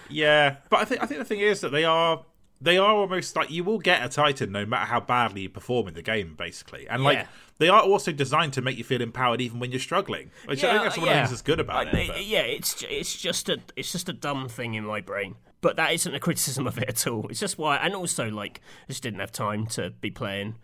Yeah, 0.09 0.57
but 0.69 0.81
I 0.81 0.85
think 0.85 1.01
I 1.01 1.05
think 1.05 1.19
the 1.19 1.25
thing 1.25 1.39
is 1.39 1.61
that 1.61 1.69
they 1.69 1.85
are 1.85 2.25
they 2.61 2.77
are 2.77 2.93
almost 2.93 3.35
like 3.35 3.51
you 3.51 3.63
will 3.63 3.79
get 3.79 4.03
a 4.03 4.09
Titan 4.09 4.51
no 4.51 4.65
matter 4.65 4.85
how 4.85 4.99
badly 4.99 5.41
you 5.43 5.49
perform 5.49 5.87
in 5.87 5.93
the 5.93 6.01
game, 6.01 6.35
basically. 6.35 6.87
And 6.87 7.03
like 7.03 7.19
Yeah. 7.19 7.27
They 7.57 7.69
are 7.69 7.81
also 7.81 8.11
designed 8.11 8.53
to 8.53 8.61
make 8.61 8.77
you 8.77 8.83
feel 8.83 9.01
empowered 9.01 9.41
even 9.41 9.59
when 9.59 9.71
you're 9.71 9.79
struggling. 9.79 10.31
Which 10.45 10.63
I 10.63 10.71
think 10.73 10.83
that's 10.83 10.97
one 10.97 11.07
of 11.07 11.13
the 11.13 11.19
things 11.19 11.29
that's 11.29 11.41
good 11.41 11.59
about 11.59 11.87
I- 11.87 11.97
it. 11.97 12.07
but- 12.09 12.25
Yeah, 12.25 12.41
it's 12.41 12.83
it's 12.89 13.15
just 13.15 13.49
a 13.49 13.59
it's 13.75 13.91
just 13.91 14.09
a 14.09 14.13
dumb 14.13 14.47
thing 14.49 14.73
in 14.73 14.83
my 14.85 15.01
brain. 15.01 15.35
But 15.61 15.77
that 15.77 15.93
isn't 15.93 16.13
a 16.13 16.19
criticism 16.19 16.67
of 16.67 16.77
it 16.77 16.87
at 16.89 17.07
all. 17.07 17.27
It's 17.29 17.39
just 17.39 17.57
why, 17.57 17.77
and 17.77 17.95
also 17.95 18.29
like 18.29 18.61
I 18.83 18.91
just 18.91 19.01
didn't 19.03 19.19
have 19.19 19.31
time 19.31 19.65
to 19.67 19.89
be 19.89 20.11
playing 20.11 20.55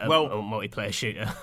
a, 0.00 0.08
Well- 0.08 0.26
a 0.26 0.36
multiplayer 0.42 0.92
shooter. 0.92 1.32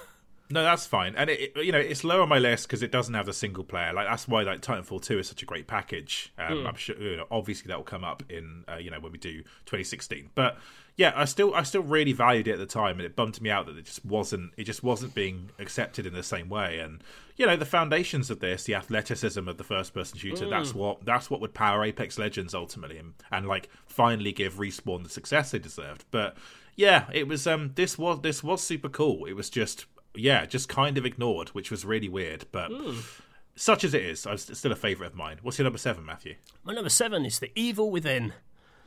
No, 0.51 0.63
that's 0.63 0.85
fine, 0.87 1.13
and 1.15 1.29
it, 1.29 1.53
it- 1.55 1.65
you 1.65 1.71
know 1.71 1.77
it's 1.79 2.03
low 2.03 2.21
on 2.23 2.29
my 2.29 2.39
list 2.39 2.67
because 2.67 2.81
it 2.81 2.91
doesn't 2.91 3.13
have 3.13 3.25
the 3.27 3.33
single 3.33 3.63
player. 3.63 3.93
Like 3.93 4.07
that's 4.07 4.27
why 4.27 4.41
like 4.43 4.61
Titanfall 4.61 5.01
two 5.03 5.19
is 5.19 5.27
such 5.27 5.43
a 5.43 5.45
great 5.45 5.67
package. 5.67 6.31
Um, 6.39 6.65
I'm 6.67 6.75
sure 6.75 6.95
you 6.97 7.17
know, 7.17 7.27
obviously 7.29 7.67
that 7.69 7.77
will 7.77 7.83
come 7.83 8.03
up 8.03 8.23
in 8.29 8.63
uh, 8.67 8.77
you 8.77 8.89
know 8.91 8.99
when 8.99 9.11
we 9.11 9.17
do 9.19 9.43
2016. 9.65 10.31
But 10.33 10.57
yeah, 10.95 11.13
I 11.15 11.25
still 11.25 11.53
I 11.53 11.63
still 11.63 11.83
really 11.83 12.13
valued 12.13 12.47
it 12.47 12.53
at 12.53 12.57
the 12.59 12.65
time, 12.65 12.97
and 12.97 13.01
it 13.05 13.15
bummed 13.15 13.39
me 13.41 13.49
out 13.51 13.67
that 13.67 13.77
it 13.77 13.85
just 13.85 14.03
wasn't 14.03 14.51
it 14.57 14.63
just 14.63 14.83
wasn't 14.83 15.13
being 15.13 15.51
accepted 15.59 16.05
in 16.05 16.13
the 16.13 16.23
same 16.23 16.49
way. 16.49 16.79
And 16.79 17.03
you 17.37 17.45
know 17.45 17.55
the 17.55 17.65
foundations 17.65 18.29
of 18.31 18.39
this, 18.39 18.63
the 18.63 18.73
athleticism 18.75 19.47
of 19.47 19.57
the 19.57 19.63
first 19.63 19.93
person 19.93 20.17
shooter, 20.17 20.49
that's 20.49 20.73
what 20.73 21.05
that's 21.05 21.29
what 21.29 21.41
would 21.41 21.53
power 21.53 21.83
Apex 21.85 22.17
Legends 22.17 22.55
ultimately, 22.55 22.97
and, 22.97 23.13
and 23.31 23.47
like 23.47 23.69
finally 23.85 24.31
give 24.31 24.55
respawn 24.55 25.03
the 25.03 25.09
success 25.09 25.51
they 25.51 25.59
deserved. 25.59 26.05
But 26.11 26.35
yeah, 26.75 27.05
it 27.13 27.27
was 27.27 27.45
um 27.45 27.73
this 27.75 27.97
was 27.99 28.21
this 28.21 28.43
was 28.43 28.61
super 28.63 28.89
cool. 28.89 29.25
It 29.25 29.33
was 29.35 29.49
just 29.49 29.85
yeah, 30.15 30.45
just 30.45 30.69
kind 30.69 30.97
of 30.97 31.05
ignored, 31.05 31.49
which 31.49 31.71
was 31.71 31.85
really 31.85 32.09
weird. 32.09 32.45
But 32.51 32.71
such 33.55 33.83
as 33.83 33.93
it 33.93 34.03
is, 34.03 34.25
it's 34.25 34.57
still 34.57 34.71
a 34.71 34.75
favourite 34.75 35.11
of 35.11 35.17
mine. 35.17 35.39
What's 35.41 35.57
your 35.57 35.63
number 35.63 35.79
seven, 35.79 36.05
Matthew? 36.05 36.35
my 36.63 36.73
number 36.73 36.89
seven 36.89 37.25
is 37.25 37.39
the 37.39 37.51
Evil 37.55 37.91
Within. 37.91 38.33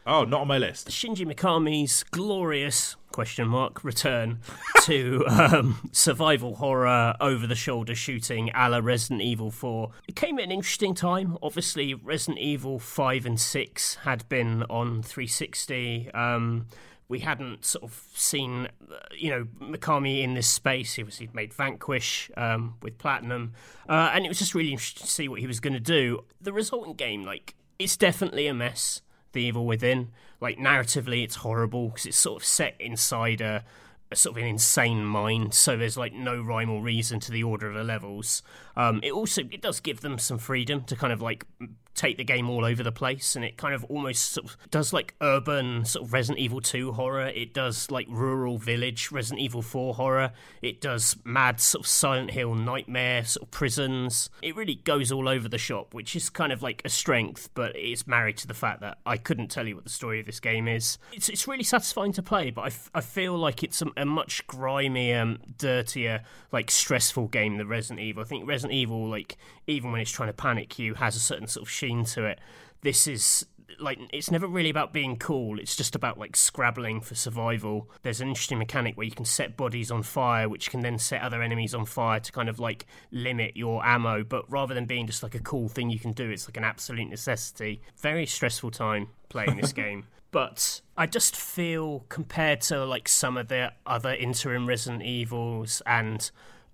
Oh, 0.04 0.24
not 0.24 0.40
on 0.40 0.48
my 0.48 0.58
list. 0.58 0.88
Shinji 0.88 1.24
Mikami's 1.24 2.02
glorious 2.10 2.96
question 3.12 3.46
mark 3.46 3.84
return 3.84 4.40
to 4.82 5.24
um, 5.28 5.90
survival 5.92 6.56
horror 6.56 7.14
over 7.20 7.46
the 7.46 7.54
shoulder 7.54 7.94
shooting 7.94 8.50
a 8.52 8.68
la 8.68 8.78
Resident 8.82 9.20
Evil 9.22 9.52
4. 9.52 9.90
It 10.08 10.16
came 10.16 10.38
at 10.40 10.44
an 10.46 10.50
interesting 10.50 10.94
time. 10.94 11.38
Obviously, 11.40 11.94
Resident 11.94 12.40
Evil 12.40 12.80
5 12.80 13.26
and 13.26 13.38
6 13.38 13.94
had 13.96 14.28
been 14.28 14.64
on 14.64 15.02
360. 15.04 16.10
Um, 16.12 16.66
we 17.12 17.18
hadn't 17.18 17.62
sort 17.62 17.84
of 17.84 18.02
seen, 18.14 18.68
uh, 18.90 18.96
you 19.14 19.28
know, 19.28 19.46
Mikami 19.60 20.22
in 20.22 20.32
this 20.32 20.48
space. 20.48 20.94
He 20.94 21.02
obviously 21.02 21.28
made 21.34 21.52
Vanquish 21.52 22.30
um, 22.38 22.76
with 22.80 22.96
Platinum, 22.96 23.52
uh, 23.86 24.10
and 24.14 24.24
it 24.24 24.28
was 24.28 24.38
just 24.38 24.54
really 24.54 24.72
interesting 24.72 25.04
to 25.04 25.10
see 25.10 25.28
what 25.28 25.38
he 25.38 25.46
was 25.46 25.60
going 25.60 25.74
to 25.74 25.80
do. 25.80 26.24
The 26.40 26.54
resultant 26.54 26.96
game, 26.96 27.22
like, 27.22 27.54
it's 27.78 27.98
definitely 27.98 28.46
a 28.46 28.54
mess. 28.54 29.02
The 29.32 29.42
Evil 29.42 29.66
Within, 29.66 30.10
like 30.40 30.56
narratively, 30.58 31.22
it's 31.22 31.36
horrible 31.36 31.88
because 31.88 32.06
it's 32.06 32.18
sort 32.18 32.40
of 32.40 32.46
set 32.46 32.76
inside 32.80 33.42
a, 33.42 33.62
a 34.10 34.16
sort 34.16 34.38
of 34.38 34.42
an 34.42 34.48
insane 34.48 35.04
mind. 35.04 35.52
So 35.52 35.76
there's 35.76 35.98
like 35.98 36.14
no 36.14 36.40
rhyme 36.40 36.70
or 36.70 36.80
reason 36.82 37.20
to 37.20 37.30
the 37.30 37.42
order 37.42 37.68
of 37.68 37.74
the 37.74 37.84
levels. 37.84 38.42
Um, 38.74 39.00
it 39.02 39.12
also 39.12 39.42
it 39.50 39.60
does 39.60 39.80
give 39.80 40.00
them 40.00 40.18
some 40.18 40.38
freedom 40.38 40.84
to 40.84 40.96
kind 40.96 41.12
of 41.12 41.20
like 41.20 41.44
take 41.94 42.16
the 42.16 42.24
game 42.24 42.48
all 42.48 42.64
over 42.64 42.82
the 42.82 42.92
place, 42.92 43.36
and 43.36 43.44
it 43.44 43.56
kind 43.56 43.74
of 43.74 43.84
almost 43.84 44.32
sort 44.32 44.46
of 44.46 44.56
does 44.70 44.92
like 44.92 45.14
urban 45.20 45.84
sort 45.84 46.06
of 46.06 46.12
Resident 46.12 46.38
Evil 46.38 46.60
2 46.60 46.92
horror. 46.92 47.26
It 47.28 47.52
does 47.52 47.90
like 47.90 48.06
rural 48.08 48.58
village 48.58 49.10
Resident 49.10 49.40
Evil 49.40 49.62
4 49.62 49.94
horror. 49.94 50.32
It 50.60 50.80
does 50.80 51.16
mad 51.24 51.60
sort 51.60 51.84
of 51.84 51.88
Silent 51.88 52.30
Hill 52.30 52.54
nightmare 52.54 53.24
sort 53.24 53.44
of 53.44 53.50
prisons. 53.50 54.30
It 54.42 54.56
really 54.56 54.76
goes 54.76 55.12
all 55.12 55.28
over 55.28 55.48
the 55.48 55.58
shop, 55.58 55.94
which 55.94 56.16
is 56.16 56.30
kind 56.30 56.52
of 56.52 56.62
like 56.62 56.82
a 56.84 56.88
strength, 56.88 57.50
but 57.54 57.76
it's 57.76 58.06
married 58.06 58.36
to 58.38 58.46
the 58.46 58.54
fact 58.54 58.80
that 58.80 58.98
I 59.04 59.16
couldn't 59.16 59.48
tell 59.50 59.66
you 59.66 59.74
what 59.74 59.84
the 59.84 59.90
story 59.90 60.20
of 60.20 60.26
this 60.26 60.40
game 60.40 60.68
is. 60.68 60.98
It's 61.12 61.28
it's 61.28 61.46
really 61.46 61.64
satisfying 61.64 62.12
to 62.12 62.22
play, 62.22 62.50
but 62.50 62.62
I, 62.62 62.66
f- 62.66 62.90
I 62.94 63.00
feel 63.00 63.36
like 63.36 63.62
it's 63.62 63.82
a, 63.82 63.86
a 63.96 64.04
much 64.04 64.46
grimier, 64.46 65.36
dirtier, 65.58 66.22
like 66.50 66.70
stressful 66.70 67.28
game 67.28 67.58
than 67.58 67.68
Resident 67.68 68.00
Evil. 68.00 68.22
I 68.22 68.26
think 68.26 68.48
Resident 68.48 68.74
Evil, 68.74 69.08
like 69.08 69.36
even 69.66 69.92
when 69.92 70.00
it's 70.00 70.10
trying 70.10 70.28
to 70.28 70.32
panic 70.34 70.78
you, 70.78 70.94
has 70.94 71.16
a 71.16 71.20
certain 71.20 71.46
sort 71.46 71.62
of 71.66 71.70
sheen 71.70 72.04
to 72.06 72.24
it. 72.24 72.38
This 72.82 73.06
is 73.06 73.46
like 73.78 73.98
it's 74.12 74.30
never 74.30 74.46
really 74.46 74.70
about 74.70 74.92
being 74.92 75.16
cool 75.16 75.58
it's 75.58 75.74
just 75.74 75.94
about 75.94 76.18
like 76.18 76.36
scrabbling 76.36 77.00
for 77.00 77.14
survival. 77.14 77.90
There's 78.02 78.20
an 78.20 78.28
interesting 78.28 78.58
mechanic 78.58 78.96
where 78.96 79.04
you 79.04 79.12
can 79.12 79.24
set 79.24 79.56
bodies 79.56 79.90
on 79.90 80.02
fire 80.02 80.48
which 80.48 80.70
can 80.70 80.80
then 80.80 80.98
set 80.98 81.22
other 81.22 81.42
enemies 81.42 81.74
on 81.74 81.86
fire 81.86 82.20
to 82.20 82.32
kind 82.32 82.48
of 82.48 82.58
like 82.58 82.86
limit 83.10 83.56
your 83.56 83.84
ammo 83.84 84.24
but 84.24 84.50
rather 84.50 84.74
than 84.74 84.86
being 84.86 85.06
just 85.06 85.22
like 85.22 85.34
a 85.34 85.40
cool 85.40 85.68
thing 85.68 85.90
you 85.90 85.98
can 85.98 86.12
do 86.12 86.30
it's 86.30 86.48
like 86.48 86.56
an 86.56 86.64
absolute 86.64 87.08
necessity. 87.08 87.80
Very 87.98 88.26
stressful 88.26 88.70
time 88.70 89.08
playing 89.28 89.56
this 89.56 89.72
game. 89.72 90.04
But 90.30 90.80
I 90.96 91.06
just 91.06 91.36
feel 91.36 92.06
compared 92.08 92.62
to 92.62 92.84
like 92.86 93.06
some 93.06 93.36
of 93.36 93.48
the 93.48 93.72
other 93.86 94.14
interim 94.14 94.66
Resident 94.66 95.02
Evils 95.02 95.82
and 95.86 96.30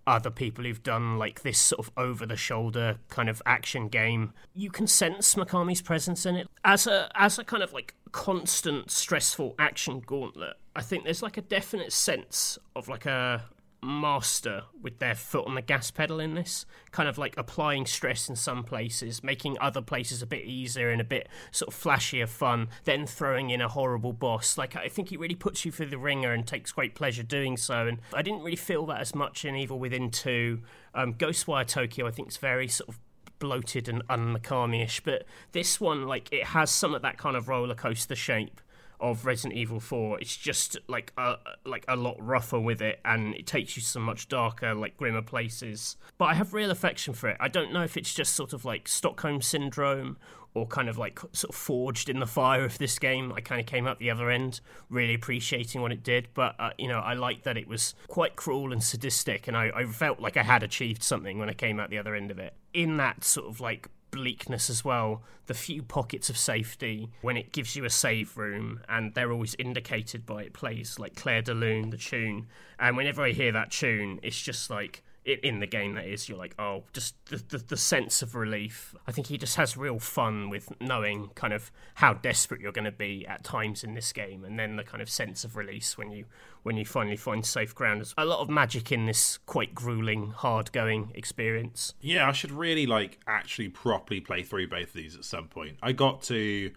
other 0.09 0.31
people 0.31 0.65
who've 0.65 0.83
done 0.83 1.19
like 1.19 1.43
this 1.43 1.59
sort 1.59 1.87
of 1.87 1.93
over 1.97 2.25
the 2.25 2.37
shoulder 2.37 2.97
kind 3.09 3.29
of 3.29 3.43
action 3.45 3.89
game 3.89 4.33
you 4.55 4.71
can 4.71 4.87
sense 4.87 5.35
Mikami's 5.35 5.83
presence 5.83 6.25
in 6.25 6.35
it. 6.35 6.49
As 6.65 6.87
a 6.87 7.11
as 7.15 7.39
a 7.39 7.45
kind 7.45 7.63
of 7.63 7.73
like 7.73 7.95
constant 8.11 8.91
stressful 8.91 9.55
action 9.59 10.01
gauntlet 10.01 10.57
I 10.75 10.83
think 10.83 11.05
there's 11.05 11.23
like 11.23 11.37
a 11.37 11.43
definite 11.43 11.93
sense 11.93 12.59
of 12.75 12.89
like 12.89 13.05
a 13.05 13.45
master 13.83 14.65
with 14.81 14.99
their 14.99 15.15
foot 15.15 15.47
on 15.47 15.55
the 15.55 15.63
gas 15.63 15.91
pedal 15.91 16.19
in 16.19 16.35
this 16.35 16.67
kind 16.91 17.09
of 17.09 17.17
like 17.17 17.37
applying 17.37 17.87
stress 17.87 18.29
in 18.29 18.35
some 18.35 18.65
places 18.65 19.23
making 19.23 19.57
other 19.61 19.81
places 19.81 20.21
a 20.21 20.27
bit 20.27 20.45
easier 20.45 20.91
and 20.91 21.01
a 21.01 21.05
bit 21.05 21.29
sort 21.53 21.73
of 21.73 21.81
flashier 21.81 22.29
fun 22.29 22.69
then 22.85 23.07
throwing 23.07 23.51
in 23.51 23.61
a 23.61 23.69
horrible 23.69 24.13
boss. 24.13 24.59
Like 24.59 24.75
i 24.75 24.89
think 24.89 25.11
he 25.11 25.17
really 25.17 25.37
puts 25.37 25.65
you 25.65 25.71
through 25.71 25.87
the 25.87 25.99
wringer 25.99 26.33
and 26.33 26.47
takes 26.47 26.73
great 26.73 26.95
pleasure 26.95 27.23
doing 27.23 27.57
so 27.57 27.87
and 27.87 27.99
i 28.13 28.23
didn't 28.23 28.43
really 28.43 28.57
feel 28.57 28.85
that 28.87 29.01
as 29.01 29.15
much 29.15 29.45
in 29.45 29.55
evil 29.55 29.79
within 29.79 30.11
2 30.11 30.61
um, 30.95 31.15
ghostwire 31.15 31.67
tokyo 31.67 32.07
i 32.07 32.11
think 32.11 32.29
is 32.29 32.37
very 32.37 32.67
sort 32.67 32.89
of 32.89 32.99
bloated 33.39 33.89
and 33.89 34.03
un-Mikami-ish 34.11 35.01
but 35.01 35.25
this 35.53 35.81
one 35.81 36.07
like 36.07 36.33
it 36.33 36.45
has 36.45 36.71
some 36.71 36.95
of 36.95 37.03
that 37.03 37.17
kind 37.17 37.37
of 37.37 37.49
roller 37.49 37.75
coaster 37.75 38.17
shape 38.17 38.61
of 39.01 39.27
Resident 39.27 39.59
Evil 39.59 39.81
4. 39.81 40.21
It's 40.21 40.37
just 40.37 40.77
like 40.89 41.13
a 41.17 41.37
like 41.65 41.85
a 41.89 41.97
lot 41.97 42.17
rougher 42.19 42.61
with 42.61 42.81
it, 42.83 43.01
and 43.05 43.35
it 43.35 43.47
takes 43.47 43.77
you 43.77 43.83
to 43.83 43.89
some 43.89 44.03
much 44.03 44.29
darker, 44.29 44.75
like 44.75 44.97
grimmer 44.97 45.23
places. 45.23 45.97
But 46.17 46.27
I 46.27 46.35
have 46.35 46.55
real 46.55 46.71
affection 46.71 47.15
for 47.15 47.29
it. 47.29 47.37
I 47.41 47.49
don't 47.49 47.73
know 47.73 47.83
if 47.83 47.97
it's 47.97 48.15
just 48.15 48.35
sort 48.35 48.53
of 48.53 48.65
like 48.65 48.89
Stockholm 48.89 49.43
syndrome 49.43 50.17
or 50.55 50.67
kind 50.67 50.89
of 50.89 50.99
like 50.99 51.21
sort 51.33 51.51
of 51.51 51.55
forged 51.55 52.09
in 52.09 52.19
the 52.21 52.27
fire 52.27 52.65
of 52.65 52.79
this 52.79 52.99
game. 52.99 53.33
I 53.35 53.41
kind 53.41 53.61
of 53.61 53.67
came 53.67 53.87
out 53.87 53.99
the 53.99 54.11
other 54.11 54.31
end, 54.31 54.61
really 54.89 55.15
appreciating 55.15 55.81
what 55.81 55.93
it 55.93 56.03
did. 56.03 56.29
But 56.35 56.57
uh, 56.59 56.71
you 56.79 56.89
know, 56.89 56.99
I 56.99 57.15
liked 57.15 57.45
that 57.45 57.57
it 57.57 57.69
was 57.69 57.95
quite 58.09 58.37
cruel 58.37 58.73
and 58.73 58.83
sadistic, 58.83 59.47
and 59.49 59.57
I, 59.57 59.71
I 59.75 59.85
felt 59.87 60.21
like 60.21 60.37
I 60.37 60.43
had 60.43 60.63
achieved 60.63 61.03
something 61.03 61.39
when 61.39 61.49
I 61.49 61.55
came 61.55 61.79
out 61.79 61.91
the 61.91 61.99
other 61.99 62.15
end 62.15 62.31
of 62.31 62.39
it. 62.39 62.55
In 62.75 62.97
that 62.99 63.25
sort 63.25 63.49
of 63.49 63.61
like 63.61 63.89
bleakness 64.11 64.71
as 64.71 64.85
well. 64.85 65.23
The 65.47 65.55
few 65.55 65.83
pockets 65.83 66.29
of 66.29 66.37
safety 66.37 67.11
when 67.23 67.37
it 67.37 67.53
gives 67.53 67.77
you 67.77 67.85
a 67.85 67.91
save 67.91 68.37
room, 68.37 68.81
and 68.89 69.15
they're 69.15 69.33
always 69.33 69.55
indicated 69.59 70.27
by 70.27 70.43
it 70.43 70.53
plays 70.53 70.99
like 70.99 71.15
Clair 71.15 71.43
de 71.43 71.55
Lune, 71.55 71.91
the 71.91 71.97
tune. 71.97 72.47
And 72.79 72.97
whenever 72.97 73.23
I 73.23 73.33
hear 73.33 73.53
that 73.53 73.71
tune, 73.71 74.21
it's 74.23 74.41
just 74.41 74.71
like 74.71 75.03
in, 75.25 75.61
the 75.61 75.67
game 75.67 75.95
that 75.95 76.07
is, 76.07 76.29
you're 76.29 76.39
like, 76.39 76.55
oh, 76.59 76.85
just 76.93 77.15
the, 77.27 77.37
the 77.37 77.59
the 77.59 77.77
sense 77.77 78.23
of 78.23 78.35
relief. 78.35 78.95
I 79.07 79.13
think 79.13 79.27
he 79.27 79.37
just 79.37 79.57
has 79.57 79.77
real 79.77 79.99
fun 79.99 80.49
with 80.49 80.73
knowing 80.81 81.31
kind 81.35 81.53
of 81.53 81.71
how 81.95 82.15
desperate 82.15 82.61
you're 82.61 82.73
going 82.73 82.85
to 82.85 82.93
be 82.93 83.27
at 83.27 83.45
times 83.45 83.85
in 83.85 83.95
this 83.95 84.13
game, 84.13 84.45
and 84.45 84.59
then 84.59 84.77
the 84.77 84.85
kind 84.85 85.03
of 85.03 85.11
sense 85.11 85.45
of 85.45 85.57
release 85.57 85.99
when 85.99 86.11
you 86.11 86.25
when 86.63 86.77
you 86.77 86.85
finally 86.85 87.17
find 87.17 87.45
safe 87.45 87.75
ground. 87.75 88.01
There's 88.01 88.15
a 88.17 88.25
lot 88.25 88.41
of 88.41 88.49
magic 88.49 88.91
in 88.91 89.07
this 89.07 89.39
quite 89.47 89.75
grueling, 89.75 90.31
hard 90.31 90.73
going 90.73 91.13
experience. 91.15 91.95
Yeah, 92.01 92.29
I 92.29 92.33
should 92.33 92.53
really 92.53 92.87
like 92.87 93.19
actually 93.27 93.69
properly 93.69 94.21
play 94.21 94.43
through 94.43 94.69
both 94.69 94.89
of 94.89 94.95
these 94.95 95.15
at 95.17 95.25
some 95.25 95.49
point. 95.49 95.77
I 95.83 95.93
got 95.93 96.23
to 96.25 96.73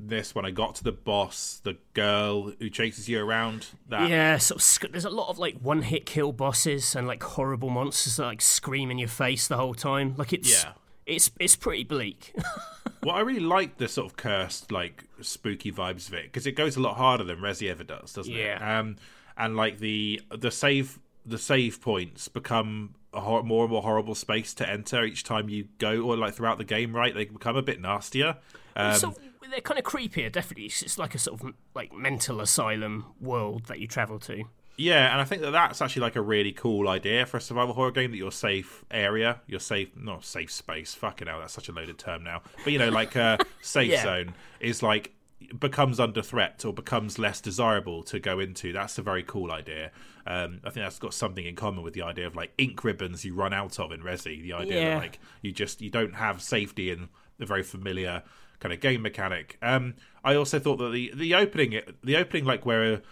this 0.00 0.34
when 0.34 0.44
I 0.44 0.50
got 0.50 0.76
to 0.76 0.84
the 0.84 0.92
boss, 0.92 1.60
the 1.64 1.76
girl 1.94 2.52
who 2.58 2.70
chases 2.70 3.08
you 3.08 3.20
around. 3.24 3.66
That 3.88 4.08
Yeah, 4.08 4.34
of, 4.34 4.62
sc- 4.62 4.90
there's 4.90 5.04
a 5.04 5.10
lot 5.10 5.28
of 5.28 5.38
like 5.38 5.58
one 5.60 5.82
hit 5.82 6.06
kill 6.06 6.32
bosses 6.32 6.94
and 6.94 7.06
like 7.06 7.22
horrible 7.22 7.70
monsters 7.70 8.16
that 8.16 8.24
like 8.26 8.40
scream 8.40 8.90
in 8.90 8.98
your 8.98 9.08
face 9.08 9.48
the 9.48 9.56
whole 9.56 9.74
time. 9.74 10.14
Like 10.16 10.32
it's 10.32 10.64
Yeah. 10.64 10.72
it's 11.06 11.30
it's 11.40 11.56
pretty 11.56 11.84
bleak. 11.84 12.34
well, 13.02 13.14
I 13.16 13.20
really 13.20 13.40
like 13.40 13.76
the 13.78 13.88
sort 13.88 14.06
of 14.06 14.16
cursed, 14.16 14.70
like 14.72 15.04
spooky 15.20 15.72
vibes 15.72 16.08
of 16.08 16.14
it 16.14 16.24
because 16.24 16.46
it 16.46 16.52
goes 16.52 16.76
a 16.76 16.80
lot 16.80 16.96
harder 16.96 17.24
than 17.24 17.38
Resi 17.38 17.70
ever 17.70 17.84
does, 17.84 18.12
doesn't 18.12 18.32
it? 18.32 18.38
Yeah. 18.38 18.78
Um, 18.80 18.96
and 19.36 19.56
like 19.56 19.78
the 19.78 20.20
the 20.36 20.50
save 20.50 20.98
the 21.26 21.38
save 21.38 21.80
points 21.80 22.28
become 22.28 22.94
a 23.12 23.20
hor- 23.20 23.42
more 23.42 23.64
and 23.64 23.72
more 23.72 23.82
horrible 23.82 24.14
space 24.14 24.54
to 24.54 24.68
enter 24.68 25.02
each 25.04 25.24
time 25.24 25.48
you 25.48 25.66
go, 25.78 26.00
or 26.02 26.16
like 26.16 26.34
throughout 26.34 26.58
the 26.58 26.64
game. 26.64 26.94
Right, 26.94 27.14
they 27.14 27.24
become 27.24 27.56
a 27.56 27.62
bit 27.62 27.80
nastier. 27.80 28.36
Um, 28.76 28.94
so 28.94 29.14
they're 29.50 29.60
kind 29.60 29.78
of 29.78 29.84
creepier, 29.84 30.30
definitely. 30.30 30.66
It's 30.66 30.82
it's 30.82 30.98
like 30.98 31.14
a 31.14 31.18
sort 31.18 31.40
of 31.42 31.54
like 31.74 31.92
mental 31.92 32.40
asylum 32.40 33.06
world 33.20 33.66
that 33.66 33.78
you 33.80 33.86
travel 33.86 34.18
to. 34.20 34.44
Yeah, 34.76 35.10
and 35.10 35.20
I 35.20 35.24
think 35.24 35.42
that 35.42 35.50
that's 35.50 35.82
actually 35.82 36.02
like 36.02 36.14
a 36.14 36.20
really 36.20 36.52
cool 36.52 36.88
idea 36.88 37.26
for 37.26 37.38
a 37.38 37.40
survival 37.40 37.74
horror 37.74 37.90
game 37.90 38.12
that 38.12 38.16
your 38.16 38.30
safe 38.30 38.84
area, 38.92 39.40
your 39.48 39.58
safe, 39.58 39.88
not 39.96 40.24
safe 40.24 40.52
space, 40.52 40.94
fucking 40.94 41.26
hell, 41.26 41.40
that's 41.40 41.52
such 41.52 41.68
a 41.68 41.72
loaded 41.72 41.98
term 41.98 42.22
now. 42.22 42.42
But 42.62 42.72
you 42.72 42.78
know, 42.78 42.88
like 42.88 43.16
a 43.16 43.38
safe 43.60 43.90
Yeah. 43.90 44.02
zone 44.04 44.34
is 44.60 44.80
like 44.82 45.12
becomes 45.58 45.98
under 45.98 46.22
threat 46.22 46.64
or 46.64 46.72
becomes 46.72 47.18
less 47.18 47.40
desirable 47.40 48.02
to 48.04 48.20
go 48.20 48.38
into. 48.38 48.72
That's 48.72 48.98
a 48.98 49.02
very 49.02 49.22
cool 49.24 49.50
idea. 49.50 49.90
Um, 50.26 50.60
I 50.62 50.70
think 50.70 50.84
that's 50.84 50.98
got 50.98 51.14
something 51.14 51.44
in 51.44 51.56
common 51.56 51.82
with 51.82 51.94
the 51.94 52.02
idea 52.02 52.26
of 52.26 52.36
like 52.36 52.52
ink 52.58 52.84
ribbons 52.84 53.24
you 53.24 53.34
run 53.34 53.52
out 53.52 53.80
of 53.80 53.90
in 53.90 54.00
Resi. 54.02 54.42
The 54.42 54.52
idea 54.52 54.80
Yeah. 54.80 54.90
that 54.94 54.98
like 54.98 55.18
you 55.42 55.50
just 55.50 55.80
you 55.80 55.90
don't 55.90 56.14
have 56.14 56.40
safety 56.42 56.90
in 56.90 57.08
the 57.38 57.46
very 57.46 57.62
familiar 57.62 58.22
kind 58.60 58.72
of 58.72 58.80
game 58.80 59.02
mechanic. 59.02 59.58
Um, 59.62 59.94
I 60.24 60.34
also 60.34 60.58
thought 60.58 60.76
that 60.76 60.92
the 60.92 61.12
the 61.14 61.34
opening 61.34 61.80
the 62.02 62.16
opening 62.16 62.44
like 62.44 62.66
where 62.66 63.02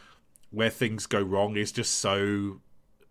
where 0.51 0.71
things 0.71 1.07
go 1.07 1.21
wrong 1.21 1.57
is 1.57 1.73
just 1.73 1.97
so 1.97 2.61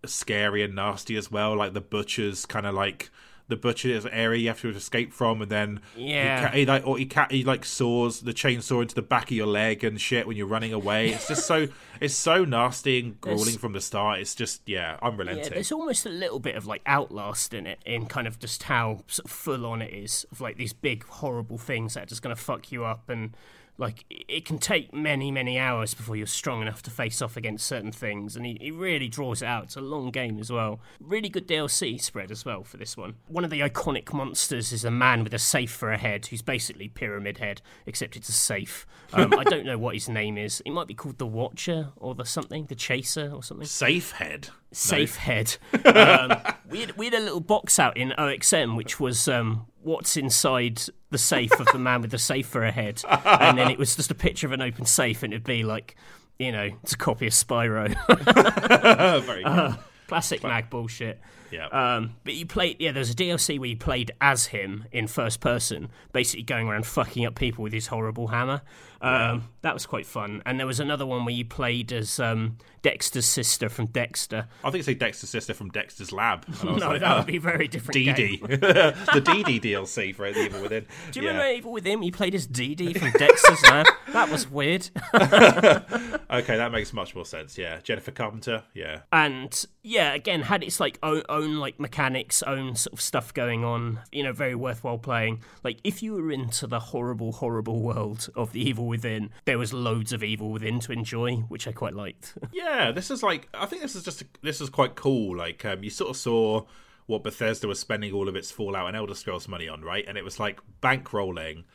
scary 0.05 0.63
and 0.63 0.75
nasty 0.75 1.15
as 1.15 1.31
well. 1.31 1.55
Like 1.55 1.73
the 1.73 1.81
butcher's 1.81 2.45
kind 2.45 2.65
of 2.65 2.73
like 2.73 3.09
the 3.47 3.55
butcher's 3.55 4.05
area 4.07 4.41
you 4.41 4.47
have 4.47 4.59
to 4.61 4.69
escape 4.69 5.13
from, 5.13 5.41
and 5.41 5.51
then 5.51 5.79
Yeah. 5.95 6.51
he, 6.51 6.61
he 6.61 6.65
like 6.65 6.85
or 6.87 6.97
he, 6.97 7.09
he 7.29 7.43
like 7.43 7.63
saws 7.65 8.21
the 8.21 8.33
chainsaw 8.33 8.81
into 8.81 8.95
the 8.95 9.01
back 9.03 9.25
of 9.25 9.37
your 9.37 9.45
leg 9.47 9.83
and 9.83 10.01
shit 10.01 10.25
when 10.25 10.35
you're 10.35 10.47
running 10.47 10.73
away. 10.73 11.09
It's 11.09 11.27
just 11.27 11.45
so 11.45 11.67
it's 12.01 12.15
so 12.15 12.43
nasty 12.45 12.99
and 12.99 13.21
grueling 13.21 13.43
There's- 13.45 13.57
from 13.57 13.73
the 13.73 13.81
start. 13.81 14.19
It's 14.19 14.33
just 14.35 14.61
yeah, 14.65 14.97
unrelenting. 15.01 15.43
Yeah, 15.45 15.49
there's 15.49 15.71
almost 15.71 16.05
a 16.05 16.09
little 16.09 16.39
bit 16.39 16.55
of 16.55 16.65
like 16.65 16.81
Outlast 16.87 17.53
in 17.53 17.67
it, 17.67 17.79
in 17.85 18.07
kind 18.07 18.25
of 18.27 18.39
just 18.39 18.63
how 18.63 19.01
sort 19.07 19.25
of 19.25 19.31
full 19.31 19.65
on 19.65 19.81
it 19.81 19.93
is, 19.93 20.25
of 20.31 20.41
like 20.41 20.57
these 20.57 20.73
big 20.73 21.03
horrible 21.05 21.57
things 21.57 21.93
that 21.93 22.03
are 22.03 22.07
just 22.07 22.21
going 22.23 22.35
to 22.35 22.41
fuck 22.41 22.71
you 22.71 22.83
up, 22.83 23.09
and 23.09 23.35
like 23.77 24.05
it 24.09 24.25
it 24.27 24.45
can 24.45 24.57
take 24.59 24.93
many 24.93 25.31
many 25.31 25.57
hours 25.57 25.93
before 25.93 26.15
you're 26.15 26.27
strong 26.27 26.61
enough 26.61 26.81
to 26.83 26.91
face 26.91 27.21
off 27.21 27.37
against 27.37 27.65
certain 27.65 27.91
things, 27.91 28.35
and 28.35 28.45
he, 28.45 28.57
he 28.59 28.71
really 28.71 29.07
draws 29.07 29.41
it 29.41 29.45
out. 29.45 29.65
It's 29.65 29.75
a 29.75 29.81
long 29.81 30.11
game 30.11 30.39
as 30.39 30.51
well. 30.51 30.79
Really 30.99 31.29
good 31.29 31.47
DLC 31.47 31.99
spread 32.01 32.31
as 32.31 32.45
well 32.45 32.63
for 32.63 32.77
this 32.77 32.95
one. 32.97 33.15
One 33.27 33.43
of 33.43 33.49
the 33.49 33.61
iconic 33.61 34.11
monsters 34.13 34.71
is 34.71 34.83
a 34.85 34.91
man 34.91 35.23
with 35.23 35.33
a 35.33 35.39
safe 35.39 35.71
for 35.71 35.91
a 35.91 35.97
head, 35.97 36.25
who's 36.27 36.41
basically 36.41 36.89
Pyramid 36.89 37.37
Head, 37.39 37.61
except 37.85 38.15
it's 38.15 38.29
a 38.29 38.33
safe. 38.33 38.85
Um, 39.13 39.33
I 39.37 39.43
don't 39.43 39.65
know 39.65 39.77
what 39.77 39.93
his 39.93 40.09
name 40.09 40.37
is. 40.37 40.61
He 40.65 40.71
might 40.71 40.87
be 40.87 40.93
called 40.93 41.17
the 41.17 41.27
Watcher 41.27 41.89
or 41.95 42.15
the 42.15 42.25
something, 42.25 42.65
the 42.65 42.75
Chaser 42.75 43.31
or 43.33 43.43
something 43.43 43.67
Safe 43.67 44.11
head. 44.11 44.49
safe 44.71 45.15
head. 45.15 45.57
um, 45.85 46.37
we, 46.69 46.81
had, 46.81 46.97
we 46.97 47.05
had 47.05 47.13
a 47.13 47.19
little 47.19 47.39
box 47.39 47.79
out 47.79 47.95
in 47.97 48.13
OXM, 48.17 48.75
which 48.75 48.99
was 48.99 49.27
um, 49.27 49.67
what's 49.85 50.17
inside 50.17 50.81
the 51.11 51.17
safe 51.17 51.57
of 51.59 51.67
the 51.67 51.79
man 51.79 52.01
with 52.01 52.11
the 52.11 52.17
safe 52.17 52.47
for 52.47 52.63
a 52.63 52.71
head, 52.71 53.01
and 53.07 53.57
then 53.57 53.69
it 53.69 53.77
was 53.77 53.95
just 53.95 54.11
a 54.11 54.15
picture 54.15 54.47
of 54.47 54.53
an 54.53 54.61
open 54.61 54.85
safe, 54.85 55.23
and 55.23 55.31
it'd 55.31 55.43
be 55.43 55.63
like, 55.63 55.95
you 56.39 56.51
know, 56.51 56.69
it's 56.83 56.93
a 56.93 56.97
copy 56.97 57.27
of 57.27 57.33
Spyro. 57.33 57.89
Very 59.25 59.43
good. 59.43 59.49
Uh, 59.49 59.75
classic 60.07 60.43
mag 60.43 60.69
bullshit. 60.69 61.21
Yeah. 61.51 61.67
Um, 61.67 62.15
but 62.23 62.33
you 62.33 62.45
played, 62.45 62.77
yeah. 62.79 62.91
There's 62.91 63.11
a 63.11 63.15
DLC 63.15 63.59
where 63.59 63.69
you 63.69 63.77
played 63.77 64.11
as 64.21 64.47
him 64.47 64.85
in 64.91 65.07
first 65.07 65.39
person, 65.39 65.89
basically 66.13 66.43
going 66.43 66.67
around 66.67 66.85
fucking 66.85 67.25
up 67.25 67.35
people 67.35 67.63
with 67.63 67.73
his 67.73 67.87
horrible 67.87 68.27
hammer. 68.27 68.61
Um, 69.01 69.49
That 69.61 69.73
was 69.73 69.85
quite 69.85 70.05
fun. 70.07 70.41
And 70.47 70.59
there 70.59 70.65
was 70.65 70.79
another 70.79 71.05
one 71.05 71.25
where 71.25 71.33
you 71.33 71.45
played 71.45 71.93
as 71.93 72.19
um, 72.19 72.57
Dexter's 72.81 73.27
sister 73.27 73.69
from 73.69 73.85
Dexter. 73.87 74.47
I 74.63 74.71
think 74.71 74.79
it's 74.79 74.87
like 74.87 74.97
Dexter's 74.97 75.29
sister 75.29 75.53
from 75.53 75.69
Dexter's 75.69 76.11
lab. 76.11 76.43
And 76.47 76.69
I 76.69 76.71
was 76.73 76.81
No, 76.81 76.89
like, 76.89 77.01
that 77.01 77.11
oh, 77.13 77.17
would 77.17 77.27
be 77.27 77.37
very 77.37 77.67
different. 77.67 77.93
Dee. 77.93 78.37
the 78.37 79.21
Dee 79.23 79.43
Dee 79.43 79.59
DLC 79.59 80.15
for 80.15 80.25
Evil 80.25 80.61
Within. 80.63 80.85
Do 81.11 81.19
you 81.19 81.25
yeah. 81.27 81.31
remember 81.33 81.53
Evil 81.55 81.71
Within? 81.71 82.01
You 82.01 82.11
played 82.11 82.33
as 82.33 82.47
Dee 82.47 82.73
Dee 82.73 82.93
from 82.93 83.11
Dexter's 83.11 83.61
Lab. 83.63 83.85
That 84.11 84.29
was 84.31 84.49
weird. 84.49 84.89
Okay, 85.13 86.57
that 86.57 86.71
makes 86.71 86.91
much 86.93 87.15
more 87.15 87.25
sense. 87.25 87.57
Yeah, 87.57 87.79
Jennifer 87.83 88.11
Carpenter. 88.11 88.63
Yeah, 88.73 89.01
And 89.11 89.65
yeah, 89.83 90.13
again, 90.13 90.41
had 90.41 90.63
its 90.63 90.79
like 90.79 90.97
own, 91.03 91.21
own 91.35 91.57
like 91.57 91.79
mechanics, 91.79 92.41
own 92.43 92.75
sort 92.75 92.93
of 92.93 93.01
stuff 93.01 93.33
going 93.33 93.63
on. 93.63 93.99
You 94.11 94.23
know, 94.23 94.33
very 94.33 94.55
worthwhile 94.55 94.97
playing. 94.97 95.41
Like 95.63 95.79
if 95.83 96.01
you 96.01 96.13
were 96.13 96.31
into 96.31 96.65
the 96.65 96.79
horrible, 96.79 97.33
horrible 97.33 97.81
world 97.81 98.29
of 98.35 98.53
the 98.53 98.61
Evil 98.61 98.87
Within, 98.87 99.29
there 99.45 99.57
was 99.57 99.73
loads 99.73 100.13
of 100.13 100.23
Evil 100.23 100.51
Within 100.51 100.79
to 100.81 100.91
enjoy, 100.91 101.35
which 101.49 101.67
I 101.67 101.71
quite 101.71 101.93
liked. 101.93 102.37
yeah. 102.53 102.91
This 102.91 103.11
is 103.11 103.21
like 103.21 103.49
I 103.53 103.65
think 103.65 103.81
this 103.81 103.95
is 103.95 104.03
just 104.03 104.23
this 104.41 104.61
is 104.61 104.69
quite 104.69 104.95
cool. 104.95 105.37
Like 105.37 105.63
um, 105.65 105.83
you 105.83 105.89
sort 105.89 106.09
of 106.09 106.17
saw 106.17 106.63
what 107.07 107.23
Bethesda 107.23 107.67
was 107.67 107.79
spending 107.79 108.13
all 108.13 108.27
of 108.27 108.35
its 108.35 108.49
Fallout 108.51 108.87
and 108.87 108.97
Elder 108.97 109.13
Scrolls 109.13 109.47
money 109.47 109.67
on, 109.67 109.81
right? 109.81 110.05
And 110.07 110.17
it 110.17 110.23
was 110.23 110.39
like 110.39 110.59
bankrolling 110.81 111.65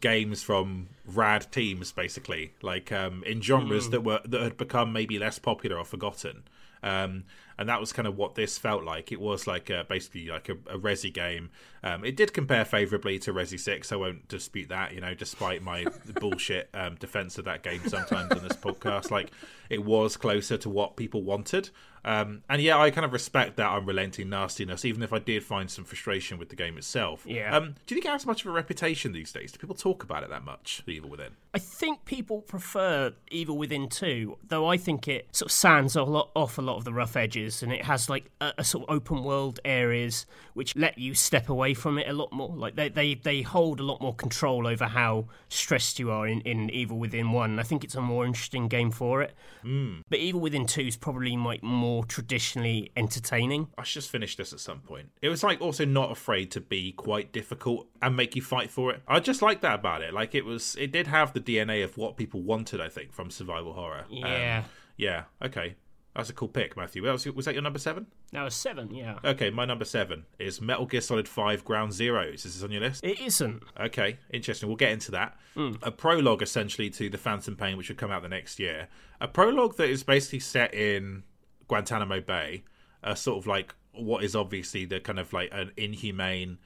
games 0.00 0.42
from 0.42 0.88
rad 1.06 1.46
teams, 1.52 1.92
basically, 1.92 2.54
like 2.62 2.90
um, 2.90 3.22
in 3.24 3.40
genres 3.42 3.90
that 3.90 4.02
were 4.02 4.20
that 4.24 4.40
had 4.40 4.56
become 4.56 4.92
maybe 4.92 5.18
less 5.18 5.38
popular 5.38 5.76
or 5.78 5.84
forgotten. 5.84 6.44
Um, 6.82 7.24
and 7.58 7.68
that 7.68 7.80
was 7.80 7.92
kind 7.92 8.08
of 8.08 8.16
what 8.16 8.34
this 8.34 8.58
felt 8.58 8.84
like. 8.84 9.12
It 9.12 9.20
was 9.20 9.46
like 9.46 9.70
a, 9.70 9.84
basically 9.88 10.26
like 10.26 10.48
a, 10.48 10.54
a 10.66 10.78
Resi 10.78 11.12
game. 11.12 11.50
Um, 11.82 12.04
it 12.04 12.16
did 12.16 12.32
compare 12.32 12.64
favourably 12.64 13.18
to 13.20 13.32
Resi 13.32 13.58
Six. 13.58 13.92
I 13.92 13.96
won't 13.96 14.28
dispute 14.28 14.68
that. 14.68 14.94
You 14.94 15.00
know, 15.00 15.14
despite 15.14 15.62
my 15.62 15.86
bullshit 16.20 16.68
um, 16.74 16.96
defence 16.96 17.38
of 17.38 17.44
that 17.46 17.62
game 17.62 17.80
sometimes 17.88 18.30
on 18.32 18.42
this 18.42 18.56
podcast, 18.56 19.10
like 19.10 19.30
it 19.68 19.84
was 19.84 20.16
closer 20.16 20.56
to 20.58 20.68
what 20.68 20.96
people 20.96 21.22
wanted. 21.22 21.70
Um, 22.04 22.42
and 22.48 22.60
yeah, 22.60 22.78
I 22.78 22.90
kind 22.90 23.04
of 23.04 23.12
respect 23.12 23.56
that 23.56 23.70
unrelenting 23.70 24.28
nastiness, 24.28 24.84
even 24.84 25.02
if 25.02 25.12
I 25.12 25.18
did 25.18 25.44
find 25.44 25.70
some 25.70 25.84
frustration 25.84 26.38
with 26.38 26.48
the 26.48 26.56
game 26.56 26.76
itself. 26.76 27.24
Yeah. 27.26 27.56
Um, 27.56 27.76
do 27.86 27.94
you 27.94 28.00
think 28.00 28.06
it 28.06 28.12
has 28.12 28.26
much 28.26 28.44
of 28.44 28.50
a 28.50 28.52
reputation 28.52 29.12
these 29.12 29.32
days? 29.32 29.52
Do 29.52 29.58
people 29.58 29.76
talk 29.76 30.02
about 30.02 30.24
it 30.24 30.30
that 30.30 30.44
much? 30.44 30.82
The 30.84 30.92
Evil 30.92 31.10
Within. 31.10 31.36
I 31.54 31.58
think 31.58 32.06
people 32.06 32.40
prefer 32.40 33.12
Evil 33.30 33.58
Within 33.58 33.88
2, 33.88 34.38
though 34.48 34.66
I 34.66 34.78
think 34.78 35.06
it 35.06 35.28
sort 35.32 35.50
of 35.50 35.52
sands 35.52 35.96
a 35.96 36.02
lot 36.02 36.30
off 36.34 36.56
a 36.56 36.62
lot 36.62 36.76
of 36.76 36.84
the 36.84 36.94
rough 36.94 37.14
edges 37.14 37.62
and 37.62 37.70
it 37.70 37.84
has 37.84 38.08
like 38.08 38.30
a, 38.40 38.54
a 38.58 38.64
sort 38.64 38.88
of 38.88 38.94
open 38.94 39.22
world 39.22 39.60
areas 39.62 40.24
which 40.54 40.74
let 40.76 40.96
you 40.96 41.14
step 41.14 41.50
away 41.50 41.74
from 41.74 41.98
it 41.98 42.08
a 42.08 42.12
lot 42.14 42.32
more. 42.32 42.56
Like 42.56 42.76
they, 42.76 42.88
they, 42.88 43.14
they 43.14 43.42
hold 43.42 43.80
a 43.80 43.82
lot 43.82 44.00
more 44.00 44.14
control 44.14 44.66
over 44.66 44.86
how 44.86 45.26
stressed 45.50 45.98
you 45.98 46.10
are 46.10 46.26
in, 46.26 46.40
in 46.42 46.70
Evil 46.70 46.98
Within 46.98 47.32
1. 47.32 47.58
I 47.58 47.62
think 47.62 47.84
it's 47.84 47.96
a 47.96 48.00
more 48.00 48.24
interesting 48.24 48.68
game 48.68 48.90
for 48.90 49.20
it. 49.20 49.34
Mm. 49.62 50.04
But 50.08 50.20
Evil 50.20 50.40
Within 50.40 50.66
2 50.66 50.80
is 50.80 50.96
probably 50.96 51.36
like 51.36 51.62
more 51.62 52.06
traditionally 52.06 52.92
entertaining. 52.96 53.68
I 53.76 53.82
should 53.82 54.00
just 54.00 54.10
finish 54.10 54.36
this 54.36 54.54
at 54.54 54.60
some 54.60 54.80
point. 54.80 55.10
It 55.20 55.28
was 55.28 55.42
like 55.42 55.60
also 55.60 55.84
not 55.84 56.10
afraid 56.10 56.50
to 56.52 56.62
be 56.62 56.92
quite 56.92 57.30
difficult 57.30 57.88
and 58.00 58.16
make 58.16 58.34
you 58.36 58.40
fight 58.40 58.70
for 58.70 58.90
it. 58.90 59.02
I 59.06 59.20
just 59.20 59.42
like 59.42 59.60
that 59.60 59.80
about 59.80 60.00
it. 60.00 60.14
Like 60.14 60.34
it 60.34 60.46
was, 60.46 60.76
it 60.76 60.92
did 60.92 61.08
have 61.08 61.34
the 61.34 61.41
DNA 61.42 61.84
of 61.84 61.96
what 61.96 62.16
people 62.16 62.40
wanted. 62.40 62.80
I 62.80 62.88
think 62.88 63.12
from 63.12 63.30
survival 63.30 63.72
horror. 63.72 64.04
Um, 64.10 64.16
Yeah. 64.16 64.64
yeah. 64.96 65.24
Okay. 65.42 65.76
That's 66.14 66.28
a 66.28 66.34
cool 66.34 66.48
pick, 66.48 66.76
Matthew. 66.76 67.02
Was, 67.10 67.24
was 67.24 67.46
that 67.46 67.54
your 67.54 67.62
number 67.62 67.78
seven? 67.78 68.06
Now, 68.34 68.44
a 68.44 68.50
7, 68.50 68.94
yeah. 68.94 69.18
Okay, 69.24 69.48
my 69.48 69.64
number 69.64 69.86
seven 69.86 70.26
is 70.38 70.60
Metal 70.60 70.84
Gear 70.84 71.00
Solid 71.00 71.26
5 71.26 71.64
Ground 71.64 71.92
Zeroes. 71.92 72.34
Is 72.44 72.52
this 72.54 72.62
on 72.62 72.70
your 72.70 72.82
list? 72.82 73.02
It 73.02 73.18
isn't. 73.18 73.62
Okay, 73.80 74.18
interesting. 74.30 74.68
We'll 74.68 74.76
get 74.76 74.92
into 74.92 75.10
that. 75.12 75.38
A 75.82 75.90
prologue, 75.90 76.42
essentially, 76.42 76.90
to 76.90 77.08
The 77.08 77.16
Phantom 77.16 77.56
Pain, 77.56 77.78
which 77.78 77.88
will 77.88 77.96
come 77.96 78.10
out 78.10 78.20
the 78.20 78.28
next 78.28 78.58
year. 78.58 78.88
A 79.22 79.28
prologue 79.28 79.76
that 79.78 79.88
is 79.88 80.02
basically 80.02 80.40
set 80.40 80.74
in 80.74 81.22
Guantanamo 81.66 82.20
Bay, 82.20 82.64
uh, 83.02 83.14
sort 83.14 83.38
of 83.38 83.46
like 83.46 83.74
what 83.94 84.22
is 84.22 84.36
obviously 84.36 84.84
the 84.84 85.00
kind 85.00 85.18
of 85.18 85.32
like 85.32 85.48
an 85.50 85.72
inhumane, 85.78 86.58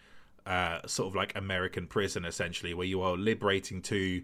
uh, 0.44 0.80
sort 0.88 1.06
of 1.06 1.14
like 1.14 1.36
American 1.36 1.86
prison, 1.86 2.24
essentially, 2.24 2.74
where 2.74 2.86
you 2.86 3.00
are 3.00 3.16
liberating 3.16 3.80
two 3.80 4.22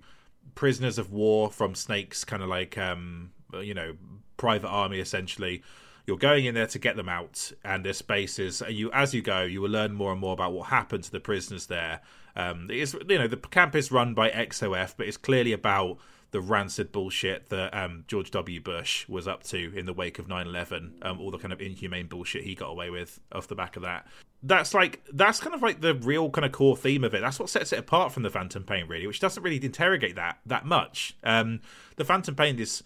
prisoners 0.55 0.99
of 0.99 1.13
war 1.13 1.51
from 1.51 1.75
Snake's 1.75 2.25
kind 2.25 2.43
of 2.43 2.49
like, 2.49 2.77
um, 2.79 3.33
you 3.61 3.75
know, 3.75 3.97
private 4.37 4.69
army, 4.69 4.99
essentially. 4.99 5.63
You're 6.07 6.19
going 6.19 6.45
in 6.45 6.55
there 6.55 6.67
to 6.67 6.79
get 6.81 6.97
them 6.97 7.09
out 7.09 7.53
and 7.65 7.85
their 7.85 7.93
spaces 7.93 8.61
you 8.69 8.91
as 8.93 9.15
you 9.15 9.23
go 9.23 9.43
you 9.43 9.61
will 9.61 9.71
learn 9.71 9.93
more 9.93 10.11
and 10.11 10.21
more 10.21 10.33
about 10.33 10.53
what 10.53 10.67
happened 10.67 11.05
to 11.05 11.13
the 11.13 11.21
prisoners 11.21 11.67
there. 11.67 12.01
Um 12.35 12.67
it's 12.71 12.93
you 12.93 13.19
know 13.19 13.29
the 13.29 13.37
camp 13.37 13.77
is 13.77 13.93
run 13.93 14.13
by 14.13 14.29
xof 14.31 14.95
but 14.97 15.07
it's 15.07 15.17
clearly 15.17 15.53
about 15.53 15.99
the 16.33 16.41
rancid 16.41 16.91
bullshit 16.93 17.51
that 17.51 17.73
um, 17.75 18.05
George 18.09 18.31
W. 18.33 18.61
Bush 18.61 19.07
was 19.09 19.29
up 19.29 19.43
to 19.45 19.73
in 19.77 19.87
the 19.87 19.93
wake 19.93 20.19
of 20.19 20.27
9/11, 20.27 20.93
um, 21.03 21.21
all 21.21 21.31
the 21.31 21.39
kind 21.39 21.53
of 21.53 21.61
inhumane 21.61 22.07
bullshit 22.07 22.43
he 22.43 22.55
got 22.55 22.71
away 22.71 22.91
with 22.91 23.21
off 23.33 23.47
the 23.47 23.55
back 23.55 23.77
of 23.77 23.83
that. 23.83 24.07
That's 24.43 24.75
like 24.75 25.05
that's 25.13 25.39
kind 25.41 25.55
of 25.55 25.63
like 25.63 25.83
the 25.83 25.95
real 25.95 26.31
kind 26.31 26.45
of 26.45 26.53
core 26.53 26.77
theme 26.77 27.05
of 27.05 27.15
it. 27.15 27.21
That's 27.21 27.39
what 27.39 27.51
sets 27.51 27.73
it 27.73 27.79
apart 27.79 28.13
from 28.13 28.23
the 28.23 28.31
Phantom 28.31 28.65
Pain, 28.65 28.89
really, 28.89 29.07
which 29.07 29.21
doesn't 29.21 29.43
really 29.43 29.63
interrogate 29.63 30.17
that 30.17 30.39
that 30.47 30.65
much. 30.65 31.17
Um, 31.23 31.61
the 31.97 32.05
Phantom 32.05 32.35
Pain 32.35 32.59
is, 32.59 32.83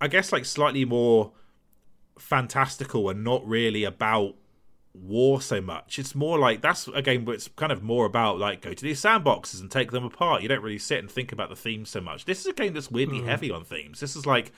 I 0.00 0.08
guess, 0.08 0.32
like 0.32 0.44
slightly 0.44 0.84
more 0.84 1.32
fantastical 2.18 3.10
and 3.10 3.22
not 3.22 3.46
really 3.46 3.84
about 3.84 4.36
war 5.02 5.40
so 5.40 5.60
much. 5.60 5.98
It's 5.98 6.14
more 6.14 6.38
like 6.38 6.60
that's 6.60 6.88
a 6.88 7.02
game 7.02 7.24
where 7.24 7.34
it's 7.34 7.48
kind 7.48 7.72
of 7.72 7.82
more 7.82 8.06
about 8.06 8.38
like 8.38 8.62
go 8.62 8.72
to 8.72 8.82
these 8.82 9.00
sandboxes 9.00 9.60
and 9.60 9.70
take 9.70 9.90
them 9.92 10.04
apart. 10.04 10.42
You 10.42 10.48
don't 10.48 10.62
really 10.62 10.78
sit 10.78 10.98
and 10.98 11.10
think 11.10 11.32
about 11.32 11.48
the 11.48 11.56
themes 11.56 11.90
so 11.90 12.00
much. 12.00 12.24
This 12.24 12.40
is 12.40 12.46
a 12.46 12.52
game 12.52 12.74
that's 12.74 12.90
weirdly 12.90 13.20
mm. 13.20 13.26
heavy 13.26 13.50
on 13.50 13.64
themes. 13.64 14.00
This 14.00 14.16
is 14.16 14.26
like 14.26 14.52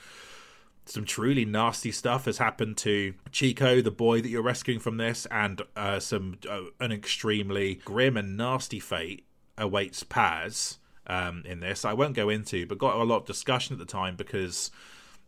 some 0.85 1.05
truly 1.05 1.45
nasty 1.45 1.91
stuff 1.91 2.25
has 2.25 2.39
happened 2.39 2.77
to 2.77 3.13
Chico, 3.31 3.81
the 3.81 3.91
boy 3.91 4.21
that 4.21 4.29
you're 4.29 4.41
rescuing 4.41 4.79
from 4.79 4.97
this, 4.97 5.27
and 5.29 5.61
uh, 5.75 5.99
some 5.99 6.39
uh, 6.49 6.61
an 6.79 6.91
extremely 6.91 7.75
grim 7.75 8.17
and 8.17 8.35
nasty 8.35 8.79
fate 8.79 9.25
awaits 9.57 10.03
Paz 10.03 10.79
um, 11.05 11.43
in 11.45 11.59
this. 11.59 11.85
I 11.85 11.93
won't 11.93 12.15
go 12.15 12.29
into, 12.29 12.65
but 12.65 12.77
got 12.77 12.95
a 12.95 13.03
lot 13.03 13.17
of 13.17 13.25
discussion 13.25 13.73
at 13.73 13.79
the 13.79 13.85
time 13.85 14.15
because 14.15 14.71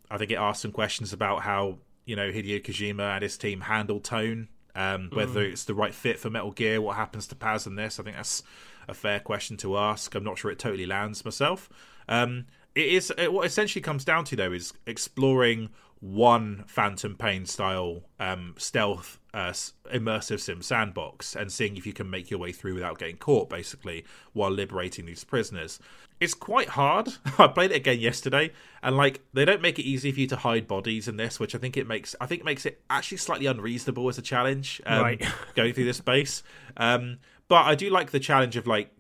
I 0.10 0.18
think 0.18 0.32
it 0.32 0.36
asked 0.36 0.62
some 0.62 0.72
questions 0.72 1.14
about 1.14 1.44
how 1.44 1.78
you 2.06 2.16
know 2.16 2.32
Hideo 2.32 2.64
Kojima 2.64 3.16
and 3.16 3.24
his 3.24 3.38
team 3.38 3.62
handle 3.62 4.00
tone, 4.00 4.50
um, 4.76 5.10
whether 5.14 5.42
mm. 5.42 5.52
it's 5.52 5.66
the 5.66 5.74
right 5.74 5.94
fit 5.94 6.20
for 6.20 6.30
Metal 6.30 6.52
Gear, 6.52 6.82
what 6.82 6.96
happens 6.96 7.28
to 7.28 7.36
Paz 7.36 7.68
in 7.68 7.76
this. 7.76 8.00
I 8.00 8.04
think 8.04 8.16
that's 8.16 8.44
a 8.88 8.94
fair 8.94 9.20
question 9.20 9.58
to 9.58 9.78
ask. 9.78 10.14
I'm 10.16 10.24
not 10.24 10.38
sure 10.38 10.52
it 10.52 10.60
totally 10.60 10.86
lands 10.86 11.24
myself. 11.24 11.70
Um, 12.08 12.46
it 12.76 12.88
is 12.88 13.14
it, 13.18 13.32
what 13.32 13.46
essentially 13.46 13.82
comes 13.82 14.06
down 14.06 14.26
to 14.26 14.36
though 14.36 14.52
is 14.52 14.74
exploring 14.86 15.70
one 16.00 16.64
Phantom 16.68 17.16
Pain 17.16 17.46
style 17.46 18.02
um, 18.20 18.56
stealth 18.58 19.20
uh, 19.34 19.54
immersive 19.94 20.40
sim 20.40 20.62
sandbox 20.62 21.36
and 21.36 21.52
seeing 21.52 21.78
if 21.78 21.86
you 21.86 21.94
can 21.94 22.10
make 22.10 22.30
your 22.30 22.40
way 22.40 22.52
through 22.52 22.74
without 22.74 23.00
getting 23.00 23.18
caught, 23.18 23.50
basically, 23.50 24.04
while 24.34 24.52
liberating 24.52 25.06
these 25.06 25.24
prisoners. 25.24 25.80
It's 26.20 26.34
quite 26.34 26.70
hard. 26.70 27.10
I 27.40 27.48
played 27.48 27.72
it 27.72 27.78
again 27.78 28.00
yesterday, 28.00 28.52
and 28.84 28.98
like 28.98 29.22
they 29.34 29.46
don't 29.46 29.62
make 29.62 29.80
it 29.80 29.84
easy 29.84 30.12
for 30.12 30.20
you 30.20 30.28
to 30.28 30.36
hide 30.36 30.68
bodies 30.68 31.08
in 31.08 31.18
this, 31.18 31.40
which 31.40 31.56
I 31.56 31.58
think 31.58 31.78
it 31.78 31.88
makes. 31.88 32.16
I 32.20 32.26
think 32.26 32.42
it 32.42 32.46
makes 32.46 32.66
it 32.66 32.82
actually 32.90 33.18
slightly 33.18 33.46
unreasonable 33.46 34.08
as 34.10 34.18
a 34.18 34.22
challenge. 34.22 34.82
Um, 34.86 35.02
right. 35.02 35.26
going 35.56 35.74
through 35.74 35.86
this 35.86 35.98
space. 35.98 36.44
Um, 36.78 37.20
but 37.48 37.66
I 37.66 37.76
do 37.76 37.90
like 37.90 38.12
the 38.12 38.20
challenge 38.20 38.56
of 38.56 38.66
like 38.66 38.92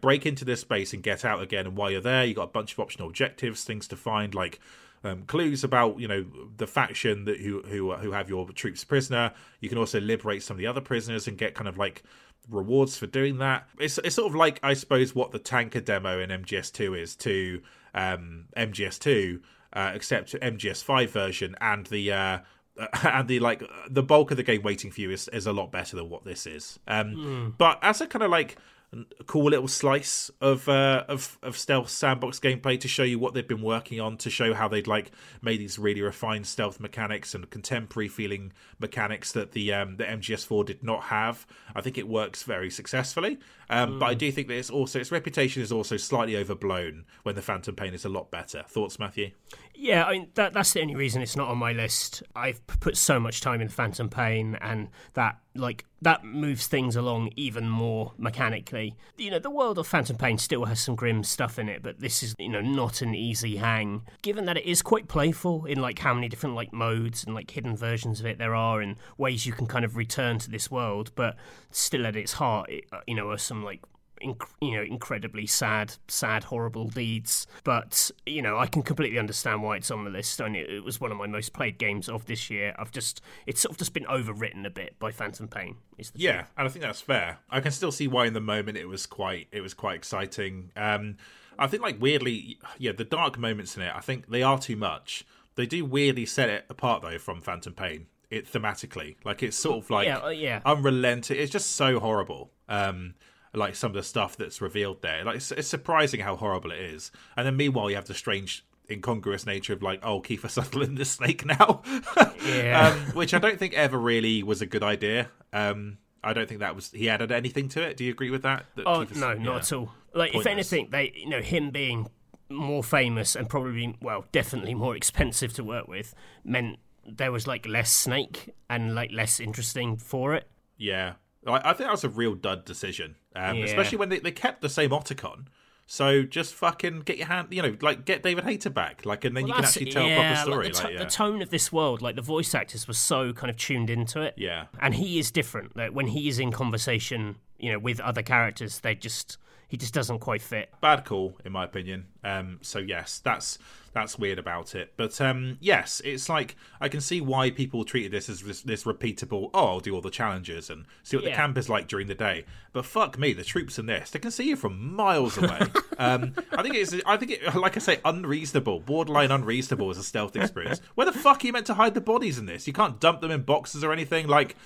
break 0.00 0.26
into 0.26 0.44
this 0.44 0.60
space 0.60 0.92
and 0.92 1.02
get 1.02 1.24
out 1.24 1.42
again. 1.42 1.66
And 1.66 1.76
while 1.76 1.90
you're 1.90 2.00
there, 2.00 2.24
you 2.24 2.34
got 2.34 2.44
a 2.44 2.46
bunch 2.46 2.72
of 2.72 2.78
optional 2.78 3.08
objectives, 3.08 3.64
things 3.64 3.88
to 3.88 3.96
find, 3.96 4.32
like 4.34 4.60
um, 5.04 5.22
clues 5.24 5.64
about 5.64 6.00
you 6.00 6.08
know 6.08 6.24
the 6.56 6.66
faction 6.66 7.24
that 7.26 7.40
who 7.40 7.62
who 7.62 7.94
who 7.94 8.12
have 8.12 8.28
your 8.28 8.48
troops 8.50 8.84
prisoner. 8.84 9.32
You 9.60 9.68
can 9.68 9.78
also 9.78 10.00
liberate 10.00 10.42
some 10.42 10.56
of 10.56 10.58
the 10.58 10.66
other 10.66 10.80
prisoners 10.80 11.28
and 11.28 11.38
get 11.38 11.54
kind 11.54 11.68
of 11.68 11.78
like 11.78 12.02
rewards 12.48 12.96
for 12.96 13.06
doing 13.06 13.38
that. 13.38 13.68
It's 13.78 13.98
it's 13.98 14.14
sort 14.14 14.28
of 14.30 14.34
like 14.34 14.60
I 14.62 14.74
suppose 14.74 15.14
what 15.14 15.32
the 15.32 15.38
tanker 15.38 15.80
demo 15.80 16.20
in 16.20 16.30
MGS2 16.30 17.00
is 17.00 17.16
to 17.16 17.62
um, 17.94 18.46
MGS2, 18.56 19.40
uh, 19.72 19.92
except 19.94 20.32
MGS5 20.34 21.08
version 21.08 21.56
and 21.60 21.86
the. 21.86 22.12
Uh, 22.12 22.38
and 23.04 23.26
the 23.26 23.40
like 23.40 23.62
the 23.88 24.02
bulk 24.02 24.30
of 24.30 24.36
the 24.36 24.42
game 24.42 24.60
waiting 24.60 24.90
for 24.90 25.00
you 25.00 25.10
is, 25.10 25.28
is 25.28 25.46
a 25.46 25.52
lot 25.52 25.72
better 25.72 25.96
than 25.96 26.10
what 26.10 26.26
this 26.26 26.46
is 26.46 26.78
um 26.86 27.14
mm. 27.14 27.54
but 27.56 27.78
as 27.80 28.02
a 28.02 28.06
kind 28.06 28.22
of 28.22 28.30
like 28.30 28.58
a 28.92 29.24
cool 29.24 29.50
little 29.50 29.68
slice 29.68 30.30
of 30.40 30.68
uh, 30.68 31.04
of 31.08 31.38
of 31.42 31.58
stealth 31.58 31.88
sandbox 31.88 32.38
gameplay 32.38 32.78
to 32.80 32.88
show 32.88 33.02
you 33.02 33.18
what 33.18 33.34
they've 33.34 33.46
been 33.46 33.62
working 33.62 34.00
on, 34.00 34.16
to 34.18 34.30
show 34.30 34.54
how 34.54 34.68
they'd 34.68 34.86
like 34.86 35.10
made 35.42 35.60
these 35.60 35.78
really 35.78 36.00
refined 36.00 36.46
stealth 36.46 36.78
mechanics 36.80 37.34
and 37.34 37.50
contemporary 37.50 38.08
feeling 38.08 38.52
mechanics 38.78 39.32
that 39.32 39.52
the 39.52 39.72
um, 39.72 39.96
the 39.96 40.04
MGS4 40.04 40.64
did 40.64 40.82
not 40.82 41.04
have. 41.04 41.46
I 41.74 41.80
think 41.80 41.98
it 41.98 42.08
works 42.08 42.44
very 42.44 42.70
successfully, 42.70 43.38
um, 43.68 43.92
mm. 43.92 43.98
but 43.98 44.06
I 44.06 44.12
hmm. 44.12 44.18
do 44.18 44.32
think 44.32 44.48
that 44.48 44.56
it's 44.56 44.70
also 44.70 45.00
its 45.00 45.10
reputation 45.10 45.62
is 45.62 45.72
also 45.72 45.96
slightly 45.96 46.36
overblown 46.36 47.04
when 47.24 47.34
the 47.34 47.42
Phantom 47.42 47.74
Pain 47.74 47.92
is 47.92 48.04
a 48.04 48.08
lot 48.08 48.30
better. 48.30 48.62
Thoughts, 48.68 48.98
Matthew? 48.98 49.32
Yeah, 49.78 50.04
I 50.04 50.12
mean 50.12 50.28
that 50.34 50.52
that's 50.52 50.72
the 50.72 50.80
only 50.80 50.94
reason 50.94 51.22
it's 51.22 51.36
not 51.36 51.48
on 51.48 51.58
my 51.58 51.72
list. 51.72 52.22
I've 52.34 52.66
put 52.66 52.96
so 52.96 53.20
much 53.20 53.40
time 53.40 53.60
in 53.60 53.68
Phantom 53.68 54.08
Pain, 54.08 54.56
and 54.60 54.88
that 55.14 55.38
like 55.54 55.84
that 56.00 56.24
moves 56.24 56.66
things 56.66 56.96
along 56.96 57.30
even 57.36 57.68
more 57.68 58.12
mechanically. 58.16 58.96
You 59.18 59.30
know, 59.30 59.38
the 59.38 59.50
world 59.50 59.78
of 59.78 59.86
Phantom 59.86 60.16
Pain 60.16 60.38
still 60.38 60.64
has 60.64 60.80
some 60.80 60.94
grim 60.94 61.22
stuff 61.22 61.58
in 61.58 61.68
it, 61.68 61.82
but 61.82 62.00
this 62.00 62.22
is 62.22 62.34
you 62.38 62.48
know 62.48 62.62
not 62.62 63.02
an 63.02 63.14
easy 63.14 63.56
hang. 63.56 64.02
Given 64.22 64.46
that 64.46 64.56
it 64.56 64.64
is 64.64 64.80
quite 64.80 65.08
playful 65.08 65.66
in 65.66 65.80
like 65.80 65.98
how 65.98 66.14
many 66.14 66.28
different 66.28 66.54
like 66.54 66.72
modes 66.72 67.24
and 67.24 67.34
like 67.34 67.50
hidden 67.50 67.76
versions 67.76 68.18
of 68.20 68.26
it 68.26 68.38
there 68.38 68.54
are, 68.54 68.80
and 68.80 68.96
ways 69.18 69.44
you 69.46 69.52
can 69.52 69.66
kind 69.66 69.84
of 69.84 69.96
return 69.96 70.38
to 70.38 70.50
this 70.50 70.70
world, 70.70 71.12
but 71.14 71.36
still 71.70 72.06
at 72.06 72.16
its 72.16 72.32
heart, 72.34 72.70
it, 72.70 72.84
uh, 72.92 73.00
you 73.06 73.14
know, 73.14 73.30
are 73.30 73.38
some 73.38 73.62
like 73.62 73.82
inc- 74.22 74.48
you 74.60 74.76
know 74.76 74.82
incredibly 74.82 75.46
sad, 75.46 75.94
sad, 76.08 76.44
horrible 76.44 76.88
deeds. 76.88 77.46
But 77.64 78.10
you 78.24 78.42
know, 78.42 78.58
I 78.58 78.66
can 78.66 78.82
completely 78.82 79.18
understand 79.18 79.62
why 79.62 79.76
it's 79.76 79.90
on 79.90 80.04
the 80.04 80.10
list. 80.10 80.40
And 80.40 80.56
it, 80.56 80.70
it 80.70 80.84
was 80.84 81.00
one 81.00 81.10
of 81.12 81.18
my 81.18 81.26
most 81.26 81.52
played 81.52 81.78
games 81.78 82.08
of 82.08 82.26
this 82.26 82.50
year. 82.50 82.74
I've 82.78 82.92
just 82.92 83.20
it's 83.46 83.60
sort 83.60 83.72
of 83.72 83.78
just 83.78 83.92
been 83.92 84.04
overwritten 84.04 84.66
a 84.66 84.70
bit 84.70 84.98
by 84.98 85.10
Phantom 85.10 85.48
Pain. 85.48 85.76
yeah, 86.14 86.32
truth. 86.32 86.46
and 86.56 86.68
I 86.68 86.70
think 86.70 86.84
that's 86.84 87.00
fair. 87.00 87.38
I 87.50 87.60
can 87.60 87.72
still 87.72 87.92
see 87.92 88.08
why 88.08 88.26
in 88.26 88.32
the 88.32 88.40
moment 88.40 88.78
it 88.78 88.86
was 88.86 89.06
quite 89.06 89.48
it 89.52 89.60
was 89.60 89.74
quite 89.74 89.96
exciting. 89.96 90.70
Um, 90.76 91.16
I 91.58 91.66
think 91.66 91.82
like 91.82 92.00
weirdly, 92.00 92.58
yeah, 92.78 92.92
the 92.92 93.04
dark 93.04 93.38
moments 93.38 93.76
in 93.76 93.82
it. 93.82 93.92
I 93.94 94.00
think 94.00 94.28
they 94.28 94.42
are 94.42 94.58
too 94.58 94.76
much. 94.76 95.24
They 95.54 95.66
do 95.66 95.84
weirdly 95.84 96.26
set 96.26 96.48
it 96.48 96.66
apart 96.68 97.02
though 97.02 97.18
from 97.18 97.40
Phantom 97.40 97.72
Pain. 97.72 98.06
It 98.28 98.50
thematically, 98.50 99.16
like 99.24 99.42
it's 99.42 99.56
sort 99.56 99.84
of 99.84 99.90
like 99.90 100.06
yeah, 100.06 100.18
uh, 100.18 100.28
yeah. 100.28 100.60
unrelenting. 100.66 101.38
It's 101.38 101.52
just 101.52 101.76
so 101.76 102.00
horrible. 102.00 102.50
Um, 102.68 103.14
like 103.56 103.74
some 103.74 103.90
of 103.90 103.94
the 103.94 104.02
stuff 104.02 104.36
that's 104.36 104.60
revealed 104.60 105.02
there. 105.02 105.24
Like 105.24 105.36
it's, 105.36 105.50
it's 105.52 105.68
surprising 105.68 106.20
how 106.20 106.36
horrible 106.36 106.70
it 106.70 106.80
is. 106.80 107.10
And 107.36 107.46
then 107.46 107.56
meanwhile, 107.56 107.90
you 107.90 107.96
have 107.96 108.06
the 108.06 108.14
strange 108.14 108.64
incongruous 108.90 109.46
nature 109.46 109.72
of 109.72 109.82
like, 109.82 110.00
oh, 110.02 110.20
Kiefer 110.20 110.50
Sutherland 110.50 110.98
is 110.98 111.10
Snake 111.10 111.44
now, 111.44 111.82
yeah. 112.44 112.88
um, 112.88 112.98
which 113.14 113.34
I 113.34 113.38
don't 113.38 113.58
think 113.58 113.74
ever 113.74 113.98
really 113.98 114.42
was 114.42 114.62
a 114.62 114.66
good 114.66 114.82
idea. 114.82 115.28
Um, 115.52 115.98
I 116.22 116.32
don't 116.32 116.48
think 116.48 116.60
that 116.60 116.74
was 116.74 116.90
he 116.90 117.08
added 117.08 117.30
anything 117.30 117.68
to 117.70 117.82
it. 117.82 117.96
Do 117.96 118.04
you 118.04 118.10
agree 118.10 118.30
with 118.30 118.42
that? 118.42 118.66
that 118.74 118.86
oh 118.86 119.04
Kiefer's, 119.04 119.18
no, 119.18 119.34
not 119.34 119.44
yeah, 119.44 119.56
at 119.58 119.72
all. 119.72 119.92
Like 120.12 120.32
pointless. 120.32 120.46
if 120.46 120.52
anything, 120.52 120.88
they 120.90 121.12
you 121.14 121.28
know 121.28 121.40
him 121.40 121.70
being 121.70 122.08
more 122.48 122.82
famous 122.82 123.34
and 123.34 123.48
probably 123.48 123.96
well 124.00 124.24
definitely 124.32 124.74
more 124.74 124.96
expensive 125.00 125.52
to 125.54 125.64
work 125.64 125.88
with 125.88 126.14
meant 126.44 126.78
there 127.08 127.32
was 127.32 127.46
like 127.46 127.66
less 127.66 127.92
Snake 127.92 128.54
and 128.68 128.94
like 128.94 129.12
less 129.12 129.38
interesting 129.38 129.96
for 129.96 130.34
it. 130.34 130.48
Yeah, 130.76 131.14
I, 131.46 131.70
I 131.70 131.72
think 131.72 131.88
that 131.88 131.90
was 131.90 132.04
a 132.04 132.08
real 132.08 132.34
dud 132.34 132.64
decision, 132.64 133.16
um, 133.34 133.56
yeah. 133.56 133.64
especially 133.64 133.98
when 133.98 134.08
they, 134.08 134.18
they 134.18 134.32
kept 134.32 134.60
the 134.60 134.68
same 134.68 134.90
Otacon. 134.90 135.46
So 135.88 136.24
just 136.24 136.54
fucking 136.54 137.00
get 137.00 137.16
your 137.16 137.28
hand, 137.28 137.48
you 137.52 137.62
know, 137.62 137.76
like 137.80 138.04
get 138.04 138.24
David 138.24 138.42
Hayter 138.42 138.70
back, 138.70 139.06
like, 139.06 139.24
and 139.24 139.36
then 139.36 139.44
well, 139.44 139.50
you 139.50 139.54
can 139.54 139.64
actually 139.64 139.90
tell 139.92 140.04
yeah, 140.04 140.14
a 140.14 140.34
proper 140.34 140.50
story. 140.50 140.64
Like 140.64 140.72
the, 140.72 140.78
to- 140.78 140.84
like, 140.84 140.92
yeah. 140.94 141.04
the, 141.04 141.10
tone 141.10 141.42
of 141.42 141.50
this 141.50 141.72
world, 141.72 142.02
like 142.02 142.16
the 142.16 142.22
voice 142.22 142.54
actors 142.56 142.88
were 142.88 142.94
so 142.94 143.32
kind 143.32 143.50
of 143.50 143.56
tuned 143.56 143.88
into 143.88 144.20
it. 144.20 144.34
Yeah, 144.36 144.66
and 144.80 144.94
he 144.94 145.20
is 145.20 145.30
different. 145.30 145.76
Like 145.76 145.92
when 145.92 146.08
he 146.08 146.26
is 146.28 146.40
in 146.40 146.50
conversation, 146.50 147.36
you 147.58 147.70
know, 147.70 147.78
with 147.78 148.00
other 148.00 148.22
characters, 148.22 148.80
they 148.80 148.96
just 148.96 149.38
he 149.68 149.76
just 149.76 149.94
doesn't 149.94 150.18
quite 150.18 150.42
fit. 150.42 150.70
Bad 150.80 151.04
call, 151.04 151.38
in 151.44 151.52
my 151.52 151.64
opinion. 151.64 152.06
Um, 152.24 152.58
so 152.62 152.80
yes, 152.80 153.20
that's 153.22 153.58
that's 153.96 154.18
weird 154.18 154.38
about 154.38 154.74
it. 154.74 154.92
But 154.98 155.18
um, 155.22 155.56
yes, 155.58 156.02
it's 156.04 156.28
like 156.28 156.54
I 156.82 156.88
can 156.90 157.00
see 157.00 157.22
why 157.22 157.50
people 157.50 157.82
treated 157.82 158.12
this 158.12 158.28
as 158.28 158.42
this, 158.42 158.60
this 158.60 158.84
repeatable. 158.84 159.48
Oh, 159.54 159.66
I'll 159.68 159.80
do 159.80 159.94
all 159.94 160.02
the 160.02 160.10
challenges 160.10 160.68
and 160.68 160.84
see 161.02 161.16
what 161.16 161.24
yeah. 161.24 161.30
the 161.30 161.36
camp 161.36 161.56
is 161.56 161.70
like 161.70 161.88
during 161.88 162.06
the 162.06 162.14
day. 162.14 162.44
But 162.74 162.84
fuck 162.84 163.18
me, 163.18 163.32
the 163.32 163.42
troops 163.42 163.78
in 163.78 163.86
this 163.86 164.10
they 164.10 164.18
can 164.18 164.30
see 164.30 164.50
you 164.50 164.56
from 164.56 164.94
miles 164.94 165.38
away. 165.38 165.60
um, 165.98 166.34
I 166.52 166.62
think 166.62 166.74
it's 166.74 166.94
I 167.06 167.16
think 167.16 167.30
it 167.30 167.54
like 167.54 167.74
I 167.76 167.80
say 167.80 167.98
unreasonable, 168.04 168.80
borderline 168.80 169.30
unreasonable 169.30 169.88
as 169.88 169.96
a 169.96 170.04
stealth 170.04 170.36
experience. 170.36 170.82
Where 170.94 171.10
the 171.10 171.18
fuck 171.18 171.42
are 171.42 171.46
you 171.46 171.54
meant 171.54 171.66
to 171.66 171.74
hide 171.74 171.94
the 171.94 172.02
bodies 172.02 172.36
in 172.36 172.44
this? 172.44 172.66
You 172.66 172.74
can't 172.74 173.00
dump 173.00 173.22
them 173.22 173.30
in 173.30 173.44
boxes 173.44 173.82
or 173.82 173.94
anything 173.94 174.26
like 174.26 174.56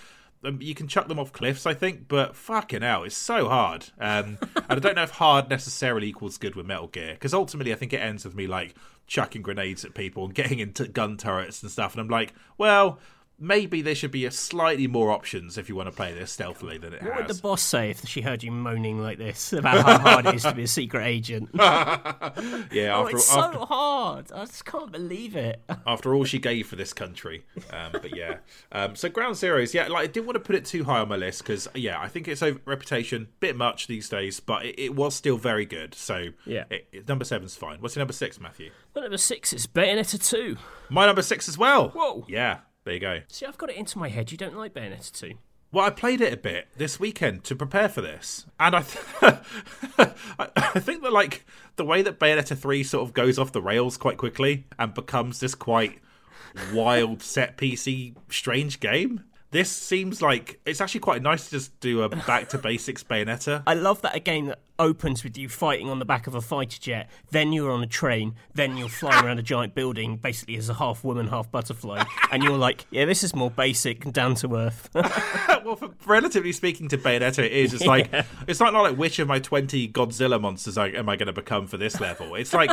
you 0.59 0.75
can 0.75 0.89
chuck 0.89 1.09
them 1.09 1.19
off 1.19 1.33
cliffs, 1.33 1.67
I 1.67 1.75
think, 1.75 2.09
but 2.09 2.35
fucking 2.35 2.83
hell, 2.83 3.05
it's 3.05 3.17
so 3.17 3.49
hard. 3.49 3.87
Um, 3.99 4.39
and 4.57 4.65
I 4.69 4.79
don't 4.79 4.97
know 4.97 5.03
if 5.03 5.11
hard 5.11 5.51
necessarily 5.51 6.09
equals 6.09 6.39
good 6.39 6.55
with 6.55 6.67
Metal 6.67 6.89
Gear, 6.89 7.13
because 7.15 7.35
ultimately 7.35 7.73
I 7.73 7.77
think 7.77 7.93
it 7.93 7.99
ends 7.99 8.25
with 8.25 8.35
me 8.35 8.47
like 8.47 8.75
chucking 9.07 9.43
grenades 9.43 9.85
at 9.85 9.95
people 9.95 10.25
and 10.25 10.35
getting 10.35 10.59
into 10.59 10.89
gun 10.89 11.17
turrets 11.17 11.63
and 11.63 11.71
stuff, 11.71 11.93
and 11.93 12.01
I'm 12.01 12.09
like, 12.09 12.33
well, 12.57 12.99
maybe 13.41 13.81
there 13.81 13.95
should 13.95 14.11
be 14.11 14.27
a 14.27 14.31
slightly 14.31 14.87
more 14.87 15.11
options 15.11 15.57
if 15.57 15.69
you 15.69 15.75
want 15.75 15.89
to 15.89 15.95
play 15.95 16.13
this 16.13 16.31
stealthily 16.31 16.79
than 16.79 16.93
it 16.93 17.03
what 17.03 17.03
has. 17.03 17.11
What 17.11 17.29
would 17.29 17.37
the 17.37 17.43
boss 17.43 17.63
say 17.63 17.91
if 17.91 18.07
she 18.07 18.21
heard 18.21 18.43
you 18.43 18.51
moaning 18.51 19.03
like 19.03 19.19
this 19.19 19.53
about 19.53 19.85
how 19.85 19.99
hard 19.99 20.27
it 20.27 20.35
is 20.35 20.43
to 20.43 20.55
be 20.55 20.65
a 20.65 20.69
secret 20.69 21.07
agent? 21.07 21.49
yeah, 21.55 22.95
oh, 22.95 23.07
it's 23.07 23.35
after, 23.35 23.59
so 23.59 23.65
hard. 23.65 24.31
I 24.33 24.45
just 24.45 24.65
can't 24.65 24.93
believe 24.93 25.35
it. 25.35 25.63
after 25.87 26.15
all 26.15 26.25
she 26.25 26.39
gave 26.39 26.67
for 26.67 26.77
this 26.77 26.93
country, 26.93 27.45
um, 27.73 27.93
but 27.93 28.15
yeah. 28.15 28.37
Um, 28.71 28.95
so 28.95 29.09
Ground 29.09 29.37
Zeroes, 29.37 29.73
yeah, 29.73 29.89
like 29.89 30.05
I 30.05 30.07
didn't 30.07 30.27
want 30.27 30.37
to 30.37 30.41
put 30.41 30.55
it 30.55 30.65
too 30.67 30.85
high 30.85 31.01
on 31.01 31.09
my 31.09 31.17
list 31.17 31.43
because 31.43 31.67
yeah, 31.75 32.01
I 32.01 32.09
think 32.09 32.29
it's 32.29 32.43
a 32.43 32.59
reputation 32.67 33.29
bit 33.41 33.57
much 33.57 33.87
these 33.87 34.09
days, 34.09 34.39
but 34.39 34.65
it, 34.67 34.79
it 34.79 34.95
was 34.95 35.15
still 35.15 35.39
very 35.39 35.65
good. 35.65 35.95
So 35.95 36.29
yeah, 36.45 36.65
it, 36.71 36.89
it, 36.93 37.09
number 37.09 37.25
seven's 37.25 37.57
fine. 37.57 37.81
What's 37.81 37.97
your 37.97 38.03
number 38.03 38.13
six, 38.13 38.39
Matthew? 38.39 38.71
My 38.95 39.03
number 39.03 39.19
six 39.19 39.53
is 39.53 39.67
Bayonetta 39.67 40.29
two. 40.29 40.57
My 40.89 41.07
number 41.07 41.23
six 41.23 41.49
as 41.49 41.57
well. 41.57 41.91
Whoa. 41.91 42.25
Yeah, 42.29 42.59
there 42.91 42.95
you 42.97 43.21
go. 43.21 43.21
See, 43.29 43.47
I've 43.47 43.59
got 43.59 43.71
it 43.71 43.77
into 43.77 43.99
my 43.99 44.09
head. 44.09 44.33
You 44.33 44.39
don't 44.39 44.57
like 44.57 44.75
Bayonetta 44.75 45.13
2. 45.13 45.35
Well, 45.71 45.87
I 45.87 45.91
played 45.91 46.21
it 46.21 46.33
a 46.33 46.37
bit 46.37 46.67
this 46.77 46.99
weekend 46.99 47.45
to 47.45 47.55
prepare 47.55 47.89
for 47.89 48.01
this, 48.01 48.47
and 48.59 48.75
I, 48.75 48.83
th- 48.83 49.05
I 50.37 50.81
think 50.81 51.05
that 51.05 51.13
like 51.13 51.47
the 51.77 51.85
way 51.85 52.03
that 52.03 52.19
Bayonetta 52.19 52.59
three 52.59 52.83
sort 52.83 53.07
of 53.07 53.15
goes 53.15 53.39
off 53.39 53.53
the 53.53 53.63
rails 53.63 53.97
quite 53.97 54.17
quickly 54.17 54.67
and 54.77 54.93
becomes 54.93 55.39
this 55.39 55.55
quite 55.55 56.01
wild 56.75 57.23
set 57.23 57.57
piecey 57.57 58.17
strange 58.29 58.81
game. 58.81 59.23
This 59.51 59.71
seems 59.71 60.23
like 60.23 60.61
it's 60.65 60.81
actually 60.81 61.01
quite 61.01 61.23
nice 61.23 61.47
to 61.47 61.51
just 61.51 61.79
do 61.81 62.03
a 62.03 62.09
back 62.09 62.49
to 62.51 62.59
basics 62.59 63.03
Bayonetta. 63.03 63.63
I 63.67 63.75
love 63.75 64.03
that 64.03 64.15
a 64.15 64.21
game 64.21 64.47
that 64.47 64.61
opens 64.79 65.23
with 65.23 65.37
you 65.37 65.49
fighting 65.49 65.91
on 65.91 65.99
the 65.99 66.05
back 66.05 66.27
of 66.27 66.35
a 66.35 66.41
fighter 66.41 66.79
jet, 66.81 67.11
then 67.31 67.53
you're 67.53 67.71
on 67.71 67.83
a 67.83 67.87
train, 67.87 68.35
then 68.55 68.77
you're 68.77 68.89
flying 68.89 69.25
around 69.25 69.39
a 69.39 69.43
giant 69.43 69.75
building, 69.75 70.17
basically 70.17 70.57
as 70.57 70.69
a 70.69 70.75
half 70.75 71.05
woman, 71.05 71.29
half 71.29 71.51
butterfly, 71.51 72.03
and 72.33 72.43
you're 72.43 72.57
like, 72.57 72.87
yeah, 72.91 73.05
this 73.05 73.23
is 73.23 73.35
more 73.35 73.51
basic 73.51 74.05
and 74.05 74.15
down 74.15 74.35
to 74.37 74.57
earth. 74.57 74.89
well, 74.95 75.77
for, 75.77 75.91
relatively 76.07 76.53
speaking 76.53 76.89
to 76.89 76.97
Bayonetta, 76.97 77.45
it 77.45 77.53
is. 77.53 77.75
It's 77.75 77.87
like 77.87 78.11
yeah. 78.13 78.25
it's 78.47 78.61
not 78.61 78.73
like 78.73 78.97
which 78.97 79.19
of 79.19 79.29
my 79.29 79.39
twenty 79.39 79.89
Godzilla 79.89 80.41
monsters 80.41 80.79
I, 80.79 80.89
am 80.89 81.09
I 81.09 81.17
going 81.17 81.27
to 81.27 81.33
become 81.33 81.67
for 81.67 81.77
this 81.77 82.01
level. 82.01 82.35
It's 82.35 82.55
like, 82.55 82.71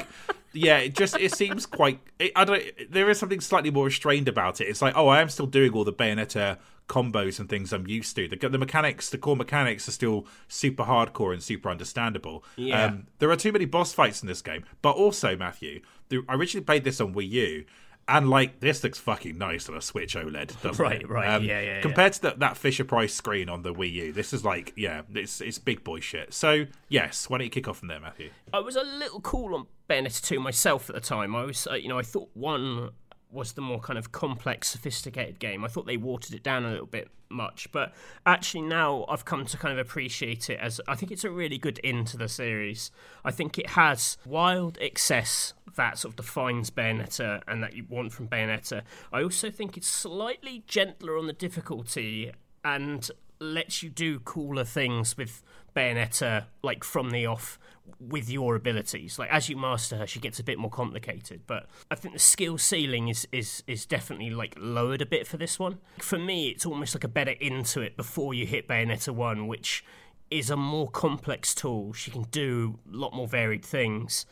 yeah, 0.53 0.78
it 0.78 0.95
just 0.95 1.18
it 1.18 1.34
seems 1.34 1.65
quite. 1.65 1.99
It, 2.19 2.32
I 2.36 2.45
don't. 2.45 2.64
There 2.90 3.10
is 3.10 3.19
something 3.19 3.41
slightly 3.41 3.72
more 3.72 3.86
restrained 3.86 4.28
about 4.28 4.61
it. 4.61 4.65
It's 4.65 4.82
like, 4.82 4.95
oh, 4.95 5.07
I 5.07 5.22
am 5.22 5.30
still 5.30 5.48
doing 5.48 5.74
all 5.74 5.84
the 5.84 5.94
Bayonetta 5.94 6.57
combos 6.88 7.40
and 7.40 7.49
things 7.49 7.74
I'm 7.74 7.88
used 7.88 8.15
to. 8.15 8.28
The, 8.28 8.49
the 8.49 8.57
mechanics, 8.57 9.10
the 9.10 9.18
core 9.18 9.36
mechanics, 9.36 9.88
are 9.88 9.91
still 9.91 10.26
super 10.48 10.84
hardcore 10.84 11.34
and 11.34 11.44
super 11.44 11.69
understandable. 11.69 12.44
Yeah. 12.56 12.86
Um, 12.86 13.07
there 13.19 13.30
are 13.30 13.36
too 13.36 13.52
many 13.52 13.65
boss 13.65 13.94
fights 13.94 14.22
in 14.22 14.28
this 14.28 14.41
game, 14.41 14.64
but 14.82 14.91
also 14.91 15.36
Matthew, 15.36 15.82
the, 16.10 16.24
I 16.30 16.36
originally 16.36 16.65
played 16.65 16.84
this 16.84 17.02
on 17.02 17.14
Wii 17.14 17.30
U. 17.30 17.65
And 18.09 18.29
like 18.29 18.61
this 18.61 18.84
looks 18.84 18.99
fucking 18.99 19.38
nice 19.38 19.67
on 19.67 19.75
a 19.75 19.81
Switch 19.81 20.15
OLED, 20.15 20.61
doesn't 20.61 20.84
right, 20.84 21.01
it? 21.01 21.09
Right, 21.09 21.27
um, 21.27 21.43
yeah, 21.43 21.59
yeah. 21.59 21.81
Compared 21.81 22.13
yeah. 22.13 22.15
to 22.15 22.21
that, 22.21 22.39
that 22.39 22.57
Fisher 22.57 22.85
Price 22.85 23.13
screen 23.13 23.49
on 23.49 23.63
the 23.63 23.73
Wii 23.73 23.91
U, 23.91 24.13
this 24.13 24.31
is 24.31 24.45
like, 24.45 24.71
yeah, 24.77 25.01
it's 25.13 25.41
it's 25.41 25.59
big 25.59 25.84
boy 25.84 25.99
shit. 25.99 26.34
So 26.34 26.65
yes, 26.88 27.29
why 27.29 27.39
don't 27.39 27.45
you 27.45 27.51
kick 27.51 27.67
off 27.67 27.79
from 27.79 27.89
there, 27.89 27.99
Matthew? 27.99 28.29
I 28.53 28.59
was 28.59 28.77
a 28.77 28.84
little 28.84 29.19
cool 29.19 29.55
on 29.55 29.67
Bayonetta 29.89 30.25
2 30.25 30.39
myself 30.39 30.89
at 30.89 30.95
the 30.95 31.01
time. 31.01 31.35
I 31.35 31.43
was, 31.43 31.67
uh, 31.69 31.73
you 31.73 31.89
know, 31.89 31.99
I 31.99 32.03
thought 32.03 32.29
one 32.34 32.91
was 33.31 33.53
the 33.53 33.61
more 33.61 33.79
kind 33.79 33.99
of 33.99 34.11
complex, 34.11 34.69
sophisticated 34.69 35.39
game. 35.39 35.63
I 35.63 35.67
thought 35.67 35.85
they 35.85 35.97
watered 35.97 36.33
it 36.33 36.43
down 36.43 36.65
a 36.65 36.71
little 36.71 36.85
bit 36.85 37.09
much, 37.29 37.69
but 37.71 37.93
actually 38.25 38.61
now 38.61 39.05
I've 39.09 39.25
come 39.25 39.45
to 39.45 39.57
kind 39.57 39.77
of 39.77 39.85
appreciate 39.85 40.49
it 40.49 40.59
as 40.59 40.79
I 40.87 40.95
think 40.95 41.11
it's 41.11 41.23
a 41.23 41.31
really 41.31 41.57
good 41.57 41.79
into 41.79 42.17
the 42.17 42.29
series. 42.29 42.91
I 43.25 43.31
think 43.31 43.57
it 43.57 43.71
has 43.71 44.17
wild 44.25 44.77
excess 44.79 45.53
that 45.75 45.97
sort 45.97 46.13
of 46.13 46.15
defines 46.17 46.69
Bayonetta 46.69 47.41
and 47.47 47.63
that 47.63 47.75
you 47.75 47.85
want 47.87 48.11
from 48.11 48.27
Bayonetta. 48.27 48.81
I 49.13 49.23
also 49.23 49.49
think 49.49 49.77
it's 49.77 49.87
slightly 49.87 50.63
gentler 50.67 51.17
on 51.17 51.27
the 51.27 51.33
difficulty 51.33 52.31
and 52.63 53.09
lets 53.39 53.83
you 53.83 53.89
do 53.89 54.19
cooler 54.19 54.63
things 54.63 55.15
with 55.15 55.43
Bayonetta 55.75 56.45
like 56.63 56.83
from 56.83 57.11
the 57.11 57.25
off 57.25 57.59
with 57.99 58.30
your 58.30 58.55
abilities. 58.55 59.18
Like 59.19 59.30
as 59.30 59.49
you 59.49 59.57
master 59.57 59.97
her, 59.97 60.07
she 60.07 60.19
gets 60.19 60.39
a 60.39 60.43
bit 60.43 60.57
more 60.57 60.69
complicated. 60.69 61.41
But 61.47 61.68
I 61.89 61.95
think 61.95 62.14
the 62.14 62.19
skill 62.19 62.57
ceiling 62.57 63.07
is 63.07 63.27
is 63.31 63.64
is 63.68 63.85
definitely 63.85 64.30
like 64.30 64.55
lowered 64.57 65.01
a 65.01 65.05
bit 65.05 65.27
for 65.27 65.38
this 65.38 65.59
one. 65.59 65.80
For 65.99 66.18
me, 66.18 66.49
it's 66.49 66.65
almost 66.65 66.95
like 66.95 67.03
a 67.03 67.09
better 67.09 67.35
into 67.39 67.81
it 67.81 67.97
before 67.97 68.34
you 68.34 68.45
hit 68.45 68.68
Bayonetta 68.68 69.14
one, 69.14 69.47
which 69.47 69.84
is 70.30 70.49
a 70.49 70.57
more 70.57 70.89
complex 70.89 71.55
tool. 71.55 71.93
She 71.93 72.11
can 72.11 72.23
do 72.23 72.80
a 72.91 72.95
lot 72.95 73.14
more 73.14 73.27
varied 73.27 73.64
things, 73.64 74.26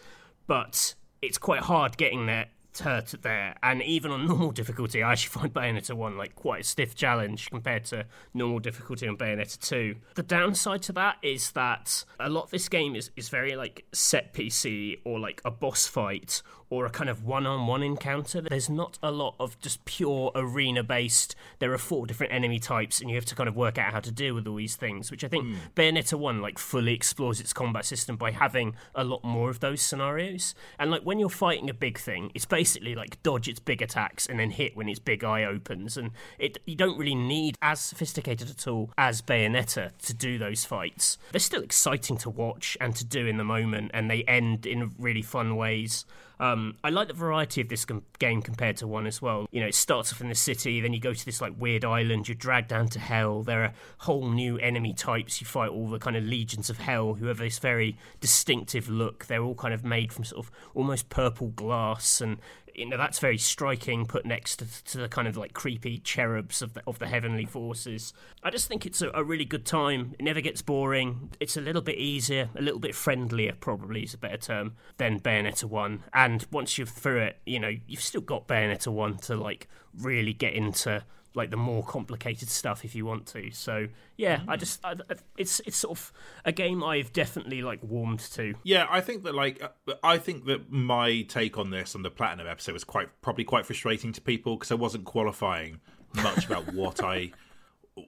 but 0.47 0.95
it's 1.21 1.37
quite 1.37 1.61
hard 1.61 1.97
getting 1.97 2.25
there 2.25 2.47
hurt 2.81 3.13
there. 3.21 3.55
And 3.61 3.81
even 3.81 4.11
on 4.11 4.25
normal 4.27 4.51
difficulty, 4.51 5.03
I 5.03 5.11
actually 5.11 5.29
find 5.41 5.53
Bayonetta 5.53 5.93
1 5.93 6.17
like 6.17 6.35
quite 6.35 6.61
a 6.61 6.63
stiff 6.63 6.95
challenge 6.95 7.49
compared 7.49 7.85
to 7.85 8.05
normal 8.33 8.59
difficulty 8.59 9.07
on 9.07 9.17
Bayonetta 9.17 9.59
2. 9.59 9.95
The 10.15 10.23
downside 10.23 10.81
to 10.83 10.93
that 10.93 11.17
is 11.21 11.51
that 11.51 12.05
a 12.19 12.29
lot 12.29 12.45
of 12.45 12.51
this 12.51 12.69
game 12.69 12.95
is, 12.95 13.11
is 13.15 13.29
very 13.29 13.55
like 13.55 13.85
set 13.91 14.33
piecey 14.33 14.99
or 15.03 15.19
like 15.19 15.41
a 15.45 15.51
boss 15.51 15.87
fight 15.87 16.41
or 16.69 16.85
a 16.85 16.89
kind 16.89 17.09
of 17.09 17.23
one-on-one 17.23 17.83
encounter. 17.83 18.41
There's 18.41 18.69
not 18.69 18.97
a 19.03 19.11
lot 19.11 19.35
of 19.39 19.59
just 19.59 19.85
pure 19.85 20.31
arena-based. 20.35 21.35
There 21.59 21.71
are 21.73 21.77
four 21.77 22.05
different 22.05 22.33
enemy 22.33 22.59
types, 22.59 22.99
and 22.99 23.09
you 23.09 23.15
have 23.15 23.25
to 23.25 23.35
kind 23.35 23.47
of 23.47 23.55
work 23.55 23.77
out 23.77 23.93
how 23.93 23.99
to 23.99 24.11
deal 24.11 24.33
with 24.33 24.47
all 24.47 24.55
these 24.55 24.75
things. 24.75 25.11
Which 25.11 25.23
I 25.23 25.27
think 25.27 25.45
mm. 25.45 25.55
Bayonetta 25.75 26.17
One 26.17 26.41
like 26.41 26.57
fully 26.57 26.93
explores 26.93 27.39
its 27.39 27.53
combat 27.53 27.85
system 27.85 28.15
by 28.17 28.31
having 28.31 28.75
a 28.93 29.03
lot 29.03 29.23
more 29.23 29.49
of 29.49 29.59
those 29.59 29.81
scenarios. 29.81 30.55
And 30.79 30.91
like 30.91 31.03
when 31.03 31.19
you're 31.19 31.29
fighting 31.29 31.69
a 31.69 31.73
big 31.73 31.97
thing, 31.97 32.31
it's 32.33 32.45
basically 32.45 32.95
like 32.95 33.21
dodge 33.23 33.47
its 33.47 33.59
big 33.59 33.81
attacks 33.81 34.25
and 34.25 34.39
then 34.39 34.51
hit 34.51 34.75
when 34.75 34.89
its 34.89 34.99
big 34.99 35.23
eye 35.23 35.43
opens. 35.43 35.97
And 35.97 36.11
it 36.39 36.57
you 36.65 36.75
don't 36.75 36.97
really 36.97 37.15
need 37.15 37.57
as 37.61 37.79
sophisticated 37.79 38.49
a 38.49 38.53
tool 38.53 38.91
as 38.97 39.21
Bayonetta 39.21 39.91
to 40.03 40.13
do 40.13 40.37
those 40.37 40.65
fights. 40.65 41.17
They're 41.31 41.39
still 41.39 41.61
exciting 41.61 42.17
to 42.17 42.29
watch 42.29 42.77
and 42.81 42.95
to 42.95 43.05
do 43.05 43.27
in 43.27 43.37
the 43.37 43.43
moment, 43.43 43.91
and 43.93 44.09
they 44.09 44.23
end 44.23 44.65
in 44.65 44.93
really 44.97 45.21
fun 45.21 45.55
ways. 45.55 46.05
Um, 46.39 46.77
I 46.83 46.89
like 46.89 47.07
the 47.07 47.13
variety 47.13 47.61
of 47.61 47.69
this 47.69 47.85
com- 47.85 48.03
game 48.19 48.41
compared 48.41 48.77
to 48.77 48.87
one 48.87 49.07
as 49.07 49.21
well. 49.21 49.47
You 49.51 49.61
know, 49.61 49.67
it 49.67 49.75
starts 49.75 50.11
off 50.11 50.21
in 50.21 50.29
the 50.29 50.35
city, 50.35 50.81
then 50.81 50.93
you 50.93 50.99
go 50.99 51.13
to 51.13 51.25
this 51.25 51.41
like 51.41 51.53
weird 51.57 51.85
island, 51.85 52.27
you're 52.27 52.35
dragged 52.35 52.69
down 52.69 52.87
to 52.89 52.99
hell. 52.99 53.43
There 53.43 53.63
are 53.63 53.73
whole 53.99 54.29
new 54.29 54.57
enemy 54.57 54.93
types. 54.93 55.41
You 55.41 55.47
fight 55.47 55.69
all 55.69 55.89
the 55.89 55.99
kind 55.99 56.15
of 56.15 56.23
legions 56.23 56.69
of 56.69 56.77
hell 56.77 57.15
who 57.15 57.27
have 57.27 57.37
this 57.37 57.59
very 57.59 57.97
distinctive 58.19 58.89
look. 58.89 59.25
They're 59.25 59.43
all 59.43 59.55
kind 59.55 59.73
of 59.73 59.83
made 59.83 60.11
from 60.11 60.23
sort 60.23 60.45
of 60.45 60.51
almost 60.73 61.09
purple 61.09 61.47
glass, 61.49 62.21
and 62.21 62.37
you 62.77 62.85
know 62.85 62.97
that's 62.97 63.19
very 63.19 63.37
striking 63.37 64.05
put 64.05 64.25
next 64.25 64.57
to, 64.57 64.83
to, 64.85 64.97
the 64.97 65.09
kind 65.09 65.27
of 65.27 65.37
like 65.37 65.53
creepy 65.53 65.97
cherubs 65.97 66.61
of 66.61 66.73
the, 66.73 66.81
of 66.87 66.99
the 66.99 67.07
heavenly 67.07 67.45
forces. 67.45 68.13
I 68.43 68.49
just 68.49 68.67
think 68.67 68.85
it's 68.85 69.01
a, 69.01 69.11
a, 69.13 69.23
really 69.23 69.45
good 69.45 69.65
time. 69.65 70.15
It 70.19 70.23
never 70.23 70.41
gets 70.41 70.61
boring. 70.61 71.31
It's 71.39 71.57
a 71.57 71.61
little 71.61 71.81
bit 71.81 71.97
easier 71.97 72.49
a 72.55 72.61
little 72.61 72.79
bit 72.79 72.95
friendlier 72.95 73.53
probably 73.59 74.03
is 74.03 74.13
a 74.13 74.17
better 74.17 74.37
term 74.37 74.73
than 74.97 75.19
bayonetta 75.19 75.65
1 75.65 76.03
and 76.13 76.45
once 76.51 76.77
you're 76.77 76.87
through 76.87 77.21
it 77.21 77.37
you 77.45 77.59
know 77.59 77.71
you've 77.87 78.01
still 78.01 78.21
got 78.21 78.47
bayonetta 78.47 78.87
1 78.87 79.17
to 79.17 79.35
like 79.35 79.67
really 79.99 80.33
get 80.33 80.53
into 80.53 81.03
like 81.35 81.51
the 81.51 81.57
more 81.57 81.83
complicated 81.83 82.49
stuff 82.49 82.85
if 82.85 82.95
you 82.95 83.05
want 83.05 83.25
to. 83.27 83.51
So 83.51 83.87
yeah, 84.17 84.37
mm. 84.37 84.45
I 84.47 84.55
just 84.55 84.83
I, 84.83 84.95
it's 85.37 85.59
it's 85.65 85.77
sort 85.77 85.97
of 85.97 86.13
a 86.45 86.51
game 86.51 86.83
I've 86.83 87.13
definitely 87.13 87.61
like 87.61 87.79
warmed 87.83 88.19
to. 88.33 88.55
Yeah, 88.63 88.87
I 88.89 89.01
think 89.01 89.23
that 89.23 89.35
like 89.35 89.61
uh, 89.63 89.93
I 90.03 90.17
think 90.17 90.45
that 90.45 90.71
my 90.71 91.21
take 91.23 91.57
on 91.57 91.69
this 91.69 91.95
on 91.95 92.03
the 92.03 92.11
platinum 92.11 92.47
episode 92.47 92.73
was 92.73 92.83
quite 92.83 93.09
probably 93.21 93.43
quite 93.43 93.65
frustrating 93.65 94.11
to 94.13 94.21
people 94.21 94.55
because 94.55 94.71
I 94.71 94.75
wasn't 94.75 95.05
qualifying 95.05 95.79
much 96.15 96.45
about 96.45 96.73
what 96.73 97.03
I 97.03 97.31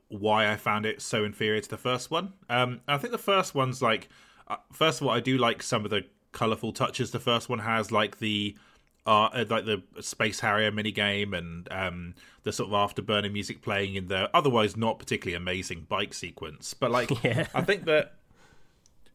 why 0.10 0.52
I 0.52 0.56
found 0.56 0.86
it 0.86 1.02
so 1.02 1.24
inferior 1.24 1.62
to 1.62 1.70
the 1.70 1.78
first 1.78 2.12
one. 2.12 2.34
Um, 2.50 2.82
I 2.88 2.98
think 2.98 3.12
the 3.12 3.18
first 3.18 3.56
one's 3.56 3.82
like 3.82 4.10
uh, 4.48 4.58
first 4.72 5.02
of 5.02 5.08
all 5.08 5.14
I 5.14 5.20
do 5.20 5.38
like 5.38 5.62
some 5.64 5.86
of 5.86 5.92
the 5.92 6.06
colorful 6.32 6.72
touches 6.72 7.12
the 7.12 7.20
first 7.20 7.50
one 7.50 7.60
has 7.60 7.92
like 7.92 8.20
the 8.20 8.56
uh, 9.08 9.46
like 9.50 9.66
the 9.66 9.82
Space 10.02 10.42
Harrier 10.42 10.72
minigame 10.72 11.36
and 11.36 11.68
um, 11.72 12.14
the 12.44 12.52
sort 12.52 12.72
of 12.72 12.74
afterburner 12.74 13.32
music 13.32 13.62
playing 13.62 13.96
in 13.96 14.10
the 14.10 14.30
otherwise 14.36 14.76
not 14.76 15.00
particularly 15.00 15.36
amazing 15.36 15.88
bike 15.88 16.14
sequence. 16.14 16.74
But 16.74 16.92
like, 16.92 17.12
yeah. 17.24 17.48
I 17.56 17.62
think 17.62 17.86
that 17.86 18.16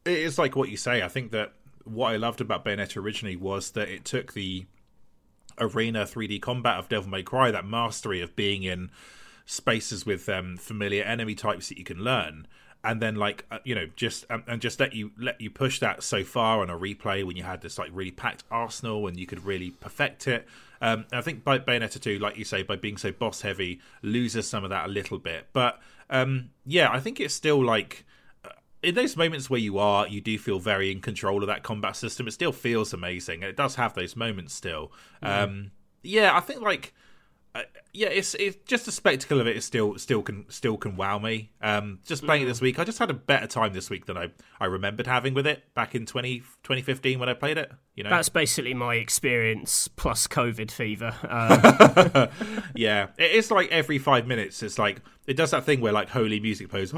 it 0.05 0.19
is 0.19 0.39
like 0.39 0.57
what 0.57 0.71
you 0.71 0.79
say. 0.79 1.03
I 1.03 1.09
think 1.09 1.31
that 1.33 1.53
what 1.85 2.13
I 2.13 2.17
loved 2.17 2.41
about 2.41 2.65
Bayonetta 2.65 2.97
originally 2.97 3.37
was 3.37 3.73
that 3.73 3.89
it 3.89 4.05
took 4.07 4.33
the 4.33 4.65
arena 5.59 6.05
3D 6.05 6.41
combat 6.41 6.79
of 6.79 6.89
Devil 6.89 7.11
May 7.11 7.23
Cry, 7.23 7.51
that 7.51 7.67
mastery 7.67 8.23
of 8.23 8.35
being 8.35 8.63
in 8.63 8.91
spaces 9.45 10.07
with 10.07 10.27
um, 10.31 10.57
familiar 10.57 11.05
enemy 11.05 11.35
types 11.35 11.69
that 11.69 11.77
you 11.77 11.85
can 11.85 11.99
learn, 11.99 12.47
and 12.85 13.01
then 13.01 13.17
like 13.17 13.45
uh, 13.51 13.59
you 13.65 13.75
know 13.75 13.87
just 13.97 14.25
um, 14.31 14.43
and 14.47 14.61
just 14.61 14.81
let 14.81 14.93
you 14.95 15.13
let 15.19 15.41
you 15.41 15.51
push 15.51 15.79
that 15.81 16.03
so 16.03 16.25
far 16.25 16.61
on 16.61 16.71
a 16.71 16.77
replay 16.77 17.25
when 17.25 17.37
you 17.37 17.43
had 17.43 17.61
this 17.61 17.79
like 17.79 17.91
really 17.93 18.11
packed 18.11 18.45
arsenal 18.51 19.07
and 19.07 19.19
you 19.19 19.27
could 19.27 19.45
really 19.45 19.71
perfect 19.71 20.27
it. 20.27 20.47
Um, 20.81 21.07
I 21.13 21.21
think 21.21 21.45
by 21.45 21.61
Bayonetta 21.61 22.01
2 22.01 22.19
like 22.19 22.37
you 22.37 22.45
say 22.45 22.63
by 22.63 22.77
being 22.77 22.97
so 22.97 23.13
boss 23.13 23.43
heavy 23.43 23.81
loses 24.03 24.49
some 24.49 24.65
of 24.65 24.71
that 24.71 24.87
a 24.87 24.89
little 24.89 25.19
bit. 25.19 25.47
But 25.53 25.81
um, 26.11 26.51
yeah 26.67 26.91
I 26.91 27.01
think 27.01 27.21
it's 27.21 27.35
still 27.35 27.65
like 27.65 28.05
uh, 28.45 28.51
in 28.83 28.97
those 28.97 29.17
moments 29.17 29.49
where 29.49 29.61
you 29.61 29.79
are 29.79 30.09
you 30.09 30.21
do 30.21 30.37
feel 30.39 30.59
very 30.59 30.91
in 30.91 31.01
control 31.01 31.43
of 31.43 31.47
that 31.47 31.63
combat 31.63 31.95
system. 31.95 32.27
It 32.27 32.33
still 32.33 32.53
feels 32.53 32.93
amazing. 32.93 33.43
It 33.43 33.57
does 33.57 33.77
have 33.77 33.95
those 33.95 34.17
moments 34.17 34.55
still. 34.55 34.91
Mm. 35.23 35.71
yeah 36.03 36.37
I 36.37 36.41
think 36.41 36.63
like 36.63 36.95
uh, 37.55 37.63
yeah, 37.93 38.09
it's 38.09 38.35
it's 38.35 38.57
just 38.65 38.87
the 38.87 38.93
spectacle 38.93 39.39
of 39.39 39.47
it 39.47 39.57
is 39.57 39.67
still 39.67 39.99
still 39.99 40.23
can 40.23 40.47
still 40.49 40.79
can 40.79 40.97
wow 40.97 41.19
me. 41.19 41.51
Um, 41.61 41.99
just 42.05 42.25
playing 42.25 42.41
mm. 42.41 42.45
it 42.45 42.49
this 42.49 42.63
week, 42.63 42.79
I 42.79 42.85
just 42.85 42.99
had 42.99 43.11
a 43.11 43.15
better 43.15 43.47
time 43.47 43.75
this 43.75 43.91
week 43.91 44.07
than 44.07 44.17
I, 44.17 44.31
I 44.59 44.65
remembered 44.65 45.07
having 45.07 45.35
with 45.35 45.47
it 45.47 45.63
back 45.75 45.95
in 45.95 46.07
20, 46.07 46.39
2015 46.39 47.19
when 47.19 47.29
I 47.29 47.35
played 47.35 47.59
it. 47.59 47.71
You 47.95 48.05
know, 48.05 48.11
that's 48.11 48.31
basically 48.31 48.73
my 48.73 48.95
experience 48.95 49.89
plus 49.89 50.27
COVID 50.27 50.71
fever. 50.71 51.15
Um... 51.33 52.29
yeah, 52.75 53.09
it 53.19 53.33
is 53.33 53.51
like 53.51 53.71
every 53.71 53.99
five 53.99 54.27
minutes. 54.27 54.63
It's 54.63 54.79
like 54.79 55.01
it 55.27 55.37
does 55.37 55.51
that 55.51 55.65
thing 55.65 55.81
where 55.81 55.93
like 55.93 56.09
holy 56.09 56.41
music 56.41 56.69
plays 56.69 56.93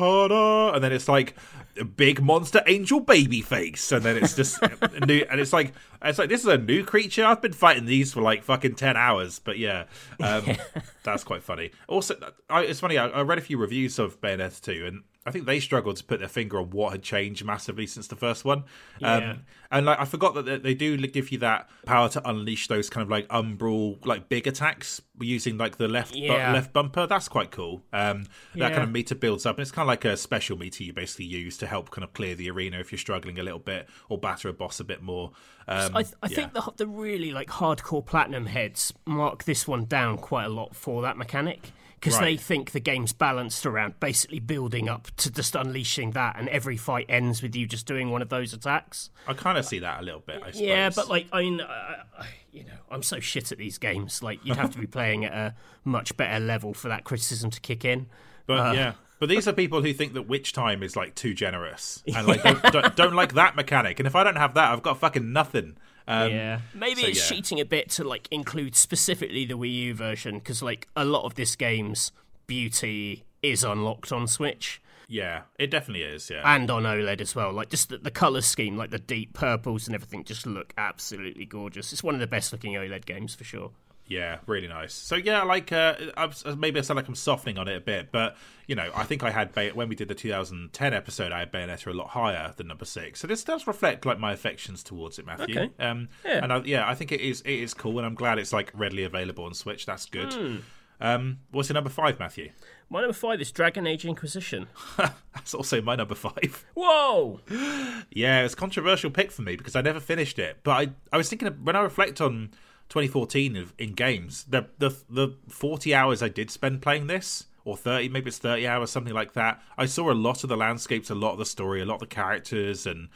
and 0.75 0.83
then 0.83 0.93
it's 0.93 1.09
like 1.09 1.35
a 1.79 1.85
big 1.85 2.23
monster 2.23 2.63
angel 2.67 3.01
baby 3.01 3.41
face, 3.41 3.93
and 3.93 4.03
then 4.03 4.17
it's 4.17 4.35
just 4.35 4.61
new, 5.07 5.25
and 5.31 5.41
it's 5.41 5.53
like 5.53 5.73
it's 6.03 6.19
like 6.19 6.29
this 6.29 6.41
is 6.41 6.47
a 6.47 6.59
new 6.59 6.85
creature. 6.85 7.25
I've 7.25 7.43
been 7.43 7.53
fighting 7.53 7.87
these 7.87 8.13
for 8.13 8.21
like 8.23 8.43
fucking 8.43 8.75
ten 8.75 8.97
hours, 8.97 9.39
but 9.39 9.59
yeah, 9.59 9.85
um, 10.21 10.45
that's 11.03 11.25
quite 11.25 11.43
funny. 11.43 11.71
Also, 11.89 12.17
I, 12.49 12.63
it's 12.63 12.81
funny. 12.81 12.99
I, 12.99 13.09
I 13.09 13.23
read 13.23 13.39
a 13.39 13.43
few 13.43 13.59
reviews 13.59 13.99
of 13.99 14.21
Bayonetta 14.21 14.61
two, 14.61 14.85
and 14.87 15.03
I 15.27 15.31
think 15.31 15.47
they 15.47 15.59
struggled 15.59 15.97
to 15.97 16.05
put 16.05 16.19
their 16.21 16.29
finger 16.29 16.59
on 16.61 16.69
what 16.71 16.93
had 16.93 17.03
changed 17.03 17.45
massively 17.45 17.87
since 17.87 18.09
the 18.09 18.17
first 18.17 18.45
one. 18.45 18.65
Um, 19.03 19.45
and 19.71 19.87
like 19.87 19.99
I 19.99 20.05
forgot 20.05 20.35
that 20.35 20.63
they 20.63 20.75
do 20.75 20.99
give 21.07 21.33
you 21.33 21.39
that 21.39 21.69
power 21.87 22.11
to 22.11 22.29
unleash 22.29 22.69
those 22.69 22.91
kind 22.91 23.03
of 23.03 23.09
like 23.11 23.27
umbral, 23.29 24.05
like 24.05 24.29
big 24.29 24.47
attacks 24.47 25.01
using 25.21 25.57
like 25.57 25.79
the 25.79 25.89
left 25.89 26.13
bu- 26.13 26.27
left 26.29 26.73
bumper. 26.75 27.07
That's 27.07 27.29
quite 27.29 27.51
cool. 27.51 27.83
Um, 27.93 28.25
that 28.25 28.59
Yeah. 28.59 28.71
kind 28.71 28.83
of 28.83 28.91
meter 28.91 29.15
builds 29.15 29.47
up, 29.47 29.57
and 29.57 29.63
it's 29.63 29.71
kind 29.71 29.85
of 29.87 29.89
like 29.89 30.05
a 30.05 30.17
special 30.17 30.59
meter 30.59 30.85
you 30.85 30.93
basically 30.93 31.25
use 31.27 31.57
to 31.59 31.67
help 31.67 31.91
kind 31.91 32.05
of 32.05 32.13
clear 32.13 32.35
the 32.35 32.51
arena 32.51 32.79
if 32.79 32.93
you're 32.93 32.99
struggling 32.99 33.39
a 33.39 33.43
little 33.43 33.59
bit 33.59 33.89
or 34.11 34.19
batter 34.19 34.49
a 34.51 34.53
boss 34.53 34.79
a 34.81 34.85
bit 34.85 35.01
more. 35.03 35.33
Um, 35.67 35.97
I, 35.97 36.03
th- 36.03 36.15
I 36.23 36.29
yeah. 36.29 36.37
think 36.37 36.53
the 36.53 36.71
the 36.77 36.87
really 36.87 37.33
like 37.33 37.49
hardcore 37.49 38.05
platinum 38.05 38.45
heads 38.47 38.93
mark 39.07 39.45
this 39.45 39.67
one 39.67 39.87
down 39.87 40.19
quite 40.19 40.45
a 40.45 40.51
lot 40.51 40.77
for 40.77 41.01
that 41.01 41.17
mechanic 41.17 41.73
because 42.05 42.19
they 42.21 42.37
think 42.37 42.73
the 42.73 42.81
game's 42.81 43.13
balanced 43.13 43.65
around 43.67 43.99
basically 43.99 44.39
building 44.41 44.89
up 44.89 45.09
to 45.17 45.31
just 45.31 45.55
unleashing 45.55 46.11
that, 46.13 46.37
and 46.39 46.49
every 46.51 46.77
fight 46.77 47.07
ends 47.09 47.43
with 47.43 47.57
you 47.57 47.67
just 47.67 47.87
doing 47.87 48.11
one 48.11 48.23
of 48.23 48.29
those 48.29 48.53
attacks. 48.53 49.11
I 49.27 49.33
kind 49.35 49.57
of 49.59 49.65
see 49.65 49.79
that 49.81 50.01
a 50.01 50.03
little 50.05 50.21
bit. 50.21 50.37
I 50.43 50.51
suppose. 50.51 50.61
Yeah, 50.61 50.91
but 50.95 51.09
like 51.09 51.27
I 51.33 51.43
mean, 51.43 51.61
I, 51.61 52.03
I, 52.19 52.27
you 52.53 52.65
know, 52.65 52.73
I'm 52.91 53.03
so 53.03 53.21
shit 53.21 53.51
at 53.53 53.59
these 53.59 53.79
games. 53.79 54.23
Like 54.23 54.45
you'd 54.45 54.57
have 54.57 54.73
to 54.73 54.79
be 54.79 54.87
playing 54.99 55.25
at 55.25 55.33
a 55.33 55.55
much 55.85 56.17
better 56.17 56.45
level 56.45 56.75
for 56.75 56.89
that 56.89 57.05
criticism 57.05 57.51
to 57.51 57.61
kick 57.61 57.85
in. 57.85 58.07
But 58.47 58.59
Uh. 58.61 58.73
yeah, 58.73 58.93
but 59.19 59.29
these 59.29 59.49
are 59.49 59.53
people 59.53 59.81
who 59.83 59.93
think 59.95 60.13
that 60.15 60.29
witch 60.29 60.53
time 60.53 60.83
is 60.83 60.97
like 60.97 61.15
too 61.15 61.33
generous 61.35 62.03
and 62.15 62.27
like 62.27 62.43
don't, 62.45 62.63
don't, 62.73 62.97
don't 62.97 63.15
like 63.15 63.35
that 63.35 63.57
mechanic. 63.57 63.99
And 64.01 64.07
if 64.07 64.15
I 64.15 64.23
don't 64.25 64.37
have 64.37 64.55
that, 64.55 64.71
I've 64.71 64.83
got 64.83 64.99
fucking 64.99 65.33
nothing. 65.33 65.77
Um, 66.07 66.31
yeah, 66.31 66.61
maybe 66.75 67.03
so, 67.03 67.09
it's 67.09 67.31
yeah. 67.31 67.37
cheating 67.37 67.61
a 67.61 67.65
bit 67.65 67.91
to 67.91 68.05
like 68.05 68.29
include 68.31 68.77
specifically 68.77 69.47
the 69.47 69.57
Wii 69.57 69.73
U 69.75 69.95
version 69.95 70.39
because 70.39 70.63
like 70.63 70.89
a 70.95 71.05
lot 71.05 71.25
of 71.25 71.35
this 71.35 71.57
game's 71.57 72.13
beauty 72.47 73.25
is 73.43 73.65
unlocked 73.65 74.13
on 74.13 74.27
Switch 74.27 74.83
yeah, 75.09 75.43
it 75.59 75.71
definitely 75.71 76.03
is. 76.03 76.31
Yeah, 76.31 76.43
and 76.45 76.71
on 76.71 76.85
OLED 76.85 77.21
as 77.21 77.35
well. 77.35 77.53
Like 77.53 77.71
just 77.71 77.89
the, 77.89 77.99
the 77.99 78.11
color 78.11 78.41
scheme, 78.41 78.77
like 78.77 78.91
the 78.91 78.99
deep 78.99 79.35
purples 79.35 79.87
and 79.87 79.95
everything, 79.95 80.25
just 80.25 80.47
look 80.47 80.73
absolutely 80.79 81.45
gorgeous. 81.45 81.93
It's 81.93 82.03
one 82.03 82.15
of 82.15 82.21
the 82.21 82.27
best 82.27 82.53
looking 82.53 82.73
OLED 82.73 83.05
games 83.05 83.35
for 83.35 83.45
sure. 83.45 83.71
Yeah, 84.07 84.39
really 84.47 84.69
nice. 84.69 84.93
So 84.93 85.17
yeah, 85.17 85.43
like 85.43 85.73
uh, 85.73 85.95
I'm, 86.17 86.33
maybe 86.59 86.79
I 86.79 86.83
sound 86.83 86.97
like 86.97 87.09
I'm 87.09 87.15
softening 87.15 87.59
on 87.59 87.69
it 87.69 87.77
a 87.77 87.81
bit, 87.81 88.11
but 88.13 88.37
you 88.67 88.75
know, 88.75 88.91
I 88.95 89.05
think 89.05 89.23
I 89.23 89.31
had 89.31 89.53
Bay- 89.53 89.73
when 89.73 89.89
we 89.89 89.95
did 89.95 90.09
the 90.09 90.15
2010 90.15 90.95
episode, 90.95 91.33
I 91.33 91.41
had 91.41 91.53
Bayonetta 91.53 91.87
a 91.89 91.93
lot 91.93 92.09
higher 92.09 92.53
than 92.57 92.67
number 92.69 92.85
six. 92.85 93.21
So 93.21 93.27
this 93.27 93.45
does 93.45 93.67
reflect 93.67 94.07
like 94.07 94.19
my 94.19 94.33
affections 94.33 94.83
towards 94.83 95.19
it, 95.19 95.27
Matthew. 95.27 95.59
Okay. 95.59 95.71
Um, 95.79 96.09
Yeah. 96.25 96.41
and 96.43 96.53
I, 96.53 96.59
yeah, 96.65 96.89
I 96.89 96.95
think 96.95 97.13
it 97.13 97.21
is 97.21 97.41
it 97.43 97.53
is 97.61 97.75
cool, 97.75 97.99
and 97.99 98.07
I'm 98.07 98.15
glad 98.15 98.39
it's 98.39 98.53
like 98.53 98.71
readily 98.75 99.05
available 99.05 99.45
on 99.45 99.55
Switch. 99.55 99.87
That's 99.87 100.07
good. 100.07 100.33
Hmm. 100.33 100.57
Um, 101.01 101.39
what's 101.51 101.69
your 101.69 101.75
number 101.75 101.91
five, 101.91 102.19
Matthew? 102.21 102.51
My 102.89 103.01
number 103.01 103.15
five 103.15 103.41
is 103.41 103.51
Dragon 103.51 103.87
Age 103.87 104.05
Inquisition. 104.07 104.69
That's 104.97 105.53
also 105.53 105.83
my 105.83 105.97
number 105.97 106.15
five. 106.15 106.65
Whoa! 106.75 107.41
Yeah, 108.11 108.43
it's 108.45 108.55
a 108.55 108.57
controversial 108.57 109.11
pick 109.11 109.33
for 109.33 109.43
me 109.43 109.57
because 109.57 109.75
I 109.75 109.81
never 109.81 109.99
finished 109.99 110.39
it. 110.39 110.59
But 110.63 110.71
I, 110.71 110.93
I 111.13 111.17
was 111.17 111.29
thinking 111.29 111.49
of, 111.49 111.61
when 111.63 111.75
I 111.75 111.81
reflect 111.81 112.21
on 112.21 112.51
2014 112.89 113.71
in 113.79 113.93
games, 113.93 114.45
the, 114.45 114.69
the 114.79 114.91
the 115.09 115.37
40 115.49 115.95
hours 115.95 116.23
I 116.23 116.29
did 116.29 116.51
spend 116.51 116.83
playing 116.83 117.07
this, 117.07 117.47
or 117.65 117.77
30, 117.77 118.11
maybe 118.11 118.29
it's 118.29 118.39
30 118.39 118.67
hours, 118.67 118.91
something 118.91 119.15
like 119.15 119.33
that. 119.33 119.63
I 119.77 119.87
saw 119.87 120.11
a 120.11 120.15
lot 120.15 120.43
of 120.43 120.49
the 120.49 120.57
landscapes, 120.57 121.11
a 121.11 121.15
lot 121.15 121.33
of 121.33 121.39
the 121.39 121.47
story, 121.47 121.81
a 121.81 121.87
lot 121.87 121.95
of 121.95 122.01
the 122.01 122.07
characters, 122.07 122.87
and 122.87 123.09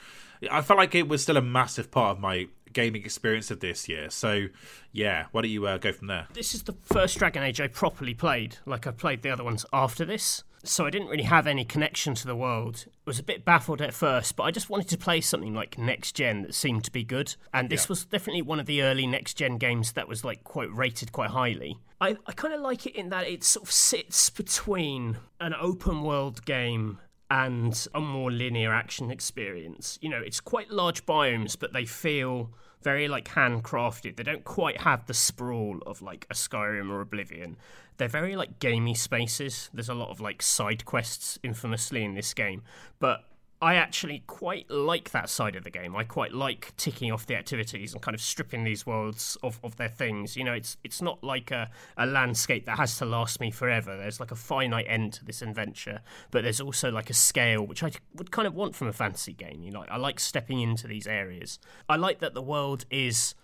I 0.50 0.62
felt 0.62 0.78
like 0.78 0.94
it 0.94 1.08
was 1.08 1.22
still 1.22 1.36
a 1.36 1.42
massive 1.42 1.90
part 1.90 2.16
of 2.16 2.20
my 2.20 2.48
gaming 2.72 3.04
experience 3.04 3.50
of 3.50 3.60
this 3.60 3.88
year. 3.88 4.10
So, 4.10 4.46
yeah, 4.92 5.26
why 5.32 5.42
don't 5.42 5.50
you 5.50 5.66
uh, 5.66 5.78
go 5.78 5.92
from 5.92 6.08
there? 6.08 6.28
This 6.32 6.54
is 6.54 6.62
the 6.62 6.74
first 6.82 7.18
Dragon 7.18 7.42
Age 7.42 7.60
I 7.60 7.68
properly 7.68 8.14
played. 8.14 8.56
Like 8.66 8.86
I 8.86 8.90
played 8.90 9.22
the 9.22 9.30
other 9.30 9.44
ones 9.44 9.66
after 9.72 10.04
this. 10.04 10.44
So 10.64 10.84
I 10.86 10.90
didn't 10.90 11.08
really 11.08 11.22
have 11.24 11.46
any 11.46 11.64
connection 11.64 12.14
to 12.16 12.26
the 12.26 12.34
world. 12.36 12.84
I 12.88 12.90
was 13.06 13.18
a 13.18 13.22
bit 13.22 13.44
baffled 13.44 13.80
at 13.80 13.94
first, 13.94 14.34
but 14.36 14.42
I 14.42 14.50
just 14.50 14.68
wanted 14.68 14.88
to 14.88 14.98
play 14.98 15.20
something 15.20 15.54
like 15.54 15.78
next 15.78 16.12
gen 16.16 16.42
that 16.42 16.54
seemed 16.54 16.84
to 16.84 16.90
be 16.92 17.04
good. 17.04 17.36
And 17.54 17.70
this 17.70 17.84
Yeah. 17.84 17.90
was 17.90 18.04
definitely 18.04 18.42
one 18.42 18.58
of 18.60 18.66
the 18.66 18.82
early 18.82 19.06
next 19.06 19.34
gen 19.34 19.58
games 19.58 19.92
that 19.92 20.08
was 20.08 20.24
like 20.24 20.42
quite 20.44 20.72
rated 20.72 21.12
quite 21.12 21.30
highly. 21.30 21.78
I, 22.00 22.16
I 22.26 22.32
kind 22.32 22.52
of 22.54 22.60
like 22.60 22.86
it 22.86 22.96
in 22.96 23.08
that 23.10 23.26
it 23.28 23.44
sort 23.44 23.66
of 23.66 23.72
sits 23.72 24.30
between 24.30 25.18
an 25.40 25.54
open 25.60 26.02
world 26.02 26.44
game 26.44 26.98
and 27.30 27.86
a 27.94 28.00
more 28.00 28.30
linear 28.32 28.72
action 28.72 29.10
experience. 29.10 29.98
You 30.00 30.08
know, 30.08 30.20
it's 30.20 30.40
quite 30.40 30.70
large 30.70 31.04
biomes, 31.06 31.58
but 31.58 31.72
they 31.72 31.84
feel 31.84 32.50
very 32.82 33.08
like 33.08 33.28
handcrafted. 33.28 34.16
They 34.16 34.22
don't 34.22 34.44
quite 34.44 34.80
have 34.82 35.06
the 35.06 35.14
sprawl 35.14 35.78
of 35.86 36.02
like 36.02 36.26
a 36.30 36.34
Skyrim 36.34 36.90
or 36.90 37.00
Oblivion. 37.00 37.56
They're 37.96 38.08
very 38.08 38.36
like 38.36 38.58
gamey 38.60 38.94
spaces. 38.94 39.70
There's 39.72 39.88
a 39.88 39.94
lot 39.94 40.10
of 40.10 40.20
like 40.20 40.42
side 40.42 40.84
quests 40.84 41.38
infamously 41.42 42.04
in 42.04 42.14
this 42.14 42.32
game, 42.34 42.62
but 42.98 43.24
I 43.60 43.74
actually 43.74 44.22
quite 44.28 44.70
like 44.70 45.10
that 45.10 45.28
side 45.28 45.56
of 45.56 45.64
the 45.64 45.70
game. 45.70 45.96
I 45.96 46.04
quite 46.04 46.32
like 46.32 46.72
ticking 46.76 47.10
off 47.10 47.26
the 47.26 47.34
activities 47.34 47.92
and 47.92 48.00
kind 48.00 48.14
of 48.14 48.20
stripping 48.20 48.62
these 48.62 48.86
worlds 48.86 49.36
of, 49.42 49.58
of 49.64 49.76
their 49.76 49.88
things. 49.88 50.36
You 50.36 50.44
know, 50.44 50.52
it's 50.52 50.76
it's 50.84 51.02
not 51.02 51.24
like 51.24 51.50
a, 51.50 51.68
a 51.96 52.06
landscape 52.06 52.66
that 52.66 52.78
has 52.78 52.96
to 52.98 53.04
last 53.04 53.40
me 53.40 53.50
forever. 53.50 53.96
There's 53.96 54.20
like 54.20 54.30
a 54.30 54.36
finite 54.36 54.86
end 54.88 55.14
to 55.14 55.24
this 55.24 55.42
adventure, 55.42 56.02
but 56.30 56.44
there's 56.44 56.60
also 56.60 56.92
like 56.92 57.10
a 57.10 57.14
scale 57.14 57.66
which 57.66 57.82
I 57.82 57.90
would 58.14 58.30
kind 58.30 58.46
of 58.46 58.54
want 58.54 58.76
from 58.76 58.86
a 58.86 58.92
fantasy 58.92 59.32
game. 59.32 59.64
You 59.64 59.72
know, 59.72 59.84
I 59.88 59.96
like 59.96 60.20
stepping 60.20 60.60
into 60.60 60.86
these 60.86 61.08
areas. 61.08 61.58
I 61.88 61.96
like 61.96 62.20
that 62.20 62.34
the 62.34 62.42
world 62.42 62.84
is 62.90 63.34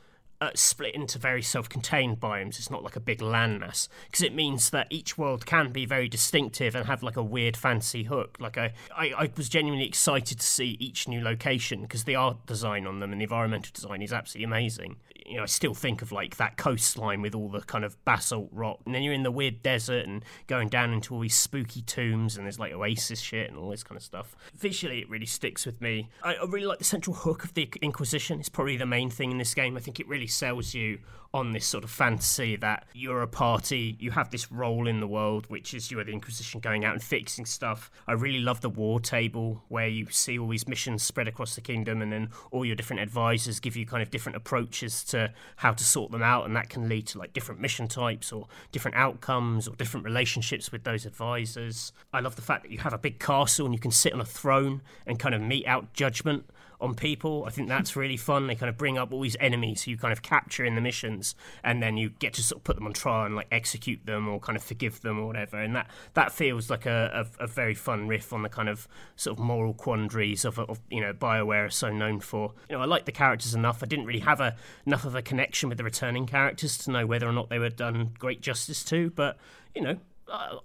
uh, 0.40 0.50
split 0.54 0.94
into 0.94 1.18
very 1.18 1.42
self-contained 1.42 2.20
biomes. 2.20 2.58
It's 2.58 2.70
not 2.70 2.82
like 2.82 2.96
a 2.96 3.00
big 3.00 3.20
landmass 3.20 3.88
because 4.06 4.22
it 4.22 4.34
means 4.34 4.70
that 4.70 4.86
each 4.90 5.16
world 5.16 5.46
can 5.46 5.72
be 5.72 5.86
very 5.86 6.08
distinctive 6.08 6.74
and 6.74 6.86
have 6.86 7.02
like 7.02 7.16
a 7.16 7.22
weird 7.22 7.56
fancy 7.56 8.04
hook. 8.04 8.36
Like 8.40 8.58
I, 8.58 8.72
I, 8.96 9.12
I 9.16 9.30
was 9.36 9.48
genuinely 9.48 9.86
excited 9.86 10.40
to 10.40 10.46
see 10.46 10.76
each 10.80 11.08
new 11.08 11.20
location 11.20 11.82
because 11.82 12.04
the 12.04 12.16
art 12.16 12.46
design 12.46 12.86
on 12.86 13.00
them 13.00 13.12
and 13.12 13.20
the 13.20 13.24
environmental 13.24 13.70
design 13.72 14.02
is 14.02 14.12
absolutely 14.12 14.44
amazing. 14.44 14.96
You 15.26 15.38
know, 15.38 15.42
I 15.42 15.46
still 15.46 15.74
think 15.74 16.02
of 16.02 16.12
like 16.12 16.36
that 16.36 16.56
coastline 16.56 17.22
with 17.22 17.34
all 17.34 17.48
the 17.48 17.60
kind 17.60 17.84
of 17.84 18.02
basalt 18.04 18.48
rock, 18.52 18.80
and 18.84 18.94
then 18.94 19.02
you're 19.02 19.14
in 19.14 19.22
the 19.22 19.30
weird 19.30 19.62
desert 19.62 20.06
and 20.06 20.24
going 20.46 20.68
down 20.68 20.92
into 20.92 21.14
all 21.14 21.20
these 21.20 21.36
spooky 21.36 21.82
tombs, 21.82 22.36
and 22.36 22.44
there's 22.44 22.58
like 22.58 22.72
oasis 22.72 23.20
shit 23.20 23.48
and 23.48 23.58
all 23.58 23.70
this 23.70 23.82
kind 23.82 23.96
of 23.96 24.02
stuff. 24.02 24.36
Visually, 24.54 25.00
it 25.00 25.08
really 25.08 25.26
sticks 25.26 25.64
with 25.66 25.80
me. 25.80 26.10
I, 26.22 26.34
I 26.34 26.44
really 26.44 26.66
like 26.66 26.78
the 26.78 26.84
central 26.84 27.16
hook 27.16 27.44
of 27.44 27.54
the 27.54 27.70
Inquisition. 27.80 28.40
It's 28.40 28.48
probably 28.48 28.76
the 28.76 28.86
main 28.86 29.10
thing 29.10 29.30
in 29.30 29.38
this 29.38 29.54
game. 29.54 29.76
I 29.76 29.80
think 29.80 30.00
it 30.00 30.08
really 30.08 30.26
sells 30.26 30.74
you 30.74 30.98
on 31.34 31.50
this 31.50 31.66
sort 31.66 31.82
of 31.82 31.90
fantasy 31.90 32.54
that 32.54 32.86
you're 32.94 33.22
a 33.22 33.26
party, 33.26 33.96
you 33.98 34.12
have 34.12 34.30
this 34.30 34.52
role 34.52 34.86
in 34.86 35.00
the 35.00 35.06
world, 35.06 35.46
which 35.48 35.74
is 35.74 35.90
you 35.90 35.98
are 35.98 36.04
the 36.04 36.12
Inquisition 36.12 36.60
going 36.60 36.84
out 36.84 36.92
and 36.92 37.02
fixing 37.02 37.44
stuff. 37.44 37.90
I 38.06 38.12
really 38.12 38.38
love 38.38 38.60
the 38.60 38.70
war 38.70 39.00
table 39.00 39.64
where 39.66 39.88
you 39.88 40.06
see 40.10 40.38
all 40.38 40.48
these 40.48 40.68
missions 40.68 41.02
spread 41.02 41.26
across 41.26 41.56
the 41.56 41.60
kingdom, 41.60 42.02
and 42.02 42.12
then 42.12 42.30
all 42.52 42.64
your 42.64 42.76
different 42.76 43.02
advisors 43.02 43.58
give 43.58 43.74
you 43.76 43.84
kind 43.84 44.00
of 44.00 44.10
different 44.10 44.36
approaches 44.36 45.02
to 45.06 45.13
how 45.56 45.72
to 45.72 45.84
sort 45.84 46.10
them 46.10 46.22
out, 46.22 46.46
and 46.46 46.56
that 46.56 46.68
can 46.68 46.88
lead 46.88 47.06
to 47.08 47.18
like 47.18 47.32
different 47.32 47.60
mission 47.60 47.88
types 47.88 48.32
or 48.32 48.46
different 48.72 48.96
outcomes 48.96 49.68
or 49.68 49.74
different 49.76 50.04
relationships 50.04 50.72
with 50.72 50.84
those 50.84 51.06
advisors. 51.06 51.92
I 52.12 52.20
love 52.20 52.36
the 52.36 52.42
fact 52.42 52.62
that 52.62 52.70
you 52.70 52.78
have 52.78 52.92
a 52.92 52.98
big 52.98 53.18
castle 53.18 53.66
and 53.66 53.74
you 53.74 53.80
can 53.80 53.90
sit 53.90 54.12
on 54.12 54.20
a 54.20 54.24
throne 54.24 54.82
and 55.06 55.18
kind 55.18 55.34
of 55.34 55.40
mete 55.40 55.66
out 55.66 55.92
judgment 55.92 56.44
on 56.80 56.94
people. 56.94 57.44
I 57.46 57.50
think 57.50 57.68
that's 57.68 57.96
really 57.96 58.16
fun. 58.16 58.46
They 58.46 58.54
kind 58.54 58.68
of 58.68 58.76
bring 58.76 58.98
up 58.98 59.12
all 59.12 59.20
these 59.20 59.36
enemies 59.40 59.82
who 59.82 59.92
you 59.92 59.96
kind 59.96 60.12
of 60.12 60.22
capture 60.22 60.64
in 60.64 60.74
the 60.74 60.80
missions, 60.80 61.34
and 61.62 61.82
then 61.82 61.96
you 61.96 62.10
get 62.10 62.34
to 62.34 62.42
sort 62.42 62.60
of 62.60 62.64
put 62.64 62.76
them 62.76 62.86
on 62.86 62.92
trial 62.92 63.26
and 63.26 63.36
like 63.36 63.48
execute 63.50 64.04
them 64.06 64.28
or 64.28 64.40
kind 64.40 64.56
of 64.56 64.62
forgive 64.62 65.00
them 65.02 65.18
or 65.18 65.26
whatever. 65.26 65.60
And 65.60 65.74
that 65.76 65.90
that 66.14 66.32
feels 66.32 66.70
like 66.70 66.86
a, 66.86 67.26
a, 67.40 67.44
a 67.44 67.46
very 67.46 67.74
fun 67.74 68.08
riff 68.08 68.32
on 68.32 68.42
the 68.42 68.48
kind 68.48 68.68
of 68.68 68.88
sort 69.16 69.38
of 69.38 69.44
moral 69.44 69.74
quandaries 69.74 70.44
of, 70.44 70.58
of 70.58 70.80
you 70.90 71.00
know 71.00 71.12
Bioware 71.12 71.66
are 71.66 71.70
so 71.70 71.90
known 71.90 72.20
for. 72.20 72.52
You 72.68 72.76
know, 72.76 72.82
I 72.82 72.86
like 72.86 73.04
the 73.04 73.12
characters 73.12 73.54
enough. 73.54 73.82
I 73.82 73.86
didn't 73.86 74.06
really 74.06 74.20
have 74.20 74.40
a 74.40 74.56
enough 74.86 75.04
of 75.04 75.14
a 75.14 75.22
connection 75.22 75.68
with 75.68 75.78
the 75.78 75.84
returning 75.84 76.26
characters 76.26 76.78
to 76.78 76.90
know 76.90 77.06
whether 77.06 77.28
or 77.28 77.32
not 77.32 77.48
they 77.48 77.58
were 77.58 77.70
done 77.70 78.10
great 78.18 78.40
justice 78.40 78.84
to, 78.84 79.10
but 79.10 79.36
you 79.74 79.82
know, 79.82 79.98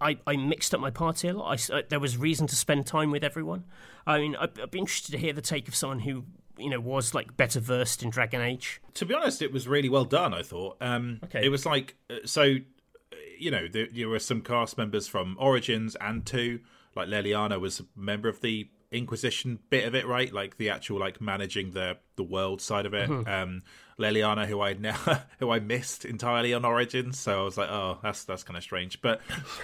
I, 0.01 0.17
I 0.27 0.35
mixed 0.37 0.73
up 0.73 0.79
my 0.81 0.91
party 0.91 1.27
a 1.27 1.33
lot. 1.33 1.47
I 1.49 1.53
s 1.53 1.69
uh 1.69 1.81
there 1.89 1.99
was 1.99 2.17
reason 2.17 2.47
to 2.47 2.55
spend 2.55 2.85
time 2.85 3.11
with 3.11 3.23
everyone. 3.23 3.63
I 4.07 4.19
mean, 4.19 4.35
I'd, 4.35 4.59
I'd 4.59 4.71
be 4.71 4.79
interested 4.79 5.11
to 5.13 5.17
hear 5.17 5.33
the 5.33 5.41
take 5.41 5.67
of 5.67 5.75
someone 5.75 5.99
who 5.99 6.25
you 6.57 6.69
know 6.69 6.79
was 6.79 7.13
like 7.13 7.37
better 7.37 7.59
versed 7.59 8.03
in 8.03 8.09
Dragon 8.09 8.41
Age. 8.41 8.81
To 8.95 9.05
be 9.05 9.13
honest, 9.13 9.41
it 9.41 9.51
was 9.53 9.67
really 9.67 9.89
well 9.89 10.05
done. 10.05 10.33
I 10.33 10.43
thought. 10.43 10.77
Um, 10.81 11.19
Okay. 11.25 11.45
It 11.45 11.49
was 11.49 11.65
like 11.65 11.95
uh, 12.09 12.15
so. 12.25 12.41
uh, 12.43 13.15
You 13.37 13.51
know, 13.51 13.67
there, 13.75 13.87
there 13.91 14.09
were 14.09 14.19
some 14.19 14.41
cast 14.41 14.77
members 14.77 15.07
from 15.07 15.37
Origins 15.39 15.95
and 16.01 16.25
Two. 16.25 16.59
Like 16.95 17.07
Leliana 17.07 17.57
was 17.59 17.79
a 17.79 17.85
member 17.95 18.27
of 18.29 18.41
the 18.41 18.67
Inquisition 18.91 19.59
bit 19.69 19.85
of 19.85 19.93
it, 19.95 20.05
right? 20.07 20.33
Like 20.33 20.57
the 20.57 20.69
actual 20.71 20.99
like 20.99 21.21
managing 21.21 21.71
the 21.71 21.97
the 22.15 22.23
world 22.23 22.59
side 22.59 22.85
of 22.87 22.93
it. 22.93 23.09
Um, 23.09 23.61
Leliana, 23.99 24.47
who 24.47 24.61
I 24.61 24.73
now 24.73 24.97
who 25.39 25.51
I 25.51 25.59
missed 25.59 26.05
entirely 26.05 26.53
on 26.53 26.65
Origins, 26.65 27.19
so 27.19 27.41
I 27.41 27.43
was 27.43 27.57
like, 27.57 27.69
oh, 27.69 27.99
that's 28.01 28.23
that's 28.23 28.43
kind 28.43 28.57
of 28.57 28.63
strange. 28.63 29.01
But 29.01 29.21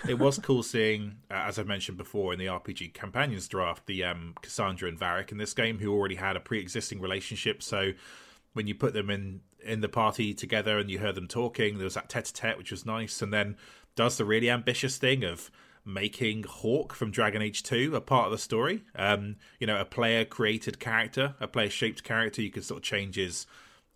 it 0.07 0.19
was 0.19 0.37
cool 0.37 0.61
seeing, 0.61 1.15
uh, 1.31 1.45
as 1.47 1.57
I 1.57 1.63
mentioned 1.63 1.97
before 1.97 2.33
in 2.33 2.39
the 2.39 2.47
RPG 2.47 2.93
Companions 2.93 3.47
draft, 3.47 3.85
the 3.87 4.03
um, 4.03 4.35
Cassandra 4.41 4.89
and 4.89 4.99
Varric 4.99 5.31
in 5.31 5.37
this 5.37 5.53
game, 5.53 5.79
who 5.79 5.93
already 5.93 6.15
had 6.15 6.35
a 6.35 6.41
pre-existing 6.41 6.99
relationship. 6.99 7.63
So 7.63 7.93
when 8.53 8.67
you 8.67 8.75
put 8.75 8.93
them 8.93 9.09
in 9.09 9.41
in 9.63 9.81
the 9.81 9.89
party 9.89 10.33
together 10.33 10.77
and 10.77 10.91
you 10.91 10.99
heard 10.99 11.15
them 11.15 11.27
talking, 11.27 11.77
there 11.77 11.85
was 11.85 11.95
that 11.95 12.09
tete-a-tete, 12.09 12.57
which 12.57 12.71
was 12.71 12.85
nice, 12.85 13.21
and 13.21 13.33
then 13.33 13.55
does 13.95 14.17
the 14.17 14.25
really 14.25 14.49
ambitious 14.49 14.97
thing 14.97 15.23
of 15.23 15.49
making 15.85 16.43
Hawke 16.43 16.93
from 16.93 17.11
Dragon 17.11 17.41
Age 17.41 17.63
2 17.63 17.95
a 17.95 18.01
part 18.01 18.25
of 18.25 18.31
the 18.31 18.37
story. 18.37 18.83
Um, 18.95 19.35
you 19.59 19.67
know, 19.67 19.79
a 19.79 19.85
player 19.85 20.25
created 20.25 20.79
character, 20.79 21.35
a 21.39 21.47
player 21.47 21.69
shaped 21.69 22.03
character. 22.03 22.41
You 22.41 22.49
could 22.49 22.65
sort 22.65 22.79
of 22.79 22.83
change 22.83 23.15
his 23.15 23.45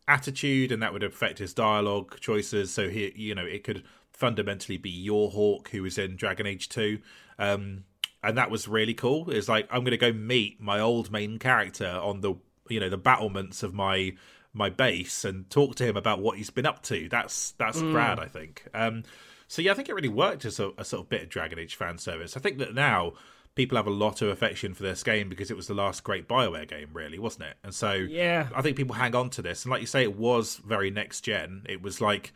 attitude 0.10 0.72
and 0.72 0.82
that 0.82 0.92
would 0.92 1.04
affect 1.04 1.40
his 1.40 1.54
dialogue 1.54 2.20
choices. 2.20 2.74
So 2.74 2.90
he, 2.90 3.14
you 3.16 3.36
know, 3.36 3.46
it 3.46 3.64
could 3.64 3.84
fundamentally 4.12 4.78
be 4.78 4.90
your 4.90 5.30
Hawke, 5.30 5.70
who 5.70 5.84
was 5.84 5.98
in 5.98 6.16
Dragon 6.16 6.46
Age 6.46 6.68
Two. 6.68 7.00
Um, 7.38 7.86
and 8.22 8.38
that 8.38 8.52
was 8.52 8.68
really 8.68 8.94
cool. 8.94 9.30
It's 9.30 9.48
like 9.48 9.68
I'm 9.72 9.82
going 9.82 9.92
to 9.92 9.98
go 9.98 10.12
meet 10.12 10.60
my 10.60 10.80
old 10.80 11.12
main 11.12 11.40
character 11.40 11.88
on 11.88 12.22
the 12.22 12.34
you 12.68 12.80
know 12.80 12.90
the 12.90 12.98
battlements 12.98 13.64
of 13.64 13.74
my 13.74 14.14
my 14.54 14.70
base 14.70 15.24
and 15.24 15.50
talk 15.50 15.76
to 15.76 15.86
him 15.86 15.96
about 15.96 16.20
what 16.20 16.38
he's 16.38 16.50
been 16.50 16.66
up 16.66 16.82
to. 16.84 17.08
That's 17.10 17.52
that's 17.52 17.80
mm. 17.80 17.94
rad, 17.94 18.20
I 18.20 18.26
think. 18.26 18.68
Um, 18.74 19.04
so 19.48 19.62
yeah, 19.62 19.72
I 19.72 19.74
think 19.74 19.90
it 19.90 19.96
really 19.96 20.10
worked 20.10 20.46
as 20.46 20.60
a, 20.60 20.72
a, 20.78 20.86
sort 20.86 21.04
of 21.04 21.10
bit 21.10 21.24
of 21.24 21.30
Dragon 21.30 21.58
Age 21.60 21.76
fan 21.76 21.98
service. 21.98 22.38
I 22.38 22.40
think 22.40 22.60
that 22.60 22.74
now 22.74 23.14
people 23.60 23.76
have 23.76 23.88
a 23.88 23.92
lot 23.92 24.22
of 24.22 24.30
affection 24.30 24.74
for 24.74 24.84
this 24.84 25.04
game 25.04 25.28
because 25.28 25.52
it 25.52 25.58
was 25.58 25.68
the 25.68 25.74
last 25.74 26.02
great 26.06 26.30
Bioware 26.30 26.66
game, 26.66 26.92
really, 26.94 27.20
wasn't 27.20 27.44
it? 27.44 27.58
And 27.62 27.74
so 27.74 27.92
yeah, 27.92 28.48
I 28.56 28.62
think 28.62 28.78
people 28.78 28.96
hang 28.96 29.14
on 29.14 29.30
to 29.32 29.42
this. 29.42 29.66
And 29.66 29.72
like 29.72 29.82
you 29.82 29.88
say, 29.88 30.02
it 30.02 30.16
was 30.16 30.56
very 30.66 30.90
next 30.90 31.22
gen. 31.22 31.64
It 31.68 31.82
was 31.82 32.00
like 32.00 32.32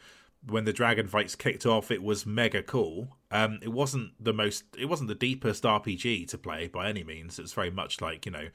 when 0.45 0.65
the 0.65 0.73
dragon 0.73 1.07
fights 1.07 1.35
kicked 1.35 1.65
off, 1.65 1.91
it 1.91 2.03
was 2.03 2.25
mega 2.25 2.61
cool. 2.61 3.15
Um, 3.31 3.59
it 3.61 3.69
wasn't 3.69 4.11
the 4.19 4.33
most, 4.33 4.65
it 4.77 4.87
wasn't 4.87 5.07
the 5.07 5.15
deepest 5.15 5.63
RPG 5.63 6.27
to 6.27 6.37
play 6.37 6.67
by 6.67 6.89
any 6.89 7.05
means. 7.05 7.39
It's 7.39 7.53
very 7.53 7.71
much 7.71 8.01
like 8.01 8.25
you 8.25 8.33
know, 8.33 8.49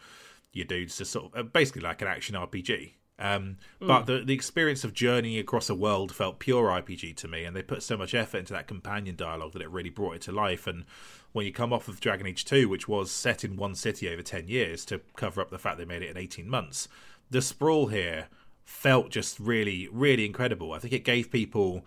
your 0.52 0.66
dudes 0.66 0.98
just 0.98 1.10
sort 1.10 1.32
of 1.32 1.40
uh, 1.40 1.42
basically 1.44 1.80
like 1.80 2.02
an 2.02 2.08
action 2.08 2.34
RPG. 2.34 2.92
Um, 3.18 3.56
mm. 3.80 3.88
But 3.88 4.06
the 4.06 4.20
the 4.20 4.34
experience 4.34 4.84
of 4.84 4.94
journeying 4.94 5.38
across 5.38 5.68
a 5.68 5.74
world 5.74 6.14
felt 6.14 6.38
pure 6.38 6.68
RPG 6.68 7.16
to 7.16 7.28
me, 7.28 7.44
and 7.44 7.56
they 7.56 7.62
put 7.62 7.82
so 7.82 7.96
much 7.96 8.14
effort 8.14 8.38
into 8.38 8.52
that 8.52 8.68
companion 8.68 9.16
dialogue 9.16 9.52
that 9.52 9.62
it 9.62 9.70
really 9.70 9.90
brought 9.90 10.16
it 10.16 10.22
to 10.22 10.32
life. 10.32 10.66
And 10.66 10.84
when 11.32 11.44
you 11.44 11.52
come 11.52 11.72
off 11.72 11.88
of 11.88 12.00
Dragon 12.00 12.26
Age 12.26 12.44
Two, 12.44 12.68
which 12.68 12.86
was 12.88 13.10
set 13.10 13.44
in 13.44 13.56
one 13.56 13.74
city 13.74 14.08
over 14.08 14.22
ten 14.22 14.48
years 14.48 14.84
to 14.86 15.00
cover 15.16 15.40
up 15.40 15.50
the 15.50 15.58
fact 15.58 15.78
they 15.78 15.84
made 15.84 16.02
it 16.02 16.10
in 16.10 16.16
eighteen 16.16 16.48
months, 16.48 16.88
the 17.30 17.42
sprawl 17.42 17.88
here 17.88 18.28
felt 18.64 19.10
just 19.10 19.40
really, 19.40 19.88
really 19.90 20.26
incredible. 20.26 20.72
I 20.72 20.78
think 20.78 20.92
it 20.92 21.04
gave 21.04 21.30
people 21.30 21.86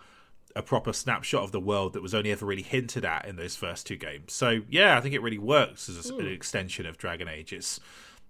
a 0.54 0.62
proper 0.62 0.92
snapshot 0.92 1.42
of 1.42 1.52
the 1.52 1.60
world 1.60 1.94
that 1.94 2.02
was 2.02 2.14
only 2.14 2.30
ever 2.30 2.44
really 2.44 2.62
hinted 2.62 3.04
at 3.04 3.24
in 3.26 3.36
those 3.36 3.56
first 3.56 3.86
two 3.86 3.96
games. 3.96 4.32
So 4.32 4.60
yeah, 4.68 4.98
I 4.98 5.00
think 5.00 5.14
it 5.14 5.22
really 5.22 5.38
works 5.38 5.88
as 5.88 6.10
an 6.10 6.26
extension 6.26 6.84
of 6.84 6.98
Dragon 6.98 7.28
Age. 7.28 7.52
It's 7.52 7.80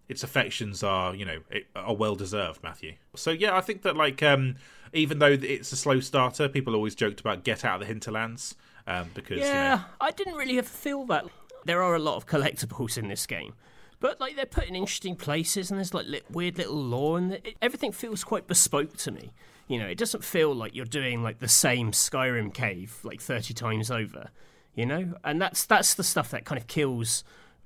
its 0.08 0.22
affections 0.22 0.82
are 0.82 1.14
you 1.14 1.24
know 1.24 1.38
are 1.74 1.94
well 1.94 2.14
deserved, 2.14 2.62
Matthew. 2.62 2.94
So 3.14 3.30
yeah, 3.30 3.56
I 3.56 3.60
think 3.60 3.82
that 3.82 3.96
like 3.96 4.22
um, 4.22 4.56
even 4.92 5.18
though 5.18 5.32
it's 5.32 5.72
a 5.72 5.76
slow 5.76 6.00
starter, 6.00 6.48
people 6.48 6.74
always 6.74 6.94
joked 6.94 7.20
about 7.20 7.44
get 7.44 7.64
out 7.64 7.74
of 7.74 7.80
the 7.80 7.86
hinterlands 7.86 8.54
um, 8.86 9.10
because 9.14 9.38
yeah, 9.38 9.72
you 9.72 9.76
know, 9.76 9.84
I 10.00 10.10
didn't 10.10 10.34
really 10.34 10.60
feel 10.62 11.04
that. 11.06 11.26
There 11.64 11.80
are 11.80 11.94
a 11.94 12.00
lot 12.00 12.16
of 12.16 12.26
collectibles 12.26 12.98
in 12.98 13.06
this 13.06 13.24
game, 13.24 13.54
but 14.00 14.20
like 14.20 14.34
they're 14.34 14.46
put 14.46 14.64
in 14.64 14.74
interesting 14.74 15.14
places, 15.14 15.70
and 15.70 15.78
there's 15.78 15.94
like 15.94 16.06
li- 16.06 16.22
weird 16.28 16.58
little 16.58 16.74
lore, 16.74 17.18
and 17.18 17.34
it, 17.34 17.56
everything 17.62 17.92
feels 17.92 18.24
quite 18.24 18.48
bespoke 18.48 18.96
to 18.98 19.12
me. 19.12 19.32
You 19.68 19.78
know, 19.78 19.86
it 19.86 19.96
doesn't 19.96 20.24
feel 20.24 20.52
like 20.52 20.74
you're 20.74 20.84
doing 20.84 21.22
like 21.22 21.38
the 21.38 21.48
same 21.48 21.92
Skyrim 21.92 22.52
cave 22.52 22.98
like 23.04 23.20
thirty 23.20 23.54
times 23.54 23.90
over. 23.90 24.30
You 24.74 24.86
know, 24.86 25.14
and 25.22 25.40
that's 25.40 25.64
that's 25.66 25.94
the 25.94 26.02
stuff 26.02 26.30
that 26.32 26.44
kind 26.44 26.60
of 26.60 26.66
kills 26.66 27.22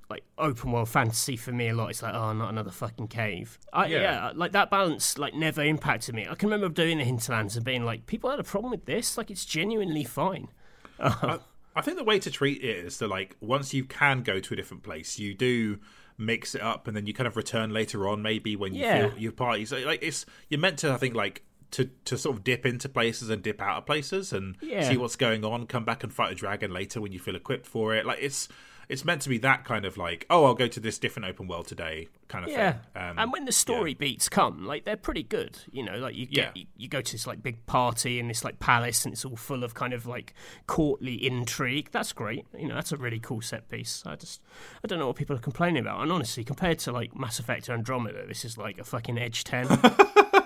like 0.09 0.23
open 0.37 0.71
world 0.71 0.89
fantasy 0.89 1.35
for 1.35 1.51
me 1.51 1.69
a 1.69 1.75
lot. 1.75 1.89
It's 1.89 2.01
like, 2.01 2.13
oh, 2.13 2.33
not 2.33 2.49
another 2.49 2.71
fucking 2.71 3.07
cave. 3.07 3.59
I, 3.73 3.87
yeah. 3.87 4.01
yeah. 4.01 4.31
like 4.35 4.53
that 4.53 4.69
balance 4.69 5.17
like 5.17 5.33
never 5.33 5.63
impacted 5.63 6.15
me. 6.15 6.27
I 6.29 6.35
can 6.35 6.49
remember 6.49 6.69
doing 6.69 6.99
the 6.99 7.03
hinterlands 7.03 7.55
and 7.55 7.65
being 7.65 7.83
like, 7.85 8.05
people 8.05 8.29
had 8.29 8.39
a 8.39 8.43
problem 8.43 8.71
with 8.71 8.85
this. 8.85 9.17
Like 9.17 9.29
it's 9.29 9.45
genuinely 9.45 10.03
fine. 10.03 10.47
I, 10.99 11.39
I 11.75 11.81
think 11.81 11.97
the 11.97 12.03
way 12.03 12.19
to 12.19 12.31
treat 12.31 12.63
it 12.63 12.85
is 12.85 12.97
that 12.99 13.07
like 13.07 13.35
once 13.39 13.73
you 13.73 13.83
can 13.83 14.23
go 14.23 14.39
to 14.39 14.53
a 14.53 14.57
different 14.57 14.83
place, 14.83 15.19
you 15.19 15.33
do 15.33 15.77
mix 16.17 16.55
it 16.55 16.61
up, 16.61 16.87
and 16.87 16.97
then 16.97 17.05
you 17.05 17.13
kind 17.13 17.27
of 17.27 17.37
return 17.37 17.71
later 17.71 18.07
on, 18.07 18.21
maybe 18.21 18.55
when 18.55 18.73
you 18.73 18.81
yeah. 18.81 19.09
feel 19.09 19.19
your 19.19 19.31
parties. 19.31 19.71
Like 19.71 20.01
it's 20.01 20.25
you're 20.49 20.59
meant 20.59 20.79
to, 20.79 20.91
I 20.91 20.97
think, 20.97 21.13
like 21.15 21.43
to 21.71 21.89
to 22.05 22.17
sort 22.17 22.35
of 22.35 22.43
dip 22.43 22.65
into 22.65 22.89
places 22.89 23.29
and 23.29 23.43
dip 23.43 23.61
out 23.61 23.77
of 23.77 23.85
places 23.85 24.33
and 24.33 24.55
yeah. 24.61 24.87
see 24.87 24.97
what's 24.97 25.15
going 25.15 25.45
on. 25.45 25.67
Come 25.67 25.85
back 25.85 26.03
and 26.03 26.11
fight 26.11 26.31
a 26.31 26.35
dragon 26.35 26.73
later 26.73 26.99
when 27.01 27.11
you 27.11 27.19
feel 27.19 27.35
equipped 27.35 27.67
for 27.67 27.93
it. 27.93 28.05
Like 28.05 28.19
it's 28.21 28.47
it's 28.89 29.03
meant 29.03 29.21
to 29.23 29.29
be 29.29 29.37
that 29.39 29.65
kind 29.65 29.85
of 29.85 29.97
like, 29.97 30.25
oh, 30.29 30.45
I'll 30.45 30.53
go 30.53 30.67
to 30.67 30.79
this 30.79 30.97
different 30.97 31.27
open 31.27 31.47
world 31.47 31.67
today 31.67 32.07
kind 32.29 32.45
of 32.45 32.51
yeah. 32.51 32.71
thing. 32.71 32.81
Um, 32.95 33.19
and 33.19 33.31
when 33.33 33.45
the 33.45 33.51
story 33.51 33.91
yeah. 33.91 33.97
beats 33.99 34.29
come, 34.29 34.65
like 34.65 34.85
they're 34.85 34.95
pretty 34.95 35.23
good. 35.23 35.59
You 35.71 35.83
know, 35.83 35.97
like 35.97 36.15
you 36.15 36.25
get 36.25 36.55
yeah. 36.55 36.61
you, 36.61 36.65
you, 36.77 36.87
go 36.87 37.01
to 37.01 37.11
this 37.11 37.27
like 37.27 37.43
big 37.43 37.65
party 37.65 38.19
in 38.19 38.27
this 38.27 38.43
like 38.43 38.59
palace, 38.59 39.03
and 39.05 39.13
it's 39.13 39.25
all 39.25 39.35
full 39.35 39.63
of 39.63 39.73
kind 39.73 39.93
of 39.93 40.05
like 40.05 40.33
courtly 40.67 41.25
intrigue. 41.25 41.89
That's 41.91 42.13
great. 42.13 42.45
You 42.57 42.67
know, 42.67 42.75
that's 42.75 42.91
a 42.91 42.97
really 42.97 43.19
cool 43.19 43.41
set 43.41 43.67
piece. 43.69 44.03
I 44.05 44.15
just 44.15 44.41
I 44.83 44.87
don't 44.87 44.99
know 44.99 45.07
what 45.07 45.17
people 45.17 45.35
are 45.35 45.39
complaining 45.39 45.81
about. 45.81 46.01
And 46.01 46.11
honestly, 46.11 46.43
compared 46.43 46.79
to 46.79 46.91
like 46.91 47.15
Mass 47.15 47.39
Effect 47.39 47.69
or 47.69 47.73
Andromeda, 47.73 48.25
this 48.25 48.45
is 48.45 48.57
like 48.57 48.77
a 48.77 48.83
fucking 48.83 49.17
edge 49.17 49.43
ten. 49.43 49.67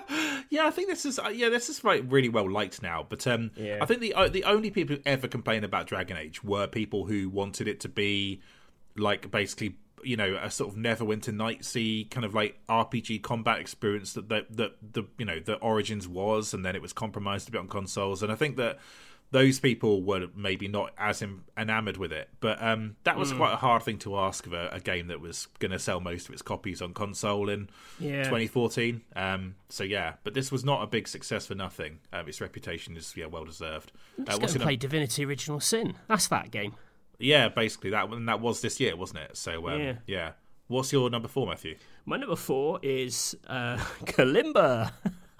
yeah, 0.52 0.66
I 0.66 0.70
think 0.70 0.90
this 0.90 1.06
is 1.06 1.18
uh, 1.18 1.30
yeah, 1.30 1.48
this 1.48 1.70
is 1.70 1.82
like 1.82 2.04
really 2.08 2.28
well 2.28 2.48
liked 2.48 2.82
now. 2.82 3.06
But 3.08 3.26
um, 3.26 3.52
yeah. 3.56 3.78
I 3.80 3.86
think 3.86 4.00
the 4.00 4.12
uh, 4.12 4.28
the 4.28 4.44
only 4.44 4.70
people 4.70 4.96
who 4.96 5.02
ever 5.06 5.26
complained 5.26 5.64
about 5.64 5.86
Dragon 5.86 6.18
Age 6.18 6.44
were 6.44 6.66
people 6.66 7.06
who 7.06 7.30
wanted 7.30 7.68
it 7.68 7.80
to 7.80 7.88
be 7.88 8.42
like 8.94 9.30
basically 9.30 9.76
you 10.04 10.14
know 10.14 10.38
a 10.42 10.50
sort 10.50 10.70
of 10.70 10.78
Neverwinter 10.78 11.34
Nightsy 11.34 12.10
kind 12.10 12.26
of 12.26 12.34
like 12.34 12.60
RPG 12.68 13.22
combat 13.22 13.60
experience 13.60 14.12
that 14.12 14.28
that 14.28 14.54
that 14.54 14.72
the 14.92 15.04
you 15.16 15.24
know 15.24 15.40
the 15.40 15.54
Origins 15.54 16.06
was, 16.06 16.52
and 16.52 16.66
then 16.66 16.76
it 16.76 16.82
was 16.82 16.92
compromised 16.92 17.48
a 17.48 17.52
bit 17.52 17.58
on 17.58 17.66
consoles. 17.68 18.22
And 18.22 18.30
I 18.30 18.34
think 18.34 18.58
that 18.58 18.78
those 19.32 19.58
people 19.58 20.02
were 20.02 20.28
maybe 20.36 20.68
not 20.68 20.92
as 20.98 21.24
enamored 21.56 21.96
with 21.96 22.12
it. 22.12 22.28
But 22.40 22.62
um, 22.62 22.96
that 23.04 23.16
was 23.16 23.32
mm. 23.32 23.38
quite 23.38 23.54
a 23.54 23.56
hard 23.56 23.82
thing 23.82 23.98
to 24.00 24.18
ask 24.18 24.46
of 24.46 24.52
a, 24.52 24.68
a 24.72 24.80
game 24.80 25.08
that 25.08 25.20
was 25.20 25.48
going 25.58 25.72
to 25.72 25.78
sell 25.78 26.00
most 26.00 26.28
of 26.28 26.34
its 26.34 26.42
copies 26.42 26.82
on 26.82 26.92
console 26.92 27.48
in 27.48 27.70
yeah. 27.98 28.24
2014. 28.24 29.00
Um, 29.16 29.56
so 29.70 29.84
yeah, 29.84 30.14
but 30.22 30.34
this 30.34 30.52
was 30.52 30.64
not 30.64 30.82
a 30.82 30.86
big 30.86 31.08
success 31.08 31.46
for 31.46 31.54
nothing. 31.54 31.98
Um, 32.12 32.28
its 32.28 32.40
reputation 32.40 32.96
is 32.96 33.14
yeah 33.16 33.26
well 33.26 33.44
deserved. 33.44 33.90
Just 34.24 34.42
uh, 34.42 34.46
go 34.46 34.64
play 34.64 34.76
Divinity 34.76 35.24
Original 35.24 35.60
Sin. 35.60 35.94
That's 36.08 36.28
that 36.28 36.50
game. 36.50 36.74
Yeah, 37.18 37.48
basically 37.48 37.90
that. 37.90 38.08
And 38.10 38.28
that 38.28 38.40
was 38.40 38.60
this 38.60 38.78
year, 38.80 38.96
wasn't 38.96 39.20
it? 39.20 39.36
So 39.38 39.68
um, 39.68 39.80
yeah. 39.80 39.94
yeah. 40.06 40.30
What's 40.68 40.92
your 40.92 41.08
number 41.10 41.28
four, 41.28 41.46
Matthew? 41.46 41.76
My 42.04 42.18
number 42.18 42.36
four 42.36 42.80
is 42.82 43.34
uh, 43.46 43.76
Kalimba. 44.04 44.92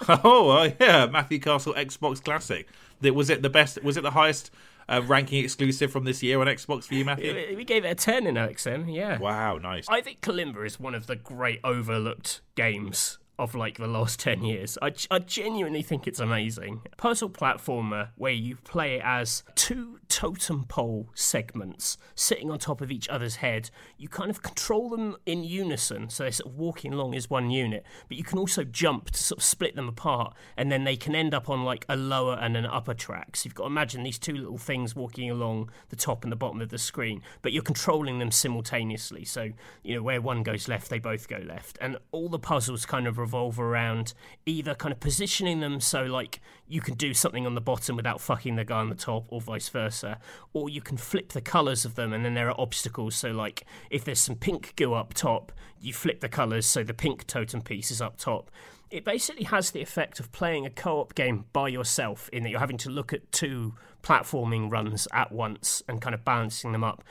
oh 0.24 0.70
yeah, 0.81 1.07
Matthew 1.07 1.39
Castle 1.39 1.74
Xbox 1.74 2.23
Classic. 2.23 2.69
That 3.01 3.15
was 3.15 3.31
it 3.31 3.43
the 3.43 3.51
best? 3.51 3.83
Was 3.83 3.97
it 3.97 4.03
the 4.03 4.11
highest 4.12 4.51
uh, 4.89 5.03
ranking 5.05 5.43
exclusive 5.43 5.91
from 5.91 6.05
this 6.05 6.23
year 6.23 6.41
on 6.41 6.47
Xbox 6.47 6.85
for 6.85 6.95
you, 6.95 7.05
Matthew? 7.05 7.57
We 7.57 7.65
gave 7.65 7.85
it 7.85 7.89
a 7.89 7.95
ten 7.95 8.27
in 8.27 8.37
OXM. 8.37 8.93
Yeah. 8.95 9.19
Wow, 9.19 9.59
nice. 9.59 9.87
I 9.89 10.01
think 10.01 10.20
Kalimba 10.20 10.65
is 10.66 10.79
one 10.79 10.95
of 10.95 11.07
the 11.07 11.16
great 11.16 11.61
overlooked 11.65 12.41
games 12.55 13.19
of 13.38 13.54
like 13.54 13.78
the 13.78 13.86
last 13.86 14.20
10 14.20 14.42
years. 14.42 14.78
I, 14.80 14.92
I 15.10 15.18
genuinely 15.18 15.82
think 15.82 16.06
it's 16.06 16.20
amazing. 16.20 16.82
Puzzle 16.96 17.30
platformer 17.30 18.09
where 18.16 18.32
you 18.32 18.56
play 18.56 19.00
as 19.00 19.42
two 19.54 19.98
totem 20.09 20.64
pole 20.64 21.09
segments 21.14 21.96
sitting 22.14 22.50
on 22.50 22.59
top 22.59 22.80
of 22.80 22.90
each 22.90 23.09
other's 23.09 23.36
head. 23.36 23.70
You 23.96 24.09
kind 24.09 24.30
of 24.30 24.42
control 24.42 24.90
them 24.90 25.16
in 25.24 25.42
unison, 25.42 26.10
so 26.10 26.24
they're 26.24 26.32
sort 26.32 26.52
of 26.52 26.59
walking 26.59 26.92
along 26.92 27.14
as 27.14 27.30
one 27.30 27.50
unit, 27.50 27.84
but 28.09 28.16
you 28.16 28.24
can 28.24 28.38
also 28.38 28.64
jump 28.64 29.10
to 29.10 29.22
sort 29.22 29.38
of 29.38 29.44
split 29.44 29.74
them 29.74 29.88
apart, 29.88 30.34
and 30.56 30.70
then 30.70 30.84
they 30.84 30.96
can 30.96 31.14
end 31.14 31.34
up 31.34 31.48
on 31.48 31.64
like 31.64 31.86
a 31.88 31.96
lower 31.96 32.34
and 32.34 32.56
an 32.56 32.66
upper 32.66 32.94
track. 32.94 33.36
So 33.36 33.46
you've 33.46 33.54
got 33.54 33.64
to 33.64 33.68
imagine 33.68 34.02
these 34.02 34.18
two 34.18 34.34
little 34.34 34.59
things 34.59 34.94
walking 34.94 35.30
along 35.30 35.70
the 35.88 35.96
top 35.96 36.24
and 36.24 36.32
the 36.32 36.36
bottom 36.36 36.60
of 36.60 36.68
the 36.68 36.78
screen, 36.78 37.22
but 37.40 37.52
you're 37.52 37.62
controlling 37.62 38.18
them 38.18 38.30
simultaneously. 38.30 39.24
So, 39.24 39.50
you 39.82 39.94
know, 39.94 40.02
where 40.02 40.20
one 40.20 40.42
goes 40.42 40.68
left, 40.68 40.90
they 40.90 40.98
both 40.98 41.28
go 41.28 41.38
left. 41.38 41.78
And 41.80 41.96
all 42.10 42.28
the 42.28 42.38
puzzles 42.38 42.84
kind 42.84 43.06
of 43.06 43.18
revolve 43.23 43.59
around 43.59 44.12
either 44.44 44.74
kind 44.74 44.93
of 44.93 45.01
positioning 45.01 45.61
them 45.61 45.81
so 45.81 46.03
like 46.03 46.40
you 46.69 46.81
can 46.81 46.94
do 46.94 47.15
something 47.15 47.47
on 47.47 47.55
the 47.55 47.61
bottom 47.61 47.97
without 47.97 48.20
fucking 48.20 48.57
the 48.57 48.65
guy 48.65 48.81
on 48.81 48.89
the 48.89 48.94
top 48.94 49.24
or 49.28 49.40
vice 49.40 49.69
versa 49.69 50.19
or 50.53 50.69
you 50.69 50.81
can 50.81 50.97
flip 50.97 51.31
the 51.32 51.40
colors 51.40 51.85
of 51.85 51.94
them 51.94 52.12
and 52.12 52.24
then 52.24 52.35
there 52.35 52.49
are 52.49 52.61
obstacles. 52.61 53.15
So 53.15 53.31
like 53.31 53.65
if 53.90 54.05
there's 54.05 54.19
some 54.19 54.36
pink 54.36 54.74
goo 54.77 54.94
up 54.94 55.15
top 55.15 55.53
you 55.81 55.93
flip 55.93 56.20
the 56.20 56.28
colors 56.28 56.66
so 56.66 56.82
the 56.82 56.94
pink 56.94 57.27
totem 57.27 57.62
piece 57.62 57.90
is 57.90 58.01
up 58.01 58.16
top. 58.19 58.51
It 58.90 59.05
basically 59.07 59.44
has 59.44 59.70
the 59.70 59.81
effect 59.81 60.20
of 60.20 60.32
playing 60.32 60.66
a 60.66 60.70
co-op 60.70 61.15
game 61.15 61.47
by 61.55 61.69
yourself 61.69 62.28
in 62.31 62.43
that 62.43 62.51
you're 62.51 62.61
having 62.61 62.77
to 62.78 62.90
look 62.90 63.15
at 63.15 63.32
two 63.32 63.74
platforming 64.03 64.70
runs 64.70 65.09
at 65.12 65.32
once 65.32 65.82
and 65.89 66.03
kind 66.03 66.15
of 66.15 66.24
balancing 66.24 66.73
them 66.73 66.85
up. 66.85 67.03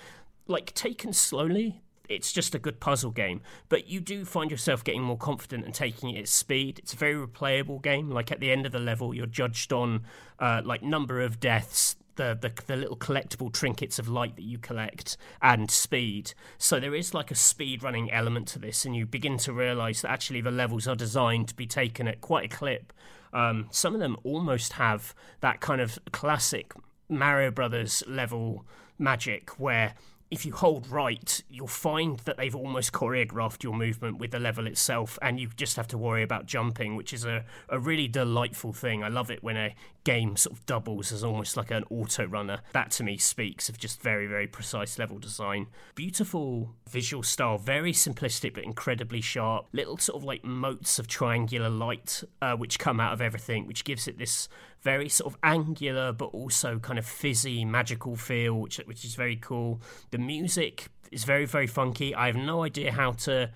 Like 0.48 0.76
taken 0.76 1.12
slowly 1.12 1.82
it's 2.10 2.32
just 2.32 2.56
a 2.56 2.60
good 2.60 2.80
puzzle 2.80 3.12
game. 3.12 3.42
But 3.70 3.88
you 3.88 4.00
do 4.00 4.26
find 4.26 4.52
yourself 4.52 4.84
getting 4.84 5.04
more 5.04 5.18
confident 5.18 5.66
and 5.66 5.74
taking 5.74 6.10
it 6.10 6.20
at 6.20 6.28
speed. 6.28 6.80
It's 6.80 6.94
a 6.94 6.98
very 6.98 7.16
replayable 7.16 7.82
game. 7.82 8.10
Like 8.10 8.32
at 8.32 8.40
the 8.40 8.52
end 8.52 8.66
of 8.66 8.72
the 8.72 8.80
level, 8.80 9.14
you're 9.14 9.26
judged 9.26 9.72
on 9.72 10.04
uh, 10.40 10.62
like 10.64 10.84
number 10.84 11.22
of 11.22 11.40
deaths, 11.40 11.96
the, 12.16 12.38
the, 12.40 12.52
the 12.68 12.76
little 12.76 12.98
collectible 12.98 13.52
trinkets 13.52 13.98
of 14.00 14.08
light 14.08 14.36
that 14.36 14.44
you 14.44 14.58
collect 14.58 15.18
and 15.42 15.72
speed. 15.72 16.34
So 16.58 16.80
there 16.80 16.96
is 16.96 17.14
like 17.14 17.32
a 17.32 17.36
speed 17.36 17.84
running 17.84 18.12
element 18.12 18.48
to 18.50 18.60
this, 18.60 18.86
and 18.86 18.96
you 18.96 19.06
begin 19.06 19.38
to 19.40 19.54
realise 19.54 20.02
that 20.02 20.12
actually 20.12 20.42
the 20.42 20.52
levels 20.52 20.88
are 20.88 20.96
designed 20.96 21.48
to 21.50 21.56
be 21.56 21.66
taken 21.66 22.08
at 22.08 22.22
quite 22.22 22.46
a 22.46 22.56
clip. 22.56 22.94
Um, 23.34 23.68
some 23.72 23.94
of 23.94 24.02
them 24.02 24.18
almost 24.24 24.74
have 24.74 25.16
that 25.40 25.62
kind 25.62 25.80
of 25.80 25.98
classic 26.12 26.74
Mario 27.08 27.52
Brothers 27.52 28.04
level 28.08 28.66
magic 28.98 29.60
where 29.60 29.96
if 30.32 30.46
you 30.46 30.54
hold 30.54 30.88
right, 30.88 31.44
you'll 31.50 31.68
find 31.68 32.20
that 32.20 32.38
they've 32.38 32.56
almost 32.56 32.94
choreographed 32.94 33.64
your 33.64 33.74
movement 33.74 34.18
with 34.18 34.32
the 34.32 34.40
level 34.40 34.66
itself, 34.66 35.20
and 35.22 35.38
you 35.38 35.50
just 35.58 35.76
have 35.76 35.88
to 35.90 35.98
worry 35.98 36.24
about 36.24 36.46
jumping, 36.46 36.96
which 36.96 37.12
is 37.12 37.26
a, 37.26 37.44
a 37.68 37.78
really 37.78 38.08
delightful 38.08 38.72
thing. 38.72 39.04
I 39.04 39.10
love 39.10 39.30
it 39.30 39.44
when 39.44 39.58
a 39.58 39.76
game 40.06 40.38
sort 40.38 40.58
of 40.58 40.66
doubles 40.66 41.12
as 41.12 41.24
almost 41.24 41.58
like 41.58 41.70
an 41.70 41.84
auto 41.90 42.26
runner. 42.26 42.62
That 42.72 42.92
to 42.92 43.04
me 43.04 43.18
speaks 43.18 43.68
of 43.68 43.78
just 43.78 44.02
very, 44.02 44.26
very 44.26 44.48
precise 44.48 44.98
level 44.98 45.20
design. 45.20 45.68
Beautiful 45.96 46.76
visual 46.90 47.24
style, 47.24 47.58
very 47.58 47.92
simplistic 47.92 48.54
but 48.54 48.64
incredibly 48.64 49.20
sharp. 49.20 49.68
Little 49.74 49.98
sort 49.98 50.22
of 50.22 50.24
like 50.24 50.46
motes 50.46 50.98
of 50.98 51.08
triangular 51.08 51.70
light 51.70 52.24
uh, 52.42 52.56
which 52.56 52.80
come 52.80 53.02
out 53.02 53.14
of 53.14 53.22
everything, 53.22 53.68
which 53.68 53.84
gives 53.84 54.08
it 54.08 54.18
this 54.18 54.48
very 54.82 55.10
sort 55.10 55.34
of 55.34 55.40
angular 55.44 56.12
but 56.12 56.28
also 56.28 56.80
kind 56.80 56.98
of 57.00 57.06
fizzy, 57.06 57.66
magical 57.66 58.16
feel, 58.16 58.56
which 58.56 58.78
which 58.86 59.06
is 59.06 59.16
very 59.16 59.36
cool. 59.36 59.82
The 60.12 60.18
music 60.18 60.88
is 61.12 61.24
very 61.24 61.46
very 61.46 61.68
funky. 61.68 62.14
I 62.16 62.28
have 62.28 62.36
no 62.36 62.64
idea 62.64 62.92
how 62.92 63.12
to 63.26 63.52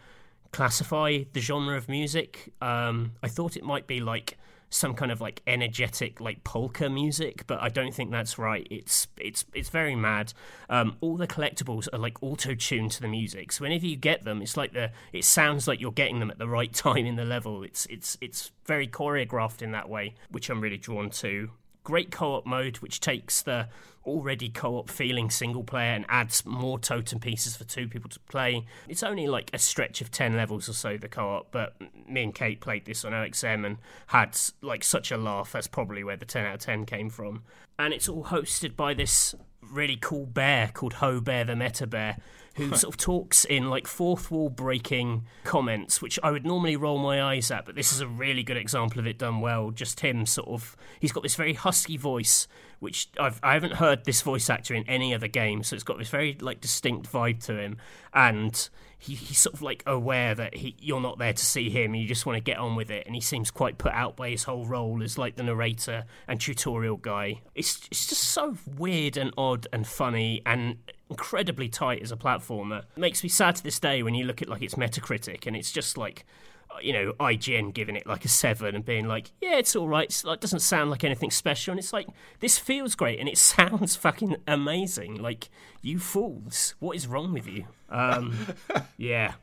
classify 0.51 1.23
the 1.33 1.41
genre 1.41 1.75
of 1.75 1.89
music. 1.89 2.53
Um, 2.61 3.13
I 3.21 3.27
thought 3.27 3.57
it 3.57 3.63
might 3.63 3.87
be 3.87 3.99
like 3.99 4.37
some 4.75 4.93
kind 4.93 5.11
of 5.11 5.21
like 5.21 5.41
energetic 5.47 6.19
like 6.19 6.43
polka 6.43 6.89
music, 6.89 7.47
but 7.47 7.61
I 7.61 7.69
don't 7.69 7.93
think 7.93 8.11
that's 8.11 8.37
right. 8.37 8.67
It's 8.69 9.07
it's 9.17 9.45
it's 9.53 9.69
very 9.69 9.95
mad. 9.95 10.33
Um, 10.69 10.97
all 11.01 11.17
the 11.17 11.27
collectibles 11.27 11.87
are 11.93 11.97
like 11.97 12.21
auto 12.21 12.55
tuned 12.55 12.91
to 12.91 13.01
the 13.01 13.07
music, 13.07 13.51
so 13.51 13.63
whenever 13.63 13.85
you 13.85 13.95
get 13.95 14.23
them, 14.25 14.41
it's 14.41 14.57
like 14.57 14.73
the 14.73 14.91
it 15.13 15.23
sounds 15.23 15.67
like 15.67 15.79
you're 15.79 15.91
getting 15.91 16.19
them 16.19 16.29
at 16.29 16.37
the 16.37 16.47
right 16.47 16.73
time 16.85 17.05
in 17.05 17.15
the 17.15 17.25
level. 17.25 17.63
It's 17.63 17.85
it's 17.87 18.17
it's 18.21 18.51
very 18.65 18.87
choreographed 18.87 19.61
in 19.61 19.71
that 19.71 19.89
way, 19.89 20.15
which 20.29 20.49
I'm 20.49 20.61
really 20.61 20.77
drawn 20.77 21.09
to. 21.11 21.51
Great 21.85 22.11
co-op 22.11 22.45
mode, 22.45 22.77
which 22.77 22.99
takes 22.99 23.41
the 23.41 23.69
already 24.05 24.49
co-op 24.49 24.89
feeling 24.89 25.29
single 25.29 25.63
player 25.63 25.93
and 25.93 26.05
adds 26.09 26.45
more 26.45 26.77
totem 26.77 27.19
pieces 27.19 27.55
for 27.55 27.63
two 27.63 27.87
people 27.87 28.09
to 28.09 28.19
play. 28.21 28.65
It's 28.89 29.03
only 29.03 29.27
like 29.27 29.49
a 29.53 29.57
stretch 29.57 30.01
of 30.01 30.11
10 30.11 30.35
levels 30.35 30.67
or 30.67 30.73
so 30.73 30.97
the 30.97 31.07
co-op, 31.07 31.51
but 31.51 31.75
me 32.09 32.23
and 32.23 32.35
Kate 32.35 32.59
played 32.59 32.85
this 32.85 33.05
on 33.05 33.13
OXM 33.13 33.65
and 33.65 33.77
had 34.07 34.37
like 34.61 34.83
such 34.83 35.11
a 35.11 35.17
laugh. 35.17 35.51
That's 35.53 35.67
probably 35.67 36.03
where 36.03 36.17
the 36.17 36.25
10 36.25 36.45
out 36.45 36.55
of 36.55 36.59
10 36.59 36.85
came 36.85 37.09
from. 37.09 37.43
And 37.79 37.93
it's 37.93 38.09
all 38.09 38.25
hosted 38.25 38.75
by 38.75 38.93
this 38.93 39.35
really 39.61 39.97
cool 39.99 40.25
bear 40.25 40.71
called 40.73 40.93
Ho 40.93 41.19
Bear 41.19 41.43
the 41.43 41.55
Meta 41.55 41.87
Bear 41.87 42.17
who 42.55 42.75
sort 42.75 42.93
of 42.93 42.97
talks 42.97 43.43
in 43.45 43.69
like 43.69 43.85
fourth 43.85 44.31
wall 44.31 44.49
breaking 44.49 45.25
comments, 45.43 46.01
which 46.01 46.17
I 46.23 46.31
would 46.31 46.45
normally 46.45 46.75
roll 46.75 46.97
my 46.97 47.21
eyes 47.21 47.51
at, 47.51 47.65
but 47.65 47.75
this 47.75 47.91
is 47.91 47.99
a 47.99 48.07
really 48.07 48.43
good 48.43 48.57
example 48.57 48.99
of 48.99 49.07
it 49.07 49.17
done 49.17 49.41
well. 49.41 49.71
Just 49.71 49.99
him 49.99 50.25
sort 50.25 50.47
of, 50.47 50.77
he's 50.99 51.11
got 51.11 51.23
this 51.23 51.35
very 51.35 51.53
husky 51.53 51.97
voice, 51.97 52.47
which 52.79 53.09
I've, 53.19 53.39
I 53.43 53.53
haven't 53.53 53.73
heard 53.73 54.05
this 54.05 54.21
voice 54.21 54.49
actor 54.49 54.73
in 54.73 54.87
any 54.87 55.13
other 55.13 55.27
game, 55.27 55.63
so 55.63 55.75
it's 55.75 55.83
got 55.83 55.97
this 55.97 56.09
very 56.09 56.37
like 56.39 56.61
distinct 56.61 57.11
vibe 57.11 57.43
to 57.45 57.59
him, 57.59 57.77
and 58.13 58.69
he, 59.05 59.15
he's 59.15 59.39
sort 59.39 59.53
of 59.53 59.61
like 59.61 59.83
aware 59.85 60.33
that 60.35 60.55
he, 60.55 60.75
you're 60.79 61.01
not 61.01 61.19
there 61.19 61.33
to 61.33 61.45
see 61.45 61.69
him, 61.69 61.93
and 61.93 62.01
you 62.01 62.07
just 62.07 62.25
want 62.25 62.37
to 62.37 62.41
get 62.41 62.57
on 62.57 62.75
with 62.75 62.89
it, 62.89 63.05
and 63.05 63.15
he 63.15 63.21
seems 63.21 63.51
quite 63.51 63.77
put 63.77 63.93
out 63.93 64.15
by 64.15 64.29
his 64.29 64.43
whole 64.43 64.65
role 64.65 65.03
as 65.03 65.17
like 65.17 65.35
the 65.35 65.43
narrator 65.43 66.05
and 66.27 66.41
tutorial 66.41 66.97
guy. 66.97 67.41
It's 67.53 67.87
it's 67.91 68.07
just 68.07 68.23
so 68.23 68.57
weird 68.77 69.17
and 69.17 69.31
odd 69.37 69.67
and 69.71 69.85
funny 69.85 70.41
and 70.45 70.77
incredibly 71.09 71.69
tight 71.69 72.01
as 72.01 72.11
a 72.11 72.17
platformer. 72.17 72.79
It 72.79 72.97
makes 72.97 73.21
me 73.21 73.29
sad 73.29 73.55
to 73.57 73.63
this 73.63 73.79
day 73.79 74.01
when 74.01 74.15
you 74.15 74.25
look 74.25 74.41
at 74.41 74.49
like 74.49 74.63
its 74.63 74.75
Metacritic 74.75 75.45
and 75.45 75.55
it's 75.55 75.71
just 75.71 75.97
like 75.97 76.25
you 76.81 76.93
know 76.93 77.13
IGN 77.19 77.73
giving 77.73 77.95
it 77.95 78.07
like 78.07 78.25
a 78.25 78.27
seven 78.27 78.75
and 78.75 78.85
being 78.85 79.07
like, 79.07 79.31
yeah, 79.41 79.57
it's 79.57 79.75
all 79.75 79.87
right. 79.87 80.05
It's 80.05 80.23
like 80.23 80.39
doesn't 80.39 80.59
sound 80.59 80.89
like 80.91 81.03
anything 81.03 81.31
special, 81.31 81.71
and 81.71 81.79
it's 81.79 81.93
like 81.93 82.07
this 82.39 82.57
feels 82.57 82.95
great 82.95 83.19
and 83.19 83.29
it 83.29 83.37
sounds 83.55 83.95
fucking 83.95 84.37
amazing. 84.47 85.21
Like 85.21 85.49
you 85.81 85.99
fools, 85.99 86.75
what 86.79 86.95
is 86.95 87.07
wrong 87.07 87.33
with 87.33 87.47
you? 87.47 87.65
Um, 87.89 88.35
yeah. 88.97 89.33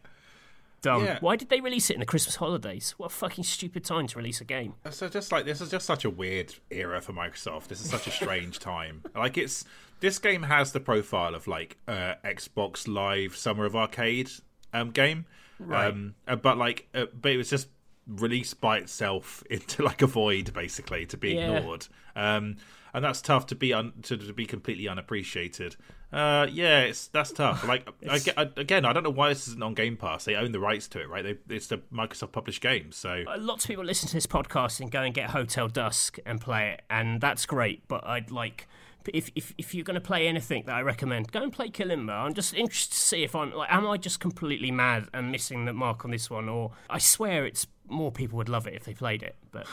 Dumb. 0.82 1.04
Yeah. 1.04 1.18
Why 1.20 1.36
did 1.36 1.48
they 1.48 1.60
release 1.60 1.90
it 1.90 1.94
in 1.94 2.00
the 2.00 2.06
Christmas 2.06 2.34
holidays? 2.34 2.94
What 2.96 3.06
a 3.06 3.14
fucking 3.14 3.44
stupid 3.44 3.84
time 3.84 4.08
to 4.08 4.18
release 4.18 4.40
a 4.40 4.44
game. 4.44 4.74
So 4.90 5.08
just 5.08 5.30
like 5.30 5.44
this 5.44 5.60
is 5.60 5.70
just 5.70 5.86
such 5.86 6.04
a 6.04 6.10
weird 6.10 6.54
era 6.70 7.00
for 7.00 7.12
Microsoft. 7.12 7.68
This 7.68 7.80
is 7.80 7.88
such 7.88 8.08
a 8.08 8.10
strange 8.10 8.58
time. 8.58 9.02
Like 9.14 9.38
it's 9.38 9.64
this 10.00 10.18
game 10.18 10.42
has 10.42 10.72
the 10.72 10.80
profile 10.80 11.36
of 11.36 11.46
like 11.46 11.76
uh, 11.86 12.14
Xbox 12.24 12.88
Live 12.88 13.36
Summer 13.36 13.64
of 13.64 13.76
Arcade 13.76 14.28
um, 14.72 14.90
game, 14.90 15.26
Right. 15.58 15.86
um, 15.88 16.14
uh, 16.26 16.36
but 16.36 16.58
like 16.58 16.88
uh, 16.94 17.06
but 17.20 17.32
it 17.32 17.36
was 17.36 17.50
just 17.50 17.68
released 18.06 18.60
by 18.60 18.78
itself 18.78 19.42
into 19.50 19.82
like 19.82 20.02
a 20.02 20.06
void 20.06 20.52
basically 20.52 21.06
to 21.06 21.16
be 21.16 21.34
Yeah. 21.34 21.56
ignored. 21.58 21.86
Um, 22.16 22.56
and 22.94 23.02
that's 23.02 23.22
tough 23.22 23.46
to 23.46 23.54
be 23.54 23.72
un- 23.72 23.94
to, 24.02 24.18
to 24.18 24.32
be 24.34 24.44
completely 24.44 24.86
unappreciated. 24.86 25.76
Uh, 26.12 26.46
yeah, 26.52 26.80
it's 26.80 27.06
that's 27.06 27.32
tough. 27.32 27.64
Like 27.66 27.88
I, 28.06 28.20
I- 28.36 28.50
again, 28.56 28.84
I 28.84 28.92
don't 28.92 29.02
know 29.02 29.08
why 29.10 29.30
this 29.30 29.48
isn't 29.48 29.62
on 29.62 29.72
Game 29.72 29.96
Pass. 29.96 30.24
They 30.26 30.34
own 30.34 30.52
the 30.52 30.60
rights 30.60 30.88
to 30.88 31.00
it, 31.00 31.08
right? 31.08 31.22
They, 31.24 31.54
it's 31.54 31.68
the 31.68 31.78
Microsoft 31.90 32.32
published 32.32 32.60
game, 32.60 32.92
so 32.92 33.24
Uh, 33.26 33.36
Lots 33.38 33.64
of 33.64 33.68
people 33.68 33.84
listen 33.84 34.08
to 34.08 34.14
this 34.14 34.26
podcast 34.26 34.80
and 34.80 34.90
go 34.90 35.00
and 35.00 35.14
get 35.14 35.30
Hotel 35.30 35.68
Dusk 35.68 36.18
and 36.26 36.38
play 36.38 36.72
it, 36.72 36.82
and 36.90 37.20
that's 37.20 37.46
great. 37.46 37.88
But 37.88 38.06
I'd 38.06 38.30
like 38.30 38.68
if 39.12 39.30
if, 39.34 39.52
if 39.58 39.74
you're 39.74 39.84
going 39.84 39.94
to 39.94 40.00
play 40.00 40.26
anything 40.28 40.64
that 40.66 40.74
I 40.74 40.82
recommend, 40.82 41.32
go 41.32 41.42
and 41.42 41.52
play 41.52 41.68
Kalimba. 41.70 42.12
I'm 42.12 42.34
just 42.34 42.54
interested 42.54 42.92
to 42.94 43.00
see 43.00 43.22
if 43.22 43.34
I'm 43.34 43.52
like, 43.52 43.72
am 43.72 43.86
I 43.86 43.96
just 43.96 44.20
completely 44.20 44.70
mad 44.70 45.08
and 45.12 45.30
missing 45.30 45.64
the 45.64 45.72
mark 45.72 46.04
on 46.04 46.10
this 46.10 46.30
one, 46.30 46.48
or 46.48 46.72
I 46.90 46.98
swear 46.98 47.44
it's 47.46 47.66
more 47.88 48.12
people 48.12 48.38
would 48.38 48.48
love 48.48 48.66
it 48.66 48.74
if 48.74 48.84
they 48.84 48.94
played 48.94 49.22
it. 49.22 49.36
But 49.50 49.66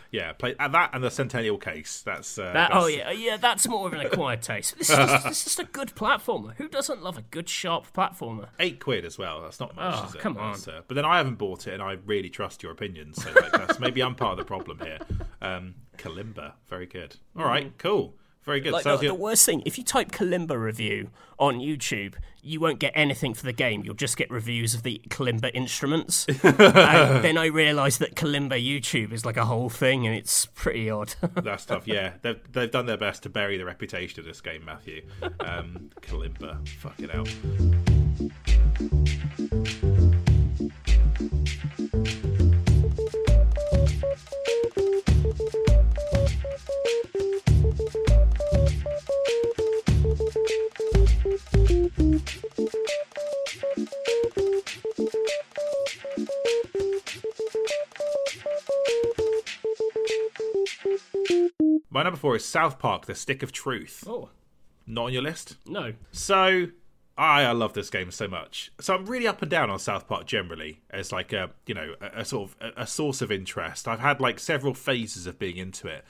yeah, 0.10 0.32
play 0.32 0.54
and 0.58 0.72
that 0.74 0.90
and 0.94 1.02
the 1.04 1.10
Centennial 1.10 1.58
Case. 1.58 2.02
That's 2.02 2.38
uh, 2.38 2.44
that, 2.44 2.52
that's- 2.54 2.82
oh 2.82 2.86
yeah, 2.86 3.10
yeah, 3.10 3.36
that's 3.36 3.66
more 3.68 3.86
of 3.88 3.92
an 3.92 4.00
acquired 4.00 4.42
taste. 4.42 4.78
This 4.78 4.88
is 4.90 4.96
just, 4.96 5.24
this 5.28 5.38
is 5.38 5.44
just 5.44 5.58
a 5.58 5.64
good 5.64 5.94
platformer. 5.94 6.54
Who 6.56 6.68
doesn't 6.68 7.02
love 7.02 7.18
a 7.18 7.22
good 7.22 7.48
sharp 7.48 7.92
platformer? 7.92 8.48
eight 8.60 8.80
quid 8.80 9.04
as 9.04 9.18
well. 9.18 9.42
That's 9.42 9.60
not 9.60 9.76
much. 9.76 9.94
Oh, 9.98 10.06
is 10.08 10.14
it? 10.14 10.20
come 10.20 10.38
on. 10.38 10.54
Uh, 10.54 10.80
but 10.86 10.94
then 10.94 11.04
I 11.04 11.18
haven't 11.18 11.36
bought 11.36 11.66
it, 11.66 11.74
and 11.74 11.82
I 11.82 11.98
really 12.06 12.30
trust 12.30 12.62
your 12.62 12.72
opinion. 12.72 13.12
So 13.12 13.30
like, 13.34 13.52
that's 13.52 13.78
maybe 13.80 14.02
I'm 14.02 14.14
part 14.14 14.32
of 14.32 14.38
the 14.38 14.44
problem 14.44 14.78
here. 14.80 14.98
Um, 15.40 15.76
Kalimba, 15.98 16.54
very 16.68 16.86
good. 16.86 17.14
All 17.36 17.44
right, 17.44 17.72
cool, 17.78 18.12
very 18.48 18.60
good. 18.60 18.72
Like 18.72 18.82
so 18.82 18.96
the, 18.96 19.08
the 19.08 19.14
worst 19.14 19.46
thing, 19.46 19.62
if 19.64 19.78
you 19.78 19.84
type 19.84 20.10
Kalimba 20.10 20.60
review 20.60 21.10
on 21.38 21.60
YouTube, 21.60 22.14
you 22.42 22.58
won't 22.58 22.80
get 22.80 22.92
anything 22.96 23.34
for 23.34 23.44
the 23.44 23.52
game. 23.52 23.84
You'll 23.84 23.94
just 23.94 24.16
get 24.16 24.30
reviews 24.30 24.74
of 24.74 24.82
the 24.82 25.00
Kalimba 25.08 25.50
instruments. 25.54 26.26
and 26.42 27.22
then 27.24 27.38
I 27.38 27.46
realised 27.46 28.00
that 28.00 28.16
Kalimba 28.16 28.60
YouTube 28.60 29.12
is 29.12 29.24
like 29.24 29.36
a 29.36 29.44
whole 29.44 29.68
thing, 29.68 30.06
and 30.06 30.16
it's 30.16 30.46
pretty 30.46 30.90
odd. 30.90 31.14
that's 31.34 31.66
tough. 31.66 31.86
Yeah, 31.86 32.14
they've 32.22 32.40
they've 32.50 32.70
done 32.70 32.86
their 32.86 32.96
best 32.96 33.22
to 33.24 33.28
bury 33.28 33.58
the 33.58 33.64
reputation 33.64 34.18
of 34.18 34.26
this 34.26 34.40
game, 34.40 34.64
Matthew. 34.64 35.02
Um, 35.40 35.90
Kalimba, 36.00 36.66
fuck 36.66 36.94
it 36.98 37.10
My 61.90 62.04
number 62.04 62.18
four 62.18 62.36
is 62.36 62.44
South 62.44 62.78
Park: 62.78 63.06
The 63.06 63.14
Stick 63.14 63.42
of 63.42 63.50
Truth. 63.50 64.04
oh 64.06 64.28
Not 64.86 65.06
on 65.06 65.12
your 65.12 65.22
list. 65.22 65.56
no, 65.66 65.94
So 66.12 66.68
I, 67.16 67.42
I 67.42 67.52
love 67.52 67.72
this 67.72 67.90
game 67.90 68.12
so 68.12 68.28
much. 68.28 68.70
So 68.80 68.94
I'm 68.94 69.06
really 69.06 69.26
up 69.26 69.42
and 69.42 69.50
down 69.50 69.70
on 69.70 69.80
South 69.80 70.06
Park 70.06 70.24
generally 70.26 70.80
as 70.90 71.10
like 71.10 71.32
a 71.32 71.50
you 71.66 71.74
know 71.74 71.94
a, 72.00 72.20
a 72.20 72.24
sort 72.24 72.50
of 72.50 72.56
a, 72.60 72.82
a 72.82 72.86
source 72.86 73.20
of 73.20 73.32
interest. 73.32 73.88
I've 73.88 73.98
had 73.98 74.20
like 74.20 74.38
several 74.38 74.74
phases 74.74 75.26
of 75.26 75.38
being 75.40 75.56
into 75.56 75.88
it, 75.88 76.04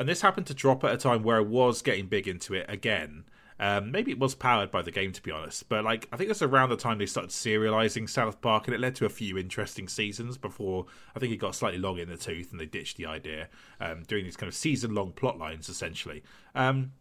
and 0.00 0.08
this 0.08 0.22
happened 0.22 0.46
to 0.46 0.54
drop 0.54 0.82
at 0.82 0.94
a 0.94 0.96
time 0.96 1.22
where 1.22 1.36
I 1.36 1.40
was 1.40 1.82
getting 1.82 2.06
big 2.06 2.26
into 2.26 2.54
it 2.54 2.64
again. 2.70 3.24
Um, 3.58 3.92
maybe 3.92 4.10
it 4.10 4.18
was 4.18 4.34
powered 4.34 4.70
by 4.70 4.80
the 4.80 4.90
game, 4.90 5.12
to 5.12 5.20
be 5.20 5.30
honest. 5.30 5.68
But 5.68 5.84
like, 5.84 6.08
I 6.10 6.16
think 6.16 6.28
that's 6.28 6.40
around 6.40 6.70
the 6.70 6.78
time 6.78 6.96
they 6.96 7.04
started 7.04 7.30
serializing 7.30 8.08
South 8.08 8.40
Park, 8.40 8.66
and 8.66 8.74
it 8.74 8.80
led 8.80 8.94
to 8.94 9.04
a 9.04 9.10
few 9.10 9.36
interesting 9.36 9.88
seasons 9.88 10.38
before 10.38 10.86
I 11.14 11.18
think 11.18 11.34
it 11.34 11.36
got 11.36 11.54
slightly 11.54 11.78
long 11.78 11.98
in 11.98 12.08
the 12.08 12.16
tooth, 12.16 12.50
and 12.50 12.58
they 12.58 12.64
ditched 12.64 12.96
the 12.96 13.04
idea, 13.04 13.48
um, 13.78 14.04
doing 14.04 14.24
these 14.24 14.38
kind 14.38 14.48
of 14.48 14.54
season-long 14.54 15.12
plot 15.12 15.38
lines 15.38 15.68
essentially. 15.68 16.22
Um, 16.54 16.92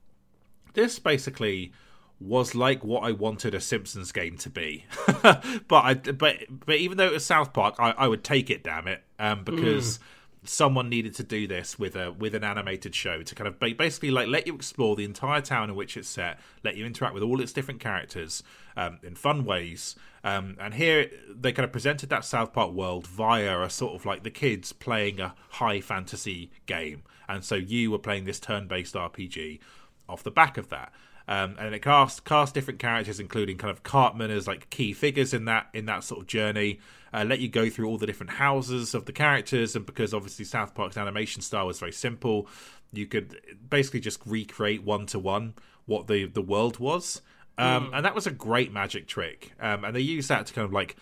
this 0.73 0.99
basically 0.99 1.71
was 2.19 2.53
like 2.53 2.83
what 2.83 3.05
I 3.05 3.13
wanted 3.13 3.55
a 3.55 3.61
Simpsons 3.61 4.11
game 4.11 4.35
to 4.39 4.49
be. 4.49 4.83
but 5.21 5.71
I 5.71 5.93
but 5.93 6.35
but 6.49 6.75
even 6.75 6.97
though 6.97 7.07
it 7.07 7.13
was 7.13 7.25
South 7.25 7.53
Park, 7.53 7.75
I, 7.79 7.91
I 7.91 8.09
would 8.09 8.25
take 8.25 8.49
it. 8.49 8.61
Damn 8.61 8.89
it, 8.89 9.01
um, 9.17 9.45
because 9.45 9.99
someone 10.43 10.89
needed 10.89 11.13
to 11.15 11.23
do 11.23 11.47
this 11.47 11.77
with 11.77 11.95
a 11.95 12.11
with 12.11 12.33
an 12.33 12.43
animated 12.43 12.95
show 12.95 13.21
to 13.21 13.35
kind 13.35 13.47
of 13.47 13.59
basically 13.59 14.11
like 14.11 14.27
let 14.27 14.47
you 14.47 14.55
explore 14.55 14.95
the 14.95 15.03
entire 15.03 15.41
town 15.41 15.69
in 15.69 15.75
which 15.75 15.97
it's 15.97 16.07
set, 16.07 16.39
let 16.63 16.77
you 16.77 16.85
interact 16.85 17.13
with 17.13 17.23
all 17.23 17.41
its 17.41 17.51
different 17.51 17.79
characters 17.79 18.41
um, 18.77 18.99
in 19.03 19.15
fun 19.15 19.43
ways. 19.43 19.95
Um, 20.23 20.55
and 20.59 20.73
here 20.73 21.09
they 21.29 21.51
kind 21.51 21.65
of 21.65 21.71
presented 21.71 22.09
that 22.09 22.25
South 22.25 22.53
Park 22.53 22.71
world 22.71 23.07
via 23.07 23.61
a 23.61 23.69
sort 23.69 23.95
of 23.95 24.05
like 24.05 24.23
the 24.23 24.31
kids 24.31 24.73
playing 24.73 25.19
a 25.19 25.35
high 25.51 25.81
fantasy 25.81 26.51
game, 26.65 27.03
and 27.27 27.43
so 27.43 27.55
you 27.55 27.91
were 27.91 27.99
playing 27.99 28.25
this 28.25 28.39
turn 28.39 28.67
based 28.67 28.95
RPG 28.95 29.59
off 30.07 30.23
the 30.23 30.31
back 30.31 30.57
of 30.57 30.69
that. 30.69 30.91
Um, 31.29 31.57
and 31.59 31.75
it 31.75 31.83
cast 31.83 32.25
cast 32.25 32.55
different 32.55 32.79
characters, 32.79 33.19
including 33.19 33.57
kind 33.59 33.69
of 33.69 33.83
Cartman 33.83 34.31
as 34.31 34.47
like 34.47 34.67
key 34.71 34.93
figures 34.93 35.31
in 35.31 35.45
that 35.45 35.67
in 35.75 35.85
that 35.85 36.03
sort 36.03 36.21
of 36.21 36.27
journey. 36.27 36.79
Uh, 37.13 37.23
let 37.23 37.39
you 37.39 37.47
go 37.47 37.69
through 37.69 37.87
all 37.87 37.99
the 37.99 38.07
different 38.07 38.31
houses 38.31 38.95
of 38.95 39.05
the 39.05 39.11
characters, 39.13 39.75
and 39.75 39.85
because 39.85 40.11
obviously 40.11 40.43
South 40.43 40.73
Park's 40.73 40.97
animation 40.97 41.43
style 41.43 41.67
was 41.67 41.79
very 41.79 41.91
simple, 41.91 42.47
you 42.91 43.05
could 43.05 43.39
basically 43.69 43.99
just 43.99 44.19
recreate 44.25 44.83
one 44.83 45.05
to 45.05 45.19
one 45.19 45.53
what 45.85 46.07
the 46.07 46.25
the 46.25 46.41
world 46.41 46.79
was. 46.79 47.21
Um, 47.59 47.91
mm. 47.91 47.97
And 47.97 48.05
that 48.05 48.15
was 48.15 48.25
a 48.25 48.31
great 48.31 48.73
magic 48.73 49.05
trick. 49.05 49.51
Um, 49.59 49.85
and 49.85 49.95
they 49.95 49.99
used 49.99 50.29
that 50.29 50.47
to 50.47 50.53
kind 50.53 50.65
of 50.65 50.73
like 50.73 50.95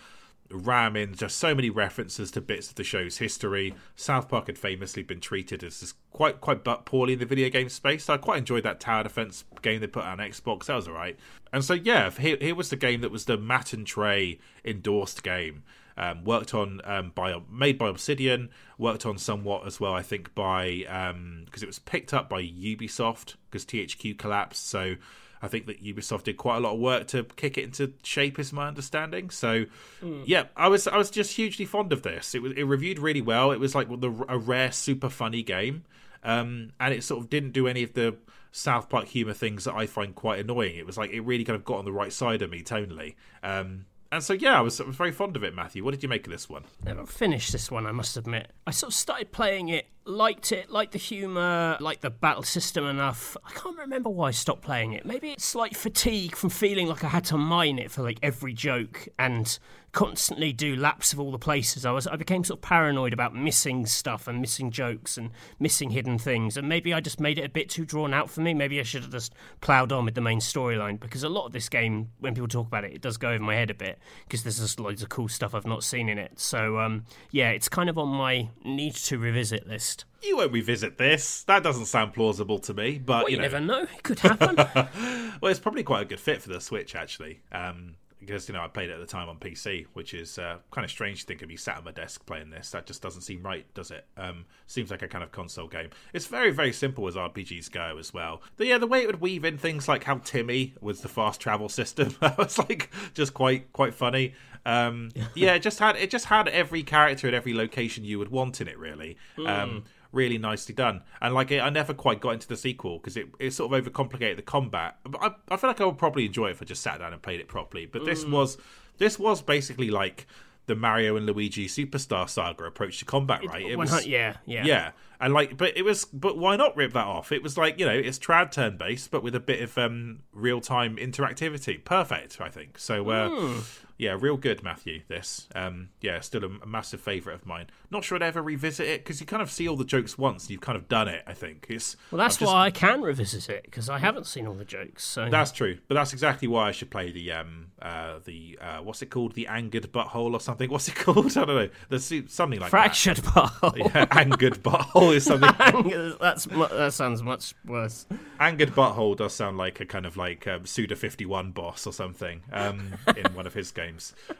ram 0.51 0.95
in 0.95 1.15
just 1.15 1.37
so 1.37 1.53
many 1.53 1.69
references 1.69 2.31
to 2.31 2.41
bits 2.41 2.69
of 2.69 2.75
the 2.75 2.83
show's 2.83 3.17
history. 3.17 3.75
South 3.95 4.29
Park 4.29 4.47
had 4.47 4.57
famously 4.57 5.03
been 5.03 5.19
treated 5.19 5.63
as 5.63 5.93
quite 6.11 6.41
quite 6.41 6.63
but 6.63 6.85
poorly 6.85 7.13
in 7.13 7.19
the 7.19 7.25
video 7.25 7.49
game 7.49 7.69
space. 7.69 8.05
So 8.05 8.13
I 8.13 8.17
quite 8.17 8.39
enjoyed 8.39 8.63
that 8.63 8.79
tower 8.79 9.03
defense 9.03 9.43
game 9.61 9.81
they 9.81 9.87
put 9.87 10.03
on 10.03 10.17
Xbox. 10.19 10.65
That 10.65 10.75
was 10.75 10.87
alright. 10.87 11.17
And 11.51 11.63
so 11.63 11.73
yeah, 11.73 12.09
here, 12.11 12.37
here 12.39 12.55
was 12.55 12.69
the 12.69 12.75
game 12.75 13.01
that 13.01 13.11
was 13.11 13.25
the 13.25 13.37
Matt 13.37 13.73
and 13.73 13.85
Trey 13.85 14.39
endorsed 14.63 15.23
game. 15.23 15.63
Um, 15.99 16.23
worked 16.23 16.53
on 16.53 16.79
um, 16.83 17.11
by 17.15 17.33
made 17.51 17.79
by 17.79 17.89
Obsidian, 17.89 18.49
worked 18.77 19.07
on 19.07 19.17
somewhat 19.17 19.65
as 19.65 19.79
well, 19.79 19.95
I 19.95 20.03
think 20.03 20.35
by 20.35 20.83
because 20.85 21.11
um, 21.11 21.45
it 21.55 21.65
was 21.65 21.79
picked 21.79 22.13
up 22.13 22.29
by 22.29 22.43
Ubisoft 22.43 23.33
because 23.49 23.65
THQ 23.65 24.15
collapsed. 24.19 24.69
So 24.69 24.97
I 25.41 25.47
think 25.47 25.67
that 25.67 25.83
Ubisoft 25.83 26.23
did 26.23 26.37
quite 26.37 26.57
a 26.57 26.59
lot 26.59 26.73
of 26.73 26.79
work 26.79 27.07
to 27.07 27.23
kick 27.23 27.57
it 27.57 27.63
into 27.63 27.93
shape, 28.03 28.39
is 28.39 28.51
my 28.51 28.67
understanding. 28.67 29.29
So, 29.29 29.65
mm. 30.01 30.23
yeah, 30.25 30.45
I 30.55 30.67
was 30.67 30.87
I 30.87 30.97
was 30.97 31.09
just 31.09 31.35
hugely 31.35 31.65
fond 31.65 31.93
of 31.93 32.01
this. 32.01 32.33
It 32.33 32.41
was 32.41 32.53
it 32.53 32.63
reviewed 32.63 32.99
really 32.99 33.21
well. 33.21 33.51
It 33.51 33.59
was 33.59 33.75
like 33.75 33.87
the, 33.89 34.25
a 34.27 34.37
rare, 34.37 34.71
super 34.71 35.09
funny 35.09 35.43
game, 35.43 35.83
um, 36.23 36.71
and 36.79 36.93
it 36.93 37.03
sort 37.03 37.23
of 37.23 37.29
didn't 37.29 37.51
do 37.51 37.67
any 37.67 37.83
of 37.83 37.93
the 37.93 38.15
South 38.51 38.89
Park 38.89 39.07
humor 39.07 39.33
things 39.33 39.65
that 39.65 39.75
I 39.75 39.85
find 39.85 40.15
quite 40.15 40.39
annoying. 40.39 40.75
It 40.75 40.85
was 40.85 40.97
like 40.97 41.11
it 41.11 41.21
really 41.21 41.43
kind 41.43 41.55
of 41.55 41.65
got 41.65 41.77
on 41.77 41.85
the 41.85 41.91
right 41.91 42.11
side 42.11 42.41
of 42.41 42.49
me 42.49 42.63
tonally. 42.63 43.15
Um, 43.43 43.85
and 44.11 44.23
so 44.23 44.33
yeah, 44.33 44.57
I 44.57 44.61
was, 44.61 44.79
I 44.79 44.85
was 44.85 44.95
very 44.95 45.11
fond 45.11 45.35
of 45.35 45.43
it, 45.43 45.53
Matthew. 45.53 45.83
What 45.83 45.91
did 45.91 46.01
you 46.01 46.09
make 46.09 46.25
of 46.25 46.31
this 46.31 46.49
one? 46.49 46.63
Never 46.83 47.05
finished 47.05 47.51
this 47.51 47.69
one, 47.69 47.85
I 47.85 47.91
must 47.91 48.15
admit. 48.17 48.51
I 48.65 48.71
sort 48.71 48.91
of 48.91 48.95
started 48.95 49.31
playing 49.31 49.69
it 49.69 49.87
liked 50.07 50.51
it, 50.51 50.69
liked 50.69 50.93
the 50.93 50.97
humour, 50.97 51.77
liked 51.79 52.01
the 52.01 52.09
battle 52.09 52.43
system 52.43 52.85
enough. 52.85 53.35
I 53.45 53.51
can't 53.51 53.77
remember 53.77 54.09
why 54.09 54.29
I 54.29 54.31
stopped 54.31 54.61
playing 54.61 54.93
it. 54.93 55.05
Maybe 55.05 55.31
it's 55.31 55.55
like 55.55 55.75
fatigue 55.75 56.35
from 56.35 56.49
feeling 56.49 56.87
like 56.87 57.03
I 57.03 57.09
had 57.09 57.25
to 57.25 57.37
mine 57.37 57.77
it 57.79 57.91
for 57.91 58.03
like 58.03 58.19
every 58.23 58.53
joke 58.53 59.07
and 59.19 59.57
constantly 59.97 60.53
do 60.53 60.75
laps 60.75 61.11
of 61.11 61.19
all 61.19 61.31
the 61.31 61.39
places. 61.39 61.85
I 61.85 61.91
was 61.91 62.05
I 62.05 62.15
became 62.15 62.43
sort 62.43 62.59
of 62.59 62.61
paranoid 62.61 63.13
about 63.13 63.33
missing 63.33 63.85
stuff 63.85 64.27
and 64.27 64.39
missing 64.39 64.69
jokes 64.69 65.17
and 65.17 65.31
missing 65.59 65.89
hidden 65.89 66.19
things. 66.19 66.55
And 66.55 66.69
maybe 66.69 66.93
I 66.93 66.99
just 66.99 67.19
made 67.19 67.39
it 67.39 67.45
a 67.45 67.49
bit 67.49 67.67
too 67.69 67.83
drawn 67.83 68.13
out 68.13 68.29
for 68.29 68.41
me. 68.41 68.53
Maybe 68.53 68.79
I 68.79 68.83
should 68.83 69.01
have 69.01 69.11
just 69.11 69.33
ploughed 69.59 69.91
on 69.91 70.05
with 70.05 70.13
the 70.13 70.21
main 70.21 70.39
storyline 70.39 70.99
because 70.99 71.23
a 71.23 71.29
lot 71.29 71.45
of 71.47 71.51
this 71.51 71.67
game, 71.67 72.11
when 72.19 72.33
people 72.35 72.47
talk 72.47 72.67
about 72.67 72.83
it, 72.83 72.93
it 72.93 73.01
does 73.01 73.17
go 73.17 73.29
over 73.29 73.43
my 73.43 73.55
head 73.55 73.71
a 73.71 73.73
bit 73.73 73.97
because 74.25 74.43
there's 74.43 74.59
just 74.59 74.79
loads 74.79 75.01
of 75.01 75.09
cool 75.09 75.27
stuff 75.27 75.55
I've 75.55 75.65
not 75.65 75.83
seen 75.83 76.09
in 76.09 76.17
it. 76.17 76.39
So 76.39 76.79
um, 76.79 77.05
yeah, 77.31 77.49
it's 77.49 77.67
kind 77.67 77.89
of 77.89 77.97
on 77.97 78.09
my 78.09 78.49
need 78.63 78.93
to 78.95 79.17
revisit 79.17 79.67
list. 79.67 79.96
You 80.23 80.37
won't 80.37 80.51
revisit 80.51 80.97
this. 80.97 81.43
That 81.43 81.63
doesn't 81.63 81.85
sound 81.85 82.13
plausible 82.13 82.59
to 82.59 82.73
me, 82.73 82.97
but 82.97 83.23
well, 83.23 83.29
you, 83.29 83.35
you 83.35 83.37
know. 83.37 83.41
never 83.43 83.59
know. 83.59 83.81
It 83.83 84.03
could 84.03 84.19
happen. 84.19 84.55
well, 85.41 85.51
it's 85.51 85.59
probably 85.59 85.83
quite 85.83 86.01
a 86.01 86.05
good 86.05 86.19
fit 86.19 86.41
for 86.41 86.49
the 86.49 86.59
Switch, 86.59 86.95
actually. 86.95 87.41
Um, 87.51 87.95
because 88.27 88.47
you 88.47 88.53
know 88.53 88.61
I 88.61 88.67
played 88.67 88.89
it 88.89 88.93
at 88.93 88.99
the 88.99 89.05
time 89.05 89.29
on 89.29 89.37
PC, 89.37 89.87
which 89.93 90.13
is 90.13 90.37
uh, 90.37 90.57
kind 90.71 90.83
of 90.83 90.91
strange 90.91 91.21
to 91.21 91.25
think 91.25 91.41
of 91.41 91.49
me 91.49 91.55
sat 91.55 91.77
at 91.77 91.85
my 91.85 91.91
desk 91.91 92.25
playing 92.25 92.49
this. 92.49 92.71
That 92.71 92.85
just 92.85 93.01
doesn't 93.01 93.21
seem 93.21 93.41
right, 93.41 93.65
does 93.73 93.89
it? 93.89 94.05
Um, 94.17 94.45
seems 94.67 94.91
like 94.91 95.01
a 95.01 95.07
kind 95.07 95.23
of 95.23 95.31
console 95.31 95.67
game. 95.67 95.89
It's 96.13 96.27
very 96.27 96.51
very 96.51 96.73
simple 96.73 97.07
as 97.07 97.15
RPGs 97.15 97.71
go 97.71 97.97
as 97.97 98.13
well. 98.13 98.41
But 98.57 98.67
yeah, 98.67 98.77
the 98.77 98.87
way 98.87 98.99
it 98.99 99.07
would 99.07 99.21
weave 99.21 99.45
in 99.45 99.57
things 99.57 99.87
like 99.87 100.03
how 100.03 100.17
Timmy 100.17 100.75
was 100.81 101.01
the 101.01 101.09
fast 101.09 101.39
travel 101.39 101.69
system, 101.69 102.15
was 102.37 102.59
like 102.59 102.91
just 103.13 103.33
quite 103.33 103.71
quite 103.73 103.93
funny. 103.93 104.33
Um, 104.65 105.11
yeah, 105.33 105.53
it 105.53 105.61
just 105.61 105.79
had 105.79 105.95
it 105.95 106.11
just 106.11 106.25
had 106.25 106.47
every 106.49 106.83
character 106.83 107.27
at 107.27 107.33
every 107.33 107.53
location 107.53 108.03
you 108.03 108.19
would 108.19 108.29
want 108.29 108.59
in 108.59 108.67
it, 108.67 108.77
really. 108.77 109.17
Mm. 109.37 109.47
Um, 109.47 109.83
really 110.11 110.37
nicely 110.37 110.73
done. 110.73 111.03
And 111.21 111.33
like, 111.33 111.51
I 111.51 111.69
never 111.69 111.93
quite 111.93 112.19
got 112.19 112.31
into 112.31 112.47
the 112.47 112.57
sequel 112.57 112.97
because 112.97 113.17
it, 113.17 113.27
it 113.39 113.51
sort 113.51 113.73
of 113.73 113.83
overcomplicated 113.83 114.35
the 114.35 114.41
combat. 114.41 114.97
But 115.03 115.21
I, 115.21 115.53
I 115.53 115.57
feel 115.57 115.69
like 115.69 115.81
I 115.81 115.85
would 115.85 115.97
probably 115.97 116.25
enjoy 116.25 116.47
it 116.47 116.51
if 116.51 116.61
I 116.61 116.65
just 116.65 116.81
sat 116.81 116.99
down 116.99 117.13
and 117.13 117.21
played 117.21 117.39
it 117.39 117.47
properly. 117.47 117.85
But 117.85 118.05
this 118.05 118.23
mm. 118.23 118.31
was 118.31 118.57
this 118.97 119.19
was 119.19 119.41
basically 119.41 119.89
like 119.89 120.27
the 120.65 120.75
Mario 120.75 121.15
and 121.15 121.25
Luigi 121.25 121.67
Superstar 121.67 122.29
Saga 122.29 122.65
approach 122.65 122.99
to 122.99 123.05
combat, 123.05 123.45
right? 123.45 123.65
It 123.65 123.77
was 123.77 124.05
yeah, 124.05 124.37
yeah, 124.45 124.65
yeah, 124.65 124.91
and 125.19 125.33
like, 125.33 125.55
but 125.55 125.77
it 125.77 125.83
was, 125.83 126.05
but 126.05 126.37
why 126.37 126.57
not 126.57 126.75
rip 126.75 126.93
that 126.93 127.05
off? 127.05 127.31
It 127.31 127.41
was 127.41 127.57
like 127.57 127.79
you 127.79 127.85
know, 127.85 127.93
it's 127.93 128.19
trad 128.19 128.51
turn 128.51 128.77
based, 128.77 129.09
but 129.09 129.23
with 129.23 129.33
a 129.33 129.39
bit 129.39 129.61
of 129.61 129.77
um, 129.77 130.19
real 130.33 130.59
time 130.59 130.97
interactivity. 130.97 131.83
Perfect, 131.83 132.41
I 132.41 132.49
think. 132.49 132.77
So 132.77 133.09
uh, 133.09 133.29
mm 133.29 133.63
yeah, 133.97 134.15
real 134.19 134.37
good, 134.37 134.63
Matthew. 134.63 135.01
This, 135.07 135.47
um, 135.55 135.89
yeah, 136.01 136.19
still 136.19 136.43
a, 136.43 136.49
a 136.61 136.65
massive 136.67 137.01
favourite 137.01 137.35
of 137.35 137.45
mine. 137.45 137.67
Not 137.89 138.03
sure 138.03 138.15
I'd 138.15 138.21
ever 138.21 138.41
revisit 138.41 138.87
it 138.87 139.03
because 139.03 139.19
you 139.19 139.25
kind 139.25 139.41
of 139.41 139.49
see 139.49 139.67
all 139.67 139.75
the 139.75 139.85
jokes 139.85 140.17
once 140.17 140.43
and 140.43 140.51
you've 140.51 140.61
kind 140.61 140.75
of 140.75 140.87
done 140.87 141.07
it. 141.07 141.23
I 141.25 141.33
think 141.33 141.65
it's 141.69 141.95
well, 142.11 142.19
that's 142.19 142.37
just... 142.37 142.51
why 142.51 142.65
I 142.65 142.71
can 142.71 143.01
revisit 143.01 143.49
it 143.49 143.63
because 143.63 143.89
I 143.89 143.97
haven't 143.97 144.27
seen 144.27 144.45
all 144.45 144.53
the 144.53 144.65
jokes. 144.65 145.03
So 145.03 145.29
that's 145.29 145.51
true, 145.51 145.79
but 145.87 145.95
that's 145.95 146.13
exactly 146.13 146.47
why 146.47 146.67
I 146.67 146.71
should 146.71 146.91
play 146.91 147.11
the 147.11 147.31
um, 147.31 147.67
uh, 147.81 148.19
the 148.23 148.59
uh, 148.61 148.77
what's 148.83 149.01
it 149.01 149.09
called, 149.09 149.33
the 149.33 149.47
angered 149.47 149.91
butthole 149.91 150.33
or 150.33 150.39
something. 150.39 150.69
What's 150.69 150.87
it 150.87 150.95
called? 150.95 151.35
I 151.37 151.45
don't 151.45 151.55
know. 151.55 151.69
There's 151.89 152.13
something 152.27 152.59
like 152.59 152.69
fractured 152.69 153.17
that. 153.17 153.33
butthole. 153.33 153.77
Yeah, 153.77 154.05
angered 154.11 154.61
butthole 154.61 155.15
is 155.15 155.23
something. 155.25 156.17
that's 156.21 156.45
that 156.45 156.93
sounds 156.93 157.23
much 157.23 157.55
worse. 157.65 158.05
Angered 158.39 158.75
butthole 158.75 159.17
does 159.17 159.33
sound 159.33 159.57
like 159.57 159.79
a 159.79 159.85
kind 159.85 160.05
of 160.05 160.17
like 160.17 160.45
um, 160.45 160.65
Suda 160.67 160.95
fifty 160.95 161.25
one 161.25 161.51
boss 161.51 161.87
or 161.87 161.93
something 161.93 162.41
um, 162.51 162.93
in 163.15 163.33
one 163.33 163.47
of 163.47 163.53
his 163.53 163.71
games. 163.71 163.86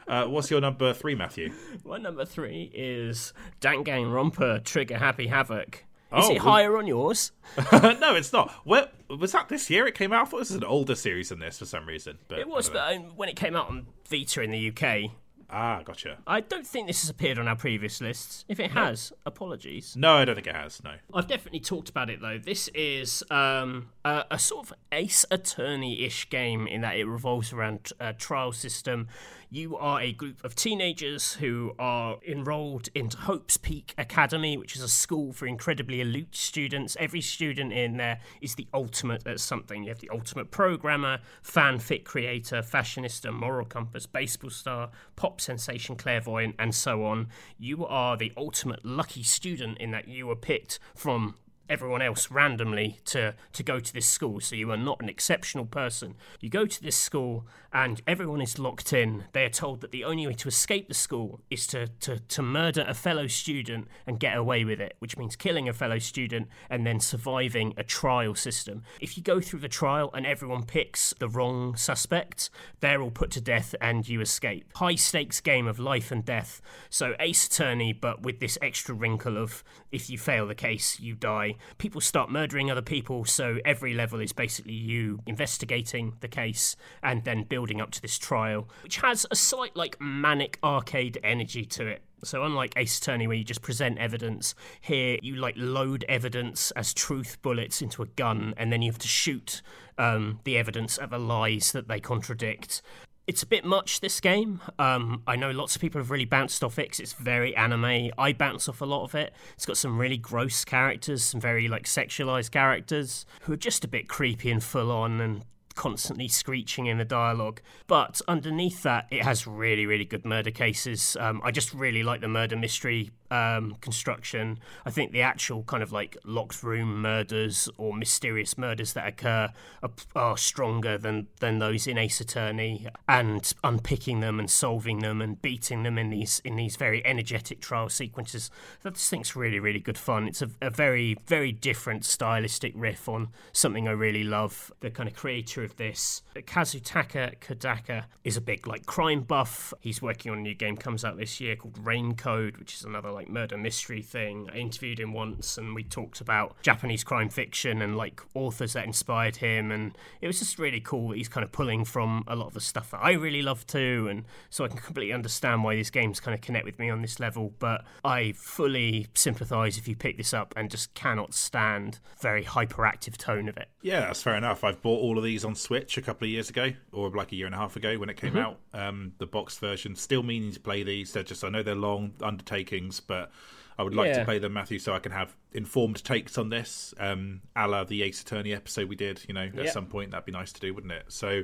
Uh, 0.06 0.26
what's 0.26 0.50
your 0.50 0.60
number 0.60 0.92
three, 0.92 1.14
Matthew? 1.14 1.52
My 1.84 1.98
number 1.98 2.24
three 2.24 2.70
is 2.74 3.32
Danganronpa 3.60 4.64
Trigger 4.64 4.98
Happy 4.98 5.26
Havoc. 5.28 5.84
Is 6.16 6.24
oh, 6.24 6.32
it 6.32 6.38
higher 6.38 6.78
on 6.78 6.86
yours? 6.86 7.32
no, 7.72 8.14
it's 8.14 8.32
not. 8.32 8.54
Well, 8.64 8.88
was 9.10 9.32
that 9.32 9.50
this 9.50 9.68
year 9.68 9.86
it 9.86 9.94
came 9.94 10.10
out? 10.12 10.26
I 10.26 10.30
thought 10.30 10.38
this 10.38 10.48
was 10.48 10.56
an 10.56 10.64
older 10.64 10.94
series 10.94 11.28
than 11.28 11.38
this 11.38 11.58
for 11.58 11.66
some 11.66 11.86
reason. 11.86 12.18
But 12.28 12.38
it 12.38 12.48
was, 12.48 12.70
but 12.70 12.94
um, 12.94 13.12
when 13.16 13.28
it 13.28 13.36
came 13.36 13.54
out 13.54 13.68
on 13.68 13.86
Vita 14.08 14.40
in 14.40 14.50
the 14.50 14.72
UK, 14.72 15.10
Ah, 15.50 15.80
gotcha. 15.82 16.18
I 16.26 16.40
don't 16.40 16.66
think 16.66 16.86
this 16.86 17.00
has 17.02 17.10
appeared 17.10 17.38
on 17.38 17.48
our 17.48 17.56
previous 17.56 18.00
lists. 18.00 18.44
If 18.48 18.60
it 18.60 18.72
has, 18.72 19.12
apologies. 19.24 19.96
No, 19.96 20.16
I 20.16 20.24
don't 20.26 20.34
think 20.34 20.46
it 20.46 20.54
has. 20.54 20.82
No. 20.84 20.92
I've 21.14 21.26
definitely 21.26 21.60
talked 21.60 21.88
about 21.88 22.10
it 22.10 22.20
though. 22.20 22.38
This 22.38 22.68
is 22.74 23.24
um, 23.30 23.88
a, 24.04 24.24
a, 24.30 24.38
sort 24.38 24.66
of 24.66 24.76
Ace 24.92 25.24
Attorney 25.30 26.02
ish 26.02 26.28
game 26.28 26.66
in 26.66 26.82
that 26.82 26.96
it 26.96 27.06
revolves 27.06 27.52
around 27.52 27.92
a 27.98 28.12
trial 28.12 28.52
system 28.52 29.08
you 29.50 29.76
are 29.76 30.00
a 30.00 30.12
group 30.12 30.44
of 30.44 30.54
teenagers 30.54 31.34
who 31.34 31.74
are 31.78 32.18
enrolled 32.26 32.88
into 32.94 33.16
Hope's 33.16 33.56
Peak 33.56 33.94
Academy, 33.96 34.58
which 34.58 34.76
is 34.76 34.82
a 34.82 34.88
school 34.88 35.32
for 35.32 35.46
incredibly 35.46 36.00
elite 36.02 36.34
students. 36.34 36.96
Every 37.00 37.22
student 37.22 37.72
in 37.72 37.96
there 37.96 38.20
is 38.42 38.56
the 38.56 38.68
ultimate 38.74 39.26
at 39.26 39.40
something. 39.40 39.84
You 39.84 39.88
have 39.88 40.00
the 40.00 40.10
ultimate 40.10 40.50
programmer, 40.50 41.20
fanfic 41.42 42.04
creator, 42.04 42.60
fashionista, 42.60 43.32
moral 43.32 43.64
compass, 43.64 44.04
baseball 44.04 44.50
star, 44.50 44.90
pop 45.16 45.40
sensation, 45.40 45.96
clairvoyant, 45.96 46.54
and 46.58 46.74
so 46.74 47.04
on. 47.04 47.28
You 47.58 47.86
are 47.86 48.18
the 48.18 48.32
ultimate 48.36 48.84
lucky 48.84 49.22
student 49.22 49.78
in 49.78 49.92
that 49.92 50.08
you 50.08 50.26
were 50.26 50.36
picked 50.36 50.78
from 50.94 51.36
everyone 51.68 52.02
else 52.02 52.30
randomly 52.30 52.98
to 53.04 53.34
to 53.52 53.62
go 53.62 53.78
to 53.78 53.92
this 53.92 54.06
school 54.06 54.40
so 54.40 54.56
you 54.56 54.70
are 54.70 54.76
not 54.76 55.00
an 55.02 55.08
exceptional 55.08 55.66
person 55.66 56.14
you 56.40 56.48
go 56.48 56.64
to 56.64 56.82
this 56.82 56.96
school 56.96 57.46
and 57.72 58.00
everyone 58.06 58.40
is 58.40 58.58
locked 58.58 58.92
in. 58.92 59.24
They 59.32 59.44
are 59.44 59.50
told 59.50 59.82
that 59.82 59.90
the 59.90 60.04
only 60.04 60.26
way 60.26 60.32
to 60.34 60.48
escape 60.48 60.88
the 60.88 60.94
school 60.94 61.40
is 61.50 61.66
to 61.68 61.88
to, 62.00 62.18
to 62.18 62.42
murder 62.42 62.84
a 62.86 62.94
fellow 62.94 63.26
student 63.26 63.88
and 64.06 64.18
get 64.18 64.36
away 64.36 64.64
with 64.64 64.80
it 64.80 64.96
which 64.98 65.16
means 65.16 65.36
killing 65.36 65.68
a 65.68 65.72
fellow 65.72 65.98
student 65.98 66.48
and 66.70 66.86
then 66.86 67.00
surviving 67.00 67.74
a 67.76 67.84
trial 67.84 68.34
system. 68.34 68.82
If 69.00 69.16
you 69.16 69.22
go 69.22 69.40
through 69.40 69.60
the 69.60 69.68
trial 69.68 70.10
and 70.14 70.26
everyone 70.26 70.64
picks 70.64 71.14
the 71.18 71.28
wrong 71.28 71.76
suspect 71.76 72.50
they're 72.80 73.02
all 73.02 73.10
put 73.10 73.30
to 73.32 73.40
death 73.40 73.74
and 73.80 74.08
you 74.08 74.20
escape. 74.20 74.72
High 74.76 74.94
stakes 74.94 75.40
game 75.40 75.66
of 75.66 75.78
life 75.78 76.10
and 76.10 76.24
death. 76.24 76.60
So 76.88 77.14
ace 77.20 77.46
attorney 77.46 77.92
but 77.92 78.22
with 78.22 78.40
this 78.40 78.58
extra 78.62 78.94
wrinkle 78.94 79.36
of 79.36 79.62
if 79.92 80.08
you 80.08 80.16
fail 80.18 80.46
the 80.46 80.54
case 80.54 81.00
you 81.00 81.14
die. 81.14 81.56
People 81.76 82.00
start 82.00 82.30
murdering 82.30 82.70
other 82.70 82.82
people. 82.82 83.24
So 83.24 83.58
every 83.64 83.94
level 83.94 84.20
is 84.20 84.32
basically 84.32 84.72
you 84.72 85.20
investigating 85.26 86.14
the 86.20 86.28
case 86.28 86.76
and 87.02 87.24
then 87.24 87.44
building 87.44 87.57
up 87.80 87.90
to 87.92 88.02
this 88.02 88.18
trial, 88.18 88.68
which 88.82 88.98
has 88.98 89.26
a 89.30 89.36
slight 89.36 89.76
like 89.76 90.00
manic 90.00 90.58
arcade 90.62 91.18
energy 91.22 91.64
to 91.64 91.86
it. 91.86 92.02
So 92.24 92.42
unlike 92.42 92.72
Ace 92.76 92.98
Attorney, 92.98 93.26
where 93.26 93.36
you 93.36 93.44
just 93.44 93.62
present 93.62 93.98
evidence, 93.98 94.54
here 94.80 95.18
you 95.22 95.36
like 95.36 95.54
load 95.56 96.04
evidence 96.08 96.70
as 96.72 96.92
truth 96.92 97.40
bullets 97.42 97.80
into 97.80 98.02
a 98.02 98.06
gun, 98.06 98.54
and 98.56 98.72
then 98.72 98.82
you 98.82 98.90
have 98.90 98.98
to 98.98 99.08
shoot 99.08 99.62
um, 99.98 100.40
the 100.44 100.58
evidence 100.58 100.98
of 100.98 101.10
the 101.10 101.18
lies 101.18 101.72
that 101.72 101.88
they 101.88 102.00
contradict 102.00 102.82
it's 103.28 103.42
a 103.42 103.46
bit 103.46 103.62
much 103.62 104.00
this 104.00 104.20
game. 104.20 104.60
Um, 104.78 105.22
I 105.26 105.36
know 105.36 105.50
lots 105.50 105.76
of 105.76 105.82
people 105.82 106.00
have 106.00 106.10
really 106.10 106.24
bounced 106.24 106.64
off 106.64 106.78
it 106.78 106.98
it's 106.98 107.12
very 107.12 107.54
anime. 107.54 108.10
I 108.16 108.32
bounce 108.32 108.70
off 108.70 108.80
a 108.80 108.86
lot 108.86 109.04
of 109.04 109.14
it. 109.14 109.34
It's 109.52 109.66
got 109.66 109.76
some 109.76 109.98
really 109.98 110.16
gross 110.16 110.64
characters, 110.64 111.22
some 111.22 111.40
very 111.40 111.68
like 111.68 111.84
sexualized 111.84 112.50
characters 112.50 113.26
who 113.42 113.52
are 113.52 113.56
just 113.56 113.84
a 113.84 113.88
bit 113.88 114.08
creepy 114.08 114.50
and 114.50 114.64
full 114.64 114.90
on 114.90 115.20
and 115.20 115.44
constantly 115.78 116.26
screeching 116.26 116.86
in 116.86 116.98
the 116.98 117.04
dialogue. 117.04 117.62
But 117.86 118.20
underneath 118.26 118.82
that, 118.82 119.06
it 119.12 119.22
has 119.22 119.46
really, 119.46 119.86
really 119.86 120.04
good 120.04 120.24
murder 120.24 120.50
cases. 120.50 121.16
Um, 121.20 121.40
I 121.44 121.52
just 121.52 121.72
really 121.72 122.02
like 122.02 122.20
the 122.20 122.26
murder 122.26 122.56
mystery 122.56 123.12
um, 123.30 123.76
construction. 123.80 124.58
I 124.84 124.90
think 124.90 125.12
the 125.12 125.22
actual 125.22 125.62
kind 125.64 125.82
of 125.82 125.92
like 125.92 126.16
locked 126.24 126.62
room 126.62 127.00
murders 127.02 127.68
or 127.76 127.94
mysterious 127.94 128.56
murders 128.56 128.92
that 128.94 129.06
occur 129.06 129.50
are, 129.82 129.90
are, 130.16 130.36
stronger 130.36 130.98
than, 130.98 131.26
than 131.40 131.58
those 131.58 131.86
in 131.86 131.98
Ace 131.98 132.20
Attorney, 132.20 132.86
and 133.08 133.52
unpicking 133.64 134.20
them 134.20 134.38
and 134.38 134.50
solving 134.50 135.00
them 135.00 135.20
and 135.20 135.40
beating 135.42 135.82
them 135.82 135.98
in 135.98 136.10
these 136.10 136.40
in 136.44 136.56
these 136.56 136.76
very 136.76 137.04
energetic 137.04 137.60
trial 137.60 137.88
sequences. 137.88 138.50
That 138.82 138.94
just 138.94 139.10
think's 139.10 139.36
really 139.36 139.58
really 139.58 139.80
good 139.80 139.98
fun. 139.98 140.28
It's 140.28 140.42
a, 140.42 140.50
a 140.62 140.70
very 140.70 141.16
very 141.26 141.52
different 141.52 142.04
stylistic 142.04 142.72
riff 142.76 143.08
on 143.08 143.28
something 143.52 143.88
I 143.88 143.92
really 143.92 144.24
love. 144.24 144.72
The 144.80 144.90
kind 144.90 145.08
of 145.08 145.14
creator 145.14 145.62
of 145.62 145.76
this, 145.76 146.22
Kazutaka 146.34 147.38
Kodaka, 147.40 148.04
is 148.24 148.36
a 148.36 148.40
big 148.40 148.66
like 148.66 148.86
crime 148.86 149.22
buff. 149.22 149.74
He's 149.80 150.00
working 150.00 150.32
on 150.32 150.38
a 150.38 150.42
new 150.42 150.54
game 150.54 150.76
comes 150.76 151.04
out 151.04 151.16
this 151.16 151.40
year 151.40 151.56
called 151.56 151.78
Rain 151.84 152.14
Code, 152.14 152.56
which 152.56 152.74
is 152.74 152.84
another 152.84 153.10
like 153.18 153.28
murder 153.28 153.58
mystery 153.58 154.00
thing. 154.00 154.48
I 154.52 154.58
interviewed 154.58 155.00
him 155.00 155.12
once 155.12 155.58
and 155.58 155.74
we 155.74 155.82
talked 155.82 156.20
about 156.20 156.54
Japanese 156.62 157.02
crime 157.02 157.28
fiction 157.28 157.82
and 157.82 157.96
like 157.96 158.20
authors 158.34 158.74
that 158.74 158.84
inspired 158.84 159.36
him 159.36 159.72
and 159.72 159.98
it 160.20 160.28
was 160.28 160.38
just 160.38 160.56
really 160.56 160.78
cool 160.80 161.08
that 161.08 161.16
he's 161.16 161.28
kind 161.28 161.42
of 161.42 161.50
pulling 161.50 161.84
from 161.84 162.22
a 162.28 162.36
lot 162.36 162.46
of 162.46 162.54
the 162.54 162.60
stuff 162.60 162.92
that 162.92 163.00
I 163.02 163.12
really 163.12 163.42
love 163.42 163.66
too 163.66 164.06
and 164.08 164.24
so 164.50 164.64
I 164.64 164.68
can 164.68 164.76
completely 164.78 165.12
understand 165.12 165.64
why 165.64 165.74
these 165.74 165.90
games 165.90 166.20
kind 166.20 166.32
of 166.32 166.40
connect 166.40 166.64
with 166.64 166.78
me 166.78 166.90
on 166.90 167.02
this 167.02 167.18
level 167.18 167.52
but 167.58 167.84
I 168.04 168.32
fully 168.36 169.08
sympathize 169.14 169.78
if 169.78 169.88
you 169.88 169.96
pick 169.96 170.16
this 170.16 170.32
up 170.32 170.54
and 170.56 170.70
just 170.70 170.94
cannot 170.94 171.34
stand 171.34 171.98
very 172.20 172.44
hyperactive 172.44 173.16
tone 173.16 173.48
of 173.48 173.56
it. 173.56 173.68
Yeah, 173.82 174.00
that's 174.00 174.22
fair 174.22 174.36
enough. 174.36 174.62
I've 174.62 174.80
bought 174.80 175.00
all 175.00 175.18
of 175.18 175.24
these 175.24 175.44
on 175.44 175.56
Switch 175.56 175.98
a 175.98 176.02
couple 176.02 176.26
of 176.26 176.30
years 176.30 176.50
ago 176.50 176.72
or 176.92 177.10
like 177.10 177.32
a 177.32 177.36
year 177.36 177.46
and 177.46 177.54
a 177.54 177.58
half 177.58 177.74
ago 177.74 177.98
when 177.98 178.10
it 178.10 178.16
came 178.16 178.34
mm-hmm. 178.34 178.38
out. 178.38 178.58
Um, 178.72 179.12
the 179.18 179.26
box 179.26 179.58
version 179.58 179.96
still 179.96 180.22
meaning 180.22 180.52
to 180.52 180.60
play 180.60 180.84
these. 180.84 181.12
They're 181.12 181.24
just 181.24 181.42
I 181.42 181.48
know 181.48 181.64
they're 181.64 181.74
long 181.74 182.12
undertakings 182.22 183.00
but 183.08 183.32
I 183.76 183.82
would 183.82 183.94
like 183.94 184.08
yeah. 184.08 184.20
to 184.20 184.24
play 184.24 184.38
them, 184.38 184.52
Matthew, 184.52 184.78
so 184.78 184.92
I 184.92 185.00
can 185.00 185.10
have 185.10 185.34
informed 185.52 186.04
takes 186.04 186.38
on 186.38 186.50
this, 186.50 186.94
um, 187.00 187.40
a 187.56 187.66
la 187.66 187.82
the 187.82 188.04
Ace 188.04 188.22
Attorney 188.22 188.52
episode 188.52 188.88
we 188.88 188.96
did. 188.96 189.22
You 189.26 189.34
know, 189.34 189.44
at 189.44 189.54
yep. 189.54 189.72
some 189.72 189.86
point 189.86 190.12
that'd 190.12 190.24
be 190.26 190.32
nice 190.32 190.52
to 190.52 190.60
do, 190.60 190.72
wouldn't 190.72 190.92
it? 190.92 191.06
So, 191.08 191.42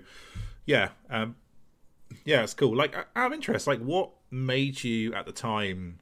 yeah, 0.66 0.90
um, 1.10 1.34
yeah, 2.24 2.42
it's 2.42 2.54
cool. 2.54 2.76
Like, 2.76 2.94
out 2.94 3.26
of 3.26 3.32
interest, 3.32 3.66
like, 3.66 3.80
what 3.80 4.10
made 4.30 4.84
you 4.84 5.14
at 5.14 5.26
the 5.26 5.32
time 5.32 5.98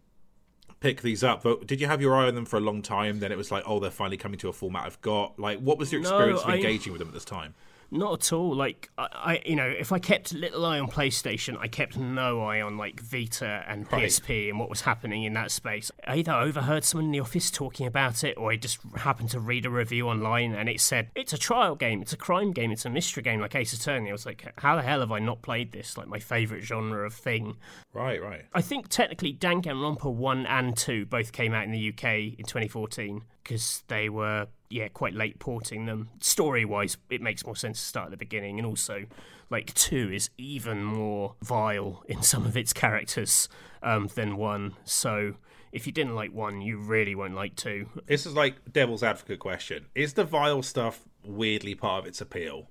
pick 0.80 1.02
these 1.02 1.22
up? 1.22 1.42
But 1.42 1.66
Did 1.66 1.80
you 1.80 1.86
have 1.86 2.00
your 2.00 2.14
eye 2.14 2.26
on 2.26 2.34
them 2.34 2.44
for 2.44 2.56
a 2.56 2.60
long 2.60 2.82
time? 2.82 3.20
Then 3.20 3.30
it 3.32 3.38
was 3.38 3.50
like, 3.50 3.64
oh, 3.66 3.78
they're 3.78 3.90
finally 3.90 4.16
coming 4.16 4.38
to 4.40 4.48
a 4.48 4.52
format 4.52 4.84
I've 4.84 5.00
got. 5.00 5.38
Like, 5.38 5.60
what 5.60 5.78
was 5.78 5.92
your 5.92 6.00
experience 6.00 6.40
no, 6.42 6.48
of 6.48 6.54
engaging 6.54 6.90
I... 6.90 6.92
with 6.92 6.98
them 7.00 7.08
at 7.08 7.14
this 7.14 7.24
time? 7.24 7.54
Not 7.92 8.14
at 8.14 8.32
all. 8.32 8.54
Like 8.54 8.88
I, 8.96 9.08
I, 9.12 9.42
you 9.44 9.54
know, 9.54 9.68
if 9.68 9.92
I 9.92 9.98
kept 9.98 10.32
little 10.32 10.64
eye 10.64 10.78
on 10.78 10.88
PlayStation, 10.88 11.58
I 11.60 11.68
kept 11.68 11.98
no 11.98 12.40
eye 12.40 12.62
on 12.62 12.78
like 12.78 12.98
Vita 13.00 13.62
and 13.68 13.86
PSP 13.86 14.28
right. 14.28 14.48
and 14.48 14.58
what 14.58 14.70
was 14.70 14.80
happening 14.80 15.24
in 15.24 15.34
that 15.34 15.50
space. 15.50 15.90
I 16.06 16.16
either 16.16 16.32
overheard 16.32 16.84
someone 16.84 17.06
in 17.06 17.10
the 17.12 17.20
office 17.20 17.50
talking 17.50 17.86
about 17.86 18.24
it, 18.24 18.38
or 18.38 18.50
I 18.50 18.56
just 18.56 18.78
happened 18.96 19.28
to 19.30 19.40
read 19.40 19.66
a 19.66 19.70
review 19.70 20.08
online 20.08 20.54
and 20.54 20.70
it 20.70 20.80
said 20.80 21.10
it's 21.14 21.34
a 21.34 21.38
trial 21.38 21.74
game, 21.76 22.00
it's 22.00 22.14
a 22.14 22.16
crime 22.16 22.52
game, 22.52 22.72
it's 22.72 22.86
a 22.86 22.90
mystery 22.90 23.22
game 23.22 23.40
like 23.40 23.54
Ace 23.54 23.74
Attorney. 23.74 24.08
I 24.08 24.12
was 24.12 24.24
like, 24.24 24.50
how 24.56 24.74
the 24.76 24.82
hell 24.82 25.00
have 25.00 25.12
I 25.12 25.18
not 25.18 25.42
played 25.42 25.72
this? 25.72 25.98
Like 25.98 26.08
my 26.08 26.18
favorite 26.18 26.62
genre 26.62 27.04
of 27.04 27.12
thing. 27.12 27.58
Right, 27.92 28.22
right. 28.22 28.46
I 28.54 28.62
think 28.62 28.88
technically 28.88 29.34
Danganronpa 29.34 30.10
one 30.10 30.46
and 30.46 30.74
two 30.74 31.04
both 31.04 31.32
came 31.32 31.52
out 31.52 31.64
in 31.64 31.72
the 31.72 31.90
UK 31.90 32.38
in 32.38 32.46
2014 32.46 33.20
because 33.42 33.82
they 33.88 34.08
were 34.08 34.46
yeah 34.72 34.88
quite 34.88 35.14
late 35.14 35.38
porting 35.38 35.86
them. 35.86 36.10
Story 36.20 36.64
wise, 36.64 36.96
it 37.10 37.20
makes 37.20 37.44
more 37.44 37.56
sense 37.56 37.78
to 37.80 37.86
start 37.86 38.06
at 38.06 38.10
the 38.10 38.16
beginning, 38.16 38.58
and 38.58 38.66
also 38.66 39.04
like 39.50 39.72
two 39.74 40.10
is 40.12 40.30
even 40.38 40.82
more 40.82 41.34
vile 41.42 42.02
in 42.08 42.22
some 42.22 42.46
of 42.46 42.56
its 42.56 42.72
characters 42.72 43.48
um, 43.82 44.08
than 44.14 44.36
one. 44.36 44.74
So 44.84 45.34
if 45.72 45.86
you 45.86 45.92
didn't 45.92 46.14
like 46.14 46.32
one, 46.32 46.60
you 46.60 46.78
really 46.78 47.14
won't 47.14 47.34
like 47.34 47.54
two. 47.56 47.86
This 48.06 48.26
is 48.26 48.34
like 48.34 48.72
devil's 48.72 49.02
advocate 49.02 49.38
question: 49.38 49.86
Is 49.94 50.14
the 50.14 50.24
vile 50.24 50.62
stuff 50.62 51.02
weirdly 51.24 51.74
part 51.74 52.02
of 52.02 52.08
its 52.08 52.20
appeal? 52.20 52.68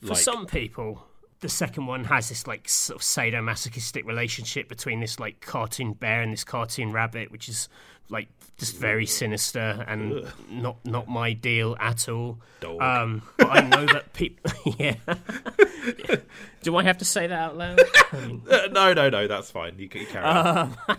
For 0.00 0.08
like... 0.08 0.18
some 0.18 0.46
people, 0.46 1.06
the 1.40 1.48
second 1.48 1.86
one 1.86 2.04
has 2.04 2.28
this 2.28 2.46
like 2.46 2.68
sort 2.68 3.00
of 3.00 3.02
sadomasochistic 3.02 4.04
relationship 4.04 4.68
between 4.68 5.00
this 5.00 5.18
like 5.18 5.40
cartoon 5.40 5.92
bear 5.92 6.22
and 6.22 6.32
this 6.32 6.44
cartoon 6.44 6.92
rabbit, 6.92 7.30
which 7.30 7.48
is 7.48 7.68
like 8.08 8.28
just 8.58 8.76
very 8.76 9.06
sinister 9.06 9.84
and 9.88 10.12
Ugh. 10.12 10.28
not 10.50 10.76
not 10.84 11.08
my 11.08 11.32
deal 11.32 11.76
at 11.80 12.08
all. 12.08 12.38
Um, 12.80 13.22
but 13.38 13.50
I 13.50 13.60
know 13.60 13.86
that 13.86 14.12
people. 14.12 14.52
yeah. 14.78 14.94
Do 16.62 16.76
I 16.76 16.82
have 16.84 16.98
to 16.98 17.04
say 17.04 17.26
that 17.26 17.38
out 17.38 17.56
loud? 17.56 17.80
I 18.12 18.20
mean... 18.26 18.42
uh, 18.50 18.68
no, 18.70 18.92
no, 18.92 19.10
no. 19.10 19.26
That's 19.26 19.50
fine. 19.50 19.78
You 19.78 19.88
can 19.88 20.06
carry 20.06 20.24
on. 20.24 20.76
Um, 20.88 20.96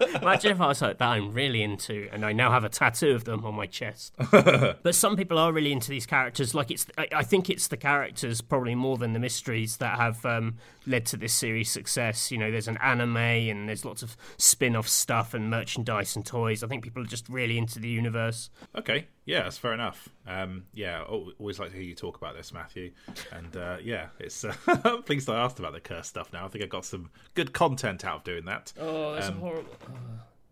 Imagine 0.22 0.52
if 0.52 0.60
I 0.60 0.68
was 0.68 0.82
like 0.82 0.98
that 0.98 1.08
I'm 1.08 1.32
really 1.32 1.62
into, 1.62 2.08
and 2.12 2.24
I 2.24 2.32
now 2.32 2.50
have 2.50 2.64
a 2.64 2.68
tattoo 2.68 3.10
of 3.10 3.24
them 3.24 3.44
on 3.44 3.54
my 3.54 3.66
chest. 3.66 4.14
but 4.30 4.94
some 4.94 5.16
people 5.16 5.38
are 5.38 5.52
really 5.52 5.72
into 5.72 5.90
these 5.90 6.06
characters. 6.06 6.54
Like 6.54 6.70
it's, 6.70 6.86
I, 6.96 7.08
I, 7.12 7.22
think 7.24 7.50
it's 7.50 7.68
the 7.68 7.76
characters 7.76 8.40
probably 8.40 8.74
more 8.74 8.96
than 8.96 9.12
the 9.12 9.18
mysteries 9.18 9.78
that 9.78 9.98
have 9.98 10.24
um, 10.24 10.56
led 10.86 11.06
to 11.06 11.16
this 11.16 11.32
series' 11.32 11.70
success. 11.70 12.30
You 12.30 12.38
know, 12.38 12.50
there's 12.50 12.68
an 12.68 12.78
anime 12.78 13.16
and 13.16 13.68
there's 13.68 13.84
lots 13.84 14.02
of 14.02 14.16
spin-off 14.36 14.88
stuff 14.88 15.34
and 15.34 15.50
merchandise 15.50 16.16
and 16.16 16.24
toys. 16.24 16.62
I 16.62 16.68
think 16.68 16.84
people 16.84 17.02
are 17.02 17.06
just 17.06 17.28
really 17.28 17.58
into 17.58 17.78
the 17.78 17.88
universe. 17.88 18.50
Okay, 18.76 19.06
yeah, 19.28 19.42
that's 19.42 19.58
fair 19.58 19.74
enough. 19.74 20.08
Um, 20.26 20.64
yeah, 20.72 21.02
always 21.02 21.58
like 21.58 21.70
to 21.70 21.76
hear 21.76 21.84
you 21.84 21.94
talk 21.94 22.16
about 22.16 22.34
this, 22.34 22.50
Matthew. 22.50 22.92
And 23.30 23.54
uh, 23.54 23.76
yeah, 23.82 24.06
it's 24.18 24.42
uh, 24.42 24.54
I'm 24.66 25.02
pleased 25.04 25.28
I 25.28 25.38
asked 25.38 25.58
about 25.58 25.74
the 25.74 25.80
curse 25.80 26.08
stuff. 26.08 26.32
Now 26.32 26.46
I 26.46 26.48
think 26.48 26.64
I 26.64 26.66
got 26.66 26.86
some 26.86 27.10
good 27.34 27.52
content 27.52 28.06
out 28.06 28.16
of 28.16 28.24
doing 28.24 28.46
that. 28.46 28.72
Oh, 28.80 29.14
it's 29.14 29.28
um, 29.28 29.34
horrible. 29.34 29.76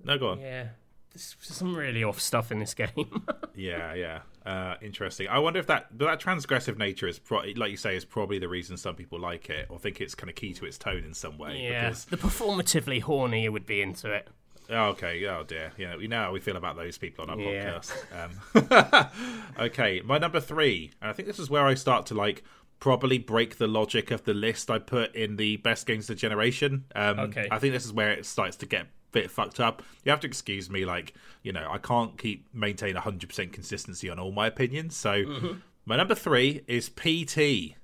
no, 0.05 0.18
go 0.18 0.28
on. 0.28 0.40
Yeah, 0.40 0.68
there's 1.10 1.36
some 1.40 1.74
really 1.74 2.05
off 2.05 2.20
stuff 2.20 2.52
in 2.52 2.58
this 2.58 2.74
game. 2.74 3.24
yeah, 3.55 3.94
yeah, 3.94 4.20
uh, 4.44 4.74
interesting. 4.82 5.26
I 5.28 5.38
wonder 5.38 5.58
if 5.58 5.66
that 5.68 5.86
that 5.92 6.20
transgressive 6.20 6.76
nature 6.76 7.08
is, 7.08 7.18
pro- 7.18 7.44
like 7.56 7.70
you 7.70 7.78
say, 7.78 7.96
is 7.96 8.05
probably 8.05 8.38
the 8.38 8.48
reason 8.48 8.76
some 8.76 8.94
people 8.94 9.18
like 9.18 9.48
it 9.48 9.68
or 9.70 9.78
think 9.78 10.02
it's 10.02 10.14
kind 10.14 10.28
of 10.28 10.36
key 10.36 10.52
to 10.52 10.66
its 10.66 10.76
tone 10.76 11.02
in 11.02 11.14
some 11.14 11.38
way. 11.38 11.62
Yeah, 11.62 11.88
because... 11.88 12.05
the 12.05 12.18
performatively 12.18 13.00
horny 13.00 13.48
would 13.48 13.64
be 13.64 13.80
into 13.80 14.12
it. 14.12 14.28
Oh, 14.70 14.88
okay. 14.88 15.24
Oh 15.26 15.44
dear. 15.44 15.72
Yeah, 15.76 15.96
we 15.96 16.08
know 16.08 16.24
how 16.24 16.32
we 16.32 16.40
feel 16.40 16.56
about 16.56 16.76
those 16.76 16.98
people 16.98 17.24
on 17.24 17.30
our 17.30 17.38
yeah. 17.38 17.78
podcast. 17.78 19.10
Um, 19.20 19.48
okay, 19.66 20.02
my 20.04 20.18
number 20.18 20.40
three, 20.40 20.92
and 21.00 21.10
I 21.10 21.12
think 21.12 21.28
this 21.28 21.38
is 21.38 21.50
where 21.50 21.66
I 21.66 21.74
start 21.74 22.06
to 22.06 22.14
like 22.14 22.42
probably 22.78 23.18
break 23.18 23.56
the 23.56 23.66
logic 23.66 24.10
of 24.10 24.24
the 24.24 24.34
list 24.34 24.70
I 24.70 24.78
put 24.78 25.14
in 25.14 25.36
the 25.36 25.56
best 25.58 25.86
games 25.86 26.10
of 26.10 26.16
the 26.16 26.20
generation. 26.20 26.84
Um, 26.94 27.18
okay. 27.18 27.48
I 27.50 27.58
think 27.58 27.72
this 27.72 27.84
is 27.84 27.92
where 27.92 28.10
it 28.10 28.26
starts 28.26 28.56
to 28.58 28.66
get 28.66 28.82
a 28.82 28.86
bit 29.12 29.30
fucked 29.30 29.60
up. 29.60 29.82
You 30.04 30.10
have 30.10 30.20
to 30.20 30.26
excuse 30.26 30.68
me, 30.68 30.84
like 30.84 31.14
you 31.42 31.52
know, 31.52 31.68
I 31.70 31.78
can't 31.78 32.18
keep 32.18 32.46
maintain 32.54 32.96
hundred 32.96 33.28
percent 33.28 33.52
consistency 33.52 34.10
on 34.10 34.18
all 34.18 34.32
my 34.32 34.46
opinions. 34.46 34.96
So 34.96 35.24
mm-hmm. 35.24 35.58
my 35.84 35.96
number 35.96 36.14
three 36.14 36.62
is 36.66 36.88
PT, 36.88 37.76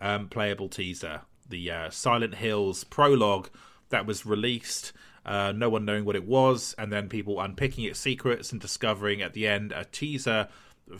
um, 0.00 0.28
playable 0.28 0.68
teaser, 0.68 1.22
the 1.48 1.70
uh, 1.70 1.90
Silent 1.90 2.36
Hills 2.36 2.84
prologue 2.84 3.48
that 3.90 4.06
was 4.06 4.26
released 4.26 4.92
uh, 5.26 5.52
no 5.52 5.68
one 5.68 5.84
knowing 5.84 6.04
what 6.04 6.16
it 6.16 6.26
was, 6.26 6.74
and 6.78 6.90
then 6.92 7.08
people 7.08 7.40
unpicking 7.40 7.84
its 7.84 7.98
secrets 7.98 8.52
and 8.52 8.60
discovering 8.60 9.20
at 9.20 9.34
the 9.34 9.46
end 9.46 9.72
a 9.72 9.84
teaser 9.84 10.48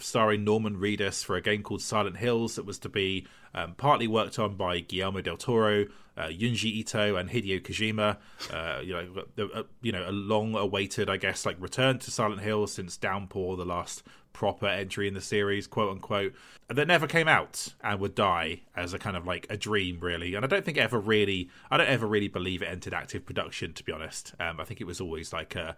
starring 0.00 0.44
Norman 0.44 0.76
Reedus 0.76 1.24
for 1.24 1.36
a 1.36 1.40
game 1.40 1.62
called 1.62 1.80
Silent 1.80 2.16
Hills 2.16 2.56
that 2.56 2.66
was 2.66 2.78
to 2.80 2.88
be 2.88 3.26
um, 3.54 3.74
partly 3.74 4.06
worked 4.06 4.38
on 4.38 4.56
by 4.56 4.80
Guillermo 4.80 5.20
del 5.20 5.36
Toro, 5.36 5.86
uh, 6.16 6.28
Ito, 6.28 7.16
and 7.16 7.30
Hideo 7.30 7.62
Kojima. 7.62 8.16
Uh, 8.52 8.80
you 8.82 8.92
know, 8.92 9.24
the, 9.36 9.46
uh, 9.46 9.62
you 9.82 9.92
know, 9.92 10.04
a 10.08 10.12
long-awaited, 10.12 11.08
I 11.08 11.16
guess, 11.16 11.46
like 11.46 11.56
return 11.60 11.98
to 12.00 12.10
Silent 12.10 12.40
Hills 12.40 12.72
since 12.72 12.96
Downpour, 12.96 13.56
the 13.56 13.64
last 13.64 14.02
proper 14.36 14.66
entry 14.66 15.08
in 15.08 15.14
the 15.14 15.20
series, 15.22 15.66
quote 15.66 15.90
unquote, 15.90 16.34
that 16.68 16.86
never 16.86 17.06
came 17.06 17.26
out 17.26 17.72
and 17.82 17.98
would 17.98 18.14
die 18.14 18.60
as 18.76 18.92
a 18.92 18.98
kind 18.98 19.16
of 19.16 19.26
like 19.26 19.46
a 19.48 19.56
dream, 19.56 19.98
really. 19.98 20.34
And 20.34 20.44
I 20.44 20.48
don't 20.48 20.62
think 20.62 20.76
it 20.76 20.80
ever 20.80 21.00
really, 21.00 21.48
I 21.70 21.78
don't 21.78 21.88
ever 21.88 22.06
really 22.06 22.28
believe 22.28 22.60
it 22.60 22.66
entered 22.66 22.92
active 22.92 23.24
production, 23.24 23.72
to 23.72 23.82
be 23.82 23.92
honest. 23.92 24.34
Um, 24.38 24.60
I 24.60 24.64
think 24.64 24.82
it 24.82 24.86
was 24.86 25.00
always 25.00 25.32
like 25.32 25.56
a, 25.56 25.74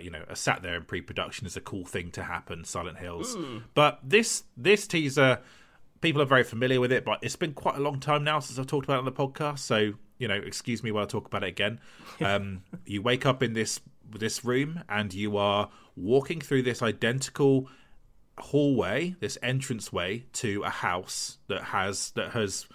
you 0.00 0.10
know, 0.10 0.24
a 0.28 0.34
sat 0.34 0.60
there 0.60 0.74
in 0.74 0.82
pre-production 0.82 1.46
as 1.46 1.56
a 1.56 1.60
cool 1.60 1.84
thing 1.84 2.10
to 2.10 2.24
happen, 2.24 2.64
Silent 2.64 2.98
Hills. 2.98 3.36
Mm. 3.36 3.62
But 3.74 4.00
this 4.02 4.42
this 4.56 4.88
teaser, 4.88 5.38
people 6.00 6.20
are 6.20 6.26
very 6.26 6.42
familiar 6.42 6.80
with 6.80 6.90
it, 6.90 7.04
but 7.04 7.20
it's 7.22 7.36
been 7.36 7.54
quite 7.54 7.76
a 7.76 7.80
long 7.80 8.00
time 8.00 8.24
now 8.24 8.40
since 8.40 8.58
I've 8.58 8.66
talked 8.66 8.86
about 8.86 8.96
it 8.96 8.98
on 8.98 9.04
the 9.04 9.12
podcast, 9.12 9.60
so 9.60 9.92
you 10.18 10.26
know, 10.26 10.34
excuse 10.34 10.82
me 10.82 10.90
while 10.90 11.04
I 11.04 11.06
talk 11.06 11.26
about 11.26 11.44
it 11.44 11.48
again. 11.48 11.80
Um, 12.22 12.64
you 12.84 13.00
wake 13.00 13.24
up 13.24 13.42
in 13.42 13.54
this 13.54 13.80
this 14.18 14.44
room 14.44 14.82
and 14.90 15.14
you 15.14 15.38
are 15.38 15.70
walking 15.96 16.40
through 16.40 16.62
this 16.62 16.82
identical 16.82 17.68
hallway, 18.40 19.16
this 19.20 19.38
entranceway 19.42 20.24
to 20.34 20.62
a 20.62 20.70
house 20.70 21.38
that 21.48 21.62
has 21.62 22.10
that 22.12 22.30
has 22.30 22.66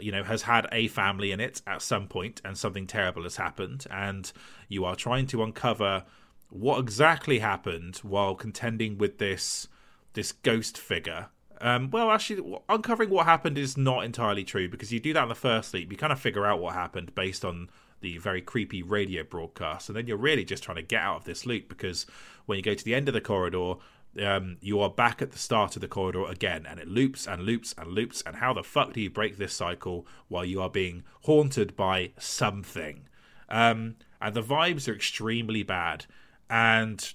you 0.00 0.12
know 0.12 0.24
has 0.24 0.42
had 0.42 0.66
a 0.72 0.88
family 0.88 1.32
in 1.32 1.40
it 1.40 1.62
at 1.66 1.80
some 1.82 2.08
point 2.08 2.40
and 2.44 2.58
something 2.58 2.86
terrible 2.86 3.22
has 3.22 3.36
happened 3.36 3.86
and 3.90 4.32
you 4.68 4.84
are 4.84 4.96
trying 4.96 5.26
to 5.26 5.42
uncover 5.42 6.04
what 6.50 6.80
exactly 6.80 7.38
happened 7.38 7.96
while 7.98 8.34
contending 8.34 8.98
with 8.98 9.18
this 9.18 9.68
this 10.14 10.32
ghost 10.32 10.78
figure 10.78 11.28
Um, 11.60 11.90
well, 11.90 12.10
actually, 12.10 12.58
uncovering 12.68 13.10
what 13.10 13.26
happened 13.26 13.56
is 13.56 13.76
not 13.76 14.04
entirely 14.04 14.44
true 14.44 14.68
because 14.68 14.92
you 14.92 15.00
do 15.00 15.12
that 15.12 15.22
in 15.22 15.28
the 15.28 15.34
first 15.34 15.72
leap. 15.72 15.90
You 15.90 15.96
kind 15.96 16.12
of 16.12 16.20
figure 16.20 16.44
out 16.44 16.60
what 16.60 16.74
happened 16.74 17.14
based 17.14 17.44
on 17.44 17.70
the 18.00 18.18
very 18.18 18.42
creepy 18.42 18.82
radio 18.82 19.22
broadcast, 19.22 19.88
and 19.88 19.96
then 19.96 20.06
you're 20.06 20.18
really 20.18 20.44
just 20.44 20.62
trying 20.62 20.76
to 20.76 20.82
get 20.82 21.00
out 21.00 21.16
of 21.16 21.24
this 21.24 21.46
loop 21.46 21.68
because 21.68 22.06
when 22.46 22.58
you 22.58 22.62
go 22.62 22.74
to 22.74 22.84
the 22.84 22.94
end 22.94 23.08
of 23.08 23.14
the 23.14 23.20
corridor, 23.20 23.74
um, 24.22 24.58
you 24.60 24.80
are 24.80 24.90
back 24.90 25.22
at 25.22 25.32
the 25.32 25.38
start 25.38 25.76
of 25.76 25.82
the 25.82 25.88
corridor 25.88 26.26
again, 26.26 26.66
and 26.68 26.78
it 26.78 26.88
loops 26.88 27.26
and 27.26 27.42
loops 27.42 27.74
and 27.76 27.92
loops. 27.92 28.22
And 28.26 28.36
how 28.36 28.52
the 28.52 28.62
fuck 28.62 28.92
do 28.92 29.00
you 29.00 29.10
break 29.10 29.36
this 29.36 29.54
cycle 29.54 30.06
while 30.28 30.44
you 30.44 30.60
are 30.60 30.70
being 30.70 31.04
haunted 31.22 31.76
by 31.76 32.12
something? 32.18 33.08
Um, 33.48 33.96
and 34.20 34.34
the 34.34 34.42
vibes 34.42 34.88
are 34.88 34.94
extremely 34.94 35.62
bad, 35.62 36.06
and 36.48 37.12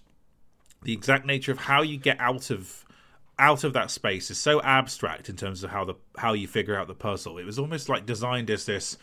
the 0.84 0.94
exact 0.94 1.26
nature 1.26 1.52
of 1.52 1.60
how 1.60 1.82
you 1.82 1.98
get 1.98 2.20
out 2.20 2.50
of 2.50 2.86
out 3.38 3.64
of 3.64 3.72
that 3.72 3.90
space 3.90 4.30
is 4.30 4.38
so 4.38 4.62
abstract 4.62 5.30
in 5.30 5.36
terms 5.36 5.64
of 5.64 5.70
how 5.72 5.86
the 5.86 5.96
how 6.18 6.34
you 6.34 6.48
figure 6.48 6.78
out 6.78 6.88
the 6.88 6.94
puzzle. 6.94 7.38
It 7.38 7.46
was 7.46 7.58
almost 7.58 7.90
like 7.90 8.06
designed 8.06 8.50
as 8.50 8.66
this 8.66 8.98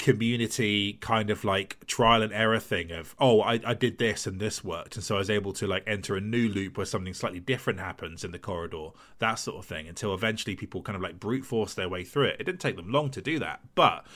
community 0.00 0.94
kind 0.94 1.28
of 1.28 1.44
like 1.44 1.86
trial 1.86 2.22
and 2.22 2.32
error 2.32 2.58
thing 2.58 2.90
of 2.90 3.14
oh 3.18 3.42
I, 3.42 3.60
I 3.66 3.74
did 3.74 3.98
this 3.98 4.26
and 4.26 4.40
this 4.40 4.64
worked 4.64 4.96
and 4.96 5.04
so 5.04 5.16
I 5.16 5.18
was 5.18 5.28
able 5.28 5.52
to 5.52 5.66
like 5.66 5.84
enter 5.86 6.16
a 6.16 6.22
new 6.22 6.48
loop 6.48 6.78
where 6.78 6.86
something 6.86 7.12
slightly 7.12 7.38
different 7.38 7.80
happens 7.80 8.24
in 8.24 8.32
the 8.32 8.38
corridor 8.38 8.88
that 9.18 9.34
sort 9.34 9.58
of 9.58 9.66
thing 9.66 9.86
until 9.86 10.14
eventually 10.14 10.56
people 10.56 10.80
kind 10.80 10.96
of 10.96 11.02
like 11.02 11.20
brute 11.20 11.44
force 11.44 11.74
their 11.74 11.88
way 11.88 12.02
through 12.02 12.28
it. 12.28 12.36
It 12.40 12.44
didn't 12.44 12.60
take 12.60 12.76
them 12.76 12.90
long 12.90 13.10
to 13.10 13.20
do 13.20 13.38
that 13.40 13.60
but 13.74 14.06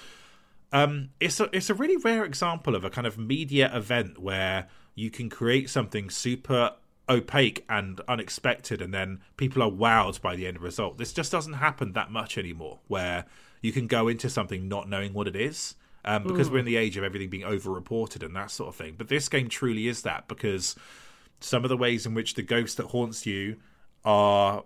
um 0.73 1.11
it's 1.21 1.39
a 1.39 1.51
it's 1.53 1.69
a 1.69 1.75
really 1.75 1.99
rare 1.99 2.25
example 2.25 2.75
of 2.75 2.85
a 2.85 2.91
kind 2.91 3.07
of 3.07 3.19
media 3.19 3.71
event 3.77 4.19
where 4.19 4.69
you 4.95 5.11
can 5.11 5.29
create 5.29 5.69
something 5.69 6.09
super 6.09 6.73
opaque 7.11 7.63
and 7.69 8.01
unexpected 8.09 8.81
and 8.81 8.95
then 8.95 9.21
people 9.37 9.63
are 9.63 9.71
wowed 9.71 10.19
by 10.23 10.35
the 10.35 10.47
end 10.47 10.61
result. 10.61 10.97
This 10.97 11.13
just 11.13 11.31
doesn't 11.31 11.55
happen 11.55 11.93
that 11.93 12.11
much 12.11 12.39
anymore 12.39 12.79
where 12.89 13.27
you 13.65 13.73
can 13.73 13.87
go 13.87 14.09
into 14.09 14.29
something 14.29 14.69
not 14.69 14.91
knowing 14.91 15.15
what 15.15 15.27
it 15.27 15.35
is 15.35 15.75
um, 16.05 16.23
because 16.23 16.51
we're 16.51 16.59
in 16.59 16.67
the 16.67 16.77
age 16.77 16.99
of 16.99 17.03
everything 17.03 17.31
being 17.31 17.45
over-reported 17.45 18.23
and 18.23 18.37
that 18.37 18.51
sort 18.51 18.69
of 18.69 18.77
thing. 18.77 18.95
But 18.99 19.09
this 19.09 19.27
game 19.31 19.49
truly 19.49 19.89
is 19.89 20.03
that 20.03 20.29
because 20.29 20.77
some 21.41 21.65
of 21.65 21.71
the 21.71 21.77
ways 21.77 22.05
in 22.05 22.13
which 22.13 22.35
the 22.35 22.43
ghost 22.43 22.77
that 22.77 22.89
haunts 22.89 23.25
you 23.25 23.57
are 24.05 24.65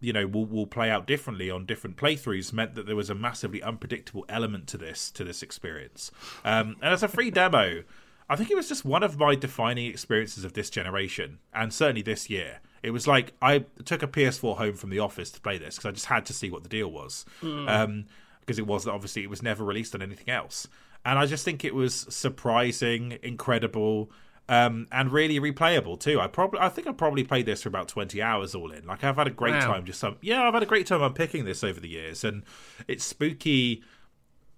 you 0.00 0.12
know 0.12 0.26
will 0.26 0.44
will 0.44 0.66
play 0.66 0.90
out 0.90 1.06
differently 1.06 1.52
on 1.52 1.66
different 1.66 1.96
playthroughs 1.96 2.52
meant 2.52 2.74
that 2.74 2.84
there 2.84 2.96
was 2.96 3.08
a 3.08 3.14
massively 3.14 3.62
unpredictable 3.62 4.24
element 4.28 4.66
to 4.66 4.76
this 4.76 5.12
to 5.12 5.22
this 5.22 5.40
experience. 5.40 6.10
Um, 6.44 6.74
and 6.82 6.92
as 6.92 7.04
a 7.04 7.08
free 7.08 7.30
demo 7.42 7.84
i 8.28 8.36
think 8.36 8.50
it 8.50 8.56
was 8.56 8.68
just 8.68 8.84
one 8.84 9.02
of 9.02 9.18
my 9.18 9.34
defining 9.34 9.86
experiences 9.86 10.44
of 10.44 10.54
this 10.54 10.70
generation 10.70 11.38
and 11.54 11.72
certainly 11.72 12.02
this 12.02 12.28
year. 12.28 12.58
It 12.82 12.90
was 12.90 13.06
like 13.06 13.34
i 13.40 13.60
took 13.84 14.02
a 14.02 14.08
ps4 14.08 14.56
home 14.56 14.74
from 14.74 14.90
the 14.90 14.98
office 14.98 15.30
to 15.30 15.40
play 15.40 15.58
this 15.58 15.76
because 15.76 15.88
i 15.88 15.92
just 15.92 16.06
had 16.06 16.26
to 16.26 16.32
see 16.32 16.50
what 16.50 16.64
the 16.64 16.68
deal 16.68 16.90
was. 16.90 17.24
Um, 17.68 18.06
because 18.42 18.58
it 18.58 18.66
was 18.66 18.86
obviously 18.86 19.22
it 19.22 19.30
was 19.30 19.42
never 19.42 19.64
released 19.64 19.94
on 19.94 20.02
anything 20.02 20.28
else. 20.28 20.68
And 21.04 21.18
I 21.18 21.26
just 21.26 21.44
think 21.44 21.64
it 21.64 21.74
was 21.74 22.06
surprising, 22.10 23.18
incredible, 23.22 24.10
um, 24.48 24.86
and 24.92 25.10
really 25.10 25.40
replayable 25.40 25.98
too. 25.98 26.20
I 26.20 26.26
probably 26.26 26.60
I 26.60 26.68
think 26.68 26.86
I 26.86 26.92
probably 26.92 27.24
played 27.24 27.46
this 27.46 27.62
for 27.62 27.68
about 27.68 27.88
twenty 27.88 28.20
hours 28.20 28.54
all 28.54 28.70
in. 28.70 28.86
Like 28.86 29.02
I've 29.02 29.16
had 29.16 29.26
a 29.26 29.30
great 29.30 29.54
Wow. 29.54 29.72
time 29.72 29.84
just 29.84 29.98
some 30.00 30.16
yeah, 30.20 30.42
I've 30.42 30.54
had 30.54 30.62
a 30.62 30.66
great 30.66 30.86
time 30.86 31.02
unpicking 31.02 31.44
this 31.44 31.64
over 31.64 31.80
the 31.80 31.88
years 31.88 32.22
and 32.24 32.42
its 32.86 33.04
spooky 33.04 33.82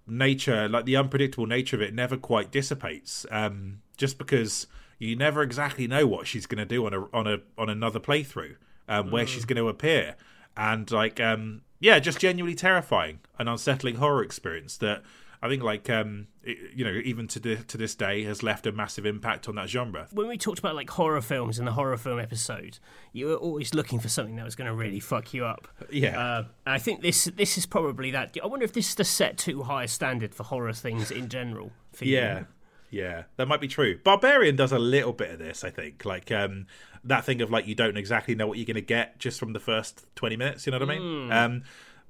nature, 0.07 0.69
like 0.69 0.85
the 0.85 0.95
unpredictable 0.95 1.47
nature 1.47 1.75
of 1.75 1.81
it 1.81 1.93
never 1.93 2.17
quite 2.17 2.51
dissipates. 2.51 3.25
Um, 3.31 3.81
just 3.97 4.17
because 4.17 4.67
you 4.99 5.15
never 5.15 5.41
exactly 5.41 5.87
know 5.87 6.05
what 6.07 6.27
she's 6.27 6.45
gonna 6.45 6.65
do 6.65 6.85
on 6.85 6.93
a 6.93 7.01
on 7.13 7.27
a 7.27 7.37
on 7.57 7.69
another 7.69 7.99
playthrough, 7.99 8.55
um, 8.87 9.11
where 9.11 9.25
she's 9.25 9.45
gonna 9.45 9.65
appear. 9.65 10.15
And 10.57 10.89
like 10.91 11.19
um 11.19 11.61
yeah, 11.79 11.99
just 11.99 12.19
genuinely 12.19 12.55
terrifying, 12.55 13.19
an 13.39 13.47
unsettling 13.47 13.95
horror 13.95 14.23
experience 14.23 14.77
that 14.77 15.03
I 15.41 15.49
think, 15.49 15.61
like, 15.61 15.89
um, 15.89 16.27
you 16.43 16.83
know, 16.83 16.99
even 17.03 17.27
to 17.27 17.39
the, 17.39 17.57
to 17.57 17.77
this 17.77 17.93
day, 17.93 18.23
has 18.23 18.41
left 18.41 18.65
a 18.65 18.71
massive 18.71 19.05
impact 19.05 19.47
on 19.47 19.55
that 19.55 19.69
genre. 19.69 20.07
when 20.11 20.27
we 20.27 20.37
talked 20.37 20.57
about 20.59 20.75
like 20.75 20.89
horror 20.89 21.21
films 21.21 21.59
in 21.59 21.65
the 21.65 21.73
horror 21.73 21.97
film 21.97 22.19
episode, 22.19 22.79
you 23.11 23.27
were 23.27 23.35
always 23.35 23.73
looking 23.73 23.99
for 23.99 24.09
something 24.09 24.37
that 24.37 24.45
was 24.45 24.55
going 24.55 24.67
to 24.67 24.73
really 24.73 24.99
fuck 24.99 25.33
you 25.33 25.45
up. 25.45 25.67
Yeah, 25.91 26.19
Uh, 26.19 26.43
I 26.65 26.79
think 26.79 27.01
this 27.01 27.25
this 27.25 27.57
is 27.57 27.65
probably 27.65 28.11
that. 28.11 28.35
I 28.43 28.47
wonder 28.47 28.63
if 28.65 28.73
this 28.73 28.89
is 28.89 28.95
the 28.95 29.03
set 29.03 29.37
too 29.37 29.63
high 29.63 29.83
a 29.83 29.87
standard 29.87 30.33
for 30.33 30.43
horror 30.43 30.73
things 30.73 31.11
in 31.11 31.29
general. 31.29 31.71
For 31.93 32.05
you. 32.39 32.47
Yeah, 32.95 33.23
that 33.35 33.49
might 33.49 33.59
be 33.59 33.67
true. 33.67 33.99
Barbarian 34.05 34.55
does 34.55 34.71
a 34.71 34.79
little 34.79 35.11
bit 35.11 35.29
of 35.29 35.37
this, 35.37 35.65
I 35.65 35.69
think, 35.69 36.05
like 36.05 36.31
um, 36.31 36.65
that 37.03 37.25
thing 37.25 37.41
of 37.41 37.51
like 37.51 37.67
you 37.67 37.75
don't 37.75 37.97
exactly 37.97 38.35
know 38.35 38.47
what 38.47 38.57
you're 38.57 38.65
going 38.65 38.75
to 38.75 38.81
get 38.81 39.19
just 39.19 39.37
from 39.37 39.51
the 39.51 39.59
first 39.59 40.05
twenty 40.15 40.37
minutes. 40.37 40.65
You 40.65 40.71
know 40.71 40.79
what 40.79 40.89
I 40.89 40.97
mean? 40.97 41.31
Um, 41.31 41.63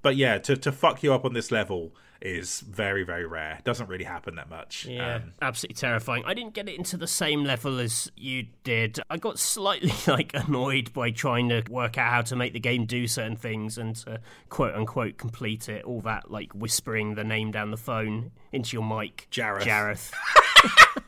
but 0.03 0.15
yeah, 0.15 0.37
to 0.37 0.55
to 0.55 0.71
fuck 0.71 1.01
you 1.01 1.11
up 1.11 1.25
on 1.25 1.33
this 1.33 1.51
level 1.51 1.95
is 2.25 2.61
very 2.61 3.03
very 3.03 3.25
rare. 3.25 3.59
Doesn't 3.63 3.87
really 3.87 4.03
happen 4.03 4.35
that 4.35 4.49
much. 4.49 4.85
Yeah, 4.85 5.15
Um, 5.15 5.33
absolutely 5.41 5.75
terrifying. 5.75 6.23
I 6.25 6.33
didn't 6.33 6.53
get 6.53 6.67
it 6.67 6.75
into 6.77 6.97
the 6.97 7.07
same 7.07 7.43
level 7.43 7.79
as 7.79 8.11
you 8.15 8.47
did. 8.63 8.99
I 9.09 9.17
got 9.17 9.39
slightly 9.39 9.93
like 10.11 10.31
annoyed 10.33 10.91
by 10.93 11.11
trying 11.11 11.49
to 11.49 11.63
work 11.69 11.97
out 11.97 12.11
how 12.11 12.21
to 12.23 12.35
make 12.35 12.53
the 12.53 12.59
game 12.59 12.85
do 12.85 13.07
certain 13.07 13.35
things 13.37 13.77
and 13.77 13.95
to 13.97 14.19
quote 14.49 14.75
unquote 14.75 15.17
complete 15.17 15.69
it. 15.69 15.85
All 15.85 16.01
that 16.01 16.31
like 16.31 16.51
whispering 16.53 17.15
the 17.15 17.23
name 17.23 17.51
down 17.51 17.71
the 17.71 17.77
phone 17.77 18.31
into 18.51 18.75
your 18.75 18.83
mic. 18.85 19.27
Jareth. 19.31 19.61
Jareth. 19.63 20.11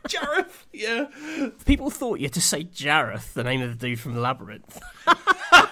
Jareth, 0.07 0.65
yeah. 0.71 1.07
People 1.65 1.89
thought 1.89 2.19
you 2.19 2.25
had 2.27 2.33
to 2.33 2.41
say 2.41 2.63
Jareth, 2.63 3.33
the 3.33 3.43
name 3.43 3.61
of 3.61 3.77
the 3.77 3.87
dude 3.87 3.99
from 3.99 4.13
the 4.13 4.21
labyrinth. 4.21 4.79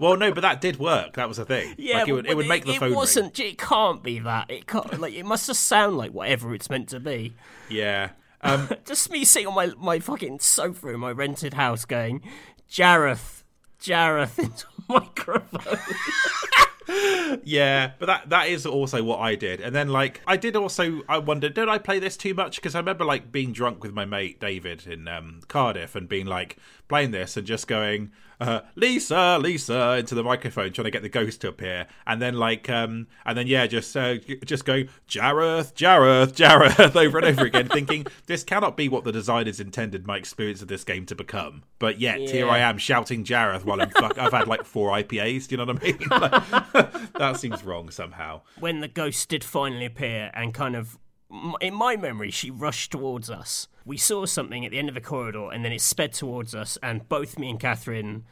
Well, 0.00 0.16
no, 0.16 0.32
but 0.32 0.40
that 0.42 0.60
did 0.60 0.78
work. 0.78 1.14
That 1.14 1.28
was 1.28 1.38
a 1.38 1.44
thing. 1.44 1.74
Yeah, 1.78 2.00
like 2.00 2.08
it 2.08 2.12
would, 2.12 2.26
it 2.26 2.36
would 2.36 2.48
make 2.48 2.64
the 2.64 2.74
phone 2.74 2.92
It 2.92 2.96
wasn't. 2.96 3.38
It 3.38 3.58
can't 3.58 4.02
be 4.02 4.18
that. 4.20 4.50
It 4.50 4.66
can't. 4.66 5.00
Like 5.00 5.14
it 5.14 5.24
must 5.24 5.46
just 5.46 5.64
sound 5.64 5.96
like 5.96 6.12
whatever 6.12 6.54
it's 6.54 6.70
meant 6.70 6.88
to 6.90 7.00
be. 7.00 7.34
Yeah. 7.68 8.10
Um, 8.42 8.68
Just 8.84 9.10
me 9.10 9.24
sitting 9.24 9.48
on 9.48 9.54
my 9.54 9.72
my 9.78 9.98
fucking 10.00 10.40
sofa 10.40 10.88
in 10.88 11.00
my 11.00 11.12
rented 11.12 11.54
house, 11.54 11.84
going 11.84 12.22
Jareth, 12.70 13.44
Jareth 13.80 14.38
into 14.38 14.66
a 14.88 14.92
microphone. 15.00 15.78
Yeah, 17.44 17.92
but 17.98 18.06
that 18.06 18.30
that 18.30 18.48
is 18.48 18.66
also 18.66 19.02
what 19.02 19.20
I 19.20 19.34
did. 19.34 19.60
And 19.60 19.74
then 19.74 19.88
like 19.88 20.20
I 20.26 20.36
did 20.36 20.56
also 20.56 21.02
I 21.08 21.18
wondered 21.18 21.54
did 21.54 21.68
I 21.68 21.78
play 21.78 21.98
this 21.98 22.16
too 22.16 22.34
much 22.34 22.56
because 22.56 22.74
I 22.74 22.78
remember 22.78 23.04
like 23.04 23.32
being 23.32 23.52
drunk 23.52 23.82
with 23.82 23.92
my 23.92 24.04
mate 24.04 24.40
David 24.40 24.86
in 24.86 25.08
um, 25.08 25.40
Cardiff 25.48 25.94
and 25.94 26.08
being 26.08 26.26
like 26.26 26.56
playing 26.88 27.12
this 27.12 27.36
and 27.36 27.46
just 27.46 27.66
going 27.66 28.10
uh, 28.42 28.60
Lisa 28.74 29.38
Lisa 29.40 29.96
into 29.98 30.14
the 30.14 30.22
microphone 30.22 30.72
trying 30.72 30.84
to 30.84 30.90
get 30.90 31.02
the 31.02 31.08
ghost 31.08 31.40
to 31.42 31.48
appear 31.48 31.86
and 32.06 32.20
then 32.20 32.34
like 32.34 32.68
um 32.68 33.06
and 33.24 33.38
then 33.38 33.46
yeah 33.46 33.66
just 33.66 33.96
uh, 33.96 34.16
just 34.44 34.64
going 34.64 34.88
Jareth 35.08 35.74
Jareth 35.74 36.32
Jareth 36.34 36.96
over 36.96 37.18
and 37.18 37.26
over 37.26 37.44
again 37.44 37.68
thinking 37.68 38.06
this 38.26 38.44
cannot 38.44 38.76
be 38.76 38.88
what 38.88 39.04
the 39.04 39.12
designers 39.12 39.60
intended 39.60 40.06
my 40.06 40.16
experience 40.16 40.62
of 40.62 40.68
this 40.68 40.84
game 40.84 41.06
to 41.06 41.14
become. 41.14 41.62
But 41.78 42.00
yet 42.00 42.18
here 42.18 42.48
I 42.48 42.58
am 42.58 42.78
shouting 42.78 43.24
Jareth 43.24 43.64
while 43.64 43.80
I'm 43.80 43.90
fuck 44.02 44.18
I've 44.18 44.32
had 44.32 44.48
like 44.48 44.64
four 44.64 44.90
IPAs, 44.90 45.48
do 45.48 45.52
you 45.52 45.64
know 45.64 45.72
what 45.72 45.82
I 45.82 45.86
mean? 45.86 45.98
Like, 46.22 47.12
that 47.14 47.36
seems 47.38 47.64
wrong 47.64 47.90
somehow. 47.90 48.42
when 48.58 48.80
the 48.80 48.88
ghost 48.88 49.28
did 49.28 49.42
finally 49.42 49.86
appear 49.86 50.30
and 50.34 50.52
kind 50.54 50.76
of 50.76 50.98
in 51.60 51.74
my 51.74 51.96
memory 51.96 52.30
she 52.30 52.50
rushed 52.50 52.92
towards 52.92 53.30
us 53.30 53.66
we 53.84 53.96
saw 53.96 54.24
something 54.26 54.64
at 54.64 54.70
the 54.70 54.78
end 54.78 54.88
of 54.88 54.94
the 54.94 55.00
corridor 55.00 55.50
and 55.52 55.64
then 55.64 55.72
it 55.72 55.80
sped 55.80 56.12
towards 56.12 56.54
us 56.54 56.78
and 56.82 57.08
both 57.08 57.38
me 57.38 57.50
and 57.50 57.60
catherine 57.60 58.24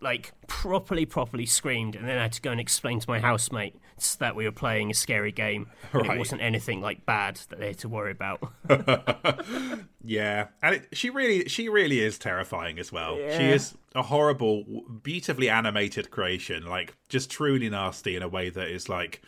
like 0.00 0.32
properly 0.46 1.06
properly 1.06 1.46
screamed 1.46 1.96
and 1.96 2.06
then 2.06 2.18
i 2.18 2.22
had 2.22 2.32
to 2.32 2.42
go 2.42 2.50
and 2.50 2.60
explain 2.60 3.00
to 3.00 3.08
my 3.08 3.18
housemates 3.18 4.16
that 4.16 4.36
we 4.36 4.44
were 4.44 4.52
playing 4.52 4.90
a 4.90 4.94
scary 4.94 5.32
game 5.32 5.68
and 5.92 6.02
Right. 6.06 6.16
it 6.16 6.18
wasn't 6.18 6.42
anything 6.42 6.82
like 6.82 7.06
bad 7.06 7.36
that 7.48 7.58
they 7.58 7.68
had 7.68 7.78
to 7.78 7.88
worry 7.88 8.12
about 8.12 8.40
Yeah, 10.08 10.48
and 10.62 10.76
it, 10.76 10.88
she 10.92 11.10
really, 11.10 11.48
she 11.48 11.68
really 11.68 11.98
is 11.98 12.16
terrifying 12.16 12.78
as 12.78 12.92
well. 12.92 13.16
She 13.16 13.42
is 13.50 13.74
a 13.96 14.02
horrible, 14.04 14.62
beautifully 15.02 15.50
animated 15.50 16.12
creation, 16.12 16.64
like 16.64 16.94
just 17.08 17.28
truly 17.28 17.68
nasty 17.68 18.14
in 18.14 18.22
a 18.22 18.28
way 18.28 18.48
that 18.50 18.68
is 18.68 18.88
like 18.88 19.20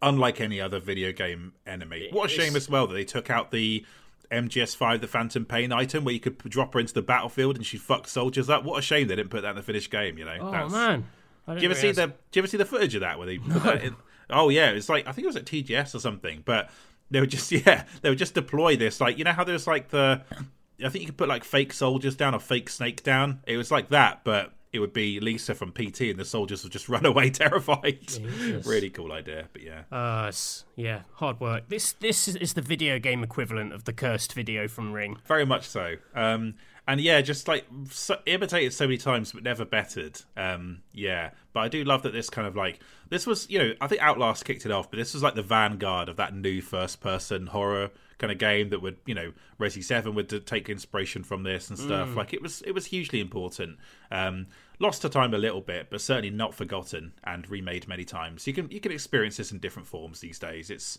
unlike 0.00 0.40
any 0.40 0.60
other 0.60 0.78
video 0.78 1.10
game 1.10 1.52
enemy. 1.66 2.10
What 2.12 2.26
a 2.26 2.32
shame 2.32 2.54
as 2.54 2.68
well 2.70 2.86
that 2.86 2.94
they 2.94 3.04
took 3.04 3.28
out 3.28 3.50
the 3.50 3.84
MGS5, 4.30 5.00
the 5.00 5.06
Phantom 5.06 5.44
Pain 5.44 5.72
item, 5.72 6.04
where 6.04 6.14
you 6.14 6.20
could 6.20 6.38
drop 6.38 6.74
her 6.74 6.80
into 6.80 6.94
the 6.94 7.02
battlefield 7.02 7.56
and 7.56 7.64
she 7.64 7.76
fucked 7.76 8.08
soldiers 8.08 8.48
up. 8.50 8.64
What 8.64 8.78
a 8.78 8.82
shame 8.82 9.08
they 9.08 9.16
didn't 9.16 9.30
put 9.30 9.42
that 9.42 9.50
in 9.50 9.56
the 9.56 9.62
finished 9.62 9.90
game. 9.90 10.18
You 10.18 10.24
know? 10.24 10.38
oh 10.40 10.50
That's- 10.50 10.72
man 10.72 11.06
Do 11.48 11.54
you 11.60 11.70
ever 11.70 11.74
see 11.74 11.92
the? 11.92 12.06
Do 12.06 12.12
you 12.34 12.40
ever 12.40 12.48
see 12.48 12.56
the 12.56 12.64
footage 12.64 12.94
of 12.94 13.00
that 13.02 13.18
where 13.18 13.26
they 13.26 13.38
put 13.38 13.62
that 13.62 13.82
in? 13.82 13.96
Oh 14.28 14.48
yeah, 14.48 14.70
it's 14.70 14.88
like 14.88 15.06
I 15.06 15.12
think 15.12 15.24
it 15.24 15.28
was 15.28 15.36
at 15.36 15.44
TGS 15.44 15.94
or 15.94 16.00
something, 16.00 16.42
but 16.44 16.68
they 17.12 17.20
would 17.20 17.30
just 17.30 17.52
yeah 17.66 17.84
they 18.02 18.08
would 18.08 18.18
just 18.18 18.34
deploy 18.34 18.74
this 18.76 19.00
like 19.00 19.18
you 19.18 19.24
know 19.24 19.32
how 19.32 19.44
there's 19.44 19.68
like 19.68 19.90
the 19.90 20.22
I 20.84 20.88
think 20.88 21.02
you 21.02 21.06
could 21.06 21.16
put 21.16 21.28
like 21.28 21.44
fake 21.44 21.72
soldiers 21.72 22.16
down 22.16 22.34
or 22.34 22.40
fake 22.40 22.68
snake 22.68 23.02
down. 23.04 23.40
It 23.46 23.56
was 23.56 23.70
like 23.70 23.90
that, 23.90 24.22
but 24.24 24.52
it 24.76 24.80
would 24.80 24.92
be 24.92 25.18
Lisa 25.20 25.54
from 25.54 25.72
PT 25.72 26.02
and 26.02 26.18
the 26.18 26.24
soldiers 26.24 26.62
would 26.62 26.72
just 26.72 26.88
run 26.90 27.04
away 27.04 27.30
terrified. 27.30 28.12
really 28.64 28.90
cool 28.90 29.12
idea, 29.12 29.48
but 29.52 29.62
yeah. 29.62 29.82
uh, 29.90 30.30
yeah 30.76 31.02
hard 31.14 31.40
work 31.40 31.68
this 31.68 31.92
this 31.92 32.28
is- 32.28 32.54
the 32.54 32.62
video 32.62 32.98
game 32.98 33.22
equivalent 33.22 33.72
of 33.72 33.84
the 33.84 33.92
cursed 33.92 34.32
video 34.32 34.68
from 34.68 34.92
ring 34.92 35.16
Very 35.26 35.44
much 35.44 35.66
so. 35.68 35.96
Um, 36.14 36.54
and 36.88 37.00
yeah, 37.00 37.20
just 37.20 37.48
like 37.48 37.66
so, 37.90 38.18
imitated 38.26 38.72
so 38.72 38.84
many 38.84 38.96
times 38.96 39.32
but 39.32 39.42
never 39.42 39.64
bettered. 39.64 40.20
Um, 40.36 40.82
yeah, 40.92 41.30
but 41.52 41.60
I 41.60 41.68
do 41.68 41.82
love 41.84 42.02
that 42.02 42.12
this 42.12 42.30
kind 42.30 42.46
of 42.46 42.54
like 42.54 42.80
this 43.08 43.26
was 43.26 43.50
you 43.50 43.58
know 43.58 43.72
I 43.80 43.88
think 43.88 44.00
Outlast 44.00 44.44
kicked 44.44 44.64
it 44.64 44.72
off, 44.72 44.90
but 44.90 44.96
this 44.98 45.12
was 45.12 45.22
like 45.22 45.34
the 45.34 45.42
vanguard 45.42 46.08
of 46.08 46.16
that 46.16 46.34
new 46.34 46.62
first 46.62 47.00
person 47.00 47.48
horror 47.48 47.90
kind 48.18 48.32
of 48.32 48.38
game 48.38 48.70
that 48.70 48.80
would 48.80 48.98
you 49.04 49.14
know 49.14 49.32
Resi 49.58 49.82
Seven 49.82 50.14
would 50.14 50.46
take 50.46 50.68
inspiration 50.68 51.24
from 51.24 51.42
this 51.42 51.70
and 51.70 51.78
stuff. 51.78 52.10
Mm. 52.10 52.16
Like 52.16 52.32
it 52.32 52.40
was 52.40 52.62
it 52.62 52.72
was 52.72 52.86
hugely 52.86 53.20
important. 53.20 53.78
Um, 54.10 54.46
lost 54.78 55.02
to 55.02 55.08
time 55.08 55.34
a 55.34 55.38
little 55.38 55.60
bit, 55.60 55.88
but 55.90 56.00
certainly 56.00 56.30
not 56.30 56.54
forgotten 56.54 57.12
and 57.24 57.48
remade 57.50 57.88
many 57.88 58.04
times. 58.04 58.46
You 58.46 58.52
can 58.52 58.70
you 58.70 58.80
can 58.80 58.92
experience 58.92 59.36
this 59.36 59.52
in 59.52 59.58
different 59.58 59.88
forms 59.88 60.20
these 60.20 60.38
days. 60.38 60.70
It's 60.70 60.98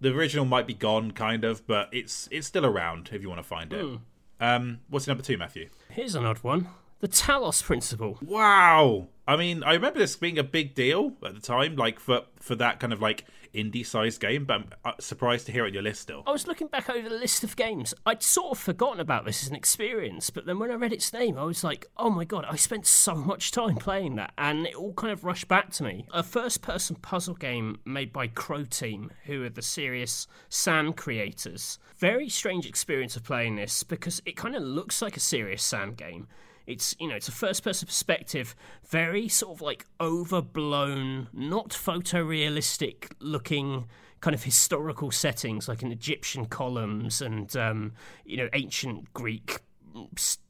the 0.00 0.12
original 0.12 0.44
might 0.44 0.66
be 0.66 0.74
gone, 0.74 1.12
kind 1.12 1.44
of, 1.44 1.66
but 1.66 1.88
it's 1.92 2.28
it's 2.30 2.46
still 2.46 2.66
around 2.66 3.10
if 3.12 3.22
you 3.22 3.28
want 3.28 3.40
to 3.40 3.46
find 3.46 3.72
it. 3.72 3.84
Mm. 3.84 4.00
Um, 4.40 4.80
what's 4.88 5.06
number 5.06 5.22
two, 5.22 5.38
Matthew? 5.38 5.68
Here's 5.88 6.14
an 6.14 6.24
odd 6.24 6.38
one. 6.38 6.68
The 7.00 7.08
Talos 7.08 7.62
Principle. 7.62 8.18
Wow. 8.22 9.08
I 9.26 9.36
mean, 9.36 9.62
I 9.62 9.74
remember 9.74 9.98
this 9.98 10.16
being 10.16 10.38
a 10.38 10.44
big 10.44 10.74
deal 10.74 11.14
at 11.24 11.34
the 11.34 11.40
time, 11.40 11.76
like 11.76 12.00
for 12.00 12.22
for 12.40 12.54
that 12.56 12.80
kind 12.80 12.92
of 12.92 13.00
like 13.00 13.24
indie 13.54 13.84
sized 13.84 14.20
game, 14.20 14.44
but 14.44 14.54
I'm 14.54 14.66
uh, 14.84 14.92
surprised 14.98 15.46
to 15.46 15.52
hear 15.52 15.64
it 15.64 15.68
on 15.68 15.74
your 15.74 15.82
list 15.82 16.02
still. 16.02 16.22
I 16.26 16.32
was 16.32 16.46
looking 16.46 16.68
back 16.68 16.88
over 16.88 17.08
the 17.08 17.16
list 17.16 17.44
of 17.44 17.56
games. 17.56 17.94
I'd 18.06 18.22
sort 18.22 18.52
of 18.52 18.58
forgotten 18.58 19.00
about 19.00 19.24
this 19.24 19.42
as 19.42 19.48
an 19.48 19.54
experience, 19.54 20.30
but 20.30 20.46
then 20.46 20.58
when 20.58 20.70
I 20.70 20.74
read 20.74 20.92
its 20.92 21.12
name, 21.12 21.38
I 21.38 21.44
was 21.44 21.62
like, 21.64 21.86
oh 21.96 22.10
my 22.10 22.24
god, 22.24 22.44
I 22.48 22.56
spent 22.56 22.86
so 22.86 23.14
much 23.14 23.50
time 23.50 23.76
playing 23.76 24.16
that, 24.16 24.32
and 24.38 24.66
it 24.66 24.74
all 24.74 24.94
kind 24.94 25.12
of 25.12 25.24
rushed 25.24 25.48
back 25.48 25.70
to 25.72 25.84
me. 25.84 26.06
A 26.12 26.22
first 26.22 26.62
person 26.62 26.96
puzzle 26.96 27.34
game 27.34 27.80
made 27.84 28.12
by 28.12 28.28
Croteam, 28.28 29.10
who 29.24 29.44
are 29.44 29.50
the 29.50 29.62
Serious 29.62 30.26
Sam 30.48 30.92
creators. 30.92 31.78
Very 31.96 32.28
strange 32.28 32.66
experience 32.66 33.16
of 33.16 33.24
playing 33.24 33.56
this 33.56 33.82
because 33.82 34.22
it 34.26 34.36
kind 34.36 34.56
of 34.56 34.62
looks 34.62 35.02
like 35.02 35.16
a 35.16 35.20
Serious 35.20 35.62
Sam 35.62 35.94
game 35.94 36.28
it's 36.66 36.94
you 36.98 37.08
know 37.08 37.14
it's 37.14 37.28
a 37.28 37.32
first 37.32 37.62
person 37.62 37.86
perspective, 37.86 38.54
very 38.88 39.28
sort 39.28 39.56
of 39.56 39.60
like 39.62 39.86
overblown, 40.00 41.28
not 41.32 41.70
photorealistic 41.70 43.12
looking 43.20 43.86
kind 44.20 44.34
of 44.34 44.44
historical 44.44 45.10
settings 45.10 45.68
like 45.68 45.82
in 45.82 45.90
Egyptian 45.90 46.46
columns 46.46 47.20
and 47.20 47.56
um, 47.56 47.92
you 48.24 48.36
know 48.36 48.48
ancient 48.52 49.12
Greek 49.12 49.60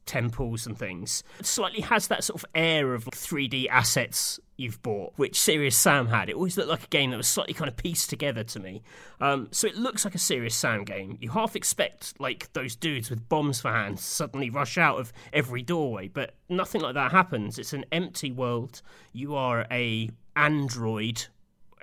temples 0.05 0.65
and 0.65 0.77
things. 0.77 1.23
It 1.39 1.45
slightly 1.45 1.81
has 1.81 2.07
that 2.07 2.23
sort 2.23 2.41
of 2.41 2.45
air 2.55 2.93
of 2.93 3.05
3D 3.05 3.67
assets 3.69 4.39
you've 4.57 4.81
bought, 4.81 5.13
which 5.15 5.39
Serious 5.39 5.75
Sam 5.75 6.07
had. 6.07 6.29
It 6.29 6.35
always 6.35 6.57
looked 6.57 6.69
like 6.69 6.83
a 6.83 6.87
game 6.87 7.11
that 7.11 7.17
was 7.17 7.27
slightly 7.27 7.53
kind 7.53 7.67
of 7.67 7.75
pieced 7.75 8.09
together 8.09 8.43
to 8.43 8.59
me. 8.59 8.83
Um, 9.19 9.47
so 9.51 9.67
it 9.67 9.75
looks 9.75 10.05
like 10.05 10.15
a 10.15 10.19
Serious 10.19 10.55
Sam 10.55 10.83
game. 10.83 11.17
You 11.19 11.31
half 11.31 11.55
expect 11.55 12.19
like 12.19 12.51
those 12.53 12.75
dudes 12.75 13.09
with 13.09 13.27
bombs 13.29 13.61
for 13.61 13.71
hands 13.71 14.03
suddenly 14.03 14.49
rush 14.49 14.77
out 14.77 14.99
of 14.99 15.11
every 15.31 15.61
doorway, 15.61 16.07
but 16.07 16.35
nothing 16.49 16.81
like 16.81 16.93
that 16.93 17.11
happens. 17.11 17.57
It's 17.57 17.73
an 17.73 17.85
empty 17.91 18.31
world. 18.31 18.81
You 19.11 19.35
are 19.35 19.65
a 19.71 20.09
android 20.35 21.25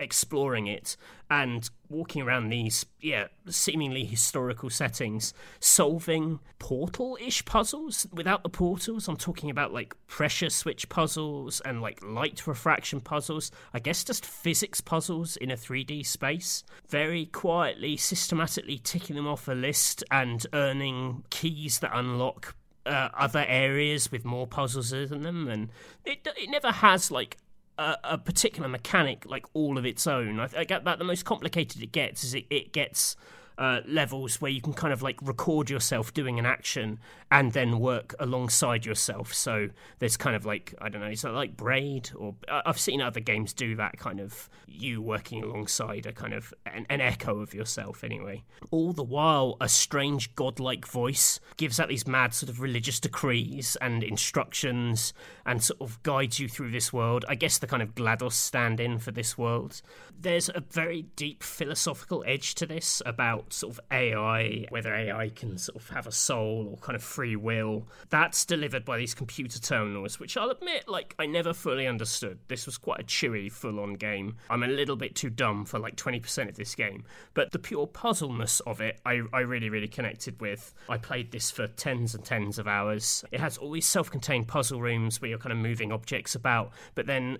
exploring 0.01 0.67
it 0.67 0.97
and 1.31 1.70
walking 1.89 2.23
around 2.23 2.49
these, 2.49 2.87
yeah, 3.01 3.27
seemingly 3.49 4.05
historical 4.05 4.70
settings, 4.70 5.33
solving 5.61 6.41
portal 6.59 7.17
ish 7.20 7.45
puzzles 7.45 8.07
without 8.12 8.43
the 8.43 8.49
portals. 8.49 9.07
I'm 9.07 9.17
talking 9.17 9.51
about 9.51 9.73
like 9.73 9.95
pressure 10.09 10.51
switch 10.51 10.89
puzzles 10.89 11.61
and 11.61 11.81
like 11.81 12.03
light 12.03 12.47
refraction 12.47 13.01
puzzles. 13.01 13.53
I 13.73 13.79
guess 13.79 14.03
just 14.03 14.27
physics 14.27 14.81
puzzles 14.81 15.37
in 15.37 15.51
a 15.51 15.57
3D 15.57 16.05
space. 16.05 16.65
Very 16.89 17.27
quietly, 17.27 17.97
systematically 17.97 18.79
ticking 18.79 19.15
them 19.15 19.29
off 19.29 19.47
a 19.47 19.53
list 19.53 20.03
and 20.11 20.45
earning 20.53 21.25
keys 21.31 21.79
that 21.81 21.93
unlock 21.95 22.57
uh, 22.87 23.11
other 23.15 23.45
areas 23.47 24.11
with 24.11 24.25
more 24.25 24.47
puzzles 24.47 24.93
in 24.93 25.23
them, 25.23 25.49
and 25.49 25.70
it 26.05 26.27
it 26.37 26.51
never 26.51 26.73
has 26.73 27.11
like 27.11 27.37
a, 28.05 28.18
particular 28.18 28.68
mechanic 28.68 29.25
like 29.26 29.47
all 29.55 29.78
of 29.78 29.86
its 29.86 30.07
own. 30.07 30.41
I, 30.41 30.65
get 30.65 30.84
that 30.84 30.99
the 30.99 31.05
most 31.05 31.25
complicated 31.25 31.83
it 31.83 31.92
gets 31.92 32.25
is 32.25 32.34
it, 32.34 32.47
it 32.50 32.73
gets 32.73 33.17
uh, 33.59 33.81
levels 33.86 34.41
where 34.41 34.50
you 34.50 34.60
can 34.60 34.73
kind 34.73 34.92
of 34.92 35.02
like 35.02 35.18
record 35.23 35.70
yourself 35.70 36.15
doing 36.15 36.39
an 36.39 36.47
action 36.47 36.99
and 37.31 37.52
then 37.52 37.78
work 37.78 38.15
alongside 38.18 38.84
yourself. 38.84 39.33
So 39.33 39.68
there's 39.99 40.17
kind 40.17 40.34
of 40.34 40.44
like 40.44 40.75
I 40.81 40.89
don't 40.89 41.00
know, 41.00 41.09
is 41.09 41.23
that 41.23 41.33
like 41.33 41.57
Braid 41.57 42.10
or 42.17 42.34
I've 42.49 42.81
seen 42.81 43.00
other 43.00 43.20
games 43.20 43.52
do 43.52 43.76
that 43.76 43.99
kind 43.99 44.20
of 44.20 44.49
you 44.67 45.02
working 45.02 45.42
alongside 45.42 46.07
a 46.07 46.12
kind 46.12 46.33
of 46.33 46.52
an, 46.67 46.86
an 46.89 47.00
echo 47.00 47.41
of 47.41 47.55
yourself 47.55 48.02
anyway. 48.05 48.44
All 48.70 48.92
the 48.92 49.02
while, 49.02 49.57
a 49.60 49.68
strange 49.68 50.34
godlike 50.34 50.86
voice 50.86 51.41
gives 51.57 51.78
out 51.78 51.89
these 51.89 52.07
mad 52.07 52.34
sort 52.34 52.50
of 52.50 52.60
religious 52.60 53.00
decrees 53.00 53.76
and 53.81 54.02
instructions 54.02 55.12
and 55.47 55.62
sort 55.62 55.81
of 55.81 56.02
guides 56.02 56.39
you 56.39 56.49
through 56.49 56.70
this 56.70 56.92
world. 56.92 57.25
I 57.28 57.34
guess 57.34 57.59
the 57.59 57.67
kind 57.67 57.83
of 57.83 57.94
GLaDOS 57.94 58.33
stand-in 58.33 58.99
for 58.99 59.10
this 59.10 59.36
world. 59.36 59.83
There's 60.18 60.49
a 60.49 60.62
very 60.70 61.02
deep 61.17 61.42
philosophical 61.42 62.23
edge 62.26 62.55
to 62.57 62.67
this 62.67 63.02
about 63.07 63.52
sort 63.52 63.75
of 63.75 63.81
AI, 63.91 64.67
whether 64.68 64.94
AI 64.94 65.31
can 65.31 65.59
sort 65.59 65.76
of 65.83 65.89
have 65.91 66.07
a 66.07 66.12
soul 66.12 66.68
or 66.70 66.76
kind 66.78 66.97
of 66.97 67.02
free 67.20 67.36
will. 67.36 67.86
That's 68.08 68.47
delivered 68.47 68.86
by 68.86 68.97
these 68.97 69.12
computer 69.12 69.58
terminals, 69.58 70.18
which 70.18 70.39
I'll 70.39 70.49
admit, 70.49 70.89
like, 70.89 71.15
I 71.18 71.26
never 71.26 71.52
fully 71.52 71.86
understood. 71.86 72.39
This 72.49 72.65
was 72.65 72.78
quite 72.78 72.99
a 72.99 73.05
chewy, 73.05 73.52
full 73.52 73.78
on 73.78 73.92
game. 73.97 74.36
I'm 74.49 74.62
a 74.62 74.68
little 74.68 74.97
bit 74.97 75.15
too 75.15 75.28
dumb 75.28 75.66
for 75.66 75.78
like 75.78 75.97
20% 75.97 76.49
of 76.49 76.57
this 76.57 76.74
game, 76.74 77.05
but 77.34 77.52
the 77.52 77.58
pure 77.58 77.86
puzzleness 77.86 78.60
of 78.60 78.81
it, 78.81 79.02
I, 79.05 79.20
I 79.34 79.40
really, 79.40 79.68
really 79.68 79.86
connected 79.86 80.40
with. 80.40 80.73
I 80.89 80.97
played 80.97 81.31
this 81.31 81.50
for 81.50 81.66
tens 81.66 82.15
and 82.15 82.24
tens 82.24 82.58
of 82.58 82.66
hours. 82.66 83.23
It 83.31 83.40
has 83.40 83.58
all 83.58 83.73
these 83.73 83.84
self 83.84 84.10
contained 84.10 84.49
puzzle 84.49 84.81
rooms 84.81 85.20
where 85.20 85.28
you're 85.28 85.39
kind 85.39 85.52
of 85.52 85.58
moving 85.58 85.92
objects 85.92 86.34
about, 86.34 86.73
but 86.94 87.05
then 87.05 87.36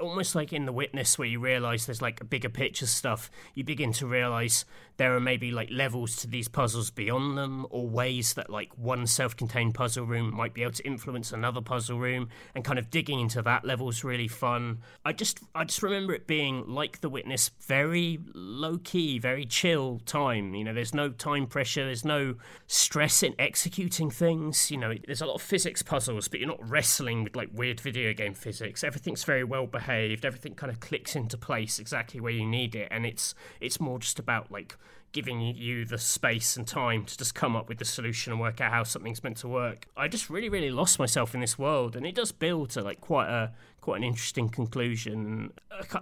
almost 0.00 0.34
like 0.34 0.52
in 0.52 0.66
the 0.66 0.72
witness 0.72 1.18
where 1.18 1.28
you 1.28 1.40
realize 1.40 1.86
there's 1.86 2.02
like 2.02 2.20
a 2.20 2.24
bigger 2.24 2.48
picture 2.48 2.86
stuff 2.86 3.30
you 3.54 3.64
begin 3.64 3.92
to 3.92 4.06
realize 4.06 4.64
there 4.98 5.14
are 5.16 5.20
maybe 5.20 5.50
like 5.50 5.70
levels 5.70 6.16
to 6.16 6.26
these 6.26 6.48
puzzles 6.48 6.90
beyond 6.90 7.36
them 7.36 7.66
or 7.70 7.88
ways 7.88 8.34
that 8.34 8.50
like 8.50 8.76
one 8.76 9.06
self-contained 9.06 9.74
puzzle 9.74 10.04
room 10.04 10.34
might 10.34 10.54
be 10.54 10.62
able 10.62 10.72
to 10.72 10.84
influence 10.86 11.32
another 11.32 11.60
puzzle 11.60 11.98
room 11.98 12.28
and 12.54 12.64
kind 12.64 12.78
of 12.78 12.90
digging 12.90 13.20
into 13.20 13.40
that 13.42 13.64
level 13.64 13.88
is 13.88 14.04
really 14.04 14.28
fun. 14.28 14.78
I 15.04 15.12
just 15.12 15.40
i 15.54 15.64
just 15.64 15.82
remember 15.82 16.14
it 16.14 16.26
being 16.26 16.66
like 16.66 17.00
the 17.00 17.08
witness 17.08 17.50
very 17.60 18.18
low 18.34 18.78
key 18.78 19.18
very 19.18 19.44
chill 19.44 20.00
time 20.06 20.54
you 20.54 20.64
know 20.64 20.74
there's 20.74 20.94
no 20.94 21.08
time 21.08 21.46
pressure 21.46 21.84
there's 21.84 22.04
no 22.04 22.34
stress 22.66 23.22
in 23.22 23.34
executing 23.38 24.10
things 24.10 24.70
you 24.70 24.76
know 24.76 24.94
there's 25.06 25.20
a 25.20 25.26
lot 25.26 25.34
of 25.34 25.42
physics 25.42 25.82
puzzles 25.82 26.28
but 26.28 26.40
you're 26.40 26.48
not 26.48 26.68
wrestling 26.68 27.24
with 27.24 27.36
like 27.36 27.48
weird 27.52 27.80
video 27.80 28.12
game 28.12 28.34
physics. 28.34 28.82
Everything's 28.82 29.24
very 29.24 29.44
well 29.44 29.66
behaved 29.72 30.24
everything 30.24 30.54
kind 30.54 30.70
of 30.70 30.78
clicks 30.80 31.16
into 31.16 31.36
place 31.36 31.78
exactly 31.78 32.20
where 32.20 32.32
you 32.32 32.46
need 32.46 32.74
it 32.74 32.88
and 32.90 33.04
it's 33.06 33.34
it's 33.60 33.80
more 33.80 33.98
just 33.98 34.18
about 34.18 34.50
like 34.52 34.76
giving 35.12 35.40
you 35.40 35.84
the 35.84 35.98
space 35.98 36.56
and 36.56 36.66
time 36.66 37.04
to 37.04 37.16
just 37.16 37.34
come 37.34 37.54
up 37.54 37.68
with 37.68 37.78
the 37.78 37.84
solution 37.84 38.32
and 38.32 38.40
work 38.40 38.60
out 38.60 38.72
how 38.72 38.82
something's 38.82 39.22
meant 39.22 39.36
to 39.36 39.48
work. 39.48 39.86
I 39.96 40.08
just 40.08 40.28
really, 40.30 40.48
really 40.48 40.70
lost 40.70 40.98
myself 40.98 41.34
in 41.34 41.40
this 41.40 41.58
world, 41.58 41.94
and 41.94 42.06
it 42.06 42.14
does 42.14 42.32
build 42.32 42.70
to 42.70 42.82
like 42.82 43.00
quite 43.00 43.28
a 43.28 43.52
quite 43.80 43.98
an 43.98 44.04
interesting 44.04 44.48
conclusion. 44.48 45.52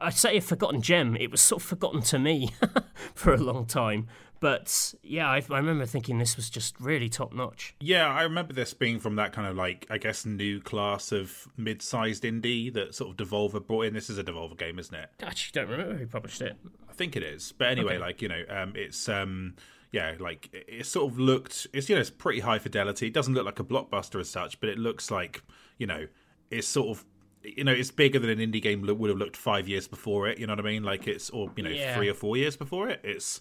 I'd 0.00 0.14
say 0.14 0.36
a 0.36 0.40
forgotten 0.40 0.80
gem. 0.80 1.16
It 1.16 1.30
was 1.30 1.40
sort 1.40 1.62
of 1.62 1.68
forgotten 1.68 2.02
to 2.02 2.18
me 2.18 2.52
for 3.14 3.34
a 3.34 3.38
long 3.38 3.66
time. 3.66 4.06
But 4.40 4.94
yeah, 5.02 5.28
I, 5.28 5.42
I, 5.50 5.58
remember 5.58 5.84
thinking 5.84 6.18
this 6.18 6.36
was 6.36 6.48
just 6.48 6.80
really 6.80 7.10
top 7.10 7.34
notch. 7.34 7.74
Yeah, 7.78 8.08
I 8.08 8.22
remember 8.22 8.54
this 8.54 8.72
being 8.72 8.98
from 8.98 9.16
that 9.16 9.34
kind 9.34 9.46
of 9.46 9.54
like, 9.54 9.86
I 9.90 9.98
guess, 9.98 10.24
new 10.24 10.60
class 10.60 11.12
of 11.12 11.46
mid 11.58 11.82
sized 11.82 12.24
indie 12.24 12.72
that 12.72 12.94
sort 12.94 13.10
of 13.10 13.28
Devolver 13.28 13.64
brought 13.64 13.84
in. 13.84 13.94
This 13.94 14.08
is 14.08 14.16
a 14.16 14.24
Devolver 14.24 14.56
game, 14.56 14.78
isn't 14.78 14.94
it? 14.94 15.10
I 15.22 15.26
actually 15.26 15.60
don't 15.60 15.70
remember 15.70 15.98
who 15.98 16.06
published 16.06 16.40
it. 16.40 16.56
I 16.88 16.92
think 16.94 17.16
it 17.16 17.22
is. 17.22 17.52
But 17.52 17.68
anyway, 17.68 17.94
okay. 17.94 18.02
like, 18.02 18.22
you 18.22 18.28
know, 18.28 18.42
um, 18.48 18.72
it's. 18.74 19.08
Um, 19.08 19.54
yeah, 19.92 20.14
like 20.20 20.48
it 20.52 20.86
sort 20.86 21.12
of 21.12 21.18
looked. 21.18 21.66
It's 21.72 21.88
you 21.88 21.96
know 21.96 22.00
it's 22.00 22.10
pretty 22.10 22.40
high 22.40 22.60
fidelity. 22.60 23.08
It 23.08 23.12
doesn't 23.12 23.34
look 23.34 23.44
like 23.44 23.58
a 23.58 23.64
blockbuster 23.64 24.20
as 24.20 24.30
such, 24.30 24.60
but 24.60 24.68
it 24.68 24.78
looks 24.78 25.10
like 25.10 25.42
you 25.78 25.86
know 25.88 26.06
it's 26.48 26.68
sort 26.68 26.96
of 26.96 27.04
you 27.42 27.64
know 27.64 27.72
it's 27.72 27.90
bigger 27.90 28.20
than 28.20 28.30
an 28.30 28.38
indie 28.38 28.62
game 28.62 28.82
would 28.82 29.10
have 29.10 29.18
looked 29.18 29.36
five 29.36 29.68
years 29.68 29.88
before 29.88 30.28
it. 30.28 30.38
You 30.38 30.46
know 30.46 30.52
what 30.52 30.60
I 30.60 30.68
mean? 30.68 30.84
Like 30.84 31.08
it's 31.08 31.28
or 31.30 31.50
you 31.56 31.64
know 31.64 31.70
yeah. 31.70 31.96
three 31.96 32.08
or 32.08 32.14
four 32.14 32.36
years 32.36 32.56
before 32.56 32.88
it. 32.88 33.00
It's 33.02 33.40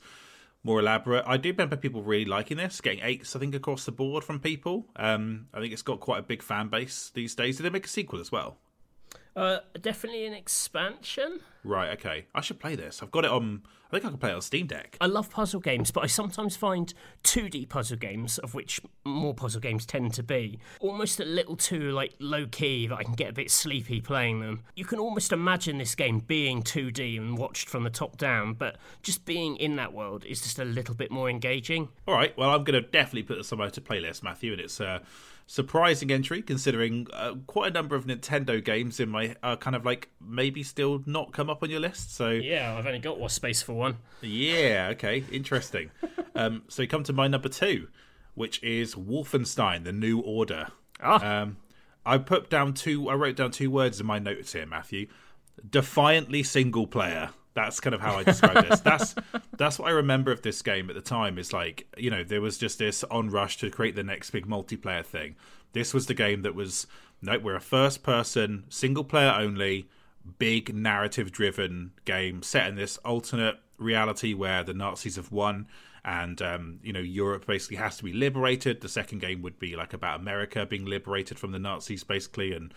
more 0.63 0.79
elaborate. 0.79 1.23
I 1.25 1.37
do 1.37 1.49
remember 1.49 1.77
people 1.77 2.03
really 2.03 2.25
liking 2.25 2.57
this, 2.57 2.81
getting 2.81 3.03
eights, 3.03 3.35
I 3.35 3.39
think, 3.39 3.55
across 3.55 3.85
the 3.85 3.91
board 3.91 4.23
from 4.23 4.39
people. 4.39 4.87
Um, 4.95 5.47
I 5.53 5.59
think 5.59 5.73
it's 5.73 5.81
got 5.81 5.99
quite 5.99 6.19
a 6.19 6.23
big 6.23 6.41
fan 6.41 6.67
base 6.67 7.11
these 7.13 7.35
days. 7.35 7.57
Did 7.57 7.63
they 7.63 7.69
make 7.69 7.85
a 7.85 7.89
sequel 7.89 8.19
as 8.19 8.31
well? 8.31 8.57
Uh, 9.39 9.59
definitely 9.81 10.25
an 10.25 10.33
expansion. 10.33 11.39
Right. 11.63 11.91
Okay. 11.91 12.25
I 12.35 12.41
should 12.41 12.59
play 12.59 12.75
this. 12.75 13.01
I've 13.01 13.11
got 13.11 13.23
it 13.23 13.31
on. 13.31 13.61
I 13.87 13.91
think 13.93 14.05
I 14.05 14.09
can 14.09 14.17
play 14.17 14.31
it 14.31 14.35
on 14.35 14.41
Steam 14.41 14.67
Deck. 14.67 14.97
I 15.01 15.07
love 15.07 15.29
puzzle 15.31 15.61
games, 15.61 15.91
but 15.91 16.03
I 16.03 16.07
sometimes 16.07 16.55
find 16.55 16.93
2D 17.23 17.69
puzzle 17.69 17.97
games, 17.97 18.37
of 18.37 18.53
which 18.53 18.81
more 19.03 19.33
puzzle 19.33 19.61
games 19.61 19.85
tend 19.85 20.13
to 20.13 20.23
be, 20.23 20.59
almost 20.79 21.19
a 21.19 21.25
little 21.25 21.55
too 21.55 21.91
like 21.91 22.13
low 22.19 22.45
key 22.45 22.85
that 22.87 22.95
I 22.95 23.03
can 23.03 23.13
get 23.13 23.29
a 23.29 23.33
bit 23.33 23.49
sleepy 23.49 23.99
playing 23.99 24.41
them. 24.41 24.63
You 24.75 24.85
can 24.85 24.99
almost 24.99 25.31
imagine 25.31 25.79
this 25.79 25.95
game 25.95 26.19
being 26.19 26.61
2D 26.61 27.17
and 27.17 27.35
watched 27.37 27.67
from 27.67 27.83
the 27.83 27.89
top 27.89 28.17
down, 28.17 28.53
but 28.53 28.75
just 29.01 29.25
being 29.25 29.55
in 29.55 29.77
that 29.77 29.91
world 29.91 30.23
is 30.23 30.41
just 30.41 30.59
a 30.59 30.65
little 30.65 30.93
bit 30.93 31.09
more 31.09 31.29
engaging. 31.29 31.87
All 32.07 32.13
right. 32.13 32.37
Well, 32.37 32.51
I'm 32.51 32.63
going 32.63 32.81
to 32.81 32.87
definitely 32.87 33.23
put 33.23 33.37
this 33.37 33.51
on 33.51 33.57
my 33.57 33.69
to 33.69 33.81
playlist, 33.81 34.21
Matthew, 34.21 34.51
and 34.51 34.61
it's 34.61 34.79
uh, 34.79 34.99
surprising 35.49 36.11
entry 36.11 36.43
considering 36.43 37.07
uh, 37.11 37.33
quite 37.47 37.71
a 37.71 37.73
number 37.73 37.95
of 37.95 38.05
Nintendo 38.05 38.63
games 38.63 38.99
in 38.99 39.09
my 39.09 39.35
uh, 39.41 39.55
kind 39.55 39.75
of 39.75 39.83
like 39.83 40.09
maybe 40.21 40.61
still 40.61 41.01
not 41.07 41.33
come 41.33 41.49
up 41.49 41.63
on 41.63 41.71
your 41.71 41.79
list. 41.79 42.15
So 42.15 42.29
yeah, 42.29 42.75
I've 42.77 42.85
only 42.85 42.99
got 42.99 43.19
one 43.19 43.31
space 43.31 43.63
for 43.63 43.73
one. 43.73 43.97
Yeah, 44.21 44.89
okay, 44.91 45.23
interesting. 45.31 45.89
um, 46.35 46.61
so 46.67 46.83
you 46.83 46.87
come 46.87 47.03
to 47.03 47.13
my 47.13 47.27
number 47.27 47.49
two, 47.49 47.87
which 48.35 48.61
is 48.61 48.93
Wolfenstein: 48.93 49.83
The 49.85 49.91
New 49.91 50.19
Order. 50.19 50.67
Ah. 51.01 51.41
Um, 51.41 51.57
I 52.05 52.19
put 52.19 52.51
down 52.51 52.75
two. 52.75 53.09
I 53.09 53.15
wrote 53.15 53.35
down 53.35 53.49
two 53.49 53.71
words 53.71 53.99
in 53.99 54.05
my 54.05 54.19
notes 54.19 54.53
here, 54.53 54.67
Matthew. 54.67 55.07
Defiantly 55.67 56.43
single 56.43 56.85
player. 56.85 57.31
That's 57.59 57.81
kind 57.81 57.93
of 57.93 57.99
how 57.99 58.15
I 58.15 58.23
describe 58.23 58.67
this. 58.69 58.79
That's 58.79 59.15
that's 59.57 59.77
what 59.77 59.89
I 59.89 59.91
remember 59.91 60.31
of 60.31 60.41
this 60.41 60.61
game 60.61 60.89
at 60.89 60.95
the 60.95 61.01
time. 61.01 61.37
Is 61.37 61.51
like 61.51 61.87
you 61.97 62.09
know 62.09 62.23
there 62.23 62.39
was 62.39 62.57
just 62.57 62.79
this 62.79 63.03
onrush 63.11 63.57
to 63.57 63.69
create 63.69 63.95
the 63.95 64.03
next 64.03 64.29
big 64.29 64.47
multiplayer 64.47 65.05
thing. 65.05 65.35
This 65.73 65.93
was 65.93 66.05
the 66.05 66.13
game 66.13 66.43
that 66.43 66.55
was 66.55 66.87
no, 67.21 67.37
we're 67.37 67.55
a 67.55 67.61
first 67.61 68.01
person, 68.01 68.63
single 68.69 69.03
player 69.03 69.33
only, 69.37 69.89
big 70.37 70.73
narrative 70.73 71.33
driven 71.33 71.91
game 72.05 72.43
set 72.43 72.67
in 72.67 72.75
this 72.75 72.95
alternate 72.99 73.59
reality 73.77 74.33
where 74.33 74.63
the 74.63 74.73
Nazis 74.73 75.17
have 75.17 75.31
won 75.31 75.67
and 76.05 76.41
um, 76.41 76.79
you 76.81 76.93
know 76.93 77.01
Europe 77.01 77.45
basically 77.45 77.75
has 77.75 77.97
to 77.97 78.05
be 78.05 78.13
liberated. 78.13 78.79
The 78.79 78.87
second 78.87 79.19
game 79.19 79.41
would 79.41 79.59
be 79.59 79.75
like 79.75 79.93
about 79.93 80.21
America 80.21 80.65
being 80.65 80.85
liberated 80.85 81.37
from 81.37 81.51
the 81.51 81.59
Nazis, 81.59 82.05
basically, 82.05 82.53
and 82.53 82.73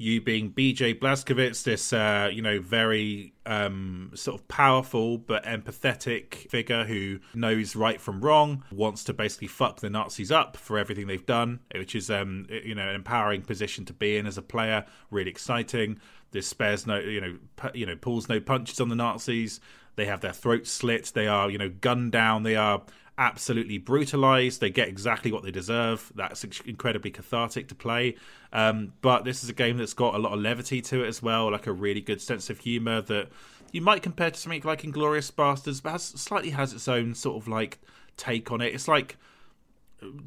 you 0.00 0.18
being 0.18 0.50
BJ 0.50 0.98
Blazkowicz, 0.98 1.62
this 1.62 1.92
uh, 1.92 2.30
you 2.32 2.40
know 2.40 2.58
very 2.58 3.34
um, 3.44 4.10
sort 4.14 4.40
of 4.40 4.48
powerful 4.48 5.18
but 5.18 5.44
empathetic 5.44 6.48
figure 6.48 6.84
who 6.84 7.18
knows 7.34 7.76
right 7.76 8.00
from 8.00 8.22
wrong, 8.22 8.64
wants 8.72 9.04
to 9.04 9.12
basically 9.12 9.48
fuck 9.48 9.80
the 9.80 9.90
Nazis 9.90 10.32
up 10.32 10.56
for 10.56 10.78
everything 10.78 11.06
they've 11.06 11.26
done, 11.26 11.60
which 11.74 11.94
is 11.94 12.10
um, 12.10 12.46
you 12.48 12.74
know 12.74 12.88
an 12.88 12.94
empowering 12.94 13.42
position 13.42 13.84
to 13.84 13.92
be 13.92 14.16
in 14.16 14.26
as 14.26 14.38
a 14.38 14.42
player. 14.42 14.86
Really 15.10 15.30
exciting. 15.30 16.00
This 16.30 16.46
spares 16.46 16.86
no 16.86 16.98
you 16.98 17.20
know 17.20 17.36
pu- 17.56 17.78
you 17.78 17.84
know 17.84 17.96
pulls 17.96 18.26
no 18.26 18.40
punches 18.40 18.80
on 18.80 18.88
the 18.88 18.96
Nazis. 18.96 19.60
They 19.96 20.06
have 20.06 20.22
their 20.22 20.32
throats 20.32 20.70
slit. 20.70 21.12
They 21.14 21.28
are 21.28 21.50
you 21.50 21.58
know 21.58 21.68
gunned 21.68 22.12
down. 22.12 22.42
They 22.42 22.56
are 22.56 22.80
absolutely 23.20 23.76
brutalized. 23.76 24.62
They 24.62 24.70
get 24.70 24.88
exactly 24.88 25.30
what 25.30 25.44
they 25.44 25.50
deserve. 25.50 26.10
That's 26.16 26.42
incredibly 26.42 27.10
cathartic 27.10 27.68
to 27.68 27.74
play. 27.74 28.16
Um, 28.52 28.94
but 29.02 29.24
this 29.24 29.44
is 29.44 29.50
a 29.50 29.52
game 29.52 29.76
that's 29.76 29.92
got 29.92 30.14
a 30.14 30.18
lot 30.18 30.32
of 30.32 30.40
levity 30.40 30.80
to 30.80 31.04
it 31.04 31.06
as 31.06 31.22
well, 31.22 31.52
like 31.52 31.66
a 31.66 31.72
really 31.72 32.00
good 32.00 32.22
sense 32.22 32.48
of 32.48 32.58
humor 32.60 33.02
that 33.02 33.28
you 33.72 33.82
might 33.82 34.02
compare 34.02 34.30
to 34.30 34.40
something 34.40 34.62
like 34.64 34.82
Inglourious 34.82 35.30
Basterds, 35.30 35.82
but 35.82 35.92
has, 35.92 36.02
slightly 36.02 36.50
has 36.50 36.72
its 36.72 36.88
own 36.88 37.14
sort 37.14 37.36
of 37.40 37.46
like 37.46 37.78
take 38.16 38.50
on 38.50 38.62
it. 38.62 38.74
It's 38.74 38.88
like 38.88 39.18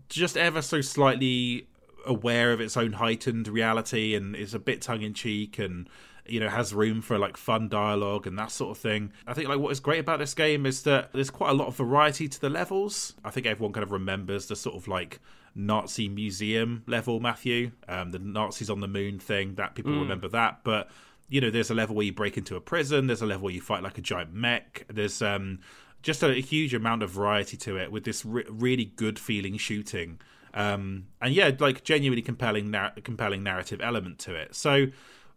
just 0.08 0.38
ever 0.38 0.62
so 0.62 0.80
slightly 0.80 1.68
aware 2.06 2.54
of 2.54 2.62
its 2.62 2.78
own 2.78 2.94
heightened 2.94 3.48
reality 3.48 4.14
and 4.14 4.36
is 4.36 4.54
a 4.54 4.60
bit 4.60 4.84
tongue 4.84 5.02
in 5.02 5.16
cheek 5.16 5.58
and 5.58 5.90
you 6.26 6.40
know 6.40 6.50
has 6.50 6.74
room 6.74 7.02
for 7.02 7.18
like 7.18 7.36
fun 7.36 7.68
dialogue 7.68 8.26
and 8.28 8.38
that 8.40 8.52
sort 8.52 8.72
of 8.72 8.82
thing. 8.82 9.12
I 9.28 9.34
think 9.34 9.50
like 9.50 9.60
what 9.60 9.72
is 9.72 9.80
great 9.80 10.00
about 10.00 10.20
this 10.20 10.34
game 10.34 10.66
is 10.66 10.84
that 10.84 11.12
there's 11.14 11.30
quite 11.30 11.50
a 11.50 11.54
lot 11.54 11.68
of 11.68 11.76
variety 11.76 12.28
to 12.28 12.40
the 12.40 12.50
levels. 12.50 13.14
I 13.24 13.30
think 13.30 13.46
everyone 13.46 13.74
kind 13.74 13.84
of 13.84 13.92
remembers 13.92 14.48
the 14.48 14.56
sort 14.56 14.76
of 14.76 14.88
like 14.88 15.20
nazi 15.56 16.08
museum 16.08 16.84
level 16.88 17.20
matthew. 17.20 17.72
Um, 17.88 18.12
the 18.12 18.20
nazis 18.20 18.70
on 18.70 18.80
the 18.80 18.88
moon 18.88 19.20
thing 19.20 19.56
that 19.56 19.76
people 19.76 19.92
mm. 19.92 20.02
remember 20.02 20.28
that. 20.30 20.60
But 20.64 20.90
you 21.30 21.42
know 21.42 21.50
there's 21.50 21.70
a 21.70 21.76
level 21.76 21.96
where 21.96 22.06
you 22.06 22.14
break 22.14 22.38
into 22.38 22.56
a 22.56 22.62
prison. 22.62 23.08
There's 23.08 23.22
a 23.22 23.26
level 23.26 23.46
where 23.46 23.54
you 23.54 23.62
fight 23.62 23.84
like 23.84 23.98
a 23.98 24.02
giant 24.02 24.34
mech. 24.34 24.86
There's 24.88 25.22
um 25.22 25.60
just 26.04 26.22
a, 26.22 26.30
a 26.30 26.42
huge 26.42 26.74
amount 26.74 27.02
of 27.02 27.10
variety 27.10 27.58
to 27.58 27.78
it 27.78 27.92
with 27.92 28.04
this 28.04 28.26
re- 28.26 28.46
really 28.50 28.86
good 28.86 29.18
feeling 29.18 29.58
shooting. 29.58 30.20
Um, 30.54 31.08
and 31.20 31.34
yeah, 31.34 31.52
like 31.60 31.84
genuinely 31.84 32.22
compelling, 32.22 32.76
compelling 33.04 33.42
narrative 33.42 33.82
element 33.82 34.20
to 34.20 34.36
it. 34.36 34.54
So 34.54 34.88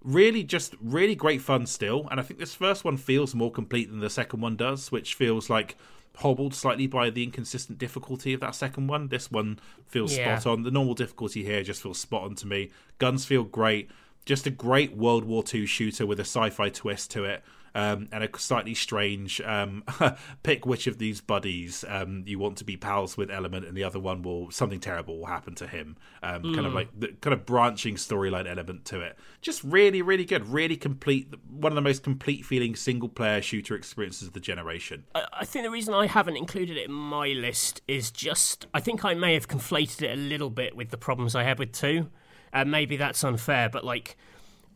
really 0.07 0.43
just 0.43 0.75
really 0.81 1.15
great 1.15 1.43
fun 1.43 1.67
still 1.67 2.07
and 2.11 2.21
i 2.21 2.23
think 2.23 2.39
this 2.39 2.55
first 2.55 2.85
one 2.85 2.97
feels 2.97 3.35
more 3.35 3.51
complete 3.51 3.91
than 3.91 3.99
the 3.99 4.09
second 4.09 4.41
one 4.41 4.57
does 4.57 4.93
which 4.93 5.15
feels 5.15 5.51
like 5.51 5.77
hobbled 6.17 6.55
slightly 6.55 6.87
by 6.87 7.11
the 7.11 7.23
inconsistent 7.23 7.79
difficulty 7.79 8.33
of 8.33 8.41
that 8.41 8.55
second 8.55 8.87
one. 8.87 9.09
This 9.09 9.31
one 9.31 9.59
feels 9.87 10.17
yeah. 10.17 10.39
spot 10.39 10.51
on. 10.51 10.63
The 10.63 10.71
normal 10.71 10.95
difficulty 10.95 11.45
here 11.45 11.63
just 11.63 11.83
feels 11.83 11.99
spot 11.99 12.25
on 12.25 12.35
to 12.37 12.47
me. 12.47 12.71
Guns 12.99 13.25
feel 13.25 13.45
great. 13.45 13.91
Just 14.25 14.47
a 14.47 14.51
great 14.51 14.97
world 14.97 15.25
war 15.25 15.45
ii 15.55 15.67
shooter 15.67 16.07
with 16.07 16.19
a 16.19 16.25
sci-fi 16.25 16.69
twist 16.71 17.11
to 17.13 17.25
it 17.25 17.45
um, 17.77 18.09
and 18.11 18.25
a 18.25 18.39
slightly 18.39 18.75
strange 18.75 19.39
um, 19.43 19.85
pick 20.43 20.65
which 20.65 20.87
of 20.87 20.97
these 20.97 21.21
buddies 21.21 21.85
um, 21.89 22.25
you 22.27 22.39
want 22.39 22.57
to 22.57 22.65
be 22.65 22.75
pals 22.75 23.19
with 23.19 23.31
element, 23.31 23.67
and 23.67 23.77
the 23.77 23.85
other 23.85 24.01
one 24.01 24.23
will 24.23 24.51
something 24.51 24.81
terrible 24.81 25.19
will 25.19 25.27
happen 25.27 25.55
to 25.57 25.67
him. 25.67 25.99
Mm. 26.23 26.55
Kind 26.55 26.67
of 26.67 26.73
hmm. 26.73 26.75
like 26.75 26.89
the 26.99 27.09
kind 27.21 27.35
of 27.35 27.45
branching 27.45 27.97
storyline 27.97 28.51
element 28.51 28.87
to 28.87 29.03
it. 29.03 29.19
Just 29.43 29.63
really, 29.63 30.01
really 30.01 30.25
good, 30.25 30.49
really 30.49 30.79
complete. 30.79 31.35
One 31.51 31.71
of 31.71 31.77
the 31.77 31.83
most 31.83 32.03
complete 32.03 32.47
feeling 32.47 32.75
single 32.75 33.11
player 33.11 33.43
shooter 33.43 33.77
experiences 33.77 34.29
of 34.29 34.33
the 34.33 34.41
generation. 34.41 35.05
I, 35.15 35.27
I 35.41 35.45
think 35.45 35.67
the 35.67 35.71
reason 35.71 35.93
I 35.93 36.07
haven't 36.07 36.39
included 36.39 36.79
it 36.79 36.87
in 36.87 36.95
my 36.95 37.29
list 37.29 37.83
is 37.87 38.11
just 38.11 38.67
I 38.73 38.81
think 38.81 39.05
I 39.05 39.13
may 39.13 39.35
have 39.35 39.49
conflated 39.49 40.01
it 40.01 40.13
a 40.13 40.17
little 40.17 40.51
bit 40.51 40.75
with 40.75 40.89
the 40.89 40.99
problems 40.99 41.35
I 41.35 41.43
had 41.43 41.59
with 41.59 41.73
two. 41.73 42.09
And 42.55 42.71
maybe 42.71 42.97
that's 42.97 43.23
unfair, 43.23 43.69
but 43.69 43.85
like 43.85 44.17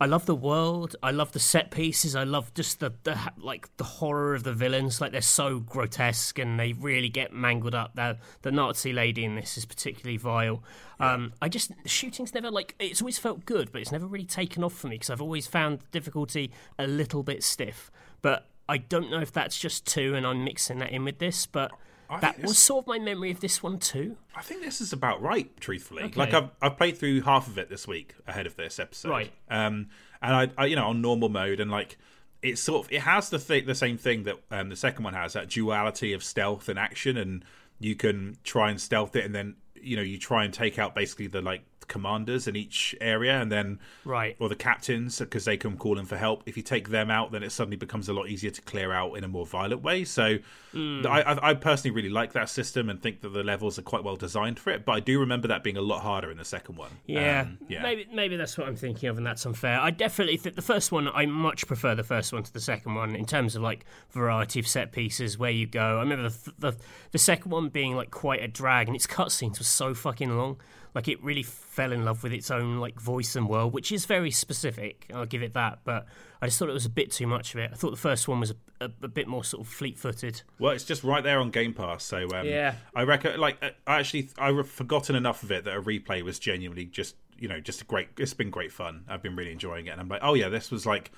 I 0.00 0.06
love 0.06 0.24
the 0.24 0.34
world. 0.34 0.96
I 1.02 1.10
love 1.10 1.32
the 1.32 1.38
set 1.38 1.70
pieces. 1.70 2.16
I 2.16 2.24
love 2.24 2.54
just 2.54 2.80
the, 2.80 2.94
the 3.02 3.18
like 3.36 3.68
the 3.76 3.84
horror 3.84 4.34
of 4.34 4.44
the 4.44 4.54
villains. 4.54 4.98
Like 4.98 5.12
they're 5.12 5.20
so 5.20 5.60
grotesque 5.60 6.38
and 6.38 6.58
they 6.58 6.72
really 6.72 7.10
get 7.10 7.34
mangled 7.34 7.74
up. 7.74 7.94
The 7.96 8.16
the 8.40 8.50
Nazi 8.50 8.94
lady 8.94 9.26
in 9.26 9.34
this 9.34 9.58
is 9.58 9.66
particularly 9.66 10.16
vile. 10.16 10.64
Um, 10.98 11.34
I 11.42 11.50
just 11.50 11.70
the 11.82 11.88
shooting's 11.88 12.32
never 12.32 12.50
like 12.50 12.74
it's 12.80 13.02
always 13.02 13.18
felt 13.18 13.44
good, 13.44 13.72
but 13.72 13.82
it's 13.82 13.92
never 13.92 14.06
really 14.06 14.24
taken 14.24 14.64
off 14.64 14.72
for 14.72 14.88
me 14.88 14.94
because 14.94 15.10
I've 15.10 15.20
always 15.20 15.46
found 15.46 15.80
difficulty 15.90 16.50
a 16.78 16.86
little 16.86 17.22
bit 17.22 17.44
stiff. 17.44 17.90
But 18.22 18.48
I 18.70 18.78
don't 18.78 19.10
know 19.10 19.20
if 19.20 19.32
that's 19.32 19.58
just 19.58 19.86
two, 19.86 20.14
and 20.14 20.26
I'm 20.26 20.44
mixing 20.44 20.78
that 20.78 20.90
in 20.90 21.04
with 21.04 21.18
this, 21.18 21.44
but. 21.46 21.72
I 22.10 22.20
that 22.20 22.42
was 22.42 22.58
sort 22.58 22.84
of 22.84 22.88
my 22.88 22.98
memory 22.98 23.30
of 23.30 23.40
this 23.40 23.62
one 23.62 23.78
too. 23.78 24.16
I 24.34 24.42
think 24.42 24.62
this 24.62 24.80
is 24.80 24.92
about 24.92 25.22
right, 25.22 25.48
truthfully. 25.60 26.02
Okay. 26.04 26.18
Like 26.18 26.34
I've 26.34 26.50
I've 26.60 26.76
played 26.76 26.98
through 26.98 27.22
half 27.22 27.46
of 27.46 27.56
it 27.56 27.68
this 27.68 27.86
week 27.86 28.14
ahead 28.26 28.46
of 28.46 28.56
this 28.56 28.78
episode, 28.78 29.10
right? 29.10 29.32
Um, 29.48 29.88
and 30.20 30.34
I, 30.34 30.62
I 30.62 30.66
you 30.66 30.76
know 30.76 30.86
on 30.86 31.00
normal 31.00 31.28
mode 31.28 31.60
and 31.60 31.70
like 31.70 31.96
it's 32.42 32.60
sort 32.60 32.86
of 32.86 32.92
it 32.92 33.02
has 33.02 33.30
the 33.30 33.38
th- 33.38 33.66
the 33.66 33.74
same 33.74 33.98
thing 33.98 34.24
that 34.24 34.36
um, 34.50 34.68
the 34.68 34.76
second 34.76 35.04
one 35.04 35.14
has 35.14 35.34
that 35.34 35.48
duality 35.48 36.12
of 36.12 36.24
stealth 36.24 36.68
and 36.68 36.78
action, 36.78 37.16
and 37.16 37.44
you 37.78 37.94
can 37.94 38.36
try 38.44 38.70
and 38.70 38.80
stealth 38.80 39.14
it, 39.16 39.24
and 39.24 39.34
then 39.34 39.56
you 39.80 39.96
know 39.96 40.02
you 40.02 40.18
try 40.18 40.44
and 40.44 40.52
take 40.52 40.78
out 40.78 40.94
basically 40.94 41.26
the 41.26 41.40
like 41.40 41.62
commanders 41.90 42.48
in 42.48 42.56
each 42.56 42.94
area, 43.02 43.38
and 43.38 43.52
then 43.52 43.78
right 44.06 44.36
or 44.38 44.48
the 44.48 44.54
captains 44.54 45.18
because 45.18 45.44
they 45.44 45.58
can 45.58 45.76
call 45.76 45.98
in 45.98 46.06
for 46.06 46.16
help. 46.16 46.42
If 46.46 46.56
you 46.56 46.62
take 46.62 46.88
them 46.88 47.10
out, 47.10 47.32
then 47.32 47.42
it 47.42 47.50
suddenly 47.52 47.76
becomes 47.76 48.08
a 48.08 48.14
lot 48.14 48.28
easier 48.28 48.50
to 48.50 48.62
clear 48.62 48.92
out 48.92 49.14
in 49.14 49.24
a 49.24 49.28
more 49.28 49.44
violent 49.44 49.82
way. 49.82 50.04
So 50.04 50.38
mm. 50.72 51.04
I, 51.04 51.50
I, 51.50 51.54
personally 51.54 51.94
really 51.94 52.08
like 52.08 52.32
that 52.32 52.48
system 52.48 52.88
and 52.88 53.02
think 53.02 53.20
that 53.20 53.30
the 53.30 53.42
levels 53.42 53.78
are 53.78 53.82
quite 53.82 54.04
well 54.04 54.16
designed 54.16 54.58
for 54.58 54.70
it. 54.70 54.86
But 54.86 54.92
I 54.92 55.00
do 55.00 55.18
remember 55.20 55.48
that 55.48 55.62
being 55.62 55.76
a 55.76 55.82
lot 55.82 56.00
harder 56.00 56.30
in 56.30 56.38
the 56.38 56.44
second 56.44 56.76
one. 56.76 56.92
Yeah, 57.06 57.42
um, 57.42 57.58
yeah. 57.68 57.82
Maybe 57.82 58.06
maybe 58.12 58.36
that's 58.36 58.56
what 58.56 58.68
I'm 58.68 58.76
thinking 58.76 59.08
of, 59.08 59.18
and 59.18 59.26
that's 59.26 59.44
unfair. 59.44 59.78
I 59.80 59.90
definitely 59.90 60.38
think 60.38 60.54
the 60.56 60.62
first 60.62 60.92
one. 60.92 61.08
I 61.08 61.26
much 61.26 61.66
prefer 61.66 61.94
the 61.94 62.04
first 62.04 62.32
one 62.32 62.44
to 62.44 62.52
the 62.52 62.60
second 62.60 62.94
one 62.94 63.16
in 63.16 63.26
terms 63.26 63.56
of 63.56 63.62
like 63.62 63.84
variety 64.10 64.60
of 64.60 64.68
set 64.68 64.92
pieces 64.92 65.36
where 65.36 65.50
you 65.50 65.66
go. 65.66 65.98
I 65.98 66.00
remember 66.00 66.28
the 66.28 66.52
the, 66.58 66.76
the 67.10 67.18
second 67.18 67.50
one 67.50 67.68
being 67.68 67.96
like 67.96 68.10
quite 68.10 68.42
a 68.42 68.48
drag, 68.48 68.86
and 68.86 68.94
its 68.94 69.06
cutscenes 69.06 69.58
were 69.58 69.64
so 69.64 69.92
fucking 69.92 70.36
long. 70.36 70.58
Like 70.94 71.08
it 71.08 71.22
really 71.22 71.42
fell 71.42 71.92
in 71.92 72.04
love 72.04 72.22
with 72.22 72.32
its 72.32 72.50
own 72.50 72.78
like 72.78 73.00
voice 73.00 73.36
and 73.36 73.48
world, 73.48 73.72
which 73.72 73.92
is 73.92 74.06
very 74.06 74.30
specific. 74.30 75.06
I'll 75.14 75.26
give 75.26 75.42
it 75.42 75.54
that, 75.54 75.80
but 75.84 76.06
I 76.42 76.46
just 76.46 76.58
thought 76.58 76.68
it 76.68 76.72
was 76.72 76.86
a 76.86 76.90
bit 76.90 77.12
too 77.12 77.26
much 77.26 77.54
of 77.54 77.60
it. 77.60 77.70
I 77.72 77.76
thought 77.76 77.90
the 77.90 77.96
first 77.96 78.26
one 78.26 78.40
was 78.40 78.50
a, 78.50 78.84
a, 78.86 78.90
a 79.02 79.08
bit 79.08 79.28
more 79.28 79.44
sort 79.44 79.66
of 79.66 79.72
fleet-footed. 79.72 80.42
Well, 80.58 80.72
it's 80.72 80.84
just 80.84 81.04
right 81.04 81.22
there 81.22 81.38
on 81.38 81.50
Game 81.50 81.74
Pass, 81.74 82.02
so 82.02 82.28
um, 82.34 82.46
yeah. 82.46 82.74
I 82.94 83.02
reckon. 83.02 83.38
Like, 83.38 83.62
I 83.86 83.98
actually, 84.00 84.30
I've 84.38 84.68
forgotten 84.68 85.14
enough 85.14 85.42
of 85.42 85.52
it 85.52 85.64
that 85.64 85.76
a 85.76 85.82
replay 85.82 86.22
was 86.22 86.38
genuinely 86.38 86.86
just, 86.86 87.14
you 87.38 87.46
know, 87.46 87.60
just 87.60 87.82
a 87.82 87.84
great. 87.84 88.08
It's 88.18 88.34
been 88.34 88.50
great 88.50 88.72
fun. 88.72 89.04
I've 89.08 89.22
been 89.22 89.36
really 89.36 89.52
enjoying 89.52 89.86
it, 89.86 89.90
and 89.90 90.00
I'm 90.00 90.08
like, 90.08 90.22
oh 90.22 90.34
yeah, 90.34 90.48
this 90.48 90.70
was 90.70 90.86
like 90.86 91.12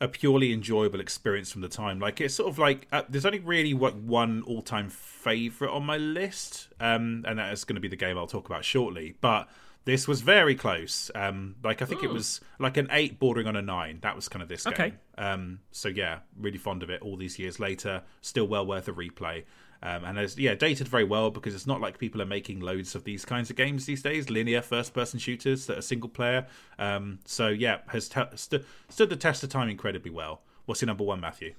a 0.00 0.08
purely 0.08 0.52
enjoyable 0.52 1.00
experience 1.00 1.52
from 1.52 1.60
the 1.60 1.68
time. 1.68 1.98
Like 2.00 2.20
it's 2.20 2.34
sort 2.34 2.48
of 2.48 2.58
like 2.58 2.86
uh, 2.90 3.02
there's 3.08 3.26
only 3.26 3.40
really 3.40 3.74
what 3.74 3.96
one 3.96 4.42
all 4.46 4.62
time 4.62 4.88
favorite 4.88 5.70
on 5.70 5.84
my 5.84 5.96
list, 5.98 6.68
um, 6.80 7.24
and 7.28 7.38
that 7.38 7.52
is 7.52 7.64
going 7.64 7.74
to 7.74 7.80
be 7.80 7.88
the 7.88 7.96
game 7.96 8.16
I'll 8.16 8.26
talk 8.26 8.46
about 8.46 8.64
shortly. 8.64 9.14
But 9.20 9.48
This 9.84 10.06
was 10.06 10.20
very 10.20 10.54
close. 10.54 11.10
Um, 11.14 11.56
like 11.64 11.80
I 11.82 11.84
think 11.86 12.02
it 12.02 12.10
was 12.14 12.40
like 12.58 12.76
an 12.76 12.88
eight, 12.90 13.18
bordering 13.18 13.46
on 13.46 13.56
a 13.56 13.62
nine. 13.62 13.98
That 14.02 14.14
was 14.14 14.28
kind 14.28 14.42
of 14.42 14.48
this 14.48 14.64
game. 14.64 14.98
Um, 15.16 15.60
so 15.72 15.88
yeah, 15.88 16.18
really 16.38 16.58
fond 16.58 16.82
of 16.82 16.90
it. 16.90 17.00
All 17.02 17.16
these 17.16 17.38
years 17.38 17.58
later, 17.58 18.02
still 18.20 18.46
well 18.46 18.66
worth 18.66 18.88
a 18.88 18.92
replay. 18.92 19.44
Um, 19.82 20.04
and 20.04 20.18
as 20.18 20.38
yeah, 20.38 20.54
dated 20.54 20.88
very 20.88 21.04
well 21.04 21.30
because 21.30 21.54
it's 21.54 21.66
not 21.66 21.80
like 21.80 21.98
people 21.98 22.20
are 22.20 22.26
making 22.26 22.60
loads 22.60 22.94
of 22.94 23.04
these 23.04 23.24
kinds 23.24 23.48
of 23.50 23.56
games 23.56 23.86
these 23.86 24.02
days. 24.02 24.28
Linear 24.28 24.60
first-person 24.62 25.18
shooters 25.18 25.66
that 25.66 25.78
are 25.78 25.82
single 25.82 26.10
player. 26.10 26.46
Um, 26.78 27.20
so 27.24 27.48
yeah, 27.48 27.78
has 27.88 28.08
t- 28.08 28.20
st- 28.34 28.64
stood 28.90 29.08
the 29.08 29.16
test 29.16 29.42
of 29.42 29.48
time 29.48 29.68
incredibly 29.68 30.10
well. 30.10 30.42
What's 30.66 30.82
your 30.82 30.86
number 30.88 31.04
one, 31.04 31.20
Matthew? 31.20 31.54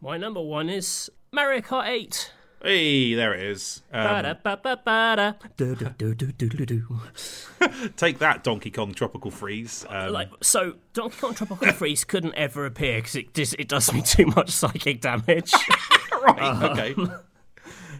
My 0.00 0.16
number 0.16 0.40
one 0.40 0.68
is 0.70 1.10
Mario 1.32 1.60
Kart 1.60 1.86
8. 1.88 2.32
Hey, 2.62 3.14
there 3.14 3.34
it 3.34 3.40
is. 3.42 3.82
Um, 3.92 4.02
take 7.96 8.18
that, 8.18 8.42
Donkey 8.42 8.70
Kong 8.72 8.92
Tropical 8.94 9.30
Freeze. 9.30 9.86
Um, 9.88 10.12
Like 10.12 10.30
so, 10.42 10.74
Donkey 10.92 11.16
Kong 11.20 11.34
Tropical 11.34 11.72
Freeze 11.72 12.04
couldn't 12.04 12.34
ever 12.34 12.66
appear 12.66 12.96
because 12.98 13.14
it 13.14 13.32
does 13.32 13.52
it 13.54 13.68
does 13.68 13.92
me 13.92 14.02
too 14.02 14.26
much 14.26 14.50
psychic 14.50 15.00
damage. 15.00 15.52
right, 16.24 16.62
okay. 16.70 16.94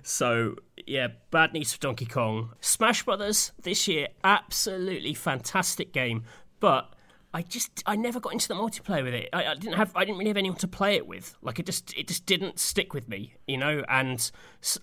So 0.02 0.56
yeah, 0.86 1.08
bad 1.30 1.52
news 1.52 1.72
for 1.72 1.80
Donkey 1.80 2.06
Kong. 2.06 2.52
Smash 2.60 3.04
Brothers 3.04 3.52
this 3.62 3.86
year, 3.88 4.08
absolutely 4.24 5.14
fantastic 5.14 5.92
game, 5.92 6.24
but 6.60 6.92
I 7.34 7.42
just 7.42 7.82
I 7.86 7.94
never 7.94 8.20
got 8.20 8.32
into 8.32 8.48
the 8.48 8.54
multiplayer 8.54 9.04
with 9.04 9.12
it. 9.12 9.28
I, 9.34 9.44
I 9.44 9.54
didn't 9.54 9.74
have 9.74 9.94
I 9.94 10.04
didn't 10.04 10.16
really 10.18 10.30
have 10.30 10.38
anyone 10.38 10.58
to 10.58 10.68
play 10.68 10.94
it 10.96 11.06
with. 11.06 11.36
Like 11.42 11.58
it 11.58 11.66
just 11.66 11.92
it 11.96 12.08
just 12.08 12.24
didn't 12.24 12.58
stick 12.58 12.94
with 12.94 13.06
me, 13.06 13.34
you 13.46 13.58
know. 13.58 13.84
And 13.88 14.30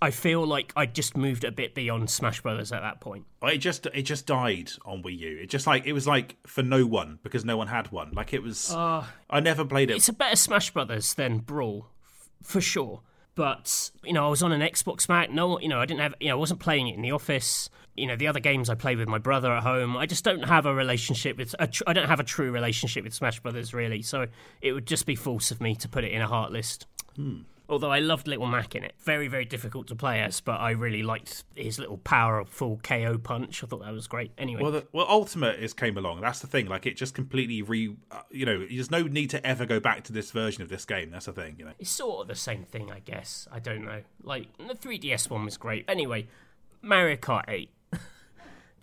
I 0.01 0.11
feel 0.11 0.45
like 0.45 0.71
I 0.75 0.85
just 0.85 1.17
moved 1.17 1.43
a 1.43 1.51
bit 1.51 1.73
beyond 1.73 2.09
Smash 2.09 2.41
Brothers 2.41 2.71
at 2.71 2.81
that 2.81 3.01
point. 3.01 3.25
it 3.41 3.57
just 3.57 3.87
it 3.87 4.03
just 4.03 4.27
died 4.27 4.71
on 4.85 5.01
Wii 5.01 5.17
U. 5.19 5.39
It 5.41 5.49
just 5.49 5.65
like 5.65 5.87
it 5.87 5.93
was 5.93 6.05
like 6.05 6.37
for 6.45 6.61
no 6.61 6.85
one 6.85 7.17
because 7.23 7.43
no 7.43 7.57
one 7.57 7.67
had 7.67 7.91
one. 7.91 8.11
Like 8.11 8.31
it 8.31 8.43
was. 8.43 8.69
Ah. 8.71 9.11
I 9.27 9.39
never 9.39 9.65
played 9.65 9.89
it. 9.89 9.95
It's 9.95 10.09
a 10.09 10.13
better 10.13 10.35
Smash 10.35 10.69
Brothers 10.71 11.15
than 11.15 11.39
Brawl, 11.39 11.87
f- 12.03 12.29
for 12.43 12.61
sure. 12.61 13.01
But 13.35 13.91
you 14.03 14.13
know, 14.13 14.25
I 14.25 14.29
was 14.29 14.41
on 14.41 14.51
an 14.51 14.61
Xbox 14.61 15.07
mag. 15.09 15.31
No, 15.31 15.59
you 15.59 15.67
know, 15.67 15.79
I 15.79 15.85
didn't 15.85 16.01
have. 16.01 16.15
You 16.19 16.29
know, 16.29 16.35
I 16.35 16.39
wasn't 16.39 16.59
playing 16.61 16.87
it 16.87 16.95
in 16.95 17.01
the 17.01 17.11
office. 17.11 17.69
You 17.95 18.07
know, 18.07 18.15
the 18.15 18.27
other 18.27 18.39
games 18.39 18.69
I 18.69 18.75
played 18.75 18.97
with 18.97 19.07
my 19.07 19.17
brother 19.17 19.53
at 19.53 19.63
home. 19.63 19.95
I 19.95 20.05
just 20.05 20.23
don't 20.23 20.43
have 20.43 20.65
a 20.65 20.73
relationship 20.73 21.37
with. 21.37 21.53
A 21.59 21.67
tr- 21.67 21.83
I 21.85 21.93
don't 21.93 22.07
have 22.07 22.19
a 22.19 22.23
true 22.23 22.51
relationship 22.51 23.03
with 23.03 23.13
Smash 23.13 23.39
Brothers 23.41 23.73
really. 23.73 24.01
So 24.01 24.27
it 24.61 24.71
would 24.71 24.87
just 24.87 25.05
be 25.05 25.15
false 25.15 25.51
of 25.51 25.61
me 25.61 25.75
to 25.75 25.89
put 25.89 26.03
it 26.03 26.11
in 26.11 26.21
a 26.21 26.27
heart 26.27 26.51
list. 26.51 26.87
Hmm. 27.15 27.41
Although 27.67 27.91
I 27.91 27.99
loved 27.99 28.27
Little 28.27 28.47
Mac 28.47 28.75
in 28.75 28.83
it. 28.83 28.93
Very, 28.99 29.27
very 29.27 29.45
difficult 29.45 29.87
to 29.87 29.95
play 29.95 30.21
as, 30.21 30.39
but 30.41 30.59
I 30.59 30.71
really 30.71 31.03
liked 31.03 31.43
his 31.55 31.79
little 31.79 31.97
powerful 31.97 32.79
KO 32.83 33.17
punch. 33.17 33.63
I 33.63 33.67
thought 33.67 33.83
that 33.83 33.93
was 33.93 34.07
great. 34.07 34.31
Anyway, 34.37 34.61
Well, 34.61 34.71
the, 34.71 34.87
well, 34.91 35.05
Ultimate 35.09 35.59
is 35.59 35.73
came 35.73 35.97
along. 35.97 36.21
That's 36.21 36.39
the 36.39 36.47
thing. 36.47 36.67
Like 36.67 36.85
it 36.85 36.95
just 36.95 37.15
completely 37.15 37.61
re. 37.61 37.95
Uh, 38.11 38.21
you 38.31 38.45
know, 38.45 38.65
there's 38.69 38.91
no 38.91 39.03
need 39.03 39.29
to 39.31 39.45
ever 39.45 39.65
go 39.65 39.79
back 39.79 40.03
to 40.05 40.13
this 40.13 40.31
version 40.31 40.61
of 40.63 40.69
this 40.69 40.85
game. 40.85 41.11
That's 41.11 41.25
the 41.25 41.33
thing. 41.33 41.55
You 41.57 41.65
know. 41.65 41.73
It's 41.79 41.89
sort 41.89 42.21
of 42.21 42.27
the 42.27 42.35
same 42.35 42.63
thing, 42.63 42.91
I 42.91 42.99
guess. 42.99 43.47
I 43.51 43.59
don't 43.59 43.83
know. 43.85 44.01
Like 44.23 44.47
the 44.57 44.75
3DS 44.75 45.29
one 45.29 45.45
was 45.45 45.57
great. 45.57 45.85
Anyway, 45.87 46.27
Mario 46.81 47.15
Kart 47.15 47.45
8. 47.47 47.69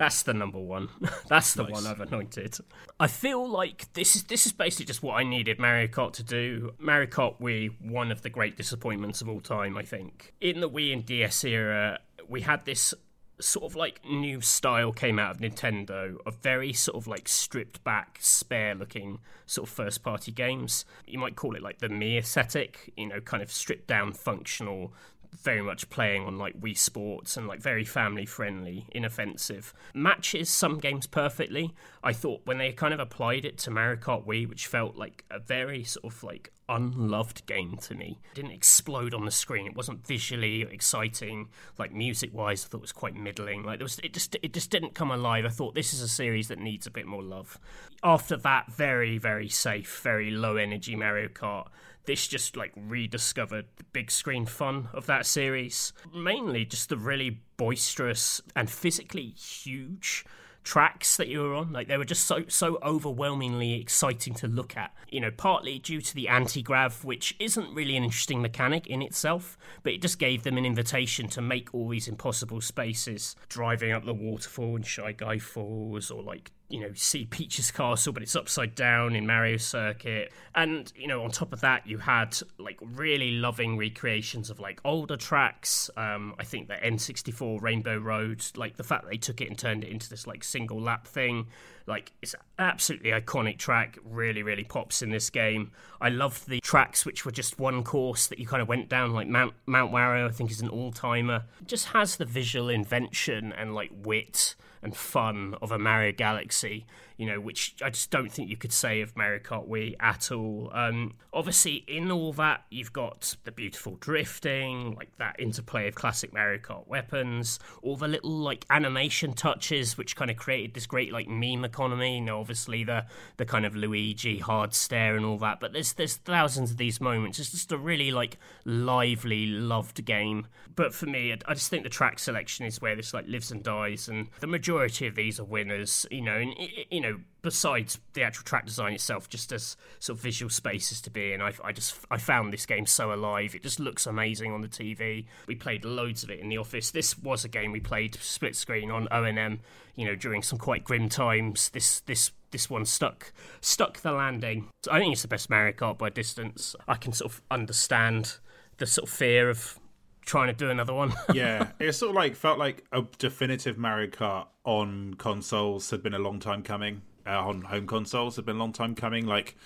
That's 0.02 0.24
the 0.24 0.34
number 0.34 0.58
one. 0.58 0.88
That's 1.28 1.54
the 1.54 1.62
one 1.62 1.86
I've 1.86 2.00
anointed. 2.00 2.58
I 2.98 3.06
feel 3.06 3.48
like 3.48 3.92
this 3.92 4.16
is 4.16 4.24
this 4.24 4.46
is 4.46 4.52
basically 4.52 4.86
just 4.86 5.00
what 5.00 5.14
I 5.14 5.22
needed 5.22 5.60
Mario 5.60 5.86
Kart 5.86 6.14
to 6.14 6.24
do. 6.24 6.74
Mario 6.80 7.06
Kart 7.06 7.40
Wii, 7.40 7.80
one 7.88 8.10
of 8.10 8.22
the 8.22 8.28
great 8.28 8.56
disappointments 8.56 9.20
of 9.20 9.28
all 9.28 9.38
time, 9.38 9.78
I 9.78 9.84
think. 9.84 10.34
In 10.40 10.58
the 10.58 10.68
Wii 10.68 10.92
and 10.92 11.06
DS 11.06 11.44
era, 11.44 12.00
we 12.28 12.40
had 12.40 12.64
this 12.64 12.94
sort 13.38 13.64
of 13.64 13.76
like 13.76 14.00
new 14.04 14.40
style 14.40 14.90
came 14.90 15.20
out 15.20 15.36
of 15.36 15.40
Nintendo 15.40 16.16
of 16.26 16.34
very 16.42 16.72
sort 16.72 16.96
of 16.96 17.06
like 17.06 17.28
stripped 17.28 17.84
back, 17.84 18.18
spare 18.20 18.74
looking 18.74 19.20
sort 19.46 19.68
of 19.68 19.72
first 19.72 20.02
party 20.02 20.32
games. 20.32 20.84
You 21.06 21.20
might 21.20 21.36
call 21.36 21.54
it 21.54 21.62
like 21.62 21.78
the 21.78 21.86
Mii 21.86 22.18
aesthetic, 22.18 22.92
you 22.96 23.06
know, 23.06 23.20
kind 23.20 23.40
of 23.40 23.52
stripped 23.52 23.86
down 23.86 24.14
functional 24.14 24.94
very 25.32 25.62
much 25.62 25.90
playing 25.90 26.24
on 26.24 26.38
like 26.38 26.60
Wii 26.60 26.76
Sports 26.76 27.36
and 27.36 27.46
like 27.46 27.60
very 27.60 27.84
family 27.84 28.26
friendly, 28.26 28.86
inoffensive. 28.92 29.72
Matches 29.94 30.48
some 30.48 30.78
games 30.78 31.06
perfectly. 31.06 31.74
I 32.02 32.12
thought 32.12 32.42
when 32.44 32.58
they 32.58 32.72
kind 32.72 32.94
of 32.94 33.00
applied 33.00 33.44
it 33.44 33.58
to 33.58 33.70
Mario 33.70 33.96
Kart 33.96 34.26
Wii, 34.26 34.48
which 34.48 34.66
felt 34.66 34.96
like 34.96 35.24
a 35.30 35.38
very 35.38 35.84
sort 35.84 36.12
of 36.12 36.22
like 36.22 36.52
unloved 36.74 37.46
game 37.46 37.76
to 37.82 37.94
me. 37.94 38.18
It 38.32 38.36
didn't 38.36 38.52
explode 38.52 39.14
on 39.14 39.24
the 39.24 39.30
screen. 39.30 39.66
It 39.66 39.76
wasn't 39.76 40.06
visually 40.06 40.62
exciting. 40.62 41.48
Like 41.78 41.92
music 41.92 42.32
wise, 42.32 42.64
I 42.64 42.68
thought 42.68 42.78
it 42.78 42.82
was 42.82 42.92
quite 42.92 43.14
middling. 43.14 43.62
Like 43.62 43.78
there 43.78 43.84
was, 43.84 43.98
it 44.00 44.12
just 44.12 44.36
it 44.42 44.52
just 44.52 44.70
didn't 44.70 44.94
come 44.94 45.10
alive. 45.10 45.44
I 45.44 45.50
thought 45.50 45.74
this 45.74 45.94
is 45.94 46.00
a 46.00 46.08
series 46.08 46.48
that 46.48 46.58
needs 46.58 46.86
a 46.86 46.90
bit 46.90 47.06
more 47.06 47.22
love. 47.22 47.58
After 48.02 48.36
that, 48.38 48.72
very 48.72 49.18
very 49.18 49.48
safe, 49.48 50.00
very 50.02 50.30
low 50.30 50.56
energy 50.56 50.96
Mario 50.96 51.28
Kart 51.28 51.68
this 52.04 52.26
just 52.26 52.56
like 52.56 52.72
rediscovered 52.76 53.66
the 53.76 53.84
big 53.92 54.10
screen 54.10 54.46
fun 54.46 54.88
of 54.92 55.06
that 55.06 55.26
series. 55.26 55.92
Mainly 56.14 56.64
just 56.64 56.88
the 56.88 56.96
really 56.96 57.40
boisterous 57.56 58.40
and 58.56 58.68
physically 58.68 59.28
huge 59.28 60.24
tracks 60.64 61.16
that 61.16 61.28
you 61.28 61.40
were 61.40 61.54
on. 61.54 61.72
Like 61.72 61.88
they 61.88 61.96
were 61.96 62.04
just 62.04 62.26
so 62.26 62.44
so 62.48 62.78
overwhelmingly 62.82 63.74
exciting 63.80 64.34
to 64.34 64.48
look 64.48 64.76
at. 64.76 64.92
You 65.10 65.20
know, 65.20 65.30
partly 65.30 65.78
due 65.78 66.00
to 66.00 66.14
the 66.14 66.28
anti-grav, 66.28 67.04
which 67.04 67.36
isn't 67.38 67.74
really 67.74 67.96
an 67.96 68.04
interesting 68.04 68.42
mechanic 68.42 68.86
in 68.86 69.02
itself, 69.02 69.58
but 69.82 69.92
it 69.92 70.02
just 70.02 70.18
gave 70.18 70.42
them 70.42 70.56
an 70.56 70.64
invitation 70.64 71.28
to 71.28 71.42
make 71.42 71.74
all 71.74 71.88
these 71.88 72.08
impossible 72.08 72.60
spaces. 72.60 73.36
Driving 73.48 73.92
up 73.92 74.04
the 74.04 74.14
waterfall 74.14 74.76
in 74.76 74.82
Shy 74.82 75.12
Guy 75.12 75.38
Falls 75.38 76.10
or 76.10 76.22
like 76.22 76.52
you 76.72 76.80
know, 76.80 76.90
see 76.94 77.26
Peach's 77.26 77.70
castle, 77.70 78.14
but 78.14 78.22
it's 78.22 78.34
upside 78.34 78.74
down 78.74 79.14
in 79.14 79.26
Mario 79.26 79.58
Circuit. 79.58 80.32
And, 80.54 80.90
you 80.96 81.06
know, 81.06 81.22
on 81.22 81.30
top 81.30 81.52
of 81.52 81.60
that, 81.60 81.86
you 81.86 81.98
had 81.98 82.34
like 82.56 82.78
really 82.80 83.32
loving 83.32 83.76
recreations 83.76 84.48
of 84.48 84.58
like 84.58 84.80
older 84.82 85.18
tracks. 85.18 85.90
Um, 85.98 86.34
I 86.38 86.44
think 86.44 86.68
the 86.68 86.74
N64 86.74 87.60
Rainbow 87.60 87.98
Road, 87.98 88.42
like 88.56 88.78
the 88.78 88.84
fact 88.84 89.04
they 89.06 89.18
took 89.18 89.42
it 89.42 89.48
and 89.48 89.58
turned 89.58 89.84
it 89.84 89.90
into 89.90 90.08
this 90.08 90.26
like 90.26 90.42
single 90.42 90.80
lap 90.80 91.06
thing. 91.06 91.48
Like, 91.86 92.12
it's 92.22 92.34
absolutely 92.58 93.10
iconic 93.10 93.58
track, 93.58 93.98
really, 94.04 94.42
really 94.42 94.64
pops 94.64 95.02
in 95.02 95.10
this 95.10 95.28
game. 95.28 95.72
I 96.00 96.08
love 96.08 96.46
the 96.46 96.60
tracks 96.60 97.04
which 97.04 97.26
were 97.26 97.32
just 97.32 97.58
one 97.58 97.84
course 97.84 98.28
that 98.28 98.38
you 98.38 98.46
kind 98.46 98.62
of 98.62 98.68
went 98.68 98.88
down, 98.88 99.12
like 99.12 99.28
Mount, 99.28 99.52
Mount 99.66 99.92
Wario, 99.92 100.26
I 100.26 100.30
think 100.30 100.50
is 100.50 100.62
an 100.62 100.68
all 100.68 100.92
timer. 100.92 101.44
Just 101.66 101.88
has 101.88 102.16
the 102.16 102.24
visual 102.24 102.70
invention 102.70 103.52
and 103.52 103.74
like 103.74 103.90
wit 103.92 104.54
and 104.82 104.96
fun 104.96 105.54
of 105.62 105.70
a 105.70 105.78
Mario 105.78 106.12
Galaxy, 106.12 106.84
you 107.22 107.28
know, 107.28 107.40
which 107.40 107.76
I 107.80 107.90
just 107.90 108.10
don't 108.10 108.32
think 108.32 108.50
you 108.50 108.56
could 108.56 108.72
say 108.72 109.00
of 109.00 109.16
Mario 109.16 109.38
Kart 109.38 109.68
Wii 109.68 109.94
at 110.00 110.32
all. 110.32 110.72
Um, 110.74 111.14
obviously, 111.32 111.84
in 111.86 112.10
all 112.10 112.32
that, 112.32 112.64
you've 112.68 112.92
got 112.92 113.36
the 113.44 113.52
beautiful 113.52 113.94
drifting, 114.00 114.96
like 114.96 115.16
that 115.18 115.36
interplay 115.38 115.86
of 115.86 115.94
classic 115.94 116.32
Mario 116.32 116.58
Kart 116.58 116.88
weapons, 116.88 117.60
all 117.80 117.96
the 117.96 118.08
little 118.08 118.36
like 118.36 118.66
animation 118.70 119.34
touches, 119.34 119.96
which 119.96 120.16
kind 120.16 120.32
of 120.32 120.36
created 120.36 120.74
this 120.74 120.84
great 120.84 121.12
like 121.12 121.28
meme 121.28 121.64
economy. 121.64 122.16
You 122.16 122.22
know, 122.22 122.40
obviously 122.40 122.82
the 122.82 123.06
the 123.36 123.44
kind 123.44 123.64
of 123.64 123.76
Luigi 123.76 124.38
hard 124.40 124.74
stare 124.74 125.14
and 125.14 125.24
all 125.24 125.38
that, 125.38 125.60
but 125.60 125.72
there's 125.72 125.92
there's 125.92 126.16
thousands 126.16 126.72
of 126.72 126.76
these 126.76 127.00
moments. 127.00 127.38
It's 127.38 127.52
just 127.52 127.70
a 127.70 127.78
really 127.78 128.10
like 128.10 128.36
lively, 128.64 129.46
loved 129.46 130.04
game. 130.04 130.48
But 130.74 130.92
for 130.92 131.06
me, 131.06 131.32
I- 131.46 131.54
just 131.54 131.70
think 131.70 131.84
the 131.84 131.88
track 131.88 132.18
selection 132.18 132.66
is 132.66 132.80
where 132.80 132.96
this 132.96 133.14
like 133.14 133.28
lives 133.28 133.52
and 133.52 133.62
dies, 133.62 134.08
and 134.08 134.28
the 134.40 134.46
majority 134.48 135.06
of 135.06 135.14
these 135.14 135.38
are 135.38 135.44
winners. 135.44 136.04
You 136.10 136.22
know, 136.22 136.36
and 136.36 136.54
you 136.90 137.00
know, 137.00 137.11
besides 137.42 137.98
the 138.14 138.22
actual 138.22 138.44
track 138.44 138.64
design 138.66 138.92
itself, 138.92 139.28
just 139.28 139.52
as 139.52 139.76
sort 139.98 140.18
of 140.18 140.22
visual 140.22 140.48
spaces 140.48 141.00
to 141.02 141.10
be 141.10 141.32
in, 141.32 141.42
I, 141.42 141.52
I 141.62 141.72
just 141.72 141.96
I 142.10 142.18
found 142.18 142.52
this 142.52 142.66
game 142.66 142.86
so 142.86 143.12
alive. 143.12 143.54
It 143.54 143.62
just 143.62 143.80
looks 143.80 144.06
amazing 144.06 144.52
on 144.52 144.60
the 144.60 144.68
TV. 144.68 145.26
We 145.46 145.54
played 145.54 145.84
loads 145.84 146.22
of 146.22 146.30
it 146.30 146.40
in 146.40 146.48
the 146.48 146.58
office. 146.58 146.90
This 146.90 147.18
was 147.18 147.44
a 147.44 147.48
game 147.48 147.72
we 147.72 147.80
played 147.80 148.14
split 148.16 148.56
screen 148.56 148.90
on 148.90 149.08
ONM. 149.08 149.58
You 149.94 150.06
know, 150.06 150.14
during 150.14 150.42
some 150.42 150.58
quite 150.58 150.84
grim 150.84 151.08
times. 151.08 151.68
This 151.70 152.00
this 152.00 152.30
this 152.50 152.70
one 152.70 152.84
stuck 152.84 153.32
stuck 153.60 154.00
the 154.00 154.12
landing. 154.12 154.68
I 154.90 154.98
think 154.98 155.12
it's 155.12 155.22
the 155.22 155.28
best 155.28 155.50
Mario 155.50 155.72
Kart 155.72 155.98
by 155.98 156.10
distance. 156.10 156.76
I 156.86 156.94
can 156.94 157.12
sort 157.12 157.32
of 157.32 157.42
understand 157.50 158.36
the 158.78 158.86
sort 158.86 159.08
of 159.08 159.14
fear 159.14 159.50
of 159.50 159.78
trying 160.24 160.48
to 160.48 160.52
do 160.52 160.70
another 160.70 160.94
one. 160.94 161.12
yeah, 161.34 161.72
it 161.78 161.92
sort 161.92 162.10
of 162.10 162.16
like 162.16 162.34
felt 162.36 162.58
like 162.58 162.84
a 162.92 163.02
definitive 163.18 163.78
Mario 163.78 164.08
Kart 164.08 164.46
on 164.64 165.14
consoles 165.14 165.90
had 165.90 166.02
been 166.02 166.14
a 166.14 166.18
long 166.18 166.40
time 166.40 166.62
coming. 166.62 167.02
Uh, 167.26 167.38
on 167.46 167.62
home 167.62 167.86
consoles 167.86 168.36
had 168.36 168.44
been 168.44 168.56
a 168.56 168.58
long 168.58 168.72
time 168.72 168.94
coming. 168.94 169.26
Like, 169.26 169.56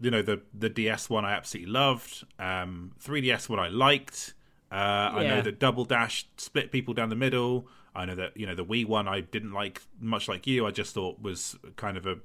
you 0.00 0.10
know, 0.10 0.22
the 0.22 0.42
the 0.52 0.68
DS 0.68 1.08
one 1.10 1.24
I 1.24 1.32
absolutely 1.32 1.72
loved. 1.72 2.24
Um, 2.38 2.92
3DS 3.02 3.48
one 3.48 3.58
I 3.58 3.68
liked. 3.68 4.34
Uh, 4.70 4.74
I 4.74 5.26
know 5.26 5.42
that 5.42 5.60
Double 5.60 5.84
Dash 5.84 6.26
split 6.36 6.72
people 6.72 6.92
down 6.92 7.08
the 7.08 7.16
middle. 7.16 7.68
I 7.94 8.04
know 8.04 8.14
that 8.16 8.36
you 8.36 8.46
know 8.46 8.54
the 8.54 8.64
Wii 8.64 8.86
one 8.86 9.08
I 9.08 9.20
didn't 9.20 9.52
like 9.52 9.82
much 10.00 10.28
like 10.28 10.46
you. 10.46 10.66
I 10.66 10.70
just 10.70 10.94
thought 10.94 11.20
was 11.22 11.56
kind 11.76 11.96
of 11.96 12.06
a, 12.06 12.18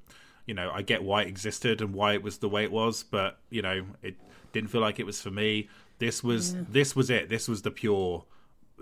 you 0.45 0.53
know, 0.53 0.71
I 0.73 0.81
get 0.81 1.03
why 1.03 1.21
it 1.21 1.27
existed 1.27 1.81
and 1.81 1.93
why 1.93 2.13
it 2.13 2.23
was 2.23 2.39
the 2.39 2.49
way 2.49 2.63
it 2.63 2.71
was, 2.71 3.03
but 3.03 3.37
you 3.49 3.61
know, 3.61 3.85
it 4.01 4.15
didn't 4.51 4.69
feel 4.69 4.81
like 4.81 4.99
it 4.99 5.05
was 5.05 5.21
for 5.21 5.31
me. 5.31 5.69
This 6.01 6.23
was 6.23 6.55
this 6.67 6.95
was 6.95 7.09
it. 7.09 7.29
This 7.29 7.47
was 7.47 7.61
the 7.61 7.71
pure 7.71 8.25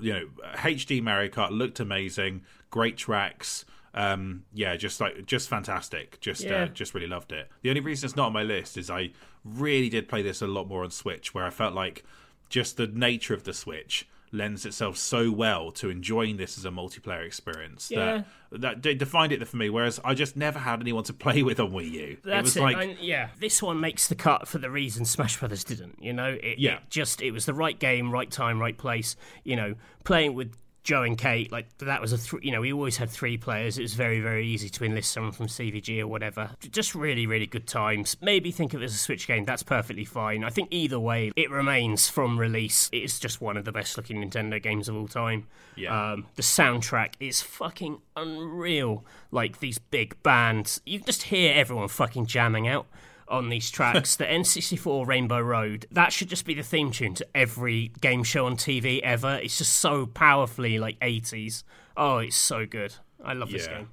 you 0.01 0.13
know, 0.13 0.25
HD 0.55 1.01
Mario 1.03 1.29
Kart 1.29 1.51
looked 1.51 1.81
amazing, 1.81 2.43
great 2.69 2.95
tracks, 2.95 3.65
Um, 3.93 4.45
yeah, 4.53 4.77
just 4.77 5.01
like 5.01 5.25
just 5.25 5.49
fantastic. 5.49 6.19
Just 6.21 6.45
uh, 6.45 6.67
just 6.67 6.93
really 6.93 7.07
loved 7.07 7.31
it. 7.31 7.49
The 7.61 7.69
only 7.69 7.81
reason 7.81 8.07
it's 8.07 8.15
not 8.15 8.27
on 8.27 8.33
my 8.33 8.43
list 8.43 8.77
is 8.77 8.89
I 8.89 9.11
really 9.43 9.89
did 9.89 10.07
play 10.07 10.21
this 10.21 10.41
a 10.41 10.47
lot 10.47 10.67
more 10.67 10.83
on 10.83 10.91
Switch, 10.91 11.33
where 11.33 11.43
I 11.43 11.49
felt 11.49 11.73
like 11.73 12.05
just 12.49 12.77
the 12.77 12.87
nature 12.87 13.33
of 13.33 13.43
the 13.43 13.53
Switch 13.53 14.07
lends 14.31 14.65
itself 14.65 14.95
so 14.97 15.31
well 15.31 15.71
to 15.71 15.89
enjoying 15.89 16.37
this 16.37 16.57
as 16.57 16.65
a 16.65 16.69
multiplayer 16.69 17.25
experience 17.25 17.89
Yeah. 17.89 18.23
that 18.51 18.81
that 18.83 18.97
defined 18.99 19.31
it 19.31 19.47
for 19.47 19.57
me. 19.57 19.69
Whereas 19.69 19.99
I 20.05 20.13
just 20.13 20.35
never 20.37 20.59
had 20.59 20.79
anyone 20.81 21.03
to 21.05 21.13
play 21.25 21.41
with 21.43 21.59
on 21.59 21.71
Wii 21.71 21.91
U. 21.91 22.17
That's 22.23 22.37
it 22.37 22.41
was 22.41 22.55
it. 22.57 22.61
like 22.61 22.77
and 22.89 22.99
yeah, 22.99 23.29
this 23.39 23.61
one 23.61 23.79
makes 23.79 24.07
the 24.07 24.15
cut 24.15 24.47
for 24.47 24.57
the 24.59 24.69
reason 24.69 25.05
Smash 25.05 25.39
Brothers 25.39 25.63
didn't. 25.63 25.97
You 26.01 26.13
know, 26.13 26.37
it, 26.41 26.59
Yeah. 26.59 26.75
it 26.75 26.81
just 26.89 27.21
it 27.21 27.31
was 27.31 27.45
the 27.45 27.53
right 27.53 27.77
game, 27.79 28.11
right 28.11 28.29
time, 28.29 28.59
right 28.59 28.77
place. 28.77 29.15
You 29.43 29.55
know, 29.55 29.75
playing 30.03 30.33
with 30.35 30.55
Joe 30.83 31.03
and 31.03 31.17
Kate, 31.17 31.51
like 31.51 31.77
that 31.79 32.01
was 32.01 32.13
a 32.13 32.17
th- 32.17 32.43
you 32.43 32.51
know 32.51 32.61
we 32.61 32.71
always 32.73 32.97
had 32.97 33.09
three 33.09 33.37
players. 33.37 33.77
It 33.77 33.81
was 33.81 33.93
very 33.93 34.19
very 34.19 34.47
easy 34.47 34.69
to 34.69 34.83
enlist 34.85 35.11
someone 35.11 35.31
from 35.31 35.47
CVG 35.47 35.99
or 35.99 36.07
whatever. 36.07 36.51
Just 36.71 36.95
really 36.95 37.27
really 37.27 37.47
good 37.47 37.67
times. 37.67 38.17
Maybe 38.21 38.51
think 38.51 38.73
of 38.73 38.81
it 38.81 38.85
as 38.85 38.95
a 38.95 38.97
Switch 38.97 39.27
game. 39.27 39.45
That's 39.45 39.63
perfectly 39.63 40.05
fine. 40.05 40.43
I 40.43 40.49
think 40.49 40.69
either 40.71 40.99
way, 40.99 41.31
it 41.35 41.51
remains 41.51 42.09
from 42.09 42.39
release. 42.39 42.89
It's 42.91 43.19
just 43.19 43.41
one 43.41 43.57
of 43.57 43.65
the 43.65 43.71
best 43.71 43.97
looking 43.97 44.23
Nintendo 44.23 44.61
games 44.61 44.87
of 44.87 44.95
all 44.95 45.07
time. 45.07 45.47
Yeah. 45.75 46.13
Um, 46.13 46.27
the 46.35 46.41
soundtrack 46.41 47.13
is 47.19 47.41
fucking 47.41 47.99
unreal. 48.15 49.05
Like 49.31 49.59
these 49.59 49.77
big 49.79 50.21
bands, 50.23 50.81
you 50.85 50.99
just 50.99 51.23
hear 51.23 51.53
everyone 51.53 51.87
fucking 51.87 52.25
jamming 52.25 52.67
out 52.67 52.87
on 53.29 53.49
these 53.49 53.69
tracks. 53.69 54.15
the 54.15 54.25
N64 54.25 55.05
Rainbow 55.05 55.39
Road, 55.39 55.85
that 55.91 56.11
should 56.11 56.29
just 56.29 56.45
be 56.45 56.53
the 56.53 56.63
theme 56.63 56.91
tune 56.91 57.13
to 57.15 57.27
every 57.35 57.91
game 58.01 58.23
show 58.23 58.45
on 58.45 58.55
TV 58.57 58.99
ever. 59.01 59.39
It's 59.41 59.57
just 59.57 59.75
so 59.75 60.05
powerfully 60.05 60.79
like 60.79 60.99
80s. 60.99 61.63
Oh, 61.95 62.17
it's 62.17 62.35
so 62.35 62.65
good. 62.65 62.95
I 63.23 63.33
love 63.33 63.51
this 63.51 63.67
game. 63.67 63.89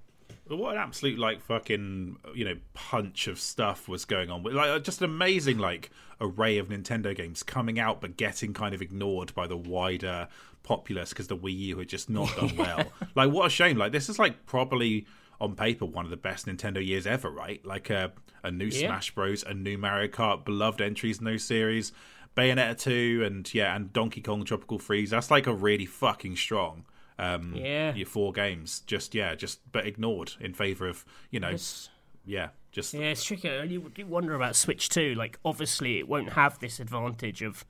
what 0.49 0.75
an 0.75 0.81
absolute 0.81 1.19
like 1.19 1.41
fucking 1.41 2.17
you 2.35 2.45
know 2.45 2.55
punch 2.75 3.27
of 3.27 3.41
stuff 3.41 3.89
was 3.89 4.05
going 4.05 4.31
on 4.31 4.45
with 4.45 4.55
like 4.55 4.69
uh, 4.69 4.79
just 4.79 5.01
an 5.01 5.05
amazing 5.07 5.59
like 5.59 5.91
array 6.21 6.59
of 6.59 6.69
Nintendo 6.69 7.15
games 7.15 7.43
coming 7.43 7.81
out 7.81 8.01
but 8.01 8.17
getting 8.17 8.55
kind 8.55 8.73
of 8.73 8.81
ignored 8.81 9.35
by 9.35 9.49
the 9.49 9.57
wider 9.57 10.29
populace 10.63 11.11
because 11.11 11.27
the 11.27 11.37
Wii 11.37 11.57
U 11.59 11.79
had 11.79 11.89
just 11.89 12.09
not 12.09 12.35
done 12.37 12.55
well. 12.59 12.85
like 13.15 13.31
what 13.31 13.47
a 13.47 13.51
shame! 13.51 13.77
Like 13.77 13.93
this 13.93 14.09
is 14.09 14.19
like 14.19 14.47
probably 14.47 15.07
on 15.41 15.55
paper 15.55 15.85
one 15.85 16.05
of 16.05 16.11
the 16.11 16.17
best 16.17 16.47
Nintendo 16.47 16.85
years 16.85 17.07
ever, 17.07 17.31
right? 17.31 17.65
Like 17.65 17.91
a 17.91 18.13
a 18.47 18.51
new 18.51 18.67
Yeah. 18.67 18.89
Smash 18.89 19.15
Bros, 19.15 19.43
a 19.43 19.55
new 19.55 19.77
Mario 19.79 20.09
Kart, 20.09 20.45
beloved 20.45 20.81
entries 20.81 21.19
in 21.19 21.25
those 21.25 21.45
series. 21.45 21.93
Bayonetta 22.37 22.79
2 22.79 23.23
and 23.25 23.55
yeah, 23.55 23.75
and 23.75 23.93
Donkey 23.93 24.21
Kong 24.21 24.45
Tropical 24.45 24.79
Freeze. 24.79 25.11
That's 25.11 25.31
like 25.31 25.47
a 25.47 25.55
really 25.55 25.87
fucking 25.87 26.37
strong 26.37 26.85
um 27.19 27.55
Yeah. 27.57 27.95
your 27.95 28.05
four 28.07 28.31
games 28.31 28.81
just 28.81 29.15
yeah 29.15 29.35
just 29.35 29.61
but 29.73 29.87
ignored 29.87 30.33
in 30.39 30.53
favor 30.53 30.87
of 30.87 31.03
you 31.31 31.41
know 31.41 31.49
It's- 31.49 31.89
yeah 32.27 32.49
just 32.73 32.93
Yeah, 32.93 33.07
it's 33.07 33.25
tricky. 33.25 33.49
And 33.49 33.71
You 33.71 33.91
do 33.95 34.05
wonder 34.07 34.35
about 34.35 34.55
Switch 34.55 34.91
too. 34.91 35.15
Like, 35.15 35.39
obviously, 35.47 35.99
it 35.99 36.07
won't 36.07 36.35
have 36.35 36.59
this 36.59 36.79
advantage 36.79 37.41
of, 37.41 37.65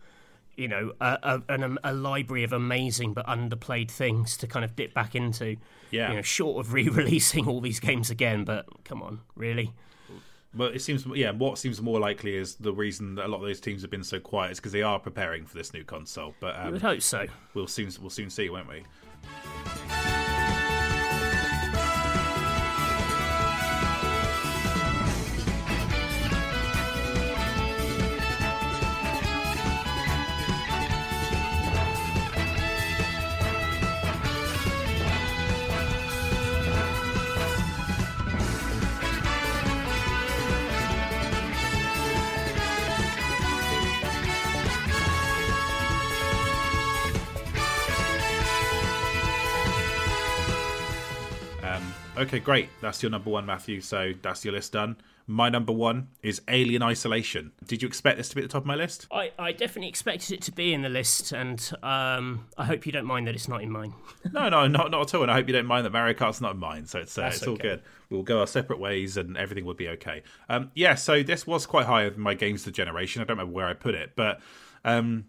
you 0.56 0.66
know, 0.66 0.94
a, 1.00 1.40
a, 1.48 1.74
a 1.84 1.92
library 1.92 2.42
of 2.42 2.52
amazing 2.52 3.14
but 3.14 3.24
underplayed 3.28 3.88
things 3.88 4.36
to 4.38 4.48
kind 4.48 4.64
of 4.64 4.74
dip 4.74 4.92
back 4.94 5.14
into. 5.14 5.58
Yeah. 5.92 6.08
You 6.10 6.16
know, 6.16 6.22
short 6.22 6.58
of 6.66 6.72
re-releasing 6.78 7.46
all 7.46 7.60
these 7.60 7.78
games 7.78 8.10
again, 8.10 8.42
but 8.44 8.66
come 8.82 9.00
on, 9.00 9.20
really? 9.36 9.74
But 10.56 10.74
it 10.74 10.82
seems 10.82 11.06
yeah 11.14 11.30
what 11.30 11.58
seems 11.58 11.80
more 11.80 12.00
likely 12.00 12.34
is 12.36 12.54
the 12.56 12.72
reason 12.72 13.14
that 13.14 13.26
a 13.26 13.28
lot 13.28 13.38
of 13.38 13.42
those 13.42 13.60
teams 13.60 13.82
have 13.82 13.90
been 13.90 14.04
so 14.04 14.18
quiet 14.18 14.52
is 14.52 14.58
because 14.58 14.72
they 14.72 14.82
are 14.82 14.98
preparing 14.98 15.44
for 15.44 15.56
this 15.56 15.72
new 15.72 15.84
console 15.84 16.34
but 16.40 16.58
um, 16.58 16.72
would 16.72 16.82
hope 16.82 17.02
so. 17.02 17.26
we'll 17.54 17.66
soon 17.66 17.90
we'll 18.00 18.10
soon 18.10 18.30
see 18.30 18.48
won't 18.48 18.68
we 18.68 18.82
okay, 52.16 52.38
great. 52.38 52.68
That's 52.80 53.02
your 53.02 53.10
number 53.10 53.30
one, 53.30 53.46
Matthew. 53.46 53.80
So 53.80 54.12
that's 54.22 54.44
your 54.44 54.54
list 54.54 54.72
done. 54.72 54.96
My 55.28 55.48
number 55.48 55.72
one 55.72 56.08
is 56.22 56.40
Alien 56.46 56.82
Isolation. 56.82 57.50
Did 57.66 57.82
you 57.82 57.88
expect 57.88 58.16
this 58.16 58.28
to 58.28 58.36
be 58.36 58.42
at 58.42 58.44
the 58.44 58.52
top 58.52 58.62
of 58.62 58.66
my 58.66 58.76
list? 58.76 59.08
I, 59.10 59.32
I 59.36 59.50
definitely 59.50 59.88
expected 59.88 60.32
it 60.32 60.42
to 60.42 60.52
be 60.52 60.72
in 60.72 60.82
the 60.82 60.88
list, 60.88 61.32
and 61.32 61.58
um, 61.82 62.46
I 62.56 62.64
hope 62.64 62.86
you 62.86 62.92
don't 62.92 63.06
mind 63.06 63.26
that 63.26 63.34
it's 63.34 63.48
not 63.48 63.62
in 63.62 63.70
mine. 63.70 63.92
No, 64.32 64.48
no, 64.48 64.66
not 64.66 64.90
not 64.90 65.02
at 65.02 65.14
all. 65.14 65.22
And 65.22 65.30
I 65.30 65.34
hope 65.34 65.46
you 65.46 65.52
don't 65.52 65.66
mind 65.66 65.86
that 65.86 65.92
Mario 65.92 66.12
Kart's 66.14 66.40
not 66.40 66.56
mine. 66.58 66.86
So 66.86 66.98
it's 66.98 67.16
uh, 67.16 67.30
it's 67.32 67.46
all 67.46 67.56
good. 67.56 67.80
We'll 68.10 68.22
go 68.22 68.40
our 68.40 68.46
separate 68.46 68.78
ways, 68.78 69.16
and 69.16 69.36
everything 69.36 69.64
will 69.64 69.74
be 69.74 69.88
okay. 69.88 70.22
Um, 70.48 70.70
yeah. 70.74 70.94
So 70.94 71.22
this 71.22 71.46
was 71.46 71.64
quite 71.64 71.86
high 71.86 72.04
in 72.04 72.20
my 72.20 72.34
games 72.34 72.60
of 72.60 72.66
the 72.66 72.70
generation. 72.72 73.22
I 73.22 73.24
don't 73.24 73.38
remember 73.38 73.54
where 73.54 73.66
I 73.66 73.74
put 73.74 73.94
it, 73.94 74.12
but 74.14 74.40
um, 74.84 75.24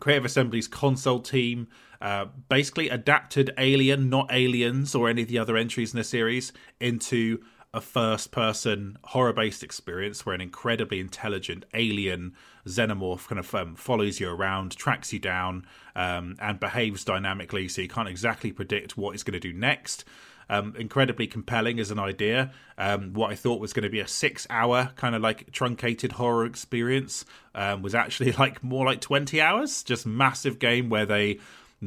Creative 0.00 0.24
Assembly's 0.24 0.66
console 0.66 1.20
team 1.20 1.68
uh, 2.04 2.26
basically 2.50 2.90
adapted 2.90 3.50
Alien, 3.56 4.10
not 4.10 4.28
Aliens 4.30 4.94
or 4.94 5.08
any 5.08 5.22
of 5.22 5.28
the 5.28 5.38
other 5.38 5.56
entries 5.56 5.94
in 5.94 5.96
the 5.96 6.04
series, 6.04 6.52
into 6.78 7.42
a 7.72 7.80
first 7.80 8.30
person 8.30 8.98
horror 9.04 9.32
based 9.32 9.64
experience 9.64 10.24
where 10.24 10.34
an 10.34 10.40
incredibly 10.42 11.00
intelligent 11.00 11.64
alien 11.72 12.34
xenomorph 12.66 13.26
kind 13.26 13.38
of 13.38 13.52
um, 13.54 13.74
follows 13.74 14.20
you 14.20 14.28
around, 14.30 14.76
tracks 14.76 15.14
you 15.14 15.18
down, 15.18 15.66
um, 15.96 16.36
and 16.40 16.60
behaves 16.60 17.04
dynamically 17.04 17.68
so 17.68 17.80
you 17.80 17.88
can't 17.88 18.08
exactly 18.08 18.52
predict 18.52 18.98
what 18.98 19.14
it's 19.14 19.22
going 19.22 19.32
to 19.32 19.40
do 19.40 19.52
next. 19.52 20.04
Um, 20.50 20.74
incredibly 20.78 21.26
compelling 21.26 21.80
as 21.80 21.90
an 21.90 21.98
idea. 21.98 22.52
Um, 22.76 23.14
what 23.14 23.32
I 23.32 23.34
thought 23.34 23.62
was 23.62 23.72
going 23.72 23.84
to 23.84 23.88
be 23.88 24.00
a 24.00 24.06
six 24.06 24.46
hour 24.50 24.92
kind 24.94 25.14
of 25.14 25.22
like 25.22 25.50
truncated 25.52 26.12
horror 26.12 26.44
experience 26.44 27.24
um, 27.54 27.80
was 27.80 27.94
actually 27.94 28.32
like 28.38 28.62
more 28.62 28.84
like 28.84 29.00
20 29.00 29.40
hours. 29.40 29.82
Just 29.82 30.04
massive 30.04 30.58
game 30.58 30.90
where 30.90 31.06
they 31.06 31.38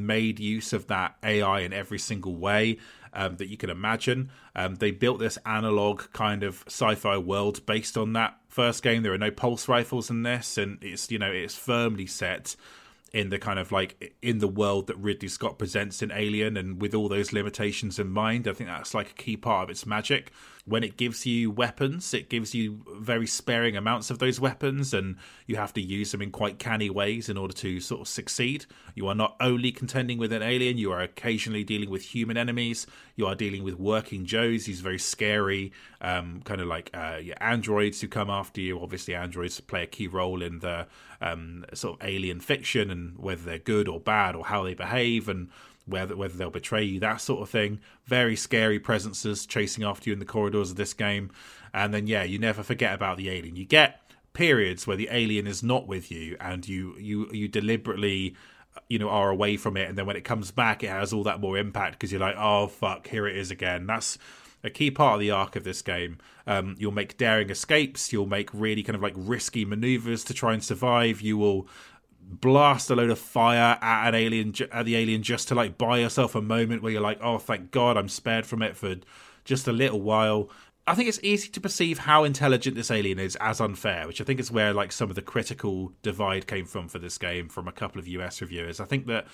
made 0.05 0.39
use 0.39 0.73
of 0.73 0.87
that 0.87 1.15
AI 1.23 1.61
in 1.61 1.73
every 1.73 1.99
single 1.99 2.35
way 2.35 2.77
um, 3.13 3.35
that 3.37 3.47
you 3.47 3.57
can 3.57 3.69
imagine. 3.69 4.29
Um, 4.55 4.75
they 4.75 4.91
built 4.91 5.19
this 5.19 5.37
analog 5.45 6.03
kind 6.13 6.43
of 6.43 6.63
sci-fi 6.67 7.17
world 7.17 7.65
based 7.65 7.97
on 7.97 8.13
that 8.13 8.37
first 8.47 8.83
game. 8.83 9.03
There 9.03 9.13
are 9.13 9.17
no 9.17 9.31
pulse 9.31 9.67
rifles 9.67 10.09
in 10.09 10.23
this, 10.23 10.57
and 10.57 10.77
it's 10.81 11.11
you 11.11 11.19
know 11.19 11.31
it's 11.31 11.55
firmly 11.55 12.05
set 12.05 12.55
in 13.13 13.29
the 13.29 13.39
kind 13.39 13.57
of 13.57 13.71
like 13.71 14.15
in 14.21 14.39
the 14.39 14.47
world 14.47 14.87
that 14.87 14.97
Ridley 14.97 15.29
Scott 15.29 15.57
presents 15.57 16.01
in 16.01 16.11
Alien, 16.11 16.57
and 16.57 16.81
with 16.81 16.93
all 16.93 17.09
those 17.09 17.33
limitations 17.33 17.99
in 17.99 18.09
mind, 18.09 18.47
I 18.47 18.53
think 18.53 18.69
that's 18.69 18.93
like 18.93 19.11
a 19.11 19.15
key 19.15 19.37
part 19.37 19.63
of 19.63 19.69
its 19.69 19.85
magic. 19.85 20.31
When 20.65 20.83
it 20.83 20.97
gives 20.97 21.25
you 21.25 21.49
weapons, 21.49 22.13
it 22.13 22.29
gives 22.29 22.53
you 22.53 22.83
very 22.97 23.25
sparing 23.25 23.77
amounts 23.77 24.09
of 24.09 24.19
those 24.19 24.37
weapons, 24.37 24.93
and 24.93 25.15
you 25.45 25.55
have 25.55 25.73
to 25.73 25.81
use 25.81 26.11
them 26.11 26.21
in 26.21 26.31
quite 26.31 26.59
canny 26.59 26.89
ways 26.89 27.29
in 27.29 27.37
order 27.37 27.53
to 27.53 27.79
sort 27.79 28.01
of 28.01 28.07
succeed. 28.09 28.65
You 28.93 29.07
are 29.07 29.15
not 29.15 29.37
only 29.39 29.71
contending 29.71 30.17
with 30.17 30.33
an 30.33 30.43
alien, 30.43 30.77
you 30.77 30.91
are 30.91 30.99
occasionally 30.99 31.63
dealing 31.63 31.89
with 31.89 32.01
human 32.01 32.35
enemies. 32.35 32.85
You 33.15 33.27
are 33.27 33.35
dealing 33.35 33.63
with 33.63 33.75
working 33.75 34.25
Joes, 34.25 34.65
these 34.65 34.81
very 34.81 34.99
scary, 34.99 35.71
um, 36.01 36.41
kind 36.43 36.59
of 36.59 36.67
like 36.67 36.89
uh, 36.93 37.19
yeah, 37.23 37.35
androids 37.39 38.01
who 38.01 38.09
come 38.09 38.29
after 38.29 38.59
you. 38.59 38.81
Obviously, 38.81 39.15
androids 39.15 39.61
play 39.61 39.83
a 39.83 39.87
key 39.87 40.07
role 40.07 40.41
in 40.41 40.59
the 40.59 40.87
um, 41.21 41.65
sort 41.73 41.99
of 41.99 42.07
alien 42.07 42.39
fiction 42.39 42.89
and 42.89 43.17
whether 43.17 43.41
they're 43.41 43.59
good 43.59 43.87
or 43.87 43.99
bad 43.99 44.35
or 44.35 44.45
how 44.45 44.63
they 44.63 44.73
behave 44.73 45.27
and 45.27 45.49
whether 45.85 46.15
whether 46.15 46.37
they'll 46.37 46.49
betray 46.49 46.83
you, 46.83 46.99
that 46.99 47.21
sort 47.21 47.41
of 47.41 47.49
thing. 47.49 47.79
Very 48.05 48.35
scary 48.35 48.79
presences 48.79 49.45
chasing 49.45 49.83
after 49.83 50.09
you 50.09 50.13
in 50.13 50.19
the 50.19 50.25
corridors 50.25 50.71
of 50.71 50.75
this 50.75 50.93
game, 50.93 51.31
and 51.73 51.93
then 51.93 52.07
yeah, 52.07 52.23
you 52.23 52.37
never 52.37 52.61
forget 52.61 52.93
about 52.93 53.17
the 53.17 53.29
alien. 53.29 53.55
You 53.55 53.65
get 53.65 54.01
periods 54.33 54.85
where 54.85 54.97
the 54.97 55.09
alien 55.11 55.47
is 55.47 55.63
not 55.63 55.87
with 55.87 56.11
you, 56.11 56.37
and 56.39 56.67
you 56.67 56.95
you 56.99 57.29
you 57.31 57.47
deliberately 57.47 58.35
you 58.89 58.99
know 58.99 59.09
are 59.09 59.29
away 59.29 59.57
from 59.57 59.77
it, 59.77 59.87
and 59.87 59.97
then 59.97 60.05
when 60.05 60.17
it 60.17 60.25
comes 60.25 60.51
back, 60.51 60.83
it 60.83 60.89
has 60.89 61.13
all 61.13 61.23
that 61.23 61.39
more 61.39 61.57
impact 61.57 61.93
because 61.93 62.11
you're 62.11 62.21
like, 62.21 62.35
oh 62.37 62.67
fuck, 62.67 63.07
here 63.07 63.27
it 63.27 63.37
is 63.37 63.49
again. 63.49 63.87
That's 63.87 64.17
a 64.67 64.71
key 64.71 64.91
part 64.91 65.15
of 65.15 65.19
the 65.19 65.31
arc 65.31 65.55
of 65.55 65.63
this 65.63 65.81
game. 65.81 66.19
Um, 66.45 66.75
you'll 66.77 66.91
make 66.91 67.17
daring 67.17 67.49
escapes. 67.49 68.13
You'll 68.13 68.27
make 68.27 68.49
really 68.53 68.83
kind 68.83 68.95
of 68.95 69.01
like 69.01 69.15
risky 69.15 69.65
maneuvers 69.65 70.23
to 70.25 70.33
try 70.33 70.53
and 70.53 70.63
survive. 70.63 71.21
You 71.21 71.37
will 71.37 71.67
blast 72.29 72.89
a 72.89 72.95
load 72.95 73.09
of 73.09 73.19
fire 73.19 73.77
at 73.81 74.09
an 74.09 74.15
alien 74.15 74.53
at 74.71 74.85
the 74.85 74.95
alien 74.95 75.23
just 75.23 75.47
to 75.47 75.55
like 75.55 75.77
buy 75.77 75.99
yourself 75.99 76.35
a 76.35 76.41
moment 76.41 76.83
where 76.83 76.91
you're 76.91 77.01
like, 77.01 77.19
oh, 77.21 77.37
thank 77.37 77.71
God, 77.71 77.97
I'm 77.97 78.09
spared 78.09 78.45
from 78.45 78.61
it 78.61 78.75
for 78.77 78.95
just 79.45 79.67
a 79.67 79.73
little 79.73 80.01
while. 80.01 80.49
I 80.85 80.95
think 80.95 81.09
it's 81.09 81.19
easy 81.21 81.49
to 81.49 81.59
perceive 81.59 81.99
how 81.99 82.23
intelligent 82.23 82.75
this 82.77 82.91
alien 82.91 83.19
is 83.19 83.35
as 83.37 83.59
unfair, 83.59 84.07
which 84.07 84.21
I 84.21 84.23
think 84.23 84.39
is 84.39 84.51
where 84.51 84.73
like 84.73 84.93
some 84.93 85.09
of 85.09 85.15
the 85.15 85.21
critical 85.21 85.91
divide 86.01 86.47
came 86.47 86.65
from 86.65 86.87
for 86.87 86.99
this 86.99 87.17
game 87.17 87.49
from 87.49 87.67
a 87.67 87.73
couple 87.73 87.99
of 87.99 88.07
US 88.07 88.39
reviewers. 88.41 88.79
I 88.79 88.85
think 88.85 89.05
that 89.07 89.27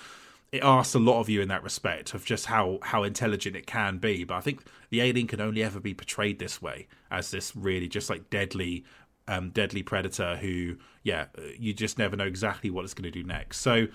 it 0.52 0.62
asks 0.62 0.94
a 0.94 0.98
lot 0.98 1.20
of 1.20 1.28
you 1.28 1.40
in 1.40 1.48
that 1.48 1.62
respect 1.62 2.14
of 2.14 2.24
just 2.24 2.46
how 2.46 2.78
how 2.82 3.02
intelligent 3.02 3.56
it 3.56 3.66
can 3.66 3.98
be. 3.98 4.24
But 4.24 4.36
I 4.36 4.40
think 4.40 4.64
the 4.90 5.00
alien 5.00 5.26
can 5.26 5.40
only 5.40 5.62
ever 5.62 5.80
be 5.80 5.94
portrayed 5.94 6.38
this 6.38 6.62
way 6.62 6.86
as 7.10 7.30
this 7.30 7.54
really 7.56 7.88
just 7.88 8.08
like 8.08 8.30
deadly, 8.30 8.84
um, 9.26 9.50
deadly 9.50 9.82
predator 9.82 10.36
who, 10.36 10.76
yeah, 11.02 11.26
you 11.58 11.74
just 11.74 11.98
never 11.98 12.16
know 12.16 12.26
exactly 12.26 12.70
what 12.70 12.84
it's 12.84 12.94
going 12.94 13.10
to 13.10 13.10
do 13.10 13.24
next. 13.24 13.58
So. 13.58 13.88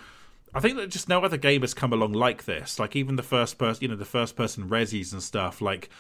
I 0.52 0.60
think 0.62 0.78
that 0.78 0.90
just 0.90 1.08
no 1.08 1.22
other 1.22 1.38
game 1.38 1.62
has 1.62 1.76
come 1.76 1.94
along 1.94 2.14
like 2.14 2.46
this. 2.46 2.80
Like 2.80 2.96
even 2.96 3.18
the 3.18 3.22
first 3.22 3.60
person, 3.60 3.84
you 3.84 3.88
know, 3.88 3.96
the 3.96 4.04
first 4.04 4.36
person 4.36 4.68
resis 4.68 5.14
and 5.14 5.22
stuff. 5.22 5.62
Like 5.62 5.92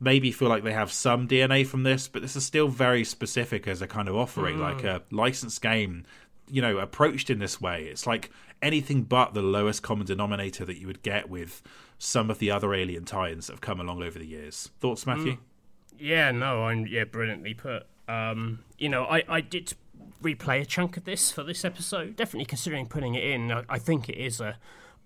maybe 0.00 0.32
feel 0.32 0.48
like 0.48 0.64
they 0.64 0.72
have 0.72 0.92
some 0.92 1.28
DNA 1.28 1.66
from 1.66 1.82
this, 1.82 2.08
but 2.08 2.22
this 2.22 2.36
is 2.36 2.44
still 2.44 2.68
very 2.68 3.04
specific 3.04 3.66
as 3.66 3.82
a 3.82 3.86
kind 3.86 4.08
of 4.08 4.16
offering, 4.16 4.58
mm. 4.58 4.60
like 4.60 4.84
a 4.84 5.02
licensed 5.10 5.62
game. 5.62 6.04
You 6.50 6.60
know, 6.60 6.76
approached 6.78 7.30
in 7.30 7.38
this 7.38 7.58
way, 7.58 7.84
it's 7.84 8.06
like 8.06 8.30
anything 8.64 9.02
but 9.02 9.34
the 9.34 9.42
lowest 9.42 9.82
common 9.82 10.06
denominator 10.06 10.64
that 10.64 10.78
you 10.78 10.86
would 10.86 11.02
get 11.02 11.28
with 11.28 11.62
some 11.98 12.30
of 12.30 12.38
the 12.38 12.50
other 12.50 12.74
alien 12.74 13.04
tie-ins 13.04 13.46
that 13.46 13.52
have 13.52 13.60
come 13.60 13.78
along 13.78 14.02
over 14.02 14.18
the 14.18 14.26
years. 14.26 14.70
Thoughts, 14.80 15.06
Matthew? 15.06 15.34
Mm. 15.34 15.38
Yeah, 15.98 16.30
no, 16.32 16.64
I'm 16.64 16.86
yeah, 16.86 17.04
brilliantly 17.04 17.54
put. 17.54 17.86
Um, 18.08 18.64
you 18.78 18.88
know, 18.88 19.04
I 19.04 19.22
I 19.28 19.40
did 19.40 19.74
replay 20.22 20.60
a 20.60 20.64
chunk 20.64 20.96
of 20.96 21.04
this 21.04 21.30
for 21.30 21.44
this 21.44 21.64
episode. 21.64 22.16
Definitely 22.16 22.46
considering 22.46 22.86
putting 22.86 23.14
it 23.14 23.22
in. 23.22 23.52
I, 23.52 23.62
I 23.68 23.78
think 23.78 24.08
it 24.08 24.16
is 24.16 24.40
a 24.40 24.56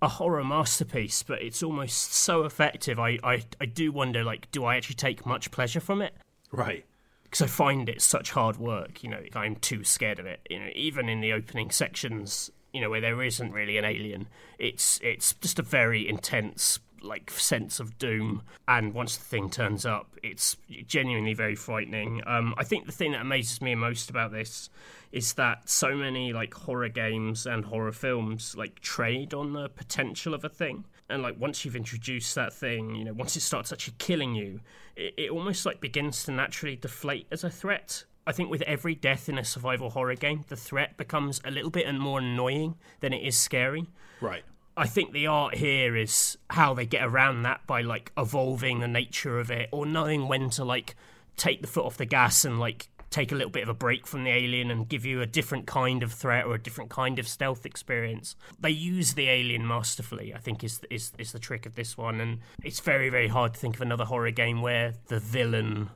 a 0.01 0.09
horror 0.09 0.45
masterpiece, 0.45 1.23
but 1.23 1.43
it's 1.43 1.63
almost 1.63 2.13
so 2.13 2.45
effective. 2.45 2.99
I, 3.01 3.19
I, 3.25 3.43
I 3.61 3.67
do 3.67 3.91
wonder, 3.91 4.23
like, 4.23 4.51
do 4.53 4.65
I 4.65 4.77
actually 4.77 4.95
take 4.95 5.27
much 5.27 5.51
pleasure 5.51 5.81
from 5.81 6.03
it? 6.03 6.15
Right. 6.53 6.85
Because 7.25 7.43
I 7.43 7.47
find 7.49 7.89
it 7.89 8.01
such 8.01 8.31
hard 8.31 8.59
work. 8.59 9.03
You 9.03 9.11
know, 9.11 9.21
I'm 9.35 9.57
too 9.57 9.83
scared 9.85 10.21
of 10.21 10.27
it. 10.27 10.47
You 10.49 10.61
know, 10.61 10.71
even 10.75 11.09
in 11.09 11.21
the 11.21 11.33
opening 11.33 11.71
sections, 11.71 12.51
you 12.73 12.81
know, 12.81 12.91
where 12.91 13.01
there 13.01 13.23
isn't 13.23 13.53
really 13.53 13.79
an 13.79 13.85
alien, 13.85 14.29
it's 14.59 15.01
it's 15.03 15.35
just 15.35 15.59
a 15.59 15.63
very 15.63 16.09
intense 16.09 16.79
like 17.03 17.31
sense 17.31 17.81
of 17.81 17.99
doom. 17.99 18.43
And 18.67 18.95
once 18.95 19.17
the 19.17 19.25
thing 19.25 19.51
turns 19.51 19.87
up, 19.87 20.17
it's 20.23 20.57
genuinely 20.87 21.35
very 21.35 21.55
frightening. 21.55 22.23
Um, 22.27 22.55
I 22.59 22.65
think 22.65 22.87
the 22.87 22.93
thing 22.93 23.13
that 23.13 23.21
amazes 23.21 23.63
me 23.63 23.75
most 23.75 24.11
about 24.11 24.33
this 24.33 24.71
is 25.13 25.35
that 25.35 25.69
so 25.69 25.95
many 25.95 26.33
like 26.33 26.53
horror 26.53 26.89
games 26.89 27.47
and 27.47 27.65
horror 27.65 27.93
films 27.93 28.55
like 28.57 28.81
trade 28.81 29.33
on 29.33 29.53
the 29.53 29.69
potential 29.69 30.35
of 30.35 30.45
a 30.45 30.49
thing. 30.49 30.85
And 31.09 31.23
like 31.23 31.39
once 31.39 31.65
you've 31.65 31.77
introduced 31.77 32.35
that 32.35 32.53
thing, 32.53 32.95
you 32.95 33.05
know, 33.05 33.15
once 33.15 33.37
it 33.37 33.41
starts 33.41 33.73
actually 33.73 33.95
killing 33.99 34.35
you, 34.35 34.61
it, 34.97 35.15
it 35.17 35.31
almost 35.31 35.65
like 35.65 35.81
begins 35.81 36.25
to 36.25 36.33
naturally 36.33 36.77
deflate 36.77 37.27
as 37.31 37.45
a 37.45 37.51
threat. 37.51 38.05
I 38.29 38.33
think 38.33 38.51
with 38.51 38.61
every 38.63 38.95
death 38.95 39.31
in 39.31 39.39
a 39.39 39.45
survival 39.45 39.89
horror 39.89 40.15
game, 40.15 40.45
the 40.49 40.57
threat 40.57 40.99
becomes 40.99 41.41
a 41.47 41.51
little 41.51 41.71
bit 41.71 41.91
more 41.95 42.19
annoying 42.19 42.75
than 43.01 43.15
it 43.15 43.27
is 43.27 43.39
scary. 43.39 43.87
Right. 44.21 44.43
I 44.77 44.87
think 44.87 45.13
the 45.13 45.27
art 45.27 45.55
here 45.55 45.97
is 45.97 46.37
how 46.51 46.75
they 46.75 46.85
get 46.85 47.07
around 47.07 47.45
that 47.45 47.67
by 47.67 47.81
like 47.81 48.13
evolving 48.19 48.81
the 48.81 48.87
nature 48.87 49.41
of 49.41 49.51
it 49.51 49.71
or 49.73 49.87
knowing 49.87 50.29
when 50.29 50.51
to 50.51 50.65
like 50.65 50.95
take 51.39 51.63
the 51.63 51.67
foot 51.67 51.87
off 51.87 51.97
the 51.97 52.05
gas 52.05 52.45
and 52.45 52.61
like 52.61 52.91
take 53.09 53.33
a 53.33 53.35
little 53.35 53.51
bit 53.51 53.63
of 53.63 53.71
a 53.71 53.75
break 53.75 54.07
from 54.07 54.25
the 54.25 54.31
alien 54.31 54.71
and 54.71 54.91
give 54.91 55.07
you 55.07 55.23
a 55.23 55.27
different 55.27 55.67
kind 55.67 56.03
of 56.03 56.13
threat 56.13 56.45
or 56.45 56.55
a 56.55 56.63
different 56.63 56.91
kind 56.91 57.19
of 57.19 57.27
stealth 57.27 57.65
experience. 57.65 58.37
They 58.61 58.69
use 58.69 59.15
the 59.15 59.31
alien 59.31 59.67
masterfully, 59.67 60.35
I 60.35 60.39
think 60.39 60.63
is 60.63 60.81
is 60.91 61.13
is 61.17 61.33
the 61.33 61.39
trick 61.39 61.65
of 61.65 61.77
this 61.77 61.97
one 61.97 62.21
and 62.21 62.41
it's 62.63 62.81
very 62.81 63.09
very 63.09 63.29
hard 63.29 63.55
to 63.55 63.59
think 63.59 63.77
of 63.77 63.81
another 63.81 64.05
horror 64.05 64.33
game 64.33 64.61
where 64.61 64.93
the 65.07 65.19
villain 65.19 65.89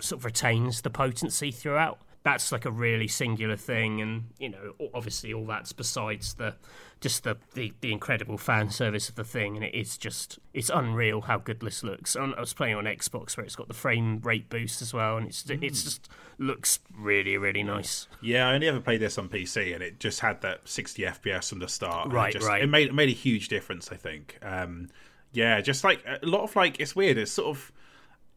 sort 0.00 0.20
of 0.20 0.24
retains 0.24 0.82
the 0.82 0.90
potency 0.90 1.50
throughout. 1.50 1.98
That's 2.22 2.52
like 2.52 2.64
a 2.64 2.70
really 2.70 3.06
singular 3.06 3.56
thing 3.56 4.00
and 4.00 4.24
you 4.38 4.48
know 4.48 4.74
obviously 4.94 5.34
all 5.34 5.44
that's 5.44 5.72
besides 5.72 6.34
the 6.34 6.54
just 7.00 7.22
the, 7.22 7.36
the, 7.52 7.74
the 7.82 7.92
incredible 7.92 8.38
fan 8.38 8.70
service 8.70 9.10
of 9.10 9.14
the 9.14 9.24
thing 9.24 9.56
and 9.56 9.64
it 9.64 9.74
is 9.74 9.98
just 9.98 10.38
it's 10.54 10.70
unreal 10.70 11.20
how 11.20 11.36
good 11.36 11.60
this 11.60 11.84
looks. 11.84 12.16
I 12.16 12.40
was 12.40 12.54
playing 12.54 12.76
on 12.76 12.84
xbox 12.84 13.36
where 13.36 13.44
it's 13.44 13.56
got 13.56 13.68
the 13.68 13.74
frame 13.74 14.20
rate 14.20 14.48
boost 14.48 14.80
as 14.80 14.94
well 14.94 15.18
and 15.18 15.26
it's 15.26 15.42
mm. 15.42 15.62
it's 15.62 15.82
just 15.84 16.08
looks 16.38 16.78
really 16.98 17.36
really 17.36 17.62
nice. 17.62 18.08
Yeah 18.22 18.48
i 18.48 18.54
only 18.54 18.68
ever 18.68 18.80
played 18.80 19.02
this 19.02 19.18
on 19.18 19.28
pc 19.28 19.74
and 19.74 19.82
it 19.82 20.00
just 20.00 20.20
had 20.20 20.40
that 20.40 20.66
60 20.66 21.02
fps 21.02 21.50
from 21.50 21.58
the 21.58 21.68
start 21.68 22.10
right 22.10 22.32
just, 22.32 22.48
right. 22.48 22.62
it 22.62 22.68
made 22.68 22.88
it 22.88 22.94
made 22.94 23.10
a 23.10 23.12
huge 23.12 23.48
difference 23.48 23.92
i 23.92 23.96
think. 23.96 24.38
Um 24.42 24.88
yeah 25.34 25.60
just 25.60 25.84
like 25.84 26.02
a 26.06 26.24
lot 26.24 26.42
of 26.44 26.56
like 26.56 26.80
it's 26.80 26.96
weird 26.96 27.18
it's 27.18 27.32
sort 27.32 27.54
of 27.54 27.70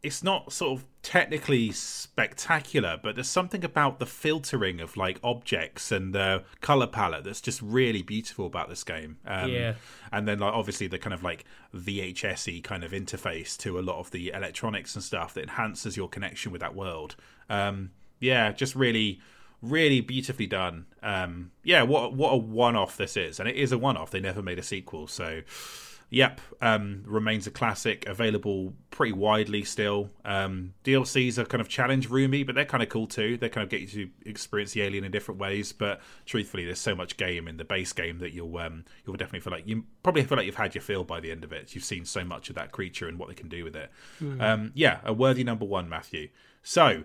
it's 0.02 0.22
not 0.22 0.52
sort 0.52 0.78
of 0.78 0.86
technically 1.02 1.72
spectacular, 1.72 3.00
but 3.02 3.16
there's 3.16 3.28
something 3.28 3.64
about 3.64 3.98
the 3.98 4.06
filtering 4.06 4.80
of 4.80 4.96
like 4.96 5.18
objects 5.24 5.90
and 5.90 6.14
the 6.14 6.44
color 6.60 6.86
palette 6.86 7.24
that's 7.24 7.40
just 7.40 7.60
really 7.60 8.02
beautiful 8.02 8.46
about 8.46 8.68
this 8.68 8.84
game. 8.84 9.16
Um, 9.26 9.50
yeah, 9.50 9.74
and 10.12 10.28
then 10.28 10.38
like 10.38 10.52
obviously 10.52 10.86
the 10.86 10.98
kind 10.98 11.14
of 11.14 11.24
like 11.24 11.44
VHSy 11.74 12.62
kind 12.62 12.84
of 12.84 12.92
interface 12.92 13.56
to 13.58 13.78
a 13.78 13.82
lot 13.82 13.98
of 13.98 14.12
the 14.12 14.30
electronics 14.32 14.94
and 14.94 15.02
stuff 15.02 15.34
that 15.34 15.42
enhances 15.42 15.96
your 15.96 16.08
connection 16.08 16.52
with 16.52 16.60
that 16.60 16.76
world. 16.76 17.16
Um, 17.50 17.90
yeah, 18.20 18.52
just 18.52 18.76
really, 18.76 19.20
really 19.62 20.00
beautifully 20.00 20.46
done. 20.46 20.86
Um, 21.02 21.50
yeah, 21.64 21.82
what 21.82 22.14
what 22.14 22.30
a 22.30 22.36
one 22.36 22.76
off 22.76 22.96
this 22.96 23.16
is, 23.16 23.40
and 23.40 23.48
it 23.48 23.56
is 23.56 23.72
a 23.72 23.78
one 23.78 23.96
off. 23.96 24.12
They 24.12 24.20
never 24.20 24.42
made 24.42 24.60
a 24.60 24.62
sequel, 24.62 25.08
so 25.08 25.42
Yep, 26.10 26.40
um, 26.62 27.02
remains 27.04 27.46
a 27.46 27.50
classic, 27.50 28.06
available 28.06 28.72
pretty 28.90 29.12
widely 29.12 29.62
still. 29.62 30.08
Um, 30.24 30.72
DLCs 30.82 31.36
are 31.36 31.44
kind 31.44 31.60
of 31.60 31.68
challenge 31.68 32.08
roomy, 32.08 32.44
but 32.44 32.54
they're 32.54 32.64
kind 32.64 32.82
of 32.82 32.88
cool 32.88 33.06
too. 33.06 33.36
They 33.36 33.50
kind 33.50 33.62
of 33.62 33.68
get 33.68 33.82
you 33.82 33.86
to 33.88 34.10
experience 34.24 34.72
the 34.72 34.82
alien 34.82 35.04
in 35.04 35.10
different 35.10 35.38
ways. 35.38 35.72
But 35.72 36.00
truthfully, 36.24 36.64
there's 36.64 36.80
so 36.80 36.94
much 36.94 37.18
game 37.18 37.46
in 37.46 37.58
the 37.58 37.64
base 37.64 37.92
game 37.92 38.20
that 38.20 38.32
you'll 38.32 38.56
um, 38.56 38.86
you'll 39.06 39.16
definitely 39.16 39.40
feel 39.40 39.52
like 39.52 39.68
you 39.68 39.84
probably 40.02 40.22
feel 40.24 40.38
like 40.38 40.46
you've 40.46 40.54
had 40.54 40.74
your 40.74 40.82
fill 40.82 41.04
by 41.04 41.20
the 41.20 41.30
end 41.30 41.44
of 41.44 41.52
it. 41.52 41.74
You've 41.74 41.84
seen 41.84 42.06
so 42.06 42.24
much 42.24 42.48
of 42.48 42.54
that 42.54 42.72
creature 42.72 43.06
and 43.06 43.18
what 43.18 43.28
they 43.28 43.34
can 43.34 43.50
do 43.50 43.62
with 43.62 43.76
it. 43.76 43.90
Mm. 44.22 44.70
yeah, 44.74 45.00
a 45.04 45.12
worthy 45.12 45.44
number 45.44 45.66
one, 45.66 45.90
Matthew. 45.90 46.30
So 46.62 47.04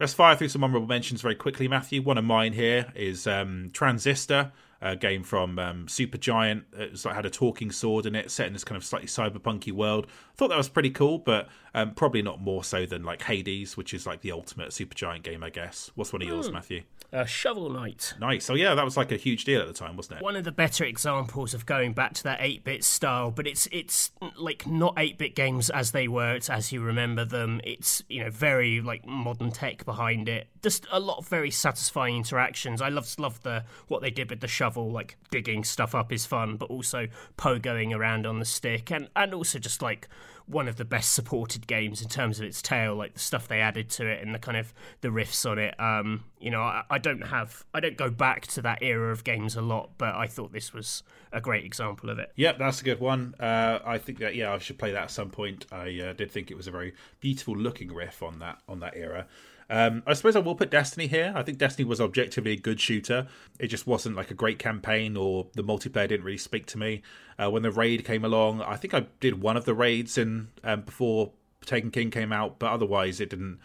let's 0.00 0.14
fire 0.14 0.36
through 0.36 0.48
some 0.48 0.64
honorable 0.64 0.86
mentions 0.86 1.20
very 1.20 1.34
quickly, 1.34 1.68
Matthew. 1.68 2.00
One 2.00 2.16
of 2.16 2.24
mine 2.24 2.54
here 2.54 2.92
is 2.94 3.26
um, 3.26 3.68
Transistor 3.74 4.52
a 4.80 4.96
game 4.96 5.22
from 5.22 5.58
um, 5.58 5.86
Supergiant. 5.86 6.64
It 6.72 7.04
like, 7.04 7.14
had 7.14 7.26
a 7.26 7.30
talking 7.30 7.70
sword 7.70 8.06
in 8.06 8.14
it, 8.14 8.30
set 8.30 8.46
in 8.46 8.52
this 8.52 8.64
kind 8.64 8.76
of 8.76 8.84
slightly 8.84 9.08
cyberpunky 9.08 9.72
world. 9.72 10.06
I 10.08 10.36
thought 10.36 10.48
that 10.48 10.56
was 10.58 10.68
pretty 10.68 10.90
cool, 10.90 11.18
but 11.18 11.48
um, 11.74 11.92
probably 11.92 12.22
not 12.22 12.40
more 12.40 12.64
so 12.64 12.86
than 12.86 13.04
like 13.04 13.22
Hades, 13.22 13.76
which 13.76 13.94
is 13.94 14.06
like 14.06 14.20
the 14.20 14.32
ultimate 14.32 14.70
Supergiant 14.70 15.22
game, 15.22 15.42
I 15.42 15.50
guess. 15.50 15.90
What's 15.94 16.12
one 16.12 16.22
of 16.22 16.28
yours, 16.28 16.48
mm. 16.48 16.54
Matthew? 16.54 16.82
Uh, 17.10 17.24
Shovel 17.24 17.70
Knight. 17.70 18.14
Nice. 18.20 18.50
Oh 18.50 18.54
yeah, 18.54 18.74
that 18.74 18.84
was 18.84 18.96
like 18.96 19.10
a 19.10 19.16
huge 19.16 19.44
deal 19.44 19.62
at 19.62 19.66
the 19.66 19.72
time, 19.72 19.96
wasn't 19.96 20.20
it? 20.20 20.22
One 20.22 20.36
of 20.36 20.44
the 20.44 20.52
better 20.52 20.84
examples 20.84 21.54
of 21.54 21.64
going 21.64 21.94
back 21.94 22.12
to 22.14 22.24
that 22.24 22.40
8-bit 22.40 22.84
style, 22.84 23.30
but 23.30 23.46
it's 23.46 23.66
it's 23.72 24.10
like 24.36 24.66
not 24.66 24.94
8-bit 24.96 25.34
games 25.34 25.70
as 25.70 25.92
they 25.92 26.06
were. 26.06 26.34
It's 26.34 26.50
as 26.50 26.70
you 26.70 26.82
remember 26.82 27.24
them. 27.24 27.62
It's 27.64 28.02
you 28.10 28.24
know 28.24 28.30
very 28.30 28.82
like 28.82 29.06
modern 29.06 29.50
tech 29.52 29.86
behind 29.86 30.28
it. 30.28 30.48
Just 30.62 30.86
a 30.92 31.00
lot 31.00 31.16
of 31.16 31.28
very 31.28 31.50
satisfying 31.50 32.16
interactions. 32.16 32.82
I 32.82 32.90
love 32.90 33.08
love 33.18 33.42
the 33.42 33.64
what 33.86 34.02
they 34.02 34.10
did 34.10 34.28
with 34.28 34.40
the 34.40 34.48
shovel, 34.48 34.90
like 34.90 35.16
digging 35.30 35.64
stuff 35.64 35.94
up 35.94 36.12
is 36.12 36.26
fun, 36.26 36.56
but 36.56 36.68
also 36.68 37.08
pogoing 37.38 37.96
around 37.96 38.26
on 38.26 38.38
the 38.38 38.44
stick, 38.44 38.90
and 38.90 39.08
and 39.16 39.32
also 39.32 39.58
just 39.58 39.80
like 39.80 40.08
one 40.48 40.66
of 40.66 40.76
the 40.76 40.84
best 40.84 41.12
supported 41.12 41.66
games 41.66 42.00
in 42.00 42.08
terms 42.08 42.38
of 42.38 42.46
its 42.46 42.62
tale, 42.62 42.94
like 42.94 43.12
the 43.12 43.20
stuff 43.20 43.46
they 43.46 43.60
added 43.60 43.90
to 43.90 44.06
it 44.06 44.22
and 44.22 44.34
the 44.34 44.38
kind 44.38 44.56
of 44.56 44.72
the 45.02 45.08
riffs 45.08 45.48
on 45.48 45.58
it. 45.58 45.78
Um, 45.78 46.24
you 46.40 46.50
know, 46.50 46.62
I, 46.62 46.82
I, 46.88 46.98
don't 46.98 47.26
have, 47.26 47.64
I 47.74 47.80
don't 47.80 47.96
go 47.96 48.10
back 48.10 48.46
to 48.48 48.62
that 48.62 48.82
era 48.82 49.12
of 49.12 49.24
games 49.24 49.56
a 49.56 49.62
lot, 49.62 49.90
but 49.98 50.14
I 50.14 50.26
thought 50.26 50.52
this 50.52 50.72
was 50.72 51.02
a 51.32 51.40
great 51.40 51.64
example 51.64 52.08
of 52.08 52.18
it. 52.18 52.32
Yep, 52.36 52.58
that's 52.58 52.80
a 52.80 52.84
good 52.84 53.00
one. 53.00 53.34
Uh, 53.38 53.80
I 53.84 53.98
think 53.98 54.18
that 54.20 54.34
yeah, 54.34 54.52
I 54.52 54.58
should 54.58 54.78
play 54.78 54.92
that 54.92 55.04
at 55.04 55.10
some 55.10 55.30
point. 55.30 55.66
I 55.70 56.00
uh, 56.00 56.12
did 56.14 56.30
think 56.30 56.50
it 56.50 56.56
was 56.56 56.66
a 56.66 56.70
very 56.70 56.94
beautiful 57.20 57.54
looking 57.54 57.92
riff 57.92 58.22
on 58.22 58.38
that 58.38 58.58
on 58.68 58.80
that 58.80 58.96
era. 58.96 59.26
Um, 59.70 60.02
I 60.06 60.14
suppose 60.14 60.34
I 60.34 60.40
will 60.40 60.54
put 60.54 60.70
Destiny 60.70 61.06
here. 61.06 61.32
I 61.36 61.42
think 61.42 61.58
Destiny 61.58 61.86
was 61.86 62.00
objectively 62.00 62.52
a 62.52 62.56
good 62.56 62.80
shooter. 62.80 63.26
It 63.58 63.66
just 63.66 63.86
wasn't 63.86 64.16
like 64.16 64.30
a 64.30 64.34
great 64.34 64.58
campaign, 64.58 65.16
or 65.16 65.48
the 65.54 65.62
multiplayer 65.62 66.08
didn't 66.08 66.24
really 66.24 66.38
speak 66.38 66.66
to 66.66 66.78
me. 66.78 67.02
Uh, 67.38 67.50
when 67.50 67.62
the 67.62 67.70
raid 67.70 68.04
came 68.04 68.24
along, 68.24 68.62
I 68.62 68.76
think 68.76 68.94
I 68.94 69.06
did 69.20 69.42
one 69.42 69.56
of 69.56 69.64
the 69.66 69.74
raids 69.74 70.16
in 70.16 70.48
um, 70.64 70.82
before 70.82 71.32
Taken 71.66 71.90
King 71.90 72.10
came 72.10 72.32
out, 72.32 72.58
but 72.58 72.70
otherwise 72.70 73.20
it 73.20 73.30
didn't. 73.30 73.58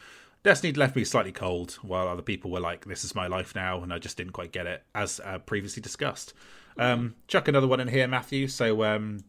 Destiny 0.44 0.74
left 0.74 0.98
me 0.98 1.06
slightly 1.06 1.32
cold, 1.32 1.80
while 1.82 2.10
other 2.10 2.22
people 2.22 2.52
were 2.52 2.60
like, 2.60 2.84
"This 2.84 3.06
is 3.06 3.16
my 3.16 3.28
life 3.28 3.56
now," 3.56 3.82
and 3.82 3.94
I 3.94 3.98
just 4.00 4.18
didn't 4.18 4.34
quite 4.34 4.52
get 4.52 4.68
it, 4.68 4.84
as 4.94 5.22
uh, 5.24 5.40
previously 5.40 5.82
discussed. 5.82 6.34
Um, 6.78 7.16
chuck 7.28 7.48
another 7.48 7.68
one 7.68 7.80
in 7.80 7.88
here, 7.88 8.08
Matthew. 8.10 8.50
So 8.50 8.84
um, 8.84 9.24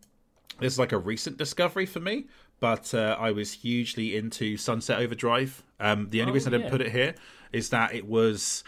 this 0.58 0.72
is 0.72 0.78
like 0.78 0.92
a 0.92 0.98
recent 0.98 1.36
discovery 1.36 1.86
for 1.86 2.00
me 2.00 2.26
but 2.60 2.94
uh, 2.94 3.16
I 3.18 3.32
was 3.32 3.52
hugely 3.52 4.16
into 4.16 4.56
Sunset 4.56 5.00
Overdrive. 5.00 5.62
Um, 5.80 6.08
the 6.10 6.20
only 6.20 6.32
oh, 6.32 6.34
reason 6.34 6.54
I 6.54 6.58
didn't 6.58 6.70
put 6.70 6.80
it 6.80 6.92
here 6.92 7.14
is 7.52 7.70
that 7.70 7.94
it 7.94 8.06
was 8.06 8.64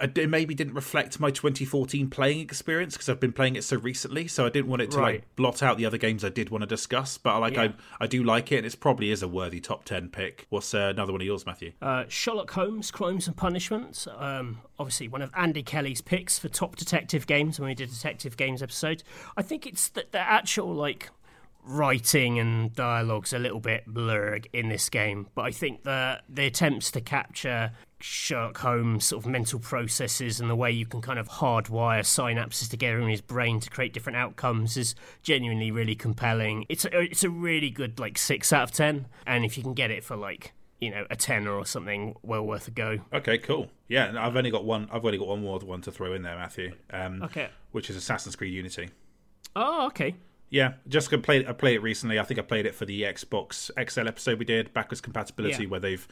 it 0.00 0.28
maybe 0.28 0.54
didn't 0.54 0.74
reflect 0.74 1.20
my 1.20 1.30
2014 1.30 2.08
playing 2.10 2.40
experience 2.40 2.94
because 2.94 3.08
I've 3.08 3.20
been 3.20 3.32
playing 3.32 3.56
it 3.56 3.64
so 3.64 3.76
recently. 3.76 4.26
So 4.28 4.46
I 4.46 4.48
didn't 4.48 4.68
want 4.68 4.82
it 4.82 4.90
to 4.92 4.98
Right. 4.98 5.14
like 5.16 5.36
blot 5.36 5.62
out 5.62 5.76
the 5.76 5.86
other 5.86 5.98
games 5.98 6.24
I 6.24 6.28
did 6.28 6.50
want 6.50 6.62
to 6.62 6.66
discuss. 6.66 7.18
But 7.18 7.40
like 7.40 7.54
Yeah. 7.54 7.62
I, 7.62 7.74
I 8.00 8.06
do 8.06 8.22
like 8.22 8.52
it. 8.52 8.58
and 8.58 8.66
It 8.66 8.78
probably 8.80 9.10
is 9.10 9.22
a 9.22 9.28
worthy 9.28 9.60
top 9.60 9.84
10 9.84 10.08
pick. 10.08 10.46
What's 10.50 10.74
uh, 10.74 10.92
another 10.94 11.12
one 11.12 11.20
of 11.20 11.26
yours, 11.26 11.46
Matthew? 11.46 11.72
Uh, 11.80 12.04
Sherlock 12.08 12.50
Holmes: 12.52 12.90
Crimes 12.90 13.26
and 13.26 13.36
Punishments. 13.36 14.06
Um, 14.16 14.60
obviously, 14.78 15.08
one 15.08 15.22
of 15.22 15.30
Andy 15.34 15.62
Kelly's 15.62 16.00
picks 16.00 16.38
for 16.38 16.48
top 16.48 16.76
detective 16.76 17.26
games 17.26 17.58
when 17.58 17.68
we 17.68 17.74
did 17.74 17.90
detective 17.90 18.36
games 18.36 18.62
episode. 18.62 19.02
I 19.36 19.42
think 19.42 19.66
it's 19.66 19.88
the, 19.88 20.06
the 20.10 20.20
actual 20.20 20.74
like 20.74 21.10
writing 21.66 22.38
and 22.38 22.72
dialogue's 22.74 23.32
a 23.32 23.38
little 23.38 23.60
bit 23.60 23.84
blurred 23.86 24.48
in 24.52 24.68
this 24.68 24.88
game, 24.88 25.28
but 25.34 25.42
I 25.42 25.50
think 25.50 25.82
the 25.82 26.20
the 26.28 26.46
attempts 26.46 26.90
to 26.92 27.00
capture 27.00 27.72
Sherlock 28.00 28.58
Holmes' 28.58 29.06
sort 29.06 29.24
of 29.24 29.30
mental 29.30 29.58
processes 29.58 30.38
and 30.40 30.48
the 30.48 30.54
way 30.56 30.70
you 30.70 30.86
can 30.86 31.00
kind 31.00 31.18
of 31.18 31.28
hardwire 31.28 32.00
synapses 32.00 32.68
together 32.70 33.00
in 33.00 33.08
his 33.08 33.20
brain 33.20 33.58
to 33.60 33.70
create 33.70 33.92
different 33.92 34.16
outcomes 34.16 34.76
is 34.76 34.94
genuinely 35.22 35.70
really 35.70 35.94
compelling. 35.94 36.66
It's 36.68 36.84
a, 36.84 37.00
it's 37.00 37.24
a 37.24 37.30
really 37.30 37.70
good 37.70 37.98
like 37.98 38.16
six 38.18 38.52
out 38.52 38.64
of 38.64 38.72
ten, 38.72 39.06
and 39.26 39.44
if 39.44 39.56
you 39.56 39.62
can 39.62 39.74
get 39.74 39.90
it 39.90 40.04
for 40.04 40.16
like 40.16 40.52
you 40.80 40.90
know 40.90 41.06
a 41.10 41.16
tenner 41.16 41.52
or 41.52 41.66
something, 41.66 42.14
well 42.22 42.46
worth 42.46 42.68
a 42.68 42.70
go. 42.70 42.98
Okay, 43.12 43.38
cool. 43.38 43.70
Yeah, 43.88 44.12
I've 44.18 44.36
only 44.36 44.50
got 44.50 44.64
one. 44.64 44.88
I've 44.92 45.04
only 45.04 45.18
got 45.18 45.28
one 45.28 45.42
more 45.42 45.58
one 45.58 45.80
to 45.82 45.90
throw 45.92 46.12
in 46.12 46.22
there, 46.22 46.36
Matthew. 46.36 46.72
Um, 46.90 47.22
Okay. 47.22 47.48
Which 47.72 47.90
is 47.90 47.96
Assassin's 47.96 48.36
Creed 48.36 48.54
Unity. 48.54 48.88
Oh, 49.54 49.86
okay. 49.86 50.14
Yeah, 50.48 50.74
just 50.88 51.10
gonna 51.10 51.22
play. 51.22 51.46
I 51.46 51.52
played 51.52 51.74
it 51.76 51.80
recently. 51.82 52.18
I 52.18 52.22
think 52.22 52.38
I 52.38 52.42
played 52.42 52.66
it 52.66 52.74
for 52.74 52.84
the 52.84 53.02
Xbox 53.02 53.70
XL 53.90 54.06
episode 54.08 54.38
we 54.38 54.44
did, 54.44 54.72
backwards 54.72 55.00
compatibility, 55.00 55.64
Yeah. 55.64 55.68
where 55.70 55.80
they've 55.80 56.06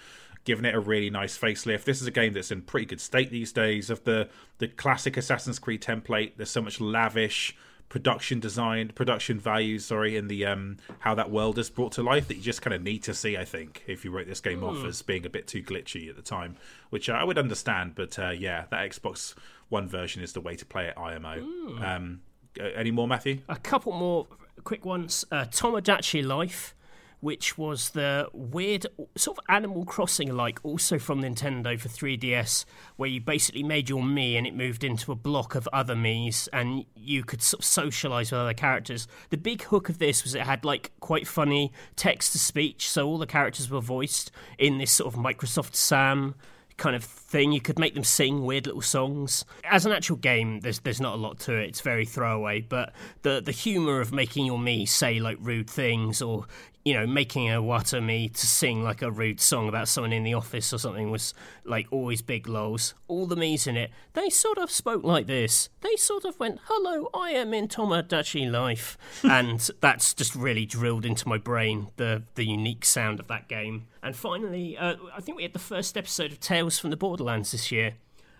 given 0.45 0.65
it 0.65 0.75
a 0.75 0.81
really 0.81 1.09
nice 1.09 1.39
facelift. 1.39 1.85
This 1.85 2.03
is 2.03 2.07
a 2.07 2.11
game 2.11 2.33
that's 2.33 2.51
in 2.51 2.63
pretty 2.63 2.87
good 2.87 3.01
state 3.01 3.31
these 3.31 3.53
days. 3.53 3.91
Of 3.91 4.05
the 4.05 4.29
the 4.59 4.69
classic 4.69 5.17
Assassin's 5.17 5.59
Creed 5.59 5.83
template, 5.83 6.33
there's 6.37 6.51
so 6.51 6.61
much 6.63 6.81
lavish 6.81 7.57
production 7.91 8.41
design, 8.41 8.89
production 8.89 9.39
values. 9.39 9.85
Sorry, 9.85 10.17
in 10.17 10.27
the 10.27 10.45
um 10.47 10.79
how 10.99 11.15
that 11.15 11.31
world 11.31 11.57
is 11.59 11.71
brought 11.71 11.93
to 11.93 12.03
life 12.03 12.27
that 12.27 12.35
you 12.37 12.43
just 12.43 12.61
kind 12.61 12.75
of 12.75 12.83
need 12.83 13.05
to 13.05 13.15
see. 13.15 13.37
I 13.37 13.45
think 13.45 13.85
if 13.87 14.05
you 14.05 14.11
wrote 14.11 14.27
this 14.27 14.41
game 14.41 14.65
off 14.65 14.85
as 14.85 15.01
being 15.03 15.25
a 15.25 15.31
bit 15.31 15.47
too 15.47 15.63
glitchy 15.63 16.09
at 16.11 16.17
the 16.17 16.23
time, 16.23 16.57
which 16.91 17.09
I 17.09 17.23
would 17.23 17.39
understand, 17.39 17.95
but 17.95 18.19
uh, 18.19 18.31
yeah, 18.31 18.65
that 18.71 18.91
Xbox 18.91 19.35
One 19.69 19.89
version 19.89 20.23
is 20.23 20.33
the 20.33 20.41
way 20.41 20.57
to 20.57 20.67
play 20.67 20.89
it. 20.89 20.99
IMO. 20.99 21.39
Um, 21.83 22.21
uh, 22.60 22.65
any 22.76 22.91
more, 22.91 23.08
Matthew? 23.08 23.41
A 23.49 23.57
couple 23.57 23.92
more 23.92 24.26
quick 24.65 24.84
ones. 24.84 25.24
Uh, 25.31 25.44
Tomodachi 25.44 26.24
Life, 26.24 26.74
which 27.20 27.57
was 27.57 27.91
the 27.91 28.28
weird 28.33 28.86
sort 29.16 29.39
of 29.39 29.44
Animal 29.49 29.84
Crossing 29.84 30.34
like, 30.34 30.58
also 30.62 30.99
from 30.99 31.23
Nintendo 31.23 31.78
for 31.78 31.89
3DS, 31.89 32.65
where 32.97 33.08
you 33.08 33.20
basically 33.20 33.62
made 33.62 33.89
your 33.89 34.02
Mii 34.02 34.36
and 34.36 34.47
it 34.47 34.55
moved 34.55 34.84
into 34.84 35.10
a 35.10 35.15
block 35.15 35.55
of 35.55 35.68
other 35.73 35.94
Mii's 35.94 36.49
and 36.52 36.84
you 36.94 37.24
could 37.24 37.42
sort 37.42 37.60
of 37.60 37.65
socialize 37.65 38.31
with 38.31 38.41
other 38.41 38.55
characters. 38.55 39.08
The 39.31 39.39
big 39.39 39.62
hook 39.62 39.89
of 39.89 39.99
this 39.99 40.23
was 40.23 40.34
it 40.34 40.42
had 40.42 40.65
like 40.65 40.92
quite 41.00 41.26
funny 41.26 41.73
text 41.97 42.33
to 42.33 42.39
speech, 42.39 42.89
so 42.89 43.07
all 43.07 43.18
the 43.18 43.26
characters 43.26 43.70
were 43.70 43.81
voiced 43.81 44.31
in 44.58 44.78
this 44.78 44.92
sort 44.92 45.15
of 45.15 45.18
Microsoft 45.18 45.74
Sam 45.74 46.34
kind 46.77 46.97
of 46.97 47.05
thing. 47.05 47.53
You 47.53 47.61
could 47.61 47.78
make 47.78 47.94
them 47.94 48.05
sing 48.05 48.44
weird 48.44 48.67
little 48.67 48.83
songs. 48.83 49.44
As 49.65 49.86
an 49.86 49.93
actual 49.93 50.17
game, 50.17 50.61
there's 50.61 50.81
there's 50.81 51.01
not 51.01 51.15
a 51.15 51.17
lot 51.17 51.39
to 51.41 51.55
it. 51.55 51.69
It's 51.69 51.81
very 51.81 52.05
throwaway, 52.05 52.61
but 52.61 52.93
the 53.23 53.41
the 53.41 53.53
humor 53.53 54.01
of 54.01 54.12
making 54.12 54.47
your 54.47 54.59
Mii 54.59 54.89
say 54.89 55.20
like 55.20 55.39
rude 55.41 55.70
things 55.70 56.23
or 56.23 56.47
you 56.85 56.93
know 56.93 57.07
making 57.07 57.51
a 57.51 57.63
wata 57.63 58.01
Mii 58.01 58.33
to 58.33 58.47
sing 58.47 58.83
like 58.83 59.01
a 59.01 59.11
rude 59.11 59.41
song 59.41 59.69
about 59.69 59.89
someone 59.89 60.13
in 60.13 60.23
the 60.23 60.35
office 60.35 60.73
or 60.73 60.79
something 60.79 61.11
was 61.11 61.33
like 61.65 61.87
always 61.91 62.21
big 62.21 62.47
lols. 62.47 62.95
All 63.09 63.27
the 63.27 63.37
Mii's 63.37 63.67
in 63.67 63.77
it, 63.77 63.91
they 64.13 64.29
sort 64.29 64.59
of 64.59 64.71
spoke 64.71 65.03
like 65.03 65.27
this. 65.27 65.71
They 65.81 65.97
sort 65.97 66.25
of 66.25 66.39
went, 66.39 66.61
"Hello, 66.65 67.09
I 67.15 67.31
am 67.31 67.55
in 67.55 67.69
Tomodachi 67.69 68.51
life," 68.51 68.99
and 69.25 69.69
that's 69.81 70.13
just 70.13 70.35
really 70.35 70.67
drilled 70.67 71.07
into 71.07 71.27
my 71.27 71.39
brain 71.39 71.89
the 71.97 72.23
the 72.35 72.45
unique 72.45 72.85
sound 72.85 73.19
of 73.19 73.29
that 73.29 73.49
game. 73.49 73.87
And 74.03 74.15
finally, 74.15 74.77
uh, 74.77 74.97
I 75.17 75.23
think 75.23 75.37
we 75.37 75.43
had 75.43 75.55
the 75.55 75.59
first 75.59 75.97
episode 75.97 76.33
of 76.33 76.41
Tales 76.41 76.79
from 76.79 76.91
the 76.91 76.97
Borderlands 76.99 77.53
this 77.53 77.73
year, 77.73 77.95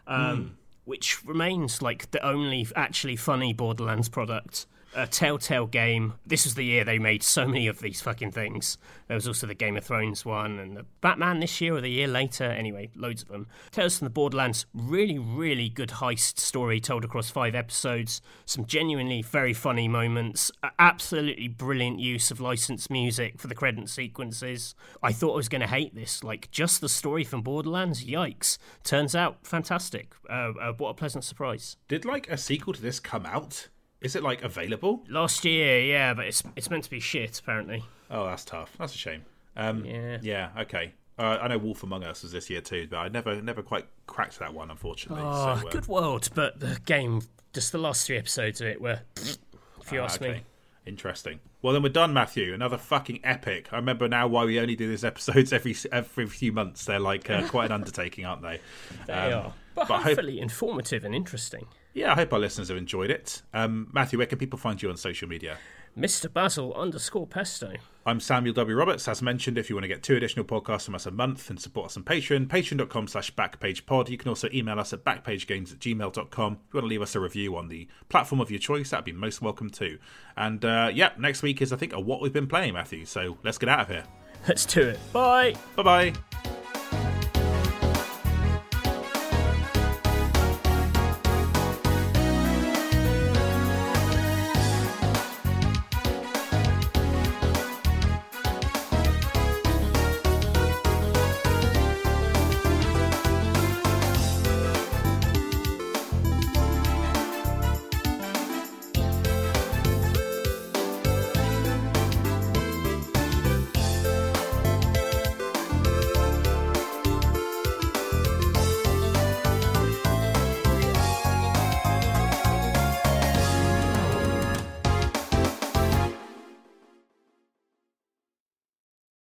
um, 0.07 0.59
which 0.85 1.25
remains 1.25 1.81
like 1.81 2.11
the 2.11 2.25
only 2.25 2.67
actually 2.77 3.17
funny 3.17 3.55
Borderlands 3.55 4.11
product. 4.11 4.67
A 4.97 5.07
Telltale 5.07 5.67
game. 5.67 6.15
This 6.25 6.45
was 6.45 6.55
the 6.55 6.65
year 6.65 6.85
they 6.85 6.99
made 6.99 7.23
so 7.23 7.47
many 7.47 7.67
of 7.67 7.81
these 7.81 8.01
fucking 8.01 8.31
things. 8.31 8.79
There 9.09 9.17
was 9.17 9.27
also 9.27 9.47
the 9.47 9.55
Game 9.55 9.77
of 9.77 9.85
Thrones 9.85 10.25
one 10.25 10.59
and 10.59 10.77
the 10.77 10.87
Batman 11.01 11.41
this 11.41 11.61
year 11.61 11.75
or 11.75 11.81
the 11.81 11.91
year 11.91 12.07
later. 12.07 12.45
Anyway, 12.45 12.91
loads 12.95 13.23
of 13.23 13.29
them. 13.29 13.49
Tales 13.71 13.99
from 13.99 14.07
the 14.07 14.11
Borderlands. 14.11 14.67
Really, 14.73 15.19
really 15.19 15.69
good 15.69 15.91
heist 15.91 16.39
story 16.39 16.81
told 16.81 17.05
across 17.05 17.29
five 17.29 17.55
episodes. 17.55 18.23
Some 18.47 18.67
genuinely 18.67 19.23
very 19.23 19.53
funny 19.53 19.89
moments. 19.89 20.53
Absolutely 20.79 21.49
brilliant 21.49 21.99
use 21.99 22.31
of 22.31 22.41
licensed 22.41 22.91
music 22.91 23.41
for 23.41 23.49
the 23.49 23.55
credit 23.55 23.89
sequences. 23.89 24.75
I 25.03 25.13
thought 25.13 25.33
I 25.33 25.37
was 25.37 25.49
going 25.49 25.61
to 25.61 25.67
hate 25.67 25.95
this. 25.95 26.23
Like, 26.23 26.51
just 26.51 26.81
the 26.81 26.89
story 26.89 27.25
from 27.25 27.43
Borderlands? 27.43 28.05
Yikes. 28.05 28.59
Turns 28.85 29.15
out 29.15 29.47
fantastic. 29.47 30.15
Uh, 30.31 30.53
uh, 30.61 30.73
what 30.73 30.91
a 30.91 30.95
pleasant 30.95 31.25
surprise. 31.25 31.77
Did 31.89 32.05
like 32.05 32.31
a 32.31 32.39
sequel 32.39 32.73
to 32.73 32.81
this 32.81 33.01
come 33.01 33.27
out? 33.27 33.69
Is 34.05 34.15
it 34.15 34.23
like 34.23 34.43
available? 34.43 35.03
Last 35.09 35.45
year, 35.45 35.81
yeah, 35.81 36.15
but 36.15 36.27
it's 36.27 36.43
it's 36.57 36.71
meant 36.71 36.85
to 36.85 36.91
be 36.91 37.01
shit 37.01 37.39
apparently. 37.39 37.85
Oh, 38.11 38.27
that's 38.27 38.45
tough. 38.45 38.77
That's 38.79 38.95
a 38.95 38.99
shame. 38.99 39.25
Um, 39.57 39.85
Yeah. 39.85 40.19
Yeah. 40.23 40.51
Okay. 40.59 40.93
Uh, 41.19 41.39
I 41.41 41.49
know 41.49 41.59
Wolf 41.59 41.83
Among 41.85 42.03
Us 42.05 42.23
was 42.23 42.33
this 42.33 42.51
year 42.51 42.61
too, 42.61 42.89
but 42.91 42.97
I 42.97 43.09
never, 43.09 43.41
never 43.41 43.63
quite 43.63 43.87
cracked 44.09 44.41
that 44.41 44.53
one, 44.53 44.71
unfortunately. 44.71 45.23
Oh, 45.25 45.59
so, 45.61 45.69
uh, 45.69 45.71
good 45.71 45.87
world, 45.87 46.29
but 46.35 46.59
the 46.59 46.79
game, 46.87 47.23
just 47.53 47.71
the 47.71 47.79
last 47.79 48.05
three 48.07 48.17
episodes 48.19 48.61
of 48.61 48.67
it 48.67 48.81
were, 48.81 48.99
if 49.81 49.93
you 49.93 50.01
ah, 50.01 50.05
ask 50.05 50.21
okay. 50.21 50.33
me. 50.33 50.43
Interesting. 50.87 51.39
Well, 51.63 51.73
then 51.73 51.83
we're 51.85 51.89
done, 51.91 52.13
Matthew. 52.13 52.53
Another 52.53 52.77
fucking 52.77 53.21
epic. 53.23 53.69
I 53.73 53.77
remember 53.77 54.09
now 54.09 54.27
why 54.27 54.45
we 54.45 54.59
only 54.59 54.75
do 54.77 54.89
these 54.89 55.05
episodes 55.05 55.53
every 55.53 55.75
every 55.93 56.27
few 56.27 56.51
months. 56.53 56.85
They're 56.85 56.99
like 56.99 57.31
uh, 57.31 57.47
quite 57.49 57.67
an 57.67 57.73
undertaking, 57.81 58.27
aren't 58.27 58.43
they? 58.43 58.61
They 59.07 59.13
Um, 59.13 59.33
are, 59.47 59.53
but, 59.77 59.89
but 59.89 59.95
I 59.95 59.97
hope- 59.99 60.05
hopefully 60.05 60.41
informative 60.41 61.05
and 61.05 61.15
interesting. 61.15 61.67
Yeah, 61.95 62.13
I 62.13 62.17
hope 62.17 62.33
our 62.33 62.41
listeners 62.41 62.69
have 62.69 62.77
enjoyed 62.77 63.11
it. 63.11 63.43
Um, 63.55 63.89
Matthew, 63.93 64.19
where 64.19 64.27
can 64.27 64.39
people 64.39 64.59
find 64.59 64.83
you 64.83 64.91
on 64.91 64.97
social 64.97 65.29
media? 65.29 65.59
Mr. 65.97 66.31
Basil 66.31 66.75
underscore 66.75 67.27
Pesto. 67.27 67.75
I'm 68.05 68.19
Samuel 68.19 68.53
W. 68.55 68.77
Roberts. 68.77 69.07
As 69.07 69.23
mentioned, 69.23 69.57
if 69.57 69.71
you 69.71 69.77
want 69.77 69.85
to 69.85 69.89
get 69.89 70.03
two 70.03 70.17
additional 70.17 70.45
podcasts 70.45 70.87
from 70.87 70.97
us 70.97 71.07
a 71.07 71.13
month 71.13 71.49
and 71.51 71.61
support 71.61 71.87
us 71.87 71.97
on 71.97 72.03
Patreon, 72.03 72.49
patreon.com 72.49 73.07
slash 73.07 73.33
backpagepod. 73.35 74.09
You 74.09 74.19
can 74.19 74.29
also 74.29 74.49
email 74.53 74.81
us 74.81 74.93
at 74.93 75.05
backpagegames 75.05 75.73
at 75.73 75.79
gmail.com. 75.79 76.53
If 76.53 76.75
you 76.75 76.79
want 76.79 76.85
to 76.85 76.89
leave 76.89 77.01
us 77.01 77.15
a 77.15 77.21
review 77.21 77.57
on 77.57 77.69
the 77.69 77.87
platform 78.09 78.41
of 78.41 78.51
your 78.51 78.59
choice, 78.59 78.91
that'd 78.91 79.05
be 79.05 79.13
most 79.13 79.41
welcome 79.41 79.71
too. 79.71 79.99
And 80.37 80.65
uh, 80.65 80.91
yeah, 80.93 81.11
next 81.17 81.43
week 81.43 81.63
is, 81.63 81.73
I 81.73 81.77
think, 81.77 81.93
a 81.93 82.01
what 82.01 82.21
we've 82.21 82.33
been 82.33 82.49
playing, 82.49 82.75
Matthew. 82.75 83.05
So 83.05 83.39
let's 83.45 83.59
get 83.59 83.69
out 83.69 83.81
of 83.81 83.89
here. 83.89 84.05
Let's 84.49 84.67
do 84.67 84.83
it. 84.83 84.99
Bye. 85.13 85.55
Bye 85.77 85.83
bye. 85.83 86.64